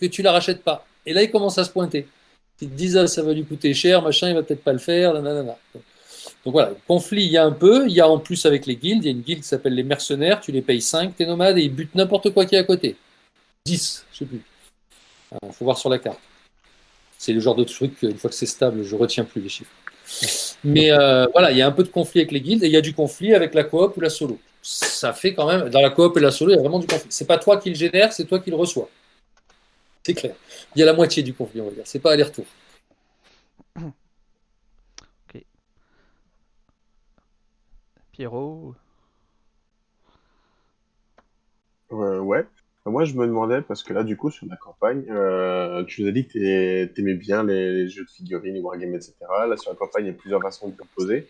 que 0.00 0.06
tu 0.06 0.22
la 0.22 0.32
rachètes 0.32 0.62
pas. 0.62 0.84
Et 1.06 1.12
là, 1.12 1.22
ils 1.22 1.30
commencent 1.30 1.58
à 1.58 1.64
se 1.64 1.70
pointer. 1.70 2.08
Ils 2.60 2.68
te 2.68 2.74
disent 2.74 2.96
ah, 2.96 3.06
ça 3.06 3.22
va 3.22 3.32
lui 3.32 3.44
coûter 3.44 3.72
cher, 3.74 4.02
machin, 4.02 4.28
il 4.28 4.34
va 4.34 4.42
peut-être 4.42 4.64
pas 4.64 4.72
le 4.72 4.80
faire. 4.80 5.14
Nanana. 5.14 5.56
Donc 6.46 6.52
voilà, 6.52 6.74
conflit, 6.86 7.24
il 7.24 7.32
y 7.32 7.36
a 7.36 7.44
un 7.44 7.50
peu. 7.50 7.88
Il 7.88 7.92
y 7.92 8.00
a 8.00 8.08
en 8.08 8.20
plus 8.20 8.46
avec 8.46 8.66
les 8.66 8.76
guildes, 8.76 9.02
il 9.02 9.06
y 9.06 9.08
a 9.08 9.10
une 9.10 9.22
guilde 9.22 9.40
qui 9.40 9.48
s'appelle 9.48 9.74
les 9.74 9.82
mercenaires. 9.82 10.40
Tu 10.40 10.52
les 10.52 10.62
payes 10.62 10.80
5, 10.80 11.16
tes 11.16 11.26
nomades, 11.26 11.58
et 11.58 11.62
ils 11.62 11.74
butent 11.74 11.96
n'importe 11.96 12.32
quoi 12.32 12.46
qui 12.46 12.54
est 12.54 12.58
à 12.58 12.62
côté. 12.62 12.94
10, 13.64 14.06
je 14.12 14.18
sais 14.18 14.24
plus. 14.24 14.40
Il 15.42 15.52
faut 15.52 15.64
voir 15.64 15.76
sur 15.76 15.90
la 15.90 15.98
carte. 15.98 16.20
C'est 17.18 17.32
le 17.32 17.40
genre 17.40 17.56
de 17.56 17.64
truc, 17.64 18.00
une 18.00 18.16
fois 18.16 18.30
que 18.30 18.36
c'est 18.36 18.46
stable, 18.46 18.84
je 18.84 18.94
retiens 18.94 19.24
plus 19.24 19.40
les 19.40 19.48
chiffres. 19.48 19.72
Mais 20.62 20.92
euh, 20.92 21.26
voilà, 21.32 21.50
il 21.50 21.58
y 21.58 21.62
a 21.62 21.66
un 21.66 21.72
peu 21.72 21.82
de 21.82 21.88
conflit 21.88 22.20
avec 22.20 22.30
les 22.30 22.40
guildes 22.40 22.62
et 22.62 22.66
il 22.66 22.72
y 22.72 22.76
a 22.76 22.80
du 22.80 22.94
conflit 22.94 23.34
avec 23.34 23.52
la 23.52 23.64
coop 23.64 23.96
ou 23.96 24.00
la 24.00 24.10
solo. 24.10 24.38
Ça 24.62 25.12
fait 25.12 25.34
quand 25.34 25.48
même, 25.48 25.68
dans 25.68 25.80
la 25.80 25.90
coop 25.90 26.16
et 26.16 26.20
la 26.20 26.30
solo, 26.30 26.52
il 26.52 26.54
y 26.54 26.58
a 26.58 26.60
vraiment 26.60 26.78
du 26.78 26.86
conflit. 26.86 27.08
C'est 27.10 27.26
pas 27.26 27.38
toi 27.38 27.56
qui 27.56 27.70
le 27.70 27.74
génère, 27.74 28.12
c'est 28.12 28.24
toi 28.24 28.38
qui 28.38 28.50
le 28.50 28.56
reçois. 28.56 28.88
C'est 30.04 30.14
clair. 30.14 30.36
Il 30.76 30.78
y 30.78 30.82
a 30.84 30.86
la 30.86 30.92
moitié 30.92 31.24
du 31.24 31.34
conflit, 31.34 31.60
on 31.60 31.64
va 31.64 31.72
dire. 31.72 31.82
C'est 31.86 31.98
pas 31.98 32.12
aller-retour. 32.12 32.46
Pierrot 38.16 38.74
euh, 41.92 42.18
Ouais. 42.20 42.46
Moi, 42.86 43.04
je 43.04 43.14
me 43.14 43.26
demandais, 43.26 43.60
parce 43.62 43.82
que 43.82 43.92
là, 43.92 44.04
du 44.04 44.16
coup, 44.16 44.30
sur 44.30 44.46
la 44.46 44.56
campagne, 44.56 45.04
euh, 45.10 45.84
tu 45.84 46.02
nous 46.02 46.08
as 46.08 46.12
dit 46.12 46.26
que 46.26 46.32
tu 46.86 47.00
aimais 47.00 47.14
bien 47.14 47.44
les, 47.44 47.72
les, 47.72 47.88
jeux 47.88 48.04
de 48.04 48.10
figurines, 48.10 48.58
wargames, 48.62 48.94
etc. 48.94 49.14
Là, 49.48 49.56
sur 49.56 49.72
la 49.72 49.76
campagne, 49.76 50.04
il 50.04 50.08
y 50.08 50.10
a 50.10 50.14
plusieurs 50.14 50.40
façons 50.40 50.68
de 50.68 50.74
proposer. 50.76 51.28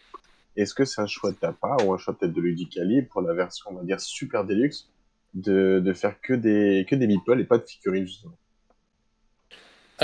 Est-ce 0.54 0.74
que 0.74 0.84
c'est 0.84 1.00
un 1.00 1.06
choix 1.06 1.30
de 1.30 1.36
ta 1.36 1.52
part, 1.52 1.78
ou 1.84 1.92
un 1.94 1.98
choix 1.98 2.14
peut-être 2.14 2.34
de 2.34 2.40
Ludicali, 2.40 3.02
pour 3.02 3.22
la 3.22 3.32
version, 3.32 3.70
on 3.70 3.74
va 3.74 3.82
dire, 3.82 4.00
super 4.00 4.44
deluxe, 4.44 4.88
de, 5.34 5.80
de 5.84 5.92
faire 5.92 6.20
que 6.20 6.34
des, 6.34 6.86
que 6.88 6.94
des 6.94 7.06
meeples 7.06 7.40
et 7.40 7.44
pas 7.44 7.58
de 7.58 7.64
figurines, 7.64 8.06
justement? 8.06 8.36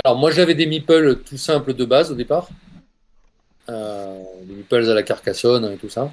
Alors, 0.03 0.17
moi, 0.17 0.31
j'avais 0.31 0.55
des 0.55 0.65
meeples 0.65 1.21
tout 1.23 1.37
simples 1.37 1.75
de 1.75 1.85
base 1.85 2.11
au 2.11 2.15
départ. 2.15 2.49
Euh, 3.69 4.23
des 4.41 4.55
meeples 4.55 4.89
à 4.89 4.93
la 4.95 5.03
Carcassonne 5.03 5.71
et 5.71 5.77
tout 5.77 5.89
ça. 5.89 6.11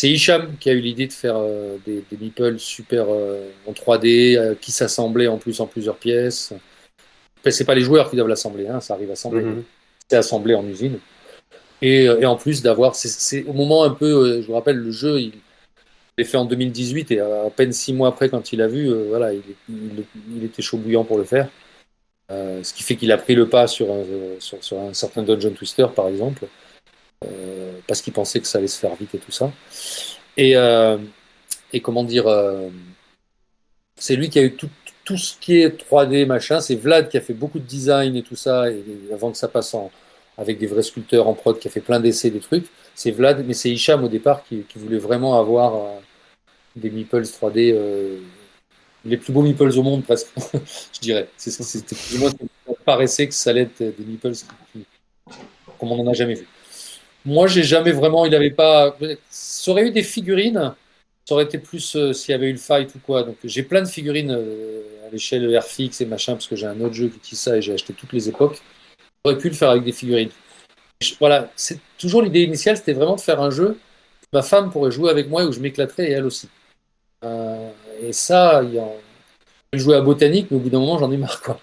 C'est 0.00 0.08
Hicham 0.08 0.56
qui 0.58 0.70
a 0.70 0.72
eu 0.72 0.80
l'idée 0.80 1.06
de 1.06 1.12
faire 1.12 1.36
euh, 1.36 1.76
des, 1.84 2.02
des 2.10 2.16
meeples 2.16 2.58
super 2.58 3.04
euh, 3.10 3.50
en 3.66 3.72
3D 3.72 4.34
euh, 4.34 4.54
qui 4.58 4.72
s'assemblaient 4.72 5.26
en 5.26 5.36
plus 5.36 5.60
en 5.60 5.66
plusieurs 5.66 5.96
pièces. 5.96 6.54
Enfin, 7.38 7.50
c'est 7.50 7.66
pas 7.66 7.74
les 7.74 7.82
joueurs 7.82 8.08
qui 8.08 8.16
doivent 8.16 8.30
l'assembler, 8.30 8.66
hein, 8.66 8.80
ça 8.80 8.94
arrive 8.94 9.10
à 9.10 9.12
assembler. 9.12 9.42
Mhm. 9.42 9.62
C'est 10.08 10.16
assemblé 10.16 10.54
en 10.54 10.66
usine. 10.66 10.98
Et, 11.82 12.04
et 12.04 12.24
en 12.24 12.36
plus 12.36 12.62
d'avoir, 12.62 12.94
c'est 12.94 13.44
au 13.44 13.52
moment 13.52 13.84
un 13.84 13.90
peu, 13.90 14.40
je 14.40 14.46
vous 14.46 14.54
rappelle, 14.54 14.78
le 14.78 14.90
jeu, 14.90 15.20
il 15.20 15.34
est 16.16 16.24
fait 16.24 16.38
en 16.38 16.46
2018 16.46 17.10
et 17.10 17.20
à 17.20 17.50
peine 17.54 17.74
six 17.74 17.92
mois 17.92 18.08
après, 18.08 18.30
quand 18.30 18.54
il 18.54 18.62
a 18.62 18.68
vu, 18.68 18.90
voilà, 19.08 19.34
il, 19.34 19.42
il, 19.68 20.04
il, 20.34 20.44
était 20.44 20.62
chaud 20.62 20.78
bouillant 20.78 21.04
pour 21.04 21.18
le 21.18 21.24
faire. 21.24 21.50
ce 22.30 22.72
qui 22.72 22.84
fait 22.84 22.96
qu'il 22.96 23.12
a 23.12 23.18
pris 23.18 23.34
le 23.34 23.50
pas 23.50 23.66
sur 23.66 23.92
un, 23.92 24.04
sur, 24.38 24.64
sur 24.64 24.80
un 24.80 24.94
certain 24.94 25.22
Dungeon 25.22 25.50
Twister, 25.50 25.88
par 25.94 26.08
exemple. 26.08 26.46
Euh, 27.24 27.78
parce 27.86 28.00
qu'il 28.00 28.12
pensait 28.12 28.40
que 28.40 28.46
ça 28.46 28.58
allait 28.58 28.66
se 28.66 28.78
faire 28.78 28.94
vite 28.94 29.14
et 29.14 29.18
tout 29.18 29.32
ça. 29.32 29.52
Et, 30.36 30.56
euh, 30.56 30.98
comment 31.82 32.04
dire, 32.04 32.26
euh, 32.26 32.68
c'est 33.96 34.16
lui 34.16 34.30
qui 34.30 34.38
a 34.38 34.42
eu 34.42 34.54
tout, 34.54 34.70
ce 35.16 35.34
qui 35.38 35.60
est 35.60 35.76
3D, 35.76 36.24
machin. 36.24 36.60
C'est 36.60 36.76
Vlad 36.76 37.08
qui 37.08 37.18
a 37.18 37.20
fait 37.20 37.34
beaucoup 37.34 37.58
de 37.58 37.64
design 37.64 38.16
et 38.16 38.22
tout 38.22 38.36
ça, 38.36 38.66
avant 39.12 39.32
que 39.32 39.36
ça 39.36 39.48
passe 39.48 39.74
en, 39.74 39.90
avec 40.38 40.58
des 40.58 40.66
vrais 40.66 40.82
sculpteurs 40.82 41.28
en 41.28 41.34
prod, 41.34 41.58
qui 41.58 41.68
a 41.68 41.70
fait 41.70 41.80
plein 41.80 42.00
d'essais, 42.00 42.30
des 42.30 42.40
trucs. 42.40 42.66
C'est 42.94 43.10
Vlad, 43.10 43.44
mais 43.46 43.54
c'est 43.54 43.70
Hicham 43.70 44.04
au 44.04 44.08
départ 44.08 44.44
qui, 44.44 44.62
qui 44.62 44.78
voulait 44.78 44.98
vraiment 44.98 45.38
avoir 45.38 46.00
des 46.76 46.90
meeples 46.90 47.22
3D 47.22 47.76
les 49.04 49.16
plus 49.16 49.32
beaux 49.32 49.42
meeples 49.42 49.78
au 49.78 49.82
monde 49.82 50.04
presque, 50.04 50.28
je 50.94 51.00
dirais. 51.00 51.28
C'était 51.36 51.96
plus 51.96 52.16
ou 52.16 52.20
moins 52.20 52.30
paraissait 52.84 53.28
que 53.28 53.34
ça 53.34 53.50
allait 53.50 53.62
être 53.62 53.78
des 53.78 54.04
meeples 54.04 54.32
comme 55.78 55.92
on 55.92 56.02
n'en 56.02 56.10
a 56.10 56.14
jamais 56.14 56.34
vu. 56.34 56.46
Moi, 57.24 57.46
j'ai 57.46 57.62
jamais 57.62 57.92
vraiment, 57.92 58.24
il 58.24 58.30
n'avait 58.30 58.50
pas. 58.50 58.96
Ça 59.28 59.70
aurait 59.70 59.88
eu 59.88 59.90
des 59.90 60.02
figurines, 60.02 60.74
ça 61.26 61.34
aurait 61.34 61.44
été 61.44 61.58
plus 61.58 61.96
euh, 61.96 62.12
s'il 62.12 62.32
y 62.32 62.34
avait 62.34 62.48
eu 62.48 62.52
le 62.52 62.58
fight 62.58 62.94
ou 62.94 62.98
quoi. 62.98 63.22
Donc, 63.22 63.36
j'ai 63.44 63.62
plein 63.62 63.82
de 63.82 63.88
figurines 63.88 64.32
euh, 64.32 64.82
à 65.06 65.10
l'échelle 65.10 65.56
RFX 65.56 66.00
et 66.00 66.06
machin, 66.06 66.32
parce 66.32 66.46
que 66.46 66.56
j'ai 66.56 66.66
un 66.66 66.80
autre 66.80 66.94
jeu 66.94 67.08
qui 67.08 67.16
utilise 67.18 67.40
ça 67.40 67.56
et 67.56 67.62
j'ai 67.62 67.74
acheté 67.74 67.92
toutes 67.92 68.12
les 68.12 68.28
époques. 68.28 68.60
J'aurais 69.24 69.38
pu 69.38 69.48
le 69.48 69.54
faire 69.54 69.70
avec 69.70 69.84
des 69.84 69.92
figurines. 69.92 70.30
Voilà, 71.18 71.50
c'est 71.56 71.78
toujours 71.98 72.22
l'idée 72.22 72.42
initiale, 72.42 72.76
c'était 72.76 72.92
vraiment 72.94 73.16
de 73.16 73.20
faire 73.20 73.40
un 73.40 73.50
jeu. 73.50 73.78
Ma 74.32 74.42
femme 74.42 74.70
pourrait 74.70 74.90
jouer 74.90 75.10
avec 75.10 75.28
moi 75.28 75.44
où 75.44 75.52
je 75.52 75.60
m'éclaterais 75.60 76.08
et 76.08 76.12
elle 76.12 76.24
aussi. 76.24 76.48
Euh, 77.24 77.70
et 78.02 78.12
ça, 78.12 78.62
il 78.62 78.74
y 78.74 78.78
a... 78.78 78.88
je 79.72 79.78
jouais 79.78 79.96
à 79.96 80.00
botanique, 80.00 80.48
mais 80.50 80.56
au 80.56 80.60
bout 80.60 80.70
d'un 80.70 80.80
moment, 80.80 80.98
j'en 80.98 81.10
ai 81.10 81.16
marre. 81.16 81.40
Quoi. 81.42 81.60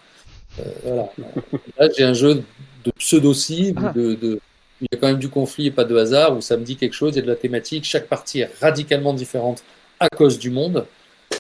voilà. 0.83 1.09
Là, 1.77 1.89
j'ai 1.95 2.03
un 2.03 2.13
jeu 2.13 2.43
de 2.83 2.91
pseudo-cible, 2.91 3.81
ah. 3.85 3.93
de, 3.93 4.15
de, 4.15 4.39
il 4.81 4.87
y 4.91 4.95
a 4.95 4.99
quand 4.99 5.07
même 5.07 5.19
du 5.19 5.29
conflit 5.29 5.67
et 5.67 5.71
pas 5.71 5.83
de 5.83 5.95
hasard, 5.95 6.37
où 6.37 6.41
ça 6.41 6.57
me 6.57 6.63
dit 6.63 6.75
quelque 6.75 6.93
chose, 6.93 7.13
il 7.13 7.17
y 7.17 7.19
a 7.19 7.23
de 7.23 7.27
la 7.27 7.35
thématique, 7.35 7.83
chaque 7.83 8.07
partie 8.07 8.41
est 8.41 8.51
radicalement 8.59 9.13
différente 9.13 9.63
à 9.99 10.09
cause 10.09 10.37
du 10.37 10.49
monde. 10.49 10.85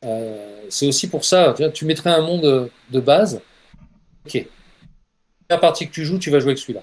Euh, 0.03 0.61
c'est 0.69 0.87
aussi 0.87 1.07
pour 1.09 1.23
ça, 1.23 1.55
tu 1.73 1.85
mettrais 1.85 2.09
un 2.09 2.21
monde 2.21 2.69
de 2.89 2.99
base, 2.99 3.41
ok. 4.25 4.45
La 5.49 5.57
partie 5.57 5.87
que 5.87 5.93
tu 5.93 6.03
joues, 6.03 6.19
tu 6.19 6.29
vas 6.29 6.39
jouer 6.39 6.51
avec 6.51 6.57
celui-là. 6.57 6.81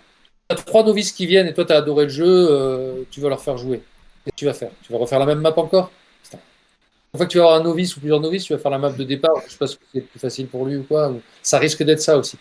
Tu 0.49 0.57
as 0.57 0.59
trois 0.59 0.85
novices 0.85 1.13
qui 1.13 1.27
viennent 1.27 1.47
et 1.47 1.55
toi 1.55 1.65
tu 1.65 1.73
as 1.73 1.77
adoré 1.77 2.05
le 2.05 2.11
jeu, 2.11 2.49
euh, 2.51 3.03
tu 3.11 3.21
vas 3.21 3.29
leur 3.29 3.43
faire 3.43 3.59
jouer. 3.59 3.83
Qu'est-ce 4.25 4.33
que 4.33 4.39
tu 4.39 4.45
vas 4.47 4.55
faire? 4.55 4.71
Tu 4.83 4.93
vas 4.93 4.99
refaire 4.99 5.19
la 5.19 5.27
même 5.27 5.41
map 5.41 5.53
encore? 5.57 5.91
Une 6.33 7.19
fois 7.19 7.27
que 7.27 7.31
tu 7.31 7.39
vas 7.39 7.45
avoir 7.45 7.61
un 7.61 7.63
novice 7.63 7.97
ou 7.97 8.01
plusieurs 8.01 8.21
novices, 8.21 8.45
tu 8.45 8.55
vas 8.55 8.59
faire 8.59 8.73
la 8.73 8.79
map 8.79 8.91
de 8.91 9.05
départ, 9.05 9.35
je 9.47 9.53
sais 9.53 9.59
pas 9.59 9.69
si 9.69 9.79
c'est 9.93 10.01
plus 10.01 10.19
facile 10.19 10.49
pour 10.49 10.67
lui 10.67 10.77
ou 10.77 10.83
quoi. 10.83 11.15
Ça 11.43 11.59
risque 11.59 11.83
d'être 11.85 12.01
ça 12.01 12.19
aussi 12.19 12.37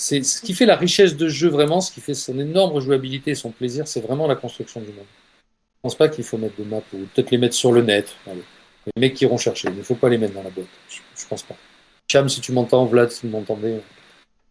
c'est 0.00 0.22
ce 0.22 0.40
qui 0.40 0.54
fait 0.54 0.64
la 0.64 0.76
richesse 0.76 1.14
de 1.14 1.28
jeu 1.28 1.48
vraiment, 1.48 1.82
ce 1.82 1.92
qui 1.92 2.00
fait 2.00 2.14
son 2.14 2.38
énorme 2.38 2.80
jouabilité 2.80 3.32
et 3.32 3.34
son 3.34 3.50
plaisir, 3.50 3.86
c'est 3.86 4.00
vraiment 4.00 4.26
la 4.26 4.34
construction 4.34 4.80
du 4.80 4.86
monde. 4.86 5.04
Je 5.04 5.82
pense 5.82 5.94
pas 5.94 6.08
qu'il 6.08 6.24
faut 6.24 6.38
mettre 6.38 6.56
des 6.56 6.64
maps 6.64 6.78
ou 6.94 7.00
peut-être 7.14 7.30
les 7.30 7.36
mettre 7.36 7.54
sur 7.54 7.70
le 7.70 7.82
net. 7.82 8.16
Les 8.26 8.42
mecs 8.96 9.12
qui 9.12 9.24
iront 9.24 9.36
chercher, 9.36 9.68
il 9.68 9.76
ne 9.76 9.82
faut 9.82 9.94
pas 9.94 10.08
les 10.08 10.16
mettre 10.16 10.32
dans 10.32 10.42
la 10.42 10.48
boîte. 10.48 10.68
Je, 10.88 11.00
ne 11.24 11.28
pense 11.28 11.42
pas. 11.42 11.54
Cham, 12.10 12.30
si 12.30 12.40
tu 12.40 12.50
m'entends, 12.52 12.86
Vlad, 12.86 13.10
si 13.10 13.26
vous 13.26 13.32
m'entendez, 13.32 13.82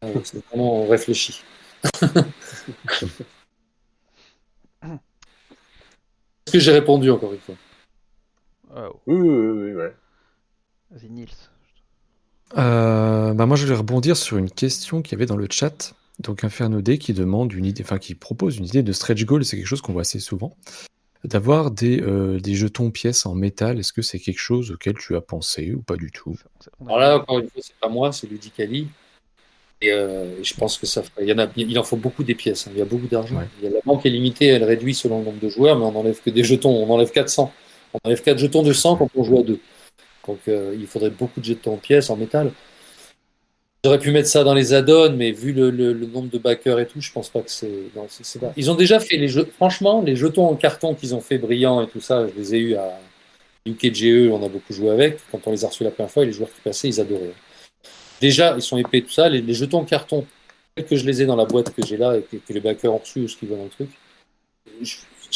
euh, 0.03 0.13
c'est 0.23 0.45
vraiment 0.45 0.85
réfléchi. 0.85 1.41
Est-ce 4.83 6.53
que 6.53 6.59
j'ai 6.59 6.73
répondu 6.73 7.09
encore 7.09 7.33
une 7.33 7.39
fois? 7.39 7.55
Oui, 9.07 9.17
oui, 9.17 9.47
oui, 9.47 9.73
ouais. 9.73 9.95
Vas-y, 10.91 11.09
Nils. 11.09 11.48
Euh, 12.57 13.33
bah 13.33 13.45
moi, 13.45 13.55
je 13.55 13.65
vais 13.65 13.75
rebondir 13.75 14.17
sur 14.17 14.37
une 14.37 14.49
question 14.49 15.01
qu'il 15.01 15.13
y 15.13 15.15
avait 15.15 15.25
dans 15.25 15.37
le 15.37 15.47
chat. 15.49 15.93
Donc, 16.19 16.43
Inferno 16.43 16.81
D 16.81 16.97
qui 16.97 17.13
demande 17.13 17.53
une 17.53 17.65
idée, 17.65 17.83
enfin, 17.83 17.97
qui 17.97 18.15
propose 18.15 18.57
une 18.57 18.65
idée 18.65 18.83
de 18.83 18.91
stretch 18.91 19.23
goal. 19.25 19.45
C'est 19.45 19.57
quelque 19.57 19.67
chose 19.67 19.81
qu'on 19.81 19.93
voit 19.93 20.01
assez 20.01 20.19
souvent. 20.19 20.57
D'avoir 21.23 21.71
des, 21.71 22.01
euh, 22.01 22.39
des 22.39 22.55
jetons 22.55 22.91
pièces 22.91 23.25
en 23.25 23.35
métal. 23.35 23.79
Est-ce 23.79 23.93
que 23.93 24.01
c'est 24.01 24.19
quelque 24.19 24.39
chose 24.39 24.71
auquel 24.71 24.95
tu 24.95 25.15
as 25.15 25.21
pensé 25.21 25.73
ou 25.73 25.81
pas 25.81 25.95
du 25.95 26.11
tout? 26.11 26.35
Alors 26.85 26.99
là, 26.99 27.17
encore 27.17 27.39
une 27.39 27.49
fois, 27.49 27.61
c'est 27.61 27.75
pas 27.75 27.89
moi, 27.89 28.11
c'est 28.11 28.27
Ludicali. 28.27 28.87
Et 29.81 29.93
euh, 29.93 30.43
je 30.43 30.53
pense 30.55 30.77
que 30.77 30.85
ça. 30.85 31.03
Il, 31.21 31.27
y 31.27 31.33
en 31.33 31.39
a, 31.39 31.47
il 31.55 31.77
en 31.79 31.83
faut 31.83 31.95
beaucoup 31.95 32.23
des 32.23 32.35
pièces. 32.35 32.67
Hein. 32.67 32.71
Il 32.73 32.79
y 32.79 32.81
a 32.81 32.85
beaucoup 32.85 33.07
d'argent. 33.07 33.41
La 33.61 33.69
banque 33.85 34.05
est 34.05 34.09
limitée, 34.09 34.47
elle 34.47 34.63
réduit 34.63 34.93
selon 34.93 35.19
le 35.19 35.25
nombre 35.25 35.39
de 35.39 35.49
joueurs, 35.49 35.77
mais 35.77 35.85
on 35.85 35.95
enlève 35.95 36.21
que 36.21 36.29
des 36.29 36.43
jetons. 36.43 36.69
On 36.69 36.89
enlève 36.89 37.11
400. 37.11 37.51
On 37.93 37.99
enlève 38.03 38.21
4 38.21 38.37
jetons 38.37 38.63
de 38.63 38.73
100 38.73 38.97
quand 38.97 39.09
on 39.15 39.23
joue 39.23 39.39
à 39.39 39.43
2. 39.43 39.59
Donc 40.29 40.41
euh, 40.47 40.75
il 40.79 40.85
faudrait 40.85 41.09
beaucoup 41.09 41.39
de 41.39 41.45
jetons 41.45 41.73
en 41.73 41.77
pièces, 41.77 42.11
en 42.11 42.15
métal. 42.15 42.51
J'aurais 43.83 43.97
pu 43.97 44.11
mettre 44.11 44.27
ça 44.27 44.43
dans 44.43 44.53
les 44.53 44.73
add-ons, 44.73 45.15
mais 45.15 45.31
vu 45.31 45.53
le, 45.53 45.71
nombre 46.05 46.29
de 46.29 46.37
backers 46.37 46.79
et 46.79 46.85
tout, 46.85 47.01
je 47.01 47.11
pense 47.11 47.29
pas 47.29 47.41
que 47.41 47.49
c'est. 47.49 47.71
Ils 48.55 48.69
ont 48.69 48.75
déjà 48.75 48.99
fait 48.99 49.17
les 49.17 49.27
jeux. 49.27 49.47
Franchement, 49.55 50.03
les 50.05 50.15
jetons 50.15 50.47
en 50.47 50.55
carton 50.55 50.93
qu'ils 50.93 51.15
ont 51.15 51.21
fait 51.21 51.39
brillants 51.39 51.81
et 51.81 51.87
tout 51.87 52.01
ça, 52.01 52.27
je 52.27 52.39
les 52.39 52.55
ai 52.55 52.59
eu 52.59 52.75
à 52.75 52.99
UKGE, 53.65 54.29
on 54.31 54.45
a 54.45 54.49
beaucoup 54.49 54.73
joué 54.73 54.89
avec. 54.91 55.19
Quand 55.31 55.39
on 55.47 55.51
les 55.51 55.65
a 55.65 55.69
reçus 55.69 55.83
la 55.83 55.91
première 55.91 56.11
fois, 56.11 56.25
les 56.25 56.33
joueurs 56.33 56.49
qui 56.49 56.61
passaient, 56.61 56.89
ils 56.89 57.01
adoraient. 57.01 57.33
Déjà, 58.21 58.53
ils 58.55 58.61
sont 58.61 58.77
épais, 58.77 59.01
tout 59.01 59.11
ça. 59.11 59.29
Les, 59.29 59.53
jetons 59.53 59.79
en 59.79 59.85
carton, 59.85 60.25
que 60.75 60.95
je 60.95 61.05
les 61.05 61.23
ai 61.23 61.25
dans 61.25 61.37
la 61.37 61.45
boîte 61.45 61.73
que 61.73 61.83
j'ai 61.83 61.97
là 61.97 62.17
et 62.17 62.37
que, 62.37 62.53
les 62.53 62.59
backers 62.59 62.93
ont 62.93 62.97
reçus 62.97 63.21
ou 63.21 63.27
ce 63.27 63.37
qu'ils 63.37 63.49
veulent 63.49 63.57
dans 63.57 63.63
le 63.63 63.69
truc, 63.69 63.89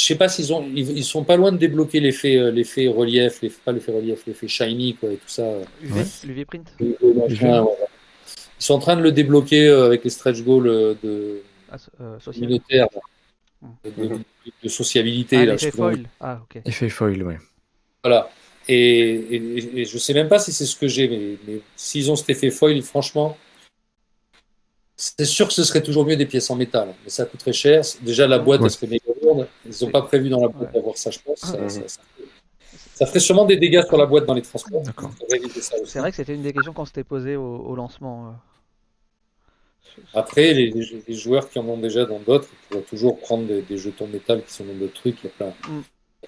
sais 0.02 0.15
pas 0.15 0.28
s'ils 0.28 0.53
ont, 0.53 0.65
ils, 0.74 1.03
sont 1.03 1.24
pas 1.24 1.36
loin 1.36 1.52
de 1.52 1.57
débloquer 1.57 1.99
l'effet, 1.99 2.38
euh, 2.38 2.52
l'effet 2.52 2.88
relief, 2.88 3.41
pas 3.64 3.72
l'effet 3.72 3.91
relief, 3.91 4.26
l'effet 4.26 4.48
shiny 4.48 4.95
quoi 4.95 5.11
et 5.11 5.18
tout 5.18 5.28
ça. 5.28 5.44
UV, 6.24 6.45
print. 6.45 6.74
Ils 6.80 6.95
sont 8.60 8.74
en 8.74 8.80
train 8.80 8.95
de 8.95 9.02
le 9.02 9.11
débloquer 9.11 9.68
euh, 9.68 9.86
avec 9.86 10.03
les 10.03 10.10
stretch 10.10 10.41
goals 10.41 10.68
euh, 10.68 10.95
de 11.03 11.41
ah, 11.70 11.78
de, 12.38 14.20
de, 14.64 14.70
sociabilité 14.70 15.38
ah, 15.38 15.45
là. 15.45 15.57
foil. 15.57 16.10
Ah 16.20 16.41
ok. 16.44 16.61
Effet 16.65 16.90
foil, 16.90 17.22
oui. 17.24 17.36
Voilà. 18.03 18.30
Et, 18.68 18.76
et, 18.76 19.80
et, 19.82 19.86
je 19.86 19.98
sais 19.98 20.14
même 20.14 20.30
pas 20.30 20.40
si 20.40 20.52
c'est 20.53 20.65
ce 20.65 20.76
que 20.76 20.88
j'ai, 20.88 21.07
mais, 21.07 21.38
mais 21.48 21.61
s'ils 21.76 22.10
ont 22.10 22.15
cet 22.15 22.30
effet 22.30 22.49
foil, 22.49 22.82
franchement, 22.82 23.38
c'est 24.95 25.26
sûr 25.26 25.48
que 25.48 25.53
ce 25.53 25.64
serait 25.64 25.84
toujours 25.84 26.06
mieux 26.06 26.15
des 26.15 26.26
pièces 26.26 26.49
en 26.49 26.56
métal, 26.56 26.94
mais 27.03 27.10
ça 27.10 27.26
coûterait 27.26 27.53
cher. 27.53 27.84
Déjà, 28.02 28.28
la 28.28 28.40
boîte, 28.40 28.61
elle 28.64 28.70
serait 28.70 28.88
méga 28.88 29.12
Ils 29.66 29.86
n'ont 29.86 29.91
pas 29.91 30.02
prévu 30.02 30.30
dans 30.30 30.41
la 30.41 30.48
boîte 30.48 30.74
d'avoir 30.74 30.98
ça, 30.98 31.12
je 31.12 31.20
pense. 31.20 31.40
Ça, 32.94 33.06
ferait 33.08 33.20
sûrement 33.20 33.45
des 33.45 33.58
dégâts 33.58 33.84
sur 33.88 33.98
la 33.98 34.06
boîte 34.06 34.26
dans 34.26 34.34
les 34.34 34.41
transports. 34.41 34.84
C'est 35.86 36.00
vrai 36.00 36.12
que 36.12 36.16
c'était 36.16 36.36
une 36.36 36.44
des 36.44 36.54
questions 36.54 36.74
qu'on 36.74 36.86
s'était 36.86 37.04
posées 37.04 37.36
au, 37.36 37.76
lancement. 37.76 38.28
Euh. 38.28 38.32
Après, 40.14 40.54
les, 40.54 40.74
joueurs 41.10 41.50
qui 41.50 41.60
en 41.60 41.68
ont 41.68 41.78
déjà 41.78 42.06
dans 42.06 42.20
d'autres 42.20 42.48
pourraient 42.70 42.84
toujours 42.84 43.20
prendre 43.20 43.45
des, 43.45 43.78
jetons 43.78 44.08
métal 44.08 44.44
qui 44.44 44.54
sont 44.54 44.66
dans 44.66 44.76
d'autres 44.76 44.94
trucs. 44.94 45.18
Il 45.24 45.28
y 45.28 45.30
a 45.30 45.32
plein 45.32 45.54
mm. 45.70 45.84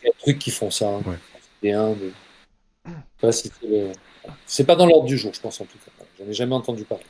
de 0.05 0.11
trucs 0.19 0.39
qui 0.39 0.51
font 0.51 0.71
ça. 0.71 0.89
Hein. 0.89 1.03
C'est 4.45 4.65
pas 4.65 4.75
dans 4.75 4.85
l'ordre 4.85 5.05
du 5.05 5.17
jour, 5.17 5.33
je 5.33 5.41
pense 5.41 5.61
en 5.61 5.65
tout 5.65 5.77
cas. 5.77 5.91
J'en 6.19 6.25
ai 6.25 6.33
jamais 6.33 6.55
entendu 6.55 6.83
parler. 6.83 7.05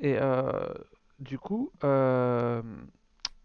Et 0.00 0.16
euh, 0.18 0.50
du 1.20 1.38
coup, 1.38 1.70
euh, 1.84 2.62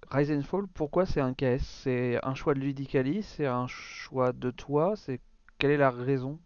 Rise 0.09 0.31
and 0.31 0.43
Fall, 0.43 0.63
pourquoi 0.73 1.05
c'est 1.05 1.19
un 1.19 1.33
KS 1.33 1.63
C'est 1.83 2.17
un 2.23 2.33
choix 2.33 2.53
de 2.53 2.59
Ludicali 2.59 3.23
C'est 3.23 3.45
un 3.45 3.67
choix 3.67 4.31
de 4.31 4.51
toi 4.51 4.93
C'est 4.95 5.19
Quelle 5.59 5.71
est 5.71 5.77
la 5.77 5.91
raison? 5.91 6.37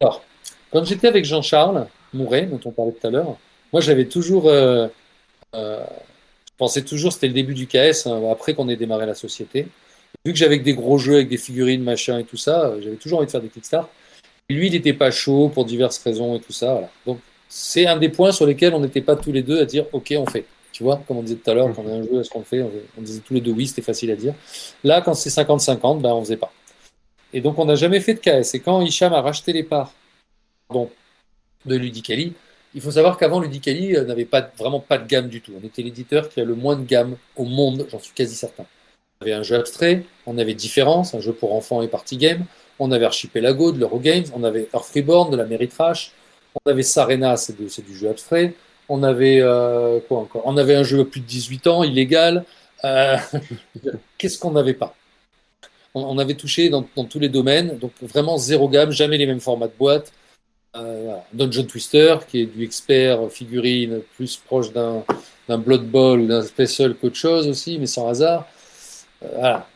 Alors, 0.00 0.22
quand 0.72 0.84
j'étais 0.84 1.08
avec 1.08 1.24
Jean-Charles 1.24 1.88
Mouret, 2.12 2.46
dont 2.46 2.60
on 2.64 2.70
parlait 2.70 2.92
tout 2.92 3.06
à 3.06 3.10
l'heure, 3.10 3.36
moi 3.72 3.80
j'avais 3.80 4.06
toujours. 4.06 4.48
Euh, 4.48 4.86
euh, 5.54 5.84
je 6.46 6.52
pensais 6.56 6.82
toujours 6.82 7.12
c'était 7.12 7.26
le 7.26 7.32
début 7.32 7.54
du 7.54 7.66
KS, 7.66 8.06
hein, 8.06 8.22
après 8.30 8.54
qu'on 8.54 8.68
ait 8.68 8.76
démarré 8.76 9.06
la 9.06 9.14
société. 9.14 9.66
Vu 10.24 10.32
que 10.32 10.38
j'avais 10.38 10.58
des 10.58 10.74
gros 10.74 10.98
jeux 10.98 11.14
avec 11.14 11.28
des 11.28 11.36
figurines, 11.36 11.82
machin 11.82 12.18
et 12.18 12.24
tout 12.24 12.36
ça, 12.36 12.74
j'avais 12.80 12.96
toujours 12.96 13.18
envie 13.18 13.26
de 13.26 13.32
faire 13.32 13.40
des 13.40 13.48
Kickstarter. 13.48 13.88
Lui, 14.48 14.68
il 14.68 14.72
n'était 14.72 14.92
pas 14.92 15.10
chaud 15.10 15.48
pour 15.48 15.64
diverses 15.64 15.98
raisons 15.98 16.36
et 16.36 16.40
tout 16.40 16.52
ça. 16.52 16.88
Donc, 17.06 17.18
c'est 17.48 17.86
un 17.86 17.96
des 17.96 18.10
points 18.10 18.30
sur 18.30 18.46
lesquels 18.46 18.74
on 18.74 18.80
n'était 18.80 19.00
pas 19.00 19.16
tous 19.16 19.32
les 19.32 19.42
deux 19.42 19.60
à 19.60 19.64
dire 19.64 19.86
OK, 19.92 20.14
on 20.16 20.26
fait. 20.26 20.44
Tu 20.74 20.82
vois, 20.82 21.00
comme 21.06 21.18
on 21.18 21.22
disait 21.22 21.36
tout 21.36 21.48
à 21.48 21.54
l'heure, 21.54 21.72
quand 21.72 21.84
on 21.86 21.88
a 21.88 21.94
un 21.94 22.02
jeu, 22.02 22.18
est-ce 22.20 22.28
qu'on 22.30 22.42
fait? 22.42 22.60
On, 22.98 23.00
disait 23.00 23.20
tous 23.20 23.32
les 23.32 23.40
deux 23.40 23.52
oui, 23.52 23.68
c'était 23.68 23.80
facile 23.80 24.10
à 24.10 24.16
dire. 24.16 24.34
Là, 24.82 25.00
quand 25.02 25.14
c'est 25.14 25.30
50-50, 25.30 26.00
ben, 26.00 26.10
on 26.10 26.20
faisait 26.24 26.36
pas. 26.36 26.52
Et 27.32 27.40
donc, 27.40 27.60
on 27.60 27.64
n'a 27.64 27.76
jamais 27.76 28.00
fait 28.00 28.14
de 28.14 28.18
KS. 28.18 28.54
Et 28.54 28.60
quand 28.60 28.80
Hicham 28.80 29.12
a 29.12 29.20
racheté 29.20 29.52
les 29.52 29.62
parts 29.62 29.92
de 31.64 31.76
Ludicali, 31.76 32.32
il 32.74 32.80
faut 32.80 32.90
savoir 32.90 33.18
qu'avant, 33.18 33.38
Ludicali 33.38 33.94
euh, 33.94 34.04
n'avait 34.04 34.24
pas, 34.24 34.50
vraiment 34.58 34.80
pas 34.80 34.98
de 34.98 35.06
gamme 35.06 35.28
du 35.28 35.40
tout. 35.40 35.52
On 35.56 35.64
était 35.64 35.82
l'éditeur 35.82 36.28
qui 36.28 36.40
a 36.40 36.44
le 36.44 36.56
moins 36.56 36.74
de 36.74 36.84
gamme 36.84 37.16
au 37.36 37.44
monde, 37.44 37.86
j'en 37.92 38.00
suis 38.00 38.12
quasi 38.12 38.34
certain. 38.34 38.66
On 39.20 39.26
avait 39.26 39.34
un 39.34 39.44
jeu 39.44 39.54
abstrait, 39.54 40.04
on 40.26 40.38
avait 40.38 40.54
Différence, 40.54 41.14
un 41.14 41.20
jeu 41.20 41.32
pour 41.32 41.54
enfants 41.54 41.82
et 41.82 41.88
party 41.88 42.16
game, 42.16 42.46
on 42.80 42.90
avait 42.90 43.04
Archipelago 43.04 43.70
de 43.70 43.78
l'Eurogames, 43.78 44.24
on 44.34 44.42
avait 44.42 44.68
Earth 44.74 44.90
Reborn 44.92 45.30
de 45.30 45.36
la 45.36 45.44
Meritrash, 45.44 46.10
on 46.56 46.68
avait 46.68 46.82
Sarena, 46.82 47.36
c'est 47.36 47.56
du 47.56 47.96
jeu 47.96 48.08
abstrait. 48.08 48.54
On 48.88 49.02
avait 49.02 49.38
euh, 49.40 50.00
quoi 50.08 50.20
encore? 50.20 50.42
On 50.44 50.56
avait 50.56 50.74
un 50.74 50.82
jeu 50.82 51.00
à 51.00 51.04
plus 51.04 51.20
de 51.20 51.26
18 51.26 51.66
ans, 51.66 51.82
illégal. 51.84 52.44
Euh, 52.84 53.16
qu'est-ce 54.18 54.38
qu'on 54.38 54.52
n'avait 54.52 54.74
pas? 54.74 54.94
On, 55.94 56.18
avait 56.18 56.34
touché 56.34 56.70
dans, 56.70 56.82
tous 56.82 57.20
les 57.20 57.28
domaines, 57.28 57.78
donc 57.78 57.92
vraiment 58.02 58.36
zéro 58.36 58.68
gamme, 58.68 58.90
jamais 58.90 59.16
les 59.16 59.26
mêmes 59.26 59.40
formats 59.40 59.68
de 59.68 59.74
boîte. 59.78 60.12
Euh, 60.74 61.14
Dungeon 61.32 61.66
Twister, 61.66 62.16
qui 62.28 62.40
est 62.40 62.46
du 62.46 62.64
expert 62.64 63.30
figurine, 63.30 64.00
plus 64.16 64.36
proche 64.36 64.72
d'un 64.72 65.04
Blood 65.48 65.86
Bowl 65.88 66.22
ou 66.22 66.26
d'un 66.26 66.42
Special 66.42 66.96
qu'autre 66.96 67.14
chose 67.14 67.46
aussi, 67.46 67.78
mais 67.78 67.86
sans 67.86 68.08
hasard. 68.08 68.48
voilà. 69.20 69.68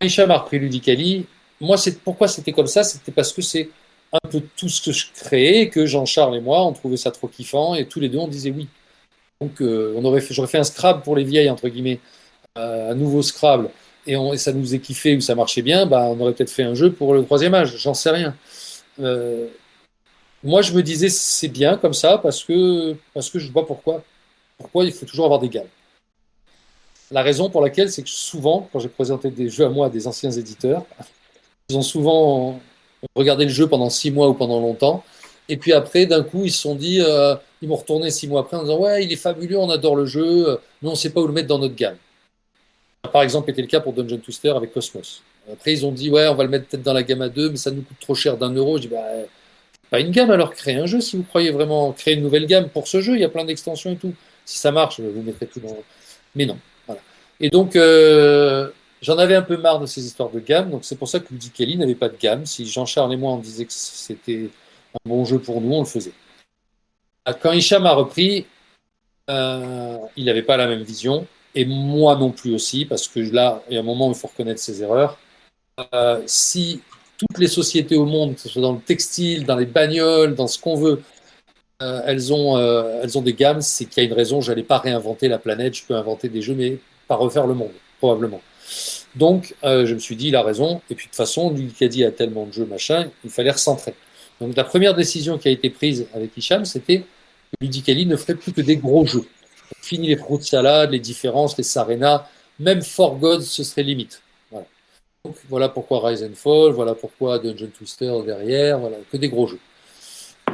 Hicham 0.00 0.30
a 0.30 0.38
repris 0.38 0.58
Ludicali. 0.58 1.26
Moi, 1.60 1.76
pourquoi 2.02 2.26
c'était 2.26 2.52
comme 2.52 2.68
ça? 2.68 2.84
C'était 2.84 3.12
parce 3.12 3.34
que 3.34 3.42
c'est 3.42 3.68
un 4.12 4.28
peu 4.28 4.42
tout 4.56 4.68
ce 4.68 4.82
que 4.82 4.92
je 4.92 5.06
créais, 5.14 5.68
que 5.68 5.86
Jean-Charles 5.86 6.36
et 6.36 6.40
moi, 6.40 6.64
on 6.64 6.72
trouvait 6.72 6.96
ça 6.96 7.10
trop 7.10 7.28
kiffant, 7.28 7.74
et 7.74 7.86
tous 7.86 8.00
les 8.00 8.08
deux, 8.08 8.18
on 8.18 8.28
disait 8.28 8.50
oui. 8.50 8.68
Donc, 9.40 9.60
euh, 9.60 9.94
j'aurais 10.30 10.48
fait 10.48 10.58
un 10.58 10.64
Scrabble 10.64 11.02
pour 11.02 11.16
les 11.16 11.24
vieilles, 11.24 11.50
entre 11.50 11.68
guillemets, 11.68 12.00
euh, 12.58 12.92
un 12.92 12.94
nouveau 12.94 13.22
Scrabble, 13.22 13.70
et, 14.06 14.16
ça 14.36 14.52
nous 14.52 14.62
faisait 14.62 14.80
kiffé 14.80 15.16
ou 15.16 15.20
ça 15.20 15.34
marchait 15.34 15.62
bien, 15.62 15.86
bah, 15.86 16.04
on 16.10 16.20
aurait 16.20 16.32
peut-être 16.32 16.50
fait 16.50 16.64
un 16.64 16.74
jeu 16.74 16.92
pour 16.92 17.14
le 17.14 17.24
troisième 17.24 17.54
âge, 17.54 17.76
j'en 17.76 17.94
sais 17.94 18.10
rien. 18.10 18.34
euh, 19.00 19.48
moi, 20.44 20.62
je 20.62 20.72
me 20.72 20.82
disais, 20.82 21.08
c'est 21.08 21.48
bien 21.48 21.76
comme 21.76 21.94
ça 21.94 22.18
parce 22.18 22.44
que, 22.44 22.96
parce 23.12 23.28
que 23.30 23.38
je 23.38 23.50
vois 23.50 23.66
pourquoi. 23.66 24.04
Pourquoi 24.58 24.84
il 24.84 24.92
faut 24.92 25.06
toujours 25.06 25.24
avoir 25.24 25.40
des 25.40 25.48
gammes. 25.48 25.68
La 27.10 27.22
raison 27.22 27.50
pour 27.50 27.62
laquelle, 27.62 27.90
c'est 27.90 28.02
que 28.02 28.08
souvent, 28.08 28.68
quand 28.72 28.80
j'ai 28.80 28.88
présenté 28.88 29.30
des 29.30 29.48
jeux 29.48 29.64
à 29.64 29.68
moi 29.70 29.86
à 29.86 29.90
des 29.90 30.06
anciens 30.06 30.30
éditeurs, 30.30 30.84
ils 31.68 31.76
ont 31.76 31.82
souvent 31.82 32.60
regardé 33.14 33.44
le 33.44 33.50
jeu 33.50 33.68
pendant 33.68 33.90
six 33.90 34.10
mois 34.10 34.28
ou 34.28 34.34
pendant 34.34 34.60
longtemps. 34.60 35.04
Et 35.48 35.56
puis 35.56 35.72
après, 35.72 36.06
d'un 36.06 36.22
coup, 36.22 36.44
ils 36.44 36.52
se 36.52 36.60
sont 36.60 36.74
dit, 36.74 37.00
euh, 37.00 37.34
ils 37.62 37.68
m'ont 37.68 37.76
retourné 37.76 38.10
six 38.10 38.28
mois 38.28 38.40
après 38.40 38.56
en 38.56 38.62
disant 38.62 38.78
Ouais, 38.78 39.04
il 39.04 39.12
est 39.12 39.16
fabuleux, 39.16 39.58
on 39.58 39.70
adore 39.70 39.96
le 39.96 40.06
jeu, 40.06 40.58
mais 40.82 40.88
on 40.88 40.92
ne 40.92 40.96
sait 40.96 41.10
pas 41.10 41.20
où 41.20 41.26
le 41.26 41.32
mettre 41.32 41.48
dans 41.48 41.58
notre 41.58 41.74
gamme. 41.74 41.96
Par 43.12 43.22
exemple, 43.22 43.46
c'était 43.48 43.62
le 43.62 43.68
cas 43.68 43.80
pour 43.80 43.92
Dungeon 43.92 44.18
Twister 44.18 44.50
avec 44.50 44.72
Cosmos. 44.72 45.22
Après, 45.50 45.72
ils 45.72 45.86
ont 45.86 45.92
dit 45.92 46.10
Ouais, 46.10 46.26
on 46.28 46.34
va 46.34 46.44
le 46.44 46.50
mettre 46.50 46.66
peut-être 46.66 46.82
dans 46.82 46.92
la 46.92 47.02
gamme 47.02 47.22
à 47.22 47.28
deux, 47.28 47.50
mais 47.50 47.56
ça 47.56 47.70
nous 47.70 47.82
coûte 47.82 47.96
trop 48.00 48.14
cher 48.14 48.36
d'un 48.36 48.52
euro. 48.52 48.76
Je 48.76 48.82
dis 48.82 48.88
Bah, 48.88 49.04
pas 49.90 50.00
une 50.00 50.10
gamme, 50.10 50.30
alors 50.30 50.52
créez 50.52 50.76
un 50.76 50.86
jeu 50.86 51.00
si 51.00 51.16
vous 51.16 51.22
croyez 51.22 51.50
vraiment 51.50 51.92
créer 51.92 52.14
une 52.14 52.22
nouvelle 52.22 52.46
gamme 52.46 52.68
pour 52.68 52.88
ce 52.88 53.00
jeu. 53.00 53.14
Il 53.14 53.20
y 53.20 53.24
a 53.24 53.28
plein 53.28 53.44
d'extensions 53.44 53.92
et 53.92 53.96
tout. 53.96 54.12
Si 54.44 54.58
ça 54.58 54.70
marche, 54.70 55.00
vous 55.00 55.22
mettrez 55.22 55.46
tout 55.46 55.60
dans. 55.60 55.76
Mais 56.34 56.46
non. 56.46 56.58
Voilà. 56.86 57.00
Et 57.40 57.48
donc, 57.48 57.76
euh, 57.76 58.70
j'en 59.02 59.18
avais 59.18 59.34
un 59.34 59.42
peu 59.42 59.56
marre 59.56 59.80
de 59.80 59.86
ces 59.86 60.04
histoires 60.04 60.30
de 60.30 60.40
gamme. 60.40 60.70
Donc, 60.70 60.84
c'est 60.84 60.96
pour 60.96 61.08
ça 61.08 61.20
que 61.20 61.26
Kelly 61.54 61.76
n'avait 61.76 61.94
pas 61.94 62.08
de 62.08 62.16
gamme. 62.16 62.46
Si 62.46 62.66
Jean-Charles 62.66 63.12
et 63.12 63.16
moi, 63.16 63.32
on 63.32 63.38
disait 63.38 63.64
que 63.64 63.72
c'était 63.72 64.50
un 64.94 65.08
bon 65.08 65.24
jeu 65.24 65.38
pour 65.38 65.60
nous, 65.60 65.74
on 65.74 65.80
le 65.80 65.86
faisait. 65.86 66.12
Quand 67.40 67.52
Hicham 67.52 67.84
a 67.86 67.92
repris, 67.92 68.46
euh, 69.28 69.98
il 70.16 70.24
n'avait 70.24 70.42
pas 70.42 70.56
la 70.56 70.66
même 70.66 70.82
vision. 70.82 71.26
Et 71.54 71.64
moi 71.64 72.16
non 72.16 72.30
plus 72.30 72.54
aussi, 72.54 72.84
parce 72.84 73.08
que 73.08 73.20
là, 73.20 73.62
il 73.68 73.74
y 73.74 73.76
a 73.76 73.80
un 73.80 73.84
moment 73.84 74.08
où 74.08 74.12
il 74.12 74.16
faut 74.16 74.28
reconnaître 74.28 74.60
ses 74.60 74.82
erreurs. 74.82 75.18
Euh, 75.94 76.22
si 76.26 76.80
toutes 77.16 77.38
les 77.38 77.48
sociétés 77.48 77.96
au 77.96 78.04
monde, 78.04 78.34
que 78.34 78.40
ce 78.40 78.48
soit 78.48 78.62
dans 78.62 78.72
le 78.72 78.80
textile, 78.80 79.44
dans 79.44 79.56
les 79.56 79.66
bagnoles, 79.66 80.34
dans 80.34 80.46
ce 80.46 80.58
qu'on 80.58 80.76
veut, 80.76 81.02
euh, 81.82 82.02
elles, 82.06 82.32
ont, 82.32 82.58
elles 82.58 83.18
ont 83.18 83.22
des 83.22 83.34
gammes, 83.34 83.60
c'est 83.60 83.86
qu'il 83.86 84.02
y 84.02 84.06
a 84.06 84.08
une 84.08 84.14
raison. 84.14 84.40
Je 84.40 84.50
n'allais 84.50 84.62
pas 84.62 84.78
réinventer 84.78 85.28
la 85.28 85.38
planète, 85.38 85.74
je 85.74 85.84
peux 85.84 85.94
inventer 85.94 86.28
des 86.28 86.42
jeux, 86.42 86.54
mais 86.54 86.78
pas 87.08 87.16
refaire 87.16 87.46
le 87.46 87.54
monde, 87.54 87.72
probablement. 87.98 88.40
Donc, 89.14 89.54
euh, 89.64 89.86
je 89.86 89.94
me 89.94 89.98
suis 89.98 90.16
dit, 90.16 90.28
il 90.28 90.36
a 90.36 90.42
raison. 90.42 90.80
Et 90.90 90.94
puis, 90.94 91.06
de 91.06 91.10
toute 91.10 91.16
façon, 91.16 91.52
lui 91.52 92.04
a 92.04 92.10
tellement 92.10 92.46
de 92.46 92.52
jeux, 92.52 92.66
machin, 92.66 93.10
il 93.24 93.30
fallait 93.30 93.50
recentrer. 93.50 93.94
Donc, 94.40 94.56
la 94.56 94.64
première 94.64 94.94
décision 94.94 95.38
qui 95.38 95.48
a 95.48 95.50
été 95.50 95.70
prise 95.70 96.06
avec 96.14 96.36
Hicham, 96.36 96.64
c'était 96.64 97.00
que 97.00 97.04
Ludicali 97.60 98.06
ne 98.06 98.16
ferait 98.16 98.34
plus 98.34 98.52
que 98.52 98.60
des 98.60 98.76
gros 98.76 99.06
jeux. 99.06 99.26
Fini 99.80 100.08
les 100.08 100.16
fruits 100.16 100.38
de 100.38 100.44
salade, 100.44 100.92
les 100.92 101.00
différences, 101.00 101.56
les 101.56 101.64
Sarena, 101.64 102.28
même 102.58 102.82
For 102.82 103.16
Gods, 103.16 103.42
ce 103.42 103.64
serait 103.64 103.82
limite 103.82 104.22
voilà 105.48 105.68
pourquoi 105.68 106.06
Rise 106.08 106.22
and 106.22 106.34
Fall, 106.34 106.72
voilà 106.72 106.94
pourquoi 106.94 107.38
Dungeon 107.38 107.70
Twister 107.76 108.12
derrière, 108.24 108.78
voilà, 108.78 108.96
que 109.10 109.16
des 109.16 109.28
gros 109.28 109.46
jeux. 109.46 109.58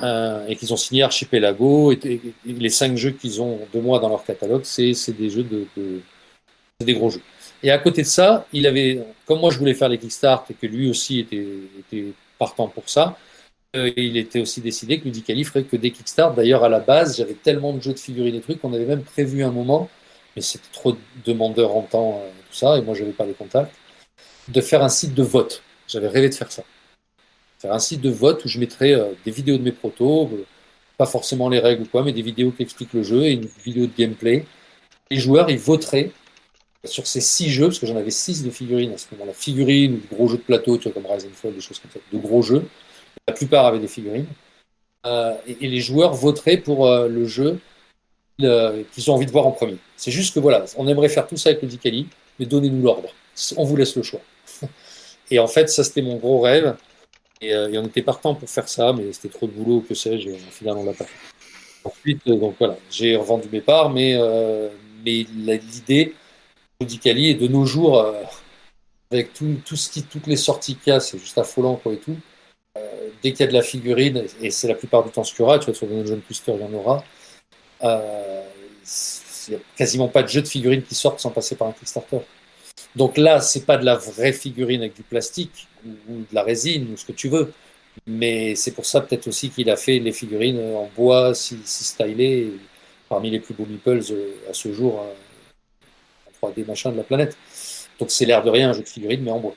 Euh, 0.02 0.46
et 0.48 0.56
qu'ils 0.56 0.72
ont 0.72 0.76
signé 0.76 1.02
Archipelago, 1.02 1.92
et, 1.92 2.20
les 2.44 2.68
cinq 2.68 2.96
jeux 2.96 3.12
qu'ils 3.12 3.40
ont 3.40 3.60
de 3.72 3.80
moi 3.80 4.00
dans 4.00 4.08
leur 4.08 4.24
catalogue, 4.24 4.64
c'est 4.64 4.92
des 5.16 5.30
jeux 5.30 5.44
de, 5.44 5.66
des 6.80 6.94
gros 6.94 7.10
jeux. 7.10 7.22
Et 7.64 7.70
à 7.70 7.78
côté 7.78 8.02
de 8.02 8.06
ça, 8.06 8.46
il 8.52 8.66
avait, 8.66 9.02
comme 9.24 9.40
moi 9.40 9.50
je 9.50 9.58
voulais 9.58 9.72
faire 9.72 9.88
les 9.88 9.96
Kickstarts 9.96 10.44
et 10.50 10.54
que 10.54 10.66
lui 10.66 10.90
aussi 10.90 11.20
était, 11.20 12.12
partant 12.38 12.68
pour 12.68 12.90
ça, 12.90 13.16
euh, 13.74 13.90
il 13.96 14.18
était 14.18 14.38
aussi 14.38 14.60
décidé 14.60 15.00
que 15.00 15.06
Ludicali 15.06 15.44
ferait 15.44 15.64
que 15.64 15.76
des 15.76 15.90
Kickstarts. 15.90 16.34
D'ailleurs, 16.34 16.62
à 16.62 16.68
la 16.68 16.80
base, 16.80 17.16
j'avais 17.16 17.32
tellement 17.32 17.72
de 17.72 17.80
jeux 17.80 17.94
de 17.94 17.98
figurines 17.98 18.34
et 18.34 18.42
trucs 18.42 18.60
qu'on 18.60 18.74
avait 18.74 18.84
même 18.84 19.02
prévu 19.02 19.42
un 19.42 19.50
moment, 19.50 19.88
mais 20.36 20.42
c'était 20.42 20.68
trop 20.72 20.94
demandeur 21.24 21.74
en 21.74 21.82
temps, 21.82 22.20
euh, 22.22 22.28
tout 22.50 22.54
ça, 22.54 22.76
et 22.76 22.82
moi 22.82 22.94
je 22.94 23.00
n'avais 23.00 23.14
pas 23.14 23.24
les 23.24 23.32
contacts 23.32 23.74
de 24.48 24.60
faire 24.60 24.82
un 24.84 24.90
site 24.90 25.14
de 25.14 25.22
vote. 25.22 25.62
J'avais 25.88 26.08
rêvé 26.08 26.28
de 26.28 26.34
faire 26.34 26.52
ça. 26.52 26.64
Faire 27.60 27.72
un 27.72 27.78
site 27.78 28.02
de 28.02 28.10
vote 28.10 28.44
où 28.44 28.48
je 28.48 28.58
mettrais 28.58 28.92
euh, 28.92 29.12
des 29.24 29.30
vidéos 29.30 29.56
de 29.56 29.62
mes 29.62 29.72
protos, 29.72 30.30
pas 30.98 31.06
forcément 31.06 31.48
les 31.48 31.60
règles 31.60 31.84
ou 31.84 31.86
quoi, 31.86 32.02
mais 32.04 32.12
des 32.12 32.20
vidéos 32.20 32.50
qui 32.50 32.62
expliquent 32.62 32.92
le 32.92 33.02
jeu 33.02 33.22
et 33.24 33.32
une 33.32 33.48
vidéo 33.64 33.86
de 33.86 33.92
gameplay. 33.96 34.44
Les 35.10 35.18
joueurs, 35.18 35.48
ils 35.48 35.58
voteraient 35.58 36.12
sur 36.84 37.06
ces 37.06 37.20
six 37.20 37.50
jeux, 37.50 37.66
parce 37.66 37.78
que 37.78 37.86
j'en 37.86 37.96
avais 37.96 38.10
six 38.10 38.42
de 38.42 38.50
figurines 38.50 38.92
à 38.92 38.98
ce 38.98 39.06
moment-là, 39.12 39.32
figurines 39.32 40.00
gros 40.10 40.28
jeux 40.28 40.36
de 40.36 40.42
plateau, 40.42 40.76
tu 40.76 40.84
vois, 40.88 40.92
comme 40.92 41.10
Rise 41.10 41.24
and 41.24 41.34
Fall, 41.34 41.54
des 41.54 41.60
choses 41.60 41.78
comme 41.78 41.90
ça, 41.90 42.00
de 42.12 42.18
gros 42.18 42.42
jeux. 42.42 42.64
La 43.26 43.34
plupart 43.34 43.66
avaient 43.66 43.78
des 43.78 43.88
figurines. 43.88 44.26
Euh, 45.06 45.34
et, 45.46 45.68
les 45.68 45.80
joueurs 45.80 46.14
voteraient 46.14 46.56
pour 46.56 46.88
le 46.88 47.26
jeu 47.26 47.58
qu'ils 48.38 49.10
ont 49.10 49.14
envie 49.14 49.26
de 49.26 49.30
voir 49.30 49.46
en 49.46 49.52
premier. 49.52 49.76
C'est 49.96 50.10
juste 50.10 50.34
que 50.34 50.40
voilà, 50.40 50.64
on 50.76 50.88
aimerait 50.88 51.08
faire 51.08 51.26
tout 51.26 51.36
ça 51.36 51.50
avec 51.50 51.62
le 51.62 51.68
Dicali, 51.68 52.08
mais 52.38 52.46
donnez-nous 52.46 52.82
l'ordre. 52.82 53.10
On 53.56 53.64
vous 53.64 53.76
laisse 53.76 53.96
le 53.96 54.02
choix. 54.02 54.20
Et 55.30 55.38
en 55.38 55.46
fait, 55.46 55.68
ça, 55.68 55.84
c'était 55.84 56.02
mon 56.02 56.16
gros 56.16 56.40
rêve. 56.40 56.76
Euh, 57.42 57.68
et, 57.68 57.78
on 57.78 57.84
était 57.84 58.02
partant 58.02 58.34
pour 58.34 58.48
faire 58.48 58.68
ça, 58.68 58.92
mais 58.92 59.12
c'était 59.12 59.28
trop 59.28 59.46
de 59.46 59.52
boulot, 59.52 59.84
que 59.86 59.94
sais-je, 59.94 60.30
et 60.30 60.38
finalement, 60.50 60.82
on 60.82 60.86
l'a 60.86 60.92
pas 60.92 61.04
fait. 61.04 61.18
Ensuite, 61.84 62.22
euh, 62.28 62.36
donc 62.36 62.56
voilà, 62.58 62.76
j'ai 62.90 63.16
revendu 63.16 63.48
mes 63.52 63.60
parts, 63.60 63.90
mais, 63.90 64.14
euh, 64.16 64.68
mais 65.04 65.26
l'idée 65.34 66.14
d'Icali 66.84 67.30
est 67.30 67.34
de 67.34 67.48
nos 67.48 67.64
jours, 67.64 68.04
avec 69.10 69.32
tout, 69.32 69.56
tout, 69.64 69.76
ce 69.76 69.90
qui, 69.90 70.02
toutes 70.02 70.26
les 70.26 70.36
sorties 70.36 70.76
qu'il 70.76 70.92
y 70.92 70.96
a, 70.96 71.00
c'est 71.00 71.18
juste 71.18 71.38
affolant, 71.38 71.76
quoi, 71.76 71.92
et 71.92 71.98
tout. 71.98 72.16
dès 73.22 73.32
qu'il 73.32 73.40
y 73.40 73.44
a 73.44 73.46
de 73.48 73.52
la 73.52 73.62
figurine, 73.62 74.24
et 74.40 74.50
c'est 74.50 74.68
la 74.68 74.74
plupart 74.74 75.04
du 75.04 75.10
temps 75.10 75.24
ce 75.24 75.32
qu'il 75.32 75.40
y 75.40 75.42
aura, 75.42 75.58
tu 75.58 75.66
vois, 75.66 75.74
sur 75.74 75.86
Dungeon 75.86 76.20
Twister, 76.26 76.52
il 76.54 76.60
y 76.60 76.64
en 76.64 76.74
aura, 76.74 77.04
il 77.82 79.50
n'y 79.50 79.56
a 79.56 79.60
quasiment 79.76 80.08
pas 80.08 80.22
de 80.22 80.28
jeu 80.28 80.42
de 80.42 80.48
figurines 80.48 80.82
qui 80.82 80.94
sortent 80.94 81.20
sans 81.20 81.30
passer 81.30 81.56
par 81.56 81.68
un 81.68 81.72
Kickstarter. 81.72 82.20
Donc 82.96 83.16
là, 83.16 83.40
c'est 83.40 83.66
pas 83.66 83.76
de 83.76 83.84
la 83.84 83.96
vraie 83.96 84.32
figurine 84.32 84.80
avec 84.80 84.94
du 84.94 85.02
plastique 85.02 85.68
ou, 85.84 86.18
de 86.18 86.34
la 86.34 86.42
résine 86.42 86.92
ou 86.92 86.96
ce 86.96 87.04
que 87.04 87.12
tu 87.12 87.28
veux. 87.28 87.52
Mais 88.06 88.54
c'est 88.54 88.72
pour 88.72 88.86
ça 88.86 89.00
peut-être 89.00 89.28
aussi 89.28 89.50
qu'il 89.50 89.70
a 89.70 89.76
fait 89.76 89.98
les 89.98 90.12
figurines 90.12 90.58
en 90.76 90.90
bois 90.96 91.34
si, 91.34 91.58
si 91.64 91.84
stylées, 91.84 92.52
parmi 93.08 93.30
les 93.30 93.40
plus 93.40 93.54
beaux 93.54 93.66
meeples 93.66 94.02
euh, 94.10 94.50
à 94.50 94.54
ce 94.54 94.72
jour 94.72 95.00
euh, 95.00 95.12
3D 96.50 96.66
machin 96.66 96.92
de 96.92 96.96
la 96.96 97.02
planète. 97.02 97.36
Donc 97.98 98.10
c'est 98.10 98.24
l'air 98.24 98.42
de 98.42 98.50
rien 98.50 98.70
un 98.70 98.72
jeu 98.72 98.82
de 98.82 98.88
figurines 98.88 99.22
mais 99.22 99.30
en 99.30 99.38
bois. 99.38 99.54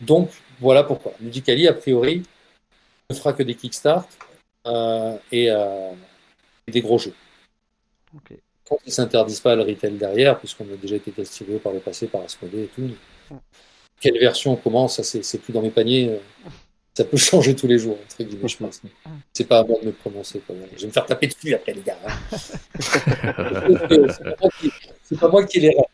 Donc 0.00 0.30
voilà 0.60 0.82
pourquoi. 0.82 1.12
Musicali 1.20 1.68
a 1.68 1.72
priori 1.72 2.22
ne 3.10 3.14
fera 3.14 3.32
que 3.32 3.42
des 3.42 3.54
kickstarts 3.54 4.08
euh, 4.66 5.16
et, 5.32 5.48
des 6.68 6.80
gros 6.80 6.98
jeux. 6.98 7.14
Okay 8.16 8.40
quand 8.68 8.78
ils 8.84 8.88
ne 8.88 8.92
s'interdisent 8.92 9.40
pas 9.40 9.54
le 9.54 9.62
retail 9.62 9.92
derrière, 9.92 10.38
puisqu'on 10.38 10.64
a 10.64 10.76
déjà 10.76 10.96
été 10.96 11.12
testé 11.12 11.44
par 11.62 11.72
le 11.72 11.78
passé 11.80 12.06
par 12.08 12.22
Asmodee 12.22 12.64
et 12.64 12.70
tout. 12.74 12.90
Quelle 14.00 14.18
version 14.18 14.52
on 14.52 14.56
commence, 14.56 15.00
ça 15.00 15.20
c'est 15.22 15.38
plus 15.38 15.52
dans 15.52 15.62
mes 15.62 15.70
paniers. 15.70 16.10
Euh, 16.10 16.18
ça 16.94 17.04
peut 17.04 17.16
changer 17.16 17.54
tous 17.54 17.66
les 17.66 17.78
jours, 17.78 17.98
entre 18.04 18.24
guillemets, 18.24 18.48
je 18.48 18.56
pense. 18.56 18.80
C'est 19.32 19.46
pas 19.46 19.60
à 19.60 19.64
moi 19.64 19.78
de 19.80 19.86
me 19.86 19.92
prononcer. 19.92 20.42
Je 20.48 20.80
vais 20.80 20.86
me 20.86 20.92
faire 20.92 21.06
taper 21.06 21.26
dessus 21.28 21.54
après, 21.54 21.74
les 21.74 21.82
gars. 21.82 21.98
Hein. 22.06 22.38
c'est 25.02 25.20
pas 25.20 25.28
moi 25.28 25.44
qui 25.44 25.60
les 25.60 25.68
rêne. 25.68 25.84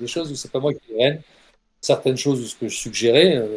Des 0.00 0.06
choses 0.06 0.32
où 0.32 0.34
c'est 0.34 0.50
pas 0.50 0.60
moi 0.60 0.72
qui 0.72 0.94
rêne. 0.98 1.20
Certaines 1.80 2.16
choses 2.16 2.50
ce 2.50 2.56
que 2.56 2.68
je 2.68 2.76
suggérais, 2.76 3.36
euh, 3.36 3.56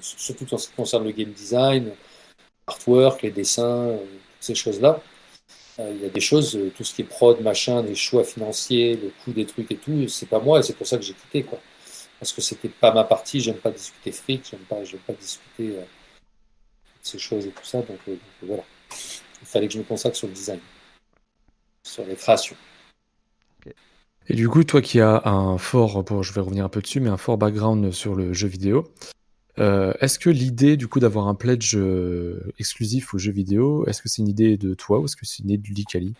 surtout 0.00 0.46
en 0.54 0.58
ce 0.58 0.68
qui 0.68 0.74
concerne 0.74 1.04
le 1.04 1.12
game 1.12 1.30
design, 1.30 1.92
artwork, 2.66 3.22
les 3.22 3.30
dessins, 3.30 3.88
euh, 3.88 3.98
ces 4.40 4.54
choses-là, 4.54 5.02
euh, 5.78 5.92
il 5.94 6.02
y 6.02 6.06
a 6.06 6.08
des 6.08 6.20
choses, 6.20 6.58
tout 6.76 6.84
ce 6.84 6.94
qui 6.94 7.02
est 7.02 7.04
prod, 7.04 7.40
machin, 7.40 7.82
les 7.82 7.94
choix 7.94 8.24
financiers, 8.24 8.96
le 8.96 9.12
coût 9.24 9.32
des 9.32 9.46
trucs 9.46 9.70
et 9.70 9.76
tout, 9.76 10.08
c'est 10.08 10.26
pas 10.26 10.40
moi 10.40 10.60
et 10.60 10.62
c'est 10.62 10.74
pour 10.74 10.86
ça 10.86 10.96
que 10.96 11.02
j'ai 11.04 11.14
quitté, 11.14 11.42
quoi. 11.42 11.60
Parce 12.18 12.32
que 12.32 12.40
c'était 12.40 12.68
pas 12.68 12.92
ma 12.92 13.04
partie, 13.04 13.40
j'aime 13.40 13.56
pas 13.56 13.70
discuter 13.70 14.12
fric, 14.12 14.48
j'aime 14.50 14.60
pas, 14.60 14.82
j'aime 14.84 15.00
pas 15.00 15.12
discuter 15.12 15.76
euh, 15.76 15.84
ces 17.02 17.18
choses 17.18 17.46
et 17.46 17.50
tout 17.50 17.64
ça, 17.64 17.82
donc, 17.82 17.98
voilà. 18.42 18.64
Il 19.42 19.46
fallait 19.46 19.68
que 19.68 19.74
je 19.74 19.78
me 19.78 19.84
consacre 19.84 20.16
sur 20.16 20.28
le 20.28 20.32
design, 20.32 20.60
sur 21.82 22.04
les 22.06 22.16
créations. 22.16 22.56
Et 24.28 24.34
du 24.34 24.48
coup, 24.48 24.64
toi 24.64 24.82
qui 24.82 25.00
as 25.00 25.22
un 25.26 25.56
fort, 25.58 26.02
bon, 26.02 26.22
je 26.22 26.32
vais 26.32 26.40
revenir 26.40 26.64
un 26.64 26.68
peu 26.68 26.80
dessus, 26.80 27.00
mais 27.00 27.10
un 27.10 27.16
fort 27.16 27.38
background 27.38 27.92
sur 27.92 28.14
le 28.14 28.32
jeu 28.32 28.48
vidéo, 28.48 28.84
euh, 29.58 29.92
est-ce 30.00 30.18
que 30.18 30.28
l'idée 30.28 30.76
du 30.76 30.86
coup 30.86 31.00
d'avoir 31.00 31.28
un 31.28 31.34
pledge 31.34 31.76
euh, 31.76 32.52
exclusif 32.58 33.14
aux 33.14 33.18
jeux 33.18 33.32
vidéo, 33.32 33.86
est-ce 33.86 34.02
que 34.02 34.08
c'est 34.08 34.20
une 34.20 34.28
idée 34.28 34.58
de 34.58 34.74
toi 34.74 34.98
ou 34.98 35.06
est-ce 35.06 35.16
que 35.16 35.24
c'est 35.24 35.42
une 35.42 35.50
idée 35.50 35.62
du 35.62 35.72
Licali 35.72 36.12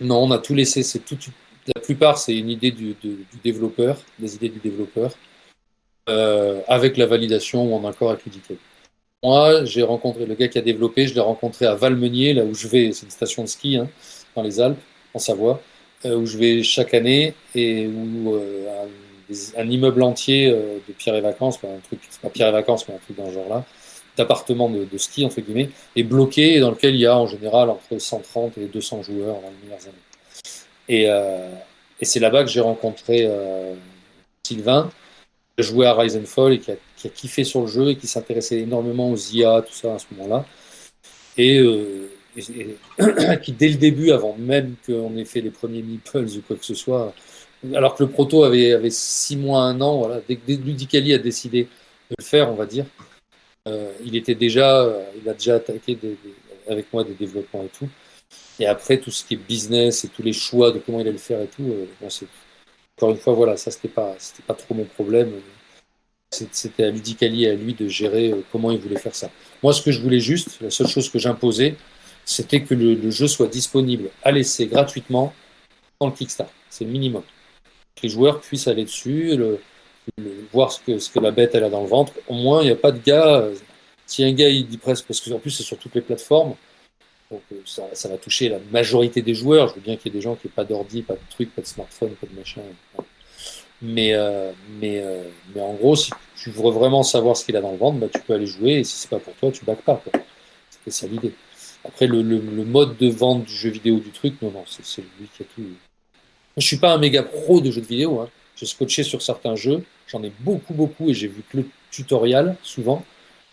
Non, 0.00 0.22
on 0.22 0.30
a 0.30 0.38
tout 0.38 0.54
laissé. 0.54 0.82
C'est 0.82 1.00
tout, 1.00 1.18
la 1.74 1.80
plupart, 1.80 2.18
c'est 2.18 2.36
une 2.36 2.50
idée 2.50 2.70
du, 2.70 2.94
développeur, 3.42 4.00
des 4.18 4.36
idées 4.36 4.50
du 4.50 4.60
développeur, 4.60 5.14
euh, 6.08 6.60
avec 6.68 6.96
la 6.96 7.06
validation 7.06 7.64
ou 7.64 7.74
en 7.74 7.88
accord 7.88 8.10
avec 8.10 8.24
le 8.26 8.56
Moi, 9.24 9.64
j'ai 9.64 9.82
rencontré 9.82 10.26
le 10.26 10.34
gars 10.34 10.48
qui 10.48 10.58
a 10.58 10.62
développé, 10.62 11.08
je 11.08 11.14
l'ai 11.14 11.20
rencontré 11.20 11.66
à 11.66 11.74
Valmenier, 11.74 12.34
là 12.34 12.44
où 12.44 12.54
je 12.54 12.68
vais, 12.68 12.92
c'est 12.92 13.06
une 13.06 13.10
station 13.10 13.42
de 13.42 13.48
ski 13.48 13.78
hein, 13.78 13.88
dans 14.36 14.42
les 14.42 14.60
Alpes, 14.60 14.78
en 15.14 15.18
Savoie, 15.18 15.60
où 16.04 16.26
je 16.26 16.38
vais 16.38 16.62
chaque 16.62 16.94
année 16.94 17.34
et 17.54 17.86
où 17.86 18.38
un 19.56 19.68
immeuble 19.68 20.02
entier 20.02 20.48
euh, 20.48 20.78
de 20.86 20.92
pierre 20.92 21.16
et 21.16 21.20
vacances, 21.20 21.58
un 21.64 21.80
truc, 21.80 22.00
pas 22.22 22.30
pierre 22.30 22.48
et 22.48 22.52
vacances, 22.52 22.86
mais 22.88 22.94
un 22.94 22.98
truc 22.98 23.16
dans 23.16 23.26
ce 23.28 23.34
genre-là, 23.34 23.64
d'appartements 24.16 24.70
de, 24.70 24.98
ski, 24.98 25.24
entre 25.24 25.40
guillemets, 25.40 25.70
est 25.94 26.02
bloqué 26.02 26.54
et 26.54 26.60
dans 26.60 26.70
lequel 26.70 26.94
il 26.94 27.00
y 27.00 27.06
a 27.06 27.16
en 27.16 27.26
général 27.26 27.68
entre 27.70 27.98
130 27.98 28.56
et 28.58 28.66
200 28.66 29.02
joueurs 29.02 29.34
dans 29.40 29.50
les 29.50 29.66
meilleures 29.68 29.84
années. 29.84 29.94
Et, 30.88 31.10
euh, 31.10 31.50
c'est 32.02 32.20
là-bas 32.20 32.44
que 32.44 32.50
j'ai 32.50 32.60
rencontré 32.60 33.26
euh, 33.26 33.74
Sylvain. 34.42 34.90
a 35.58 35.62
joué 35.62 35.86
à 35.86 35.94
Rise 35.94 36.16
and 36.16 36.26
Fall 36.26 36.52
et 36.52 36.58
qui 36.60 36.70
a, 36.70 36.76
qui 36.96 37.10
kiffé 37.10 37.44
sur 37.44 37.62
le 37.62 37.66
jeu 37.66 37.90
et 37.90 37.96
qui 37.96 38.06
s'intéressait 38.06 38.60
énormément 38.60 39.10
aux 39.10 39.16
IA, 39.16 39.62
tout 39.62 39.72
ça 39.72 39.94
à 39.94 39.98
ce 39.98 40.06
moment-là. 40.12 40.44
Et, 41.36 41.58
euh, 41.58 42.10
qui, 43.42 43.52
dès 43.52 43.68
le 43.68 43.76
début, 43.76 44.10
avant 44.10 44.36
même 44.38 44.74
qu'on 44.84 45.16
ait 45.16 45.24
fait 45.24 45.40
les 45.40 45.50
premiers 45.50 45.82
meeples 45.82 46.26
ou 46.36 46.42
quoi 46.46 46.56
que 46.56 46.64
ce 46.64 46.74
soit, 46.74 47.14
alors 47.74 47.94
que 47.94 48.04
le 48.04 48.10
proto 48.10 48.44
avait, 48.44 48.72
avait 48.72 48.90
six 48.90 49.36
mois, 49.36 49.62
un 49.62 49.80
an, 49.80 50.08
dès 50.28 50.36
que 50.36 50.52
Ludicali 50.52 51.14
a 51.14 51.18
décidé 51.18 51.64
de 52.10 52.16
le 52.18 52.24
faire, 52.24 52.50
on 52.50 52.54
va 52.54 52.66
dire, 52.66 52.84
euh, 53.66 53.92
il 54.04 54.16
était 54.16 54.34
déjà, 54.34 54.82
euh, 54.82 55.02
il 55.20 55.28
a 55.28 55.34
déjà 55.34 55.56
attaqué 55.56 55.98
avec 56.68 56.92
moi 56.92 57.04
des 57.04 57.14
développements 57.14 57.64
et 57.64 57.68
tout. 57.68 57.88
Et 58.58 58.66
après, 58.66 58.98
tout 58.98 59.10
ce 59.10 59.24
qui 59.24 59.34
est 59.34 59.36
business 59.36 60.04
et 60.04 60.08
tous 60.08 60.22
les 60.22 60.32
choix 60.32 60.72
de 60.72 60.78
comment 60.78 60.98
il 60.98 61.02
allait 61.02 61.12
le 61.12 61.18
faire 61.18 61.40
et 61.40 61.48
tout, 61.48 61.64
euh, 61.64 61.86
encore 62.96 63.10
une 63.10 63.18
fois, 63.18 63.34
voilà, 63.34 63.56
ça 63.56 63.70
c'était 63.70 63.88
pas, 63.88 64.14
c'était 64.18 64.42
pas 64.42 64.54
trop 64.54 64.74
mon 64.74 64.84
problème. 64.84 65.32
C'était 66.30 66.84
à 66.84 66.90
Ludicali 66.90 67.44
et 67.44 67.50
à 67.50 67.54
lui 67.54 67.74
de 67.74 67.88
gérer 67.88 68.34
comment 68.52 68.70
il 68.70 68.78
voulait 68.78 68.98
faire 68.98 69.14
ça. 69.14 69.30
Moi, 69.62 69.72
ce 69.72 69.80
que 69.80 69.90
je 69.90 70.00
voulais 70.00 70.20
juste, 70.20 70.60
la 70.60 70.70
seule 70.70 70.88
chose 70.88 71.08
que 71.08 71.18
j'imposais, 71.18 71.76
c'était 72.26 72.62
que 72.62 72.74
le, 72.74 73.10
jeu 73.10 73.28
soit 73.28 73.46
disponible 73.46 74.10
à 74.22 74.32
l'essai 74.32 74.66
gratuitement 74.66 75.32
dans 76.00 76.08
le 76.08 76.12
Kickstarter. 76.12 76.52
C'est 76.68 76.84
le 76.84 76.90
minimum. 76.90 77.22
Que 77.94 78.02
les 78.02 78.08
joueurs 78.10 78.40
puissent 78.42 78.68
aller 78.68 78.84
dessus, 78.84 79.32
voir 80.52 80.72
ce 80.72 80.80
que, 80.80 80.98
ce 80.98 81.08
que 81.08 81.20
la 81.20 81.30
bête 81.30 81.54
elle 81.54 81.64
a 81.64 81.70
dans 81.70 81.80
le 81.80 81.88
ventre. 81.88 82.12
Au 82.28 82.34
moins, 82.34 82.60
il 82.60 82.66
n'y 82.66 82.72
a 82.72 82.76
pas 82.76 82.92
de 82.92 82.98
gars. 82.98 83.36
euh, 83.36 83.54
Si 84.06 84.22
un 84.22 84.32
gars 84.32 84.50
il 84.50 84.66
dit 84.66 84.76
presque, 84.76 85.06
parce 85.06 85.20
que 85.20 85.30
en 85.32 85.38
plus 85.38 85.50
c'est 85.50 85.62
sur 85.62 85.78
toutes 85.78 85.94
les 85.94 86.02
plateformes, 86.02 86.54
donc 87.30 87.42
euh, 87.52 87.56
ça, 87.64 88.08
va 88.08 88.18
toucher 88.18 88.48
la 88.48 88.58
majorité 88.70 89.22
des 89.22 89.34
joueurs. 89.34 89.68
Je 89.68 89.74
veux 89.74 89.80
bien 89.80 89.96
qu'il 89.96 90.12
y 90.12 90.14
ait 90.14 90.18
des 90.18 90.22
gens 90.22 90.36
qui 90.36 90.46
n'aient 90.46 90.52
pas 90.52 90.64
d'ordi, 90.64 91.02
pas 91.02 91.14
de 91.14 91.20
truc, 91.30 91.54
pas 91.54 91.62
de 91.62 91.66
smartphone, 91.66 92.10
pas 92.10 92.26
de 92.26 92.38
machin. 92.38 92.60
Mais, 93.82 94.14
euh, 94.14 94.52
mais, 94.80 95.00
euh, 95.00 95.22
mais 95.54 95.60
en 95.60 95.74
gros, 95.74 95.96
si 95.96 96.10
tu 96.36 96.50
veux 96.50 96.70
vraiment 96.70 97.02
savoir 97.02 97.36
ce 97.36 97.44
qu'il 97.44 97.56
a 97.56 97.60
dans 97.60 97.72
le 97.72 97.76
ventre, 97.76 97.98
bah, 97.98 98.06
tu 98.12 98.20
peux 98.20 98.34
aller 98.34 98.46
jouer. 98.46 98.74
Et 98.74 98.84
si 98.84 98.96
c'est 98.96 99.10
pas 99.10 99.18
pour 99.18 99.34
toi, 99.34 99.50
tu 99.50 99.64
back 99.64 99.82
pas. 99.82 100.02
C'était 100.70 100.90
ça 100.90 101.06
l'idée. 101.06 101.32
Après, 101.86 102.06
le, 102.06 102.22
mode 102.22 102.96
de 102.96 103.08
vente 103.08 103.44
du 103.44 103.54
jeu 103.54 103.70
vidéo 103.70 103.98
du 103.98 104.10
truc, 104.10 104.34
non, 104.42 104.50
non, 104.50 104.64
c'est 104.66 105.02
lui 105.20 105.28
qui 105.36 105.42
a 105.42 105.46
tout. 105.54 105.62
Je 106.56 106.66
suis 106.66 106.78
pas 106.78 106.92
un 106.92 106.98
méga 106.98 107.22
pro 107.22 107.60
de 107.60 107.70
jeux 107.70 107.80
de 107.80 107.86
vidéo. 107.86 108.20
Hein. 108.20 108.28
J'ai 108.56 108.66
scotché 108.66 109.02
sur 109.02 109.20
certains 109.22 109.56
jeux. 109.56 109.82
J'en 110.06 110.22
ai 110.22 110.32
beaucoup, 110.40 110.72
beaucoup 110.72 111.10
et 111.10 111.14
j'ai 111.14 111.28
vu 111.28 111.42
que 111.50 111.58
le 111.58 111.66
tutoriel 111.90 112.56
souvent. 112.62 113.04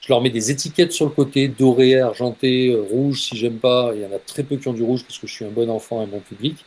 Je 0.02 0.10
leur 0.10 0.22
mets 0.22 0.30
des 0.30 0.52
étiquettes 0.52 0.92
sur 0.92 1.06
le 1.06 1.12
côté, 1.12 1.48
doré, 1.48 2.00
argenté, 2.00 2.72
euh, 2.72 2.82
rouge 2.82 3.22
si 3.22 3.38
j'aime 3.38 3.58
pas. 3.58 3.92
Il 3.96 4.02
y 4.02 4.06
en 4.06 4.14
a 4.14 4.20
très 4.20 4.44
peu 4.44 4.58
qui 4.58 4.68
ont 4.68 4.74
du 4.74 4.84
rouge 4.84 5.04
parce 5.04 5.18
que 5.18 5.28
je 5.28 5.34
suis 5.34 5.46
un 5.46 5.50
bon 5.50 5.70
enfant 5.70 6.02
et 6.02 6.04
un 6.04 6.08
bon 6.08 6.20
public. 6.20 6.58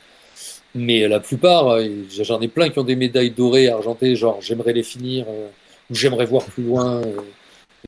Mais 0.76 1.09
la 1.09 1.20
plupart, 1.20 1.68
euh, 1.68 1.88
j'en 2.22 2.40
ai 2.40 2.48
plein 2.48 2.68
qui 2.68 2.78
ont 2.78 2.84
des 2.84 2.97
médailles 2.97 3.30
dorées, 3.30 3.68
argentées, 3.68 4.14
genre 4.14 4.43
j'aimerais 4.43 4.74
les 4.74 4.82
finir 4.82 5.24
euh, 5.26 5.48
ou 5.90 5.94
j'aimerais 5.94 6.26
voir 6.26 6.44
plus 6.44 6.64
loin. 6.64 7.02
euh. 7.02 7.16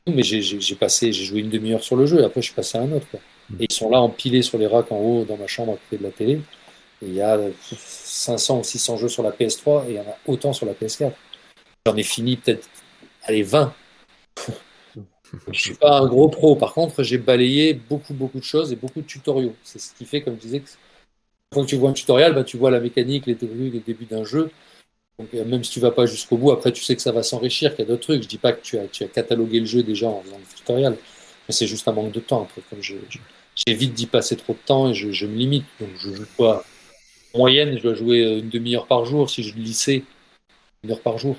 Mais 0.07 0.23
j'ai 0.23 0.75
passé, 0.75 1.11
j'ai 1.13 1.23
joué 1.23 1.41
une 1.41 1.49
demi-heure 1.49 1.83
sur 1.83 1.95
le 1.95 2.07
jeu 2.07 2.19
et 2.21 2.23
après 2.23 2.41
je 2.41 2.47
suis 2.47 2.55
passé 2.55 2.79
à 2.79 2.81
un 2.81 2.91
autre. 2.91 3.05
quoi. 3.11 3.19
Et 3.59 3.65
ils 3.69 3.73
sont 3.73 3.89
là 3.89 3.99
empilés 4.01 4.41
sur 4.41 4.57
les 4.57 4.67
racks 4.67 4.91
en 4.91 4.97
haut 4.97 5.25
dans 5.25 5.37
ma 5.37 5.47
chambre 5.47 5.73
à 5.73 5.77
côté 5.77 5.97
de 5.97 6.03
la 6.03 6.11
télé. 6.11 6.33
Et 7.01 7.07
il 7.07 7.13
y 7.15 7.21
a 7.21 7.39
500 7.77 8.59
ou 8.59 8.63
600 8.63 8.97
jeux 8.97 9.09
sur 9.09 9.23
la 9.23 9.31
PS3 9.31 9.85
et 9.87 9.91
il 9.91 9.95
y 9.97 9.99
en 9.99 10.03
a 10.03 10.17
autant 10.27 10.53
sur 10.53 10.65
la 10.65 10.73
PS4. 10.73 11.17
J'en 11.85 11.95
ai 11.97 12.03
fini 12.03 12.37
peut-être, 12.37 12.69
allez, 13.25 13.43
20. 13.43 13.73
Je 15.51 15.59
suis 15.59 15.73
pas 15.75 15.99
un 15.99 16.07
gros 16.07 16.29
pro. 16.29 16.55
Par 16.55 16.73
contre, 16.73 17.03
j'ai 17.03 17.17
balayé 17.17 17.73
beaucoup, 17.73 18.13
beaucoup 18.13 18.39
de 18.39 18.43
choses 18.43 18.71
et 18.71 18.75
beaucoup 18.75 19.01
de 19.01 19.05
tutoriaux. 19.05 19.55
C'est 19.63 19.79
ce 19.79 19.93
qui 19.93 20.05
fait, 20.05 20.21
comme 20.21 20.35
je 20.35 20.41
disais, 20.41 20.59
que 20.61 20.69
quand 21.51 21.65
tu 21.65 21.75
vois 21.77 21.91
un 21.91 21.93
tutoriel, 21.93 22.33
bah, 22.33 22.43
tu 22.43 22.57
vois 22.57 22.71
la 22.71 22.79
mécanique, 22.79 23.25
les 23.27 23.35
débuts, 23.35 23.69
les 23.71 23.79
débuts 23.81 24.05
d'un 24.05 24.23
jeu. 24.25 24.51
Donc, 25.19 25.33
euh, 25.35 25.45
même 25.45 25.63
si 25.63 25.71
tu 25.71 25.79
vas 25.81 25.91
pas 25.91 26.05
jusqu'au 26.07 26.37
bout, 26.37 26.51
après, 26.51 26.71
tu 26.73 26.83
sais 26.83 26.95
que 26.95 27.01
ça 27.03 27.11
va 27.11 27.23
s'enrichir, 27.23 27.75
qu'il 27.75 27.85
y 27.85 27.87
a 27.87 27.91
d'autres 27.91 28.03
trucs. 28.03 28.23
Je 28.23 28.29
dis 28.29 28.37
pas 28.39 28.53
que 28.53 28.61
tu 28.61 28.77
as, 28.79 28.87
tu 28.87 29.03
as 29.03 29.07
catalogué 29.07 29.59
le 29.61 29.67
jeu 29.67 29.83
déjà 29.83 30.07
en 30.07 30.21
faisant 30.23 30.37
le 30.39 30.57
tutoriel, 30.57 30.93
mais 31.49 31.53
c'est 31.53 31.67
juste 31.67 31.87
un 31.87 31.93
manque 31.93 32.13
de 32.13 32.19
temps. 32.21 32.43
Après, 32.43 32.61
comme 32.69 32.81
je, 32.83 32.95
je- 33.09 33.19
j'évite 33.67 33.93
d'y 33.93 34.05
passer 34.05 34.35
trop 34.35 34.53
de 34.53 34.59
temps 34.65 34.89
et 34.89 34.93
je, 34.93 35.11
je 35.11 35.25
me 35.25 35.35
limite. 35.35 35.65
Donc, 35.79 35.89
je 35.97 36.13
joue 36.13 36.25
pas 36.37 36.63
en 37.33 37.39
moyenne, 37.39 37.77
je 37.77 37.83
dois 37.83 37.93
jouer 37.93 38.23
euh, 38.23 38.39
une 38.39 38.49
demi-heure 38.49 38.87
par 38.87 39.05
jour. 39.05 39.29
Si 39.29 39.43
je 39.43 39.55
lissais, 39.55 40.03
une 40.83 40.91
heure 40.91 41.01
par 41.01 41.17
jour. 41.17 41.35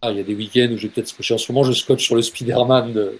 Ah, 0.00 0.10
il 0.10 0.16
y 0.16 0.20
a 0.20 0.24
des 0.24 0.34
week-ends 0.34 0.68
où 0.72 0.76
j'ai 0.76 0.88
peut-être 0.88 1.08
scotché. 1.08 1.34
En 1.34 1.38
ce 1.38 1.50
moment, 1.52 1.64
je 1.64 1.72
scotche 1.72 2.04
sur 2.04 2.16
le 2.16 2.22
Spider-Man. 2.22 2.92
De... 2.92 3.18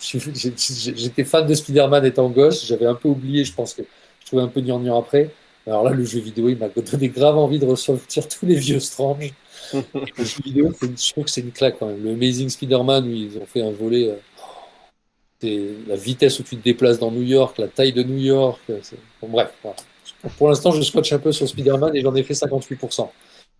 J'étais 0.96 1.24
fan 1.24 1.46
de 1.46 1.54
Spider-Man 1.54 2.04
étant 2.04 2.28
gosse. 2.28 2.66
J'avais 2.66 2.86
un 2.86 2.94
peu 2.94 3.08
oublié. 3.08 3.44
Je 3.44 3.54
pense 3.54 3.74
que 3.74 3.82
je 4.20 4.26
trouvais 4.26 4.42
un 4.42 4.48
peu 4.48 4.60
gnangnan 4.60 4.98
après. 4.98 5.30
Alors 5.66 5.84
là, 5.84 5.90
le 5.90 6.04
jeu 6.04 6.20
vidéo, 6.20 6.48
il 6.48 6.56
m'a 6.56 6.68
donné 6.68 7.08
grave 7.08 7.36
envie 7.36 7.58
de 7.58 7.66
ressortir 7.66 8.26
tous 8.28 8.46
les 8.46 8.54
vieux 8.54 8.80
Strange. 8.80 9.32
Le 9.72 10.24
jeu 10.24 10.42
vidéo, 10.42 10.72
je 10.80 11.12
trouve 11.12 11.24
que 11.24 11.30
c'est 11.30 11.42
une 11.42 11.52
claque 11.52 11.78
quand 11.78 11.88
même. 11.88 12.02
Le 12.02 12.12
Amazing 12.12 12.48
Spider-Man, 12.48 13.06
où 13.06 13.10
ils 13.10 13.36
ont 13.36 13.44
fait 13.44 13.60
un 13.60 13.70
volet. 13.70 14.18
C'est 15.40 15.74
la 15.86 15.96
vitesse 15.96 16.40
où 16.40 16.42
tu 16.42 16.56
te 16.56 16.64
déplaces 16.64 16.98
dans 16.98 17.10
New 17.10 17.22
York, 17.22 17.58
la 17.58 17.68
taille 17.68 17.92
de 17.92 18.02
New 18.02 18.18
York. 18.18 18.60
Bon, 19.20 19.28
bref, 19.28 19.52
voilà. 19.62 19.76
Pour 20.36 20.48
l'instant, 20.48 20.72
je 20.72 20.82
scotche 20.82 21.12
un 21.12 21.18
peu 21.18 21.32
sur 21.32 21.48
Spider-Man 21.48 21.94
et 21.94 22.00
j'en 22.00 22.14
ai 22.14 22.22
fait 22.22 22.34
58%. 22.34 23.08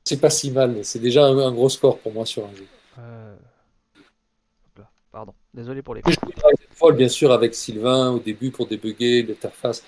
C'est 0.05 0.21
pas 0.21 0.31
si 0.31 0.51
mal. 0.51 0.79
C'est 0.83 0.99
déjà 0.99 1.25
un, 1.25 1.39
un 1.39 1.53
gros 1.53 1.69
score 1.69 1.99
pour 1.99 2.13
moi 2.13 2.27
sur 2.27 2.45
un 2.45 2.55
jeu. 2.57 2.67
Euh, 2.99 3.35
Pardon, 5.13 5.33
désolé 5.55 5.83
pour 5.83 5.95
les. 5.95 6.03
Titanfall, 6.03 6.95
bien 6.97 7.09
sûr, 7.09 7.33
avec 7.33 7.55
Sylvain 7.55 8.11
au 8.11 8.19
début 8.19 8.51
pour 8.51 8.67
débugger 8.67 9.23
l'interface. 9.23 9.85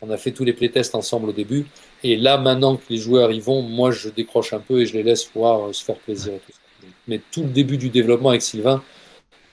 On 0.00 0.10
a 0.10 0.16
fait 0.16 0.32
tous 0.32 0.44
les 0.44 0.52
playtests 0.52 0.94
ensemble 0.94 1.28
au 1.28 1.32
début. 1.32 1.66
Et 2.02 2.16
là, 2.16 2.36
maintenant 2.38 2.76
que 2.76 2.82
les 2.90 2.96
joueurs 2.96 3.30
y 3.30 3.40
vont, 3.40 3.62
moi, 3.62 3.92
je 3.92 4.08
décroche 4.08 4.52
un 4.52 4.58
peu 4.58 4.80
et 4.80 4.86
je 4.86 4.94
les 4.94 5.02
laisse 5.02 5.24
pouvoir 5.24 5.68
euh, 5.68 5.72
se 5.72 5.84
faire 5.84 5.96
plaisir. 5.96 6.34
Et 6.34 6.38
tout 6.38 6.52
ça. 6.52 6.86
Mais 7.06 7.20
tout 7.30 7.42
le 7.42 7.48
début 7.48 7.76
du 7.78 7.88
développement 7.88 8.30
avec 8.30 8.42
Sylvain, 8.42 8.82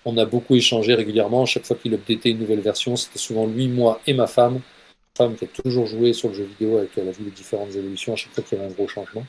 on 0.06 0.18
a 0.18 0.26
beaucoup 0.26 0.56
échangé 0.56 0.94
régulièrement. 0.94 1.46
Chaque 1.46 1.66
fois 1.66 1.76
qu'il 1.76 1.94
updatait 1.94 2.32
une 2.32 2.40
nouvelle 2.40 2.62
version, 2.62 2.96
c'était 2.96 3.20
souvent 3.20 3.46
lui, 3.46 3.68
moi 3.68 4.02
et 4.08 4.14
ma 4.14 4.28
femme. 4.28 4.62
Femme 5.18 5.36
qui 5.36 5.46
a 5.46 5.48
toujours 5.48 5.86
joué 5.86 6.14
sur 6.14 6.30
le 6.30 6.36
jeu 6.36 6.44
vidéo, 6.44 6.78
avec 6.78 6.92
elle 6.98 7.10
a 7.10 7.12
vu 7.12 7.26
les 7.26 7.32
différentes 7.32 7.76
évolutions 7.76 8.14
à 8.14 8.16
chaque 8.16 8.32
fois 8.32 8.44
qu'il 8.44 8.58
y 8.58 8.62
avait 8.62 8.70
un 8.70 8.74
gros 8.74 8.88
changement. 8.88 9.26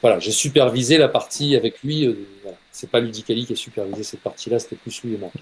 Voilà, 0.00 0.20
j'ai 0.20 0.30
supervisé 0.30 0.98
la 0.98 1.08
partie 1.08 1.56
avec 1.56 1.82
lui. 1.82 2.06
euh, 2.06 2.14
voilà. 2.42 2.56
C'est 2.70 2.90
pas 2.90 3.00
Ludicali 3.00 3.46
qui 3.46 3.54
a 3.54 3.56
supervisé 3.56 4.04
cette 4.04 4.20
partie-là, 4.20 4.58
c'était 4.58 4.76
plus 4.76 5.02
lui 5.02 5.14
et 5.14 5.18
moi. 5.18 5.32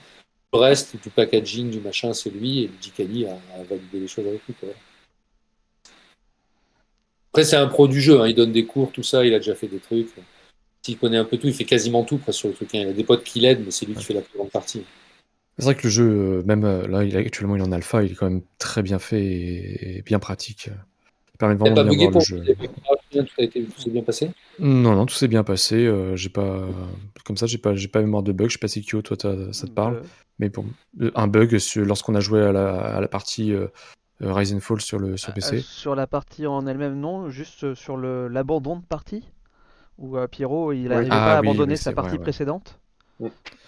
Le 0.52 0.58
reste, 0.58 0.96
du 1.02 1.10
packaging, 1.10 1.70
du 1.70 1.80
machin, 1.80 2.14
c'est 2.14 2.30
lui, 2.30 2.62
et 2.62 2.66
Ludicali 2.68 3.26
a, 3.26 3.36
validé 3.68 4.00
les 4.00 4.08
choses 4.08 4.26
avec 4.26 4.40
lui. 4.48 4.54
Après, 7.30 7.44
c'est 7.44 7.56
un 7.56 7.66
pro 7.66 7.86
du 7.86 8.00
jeu, 8.00 8.18
hein, 8.18 8.28
il 8.28 8.34
donne 8.34 8.52
des 8.52 8.64
cours, 8.64 8.90
tout 8.92 9.02
ça, 9.02 9.26
il 9.26 9.34
a 9.34 9.38
déjà 9.38 9.54
fait 9.54 9.66
des 9.66 9.80
trucs. 9.80 10.08
S'il 10.86 10.98
connaît 10.98 11.16
un 11.16 11.24
peu 11.24 11.36
tout, 11.36 11.48
il 11.48 11.52
fait 11.52 11.64
quasiment 11.64 12.04
tout 12.04 12.18
presque 12.18 12.38
sur 12.38 12.48
le 12.48 12.54
truc. 12.54 12.72
hein. 12.76 12.78
Il 12.82 12.88
a 12.88 12.92
des 12.92 13.02
potes 13.02 13.24
qui 13.24 13.40
l'aident, 13.40 13.62
mais 13.64 13.72
c'est 13.72 13.86
lui 13.86 13.94
qui 13.94 14.04
fait 14.04 14.14
la 14.14 14.20
plus 14.20 14.38
grande 14.38 14.52
partie. 14.52 14.84
C'est 15.58 15.64
vrai 15.64 15.74
que 15.74 15.82
le 15.82 15.90
jeu, 15.90 16.04
euh, 16.08 16.42
même 16.44 16.64
euh, 16.64 16.86
là, 16.86 17.02
il 17.02 17.16
actuellement, 17.16 17.56
il 17.56 17.60
est 17.60 17.66
en 17.66 17.72
alpha, 17.72 18.04
il 18.04 18.12
est 18.12 18.14
quand 18.14 18.30
même 18.30 18.42
très 18.58 18.82
bien 18.82 19.00
fait 19.00 19.20
et, 19.24 19.98
et 19.98 20.02
bien 20.02 20.20
pratique. 20.20 20.70
Il 21.34 21.38
permet 21.38 21.56
vraiment 21.56 21.74
de 21.74 21.82
bien 21.90 22.08
voir 22.08 22.10
le 22.12 22.20
jeu. 22.20 22.44
tout 23.10 23.24
a 23.38 23.42
été 23.42 23.64
tout 23.64 23.80
s'est 23.80 23.90
bien 23.90 24.02
passé? 24.02 24.30
Non, 24.60 24.94
non, 24.94 25.06
tout 25.06 25.14
s'est 25.14 25.26
bien 25.26 25.42
passé. 25.42 25.86
euh, 25.86 26.14
j'ai 26.14 26.28
pas, 26.28 26.68
comme 27.24 27.36
ça, 27.36 27.46
j'ai 27.46 27.58
pas, 27.58 27.74
j'ai 27.74 27.88
pas 27.88 28.00
mémoire 28.00 28.22
de 28.22 28.30
bug. 28.30 28.48
Je 28.48 28.52
sais 28.52 28.58
pas 28.60 28.68
si 28.68 28.82
Kyo, 28.82 29.02
toi, 29.02 29.16
ça 29.52 29.66
te 29.66 29.72
parle. 29.72 30.02
Mais 30.38 30.50
bon, 30.50 30.66
un 31.16 31.26
bug 31.26 31.58
sur- 31.58 31.84
lorsqu'on 31.84 32.14
a 32.14 32.20
joué 32.20 32.42
à 32.42 32.52
la, 32.52 32.74
à 32.76 33.00
la 33.00 33.08
partie 33.08 33.52
euh, 33.52 33.66
Rise 34.20 34.54
and 34.54 34.60
Fall 34.60 34.80
sur 34.80 34.98
le 34.98 35.16
sur 35.16 35.30
euh, 35.30 35.34
PC. 35.34 35.62
sur 35.62 35.94
la 35.94 36.06
partie 36.06 36.46
en 36.46 36.66
elle-même, 36.66 36.98
non, 37.00 37.28
juste 37.28 37.74
sur 37.74 37.96
le 37.96 38.28
l'abandon 38.28 38.76
de 38.76 38.84
partie, 38.84 39.24
où 39.98 40.16
euh, 40.16 40.26
Pierrot 40.26 40.72
il 40.72 40.88
n'arrivait 40.88 41.08
Ah 41.12 41.16
pas 41.16 41.36
à 41.38 41.40
oui, 41.40 41.48
abandonner 41.48 41.72
oui, 41.74 41.78
sa 41.78 41.92
partie 41.92 42.10
vrai, 42.10 42.18
ouais. 42.18 42.22
précédente. 42.22 42.78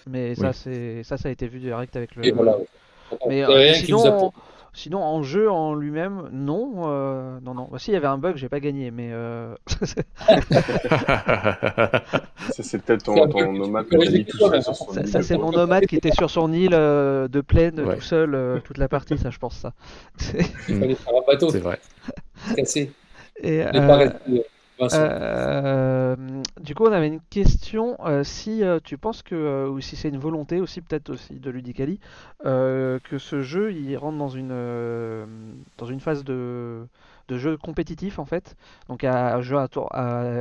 Mais 0.07 0.35
ça, 0.35 0.53
c'est 0.53 1.03
ça, 1.03 1.17
ça 1.17 1.29
a 1.29 1.31
été 1.31 1.47
vu 1.47 1.59
direct 1.59 1.95
avec 1.95 2.15
le. 2.15 2.25
Et 2.25 2.31
voilà. 2.31 2.57
Mais 3.27 3.43
euh, 3.43 3.71
a 3.71 3.73
sinon, 3.73 4.03
pour- 4.19 4.33
sinon, 4.73 5.01
en 5.01 5.23
jeu 5.23 5.49
en 5.49 5.73
lui-même, 5.73 6.29
non, 6.31 6.83
euh, 6.87 7.39
non, 7.41 7.55
non. 7.55 7.67
Bah, 7.71 7.79
si, 7.79 7.89
il 7.89 7.95
y 7.95 7.97
avait 7.97 8.05
un 8.07 8.19
bug, 8.19 8.35
j'ai 8.37 8.49
pas 8.49 8.59
gagné, 8.59 8.91
mais 8.91 9.09
euh, 9.11 9.55
Ça, 12.51 12.63
c'est 12.63 12.79
peut-être 12.83 13.03
ton, 13.03 13.27
ton 13.27 13.51
nomade 13.53 13.87
ça, 13.89 13.97
île 13.97 15.07
ça, 15.07 15.21
c'est 15.23 15.37
mon 15.37 15.51
nomade 15.51 15.85
qui 15.85 15.95
était 15.95 16.11
sur 16.11 16.29
son 16.29 16.51
île 16.53 16.73
euh, 16.73 17.27
de 17.27 17.41
plaine 17.41 17.79
Ouais. 17.79 17.95
tout 17.95 18.01
seul 18.01 18.35
euh, 18.35 18.59
toute 18.59 18.77
la 18.77 18.87
partie, 18.87 19.17
ça, 19.17 19.29
je 19.31 19.39
pense 19.39 19.55
ça. 19.57 19.73
Il 20.67 20.77
fallait 20.79 20.95
faire 20.95 21.13
un 21.15 21.25
bateau, 21.25 21.49
c'est 21.49 21.59
vrai. 21.59 21.79
cassé. 22.55 22.91
Et, 23.41 23.63
pas 23.63 24.05
Vincent. 24.79 24.97
Euh, 24.99 26.15
du 26.61 26.73
coup, 26.73 26.83
on 26.85 26.91
avait 26.91 27.07
une 27.07 27.21
question. 27.29 27.97
euh, 28.05 28.23
si 28.23 28.63
euh, 28.63 28.79
tu 28.83 28.97
penses 28.97 29.21
que, 29.21 29.67
ou 29.67 29.79
si 29.81 29.95
c'est 29.95 30.09
une 30.09 30.17
volonté 30.19 30.59
aussi, 30.61 30.81
peut-être 30.81 31.09
aussi 31.11 31.39
de 31.39 31.49
Ludicali, 31.51 31.99
que 32.43 33.17
ce 33.17 33.41
jeu 33.41 33.71
il 33.73 33.95
rentre 33.97 34.17
dans 34.17 34.29
une, 34.29 34.53
dans 35.77 35.85
une 35.85 35.99
phase 35.99 36.23
de, 36.23 36.87
de 37.27 37.37
jeu 37.37 37.57
compétitif 37.57 38.19
en 38.19 38.25
fait, 38.25 38.55
donc 38.87 39.03
à, 39.03 39.41
jeu 39.41 39.57
à, 39.57 39.67
tour- 39.67 39.89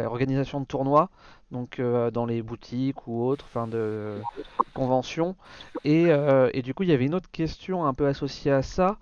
organisation 0.06 0.60
de 0.60 0.66
tournois, 0.66 1.10
donc 1.50 1.80
dans 1.80 2.26
les 2.26 2.42
boutiques 2.42 3.06
ou 3.06 3.24
autres, 3.24 3.44
enfin 3.46 3.66
de 3.68 4.26
conventions. 4.74 5.36
Et, 5.84 6.08
et 6.52 6.62
du 6.62 6.74
coup, 6.74 6.82
il 6.84 6.88
y 6.90 6.92
avait 6.92 7.06
une 7.06 7.14
autre 7.14 7.30
question 7.30 7.84
un 7.86 7.94
peu 7.94 8.06
associée 8.06 8.52
à 8.52 8.62
ça. 8.62 8.98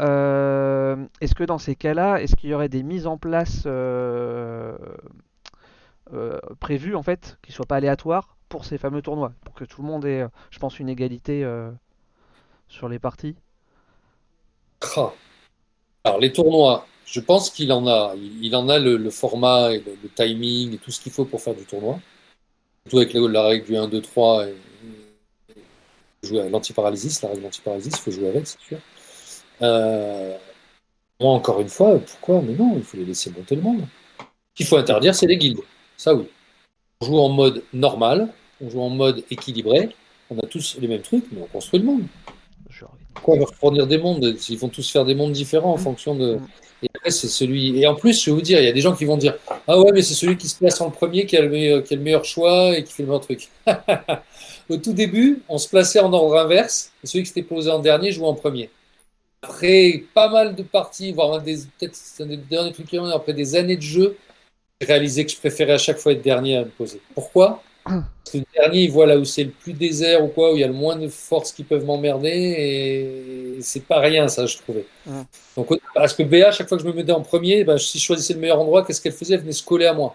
Euh, 0.00 0.96
est-ce 1.20 1.34
que 1.34 1.44
dans 1.44 1.58
ces 1.58 1.74
cas-là, 1.74 2.20
est-ce 2.20 2.36
qu'il 2.36 2.50
y 2.50 2.54
aurait 2.54 2.68
des 2.68 2.82
mises 2.82 3.06
en 3.06 3.18
place 3.18 3.64
euh, 3.66 4.76
euh, 6.12 6.38
prévu 6.58 6.94
en 6.94 7.02
fait, 7.02 7.38
qui 7.42 7.52
soit 7.52 7.66
pas 7.66 7.76
aléatoire 7.76 8.36
pour 8.48 8.64
ces 8.64 8.78
fameux 8.78 9.02
tournois, 9.02 9.32
pour 9.44 9.54
que 9.54 9.64
tout 9.64 9.82
le 9.82 9.88
monde 9.88 10.04
ait, 10.04 10.26
je 10.50 10.58
pense, 10.58 10.78
une 10.80 10.88
égalité 10.88 11.48
sur 12.68 12.88
les 12.88 12.98
parties? 12.98 13.36
Alors, 16.04 16.18
les 16.18 16.32
tournois, 16.32 16.86
je 17.04 17.20
pense 17.20 17.50
qu'il 17.50 17.70
en 17.70 17.86
a. 17.86 18.14
Il, 18.16 18.56
en 18.56 18.68
a 18.68 18.78
le, 18.78 19.10
format, 19.10 19.72
et 19.72 19.80
le, 19.80 20.08
timing 20.08 20.74
et 20.74 20.78
tout 20.78 20.90
ce 20.90 21.00
qu'il 21.00 21.12
faut 21.12 21.24
pour 21.24 21.40
faire 21.40 21.54
du 21.54 21.64
tournoi. 21.64 22.00
Surtout 22.86 22.98
avec 22.98 23.12
la, 23.12 23.20
la 23.28 23.42
règle 23.42 23.66
du 23.66 23.76
1, 23.76 23.88
2, 23.88 24.00
3 24.00 24.48
et, 24.48 24.56
jouer 26.22 26.40
à 26.40 26.48
l'antiparalysis, 26.48 27.22
la 27.22 27.30
règle 27.30 27.46
antiparalysis, 27.46 27.92
il 27.94 28.00
faut 28.00 28.10
jouer 28.10 28.28
avec, 28.28 28.46
c'est 28.46 28.60
sûr. 28.60 28.78
Euh, 29.62 30.36
moi, 31.20 31.32
encore 31.32 31.60
une 31.60 31.68
fois, 31.68 31.98
pourquoi? 31.98 32.42
Mais 32.42 32.54
non, 32.54 32.74
il 32.76 32.82
faut 32.82 32.96
les 32.96 33.04
laisser 33.04 33.30
monter 33.30 33.56
le 33.56 33.62
monde. 33.62 33.82
Ce 34.18 34.24
qu'il 34.56 34.66
faut 34.66 34.76
interdire, 34.76 35.14
c'est 35.14 35.26
les 35.26 35.36
guildes. 35.36 35.60
Ça, 35.96 36.14
oui. 36.14 36.26
On 37.00 37.06
joue 37.06 37.18
en 37.18 37.28
mode 37.28 37.62
normal, 37.72 38.28
on 38.62 38.70
joue 38.70 38.80
en 38.80 38.90
mode 38.90 39.24
équilibré, 39.30 39.90
on 40.30 40.38
a 40.38 40.46
tous 40.46 40.76
les 40.80 40.88
mêmes 40.88 41.02
trucs, 41.02 41.24
mais 41.32 41.40
on 41.42 41.46
construit 41.46 41.80
le 41.80 41.86
monde. 41.86 42.02
Pourquoi 43.14 43.36
leur 43.36 43.54
fournir 43.54 43.86
des 43.86 43.98
mondes? 43.98 44.36
Ils 44.48 44.58
vont 44.58 44.68
tous 44.68 44.90
faire 44.90 45.04
des 45.04 45.14
mondes 45.14 45.32
différents 45.32 45.72
en 45.72 45.76
fonction 45.76 46.14
de. 46.14 46.36
Mm. 46.36 46.48
Et 46.82 46.88
après, 46.94 47.10
c'est 47.10 47.28
celui. 47.28 47.78
Et 47.78 47.86
en 47.86 47.94
plus, 47.94 48.22
je 48.22 48.30
vais 48.30 48.34
vous 48.34 48.42
dire, 48.42 48.58
il 48.60 48.64
y 48.64 48.68
a 48.68 48.72
des 48.72 48.80
gens 48.80 48.94
qui 48.94 49.04
vont 49.04 49.16
dire 49.16 49.36
Ah 49.66 49.78
ouais, 49.78 49.90
mais 49.92 50.02
c'est 50.02 50.14
celui 50.14 50.36
qui 50.36 50.48
se 50.48 50.56
place 50.56 50.80
en 50.80 50.90
premier 50.90 51.26
qui 51.26 51.36
a 51.36 51.42
le 51.42 51.50
meilleur, 51.50 51.82
qui 51.82 51.94
a 51.94 51.96
le 51.96 52.02
meilleur 52.02 52.24
choix 52.24 52.76
et 52.76 52.84
qui 52.84 52.92
fait 52.92 53.02
le 53.02 53.08
meilleur 53.08 53.20
truc. 53.20 53.48
Au 54.70 54.76
tout 54.76 54.92
début, 54.92 55.42
on 55.48 55.58
se 55.58 55.68
plaçait 55.68 56.00
en 56.00 56.12
ordre 56.12 56.38
inverse, 56.38 56.92
et 57.02 57.06
celui 57.06 57.24
qui 57.24 57.28
s'était 57.28 57.42
posé 57.42 57.70
en 57.70 57.80
dernier 57.80 58.12
jouait 58.12 58.26
en 58.26 58.34
premier. 58.34 58.70
Après 59.42 60.04
pas 60.14 60.28
mal 60.28 60.54
de 60.54 60.62
parties, 60.62 61.12
voire 61.12 61.34
un 61.34 61.38
des, 61.38 61.56
peut-être 61.78 61.98
un 62.20 62.26
des 62.26 62.36
derniers 62.36 62.72
trucs 62.72 62.92
après 62.94 63.32
des 63.32 63.56
années 63.56 63.76
de 63.76 63.82
jeu, 63.82 64.16
j'ai 64.80 64.86
réalisé 64.86 65.24
que 65.24 65.32
je 65.32 65.36
préférais 65.38 65.74
à 65.74 65.78
chaque 65.78 65.98
fois 65.98 66.12
être 66.12 66.22
dernier 66.22 66.56
à 66.56 66.64
me 66.64 66.70
poser. 66.70 67.00
Pourquoi? 67.14 67.62
Parce 67.84 68.32
que 68.32 68.38
le 68.38 68.44
dernier, 68.54 68.82
il 68.82 68.90
voit 68.90 69.06
là 69.06 69.18
où 69.18 69.24
c'est 69.24 69.44
le 69.44 69.50
plus 69.50 69.72
désert 69.72 70.22
ou 70.22 70.28
quoi, 70.28 70.52
où 70.52 70.56
il 70.56 70.60
y 70.60 70.64
a 70.64 70.66
le 70.66 70.74
moins 70.74 70.96
de 70.96 71.08
forces 71.08 71.52
qui 71.52 71.64
peuvent 71.64 71.84
m'emmerder, 71.84 72.28
et 72.28 73.62
c'est 73.62 73.84
pas 73.84 74.00
rien, 74.00 74.28
ça, 74.28 74.46
je 74.46 74.58
trouvais. 74.58 74.84
Ouais. 75.06 75.22
Donc, 75.56 75.80
parce 75.94 76.14
que 76.14 76.22
BA, 76.22 76.52
chaque 76.52 76.68
fois 76.68 76.76
que 76.76 76.84
je 76.84 76.88
me 76.88 76.92
mettais 76.92 77.12
en 77.12 77.22
premier, 77.22 77.64
bah, 77.64 77.78
si 77.78 77.98
je 77.98 78.04
choisissais 78.04 78.34
le 78.34 78.40
meilleur 78.40 78.60
endroit, 78.60 78.84
qu'est-ce 78.84 79.00
qu'elle 79.00 79.12
faisait? 79.12 79.34
Elle 79.34 79.40
venait 79.40 79.52
se 79.52 79.64
coller 79.64 79.86
à 79.86 79.94
moi. 79.94 80.14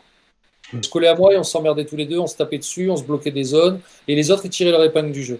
Elle 0.73 0.83
se 0.83 0.89
collait 0.89 1.07
à 1.07 1.15
moi 1.15 1.33
et 1.33 1.37
on 1.37 1.43
s'emmerdait 1.43 1.85
tous 1.85 1.95
les 1.95 2.05
deux, 2.05 2.19
on 2.19 2.27
se 2.27 2.35
tapait 2.37 2.59
dessus, 2.59 2.89
on 2.89 2.97
se 2.97 3.03
bloquait 3.03 3.31
des 3.31 3.43
zones, 3.43 3.79
et 4.07 4.15
les 4.15 4.31
autres, 4.31 4.45
ils 4.45 4.51
tiraient 4.51 4.71
leur 4.71 4.83
épingle 4.83 5.11
du 5.11 5.23
jeu. 5.23 5.39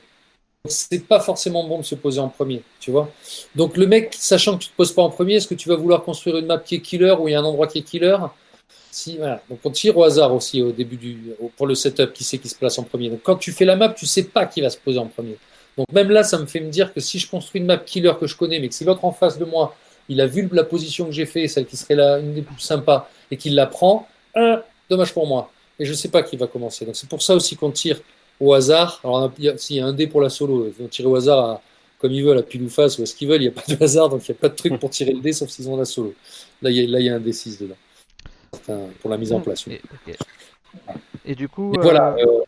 C'est 0.68 1.08
pas 1.08 1.20
forcément 1.20 1.68
bon 1.68 1.80
de 1.80 1.84
se 1.84 1.96
poser 1.96 2.20
en 2.20 2.30
premier, 2.30 2.62
tu 2.80 2.92
vois. 2.92 3.10
Donc, 3.56 3.78
le 3.78 3.88
mec, 3.88 4.16
sachant 4.18 4.58
que 4.58 4.64
tu 4.64 4.70
te 4.70 4.76
poses 4.76 4.92
pas 4.92 5.02
en 5.02 5.10
premier, 5.10 5.36
est-ce 5.36 5.48
que 5.48 5.56
tu 5.56 5.70
vas 5.70 5.76
vouloir 5.76 6.04
construire 6.04 6.38
une 6.38 6.46
map 6.46 6.58
qui 6.58 6.76
est 6.76 6.82
killer 6.82 7.16
où 7.20 7.28
il 7.28 7.32
y 7.32 7.36
a 7.36 7.40
un 7.40 7.44
endroit 7.44 7.68
qui 7.68 7.80
est 7.80 7.84
killer? 7.84 8.18
Si, 8.96 9.18
voilà. 9.18 9.42
Donc 9.50 9.60
on 9.66 9.72
tire 9.72 9.98
au 9.98 10.06
hasard 10.06 10.34
aussi 10.34 10.62
au 10.62 10.72
début 10.72 10.96
du 10.96 11.18
pour 11.58 11.68
le 11.68 11.76
setup 11.76 12.14
qui 12.14 12.24
sait 12.24 12.38
qui 12.38 12.48
se 12.48 12.56
place 12.56 12.80
en 12.80 12.84
premier. 12.84 13.10
Donc 13.10 13.20
quand 13.24 13.36
tu 13.36 13.52
fais 13.52 13.66
la 13.66 13.76
map, 13.76 13.90
tu 13.90 14.06
sais 14.06 14.24
pas 14.24 14.46
qui 14.46 14.62
va 14.62 14.70
se 14.70 14.78
poser 14.78 15.00
en 15.00 15.08
premier. 15.08 15.38
Donc 15.78 15.92
même 15.92 16.10
là, 16.10 16.24
ça 16.24 16.38
me 16.40 16.46
fait 16.46 16.62
me 16.62 16.70
dire 16.70 16.94
que 16.94 17.02
si 17.02 17.20
je 17.20 17.30
construis 17.30 17.60
une 17.60 17.68
map 17.68 17.78
killer 17.78 18.14
que 18.18 18.26
je 18.26 18.38
connais, 18.38 18.58
mais 18.58 18.70
que 18.70 18.74
si 18.74 18.86
l'autre 18.86 19.04
en 19.04 19.12
face 19.12 19.38
de 19.38 19.44
moi, 19.44 19.76
il 20.08 20.22
a 20.22 20.28
vu 20.28 20.48
la 20.52 20.64
position 20.64 21.06
que 21.06 21.12
j'ai 21.12 21.26
fait, 21.26 21.50
celle 21.50 21.66
qui 21.66 21.76
serait 21.76 21.96
la, 21.96 22.20
une 22.20 22.34
des 22.34 22.42
plus 22.42 22.60
sympas, 22.60 23.10
et 23.32 23.38
qu'il 23.38 23.56
la 23.56 23.66
prend, 23.66 24.08
un, 24.36 24.62
dommage 24.90 25.14
pour 25.14 25.28
moi. 25.28 25.52
Et 25.78 25.86
je 25.86 25.94
sais 25.94 26.08
pas 26.08 26.24
qui 26.24 26.38
va 26.38 26.48
commencer. 26.48 26.86
Donc 26.86 26.96
c'est 26.96 27.10
pour 27.10 27.22
ça 27.22 27.36
aussi 27.36 27.58
qu'on 27.58 27.72
tire 27.72 28.00
au 28.40 28.54
hasard. 28.54 29.00
Alors 29.04 29.32
s'il 29.58 29.76
y 29.78 29.80
a 29.80 29.86
un 29.86 29.94
dé 29.94 30.08
pour 30.08 30.22
la 30.22 30.30
solo, 30.30 30.68
ils 30.68 30.82
vont 30.84 30.88
tirer 30.90 31.08
au 31.08 31.16
hasard 31.16 31.40
à- 31.50 31.62
comme 32.00 32.12
ils 32.12 32.24
veulent, 32.24 32.38
à 32.38 32.44
pile 32.44 32.64
ou 32.64 32.70
face, 32.70 33.00
ou 33.00 33.04
à 33.04 33.06
ce 33.06 33.16
qu'ils 33.16 33.28
veulent, 33.28 33.42
il 33.42 33.50
n'y 33.50 33.56
a 33.58 33.62
pas 33.62 33.64
de 33.68 33.82
hasard, 33.84 34.10
donc 34.10 34.28
il 34.28 34.32
n'y 34.32 34.38
a 34.38 34.40
pas 34.42 34.50
de 34.50 34.56
truc 34.56 34.80
pour 34.80 34.90
tirer 34.90 35.14
le 35.14 35.22
dé, 35.22 35.32
sauf 35.34 35.50
s'ils 35.50 35.70
ont 35.70 35.78
la 35.78 35.86
solo. 35.86 36.14
Là, 36.62 36.70
il 36.70 36.78
y 36.90 36.96
a, 36.96 37.00
y 37.00 37.10
un 37.10 37.20
D6 37.20 37.60
dedans. 37.62 37.76
Enfin, 38.54 38.80
pour 39.02 39.10
la 39.10 39.18
mise 39.18 39.32
en 39.34 39.40
place. 39.40 39.66
oui. 39.66 39.80
Et, 41.26 41.36
du 41.36 41.48
coup, 41.50 41.74
Et 41.74 41.80
euh, 41.80 41.82
voilà, 41.82 42.16
euh, 42.20 42.42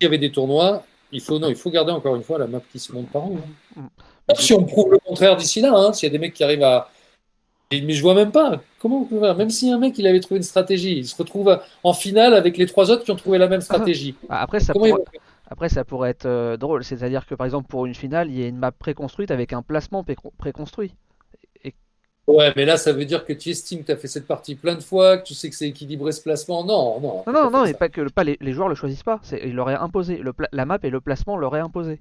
il 0.00 0.04
y 0.04 0.06
avait 0.06 0.18
des 0.18 0.30
tournois, 0.30 0.84
il 1.12 1.20
faut, 1.20 1.38
non, 1.38 1.48
il 1.48 1.56
faut 1.56 1.70
garder 1.70 1.92
encore 1.92 2.14
une 2.16 2.22
fois 2.22 2.38
la 2.38 2.46
map 2.46 2.60
qui 2.72 2.78
se 2.78 2.92
monte 2.92 3.08
par 3.10 3.24
an. 3.24 3.36
hein. 3.76 3.80
Mm. 4.30 4.34
Si 4.36 4.52
on 4.52 4.62
prouve 4.64 4.92
le 4.92 4.98
contraire 4.98 5.36
d'ici 5.36 5.60
là, 5.60 5.72
hein, 5.74 5.92
s'il 5.92 6.06
y 6.06 6.10
a 6.10 6.12
des 6.12 6.18
mecs 6.18 6.34
qui 6.34 6.44
arrivent 6.44 6.62
à. 6.62 6.90
Et- 7.70 7.82
Mais 7.82 7.92
je 7.92 8.02
vois 8.02 8.14
même 8.14 8.32
pas. 8.32 8.62
Comment 8.80 9.02
on 9.02 9.04
peut 9.04 9.20
faire? 9.20 9.36
Même 9.36 9.50
si 9.50 9.70
un 9.70 9.78
mec 9.78 9.98
il 9.98 10.06
avait 10.06 10.20
trouvé 10.20 10.38
une 10.38 10.42
stratégie, 10.44 10.98
il 10.98 11.06
se 11.06 11.16
retrouve 11.16 11.60
en 11.84 11.92
finale 11.92 12.34
avec 12.34 12.56
les 12.56 12.66
trois 12.66 12.90
autres 12.90 13.04
qui 13.04 13.10
ont 13.10 13.16
trouvé 13.16 13.38
la 13.38 13.48
même 13.48 13.60
stratégie. 13.60 14.14
après 14.28 14.60
ça 14.60 14.72
Comment 14.72 14.86
il 14.86 14.90
pourrait, 14.92 15.04
va 15.04 15.10
faire? 15.10 15.20
Après 15.50 15.68
ça 15.68 15.84
pourrait 15.84 16.10
être 16.10 16.26
euh, 16.26 16.56
drôle, 16.56 16.84
c'est-à-dire 16.84 17.26
que 17.26 17.34
par 17.34 17.44
exemple 17.46 17.68
pour 17.68 17.86
une 17.86 17.94
finale, 17.94 18.30
il 18.30 18.38
y 18.38 18.44
a 18.44 18.46
une 18.48 18.58
map 18.58 18.72
préconstruite 18.72 19.30
avec 19.30 19.52
un 19.52 19.62
placement 19.62 20.02
pré- 20.04 20.16
préconstruit. 20.38 20.94
Ouais, 22.26 22.52
mais 22.56 22.66
là 22.66 22.76
ça 22.76 22.92
veut 22.92 23.06
dire 23.06 23.24
que 23.24 23.32
tu 23.32 23.48
estimes 23.48 23.80
que 23.80 23.86
tu 23.86 23.92
as 23.92 23.96
fait 23.96 24.06
cette 24.06 24.26
partie 24.26 24.54
plein 24.54 24.74
de 24.74 24.82
fois, 24.82 25.16
que 25.16 25.24
tu 25.26 25.32
sais 25.32 25.48
que 25.48 25.56
c'est 25.56 25.68
équilibré 25.68 26.12
ce 26.12 26.20
placement. 26.22 26.62
Non, 26.62 27.00
non. 27.00 27.24
Non, 27.26 27.32
non, 27.32 27.50
non, 27.50 27.64
et 27.64 27.72
pas 27.72 27.88
que 27.88 28.06
pas 28.10 28.22
les, 28.22 28.36
les 28.42 28.52
joueurs 28.52 28.68
le 28.68 28.74
choisissent 28.74 29.02
pas, 29.02 29.20
ils 29.42 29.54
l'auraient 29.54 29.74
imposé. 29.76 30.18
Le 30.18 30.34
la 30.52 30.66
map 30.66 30.78
et 30.82 30.90
le 30.90 31.00
placement 31.00 31.38
l'auraient 31.38 31.60
imposé. 31.60 32.00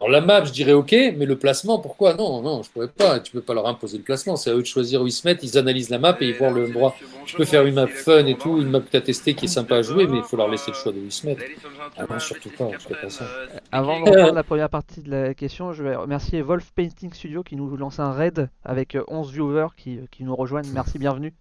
Alors 0.00 0.10
la 0.10 0.22
map, 0.22 0.44
je 0.44 0.52
dirais 0.52 0.72
ok, 0.72 0.92
mais 0.92 1.26
le 1.26 1.36
placement, 1.38 1.78
pourquoi? 1.78 2.14
Non, 2.14 2.40
non, 2.40 2.62
je 2.62 2.70
pourrais 2.70 2.88
pas. 2.88 3.20
Tu 3.20 3.32
peux 3.32 3.42
pas 3.42 3.52
leur 3.52 3.66
imposer 3.66 3.98
le 3.98 4.02
placement. 4.02 4.36
C'est 4.36 4.50
à 4.50 4.54
eux 4.54 4.62
de 4.62 4.66
choisir 4.66 5.02
où 5.02 5.06
ils 5.06 5.12
se 5.12 5.28
mettent. 5.28 5.42
Ils 5.42 5.58
analysent 5.58 5.90
la 5.90 5.98
map 5.98 6.16
et 6.20 6.28
ils 6.28 6.34
voient 6.34 6.50
le 6.50 6.64
endroit. 6.64 6.96
Tu 7.26 7.36
peux 7.36 7.44
faire 7.44 7.66
une 7.66 7.74
map 7.74 7.86
fun 7.86 8.24
et 8.24 8.34
tout, 8.34 8.58
une 8.62 8.70
map 8.70 8.80
que 8.80 8.88
tu 8.90 8.96
as 8.96 9.02
testée 9.02 9.34
qui 9.34 9.44
est 9.44 9.48
sympa 9.48 9.76
à 9.76 9.82
jouer, 9.82 10.06
mais 10.06 10.18
il 10.18 10.24
faut 10.24 10.38
leur 10.38 10.48
laisser 10.48 10.70
le 10.70 10.76
choix 10.76 10.92
de 10.92 10.98
où 10.98 11.04
ils 11.04 11.12
se 11.12 11.26
mettent. 11.26 11.50
Ah 11.98 12.06
non, 12.08 12.18
surtout 12.18 12.48
pas, 12.48 12.70
je 12.78 12.84
ferais 12.84 12.94
pas 12.94 13.10
ça. 13.10 13.26
Avant 13.72 14.00
de 14.00 14.04
reprendre 14.10 14.34
la 14.36 14.42
première 14.42 14.70
partie 14.70 15.02
de 15.02 15.10
la 15.10 15.34
question, 15.34 15.72
je 15.74 15.82
vais 15.82 15.94
remercier 15.94 16.40
Wolf 16.40 16.72
Painting 16.74 17.12
Studio 17.12 17.42
qui 17.42 17.56
nous 17.56 17.76
lance 17.76 18.00
un 18.00 18.12
raid 18.12 18.48
avec 18.64 18.94
euh, 18.94 19.04
11 19.08 19.30
viewers 19.32 19.68
qui, 19.76 19.98
qui 20.10 20.24
nous 20.24 20.34
rejoignent. 20.34 20.70
Merci, 20.72 20.98
bienvenue. 20.98 21.34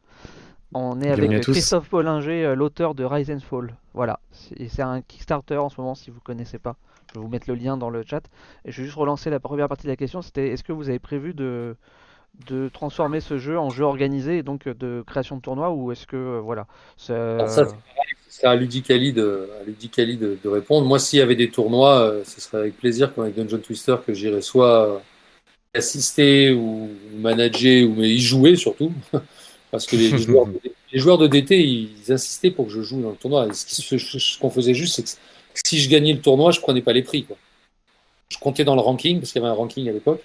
On 0.73 1.01
est 1.01 1.09
avec 1.11 1.31
euh. 1.31 1.39
Christophe 1.39 1.89
Bollinger, 1.89 2.45
euh, 2.45 2.55
l'auteur 2.55 2.93
de 2.93 3.03
Rise 3.05 3.31
and 3.31 3.39
Fall. 3.39 3.75
Voilà, 3.93 4.19
C'est- 4.31 4.67
c'est 4.67 4.81
un 4.81 5.01
Kickstarter 5.01 5.57
en 5.57 5.69
ce 5.69 5.79
moment 5.79 5.95
si 5.95 6.11
vous 6.11 6.19
connaissez 6.19 6.59
pas. 6.59 6.75
Je 7.09 7.19
vais 7.19 7.21
vous 7.25 7.29
mettre 7.29 7.49
le 7.49 7.55
lien 7.55 7.77
dans 7.77 7.89
le 7.89 8.03
chat. 8.07 8.21
Et 8.65 8.71
je 8.71 8.77
vais 8.81 8.85
juste 8.85 8.97
relancer 8.97 9.29
la 9.29 9.39
première 9.39 9.67
partie 9.67 9.83
de 9.85 9.89
la 9.91 9.95
question. 9.97 10.21
C'était 10.21 10.49
est-ce 10.49 10.63
que 10.63 10.71
vous 10.71 10.89
avez 10.89 10.99
prévu 10.99 11.33
de, 11.33 11.75
de 12.47 12.69
transformer 12.69 13.19
ce 13.19 13.37
jeu 13.37 13.57
en 13.59 13.69
jeu 13.69 13.83
organisé 13.83 14.37
et 14.37 14.43
donc 14.43 14.67
euh, 14.67 14.73
de 14.73 15.03
création 15.05 15.37
de 15.37 15.41
tournois 15.41 15.71
ou 15.71 15.91
est-ce 15.91 16.05
que 16.07 16.15
euh, 16.15 16.39
voilà 16.39 16.67
ça- 16.97 17.33
Alors 17.35 17.49
ça, 17.49 17.65
Ce 18.29 18.37
serait 18.37 18.47
à 18.47 18.55
Ludicali 18.55 19.11
de, 19.11 19.49
à 19.59 19.63
Ludicali 19.63 20.17
de, 20.17 20.37
de 20.43 20.49
répondre. 20.49 20.87
Moi, 20.87 20.99
s'il 20.99 21.19
y 21.19 21.21
avait 21.21 21.35
des 21.35 21.49
tournois, 21.49 21.99
euh, 22.01 22.23
ce 22.23 22.39
serait 22.41 22.59
avec 22.59 22.77
plaisir, 22.77 23.13
comme 23.13 23.23
avec 23.25 23.35
Dungeon 23.35 23.57
Twister, 23.59 23.95
que 24.05 24.13
j'irais 24.13 24.41
soit 24.41 25.01
assister 25.73 26.51
ou 26.51 26.89
manager, 27.17 27.87
ou 27.89 27.93
mais 27.95 28.09
y 28.09 28.19
jouer 28.19 28.55
surtout. 28.55 28.91
Parce 29.71 29.85
que 29.85 29.95
les, 29.95 30.09
les 30.11 30.17
joueurs, 30.23 30.47
de, 30.47 30.59
les 30.93 30.99
joueurs 30.99 31.17
de 31.17 31.27
DT, 31.27 31.61
ils 31.61 32.11
insistaient 32.11 32.51
pour 32.51 32.65
que 32.65 32.71
je 32.71 32.81
joue 32.81 33.01
dans 33.01 33.11
le 33.11 33.15
tournoi. 33.15 33.47
Et 33.47 33.53
ce 33.53 34.39
qu'on 34.39 34.49
faisait 34.49 34.73
juste, 34.73 34.95
c'est 34.95 35.03
que 35.03 35.09
si 35.53 35.79
je 35.79 35.89
gagnais 35.89 36.13
le 36.13 36.21
tournoi, 36.21 36.51
je 36.51 36.59
prenais 36.59 36.81
pas 36.81 36.93
les 36.93 37.03
prix. 37.03 37.23
Quoi. 37.23 37.37
Je 38.29 38.37
comptais 38.37 38.63
dans 38.63 38.75
le 38.75 38.81
ranking, 38.81 39.19
parce 39.19 39.31
qu'il 39.31 39.41
y 39.41 39.45
avait 39.45 39.53
un 39.53 39.55
ranking 39.57 39.87
à 39.89 39.91
l'époque, 39.91 40.21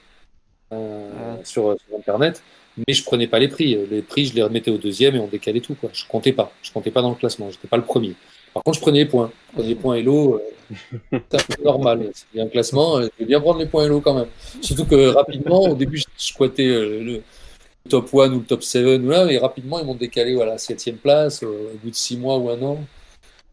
euh, 0.72 1.36
sur, 1.44 1.76
sur 1.86 1.98
Internet, 1.98 2.42
mais 2.76 2.94
je 2.94 3.04
prenais 3.04 3.26
pas 3.26 3.38
les 3.38 3.48
prix. 3.48 3.78
Les 3.90 4.02
prix, 4.02 4.26
je 4.26 4.34
les 4.34 4.42
remettais 4.42 4.70
au 4.70 4.78
deuxième 4.78 5.16
et 5.16 5.18
on 5.18 5.28
décalait 5.28 5.60
tout. 5.60 5.74
Quoi. 5.74 5.90
Je 5.92 6.04
comptais 6.08 6.32
pas. 6.32 6.52
Je 6.62 6.72
comptais 6.72 6.90
pas 6.90 7.02
dans 7.02 7.10
le 7.10 7.16
classement. 7.16 7.50
J'étais 7.50 7.68
pas 7.68 7.76
le 7.76 7.84
premier. 7.84 8.14
Par 8.52 8.62
contre, 8.62 8.76
je 8.78 8.82
prenais 8.82 9.00
les 9.00 9.06
points. 9.06 9.30
Je 9.48 9.54
prenais 9.54 9.68
les 9.68 9.74
points 9.74 9.94
Hello. 9.96 10.40
Euh, 11.12 11.18
c'est 11.30 11.64
normal. 11.64 12.10
C'est 12.14 12.40
un 12.40 12.48
classement. 12.48 12.98
euh, 12.98 13.08
Je 13.14 13.24
vais 13.24 13.26
bien 13.26 13.40
prendre 13.40 13.58
les 13.60 13.66
points 13.66 13.84
Hello 13.84 14.00
quand 14.00 14.14
même. 14.14 14.28
Surtout 14.60 14.84
que 14.86 15.08
rapidement, 15.08 15.62
au 15.62 15.74
début, 15.74 15.98
je 15.98 16.04
squattais 16.16 16.66
euh, 16.66 17.00
le 17.02 17.22
top 17.88 18.08
1 18.14 18.32
ou 18.32 18.38
le 18.40 18.44
top 18.44 18.62
7 18.62 19.00
ou 19.02 19.08
là, 19.08 19.30
et 19.30 19.38
rapidement, 19.38 19.78
ils 19.78 19.84
m'ont 19.86 19.94
décalé 19.94 20.34
voilà, 20.34 20.56
7 20.58 21.00
place 21.00 21.42
euh, 21.42 21.72
au 21.74 21.78
bout 21.82 21.90
de 21.90 21.94
6 21.94 22.16
mois 22.16 22.38
ou 22.38 22.48
un 22.50 22.60
an. 22.62 22.78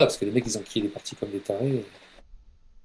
Parce 0.05 0.17
que 0.17 0.25
les 0.25 0.31
mecs, 0.31 0.45
ils 0.47 0.57
enquillaient 0.57 0.83
les 0.83 0.89
parties 0.89 1.15
comme 1.15 1.29
des 1.29 1.39
tarés. 1.39 1.83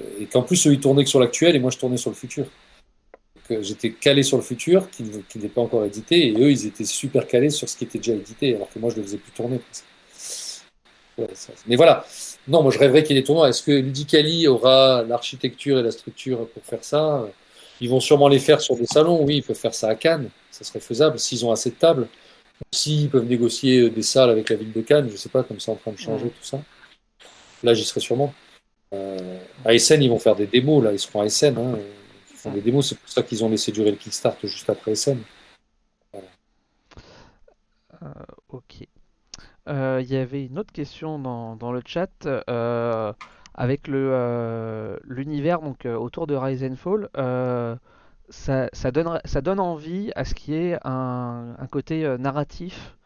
Et, 0.00 0.22
et 0.22 0.26
qu'en 0.26 0.42
plus, 0.42 0.66
eux, 0.66 0.72
ils 0.72 0.80
tournaient 0.80 1.04
que 1.04 1.10
sur 1.10 1.20
l'actuel 1.20 1.56
et 1.56 1.58
moi, 1.58 1.70
je 1.70 1.78
tournais 1.78 1.96
sur 1.96 2.10
le 2.10 2.16
futur. 2.16 2.44
Donc, 2.44 3.58
euh, 3.58 3.62
j'étais 3.62 3.92
calé 3.92 4.22
sur 4.22 4.36
le 4.36 4.42
futur, 4.42 4.90
qui, 4.90 5.04
qui 5.28 5.38
n'est 5.38 5.48
pas 5.48 5.60
encore 5.60 5.84
édité, 5.84 6.28
et 6.28 6.32
eux, 6.32 6.50
ils 6.50 6.66
étaient 6.66 6.84
super 6.84 7.26
calés 7.26 7.50
sur 7.50 7.68
ce 7.68 7.76
qui 7.76 7.84
était 7.84 7.98
déjà 7.98 8.12
édité, 8.12 8.54
alors 8.56 8.68
que 8.70 8.78
moi, 8.78 8.90
je 8.90 8.96
ne 8.96 9.00
le 9.00 9.06
faisais 9.06 9.18
plus 9.18 9.32
tourner. 9.32 9.60
Ouais, 11.18 11.28
ça- 11.34 11.52
mais 11.66 11.76
voilà. 11.76 12.04
Non, 12.46 12.62
moi, 12.62 12.70
je 12.70 12.78
rêverais 12.78 13.02
qu'il 13.02 13.16
y 13.16 13.18
ait 13.18 13.22
des 13.22 13.26
tournois. 13.26 13.48
Est-ce 13.48 13.62
que 13.62 13.72
Ludicali 13.72 14.46
aura 14.48 15.02
l'architecture 15.02 15.78
et 15.78 15.82
la 15.82 15.90
structure 15.90 16.48
pour 16.48 16.62
faire 16.64 16.84
ça? 16.84 17.26
Ils 17.80 17.88
vont 17.88 18.00
sûrement 18.00 18.28
les 18.28 18.38
faire 18.38 18.60
sur 18.60 18.76
des 18.76 18.86
salons. 18.86 19.22
Oui, 19.24 19.36
ils 19.36 19.42
peuvent 19.42 19.56
faire 19.56 19.74
ça 19.74 19.88
à 19.88 19.94
Cannes. 19.94 20.28
Ça 20.50 20.64
serait 20.64 20.80
faisable 20.80 21.18
s'ils 21.18 21.44
ont 21.44 21.52
assez 21.52 21.70
de 21.70 21.74
tables. 21.74 22.08
S'ils 22.72 23.10
peuvent 23.10 23.26
négocier 23.26 23.90
des 23.90 24.02
salles 24.02 24.30
avec 24.30 24.48
la 24.50 24.56
ville 24.56 24.72
de 24.72 24.80
Cannes, 24.80 25.08
je 25.10 25.16
sais 25.16 25.28
pas, 25.28 25.42
comme 25.42 25.60
c'est 25.60 25.70
en 25.70 25.76
train 25.76 25.92
de 25.92 25.98
changer 25.98 26.28
tout 26.28 26.44
ça. 26.44 26.60
Là, 27.66 27.74
j'y 27.74 27.84
serais 27.84 28.00
sûrement. 28.00 28.32
Euh, 28.92 29.38
à 29.64 29.74
Essen, 29.74 30.00
ils 30.00 30.08
vont 30.08 30.20
faire 30.20 30.36
des 30.36 30.46
démos. 30.46 30.84
Là, 30.84 30.92
ils 30.92 31.00
seront 31.00 31.20
à 31.22 31.26
Essen. 31.26 31.58
Hein. 31.58 31.78
Des 32.52 32.60
démos. 32.60 32.88
C'est 32.88 32.98
pour 32.98 33.08
ça 33.08 33.24
qu'ils 33.24 33.44
ont 33.44 33.48
laissé 33.48 33.72
durer 33.72 33.90
le 33.90 33.96
Kickstart 33.96 34.36
juste 34.44 34.70
après 34.70 34.92
Essen. 34.92 35.18
Euh, 38.02 38.08
ok. 38.50 38.86
Euh, 39.68 40.00
Il 40.00 40.12
y 40.12 40.16
avait 40.16 40.44
une 40.44 40.60
autre 40.60 40.72
question 40.72 41.18
dans, 41.18 41.72
le 41.72 41.82
chat 41.84 42.08
euh, 42.26 43.12
avec 43.54 43.88
le 43.88 45.00
l'univers 45.04 45.60
donc 45.60 45.86
autour 45.86 46.28
de 46.28 46.36
Rise 46.36 46.62
and 46.62 46.76
Fall. 46.76 47.08
ça, 48.28 48.90
donne, 48.92 49.58
envie 49.60 50.12
à 50.14 50.24
ce 50.24 50.34
qu'il 50.34 50.54
y 50.54 50.56
ait 50.56 50.78
un, 50.84 51.56
côté 51.72 52.16
narratif 52.16 52.96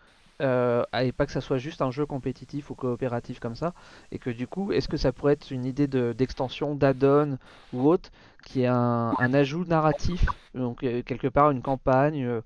euh, 0.41 0.83
et 1.01 1.13
pas 1.13 1.27
que 1.27 1.33
ça 1.33 1.41
soit 1.41 1.59
juste 1.59 1.83
un 1.83 1.91
jeu 1.91 2.07
compétitif 2.07 2.71
ou 2.71 2.75
coopératif 2.75 3.41
comme 3.41 3.55
ça, 3.55 3.75
et 4.13 4.19
que 4.19 4.31
du 4.31 4.47
coup, 4.47 4.73
est-ce 4.73 4.89
que 4.89 4.97
ça 4.97 5.13
pourrait 5.13 5.35
être 5.35 5.51
une 5.51 5.65
idée 5.65 5.87
de- 5.87 6.13
d'extension, 6.17 6.75
d'add-on 6.75 7.39
ou 7.73 7.89
autre, 7.89 8.11
qui 8.45 8.63
est 8.63 8.67
un, 8.67 9.15
ajout 9.35 9.65
narratif, 9.65 10.25
donc 10.55 10.83
euh, 10.83 11.03
quelque 11.03 11.29
part 11.29 11.51
une 11.51 11.63
campagne, 11.63 12.25
euh, 12.25 12.41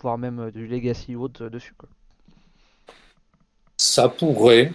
voire 0.00 0.18
même 0.18 0.50
du 0.50 0.66
legacy 0.66 1.14
ou 1.16 1.24
autre 1.24 1.48
dessus. 1.48 1.74
Ça 3.78 4.08
pourrait. 4.08 4.72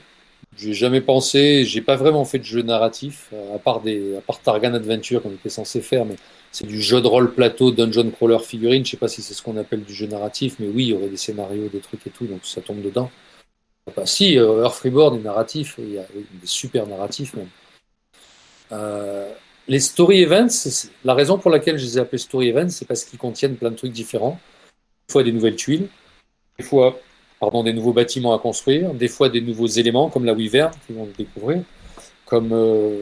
J'ai 0.58 0.74
jamais 0.74 1.02
pensé, 1.02 1.66
j'ai 1.66 1.82
pas 1.82 1.96
vraiment 1.96 2.24
fait 2.24 2.40
de 2.40 2.46
jeu 2.46 2.62
narratif, 2.62 3.34
à 3.54 3.60
part 3.60 3.82
des, 3.82 4.16
à 4.18 4.22
part 4.22 4.40
Targan 4.40 4.74
Adventure 4.74 5.22
qu'on 5.22 5.32
était 5.32 5.50
censé 5.50 5.82
faire, 5.82 6.06
mais 6.06 6.16
c'est 6.56 6.66
du 6.66 6.82
jeu 6.82 7.02
de 7.02 7.08
rôle 7.08 7.34
plateau, 7.34 7.72
dungeon 7.72 8.12
crawler 8.12 8.40
figurine. 8.40 8.86
Je 8.86 8.92
sais 8.92 8.98
pas 8.98 9.10
si 9.10 9.22
c'est 9.22 9.34
ce 9.34 9.44
qu'on 9.44 9.58
appelle 9.58 9.84
du 9.84 9.94
jeu 9.94 10.08
narratif, 10.08 10.56
mais 10.60 10.68
oui, 10.68 10.86
il 10.86 10.90
y 10.92 10.94
aurait 10.94 11.10
des 11.10 11.18
scénarios, 11.18 11.68
des 11.68 11.82
trucs 11.82 12.08
et 12.08 12.10
tout, 12.10 12.26
donc 12.28 12.46
ça 12.46 12.62
tombe 12.62 12.82
dedans. 12.82 13.12
Si, 14.06 14.40
euh, 14.40 14.64
Earth 14.64 14.80
Reborn 14.80 15.18
est 15.18 15.24
narratif, 15.24 15.76
il 15.80 15.96
y 15.96 15.98
a 15.98 16.06
des 16.14 16.48
super 16.48 16.88
narratifs 16.88 17.34
même. 17.34 17.50
Euh, 18.72 19.30
les 19.68 19.82
story 19.82 20.22
events, 20.22 20.88
la 21.04 21.14
raison 21.14 21.38
pour 21.38 21.52
laquelle 21.52 21.78
je 21.78 21.84
les 21.84 21.98
ai 21.98 22.02
appelés 22.02 22.20
story 22.20 22.48
events, 22.48 22.70
c'est 22.70 22.88
parce 22.88 23.04
qu'ils 23.04 23.20
contiennent 23.20 23.58
plein 23.58 23.72
de 23.72 23.76
trucs 23.76 23.92
différents. 23.92 24.40
Des 25.10 25.12
fois 25.12 25.24
des 25.24 25.34
nouvelles 25.34 25.58
tuiles, 25.58 25.90
des 26.58 26.64
fois 26.64 26.98
pardon, 27.42 27.64
des 27.64 27.74
nouveaux 27.74 27.92
bâtiments 27.92 28.34
à 28.34 28.40
construire, 28.40 28.94
des 28.94 29.10
fois 29.10 29.28
des 29.28 29.42
nouveaux 29.42 29.68
éléments 29.68 30.10
comme 30.10 30.24
la 30.24 30.34
Wyvern 30.34 30.72
qu'ils 30.88 30.96
vont 30.96 31.10
découvrir, 31.18 31.64
comme, 32.26 32.54
euh, 32.54 33.02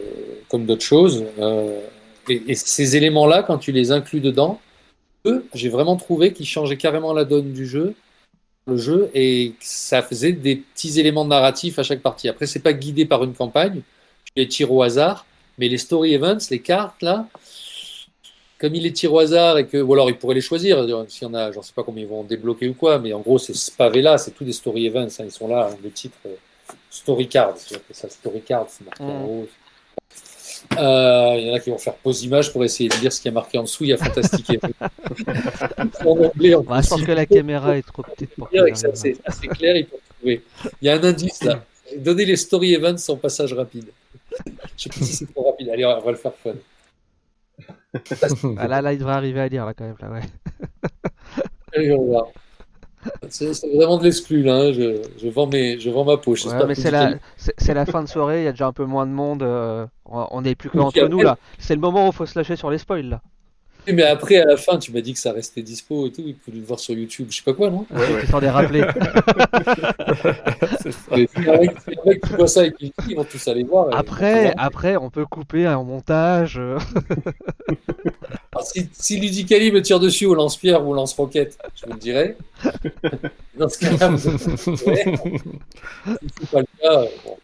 comme 0.49 0.65
d'autres 0.65 0.81
choses. 0.81 1.23
Et, 2.29 2.43
et 2.47 2.55
ces 2.55 2.95
éléments-là, 2.95 3.43
quand 3.43 3.57
tu 3.57 3.71
les 3.71 3.91
inclus 3.91 4.19
dedans, 4.19 4.59
eux, 5.25 5.45
j'ai 5.53 5.69
vraiment 5.69 5.95
trouvé 5.95 6.33
qu'ils 6.33 6.45
changeaient 6.45 6.77
carrément 6.77 7.13
la 7.13 7.25
donne 7.25 7.53
du 7.53 7.65
jeu, 7.65 7.95
le 8.65 8.77
jeu, 8.77 9.09
et 9.13 9.53
ça 9.59 10.01
faisait 10.01 10.31
des 10.31 10.57
petits 10.57 10.99
éléments 10.99 11.25
narratifs 11.25 11.79
à 11.79 11.83
chaque 11.83 12.01
partie. 12.01 12.29
Après, 12.29 12.45
c'est 12.45 12.61
pas 12.61 12.73
guidé 12.73 13.05
par 13.05 13.23
une 13.23 13.33
campagne, 13.33 13.81
tu 14.25 14.31
les 14.35 14.47
tires 14.47 14.71
au 14.71 14.81
hasard, 14.81 15.25
mais 15.57 15.67
les 15.67 15.77
story 15.77 16.13
events, 16.13 16.49
les 16.49 16.59
cartes 16.59 17.01
là, 17.01 17.27
comme 18.59 18.75
il 18.75 18.83
les 18.83 18.93
tire 18.93 19.13
au 19.13 19.19
hasard 19.19 19.57
et 19.57 19.67
que, 19.67 19.77
ou 19.77 19.93
alors 19.93 20.09
ils 20.09 20.17
pourraient 20.17 20.35
les 20.35 20.41
choisir, 20.41 20.85
s'il 21.09 21.27
y 21.27 21.29
en 21.29 21.33
a, 21.33 21.51
j'en 21.51 21.61
sais 21.61 21.73
pas 21.73 21.83
combien 21.83 22.03
ils 22.03 22.09
vont 22.09 22.23
débloquer 22.23 22.69
ou 22.69 22.73
quoi, 22.73 22.99
mais 22.99 23.11
en 23.11 23.19
gros, 23.19 23.37
c'est 23.37 23.53
ce 23.53 23.71
pavé-là, 23.71 24.17
c'est 24.17 24.31
tous 24.31 24.45
des 24.45 24.53
story 24.53 24.87
events, 24.87 25.07
hein, 25.19 25.25
ils 25.25 25.31
sont 25.31 25.47
là, 25.47 25.69
hein, 25.71 25.77
le 25.83 25.91
titre 25.91 26.17
euh, 26.25 26.35
story 26.89 27.27
cards, 27.27 27.57
ça 27.91 28.09
story 28.09 28.41
cards, 28.41 28.67
c'est 28.69 28.85
marqué 28.85 29.03
en. 29.03 29.45
Euh, 30.77 31.35
Il 31.37 31.47
y 31.47 31.51
en 31.51 31.53
a 31.53 31.59
qui 31.59 31.69
vont 31.69 31.77
faire 31.77 31.95
pause 31.95 32.23
image 32.23 32.51
pour 32.51 32.63
essayer 32.63 32.89
de 32.89 32.95
lire 32.95 33.11
ce 33.11 33.21
qui 33.21 33.27
est 33.27 33.31
marqué 33.31 33.57
en 33.57 33.63
dessous, 33.63 33.83
il 33.83 33.89
y 33.89 33.93
a 33.93 33.97
fantastiqué. 33.97 34.59
en 36.05 36.09
anglais, 36.09 36.55
en 36.55 36.61
Bah, 36.63 36.81
je 36.81 36.89
pense 36.89 37.03
que 37.03 37.11
la 37.11 37.25
caméra 37.25 37.77
est 37.77 37.83
trop 37.83 38.03
petite 38.03 38.31
pour 38.35 38.49
c'est 38.83 39.17
assez 39.25 39.47
clair, 39.47 39.75
il 39.75 39.85
faut 39.85 39.99
trouver. 40.17 40.41
Il 40.81 40.85
y 40.87 40.89
a 40.89 40.95
un 40.95 41.03
indice 41.03 41.43
là. 41.43 41.63
Donner 41.97 42.25
les 42.25 42.37
story 42.37 42.73
events 42.73 43.09
en 43.09 43.17
passage 43.17 43.53
rapide. 43.53 43.89
Je 44.77 44.83
sais 44.83 44.89
pas 44.89 45.05
si 45.05 45.13
c'est 45.13 45.31
trop 45.31 45.51
rapide. 45.51 45.69
Allez, 45.69 45.85
on 45.85 45.99
va 45.99 46.11
le 46.11 46.17
faire 46.17 46.33
fun. 46.33 46.53
Ah, 48.57 48.67
là, 48.67 48.81
là, 48.81 48.93
il 48.93 48.97
devrait 48.97 49.13
arriver 49.13 49.39
à 49.41 49.47
lire 49.47 49.65
là 49.65 49.73
quand 49.73 49.85
même 49.85 49.95
là, 49.99 50.09
ouais. 50.09 50.21
Allez, 51.75 51.91
on 51.91 52.11
va. 52.11 52.27
C'est 53.29 53.51
vraiment 53.75 53.97
de 53.97 54.03
l'exclu 54.03 54.43
là. 54.43 54.55
hein. 54.55 54.73
Je, 54.73 55.01
je 55.17 55.27
vends 55.29 55.47
mes, 55.47 55.79
je 55.79 55.89
vends 55.89 56.05
ma 56.05 56.17
poche. 56.17 56.45
Ouais, 56.45 56.65
mais 56.67 56.75
c'est 56.75 56.91
la, 56.91 57.15
la 57.73 57.85
fin 57.85 58.03
de 58.03 58.07
soirée, 58.07 58.41
il 58.41 58.45
y 58.45 58.47
a 58.47 58.51
déjà 58.51 58.67
un 58.67 58.73
peu 58.73 58.85
moins 58.85 59.05
de 59.05 59.11
monde, 59.11 59.43
euh, 59.43 59.85
on 60.05 60.27
on 60.31 60.43
est 60.43 60.55
plus 60.55 60.69
que 60.69 60.77
entre 60.79 61.07
nous 61.07 61.21
là. 61.21 61.37
C'est 61.59 61.75
le 61.75 61.81
moment 61.81 62.05
où 62.05 62.09
il 62.11 62.13
faut 62.13 62.25
se 62.25 62.37
lâcher 62.37 62.55
sur 62.55 62.69
les 62.69 62.77
spoils 62.77 63.09
là. 63.09 63.21
Oui, 63.87 63.93
Mais 63.93 64.03
après, 64.03 64.37
à 64.37 64.45
la 64.45 64.57
fin, 64.57 64.77
tu 64.77 64.91
m'as 64.91 65.01
dit 65.01 65.13
que 65.13 65.19
ça 65.19 65.31
restait 65.33 65.61
dispo 65.61 66.07
et 66.07 66.11
tout. 66.11 66.23
Il 66.25 66.35
pouvait 66.35 66.57
le 66.57 66.63
voir 66.63 66.79
sur 66.79 66.93
YouTube. 66.95 67.27
Je 67.29 67.37
sais 67.37 67.43
pas 67.43 67.53
quoi, 67.53 67.69
non? 67.69 67.85
Ouais, 67.91 67.99
ouais. 68.13 68.23
C'est 70.81 71.49
un 71.49 71.57
mec 71.57 71.71
c'est 71.85 71.97
un 71.99 72.03
mec 72.05 72.21
qui 72.21 72.33
voit 72.33 72.47
ça 72.47 72.65
et 72.65 72.71
qui 72.73 72.85
le 72.85 73.03
dit, 73.03 73.09
ils 73.11 73.15
vont 73.15 73.23
tous 73.23 73.47
aller 73.47 73.63
voir. 73.63 73.89
et- 73.89 73.95
Après, 73.95 74.53
après, 74.57 74.95
on 74.97 75.09
peut 75.09 75.25
couper 75.25 75.65
un 75.65 75.81
montage. 75.83 76.57
Alors, 78.53 78.65
si, 78.67 78.87
si 78.93 79.19
Ludicali 79.19 79.71
me 79.71 79.81
tire 79.81 79.99
dessus 79.99 80.25
au 80.25 80.35
lance-pierre 80.35 80.85
ou 80.85 80.91
au 80.91 80.93
lance-roquette, 80.93 81.57
je 81.75 81.85
vous 81.85 81.93
le 81.93 81.99
dirai. 81.99 82.37
Dans 83.57 83.69
ce 83.69 83.79
cas-là, 83.79 84.09
vous 84.09 84.37
Si 84.37 84.77
c'est 84.77 86.49
pas 86.51 86.59
le 86.59 86.65
cas, 86.81 87.05
bon. 87.25 87.37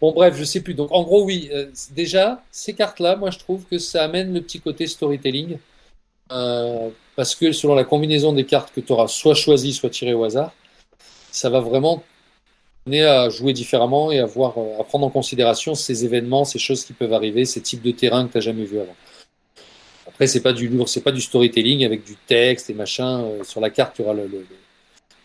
Bon, 0.00 0.12
bref, 0.12 0.34
je 0.38 0.44
sais 0.44 0.60
plus. 0.62 0.72
Donc, 0.74 0.90
en 0.90 1.02
gros, 1.02 1.24
oui, 1.24 1.50
euh, 1.52 1.66
déjà, 1.94 2.42
ces 2.50 2.72
cartes-là, 2.72 3.16
moi, 3.16 3.30
je 3.30 3.38
trouve 3.38 3.64
que 3.70 3.78
ça 3.78 4.04
amène 4.04 4.32
le 4.32 4.40
petit 4.40 4.58
côté 4.60 4.86
storytelling. 4.86 5.58
Euh, 6.32 6.90
parce 7.14 7.34
que 7.34 7.52
selon 7.52 7.74
la 7.74 7.84
combinaison 7.84 8.32
des 8.32 8.44
cartes 8.44 8.72
que 8.74 8.80
tu 8.80 8.92
auras 8.92 9.08
soit 9.08 9.34
choisies, 9.34 9.72
soit 9.72 9.90
tirées 9.90 10.14
au 10.14 10.24
hasard, 10.24 10.52
ça 11.30 11.50
va 11.50 11.60
vraiment 11.60 12.02
amener 12.86 13.04
à 13.04 13.28
jouer 13.30 13.52
différemment 13.52 14.12
et 14.12 14.20
à, 14.20 14.26
voir, 14.26 14.58
euh, 14.58 14.80
à 14.80 14.84
prendre 14.84 15.06
en 15.06 15.10
considération 15.10 15.74
ces 15.74 16.04
événements, 16.04 16.44
ces 16.44 16.58
choses 16.58 16.84
qui 16.84 16.92
peuvent 16.94 17.12
arriver, 17.14 17.44
ces 17.44 17.62
types 17.62 17.82
de 17.82 17.92
terrain 17.92 18.26
que 18.26 18.32
tu 18.32 18.38
n'as 18.38 18.42
jamais 18.42 18.64
vu 18.64 18.80
avant. 18.80 18.96
Après, 20.08 20.26
c'est 20.26 20.40
pas 20.40 20.52
du 20.52 20.68
lourd, 20.68 20.88
c'est 20.88 21.00
pas 21.02 21.12
du 21.12 21.20
storytelling 21.20 21.84
avec 21.84 22.04
du 22.04 22.16
texte 22.26 22.70
et 22.70 22.74
machin. 22.74 23.22
euh, 23.24 23.44
sur 23.44 23.60
la 23.60 23.70
carte, 23.70 23.96
tu 23.96 24.02
auras 24.02 24.14
le, 24.14 24.26
le- 24.26 24.46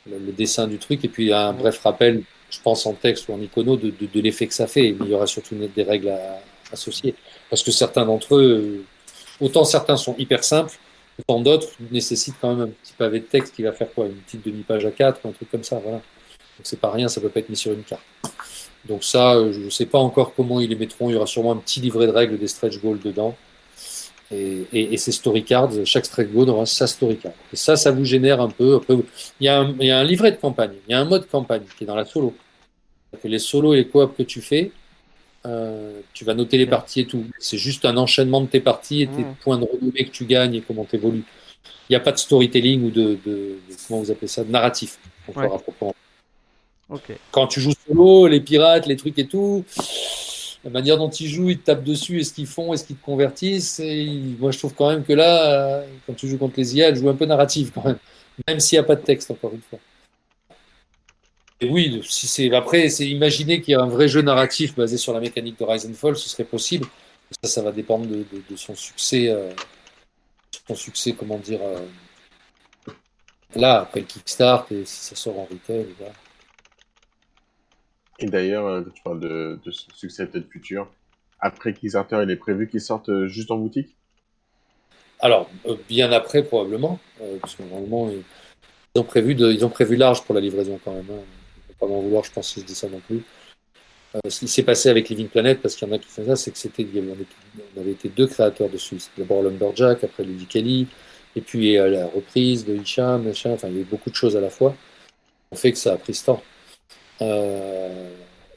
le- 0.08 0.20
le 0.20 0.32
dessin 0.32 0.68
du 0.68 0.78
truc 0.80 1.06
et 1.06 1.10
puis 1.10 1.34
un 1.34 1.54
bref 1.54 1.80
rappel, 1.84 2.24
je 2.50 2.60
pense 2.62 2.86
en 2.86 2.94
texte 2.94 3.30
ou 3.30 3.34
en 3.34 3.42
icono, 3.42 3.78
de, 3.78 3.90
de- 3.92 4.08
de 4.14 4.22
l'effet 4.22 4.48
que 4.48 4.54
ça 4.54 4.68
fait. 4.68 4.96
Mais 5.00 5.06
il 5.06 5.12
y 5.12 5.14
aura 5.16 5.28
surtout 5.28 5.56
des 5.56 5.84
règles 5.84 6.10
à, 6.10 6.42
associées. 6.72 7.16
Parce 7.50 7.64
que 7.64 7.72
certains 7.72 8.06
d'entre 8.06 8.36
eux, 8.36 8.86
autant 9.40 9.64
certains 9.66 9.98
sont 9.98 10.16
hyper 10.18 10.44
simples, 10.44 10.78
autant 11.20 11.40
d'autres 11.42 11.70
nécessitent 11.92 12.36
quand 12.42 12.56
même 12.56 12.68
un 12.68 12.68
petit 12.68 12.94
pavé 12.98 13.20
de 13.20 13.26
texte 13.26 13.56
qui 13.56 13.64
va 13.64 13.72
faire 13.72 13.92
quoi 13.94 14.06
Une 14.06 14.16
petite 14.16 14.46
demi-page 14.46 14.86
à 14.86 14.92
4 14.92 15.20
ou 15.24 15.30
un 15.30 15.32
truc 15.32 15.50
comme 15.52 15.64
ça. 15.64 15.80
Voilà. 15.80 15.98
Donc 15.98 16.64
c'est 16.64 16.80
pas 16.80 16.92
rien, 16.92 17.08
ça 17.08 17.22
peut 17.22 17.30
pas 17.30 17.40
être 17.40 17.50
mis 17.50 17.56
sur 17.56 17.72
une 17.74 17.84
carte. 17.84 18.02
Donc 18.86 19.04
ça, 19.04 19.36
euh, 19.36 19.54
je 19.54 19.60
ne 19.60 19.70
sais 19.70 19.86
pas 19.86 20.00
encore 20.00 20.34
comment 20.34 20.60
ils 20.60 20.70
les 20.70 20.76
mettront. 20.76 21.10
Il 21.10 21.14
y 21.14 21.16
aura 21.16 21.28
sûrement 21.28 21.52
un 21.52 21.58
petit 21.58 21.80
livret 21.80 22.08
de 22.08 22.12
règles 22.12 22.38
des 22.38 22.48
stretch 22.48 22.80
goals 22.82 23.00
dedans. 23.00 23.36
Et, 24.34 24.66
et, 24.72 24.96
ces 24.96 25.12
story 25.12 25.44
cards, 25.44 25.72
chaque 25.84 26.06
stretch 26.06 26.30
goal 26.30 26.50
aura 26.50 26.66
sa 26.66 26.88
story 26.88 27.18
card. 27.18 27.34
Et 27.52 27.58
ça, 27.58 27.76
ça 27.76 27.92
vous 27.92 28.06
génère 28.06 28.40
un 28.40 28.50
peu. 28.50 28.80
Il 29.42 29.46
y, 29.46 29.50
a 29.50 29.60
un, 29.60 29.76
il 29.78 29.88
y 29.88 29.92
a 29.92 29.98
un 29.98 30.06
livret 30.06 30.32
de 30.32 30.38
campagne, 30.38 30.72
il 30.88 30.92
y 30.92 30.94
a 30.94 31.00
un 31.00 31.06
mode 31.06 31.28
campagne 31.28 31.64
qui 31.78 31.84
est 31.84 31.88
dans 31.88 31.98
la 31.98 32.06
solo. 32.06 32.34
Les 33.26 33.40
solos 33.40 33.74
et 33.74 33.78
les 33.78 33.88
coops 33.90 34.16
que 34.16 34.24
tu 34.24 34.40
fais, 34.40 34.72
euh, 35.46 36.00
tu 36.14 36.24
vas 36.26 36.34
noter 36.34 36.58
les 36.58 36.66
parties 36.68 37.02
et 37.02 37.06
tout. 37.06 37.26
C'est 37.40 37.58
juste 37.58 37.86
un 37.86 37.98
enchaînement 37.98 38.42
de 38.42 38.48
tes 38.48 38.60
parties 38.60 39.02
et 39.04 39.08
tes 39.08 39.24
points 39.42 39.58
de 39.58 39.66
renommée 39.66 40.06
que 40.06 40.12
tu 40.12 40.26
gagnes 40.26 40.56
et 40.56 40.62
comment 40.62 40.86
tu 40.86 40.96
évolues. 40.98 41.24
Il 41.90 41.94
n'y 41.94 41.96
a 41.96 42.00
pas 42.00 42.12
de 42.12 42.18
storytelling 42.18 42.84
ou 42.86 42.90
de, 42.92 43.02
de, 43.02 43.18
de- 43.26 43.58
comment 43.88 44.02
vous 44.02 44.12
appelez 44.12 44.28
ça, 44.28 44.44
de 44.44 44.52
narratif. 44.52 44.98
Ouais. 45.36 45.48
quand 47.32 47.48
tu 47.48 47.62
joues 47.62 47.74
solo, 47.88 48.28
les 48.28 48.42
pirates, 48.42 48.86
les 48.86 48.98
trucs 48.98 49.18
et 49.18 49.26
tout, 49.28 49.64
la 50.64 50.70
manière 50.70 50.98
dont 50.98 51.10
ils 51.10 51.28
jouent, 51.28 51.50
ils 51.50 51.58
te 51.58 51.66
tapent 51.66 51.84
dessus, 51.84 52.20
et 52.20 52.24
ce 52.24 52.34
qu'ils 52.34 52.48
font, 52.48 52.74
est-ce 52.74 52.84
qu'ils 52.86 52.98
te 52.98 53.06
convertissent. 53.06 53.80
Et 53.80 54.06
moi, 54.40 54.52
je 54.52 54.58
trouve 54.60 54.74
quand 54.74 54.90
même 54.90 55.04
que 55.04 55.14
là, 55.14 55.84
quand 56.06 56.14
tu 56.14 56.28
joues 56.28 56.38
contre 56.38 56.56
les 56.58 56.76
IA, 56.76 56.90
elles 56.90 56.96
jouent 56.98 57.10
un 57.10 57.16
peu 57.16 57.26
narrative 57.26 57.72
quand 57.74 57.86
même, 57.86 57.98
même 58.48 58.60
s'il 58.60 58.78
n'y 58.78 58.82
a 58.82 58.84
pas 58.84 58.96
de 58.96 59.04
texte, 59.04 59.32
encore 59.32 59.54
une 59.54 59.62
fois. 59.62 59.80
Et 61.62 61.70
oui, 61.70 62.02
si 62.04 62.28
c'est 62.28 62.52
après, 62.56 62.90
c'est 62.90 63.08
imaginer 63.08 63.62
qu'il 63.62 63.74
y 63.74 63.76
a 63.76 63.82
un 63.82 63.88
vrai 63.88 64.08
jeu 64.08 64.22
narratif 64.24 64.76
basé 64.76 64.98
sur 64.98 65.14
la 65.14 65.20
mécanique 65.20 65.60
de 65.60 65.64
Rise 65.64 65.86
and 65.86 65.94
Fall, 65.94 66.16
ce 66.18 66.28
serait 66.28 66.44
possible. 66.44 66.88
Ça, 67.44 67.50
ça 67.50 67.62
va 67.62 67.72
dépendre 67.72 68.08
de, 68.08 68.18
de- 68.18 68.44
de 68.50 68.56
son 68.56 68.74
succès, 68.74 69.30
euh, 69.30 69.52
son 70.68 70.74
succès, 70.74 71.14
comment 71.14 71.38
dire, 71.38 71.60
euh, 71.62 71.86
là 73.56 73.82
après 73.82 74.00
le 74.00 74.08
Kickstart 74.08 74.66
et 74.72 74.86
si 74.86 75.06
ça 75.06 75.16
sort 75.16 75.38
en 75.40 75.46
retail. 75.46 75.86
Et 78.18 78.26
d'ailleurs, 78.26 78.66
euh, 78.66 78.82
tu 78.82 79.02
parles 79.04 79.20
de, 79.20 79.60
succès 79.72 80.26
peut-être 80.26 80.50
futur. 80.50 80.90
Après 81.40 81.74
Kickstarter, 81.74 82.22
il 82.24 82.32
est 82.32 82.38
prévu 82.38 82.70
qu'il 82.70 82.82
sorte 82.82 83.28
juste 83.28 83.52
en 83.52 83.58
boutique? 83.58 83.96
Alors, 85.20 85.48
euh, 85.68 85.76
bien 85.88 86.12
après, 86.12 86.44
probablement, 86.44 87.00
parce 87.40 87.54
que 87.54 87.62
normalement, 87.62 88.10
ils 88.10 88.24
ils 88.94 89.00
ont, 89.00 89.06
prévu 89.06 89.36
de, 89.36 89.50
ils 89.52 89.64
ont 89.64 89.70
prévu 89.70 89.96
large 89.96 90.24
pour 90.24 90.36
la 90.36 90.42
livraison 90.42 90.78
quand 90.84 90.92
même. 90.92 91.06
Hein. 91.10 91.41
Il 91.82 91.88
pas 91.88 91.94
m'en 91.94 92.02
vouloir, 92.02 92.24
je 92.24 92.32
pense, 92.32 92.54
si 92.54 92.62
je 92.62 92.66
dis 92.66 92.76
ça 92.76 92.88
non 92.88 93.00
plus. 93.00 93.24
Euh, 94.16 94.30
ce 94.30 94.40
qui 94.40 94.48
s'est 94.48 94.64
passé 94.64 94.90
avec 94.90 95.10
Living 95.10 95.28
Planet, 95.28 95.62
parce 95.62 95.76
qu'il 95.76 95.88
y 95.88 95.92
en 95.92 95.94
a 95.94 95.98
qui 95.98 96.08
font 96.08 96.26
ça, 96.26 96.36
c'est 96.36 96.52
que 96.52 96.58
c'était, 96.58 96.84
il 96.84 96.96
y 96.96 97.00
on, 97.02 97.80
avait 97.82 97.92
été 97.92 98.10
deux 98.10 98.28
créateurs 98.28 98.70
dessus. 98.70 98.98
D'abord 99.18 99.42
Lumberjack, 99.44 100.04
après 100.04 100.24
Lady 100.24 100.46
Kelly, 100.46 100.88
et 101.36 101.42
puis 101.42 101.78
euh, 101.78 101.90
la 101.90 102.08
reprise 102.08 102.66
de 102.66 102.76
Hicham. 102.76 103.28
Enfin, 103.28 103.68
il 103.70 103.76
y 103.76 103.78
a 103.78 103.82
eu 103.82 103.86
beaucoup 103.86 104.10
de 104.10 104.16
choses 104.16 104.36
à 104.36 104.42
la 104.42 104.50
fois. 104.50 104.76
On 105.52 105.56
fait 105.56 105.72
que 105.72 105.78
ça 105.78 105.94
a 105.94 105.98
pris 105.98 106.14
ce 106.14 106.26
temps. 106.26 106.44
Euh, 107.22 108.10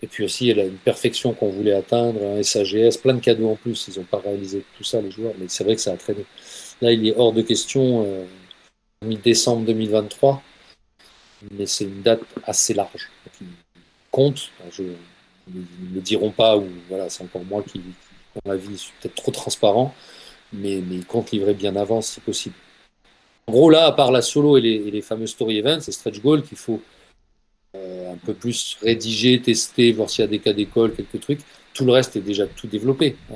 et 0.02 0.06
puis 0.06 0.24
aussi, 0.24 0.50
elle 0.50 0.60
a 0.60 0.64
une 0.64 0.76
perfection 0.76 1.32
qu'on 1.32 1.48
voulait 1.48 1.72
atteindre, 1.72 2.22
un 2.22 2.42
SAGS, 2.42 2.98
plein 2.98 3.14
de 3.14 3.20
cadeaux 3.20 3.50
en 3.50 3.56
plus. 3.56 3.88
Ils 3.88 3.98
n'ont 3.98 4.04
pas 4.04 4.18
réalisé 4.18 4.64
tout 4.76 4.84
ça, 4.84 5.00
les 5.00 5.10
joueurs, 5.10 5.32
mais 5.38 5.46
c'est 5.48 5.64
vrai 5.64 5.76
que 5.76 5.80
ça 5.80 5.92
a 5.92 5.96
traîné. 5.96 6.24
Là, 6.82 6.92
il 6.92 7.06
est 7.08 7.14
hors 7.16 7.32
de 7.32 7.42
question, 7.42 8.04
euh, 8.04 8.24
mi-décembre 9.04 9.64
2023, 9.66 10.42
mais 11.52 11.66
c'est 11.66 11.84
une 11.84 12.02
date 12.02 12.22
assez 12.44 12.74
large. 12.74 13.10
Donc, 13.24 13.34
ils 13.40 13.46
comptent, 14.10 14.50
je, 14.70 14.82
ils 15.48 15.90
ne 15.90 15.94
le 15.94 16.00
diront 16.00 16.30
pas, 16.30 16.56
ou 16.56 16.66
voilà, 16.88 17.08
c'est 17.10 17.22
encore 17.22 17.44
moi 17.44 17.62
qui, 17.62 17.80
dans 18.34 18.52
la 18.52 18.56
vie, 18.56 18.72
je 18.72 18.76
suis 18.76 18.92
peut-être 19.00 19.14
trop 19.14 19.30
transparent, 19.30 19.94
mais, 20.52 20.78
ils 20.78 21.04
comptent 21.04 21.30
livrer 21.30 21.54
bien 21.54 21.76
avant 21.76 22.00
si 22.00 22.20
possible. 22.20 22.54
En 23.46 23.52
gros, 23.52 23.70
là, 23.70 23.86
à 23.86 23.92
part 23.92 24.10
la 24.10 24.22
solo 24.22 24.56
et 24.56 24.60
les, 24.60 25.02
fameux 25.02 25.26
story 25.26 25.58
events, 25.58 25.80
c'est 25.80 25.92
stretch 25.92 26.20
goal 26.20 26.42
qu'il 26.42 26.56
faut 26.56 26.80
euh, 27.76 28.12
un 28.12 28.16
peu 28.16 28.32
plus 28.32 28.78
rédiger, 28.82 29.40
tester, 29.42 29.92
voir 29.92 30.08
s'il 30.08 30.22
y 30.22 30.24
a 30.24 30.28
des 30.28 30.38
cas 30.38 30.52
d'école, 30.52 30.94
quelques 30.94 31.20
trucs. 31.20 31.40
Tout 31.74 31.84
le 31.84 31.92
reste 31.92 32.16
est 32.16 32.20
déjà 32.20 32.46
tout 32.46 32.68
développé. 32.68 33.16
Euh, 33.32 33.34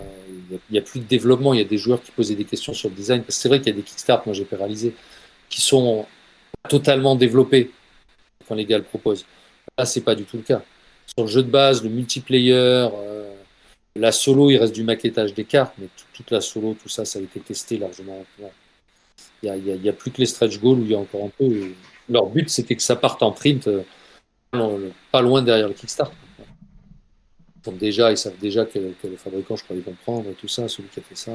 Il 0.50 0.58
n'y 0.70 0.78
a, 0.78 0.82
plus 0.82 1.00
de 1.00 1.04
développement. 1.04 1.52
Il 1.52 1.58
y 1.58 1.62
a 1.62 1.66
des 1.66 1.76
joueurs 1.76 2.02
qui 2.02 2.12
posaient 2.12 2.36
des 2.36 2.44
questions 2.44 2.72
sur 2.72 2.88
le 2.88 2.94
design. 2.94 3.22
Parce 3.22 3.36
que 3.36 3.42
c'est 3.42 3.48
vrai 3.48 3.58
qu'il 3.58 3.68
y 3.68 3.72
a 3.72 3.76
des 3.76 3.82
Kickstarts, 3.82 4.22
moi 4.24 4.32
j'ai 4.32 4.44
pu 4.44 4.54
réaliser, 4.54 4.94
qui 5.50 5.60
sont 5.60 6.06
totalement 6.68 7.16
développés 7.16 7.70
quand 8.48 8.54
les 8.54 8.64
gars 8.64 8.78
le 8.78 8.84
proposent. 8.84 9.24
Là, 9.76 9.84
c'est 9.84 10.00
pas 10.00 10.14
du 10.14 10.24
tout 10.24 10.38
le 10.38 10.42
cas. 10.42 10.62
Sur 11.06 11.26
le 11.26 11.30
jeu 11.30 11.42
de 11.42 11.50
base, 11.50 11.82
le 11.82 11.90
multiplayer, 11.90 12.54
euh, 12.54 13.32
la 13.96 14.12
solo, 14.12 14.50
il 14.50 14.56
reste 14.58 14.74
du 14.74 14.82
maquettage 14.84 15.34
des 15.34 15.44
cartes, 15.44 15.74
mais 15.78 15.86
tout- 15.96 16.04
toute 16.12 16.30
la 16.30 16.40
solo, 16.40 16.74
tout 16.80 16.88
ça, 16.88 17.04
ça 17.04 17.18
a 17.18 17.22
été 17.22 17.40
testé 17.40 17.78
largement. 17.78 18.24
Il 19.42 19.52
n'y 19.52 19.88
a, 19.88 19.90
a- 19.90 19.92
plus 19.92 20.10
que 20.10 20.18
les 20.18 20.26
stretch 20.26 20.58
goals 20.60 20.80
où 20.80 20.84
il 20.84 20.90
y 20.90 20.94
a 20.94 20.98
encore 20.98 21.24
un 21.24 21.30
peu. 21.30 21.72
leur 22.08 22.26
but, 22.26 22.48
c'était 22.48 22.74
que 22.74 22.82
ça 22.82 22.96
parte 22.96 23.22
en 23.22 23.32
print 23.32 23.68
euh, 23.68 23.82
pas 25.12 25.20
loin 25.20 25.42
derrière 25.42 25.68
le 25.68 25.74
Kickstarter. 25.74 26.16
Donc 27.64 27.76
déjà, 27.76 28.10
ils 28.10 28.16
savent 28.16 28.38
déjà 28.38 28.64
que, 28.64 28.78
les 28.78 29.16
fabricants, 29.16 29.56
je 29.56 29.64
crois, 29.64 29.76
ils 29.76 29.82
vont 29.82 29.96
prendre 30.04 30.30
et 30.30 30.34
tout 30.34 30.48
ça, 30.48 30.68
celui 30.68 30.88
qui 30.88 31.00
a 31.00 31.02
fait 31.02 31.16
ça. 31.16 31.32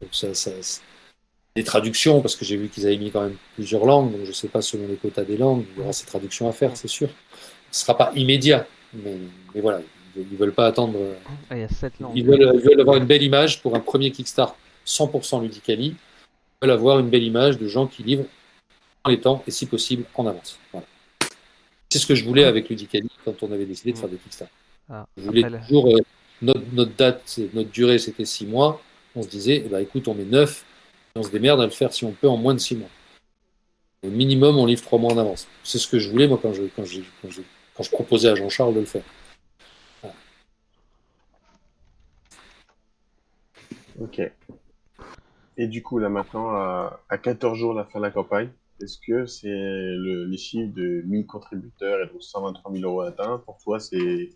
Donc 0.00 0.10
ça, 0.12 0.34
ça 0.34 0.50
des 1.60 1.64
traductions, 1.64 2.22
parce 2.22 2.36
que 2.36 2.44
j'ai 2.46 2.56
vu 2.56 2.68
qu'ils 2.68 2.86
avaient 2.86 2.96
mis 2.96 3.10
quand 3.10 3.20
même 3.20 3.36
plusieurs 3.54 3.84
langues, 3.84 4.12
donc 4.12 4.24
je 4.24 4.32
sais 4.32 4.48
pas 4.48 4.62
selon 4.62 4.88
les 4.88 4.96
quotas 4.96 5.24
des 5.24 5.36
langues, 5.36 5.64
il 5.74 5.80
y 5.80 5.82
aura 5.82 5.92
ces 5.92 6.06
traductions 6.06 6.48
à 6.48 6.52
faire, 6.52 6.74
c'est 6.74 6.88
sûr. 6.88 7.10
Ce 7.70 7.82
sera 7.82 7.96
pas 7.96 8.12
immédiat, 8.16 8.66
mais, 8.94 9.18
mais 9.54 9.60
voilà, 9.60 9.80
ils, 10.16 10.22
ils 10.32 10.38
veulent 10.38 10.54
pas 10.54 10.66
attendre. 10.66 10.98
Ah, 11.50 11.56
il 11.56 11.60
y 11.60 11.64
a 11.64 11.68
7 11.68 12.00
langues. 12.00 12.12
ils 12.14 12.24
veulent, 12.24 12.50
ils 12.54 12.60
veulent 12.62 12.80
avoir 12.80 12.96
une 12.96 13.04
belle 13.04 13.22
image 13.22 13.60
pour 13.60 13.76
un 13.76 13.80
premier 13.80 14.10
Kickstart 14.10 14.56
100% 14.86 15.42
Ludicali. 15.42 15.88
Ils 15.88 16.66
veulent 16.66 16.70
avoir 16.70 16.98
une 16.98 17.10
belle 17.10 17.24
image 17.24 17.58
de 17.58 17.68
gens 17.68 17.86
qui 17.86 18.02
livrent 18.02 18.24
en 19.04 19.10
les 19.10 19.20
temps 19.20 19.42
et 19.46 19.50
si 19.50 19.66
possible 19.66 20.04
en 20.14 20.26
avance. 20.26 20.58
Voilà. 20.72 20.86
C'est 21.90 21.98
ce 21.98 22.06
que 22.06 22.14
je 22.14 22.24
voulais 22.24 22.44
avec 22.44 22.70
Ludicali 22.70 23.10
quand 23.24 23.42
on 23.42 23.52
avait 23.52 23.66
décidé 23.66 23.92
de 23.92 23.98
faire 23.98 24.08
des 24.08 24.16
Kickstarts. 24.16 24.48
Ah, 24.88 25.06
Je 25.18 25.22
voulais 25.24 25.42
toujours 25.42 25.88
euh, 25.88 25.98
notre, 26.40 26.62
notre 26.72 26.94
date, 26.96 27.38
notre 27.52 27.70
durée 27.70 27.98
c'était 27.98 28.24
6 28.24 28.46
mois. 28.46 28.80
On 29.14 29.22
se 29.22 29.28
disait, 29.28 29.62
eh 29.66 29.68
ben, 29.68 29.80
écoute, 29.80 30.08
on 30.08 30.14
met 30.14 30.24
9 30.24 30.64
et 30.64 30.69
on 31.20 31.22
se 31.22 31.30
démerde 31.30 31.60
à 31.60 31.64
le 31.64 31.70
faire 31.70 31.92
si 31.92 32.04
on 32.04 32.12
peut 32.12 32.28
en 32.28 32.36
moins 32.36 32.54
de 32.54 32.58
6 32.58 32.76
mois. 32.76 32.88
Au 34.02 34.08
minimum, 34.08 34.56
on 34.56 34.64
livre 34.64 34.82
3 34.82 34.98
mois 34.98 35.12
en 35.12 35.18
avance. 35.18 35.46
C'est 35.62 35.78
ce 35.78 35.86
que 35.86 35.98
je 35.98 36.08
voulais 36.08 36.26
moi 36.26 36.38
quand 36.40 36.54
je, 36.54 36.62
quand 36.74 36.84
je, 36.84 37.02
quand 37.20 37.30
je, 37.30 37.42
quand 37.74 37.82
je 37.82 37.90
proposais 37.90 38.28
à 38.28 38.34
Jean-Charles 38.34 38.74
de 38.74 38.80
le 38.80 38.86
faire. 38.86 39.04
Ok. 44.00 44.22
Et 45.58 45.66
du 45.66 45.82
coup, 45.82 45.98
là 45.98 46.08
maintenant, 46.08 46.48
à, 46.50 47.00
à 47.10 47.18
14 47.18 47.58
jours 47.58 47.74
de 47.74 47.78
la 47.80 47.84
fin 47.84 47.98
de 47.98 48.04
la 48.04 48.10
campagne, 48.10 48.48
est-ce 48.80 48.96
que 49.06 49.26
c'est 49.26 49.48
le, 49.48 50.24
les 50.24 50.38
chiffres 50.38 50.72
de 50.74 51.02
1000 51.04 51.26
contributeurs 51.26 52.02
et 52.02 52.10
donc 52.10 52.22
123 52.22 52.72
000 52.72 52.84
euros 52.84 53.02
atteints 53.02 53.42
Pour 53.44 53.58
toi, 53.58 53.78
c'est. 53.78 54.30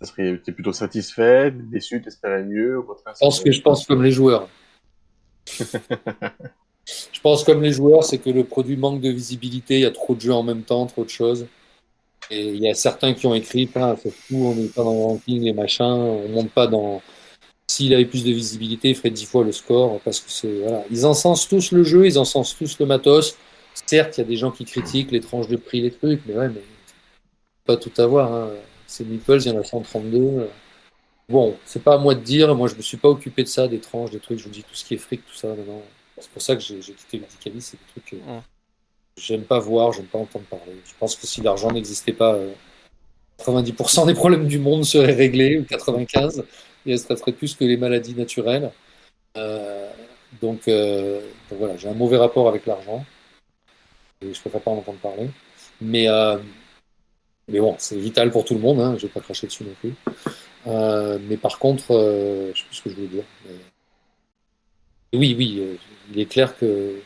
Ça 0.00 0.06
serait, 0.06 0.38
t'es 0.44 0.52
plutôt 0.52 0.74
satisfait, 0.74 1.50
déçu, 1.50 2.02
t'espérais 2.02 2.44
mieux, 2.44 2.78
au 2.78 2.82
contraire 2.82 3.14
Je 3.14 3.20
pense 3.20 3.40
que 3.40 3.50
je 3.50 3.62
pense 3.62 3.86
comme 3.86 4.02
les 4.02 4.10
joueurs. 4.10 4.46
je 7.12 7.20
pense 7.22 7.44
comme 7.44 7.62
les 7.62 7.72
joueurs, 7.72 8.04
c'est 8.04 8.18
que 8.18 8.30
le 8.30 8.44
produit 8.44 8.76
manque 8.76 9.00
de 9.00 9.10
visibilité, 9.10 9.76
il 9.76 9.80
y 9.80 9.86
a 9.86 9.90
trop 9.90 10.14
de 10.14 10.20
jeux 10.20 10.32
en 10.32 10.42
même 10.42 10.62
temps, 10.62 10.86
trop 10.86 11.04
de 11.04 11.10
choses. 11.10 11.46
Et 12.30 12.48
il 12.48 12.60
y 12.60 12.68
a 12.68 12.74
certains 12.74 13.14
qui 13.14 13.26
ont 13.26 13.34
écrit, 13.34 13.68
ah, 13.76 13.94
c'est 14.02 14.10
fou, 14.10 14.46
on 14.46 14.54
n'est 14.54 14.68
pas 14.68 14.82
dans 14.82 14.92
le 14.92 15.00
ranking, 15.00 15.42
les 15.42 15.52
machins, 15.52 15.84
on 15.84 16.28
monte 16.28 16.50
pas 16.50 16.66
dans. 16.66 17.00
S'il 17.68 17.92
avait 17.94 18.04
plus 18.06 18.24
de 18.24 18.30
visibilité, 18.32 18.90
il 18.90 18.94
ferait 18.96 19.10
dix 19.10 19.26
fois 19.26 19.44
le 19.44 19.52
score, 19.52 20.00
parce 20.00 20.20
que 20.20 20.30
c'est 20.30 20.60
voilà. 20.60 20.84
Ils 20.90 21.06
encensent 21.06 21.48
tous 21.48 21.72
le 21.72 21.82
jeu, 21.84 22.06
ils 22.06 22.18
encensent 22.18 22.56
tous 22.56 22.78
le 22.78 22.86
matos. 22.86 23.36
Certes, 23.86 24.18
il 24.18 24.20
y 24.20 24.24
a 24.24 24.26
des 24.26 24.36
gens 24.36 24.50
qui 24.50 24.64
critiquent 24.64 25.10
les 25.10 25.20
tranches 25.20 25.48
de 25.48 25.56
prix, 25.56 25.80
les 25.80 25.90
trucs, 25.90 26.22
mais 26.26 26.34
ouais, 26.34 26.48
mais 26.48 26.62
pas 27.64 27.76
tout 27.76 27.92
avoir. 27.98 28.32
Hein. 28.32 28.50
C'est 28.86 29.04
Nichols, 29.04 29.42
il 29.42 29.52
y 29.52 29.56
en 29.56 29.60
a 29.60 29.64
132. 29.64 30.48
Bon, 31.28 31.56
c'est 31.64 31.82
pas 31.82 31.94
à 31.94 31.98
moi 31.98 32.14
de 32.14 32.20
dire. 32.20 32.54
Moi, 32.54 32.68
je 32.68 32.76
me 32.76 32.82
suis 32.82 32.96
pas 32.96 33.08
occupé 33.08 33.42
de 33.42 33.48
ça, 33.48 33.66
des 33.66 33.80
tranches, 33.80 34.10
des 34.10 34.20
trucs. 34.20 34.38
Je 34.38 34.44
vous 34.44 34.50
dis 34.50 34.62
tout 34.62 34.74
ce 34.74 34.84
qui 34.84 34.94
est 34.94 34.98
fric, 34.98 35.24
tout 35.26 35.34
ça. 35.34 35.48
Maintenant, 35.48 35.82
c'est 36.18 36.30
pour 36.30 36.42
ça 36.42 36.54
que 36.54 36.62
j'ai 36.62 36.78
quitté 36.80 37.18
Ludicali. 37.18 37.60
C'est 37.60 37.76
des 37.78 37.86
trucs 37.92 38.04
que 38.06 38.16
Ouais. 38.16 38.40
j'aime 39.16 39.42
pas 39.42 39.58
voir, 39.58 39.92
j'aime 39.92 40.06
pas 40.06 40.18
entendre 40.18 40.44
parler. 40.46 40.76
Je 40.84 40.92
pense 40.98 41.16
que 41.16 41.26
si 41.26 41.40
l'argent 41.40 41.72
n'existait 41.72 42.12
pas, 42.12 42.34
euh, 42.34 42.52
90% 43.38 44.06
des 44.06 44.14
problèmes 44.14 44.46
du 44.46 44.58
monde 44.58 44.84
seraient 44.84 45.12
réglés, 45.14 45.58
ou 45.58 45.62
95%, 45.64 46.44
et 46.86 46.92
elles 46.92 46.98
se 46.98 47.30
plus 47.32 47.54
que 47.54 47.64
les 47.64 47.76
maladies 47.76 48.14
naturelles. 48.14 48.70
Euh, 49.36 49.90
donc, 50.40 50.68
euh, 50.68 51.20
donc 51.50 51.58
voilà, 51.58 51.76
j'ai 51.76 51.88
un 51.88 51.94
mauvais 51.94 52.16
rapport 52.16 52.48
avec 52.48 52.66
l'argent. 52.66 53.04
Et 54.22 54.32
je 54.32 54.40
préfère 54.40 54.60
pas 54.60 54.70
en 54.70 54.78
entendre 54.78 54.98
parler. 54.98 55.28
Mais, 55.80 56.08
euh, 56.08 56.38
mais 57.48 57.60
bon, 57.60 57.74
c'est 57.78 57.96
vital 57.96 58.30
pour 58.30 58.44
tout 58.44 58.54
le 58.54 58.60
monde. 58.60 58.80
Hein, 58.80 58.94
je 58.96 59.02
vais 59.06 59.12
pas 59.12 59.20
cracher 59.20 59.46
dessus 59.46 59.64
non 59.64 59.74
plus. 59.80 59.94
Euh, 60.66 61.18
mais 61.28 61.36
par 61.36 61.58
contre, 61.58 61.92
euh, 61.92 62.52
je 62.54 62.60
sais 62.60 62.64
plus 62.66 62.76
ce 62.76 62.82
que 62.82 62.90
je 62.90 62.94
voulais 62.96 63.08
dire. 63.08 63.24
Oui, 65.14 65.34
oui, 65.38 65.58
euh, 65.60 65.76
il 66.12 66.20
est 66.20 66.26
clair 66.26 66.56
que 66.58 66.96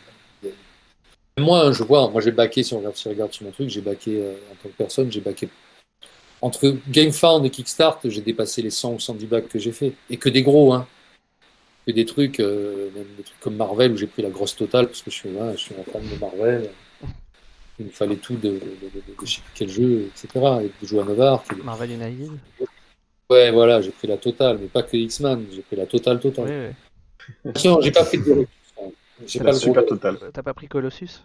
moi, 1.39 1.67
hein, 1.67 1.73
je 1.73 1.83
vois, 1.83 2.09
moi 2.11 2.21
j'ai 2.21 2.33
baqué, 2.33 2.63
si 2.63 2.75
on 2.75 2.79
regarde, 2.79 2.97
si 2.97 3.09
regarde 3.09 3.33
sur 3.33 3.45
mon 3.45 3.51
truc, 3.51 3.69
j'ai 3.69 3.81
baqué 3.81 4.21
euh, 4.21 4.33
en 4.53 4.55
tant 4.63 4.69
que 4.69 4.75
personne, 4.77 5.11
j'ai 5.13 5.21
baqué 5.21 5.49
entre 6.43 6.75
GameFound 6.89 7.45
et 7.45 7.51
Kickstart, 7.51 8.01
j'ai 8.05 8.21
dépassé 8.23 8.63
les 8.63 8.71
100 8.71 8.95
ou 8.95 8.99
110 8.99 9.27
bacs 9.27 9.49
que 9.49 9.59
j'ai 9.59 9.73
fait. 9.73 9.93
Et 10.09 10.17
que 10.17 10.29
des 10.29 10.43
gros, 10.43 10.73
hein. 10.73 10.87
Que 11.87 11.93
des 11.93 12.07
trucs, 12.07 12.41
euh, 12.41 12.91
même 12.95 13.07
des 13.17 13.23
trucs 13.23 13.41
comme 13.41 13.57
Marvel 13.57 13.93
où 13.93 13.97
j'ai 13.97 14.07
pris 14.07 14.23
la 14.23 14.31
grosse 14.31 14.57
totale 14.57 14.87
parce 14.87 15.03
que 15.03 15.11
je 15.11 15.17
suis, 15.17 15.29
un 15.29 15.55
fan 15.57 16.03
de 16.03 16.19
Marvel. 16.19 16.71
Il 17.79 17.87
me 17.87 17.91
fallait 17.91 18.17
tout 18.17 18.37
de, 18.37 18.51
de, 18.51 18.59
de, 18.59 19.01
de- 19.07 19.27
quel 19.55 19.69
jeu, 19.69 20.11
etc. 20.15 20.63
Et 20.63 20.71
de 20.83 20.87
jouer 20.87 21.01
à 21.01 21.05
Novar. 21.05 21.43
qui- 21.45 21.55
Marvel 21.63 21.91
United 21.93 22.31
Ouais, 23.31 23.50
voilà, 23.52 23.81
j'ai 23.81 23.91
pris 23.91 24.09
la 24.09 24.17
totale, 24.17 24.59
mais 24.60 24.67
pas 24.67 24.83
que 24.83 24.97
X-Man, 24.97 25.47
j'ai 25.52 25.62
pris 25.62 25.76
la 25.76 25.86
totale 25.86 26.18
totale. 26.18 26.47
oui. 26.49 26.75
Attention, 27.50 27.81
j'ai 27.81 27.92
pas 27.92 28.05
pris 28.05 28.18
de 28.18 28.25
Galactus. 28.25 28.49
J'ai 29.26 29.39
pas 29.39 29.44
la 29.44 29.52
le 29.52 29.59
super 29.59 29.86
totale. 29.86 30.17
T'as 30.33 30.42
pas 30.42 30.55
pris 30.55 30.67
Colossus? 30.67 31.20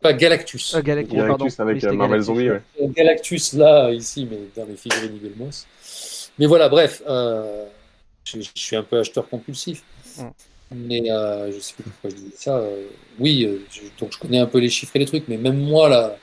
Pas 0.00 0.12
Galactus. 0.12 0.74
euh, 0.74 0.82
Galactus, 0.82 1.16
pardon. 1.18 1.46
Avec 1.58 1.76
Oui, 1.82 1.86
euh, 1.86 1.92
Marvel 1.92 2.20
Galactus, 2.20 2.26
Zombie, 2.26 2.50
ouais. 2.50 2.62
ouais. 2.80 2.88
Galactus 2.88 3.52
là, 3.54 3.90
ici, 3.92 4.26
mais 4.30 4.38
dans 4.56 4.66
les 4.68 4.76
figurines 4.76 5.14
Eaglemoss. 5.16 6.30
Mais 6.38 6.46
voilà, 6.46 6.68
bref, 6.68 7.02
euh, 7.08 7.64
je, 8.24 8.40
je 8.40 8.50
suis 8.56 8.74
un 8.76 8.82
peu 8.82 8.98
acheteur 8.98 9.28
compulsif. 9.28 9.82
Mm. 10.18 10.22
Mais 10.72 11.10
euh, 11.10 11.52
je 11.52 11.60
sais 11.60 11.74
plus 11.74 11.84
pourquoi 11.84 12.10
je 12.10 12.16
disais 12.16 12.36
ça. 12.36 12.56
euh, 12.58 12.86
oui, 13.20 13.44
euh, 13.44 13.58
je- 13.70 13.82
donc 14.00 14.12
je 14.12 14.18
connais 14.18 14.38
un 14.40 14.46
peu 14.46 14.58
les 14.58 14.68
chiffres 14.70 14.96
et 14.96 14.98
les 14.98 15.06
trucs, 15.06 15.28
mais 15.28 15.36
même 15.36 15.58
moi, 15.60 15.88
là, 15.88 16.16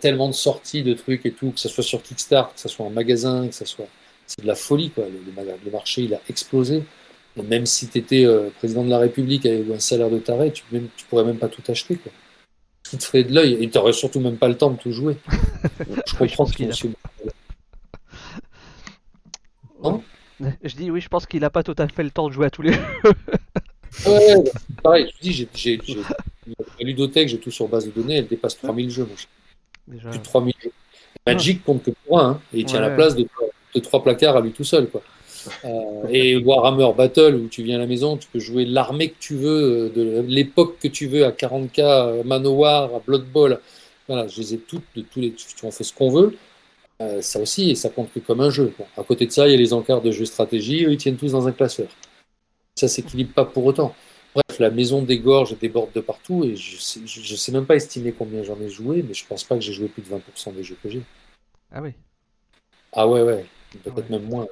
tellement 0.00 0.28
de 0.28 0.34
sorties 0.34 0.82
de 0.84 0.94
trucs 0.94 1.26
et 1.26 1.32
tout, 1.32 1.50
que 1.50 1.58
ce 1.60 1.68
soit 1.68 1.82
sur 1.82 2.02
Kickstarter, 2.02 2.54
que 2.54 2.60
ce 2.60 2.68
soit 2.68 2.86
en 2.86 2.90
magasin, 2.90 3.48
que 3.48 3.54
ce 3.54 3.64
soit. 3.64 3.88
C'est 4.34 4.42
de 4.42 4.46
la 4.46 4.54
folie, 4.54 4.90
quoi. 4.90 5.04
Le, 5.04 5.18
le 5.26 5.32
maga- 5.32 5.56
le 5.64 5.70
marché, 5.70 6.02
il 6.02 6.14
a 6.14 6.20
explosé. 6.28 6.82
Et 7.36 7.42
même 7.42 7.66
si 7.66 7.88
tu 7.88 7.98
étais 7.98 8.26
président 8.58 8.84
de 8.84 8.90
la 8.90 8.98
République 8.98 9.44
avec 9.46 9.68
un 9.70 9.78
salaire 9.78 10.10
de 10.10 10.18
taré, 10.18 10.52
tu, 10.52 10.62
même, 10.72 10.88
tu 10.96 11.04
pourrais 11.06 11.24
même 11.24 11.38
pas 11.38 11.48
tout 11.48 11.62
acheter, 11.68 11.96
quoi. 11.96 12.12
Te 12.98 13.02
ferait 13.04 13.24
de 13.24 13.34
l'œil, 13.34 13.54
et 13.62 13.70
tu 13.70 13.78
n'aurais 13.78 13.92
surtout 13.94 14.20
même 14.20 14.36
pas 14.36 14.48
le 14.48 14.56
temps 14.56 14.70
de 14.70 14.76
tout 14.76 14.92
jouer. 14.92 15.16
Je 16.06 16.14
comprends 16.16 16.44
pense 16.44 16.52
qu'il 16.54 16.68
qu'il 16.70 16.90
a- 19.84 19.98
Je 20.62 20.76
dis 20.76 20.90
oui, 20.90 21.00
je 21.00 21.08
pense 21.08 21.26
qu'il 21.26 21.44
a 21.44 21.50
pas 21.50 21.62
tout 21.62 21.74
à 21.78 21.88
fait 21.88 22.02
le 22.02 22.10
temps 22.10 22.28
de 22.28 22.32
jouer 22.32 22.46
à 22.46 22.50
tous 22.50 22.62
les 22.62 22.72
Ouais, 24.06 24.36
bah, 24.44 24.50
pareil, 24.82 25.12
je 25.16 25.22
dis, 25.28 25.48
j'ai, 25.54 25.80
la 26.46 26.84
ludothèque, 26.84 27.28
j'ai 27.28 27.38
tout 27.38 27.50
sur 27.50 27.68
base 27.68 27.86
de 27.86 27.90
données, 27.90 28.16
elle 28.16 28.26
dépasse 28.26 28.56
3000 28.58 28.90
jeux, 28.90 29.06
déjà. 29.86 30.08
Plus 30.10 30.18
de 30.18 30.24
3000 30.24 30.54
jeux. 30.62 30.72
Magic 31.26 31.62
compte 31.64 31.82
que 31.84 31.90
pour 32.04 32.18
un, 32.20 32.30
hein, 32.30 32.40
et 32.52 32.60
il 32.60 32.64
tient 32.64 32.80
Ouais. 32.82 32.88
la 32.88 32.94
place 32.94 33.14
de, 33.14 33.26
de 33.74 33.80
trois 33.80 34.02
placards 34.02 34.36
à 34.36 34.40
lui 34.40 34.52
tout 34.52 34.64
seul, 34.64 34.88
quoi. 34.88 35.02
Euh, 35.64 36.06
et 36.08 36.36
Warhammer 36.36 36.92
Battle, 36.96 37.34
où 37.34 37.48
tu 37.48 37.62
viens 37.62 37.76
à 37.76 37.80
la 37.80 37.86
maison, 37.86 38.16
tu 38.16 38.28
peux 38.28 38.38
jouer 38.38 38.64
l'armée 38.64 39.10
que 39.10 39.18
tu 39.18 39.34
veux, 39.34 39.86
euh, 39.86 39.88
de 39.90 40.24
l'époque 40.28 40.78
que 40.80 40.88
tu 40.88 41.06
veux, 41.06 41.24
à 41.24 41.30
40k, 41.30 41.80
euh, 41.80 42.22
Manowar, 42.24 42.94
à 42.94 43.00
Blood 43.00 43.24
Bowl. 43.26 43.58
Voilà, 44.08 44.28
je 44.28 44.40
les 44.40 44.54
ai 44.54 44.58
toutes, 44.58 44.84
de 44.94 45.02
tous 45.02 45.20
les, 45.20 45.32
tu 45.32 45.66
en 45.66 45.70
fais 45.70 45.84
ce 45.84 45.92
qu'on 45.92 46.10
veut. 46.10 46.36
Euh, 47.00 47.20
ça 47.22 47.40
aussi, 47.40 47.70
et 47.70 47.74
ça 47.74 47.88
compte 47.88 48.10
comme 48.26 48.40
un 48.40 48.50
jeu. 48.50 48.72
À 48.96 49.02
côté 49.02 49.26
de 49.26 49.32
ça, 49.32 49.48
il 49.48 49.52
y 49.52 49.54
a 49.54 49.56
les 49.56 49.72
encarts 49.72 50.02
de 50.02 50.10
jeux 50.10 50.24
stratégie, 50.24 50.84
eux, 50.84 50.92
ils 50.92 50.98
tiennent 50.98 51.16
tous 51.16 51.32
dans 51.32 51.48
un 51.48 51.52
classeur. 51.52 51.88
Ça 52.76 52.88
s'équilibre 52.88 53.32
pas 53.32 53.44
pour 53.44 53.64
autant. 53.64 53.94
Bref, 54.34 54.58
la 54.60 54.70
maison 54.70 55.02
dégorge 55.02 55.58
déborde 55.58 55.92
de 55.92 56.00
partout, 56.00 56.44
et 56.44 56.56
je 56.56 56.78
sais, 56.78 57.00
je, 57.04 57.20
je 57.20 57.36
sais 57.36 57.52
même 57.52 57.66
pas 57.66 57.76
estimer 57.76 58.12
combien 58.12 58.42
j'en 58.42 58.58
ai 58.60 58.68
joué, 58.68 59.02
mais 59.06 59.14
je 59.14 59.26
pense 59.26 59.44
pas 59.44 59.56
que 59.56 59.60
j'ai 59.60 59.72
joué 59.72 59.88
plus 59.88 60.02
de 60.02 60.08
20% 60.08 60.54
des 60.54 60.62
jeux 60.62 60.76
que 60.82 60.88
j'ai. 60.88 61.02
Ah 61.70 61.82
oui. 61.82 61.90
Ah 62.92 63.08
ouais, 63.08 63.22
ouais, 63.22 63.44
peut-être 63.78 64.10
même 64.10 64.24
moins. 64.24 64.46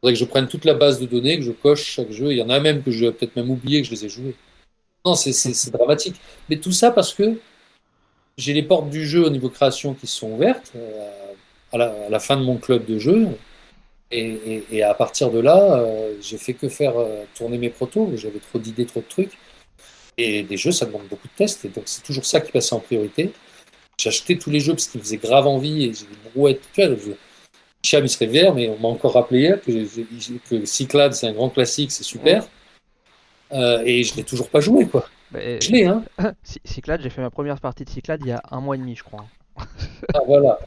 Faudrait 0.00 0.12
que 0.12 0.18
je 0.18 0.24
prenne 0.24 0.48
toute 0.48 0.64
la 0.64 0.74
base 0.74 1.00
de 1.00 1.06
données, 1.06 1.38
que 1.38 1.44
je 1.44 1.52
coche 1.52 1.84
chaque 1.84 2.10
jeu. 2.10 2.32
Il 2.32 2.38
y 2.38 2.42
en 2.42 2.50
a 2.50 2.60
même 2.60 2.82
que 2.82 2.90
je 2.90 3.06
vais 3.06 3.12
peut-être 3.12 3.36
même 3.36 3.50
oublier 3.50 3.80
que 3.80 3.86
je 3.86 3.92
les 3.92 4.04
ai 4.04 4.08
joués. 4.08 4.34
Non, 5.04 5.14
c'est, 5.14 5.70
dramatique. 5.70 6.16
Mais 6.48 6.58
tout 6.58 6.72
ça 6.72 6.90
parce 6.90 7.14
que 7.14 7.38
j'ai 8.36 8.52
les 8.52 8.62
portes 8.62 8.90
du 8.90 9.06
jeu 9.06 9.24
au 9.24 9.30
niveau 9.30 9.48
création 9.48 9.94
qui 9.94 10.06
se 10.06 10.18
sont 10.18 10.32
ouvertes 10.32 10.72
euh, 10.76 11.32
à, 11.72 12.08
la, 12.10 12.18
fin 12.20 12.36
de 12.36 12.42
mon 12.42 12.56
club 12.56 12.84
de 12.84 12.98
jeu. 12.98 13.28
Et 14.10 14.82
à 14.82 14.94
partir 14.94 15.30
de 15.30 15.40
là, 15.40 15.78
euh, 15.78 16.14
j'ai 16.20 16.38
fait 16.38 16.54
que 16.54 16.68
faire 16.68 16.96
euh, 16.98 17.24
tourner 17.34 17.58
mes 17.58 17.70
protos. 17.70 18.12
J'avais 18.16 18.38
trop 18.38 18.58
d'idées, 18.58 18.86
trop 18.86 19.00
de 19.00 19.06
trucs. 19.06 19.38
Et 20.18 20.42
des 20.42 20.56
jeux, 20.56 20.72
ça 20.72 20.86
demande 20.86 21.06
beaucoup 21.08 21.28
de 21.28 21.36
tests. 21.36 21.64
Et 21.64 21.68
donc, 21.68 21.84
c'est 21.86 22.02
toujours 22.02 22.24
ça 22.24 22.40
qui 22.40 22.52
passait 22.52 22.74
en 22.74 22.80
priorité. 22.80 23.32
J'achetais 23.98 24.36
tous 24.36 24.50
les 24.50 24.60
jeux 24.60 24.74
parce 24.74 24.86
qu'ils 24.86 25.00
me 25.00 25.04
faisaient 25.04 25.16
grave 25.16 25.46
envie 25.46 25.84
et 25.84 25.94
j'ai 25.94 26.04
des 26.04 26.30
brouettes. 26.34 26.62
Tu 26.72 26.86
vois, 26.86 26.96
Cham, 27.86 28.04
il 28.04 28.08
serait 28.08 28.26
vert, 28.26 28.54
mais 28.54 28.68
on 28.68 28.78
m'a 28.78 28.88
encore 28.88 29.14
rappelé 29.14 29.40
hier 29.40 29.60
que, 29.60 29.70
que 30.48 30.64
Cyclade, 30.66 31.12
c'est 31.14 31.28
un 31.28 31.32
grand 31.32 31.50
classique, 31.50 31.92
c'est 31.92 32.02
super. 32.04 32.46
Euh, 33.52 33.82
et 33.86 34.02
je 34.02 34.16
l'ai 34.16 34.24
toujours 34.24 34.48
pas 34.50 34.60
joué, 34.60 34.86
quoi. 34.86 35.08
Bah, 35.30 35.38
Je 35.60 35.70
l'ai, 35.70 35.84
hein. 35.86 36.04
Cy- 36.42 36.60
Cyclade, 36.64 37.00
j'ai 37.02 37.10
fait 37.10 37.20
ma 37.22 37.30
première 37.30 37.60
partie 37.60 37.84
de 37.84 37.90
Cyclade 37.90 38.20
il 38.22 38.28
y 38.28 38.32
a 38.32 38.42
un 38.50 38.60
mois 38.60 38.74
et 38.74 38.78
demi, 38.78 38.96
je 38.96 39.04
crois. 39.04 39.24
Ah, 40.14 40.20
voilà. 40.26 40.58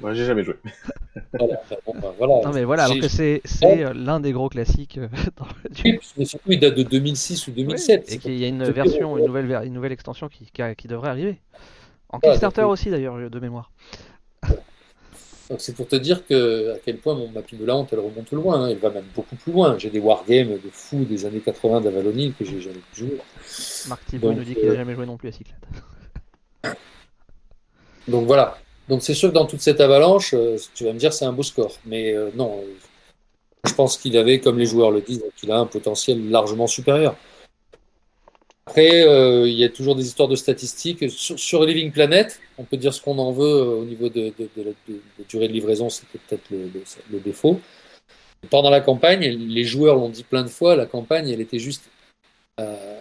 Moi, 0.00 0.14
j'ai 0.14 0.24
jamais 0.26 0.44
joué. 0.44 0.54
voilà. 1.38 1.60
Bon, 1.86 1.94
bah, 2.00 2.14
voilà. 2.16 2.34
Non 2.44 2.52
mais 2.52 2.64
voilà, 2.64 2.84
alors 2.84 2.98
que 2.98 3.08
c'est 3.08 3.40
euh, 3.64 3.92
l'un 3.94 4.20
des 4.20 4.32
gros 4.32 4.48
classiques 4.48 4.98
euh, 4.98 5.08
dans 5.36 5.46
le 5.46 5.70
Oui, 5.84 5.98
mais 6.16 6.24
surtout, 6.24 6.52
il 6.52 6.60
date 6.60 6.76
de 6.76 6.82
2006 6.84 7.48
ou 7.48 7.52
2007. 7.52 8.12
et 8.12 8.18
qu'il 8.18 8.38
y 8.38 8.44
a 8.44 8.48
une 8.48 8.64
version, 8.70 9.16
une 9.18 9.24
nouvelle, 9.26 9.50
une 9.64 9.72
nouvelle 9.72 9.92
extension 9.92 10.28
qui, 10.28 10.46
qui, 10.52 10.62
a- 10.62 10.74
qui 10.74 10.86
devrait 10.86 11.08
arriver. 11.10 11.40
En 12.10 12.18
Ah, 12.18 12.28
Kickstarter 12.28 12.62
aussi 12.62 12.90
d'ailleurs, 12.90 13.30
de 13.30 13.40
mémoire. 13.40 13.72
Donc 15.50 15.60
c'est 15.60 15.74
pour 15.74 15.88
te 15.88 15.96
dire 15.96 16.24
que 16.24 16.74
à 16.74 16.78
quel 16.78 16.98
point 16.98 17.16
mon 17.16 17.28
ma 17.28 17.40
de 17.42 17.66
la 17.66 17.74
honte 17.74 17.88
elle 17.92 17.98
remonte 17.98 18.30
loin, 18.30 18.62
hein. 18.62 18.68
elle 18.68 18.78
va 18.78 18.90
même 18.90 19.04
beaucoup 19.16 19.34
plus 19.34 19.52
loin. 19.52 19.76
J'ai 19.78 19.90
des 19.90 19.98
wargames 19.98 20.52
de 20.52 20.70
fous 20.70 21.04
des 21.04 21.26
années 21.26 21.40
80 21.40 21.80
d'Avalonil 21.80 22.34
que 22.38 22.44
j'ai 22.44 22.60
jamais 22.60 22.78
pu 22.92 23.00
jouer. 23.00 23.18
Marc 23.88 24.06
Thibault 24.06 24.32
nous 24.32 24.44
dit 24.44 24.54
qu'il 24.54 24.68
a 24.68 24.72
euh, 24.72 24.76
jamais 24.76 24.94
joué 24.94 25.06
non 25.06 25.16
plus 25.16 25.28
à 25.28 25.32
Cyclade. 25.32 25.58
Donc 28.08 28.26
voilà. 28.26 28.58
Donc 28.88 29.02
c'est 29.02 29.14
sûr 29.14 29.30
que 29.30 29.34
dans 29.34 29.46
toute 29.46 29.60
cette 29.60 29.80
avalanche, 29.80 30.34
euh, 30.34 30.56
tu 30.74 30.84
vas 30.84 30.92
me 30.92 30.98
dire 30.98 31.12
c'est 31.12 31.24
un 31.24 31.32
beau 31.32 31.42
score, 31.42 31.72
mais 31.84 32.14
euh, 32.14 32.30
non. 32.36 32.62
je 33.66 33.74
pense 33.74 33.98
qu'il 33.98 34.16
avait, 34.16 34.38
comme 34.38 34.56
les 34.56 34.66
joueurs 34.66 34.92
le 34.92 35.00
disent, 35.00 35.24
qu'il 35.36 35.50
a 35.50 35.58
un 35.58 35.66
potentiel 35.66 36.30
largement 36.30 36.68
supérieur. 36.68 37.16
Après, 38.70 39.02
euh, 39.02 39.48
il 39.48 39.54
y 39.54 39.64
a 39.64 39.68
toujours 39.68 39.96
des 39.96 40.06
histoires 40.06 40.28
de 40.28 40.36
statistiques. 40.36 41.04
Sur, 41.10 41.64
Living 41.64 41.90
Planet, 41.90 42.38
on 42.56 42.62
peut 42.62 42.76
dire 42.76 42.94
ce 42.94 43.02
qu'on 43.02 43.18
en 43.18 43.32
veut 43.32 43.44
euh, 43.44 43.80
au 43.80 43.84
niveau 43.84 44.08
de, 44.08 44.32
la 44.38 44.70
durée 45.28 45.48
de 45.48 45.52
livraison, 45.52 45.90
c'était 45.90 46.20
peut-être 46.28 46.44
le 46.52 47.18
défaut. 47.18 47.60
Pendant 48.48 48.70
la 48.70 48.80
campagne, 48.80 49.22
les 49.22 49.64
joueurs 49.64 49.96
l'ont 49.96 50.08
dit 50.08 50.22
plein 50.22 50.44
de 50.44 50.48
fois, 50.48 50.76
la 50.76 50.86
campagne, 50.86 51.28
elle 51.28 51.40
était 51.40 51.58
juste 51.58 51.82
euh, 52.60 53.00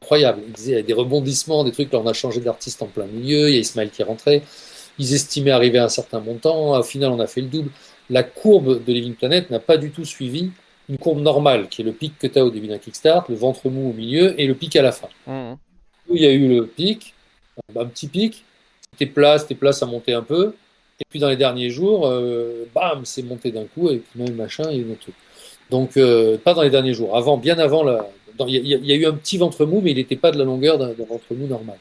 incroyable. 0.00 0.42
Ils 0.46 0.52
disaient, 0.52 0.72
il 0.72 0.76
y 0.76 0.78
a 0.78 0.82
des 0.82 0.92
rebondissements, 0.92 1.64
des 1.64 1.72
trucs. 1.72 1.92
Là, 1.92 1.98
on 1.98 2.06
a 2.06 2.12
changé 2.12 2.40
d'artiste 2.40 2.80
en 2.80 2.86
plein 2.86 3.06
milieu, 3.06 3.48
il 3.48 3.54
y 3.54 3.58
a 3.58 3.60
Ismaël 3.60 3.90
qui 3.90 4.02
est 4.02 4.04
rentré. 4.04 4.44
Ils 5.00 5.12
estimaient 5.12 5.50
arriver 5.50 5.78
à 5.78 5.86
un 5.86 5.88
certain 5.88 6.20
montant. 6.20 6.78
Au 6.78 6.82
final, 6.84 7.10
on 7.10 7.18
a 7.18 7.26
fait 7.26 7.40
le 7.40 7.48
double. 7.48 7.70
La 8.10 8.22
courbe 8.22 8.84
de 8.84 8.92
Living 8.92 9.16
Planet 9.16 9.50
n'a 9.50 9.58
pas 9.58 9.76
du 9.76 9.90
tout 9.90 10.04
suivi 10.04 10.52
une 10.90 10.98
courbe 10.98 11.20
normale, 11.20 11.68
qui 11.68 11.80
est 11.82 11.84
le 11.84 11.92
pic 11.92 12.18
que 12.18 12.26
tu 12.26 12.38
as 12.38 12.44
au 12.44 12.50
début 12.50 12.66
d'un 12.66 12.78
Kickstart, 12.78 13.24
le 13.30 13.36
ventre 13.36 13.68
mou 13.70 13.90
au 13.90 13.92
milieu 13.92 14.38
et 14.38 14.46
le 14.46 14.54
pic 14.54 14.74
à 14.76 14.82
la 14.82 14.92
fin. 14.92 15.08
Où 16.08 16.16
il 16.16 16.22
y 16.22 16.26
a 16.26 16.32
eu 16.32 16.48
le 16.48 16.66
pic, 16.66 17.14
un 17.76 17.86
petit 17.86 18.08
pic, 18.08 18.44
c'était 18.92 19.06
plat, 19.06 19.38
c'était 19.38 19.54
plat, 19.54 19.72
ça 19.72 19.86
montait 19.86 20.12
un 20.12 20.22
peu. 20.22 20.54
Et 20.98 21.04
puis 21.08 21.18
dans 21.20 21.28
les 21.30 21.36
derniers 21.36 21.70
jours, 21.70 22.06
euh, 22.06 22.64
bam, 22.74 23.04
c'est 23.04 23.22
monté 23.22 23.50
d'un 23.52 23.64
coup, 23.64 23.88
et 23.88 23.98
puis 23.98 24.20
même 24.20 24.34
machin, 24.34 24.64
il 24.70 24.76
y 24.76 24.80
a 24.80 24.86
eu 24.86 24.92
un 24.92 24.96
truc. 24.96 25.14
Donc, 25.70 25.96
euh, 25.96 26.36
pas 26.36 26.52
dans 26.54 26.62
les 26.62 26.70
derniers 26.70 26.92
jours, 26.92 27.16
avant, 27.16 27.36
bien 27.38 27.58
avant, 27.58 27.84
il 28.46 28.54
y, 28.54 28.74
a- 28.74 28.78
il 28.78 28.86
y 28.86 28.92
a 28.92 28.96
eu 28.96 29.06
un 29.06 29.12
petit 29.14 29.38
ventre 29.38 29.64
mou, 29.64 29.80
mais 29.80 29.92
il 29.92 29.96
n'était 29.96 30.16
pas 30.16 30.32
de 30.32 30.38
la 30.38 30.44
longueur 30.44 30.76
d'un 30.78 30.92
ventre 30.92 31.32
mou 31.32 31.46
normal. 31.46 31.78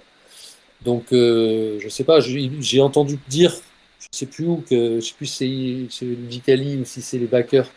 Donc, 0.86 1.12
euh, 1.12 1.78
je 1.80 1.90
sais 1.90 2.04
pas, 2.04 2.20
j'ai 2.20 2.80
entendu 2.82 3.18
dire, 3.28 3.54
je 4.00 4.08
sais 4.12 4.26
plus 4.28 4.46
où, 4.46 4.64
que 4.70 5.00
je 5.00 5.06
sais 5.06 5.14
plus 5.18 5.26
si 5.26 5.88
c'est 5.90 6.06
Vicali 6.06 6.78
ou 6.78 6.86
si 6.86 7.02
c'est 7.02 7.18
les 7.18 7.26
backers, 7.26 7.68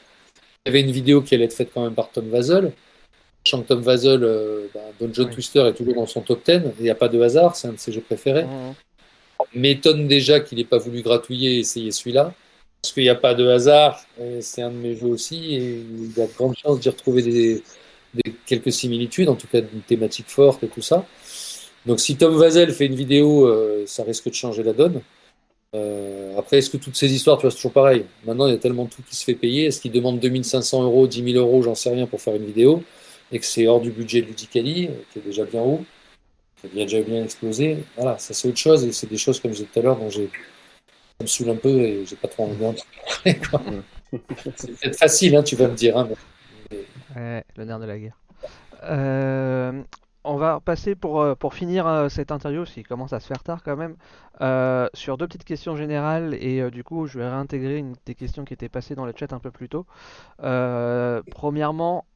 y 0.67 0.69
avait 0.69 0.81
une 0.81 0.91
vidéo 0.93 1.23
qui 1.23 1.35
allait 1.35 1.45
être 1.45 1.55
faite 1.55 1.71
quand 1.75 1.83
même 1.83 1.95
par 1.95 2.11
Tom 2.11 2.29
Vazel. 2.29 2.73
Sachant 3.45 3.63
que 3.63 3.69
Tom 3.69 3.81
Vazel, 3.81 4.21
Dungeon 5.01 5.25
Oui. 5.27 5.35
Twister 5.35 5.61
est 5.67 5.75
toujours 5.75 5.95
dans 5.95 6.07
son 6.07 6.21
top 6.21 6.45
10, 6.45 6.61
il 6.79 6.85
n'y 6.85 6.91
a 6.91 6.95
pas 6.95 7.09
de 7.09 7.21
hasard, 7.21 7.57
c'est 7.57 7.67
un 7.69 7.73
de 7.73 7.79
ses 7.79 7.91
jeux 7.93 8.01
préférés. 8.01 8.47
M'étonne 9.55 10.07
déjà 10.07 10.39
qu'il 10.41 10.59
n'ait 10.59 10.65
pas 10.65 10.79
voulu 10.79 11.03
gratouiller 11.03 11.57
et 11.57 11.59
essayer 11.61 11.91
celui-là, 11.91 12.33
parce 12.81 12.93
qu'il 12.95 13.03
n'y 13.03 13.09
a 13.09 13.17
pas 13.17 13.35
de 13.35 13.47
hasard, 13.49 14.01
c'est 14.41 14.63
un 14.63 14.71
de 14.71 14.77
mes 14.77 14.95
jeux 14.97 15.09
aussi, 15.09 15.57
et 15.57 15.79
il 15.81 16.17
y 16.17 16.21
a 16.23 16.27
de 16.29 16.33
grandes 16.33 16.57
chances 16.57 16.79
d'y 16.79 16.89
retrouver 16.89 17.23
des, 17.23 17.63
des- 18.15 18.35
quelques 18.47 18.71
similitudes, 18.73 19.29
en 19.29 19.35
tout 19.35 19.49
cas 19.49 19.61
d'une 19.61 19.81
thématique 19.81 20.29
forte 20.29 20.63
et 20.63 20.69
tout 20.69 20.83
ça. 20.83 21.05
Donc 21.85 21.99
si 21.99 22.15
Tom 22.17 22.37
Vazel 22.37 22.73
fait 22.73 22.87
une 22.87 22.95
vidéo, 22.95 23.47
euh, 23.49 23.83
ça 23.87 24.05
risque 24.05 24.29
de 24.29 24.35
changer 24.35 24.63
la 24.63 24.73
donne. 24.73 25.01
Euh, 25.75 26.37
après, 26.39 26.59
est-ce 26.59 26.69
que 26.71 26.77
toutes 26.77 26.97
ces 26.97 27.13
histoires, 27.13 27.39
tu 27.39 27.43
vois, 27.43 27.51
c'est 27.51 27.57
toujours 27.57 27.73
pareil. 27.73 28.05
Maintenant, 28.27 28.47
il 28.47 28.53
y 28.53 28.55
a 28.55 28.59
tellement 28.59 28.87
tout 28.87 29.03
qui 29.09 29.17
se 29.17 29.25
fait 29.25 29.35
payer. 29.35 29.67
Est-ce 29.67 29.81
qu'il 29.81 29.93
demande 29.93 30.21
2500 30.21 30.83
euros, 30.83 31.07
10 31.07 31.33
000 31.33 31.39
euros, 31.39 31.63
j'en 31.63 31.75
sais 31.75 31.91
rien, 31.91 32.07
pour 32.07 32.21
faire 32.21 32.35
une 32.35 32.45
vidéo, 32.45 32.83
et 33.31 33.39
que 33.39 33.47
c'est 33.47 33.67
hors 33.67 33.81
du 33.81 33.91
budget 33.91 34.21
de 34.23 34.27
Ludicali, 34.27 34.89
euh, 34.89 34.91
qui 35.13 35.19
est 35.19 35.23
déjà 35.23 35.45
bien 35.45 35.63
haut, 35.63 35.83
qui 36.61 36.67
a 36.81 36.85
déjà 36.85 37.01
bien 37.01 37.25
explosé. 37.25 37.79
Voilà, 37.97 38.19
ça 38.19 38.35
c'est 38.35 38.49
autre 38.49 38.59
chose, 38.59 38.85
et 38.85 38.93
c'est 38.93 39.09
des 39.09 39.17
choses, 39.17 39.41
comme 39.41 39.53
je 39.53 39.59
disais 39.59 39.69
tout 39.73 39.79
à 39.81 39.83
l'heure, 39.83 39.97
dont 39.97 40.11
j'ai, 40.11 40.27
ça 40.27 41.23
me 41.23 41.27
saoule 41.27 41.51
un 41.51 41.57
peu, 41.57 41.81
et 41.81 42.05
j'ai 42.05 42.17
pas 42.17 42.29
trop 42.29 42.45
envie 42.45 42.57
d'en 42.59 42.75
parler. 43.51 43.79
C'est 44.57 44.73
peut-être 44.79 44.99
facile, 44.99 45.35
hein, 45.37 45.43
tu 45.43 45.57
vas 45.57 45.69
me 45.69 45.75
dire, 45.75 45.97
hein, 45.97 46.07
mais- 46.71 46.79
Ouais, 47.17 47.45
le 47.57 47.65
nerf 47.65 47.79
de 47.81 47.87
la 47.87 47.99
guerre. 47.99 48.19
Euh, 48.85 49.81
on 50.25 50.37
va 50.37 50.61
passer 50.61 50.95
pour, 50.95 51.21
euh, 51.21 51.35
pour 51.35 51.55
finir 51.55 51.87
euh, 51.87 52.09
cette 52.09 52.31
interview, 52.31 52.65
qu'il 52.65 52.87
commence 52.87 53.13
à 53.13 53.21
se 53.21 53.27
faire 53.27 53.43
tard 53.43 53.63
quand 53.63 53.77
même, 53.77 53.97
euh, 54.41 54.89
sur 54.95 55.19
deux 55.19 55.27
petites 55.27 55.45
questions 55.45 55.77
générales, 55.77 56.35
et 56.35 56.71
du 56.71 56.85
coup 56.85 57.07
je 57.07 57.19
vais 57.19 57.29
réintégrer 57.29 57.79
une 57.79 57.95
des 58.07 58.15
questions 58.15 58.45
qui 58.45 58.55
étaient 58.55 58.69
passées 58.69 58.95
dans 58.95 59.05
le 59.05 59.13
chat 59.17 59.33
un 59.33 59.41
peu 59.41 59.51
plus 59.51 59.69
tôt. 59.69 59.87
Premièrement, 60.39 62.07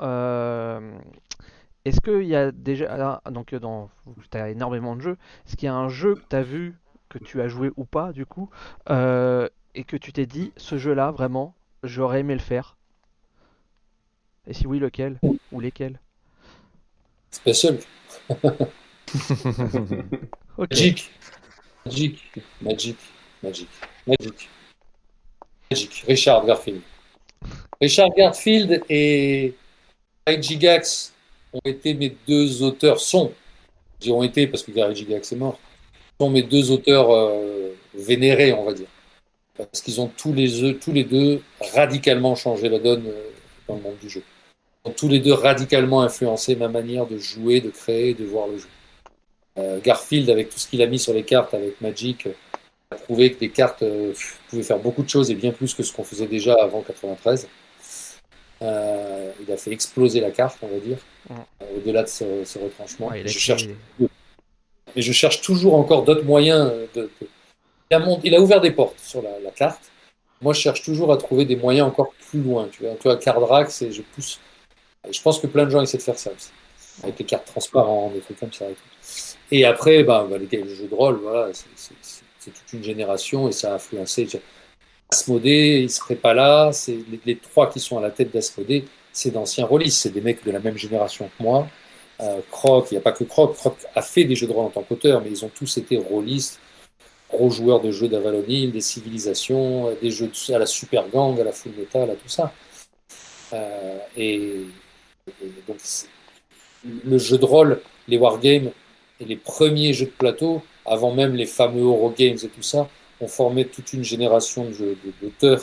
est-ce 1.84 2.00
qu'il 2.00 2.26
y 2.26 2.36
a 2.36 2.52
déjà, 2.52 3.20
donc 3.30 3.54
dans, 3.54 3.90
tu 4.30 4.38
as 4.38 4.50
énormément 4.50 4.96
de 4.96 5.00
jeux, 5.00 5.16
est-ce 5.46 5.56
qu'il 5.56 5.66
y 5.66 5.70
a 5.70 5.74
un 5.74 5.88
jeu 5.88 6.14
que 6.14 6.24
tu 6.28 6.36
as 6.36 6.42
vu, 6.42 6.78
que 7.08 7.18
tu 7.18 7.40
as 7.40 7.48
joué 7.48 7.70
ou 7.76 7.84
pas 7.84 8.12
du 8.12 8.26
coup, 8.26 8.50
et 8.88 9.84
que 9.84 9.96
tu 9.96 10.12
t'es 10.12 10.26
dit, 10.26 10.52
ce 10.56 10.78
jeu-là, 10.78 11.10
vraiment, 11.10 11.54
j'aurais 11.82 12.20
aimé 12.20 12.34
le 12.34 12.40
faire? 12.40 12.76
Et 14.46 14.54
si 14.54 14.66
oui, 14.66 14.78
lequel? 14.78 15.18
Ou 15.50 15.58
lesquels? 15.58 15.98
Special. 17.36 17.78
Ok. 20.58 20.70
Magic. 20.70 21.10
Magic. 21.84 22.16
Magic. 22.62 22.96
Magic. 23.42 23.68
Magic. 24.06 24.48
Magic. 25.70 26.04
Richard 26.08 26.46
Garfield. 26.46 26.80
Richard 27.80 28.10
Garfield 28.16 28.82
et 28.88 29.54
Gary 30.26 30.42
Gigax 30.42 31.12
ont 31.52 31.60
été 31.64 31.92
mes 31.92 32.16
deux 32.26 32.62
auteurs, 32.62 33.00
sont, 33.00 33.32
ont 34.08 34.22
été 34.22 34.46
parce 34.46 34.62
que 34.62 34.72
Gary 34.72 34.96
Gigax 34.96 35.30
est 35.32 35.36
mort, 35.36 35.60
sont 36.18 36.30
mes 36.30 36.42
deux 36.42 36.70
auteurs 36.70 37.10
euh, 37.10 37.74
vénérés, 37.94 38.54
on 38.54 38.64
va 38.64 38.72
dire. 38.72 38.88
Parce 39.56 39.82
qu'ils 39.82 40.00
ont 40.00 40.08
tous 40.08 40.32
les, 40.32 40.78
tous 40.78 40.92
les 40.92 41.04
deux 41.04 41.42
radicalement 41.74 42.34
changé 42.34 42.70
la 42.70 42.78
donne 42.78 43.06
euh, 43.06 43.30
dans 43.68 43.76
le 43.76 43.82
monde 43.82 43.98
du 44.00 44.08
jeu. 44.08 44.22
Ont 44.86 44.90
tous 44.92 45.08
les 45.08 45.18
deux 45.18 45.32
radicalement 45.32 46.02
influencé 46.02 46.54
ma 46.56 46.68
manière 46.68 47.06
de 47.06 47.18
jouer, 47.18 47.60
de 47.60 47.70
créer, 47.70 48.14
de 48.14 48.24
voir 48.24 48.46
le 48.46 48.58
jeu. 48.58 48.68
Euh, 49.58 49.80
Garfield, 49.82 50.30
avec 50.30 50.50
tout 50.50 50.58
ce 50.58 50.68
qu'il 50.68 50.80
a 50.82 50.86
mis 50.86 50.98
sur 50.98 51.12
les 51.12 51.24
cartes 51.24 51.54
avec 51.54 51.80
Magic, 51.80 52.26
euh, 52.26 52.32
a 52.92 52.96
prouvé 52.96 53.32
que 53.32 53.40
les 53.40 53.48
cartes 53.50 53.82
euh, 53.82 54.12
pouvaient 54.48 54.62
faire 54.62 54.78
beaucoup 54.78 55.02
de 55.02 55.08
choses 55.08 55.30
et 55.30 55.34
bien 55.34 55.50
plus 55.50 55.74
que 55.74 55.82
ce 55.82 55.92
qu'on 55.92 56.04
faisait 56.04 56.26
déjà 56.26 56.54
avant 56.54 56.82
93. 56.82 57.48
Euh, 58.62 59.32
il 59.46 59.52
a 59.52 59.56
fait 59.56 59.72
exploser 59.72 60.20
la 60.20 60.30
carte, 60.30 60.58
on 60.62 60.68
va 60.68 60.78
dire, 60.78 60.98
Ouais. 61.28 61.66
au-delà 61.76 62.04
de 62.04 62.08
ce, 62.08 62.44
ce 62.44 62.58
retranchement. 62.58 63.08
Ouais, 63.08 63.18
je 63.18 63.30
été- 63.30 63.38
cherche 63.38 63.64
et 64.94 65.02
je 65.02 65.12
cherche 65.12 65.40
toujours 65.42 65.74
encore 65.74 66.04
d'autres 66.04 66.24
moyens. 66.24 66.70
De, 66.94 67.10
Il, 67.90 67.94
a 67.94 67.98
mont- 67.98 68.20
il 68.24 68.34
a 68.34 68.40
ouvert 68.40 68.60
des 68.60 68.70
portes 68.70 68.98
sur 69.00 69.20
la, 69.22 69.38
la 69.40 69.50
carte. 69.50 69.80
Moi, 70.40 70.52
je 70.52 70.60
cherche 70.60 70.82
toujours 70.82 71.12
à 71.12 71.16
trouver 71.16 71.44
des 71.44 71.56
moyens 71.56 71.86
encore 71.88 72.12
plus 72.30 72.40
loin. 72.40 72.68
Tu 72.70 72.82
vois, 72.84 72.94
tu 72.94 73.02
vois 73.02 73.16
Cardrax, 73.16 73.82
et 73.82 73.90
je 73.92 74.02
pousse. 74.02 74.38
Je 75.10 75.20
pense 75.22 75.38
que 75.38 75.46
plein 75.46 75.64
de 75.64 75.70
gens 75.70 75.82
essaient 75.82 75.98
de 75.98 76.02
faire 76.02 76.18
ça 76.18 76.30
aussi. 76.30 76.50
Avec 77.02 77.18
les 77.18 77.24
cartes 77.24 77.46
transparentes, 77.46 78.14
des 78.14 78.20
trucs 78.20 78.40
comme 78.40 78.52
ça. 78.52 78.66
Et, 79.50 79.64
après, 79.64 80.02
bah, 80.02 80.26
bah, 80.28 80.36
les, 80.38 80.74
jeux 80.74 80.88
de 80.88 80.94
rôle, 80.94 81.20
voilà, 81.22 81.52
c'est- 81.52 81.94
toute 82.46 82.72
une 82.74 82.84
génération 82.84 83.48
et 83.48 83.52
ça 83.52 83.72
a 83.72 83.74
influencé. 83.74 84.28
Asmodée, 85.10 85.80
il 85.82 85.90
serait 85.90 86.14
pas 86.14 86.32
là. 86.32 86.70
Les, 87.24 87.36
trois 87.36 87.70
qui 87.70 87.80
sont 87.80 87.98
à 87.98 88.00
la 88.00 88.10
tête 88.10 88.32
d'Asmodée, 88.32 88.84
c'est 89.12 89.30
d'anciens 89.30 89.66
rôlistes. 89.66 90.00
C'est 90.02 90.10
des 90.10 90.20
mecs 90.20 90.44
de 90.44 90.52
la 90.52 90.60
même 90.60 90.76
génération 90.76 91.28
que 91.36 91.42
moi. 91.42 91.68
Euh, 92.20 92.40
Croc, 92.50 92.88
il 92.90 92.94
n'y 92.94 92.98
a 92.98 93.00
pas 93.00 93.12
que 93.12 93.24
Croc. 93.24 93.56
Croc 93.56 93.76
a 93.94 94.02
fait 94.02 94.24
des 94.24 94.36
jeux 94.36 94.46
de 94.46 94.52
rôle 94.52 94.66
en 94.66 94.70
tant 94.70 94.82
qu'auteur, 94.82 95.20
mais 95.22 95.30
ils 95.30 95.44
ont 95.44 95.50
tous 95.54 95.76
été 95.76 95.96
rôlistes, 95.98 96.60
gros 97.28 97.50
joueurs 97.50 97.80
de 97.80 97.90
jeux 97.90 98.08
d'Avalon 98.08 98.44
Hill, 98.46 98.72
des 98.72 98.80
civilisations, 98.80 99.94
des 100.00 100.10
jeux 100.10 100.30
à 100.50 100.58
la 100.58 100.66
Super 100.66 101.08
Gang, 101.08 101.38
à 101.40 101.44
la 101.44 101.52
Full 101.52 101.72
Metal, 101.76 102.10
à 102.10 102.14
tout 102.14 102.28
ça. 102.28 102.52
Euh, 103.52 103.98
et 104.16 104.62
donc, 105.66 105.78
le 107.04 107.18
jeu 107.18 107.38
de 107.38 107.44
rôle, 107.44 107.80
les 108.08 108.18
wargames 108.18 108.70
et 109.20 109.24
les 109.24 109.36
premiers 109.36 109.92
jeux 109.92 110.06
de 110.06 110.10
plateau, 110.10 110.62
avant 110.84 111.12
même 111.12 111.34
les 111.34 111.46
fameux 111.46 111.82
Eurogames 111.82 112.38
et 112.42 112.48
tout 112.48 112.62
ça, 112.62 112.88
ont 113.20 113.28
formé 113.28 113.66
toute 113.66 113.92
une 113.92 114.04
génération 114.04 114.70
d'auteurs 115.22 115.62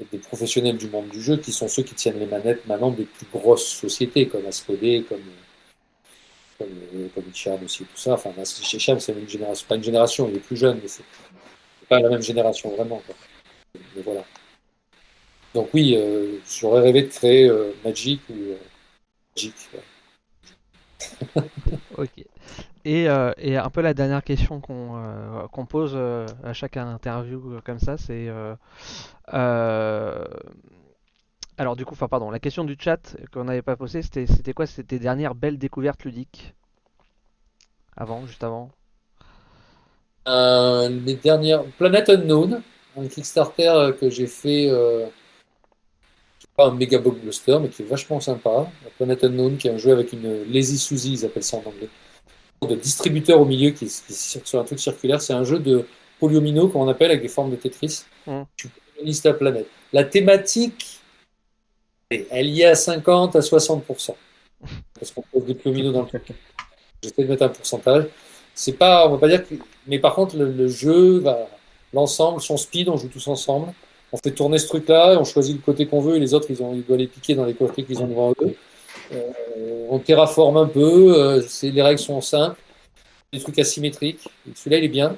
et 0.00 0.06
de 0.10 0.22
professionnels 0.22 0.76
du 0.76 0.88
monde 0.88 1.08
du 1.08 1.20
jeu 1.20 1.36
qui 1.36 1.52
sont 1.52 1.68
ceux 1.68 1.82
qui 1.82 1.94
tiennent 1.94 2.18
les 2.18 2.26
manettes 2.26 2.66
maintenant 2.66 2.90
des 2.90 3.04
plus 3.04 3.26
grosses 3.32 3.66
sociétés 3.66 4.26
comme 4.26 4.46
Asmodée, 4.46 5.04
comme 5.08 5.20
comme, 6.56 6.68
euh, 6.94 7.08
comme 7.12 7.24
Hicham 7.32 7.58
aussi, 7.64 7.84
tout 7.84 7.96
ça. 7.96 8.12
Enfin, 8.12 8.30
Hicham, 8.40 9.00
c'est 9.00 9.12
une 9.12 9.28
génération, 9.28 9.66
pas 9.68 9.74
une 9.74 9.82
génération, 9.82 10.28
il 10.30 10.36
est 10.36 10.40
plus 10.40 10.56
jeune, 10.56 10.78
mais 10.80 10.88
c'est 10.88 11.02
pas 11.88 11.98
la 11.98 12.08
même 12.08 12.22
génération 12.22 12.70
vraiment. 12.70 13.02
Mais 13.96 14.02
voilà. 14.02 14.24
Donc 15.52 15.70
oui, 15.74 15.94
euh, 15.96 16.38
j'aurais 16.48 16.80
rêvé 16.80 17.02
de 17.02 17.08
créer 17.08 17.48
euh, 17.48 17.72
Magic 17.84 18.20
ou 18.30 18.34
Ok. 21.98 22.24
Et, 22.84 23.08
euh, 23.08 23.32
et 23.38 23.56
un 23.56 23.70
peu 23.70 23.80
la 23.80 23.94
dernière 23.94 24.22
question 24.22 24.60
qu'on 24.60 24.96
euh, 24.96 25.64
pose 25.68 25.92
euh, 25.94 26.26
à 26.42 26.52
chaque 26.52 26.76
interview 26.76 27.58
comme 27.64 27.78
ça, 27.78 27.96
c'est 27.96 28.28
alors 31.56 31.76
du 31.76 31.84
coup, 31.84 31.94
enfin 31.94 32.08
pardon, 32.08 32.30
la 32.30 32.40
question 32.40 32.64
du 32.64 32.76
chat 32.78 33.16
qu'on 33.32 33.44
n'avait 33.44 33.62
pas 33.62 33.76
posée, 33.76 34.02
c'était 34.02 34.26
c'était 34.26 34.52
quoi? 34.52 34.66
C'était 34.66 34.98
dernières 34.98 35.36
belles 35.36 35.56
découvertes 35.56 36.04
ludiques? 36.04 36.52
Avant, 37.96 38.26
juste 38.26 38.42
avant. 38.42 38.70
Les 40.26 41.14
dernières 41.22 41.62
Planet 41.78 42.10
Unknown, 42.10 42.60
un 42.98 43.06
Kickstarter 43.06 43.92
que 44.00 44.10
j'ai 44.10 44.26
fait, 44.26 44.68
pas 46.56 46.68
un 46.68 46.74
méga 46.74 46.98
blockbuster, 46.98 47.58
mais 47.60 47.68
qui 47.68 47.82
est 47.82 47.86
vachement 47.86 48.20
sympa. 48.20 48.70
Planet 48.96 49.24
Unknown, 49.24 49.56
qui 49.56 49.68
est 49.68 49.72
un 49.72 49.78
jeu 49.78 49.92
avec 49.92 50.12
une 50.12 50.44
Lazy 50.44 50.78
Suzy, 50.78 51.12
ils 51.14 51.24
appellent 51.24 51.42
ça 51.42 51.56
en 51.56 51.64
anglais, 51.66 51.88
de 52.62 52.74
distributeur 52.76 53.40
au 53.40 53.44
milieu 53.44 53.70
qui, 53.70 53.86
qui 53.86 54.12
est 54.12 54.46
sur 54.46 54.60
un 54.60 54.64
truc 54.64 54.78
circulaire. 54.78 55.20
C'est 55.20 55.32
un 55.32 55.44
jeu 55.44 55.58
de 55.58 55.84
polyomino, 56.20 56.68
comme 56.68 56.82
on 56.82 56.88
appelle, 56.88 57.10
avec 57.10 57.22
des 57.22 57.28
formes 57.28 57.50
de 57.50 57.56
Tetris. 57.56 58.04
Mm. 58.26 58.42
Tu 58.56 58.68
colonises 58.94 59.22
ta 59.22 59.34
planète. 59.34 59.66
La 59.92 60.04
thématique, 60.04 61.00
elle 62.10 62.48
y 62.48 62.62
est 62.62 62.66
à 62.66 62.74
50 62.74 63.36
à 63.36 63.40
60%. 63.40 64.14
Parce 64.98 65.10
qu'on 65.10 65.22
pose 65.22 65.44
des 65.44 65.54
polyomino 65.54 65.92
dans 65.92 66.02
le 66.02 66.08
truc. 66.08 66.22
J'essaie 67.02 67.24
de 67.24 67.28
mettre 67.28 67.42
un 67.42 67.48
pourcentage. 67.48 68.06
C'est 68.54 68.74
pas, 68.74 69.08
on 69.08 69.12
va 69.12 69.18
pas 69.18 69.28
dire 69.28 69.46
que, 69.46 69.54
mais 69.88 69.98
par 69.98 70.14
contre, 70.14 70.36
le, 70.36 70.50
le 70.50 70.68
jeu 70.68 71.18
va, 71.18 71.48
l'ensemble, 71.92 72.40
son 72.40 72.56
speed, 72.56 72.88
on 72.88 72.96
joue 72.96 73.08
tous 73.08 73.26
ensemble. 73.26 73.74
On 74.14 74.16
fait 74.16 74.30
tourner 74.30 74.58
ce 74.58 74.68
truc-là, 74.68 75.16
on 75.18 75.24
choisit 75.24 75.56
le 75.56 75.60
côté 75.60 75.86
qu'on 75.86 76.00
veut 76.00 76.14
et 76.14 76.20
les 76.20 76.34
autres, 76.34 76.46
ils, 76.48 76.62
ont, 76.62 76.72
ils 76.72 76.84
doivent 76.84 77.00
les 77.00 77.08
piquer 77.08 77.34
dans 77.34 77.44
les 77.44 77.54
coffrets 77.54 77.82
qu'ils 77.82 78.00
ont 78.00 78.06
devant 78.06 78.32
eux. 78.42 78.54
Euh, 79.12 79.86
on 79.90 79.98
terraforme 79.98 80.56
un 80.56 80.68
peu, 80.68 81.20
euh, 81.20 81.42
les 81.64 81.82
règles 81.82 81.98
sont 81.98 82.20
simples, 82.20 82.60
des 83.32 83.40
trucs 83.40 83.58
asymétriques. 83.58 84.28
Celui-là, 84.54 84.78
il 84.78 84.84
est 84.84 84.88
bien. 84.88 85.16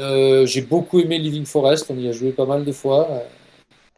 Euh, 0.00 0.46
j'ai 0.46 0.62
beaucoup 0.62 0.98
aimé 0.98 1.18
Living 1.18 1.44
Forest, 1.44 1.90
on 1.90 1.98
y 1.98 2.08
a 2.08 2.12
joué 2.12 2.32
pas 2.32 2.46
mal 2.46 2.64
de 2.64 2.72
fois. 2.72 3.06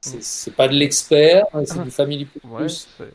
C'est, 0.00 0.20
c'est 0.20 0.50
pas 0.50 0.66
de 0.66 0.74
l'expert, 0.74 1.44
c'est 1.64 1.84
du 1.84 1.92
Family 1.92 2.24
Plus. 2.24 2.88
Ouais, 2.98 3.06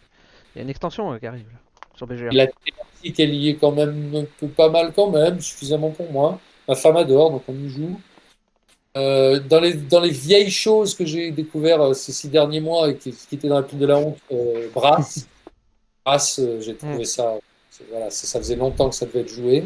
il 0.56 0.58
y 0.58 0.60
a 0.60 0.64
une 0.64 0.70
extension 0.70 1.20
qui 1.20 1.28
arrive 1.28 1.48
là, 1.52 1.60
sur 1.98 2.08
BGR. 2.08 2.30
La 2.32 2.48
thématique, 2.48 3.20
elle 3.20 3.36
y 3.36 3.50
est 3.50 3.56
quand 3.56 3.74
même 3.74 4.16
un 4.16 4.26
peu 4.40 4.48
pas 4.48 4.70
mal 4.70 4.94
quand 4.96 5.10
même, 5.10 5.42
suffisamment 5.42 5.90
pour 5.90 6.10
moi. 6.14 6.40
Ma 6.66 6.76
femme 6.76 6.96
adore, 6.96 7.30
donc 7.30 7.44
on 7.50 7.56
y 7.56 7.68
joue. 7.68 8.00
Euh, 8.96 9.40
dans, 9.40 9.60
les, 9.60 9.74
dans 9.74 10.02
les 10.02 10.12
vieilles 10.12 10.52
choses 10.52 10.94
que 10.94 11.04
j'ai 11.04 11.32
découvert 11.32 11.82
euh, 11.82 11.94
ces 11.94 12.12
six 12.12 12.30
derniers 12.30 12.60
mois 12.60 12.90
et 12.90 12.96
qui, 12.96 13.12
qui 13.12 13.36
étaient 13.36 13.48
dans 13.48 13.56
la 13.56 13.64
pile 13.64 13.80
de 13.80 13.88
la 13.88 13.98
honte, 13.98 14.18
euh, 14.32 14.68
Brass. 14.74 15.28
Brass, 16.06 16.40
j'ai 16.60 16.76
trouvé 16.76 17.06
ça, 17.06 17.40
voilà, 17.90 18.10
ça, 18.12 18.28
ça 18.28 18.40
faisait 18.40 18.56
longtemps 18.56 18.90
que 18.90 18.96
ça 18.96 19.06
devait 19.06 19.22
être 19.22 19.30
joué. 19.30 19.64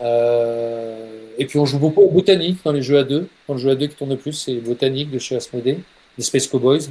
Euh, 0.00 1.26
et 1.38 1.46
puis 1.46 1.58
on 1.58 1.66
joue 1.66 1.78
beaucoup 1.78 2.02
au 2.02 2.10
botanique 2.10 2.58
dans 2.64 2.72
les 2.72 2.82
jeux 2.82 2.98
à 2.98 3.04
deux. 3.04 3.28
Dans 3.46 3.54
le 3.54 3.60
jeu 3.60 3.70
à 3.70 3.74
deux 3.74 3.86
qui 3.86 3.96
tourne 3.96 4.10
le 4.10 4.16
plus, 4.16 4.32
c'est 4.32 4.54
botanique 4.54 5.10
de 5.10 5.18
chez 5.18 5.36
Asmodée, 5.36 5.78
les 6.16 6.24
Space 6.24 6.46
Cowboys. 6.46 6.90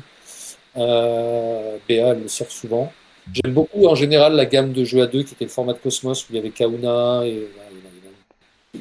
Euh, 0.78 1.78
Béa, 1.88 2.10
elle 2.10 2.24
le 2.24 2.28
sort 2.28 2.52
souvent. 2.52 2.92
J'aime 3.34 3.54
beaucoup 3.54 3.88
en 3.88 3.96
général 3.96 4.34
la 4.34 4.46
gamme 4.46 4.72
de 4.72 4.84
jeux 4.84 5.02
à 5.02 5.08
deux 5.08 5.24
qui 5.24 5.34
était 5.34 5.46
le 5.46 5.52
format 5.52 5.74
de 5.74 5.80
Cosmos 5.80 6.24
où 6.24 6.28
il 6.32 6.36
y 6.36 6.40
avait 6.40 6.50
Kauna 6.50 7.22
et 7.26 7.48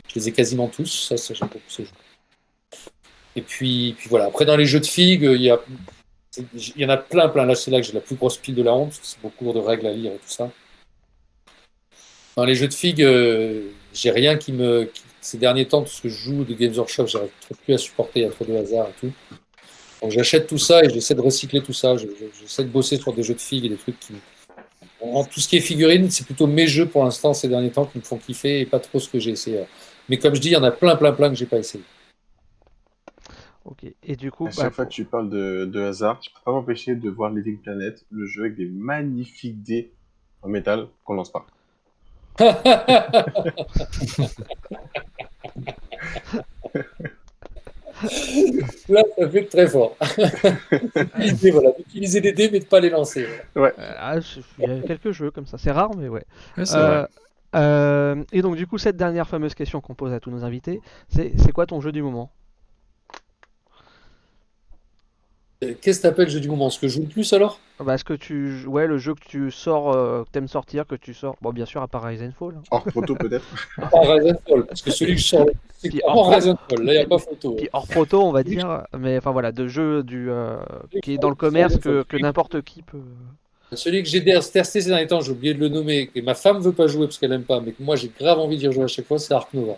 je 0.08 0.14
les 0.14 0.28
ai 0.28 0.32
quasiment 0.32 0.68
tous. 0.68 1.08
Ça, 1.08 1.16
ça 1.16 1.34
j'aime 1.34 1.48
beaucoup 1.48 1.60
ces 1.68 1.84
jeux. 1.84 1.90
Et 3.38 3.42
puis, 3.42 3.94
puis 3.96 4.08
voilà. 4.08 4.24
Après 4.26 4.44
dans 4.44 4.56
les 4.56 4.66
jeux 4.66 4.80
de 4.80 4.86
figues, 4.86 5.22
il 5.32 5.42
y 5.42 5.50
a 5.50 5.60
il 6.76 6.82
y 6.82 6.84
en 6.84 6.88
a 6.88 6.96
plein, 6.96 7.28
plein. 7.28 7.46
Là, 7.46 7.54
c'est 7.54 7.70
là 7.70 7.80
que 7.80 7.86
j'ai 7.86 7.92
la 7.92 8.00
plus 8.00 8.16
grosse 8.16 8.36
pile 8.36 8.54
de 8.56 8.62
la 8.62 8.74
honte. 8.74 8.88
parce 8.88 8.98
que 9.00 9.06
C'est 9.06 9.20
beaucoup 9.22 9.52
de 9.52 9.58
règles 9.60 9.86
à 9.86 9.92
lire 9.92 10.12
et 10.12 10.16
tout 10.16 10.28
ça. 10.30 10.50
Dans 12.36 12.44
les 12.44 12.54
jeux 12.54 12.68
de 12.68 12.74
figues, 12.74 13.02
euh, 13.02 13.62
j'ai 13.92 14.10
rien 14.10 14.36
qui 14.36 14.52
me. 14.52 14.90
ces 15.20 15.38
derniers 15.38 15.66
temps, 15.66 15.82
tout 15.82 15.90
ce 15.90 16.02
que 16.02 16.08
je 16.08 16.16
joue 16.16 16.44
de 16.44 16.54
Games 16.54 16.74
Workshop, 16.74 17.06
j'arrive 17.06 17.30
plus 17.64 17.74
à 17.74 17.78
supporter. 17.78 18.20
Il 18.20 18.22
y 18.24 18.26
a 18.26 18.30
trop 18.30 18.44
de 18.44 18.54
hasard 18.56 18.88
et 18.88 19.00
tout. 19.00 19.12
Donc 20.02 20.10
j'achète 20.12 20.46
tout 20.46 20.58
ça 20.58 20.84
et 20.84 20.90
j'essaie 20.90 21.14
de 21.14 21.20
recycler 21.20 21.60
tout 21.60 21.72
ça. 21.72 21.96
Je- 21.96 22.06
je- 22.06 22.40
J'essaie 22.42 22.64
de 22.64 22.68
bosser 22.70 22.96
sur 22.98 23.12
des 23.12 23.22
jeux 23.22 23.34
de 23.34 23.40
figues 23.40 23.64
et 23.66 23.68
des 23.70 23.76
trucs 23.76 23.98
qui. 24.00 24.14
En 25.00 25.24
tout 25.24 25.40
ce 25.40 25.48
qui 25.48 25.56
est 25.56 25.60
figurines, 25.60 26.10
c'est 26.10 26.24
plutôt 26.24 26.46
mes 26.46 26.66
jeux 26.66 26.86
pour 26.86 27.04
l'instant 27.04 27.32
ces 27.34 27.48
derniers 27.48 27.70
temps 27.70 27.84
qui 27.86 27.98
me 27.98 28.02
font 28.04 28.16
kiffer 28.18 28.60
et 28.60 28.66
pas 28.66 28.78
trop 28.80 28.98
ce 29.00 29.08
que 29.08 29.18
j'ai 29.20 29.30
essayé. 29.32 29.60
Mais 30.08 30.18
comme 30.18 30.34
je 30.34 30.40
dis, 30.40 30.48
il 30.48 30.52
y 30.54 30.56
en 30.56 30.62
a 30.64 30.70
plein, 30.72 30.96
plein, 30.96 31.12
plein 31.12 31.28
que 31.30 31.34
j'ai 31.36 31.46
pas 31.46 31.58
essayé. 31.58 31.82
Ok. 33.68 33.84
Et 34.02 34.16
du 34.16 34.30
coup, 34.30 34.46
À 34.46 34.50
chaque 34.50 34.64
bah, 34.64 34.70
fois 34.70 34.86
que 34.86 34.90
tu 34.90 35.04
parles 35.04 35.28
de, 35.28 35.66
de 35.66 35.80
hasard, 35.82 36.18
je 36.22 36.30
peux 36.30 36.40
pas 36.42 36.52
m'empêcher 36.52 36.94
de 36.96 37.10
voir 37.10 37.30
Living 37.30 37.58
Planet, 37.58 38.02
le 38.10 38.24
jeu 38.26 38.44
avec 38.44 38.56
des 38.56 38.64
magnifiques 38.66 39.62
dés 39.62 39.92
en 40.42 40.48
métal 40.48 40.88
qu'on 41.04 41.14
lance 41.14 41.30
pas. 41.30 41.46
Là, 48.88 49.02
ça 49.18 49.28
fait 49.28 49.44
très 49.46 49.66
fort. 49.66 49.96
Utiliser, 51.16 51.50
voilà, 51.50 51.70
utiliser 51.78 52.20
des 52.20 52.32
dés 52.32 52.48
mais 52.50 52.60
de 52.60 52.64
pas 52.64 52.80
les 52.80 52.90
lancer. 52.90 53.26
voilà. 53.54 53.74
euh, 53.78 53.94
ah, 53.98 54.20
je- 54.20 54.40
il 54.58 54.64
y 54.64 54.70
a 54.70 54.80
quelques 54.82 55.10
jeux 55.10 55.30
comme 55.30 55.46
ça, 55.46 55.58
c'est 55.58 55.72
rare, 55.72 55.90
mais 55.96 56.08
ouais. 56.08 56.24
Ouais, 56.56 56.64
Euh, 56.74 57.06
euh, 57.56 58.22
et 58.32 58.42
donc 58.42 58.56
du 58.56 58.66
coup, 58.66 58.78
cette 58.78 58.96
dernière 58.96 59.26
fameuse 59.28 59.54
question 59.54 59.80
qu'on 59.80 59.94
pose 59.94 60.12
à 60.12 60.20
tous 60.20 60.30
nos 60.30 60.44
invités, 60.44 60.80
c'est 61.08 61.32
c'est 61.38 61.52
quoi 61.52 61.66
ton 61.66 61.80
jeu 61.80 61.92
du 61.92 62.02
moment? 62.02 62.30
Euh, 62.30 62.34
Qu'est-ce 65.60 65.98
que 65.98 66.02
t'appelles 66.02 66.28
jeu 66.30 66.38
du 66.40 66.48
moment? 66.48 66.70
Ce 66.70 66.78
que 66.78 66.86
je 66.86 66.94
joue 66.94 67.02
le 67.02 67.08
plus 67.08 67.32
alors? 67.32 67.58
Bah, 67.80 67.94
est-ce 67.94 68.04
que 68.04 68.14
tu, 68.14 68.64
ouais, 68.66 68.86
le 68.86 68.98
jeu 68.98 69.14
que 69.14 69.24
tu 69.28 69.50
sors, 69.50 69.92
euh, 69.92 70.22
que 70.24 70.30
t'aimes 70.30 70.46
sortir, 70.48 70.86
que 70.86 70.94
tu 70.94 71.14
sors, 71.14 71.36
bon, 71.40 71.50
bien 71.52 71.64
sûr, 71.64 71.82
à 71.82 71.88
part 71.88 72.04
Rise 72.04 72.22
and 72.22 72.30
Fall. 72.38 72.54
hein. 72.56 72.62
Hors 72.70 72.84
proto 72.84 73.14
peut-être 73.16 73.44
Pas 73.76 73.88
Rise 73.92 74.32
and 74.32 74.38
Fall, 74.48 74.66
parce 74.66 74.82
que 74.82 74.90
celui 74.90 75.14
que 75.14 75.20
je 75.20 75.26
sors, 75.26 75.46
c'est 75.78 75.90
en- 76.04 76.22
Rise 76.22 76.48
and 76.48 76.56
Fall. 76.68 76.84
Là, 76.84 76.92
il 76.94 76.96
n'y 76.98 77.02
a 77.02 77.06
pas 77.06 77.18
photo. 77.18 77.54
Puis 77.56 77.68
hors 77.72 77.86
proto, 77.88 78.22
on 78.22 78.30
va 78.32 78.42
dire, 78.44 78.84
mais 78.96 79.18
enfin 79.18 79.32
voilà, 79.32 79.50
de 79.52 79.66
jeux 79.66 80.02
du, 80.04 80.30
euh, 80.30 80.58
qui 81.02 81.14
est 81.14 81.18
dans 81.18 81.28
le 81.30 81.34
commerce 81.36 81.76
que, 81.78 82.02
que 82.04 82.16
n'importe 82.16 82.62
qui 82.62 82.82
peut. 82.82 82.98
Celui 83.72 84.02
que 84.02 84.08
j'ai 84.08 84.22
testé 84.24 84.62
ces 84.80 84.86
derniers 84.88 85.06
temps, 85.08 85.20
j'ai 85.20 85.32
oublié 85.32 85.54
de 85.54 85.60
le 85.60 85.68
nommer, 85.68 86.06
que 86.06 86.20
ma 86.20 86.34
femme 86.34 86.58
veut 86.60 86.72
pas 86.72 86.86
jouer 86.86 87.06
parce 87.06 87.18
qu'elle 87.18 87.32
aime 87.32 87.42
pas, 87.44 87.60
mais 87.60 87.72
que 87.72 87.82
moi 87.82 87.96
j'ai 87.96 88.10
grave 88.18 88.38
envie 88.38 88.56
d'y 88.56 88.66
rejouer 88.68 88.84
à 88.84 88.88
chaque 88.88 89.06
fois, 89.06 89.18
c'est 89.18 89.34
Ark 89.34 89.52
Nova. 89.54 89.76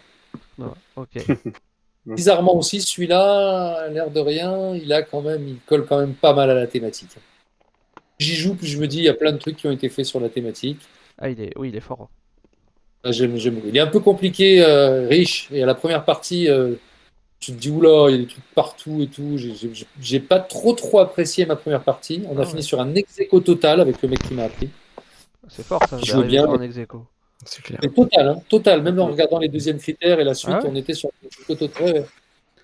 Ok. 0.96 1.08
Bizarrement 2.14 2.56
aussi, 2.56 2.80
celui-là, 2.80 3.88
l'air 3.88 4.10
de 4.10 4.20
rien, 4.20 4.74
il 4.74 4.92
a 4.92 5.02
quand 5.02 5.22
même, 5.22 5.46
il 5.48 5.56
colle 5.66 5.86
quand 5.86 5.98
même 5.98 6.14
pas 6.14 6.32
mal 6.34 6.50
à 6.50 6.54
la 6.54 6.66
thématique. 6.66 7.10
J'y 8.18 8.34
joue, 8.34 8.54
puis 8.54 8.66
je 8.66 8.78
me 8.78 8.86
dis, 8.86 8.98
il 8.98 9.04
y 9.04 9.08
a 9.08 9.14
plein 9.14 9.32
de 9.32 9.38
trucs 9.38 9.56
qui 9.56 9.66
ont 9.66 9.70
été 9.72 9.88
faits 9.88 10.04
sur 10.04 10.20
la 10.20 10.28
thématique. 10.28 10.78
Ah, 11.18 11.28
il 11.30 11.40
est, 11.40 11.56
oui, 11.56 11.68
il 11.70 11.76
est 11.76 11.80
fort. 11.80 12.08
Ah, 13.02 13.12
J'aime, 13.12 13.36
j'aime 13.36 13.54
beaucoup. 13.54 13.68
Il 13.68 13.76
est 13.76 13.80
un 13.80 13.86
peu 13.86 14.00
compliqué, 14.00 14.62
euh, 14.62 15.08
riche, 15.08 15.48
et 15.52 15.62
à 15.62 15.66
la 15.66 15.74
première 15.74 16.04
partie, 16.04 16.48
euh, 16.48 16.74
tu 17.38 17.52
te 17.52 17.56
dis, 17.56 17.70
oula, 17.70 18.10
il 18.10 18.12
y 18.12 18.14
a 18.16 18.18
des 18.18 18.26
trucs 18.26 18.44
partout 18.54 19.00
et 19.00 19.06
tout. 19.06 19.38
J'ai- 19.38 19.54
J'ai 19.72 19.86
j'ai 20.00 20.20
pas 20.20 20.38
trop 20.40 20.74
trop 20.74 20.98
apprécié 20.98 21.46
ma 21.46 21.56
première 21.56 21.82
partie. 21.82 22.22
On 22.28 22.36
a 22.36 22.42
Ah 22.42 22.44
fini 22.44 22.56
ouais. 22.56 22.62
sur 22.62 22.80
un 22.80 22.94
ex 22.94 23.18
total 23.44 23.80
avec 23.80 24.02
le 24.02 24.08
mec 24.10 24.22
qui 24.22 24.34
m'a 24.34 24.44
appris. 24.44 24.68
C'est 25.48 25.64
fort 25.64 25.82
ça, 25.88 25.96
Je 26.04 26.20
bien, 26.20 26.46
mais- 26.58 26.66
ex 26.66 26.76
aequo. 26.76 27.06
C'est 27.44 27.62
clair. 27.62 27.80
Mais 27.82 27.88
total, 27.88 28.28
hein, 28.28 28.42
total. 28.48 28.82
Même 28.82 28.98
en 29.00 29.06
regardant 29.06 29.38
les 29.38 29.48
deuxièmes 29.48 29.78
critères 29.78 30.20
et 30.20 30.24
la 30.24 30.34
suite, 30.34 30.52
Ah 30.52 30.62
ouais 30.62 30.68
on 30.70 30.76
était 30.76 30.94
sur 30.94 31.08
un 31.08 31.26
ex 31.26 31.46
total. 31.46 31.68
ouais, 31.82 31.92
ouais. 31.92 32.06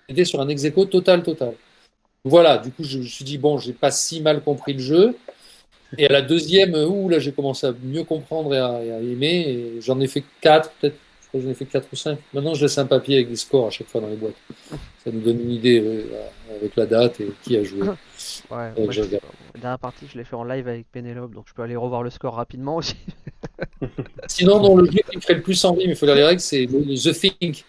On 0.09 0.13
était 0.13 0.25
sur 0.25 0.39
un 0.39 0.47
ex 0.49 0.63
aequo 0.63 0.85
total, 0.85 1.23
total. 1.23 1.53
Voilà, 2.23 2.57
du 2.57 2.71
coup, 2.71 2.83
je 2.83 2.99
me 2.99 3.03
suis 3.03 3.25
dit, 3.25 3.37
bon, 3.37 3.57
j'ai 3.57 3.73
pas 3.73 3.91
si 3.91 4.21
mal 4.21 4.41
compris 4.41 4.73
le 4.73 4.79
jeu. 4.79 5.17
Et 5.97 6.05
à 6.05 6.11
la 6.11 6.21
deuxième, 6.21 6.75
euh, 6.75 6.85
ouh, 6.85 7.07
là, 7.09 7.17
j'ai 7.19 7.31
commencé 7.31 7.65
à 7.65 7.73
mieux 7.81 8.03
comprendre 8.03 8.53
et 8.53 8.57
à, 8.59 8.83
et 8.83 8.91
à 8.91 8.99
aimer. 8.99 9.75
J'en 9.79 9.99
ai 9.99 10.07
fait 10.07 10.23
quatre, 10.41 10.71
peut-être. 10.79 10.97
Je 11.27 11.29
crois 11.29 11.41
que 11.41 11.45
j'en 11.45 11.51
ai 11.51 11.55
fait 11.55 11.65
quatre 11.65 11.87
ou 11.91 11.95
cinq. 11.97 12.19
Maintenant, 12.33 12.53
je 12.53 12.61
laisse 12.63 12.77
un 12.77 12.85
papier 12.85 13.15
avec 13.17 13.29
des 13.29 13.35
scores 13.35 13.67
à 13.67 13.69
chaque 13.69 13.87
fois 13.87 13.99
dans 13.99 14.07
les 14.07 14.15
boîtes. 14.15 14.35
Ça 15.03 15.11
nous 15.11 15.19
donne 15.19 15.41
une 15.41 15.51
idée 15.51 15.79
euh, 15.79 16.03
avec 16.55 16.75
la 16.77 16.85
date 16.85 17.19
et 17.19 17.31
qui 17.43 17.57
a 17.57 17.63
joué. 17.63 17.81
Ouais, 17.81 18.71
moi, 18.77 18.91
je 18.91 19.01
la 19.01 19.19
dernière 19.59 19.79
partie, 19.79 20.05
je 20.11 20.17
l'ai 20.17 20.23
fait 20.23 20.35
en 20.35 20.43
live 20.45 20.67
avec 20.67 20.89
Pénélope, 20.91 21.33
donc 21.33 21.45
je 21.49 21.53
peux 21.53 21.63
aller 21.63 21.75
revoir 21.75 22.01
le 22.03 22.09
score 22.11 22.35
rapidement 22.35 22.77
aussi. 22.77 22.95
Sinon, 24.27 24.59
dans 24.59 24.75
le 24.77 24.85
jeu 24.85 24.99
qui 25.09 25.17
me 25.17 25.21
ferait 25.21 25.35
le 25.35 25.41
plus 25.41 25.63
envie, 25.65 25.85
mais 25.85 25.93
il 25.93 25.95
faut 25.95 26.05
lire 26.05 26.15
les 26.15 26.23
règles, 26.23 26.39
c'est 26.41 26.65
The 26.65 27.11
Thing. 27.13 27.61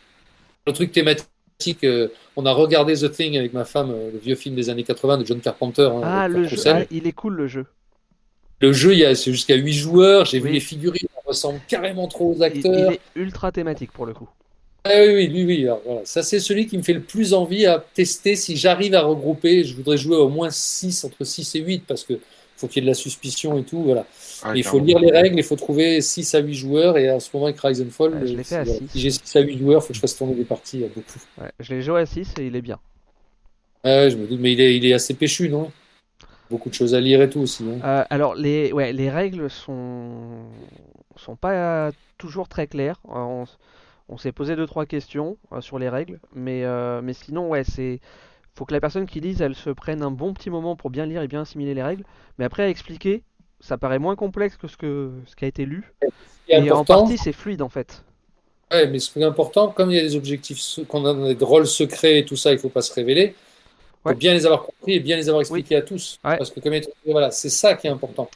Le 0.66 0.72
truc 0.72 0.92
thématique. 0.92 1.26
euh, 1.84 2.08
on 2.36 2.46
a 2.46 2.52
regardé 2.52 2.94
The 2.94 3.10
Thing 3.10 3.36
avec 3.36 3.52
ma 3.52 3.64
femme, 3.64 3.90
euh, 3.90 4.10
le 4.12 4.18
vieux 4.18 4.36
film 4.36 4.54
des 4.54 4.70
années 4.70 4.84
80 4.84 5.18
de 5.18 5.26
John 5.26 5.40
Carpenter. 5.40 5.90
hein, 5.92 6.00
Ah, 6.04 6.28
le 6.28 6.46
jeu, 6.46 6.56
ah, 6.66 6.84
il 6.90 7.06
est 7.06 7.12
cool 7.12 7.34
le 7.34 7.46
jeu. 7.48 7.66
Le 8.60 8.72
jeu, 8.72 8.92
il 8.92 8.98
y 9.00 9.04
a- 9.04 9.14
c'est 9.14 9.32
jusqu'à 9.32 9.54
8 9.56 9.72
joueurs. 9.72 10.24
J'ai 10.24 10.38
vu 10.40 10.50
les 10.50 10.60
figurines, 10.60 11.08
ressemble 11.28 11.60
carrément 11.68 12.08
trop 12.08 12.34
aux 12.34 12.42
acteurs. 12.42 12.72
il 12.74 12.94
est 12.94 13.00
ultra 13.14 13.52
thématique 13.52 13.92
pour 13.92 14.06
le 14.06 14.14
coup. 14.14 14.28
Ah 14.84 14.90
oui, 14.96 15.12
oui, 15.14 15.30
oui, 15.34 15.44
oui. 15.44 15.64
alors, 15.64 15.82
voilà. 15.84 16.00
Ça, 16.04 16.22
c'est 16.22 16.40
celui 16.40 16.66
qui 16.66 16.78
me 16.78 16.82
fait 16.82 16.94
le 16.94 17.02
plus 17.02 17.34
envie 17.34 17.66
à 17.66 17.84
tester. 17.94 18.36
Si 18.36 18.56
j'arrive 18.56 18.94
à 18.94 19.02
regrouper, 19.02 19.64
je 19.64 19.74
voudrais 19.76 19.98
jouer 19.98 20.16
au 20.16 20.28
moins 20.28 20.50
6, 20.50 21.04
entre 21.04 21.24
6 21.24 21.54
et 21.56 21.60
8, 21.60 21.84
parce 21.86 22.04
que 22.04 22.14
faut 22.56 22.66
qu'il 22.68 22.76
y 22.76 22.86
ait 22.86 22.86
de 22.86 22.90
la 22.90 22.94
suspicion 22.94 23.58
et 23.58 23.64
tout. 23.64 23.82
Voilà. 23.82 24.06
Ah, 24.42 24.54
Et 24.56 24.60
il 24.60 24.64
faut 24.64 24.78
lire 24.78 24.98
les 24.98 25.10
règles, 25.10 25.36
il 25.38 25.44
faut 25.44 25.56
trouver 25.56 26.00
6 26.00 26.34
à 26.34 26.38
8 26.38 26.54
joueurs. 26.54 26.96
Et 26.96 27.10
en 27.10 27.20
ce 27.20 27.28
moment, 27.34 27.46
avec 27.46 27.60
Rise 27.60 27.82
and 27.82 27.90
Fall, 27.90 28.14
à 28.14 28.64
si, 28.64 28.86
j'ai 28.94 29.10
6 29.10 29.36
à 29.36 29.40
8 29.40 29.58
joueurs, 29.58 29.82
il 29.82 29.82
faut 29.82 29.88
que 29.88 29.94
je 29.94 30.00
fasse 30.00 30.16
tourner 30.16 30.34
des 30.34 30.44
parties 30.44 30.84
à 30.84 30.88
beaucoup. 30.88 31.20
Ouais, 31.40 31.50
je 31.60 31.74
l'ai 31.74 31.82
joué 31.82 32.00
à 32.00 32.06
6 32.06 32.32
et 32.38 32.46
il 32.46 32.56
est 32.56 32.62
bien. 32.62 32.78
Ouais, 33.84 34.08
je 34.10 34.16
me 34.16 34.26
doute, 34.26 34.40
mais 34.40 34.52
il 34.52 34.60
est, 34.60 34.76
il 34.76 34.86
est 34.86 34.92
assez 34.94 35.14
péchu, 35.14 35.48
non? 35.48 35.70
Beaucoup 36.50 36.70
de 36.70 36.74
choses 36.74 36.94
à 36.94 37.00
lire 37.00 37.20
et 37.20 37.28
tout 37.28 37.40
aussi. 37.40 37.62
hein. 37.64 37.78
Euh, 37.84 38.04
alors 38.10 38.34
les, 38.34 38.72
ouais, 38.72 38.92
les 38.92 39.10
règles 39.10 39.50
sont 39.50 40.46
sont 41.18 41.36
pas 41.36 41.90
toujours 42.18 42.48
très 42.48 42.66
claires. 42.66 43.00
Euh, 43.10 43.44
on 44.08 44.16
s'est 44.16 44.32
posé 44.32 44.56
deux 44.56 44.66
trois 44.66 44.86
questions 44.86 45.36
euh, 45.52 45.60
sur 45.60 45.78
les 45.78 45.88
règles, 45.88 46.20
mais 46.34 46.64
euh, 46.64 47.00
mais 47.02 47.12
sinon 47.12 47.48
ouais 47.48 47.64
c'est 47.64 48.00
faut 48.54 48.64
que 48.64 48.72
la 48.72 48.80
personne 48.80 49.06
qui 49.06 49.20
lise 49.20 49.40
elle 49.42 49.54
se 49.54 49.70
prenne 49.70 50.02
un 50.02 50.10
bon 50.10 50.32
petit 50.34 50.50
moment 50.50 50.76
pour 50.76 50.90
bien 50.90 51.06
lire 51.06 51.22
et 51.22 51.28
bien 51.28 51.42
assimiler 51.42 51.74
les 51.74 51.82
règles. 51.82 52.04
Mais 52.38 52.44
après 52.44 52.64
à 52.64 52.68
expliquer, 52.68 53.22
ça 53.60 53.78
paraît 53.78 53.98
moins 53.98 54.16
complexe 54.16 54.56
que 54.56 54.68
ce 54.68 54.76
que 54.76 55.12
ce 55.26 55.36
qui 55.36 55.44
a 55.44 55.48
été 55.48 55.66
lu. 55.66 55.92
Et 56.48 56.70
en 56.70 56.84
partie 56.84 57.18
c'est 57.18 57.32
fluide 57.32 57.62
en 57.62 57.68
fait. 57.68 58.04
Ouais, 58.70 58.86
mais 58.86 58.98
ce 58.98 59.10
qui 59.10 59.20
est 59.20 59.24
important, 59.24 59.68
comme 59.68 59.90
il 59.90 59.96
y 59.96 60.00
a 60.00 60.02
des 60.02 60.14
objectifs, 60.16 60.80
qu'on 60.88 61.04
a 61.06 61.34
des 61.34 61.44
rôles 61.44 61.66
secrets 61.66 62.18
et 62.18 62.24
tout 62.24 62.36
ça, 62.36 62.52
il 62.52 62.58
faut 62.58 62.68
pas 62.68 62.82
se 62.82 62.92
révéler. 62.92 63.34
Il 64.04 64.08
Ouais. 64.08 64.12
faut 64.12 64.18
bien 64.18 64.32
les 64.34 64.46
avoir 64.46 64.62
compris 64.64 64.94
et 64.94 65.00
bien 65.00 65.16
les 65.16 65.28
avoir 65.28 65.40
expliqués 65.40 65.76
à 65.76 65.82
tous. 65.82 66.18
Ouais. 66.24 66.36
Parce 66.36 66.50
que 66.50 66.60
comme 66.60 66.74
voilà, 67.06 67.30
c'est 67.30 67.48
ça 67.50 67.74
qui 67.74 67.86
est 67.86 67.90
important. 67.90 68.30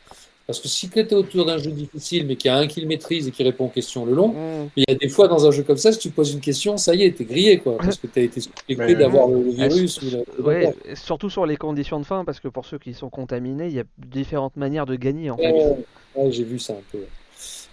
Parce 0.53 0.61
que 0.61 0.69
si 0.69 0.91
tu 0.91 0.99
es 0.99 1.15
autour 1.15 1.47
d'un 1.47 1.57
jeu 1.57 1.71
difficile, 1.71 2.27
mais 2.27 2.37
qu'il 2.37 2.51
y 2.51 2.55
a 2.55 2.59
un 2.59 2.67
qui 2.67 2.83
le 2.83 2.87
maîtrise 2.87 3.27
et 3.27 3.31
qui 3.31 3.43
répond 3.43 3.65
aux 3.65 3.69
questions 3.71 4.05
le 4.05 4.13
long, 4.13 4.29
Mm. 4.29 4.69
il 4.77 4.85
y 4.87 4.93
a 4.93 4.95
des 4.95 5.09
fois 5.09 5.27
dans 5.27 5.47
un 5.47 5.51
jeu 5.51 5.63
comme 5.63 5.79
ça, 5.79 5.93
si 5.93 5.99
tu 5.99 6.11
poses 6.11 6.35
une 6.35 6.41
question, 6.41 6.77
ça 6.77 6.95
y 6.95 7.05
est, 7.05 7.13
t'es 7.17 7.25
grillé, 7.25 7.57
quoi. 7.59 7.79
Parce 7.79 7.97
que 7.97 8.07
t'as 8.07 8.21
été 8.21 8.39
suspecté 8.43 8.95
d'avoir 8.95 9.29
le, 9.29 9.49
virus. 9.51 10.03
ou 10.03 10.11
la- 10.11 10.45
Ouais, 10.45 10.75
surtout 10.95 11.31
sur 11.31 11.47
les 11.47 11.57
conditions 11.57 11.99
de 12.01 12.05
fin, 12.05 12.27
parce 12.27 12.39
que 12.39 12.49
pour 12.49 12.67
ceux 12.67 12.79
qui 12.79 12.93
sont 12.93 13.09
contaminés, 13.09 13.69
il 13.69 13.73
y 13.73 13.81
a 13.81 13.85
différentes 13.97 14.57
manières 14.57 14.85
de 14.85 14.95
gagner 14.95 15.31
en 15.31 15.39
fait. 15.39 15.51
Ouais, 15.53 15.77
ouais, 16.17 16.31
j'ai 16.33 16.45
vu 16.45 16.59
ça 16.59 16.75
un 16.75 16.83
peu. 16.93 16.99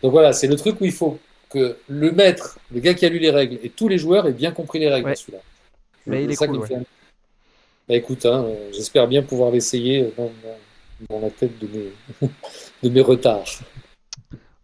Donc 0.01 0.13
voilà, 0.13 0.31
c'est 0.31 0.47
le 0.47 0.55
truc 0.55 0.79
où 0.79 0.85
il 0.85 0.93
faut 0.93 1.17
que 1.49 1.75
le 1.89 2.11
maître, 2.13 2.59
le 2.73 2.79
gars 2.79 2.93
qui 2.93 3.05
a 3.05 3.09
lu 3.09 3.19
les 3.19 3.29
règles, 3.31 3.59
et 3.61 3.67
tous 3.69 3.89
les 3.89 3.97
joueurs 3.97 4.25
aient 4.25 4.31
bien 4.31 4.51
compris 4.51 4.79
les 4.79 4.87
règles 4.87 5.13
celui-là. 5.17 5.39
Mais 6.07 6.23
il 6.23 6.27
C'est 6.27 6.31
est 6.31 6.35
ça 6.37 6.47
cool, 6.47 6.59
Bah 7.89 7.95
écoute, 7.95 8.25
hein, 8.25 8.45
euh, 8.47 8.69
j'espère 8.71 9.05
bien 9.09 9.21
pouvoir 9.21 9.51
l'essayer 9.51 10.03
euh, 10.03 10.11
dans, 10.15 10.23
dans- 10.23 10.57
dans 11.09 11.19
la 11.19 11.29
tête 11.31 11.57
de 11.59 11.67
mes, 11.67 11.93
de 12.83 12.89
mes 12.89 13.01
retards. 13.01 13.45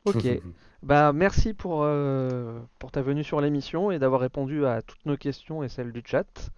Ok. 0.05 0.27
Bah, 0.83 1.13
merci 1.13 1.55
pour, 1.55 1.81
euh, 1.83 2.59
pour 2.77 2.91
ta 2.91 3.01
venue 3.01 3.23
sur 3.23 3.41
l'émission 3.41 3.89
et 3.89 3.97
d'avoir 3.97 4.21
répondu 4.21 4.67
à 4.67 4.83
toutes 4.83 5.03
nos 5.07 5.17
questions 5.17 5.63
et 5.63 5.67
celles 5.67 5.91
du 5.91 6.03
chat. 6.05 6.51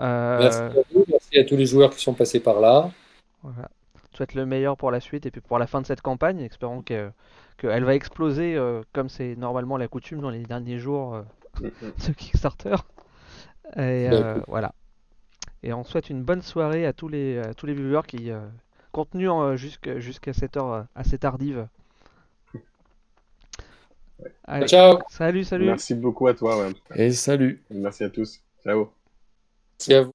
Euh, 0.00 0.38
Merci 0.40 0.58
à 0.58 0.82
vous, 0.92 1.04
merci 1.06 1.38
à 1.38 1.44
tous 1.44 1.56
les 1.56 1.66
joueurs 1.66 1.90
qui 1.94 2.02
sont 2.02 2.14
passés 2.14 2.40
par 2.40 2.60
là. 2.60 2.90
voilà. 3.42 3.70
Je 4.10 4.16
souhaite 4.16 4.34
le 4.34 4.46
meilleur 4.46 4.76
pour 4.76 4.90
la 4.90 5.00
suite 5.00 5.26
et 5.26 5.30
puis 5.30 5.40
pour 5.40 5.58
la 5.60 5.66
fin 5.68 5.80
de 5.80 5.86
cette 5.86 6.00
campagne. 6.02 6.40
Espérons 6.40 6.82
que, 6.82 7.10
qu'elle 7.56 7.84
va 7.84 7.94
exploser 7.94 8.56
euh, 8.56 8.82
comme 8.92 9.08
c'est 9.08 9.36
normalement 9.36 9.76
la 9.76 9.86
coutume 9.88 10.20
dans 10.20 10.30
les 10.30 10.42
derniers 10.42 10.78
jours 10.78 11.14
euh, 11.14 11.22
de 11.60 12.12
Kickstarter. 12.16 12.74
Et 13.76 14.08
Bah, 14.08 14.16
euh, 14.16 14.40
voilà. 14.48 14.74
Et 15.62 15.72
on 15.72 15.84
souhaite 15.84 16.10
une 16.10 16.24
bonne 16.24 16.42
soirée 16.42 16.84
à 16.86 16.92
tous 16.92 17.08
les, 17.08 17.38
à 17.38 17.54
tous 17.54 17.66
les 17.66 17.74
viewers 17.74 18.02
qui 18.06 18.30
continuent 18.92 19.30
euh, 19.30 19.56
jusqu'à 19.56 20.32
cette 20.32 20.56
heure 20.56 20.72
euh, 20.72 20.82
assez 20.94 21.18
tardive. 21.18 21.66
Allez, 24.44 24.68
Ciao, 24.68 24.98
salut, 25.08 25.44
salut. 25.44 25.66
Merci 25.66 25.94
beaucoup 25.94 26.28
à 26.28 26.34
toi, 26.34 26.58
ouais. 26.58 26.72
Et 26.94 27.10
salut 27.10 27.62
Merci 27.70 28.04
à 28.04 28.10
tous. 28.10 28.40
Ciao. 28.62 28.92
merci 29.78 29.94
à 29.94 30.02
vous. 30.02 30.11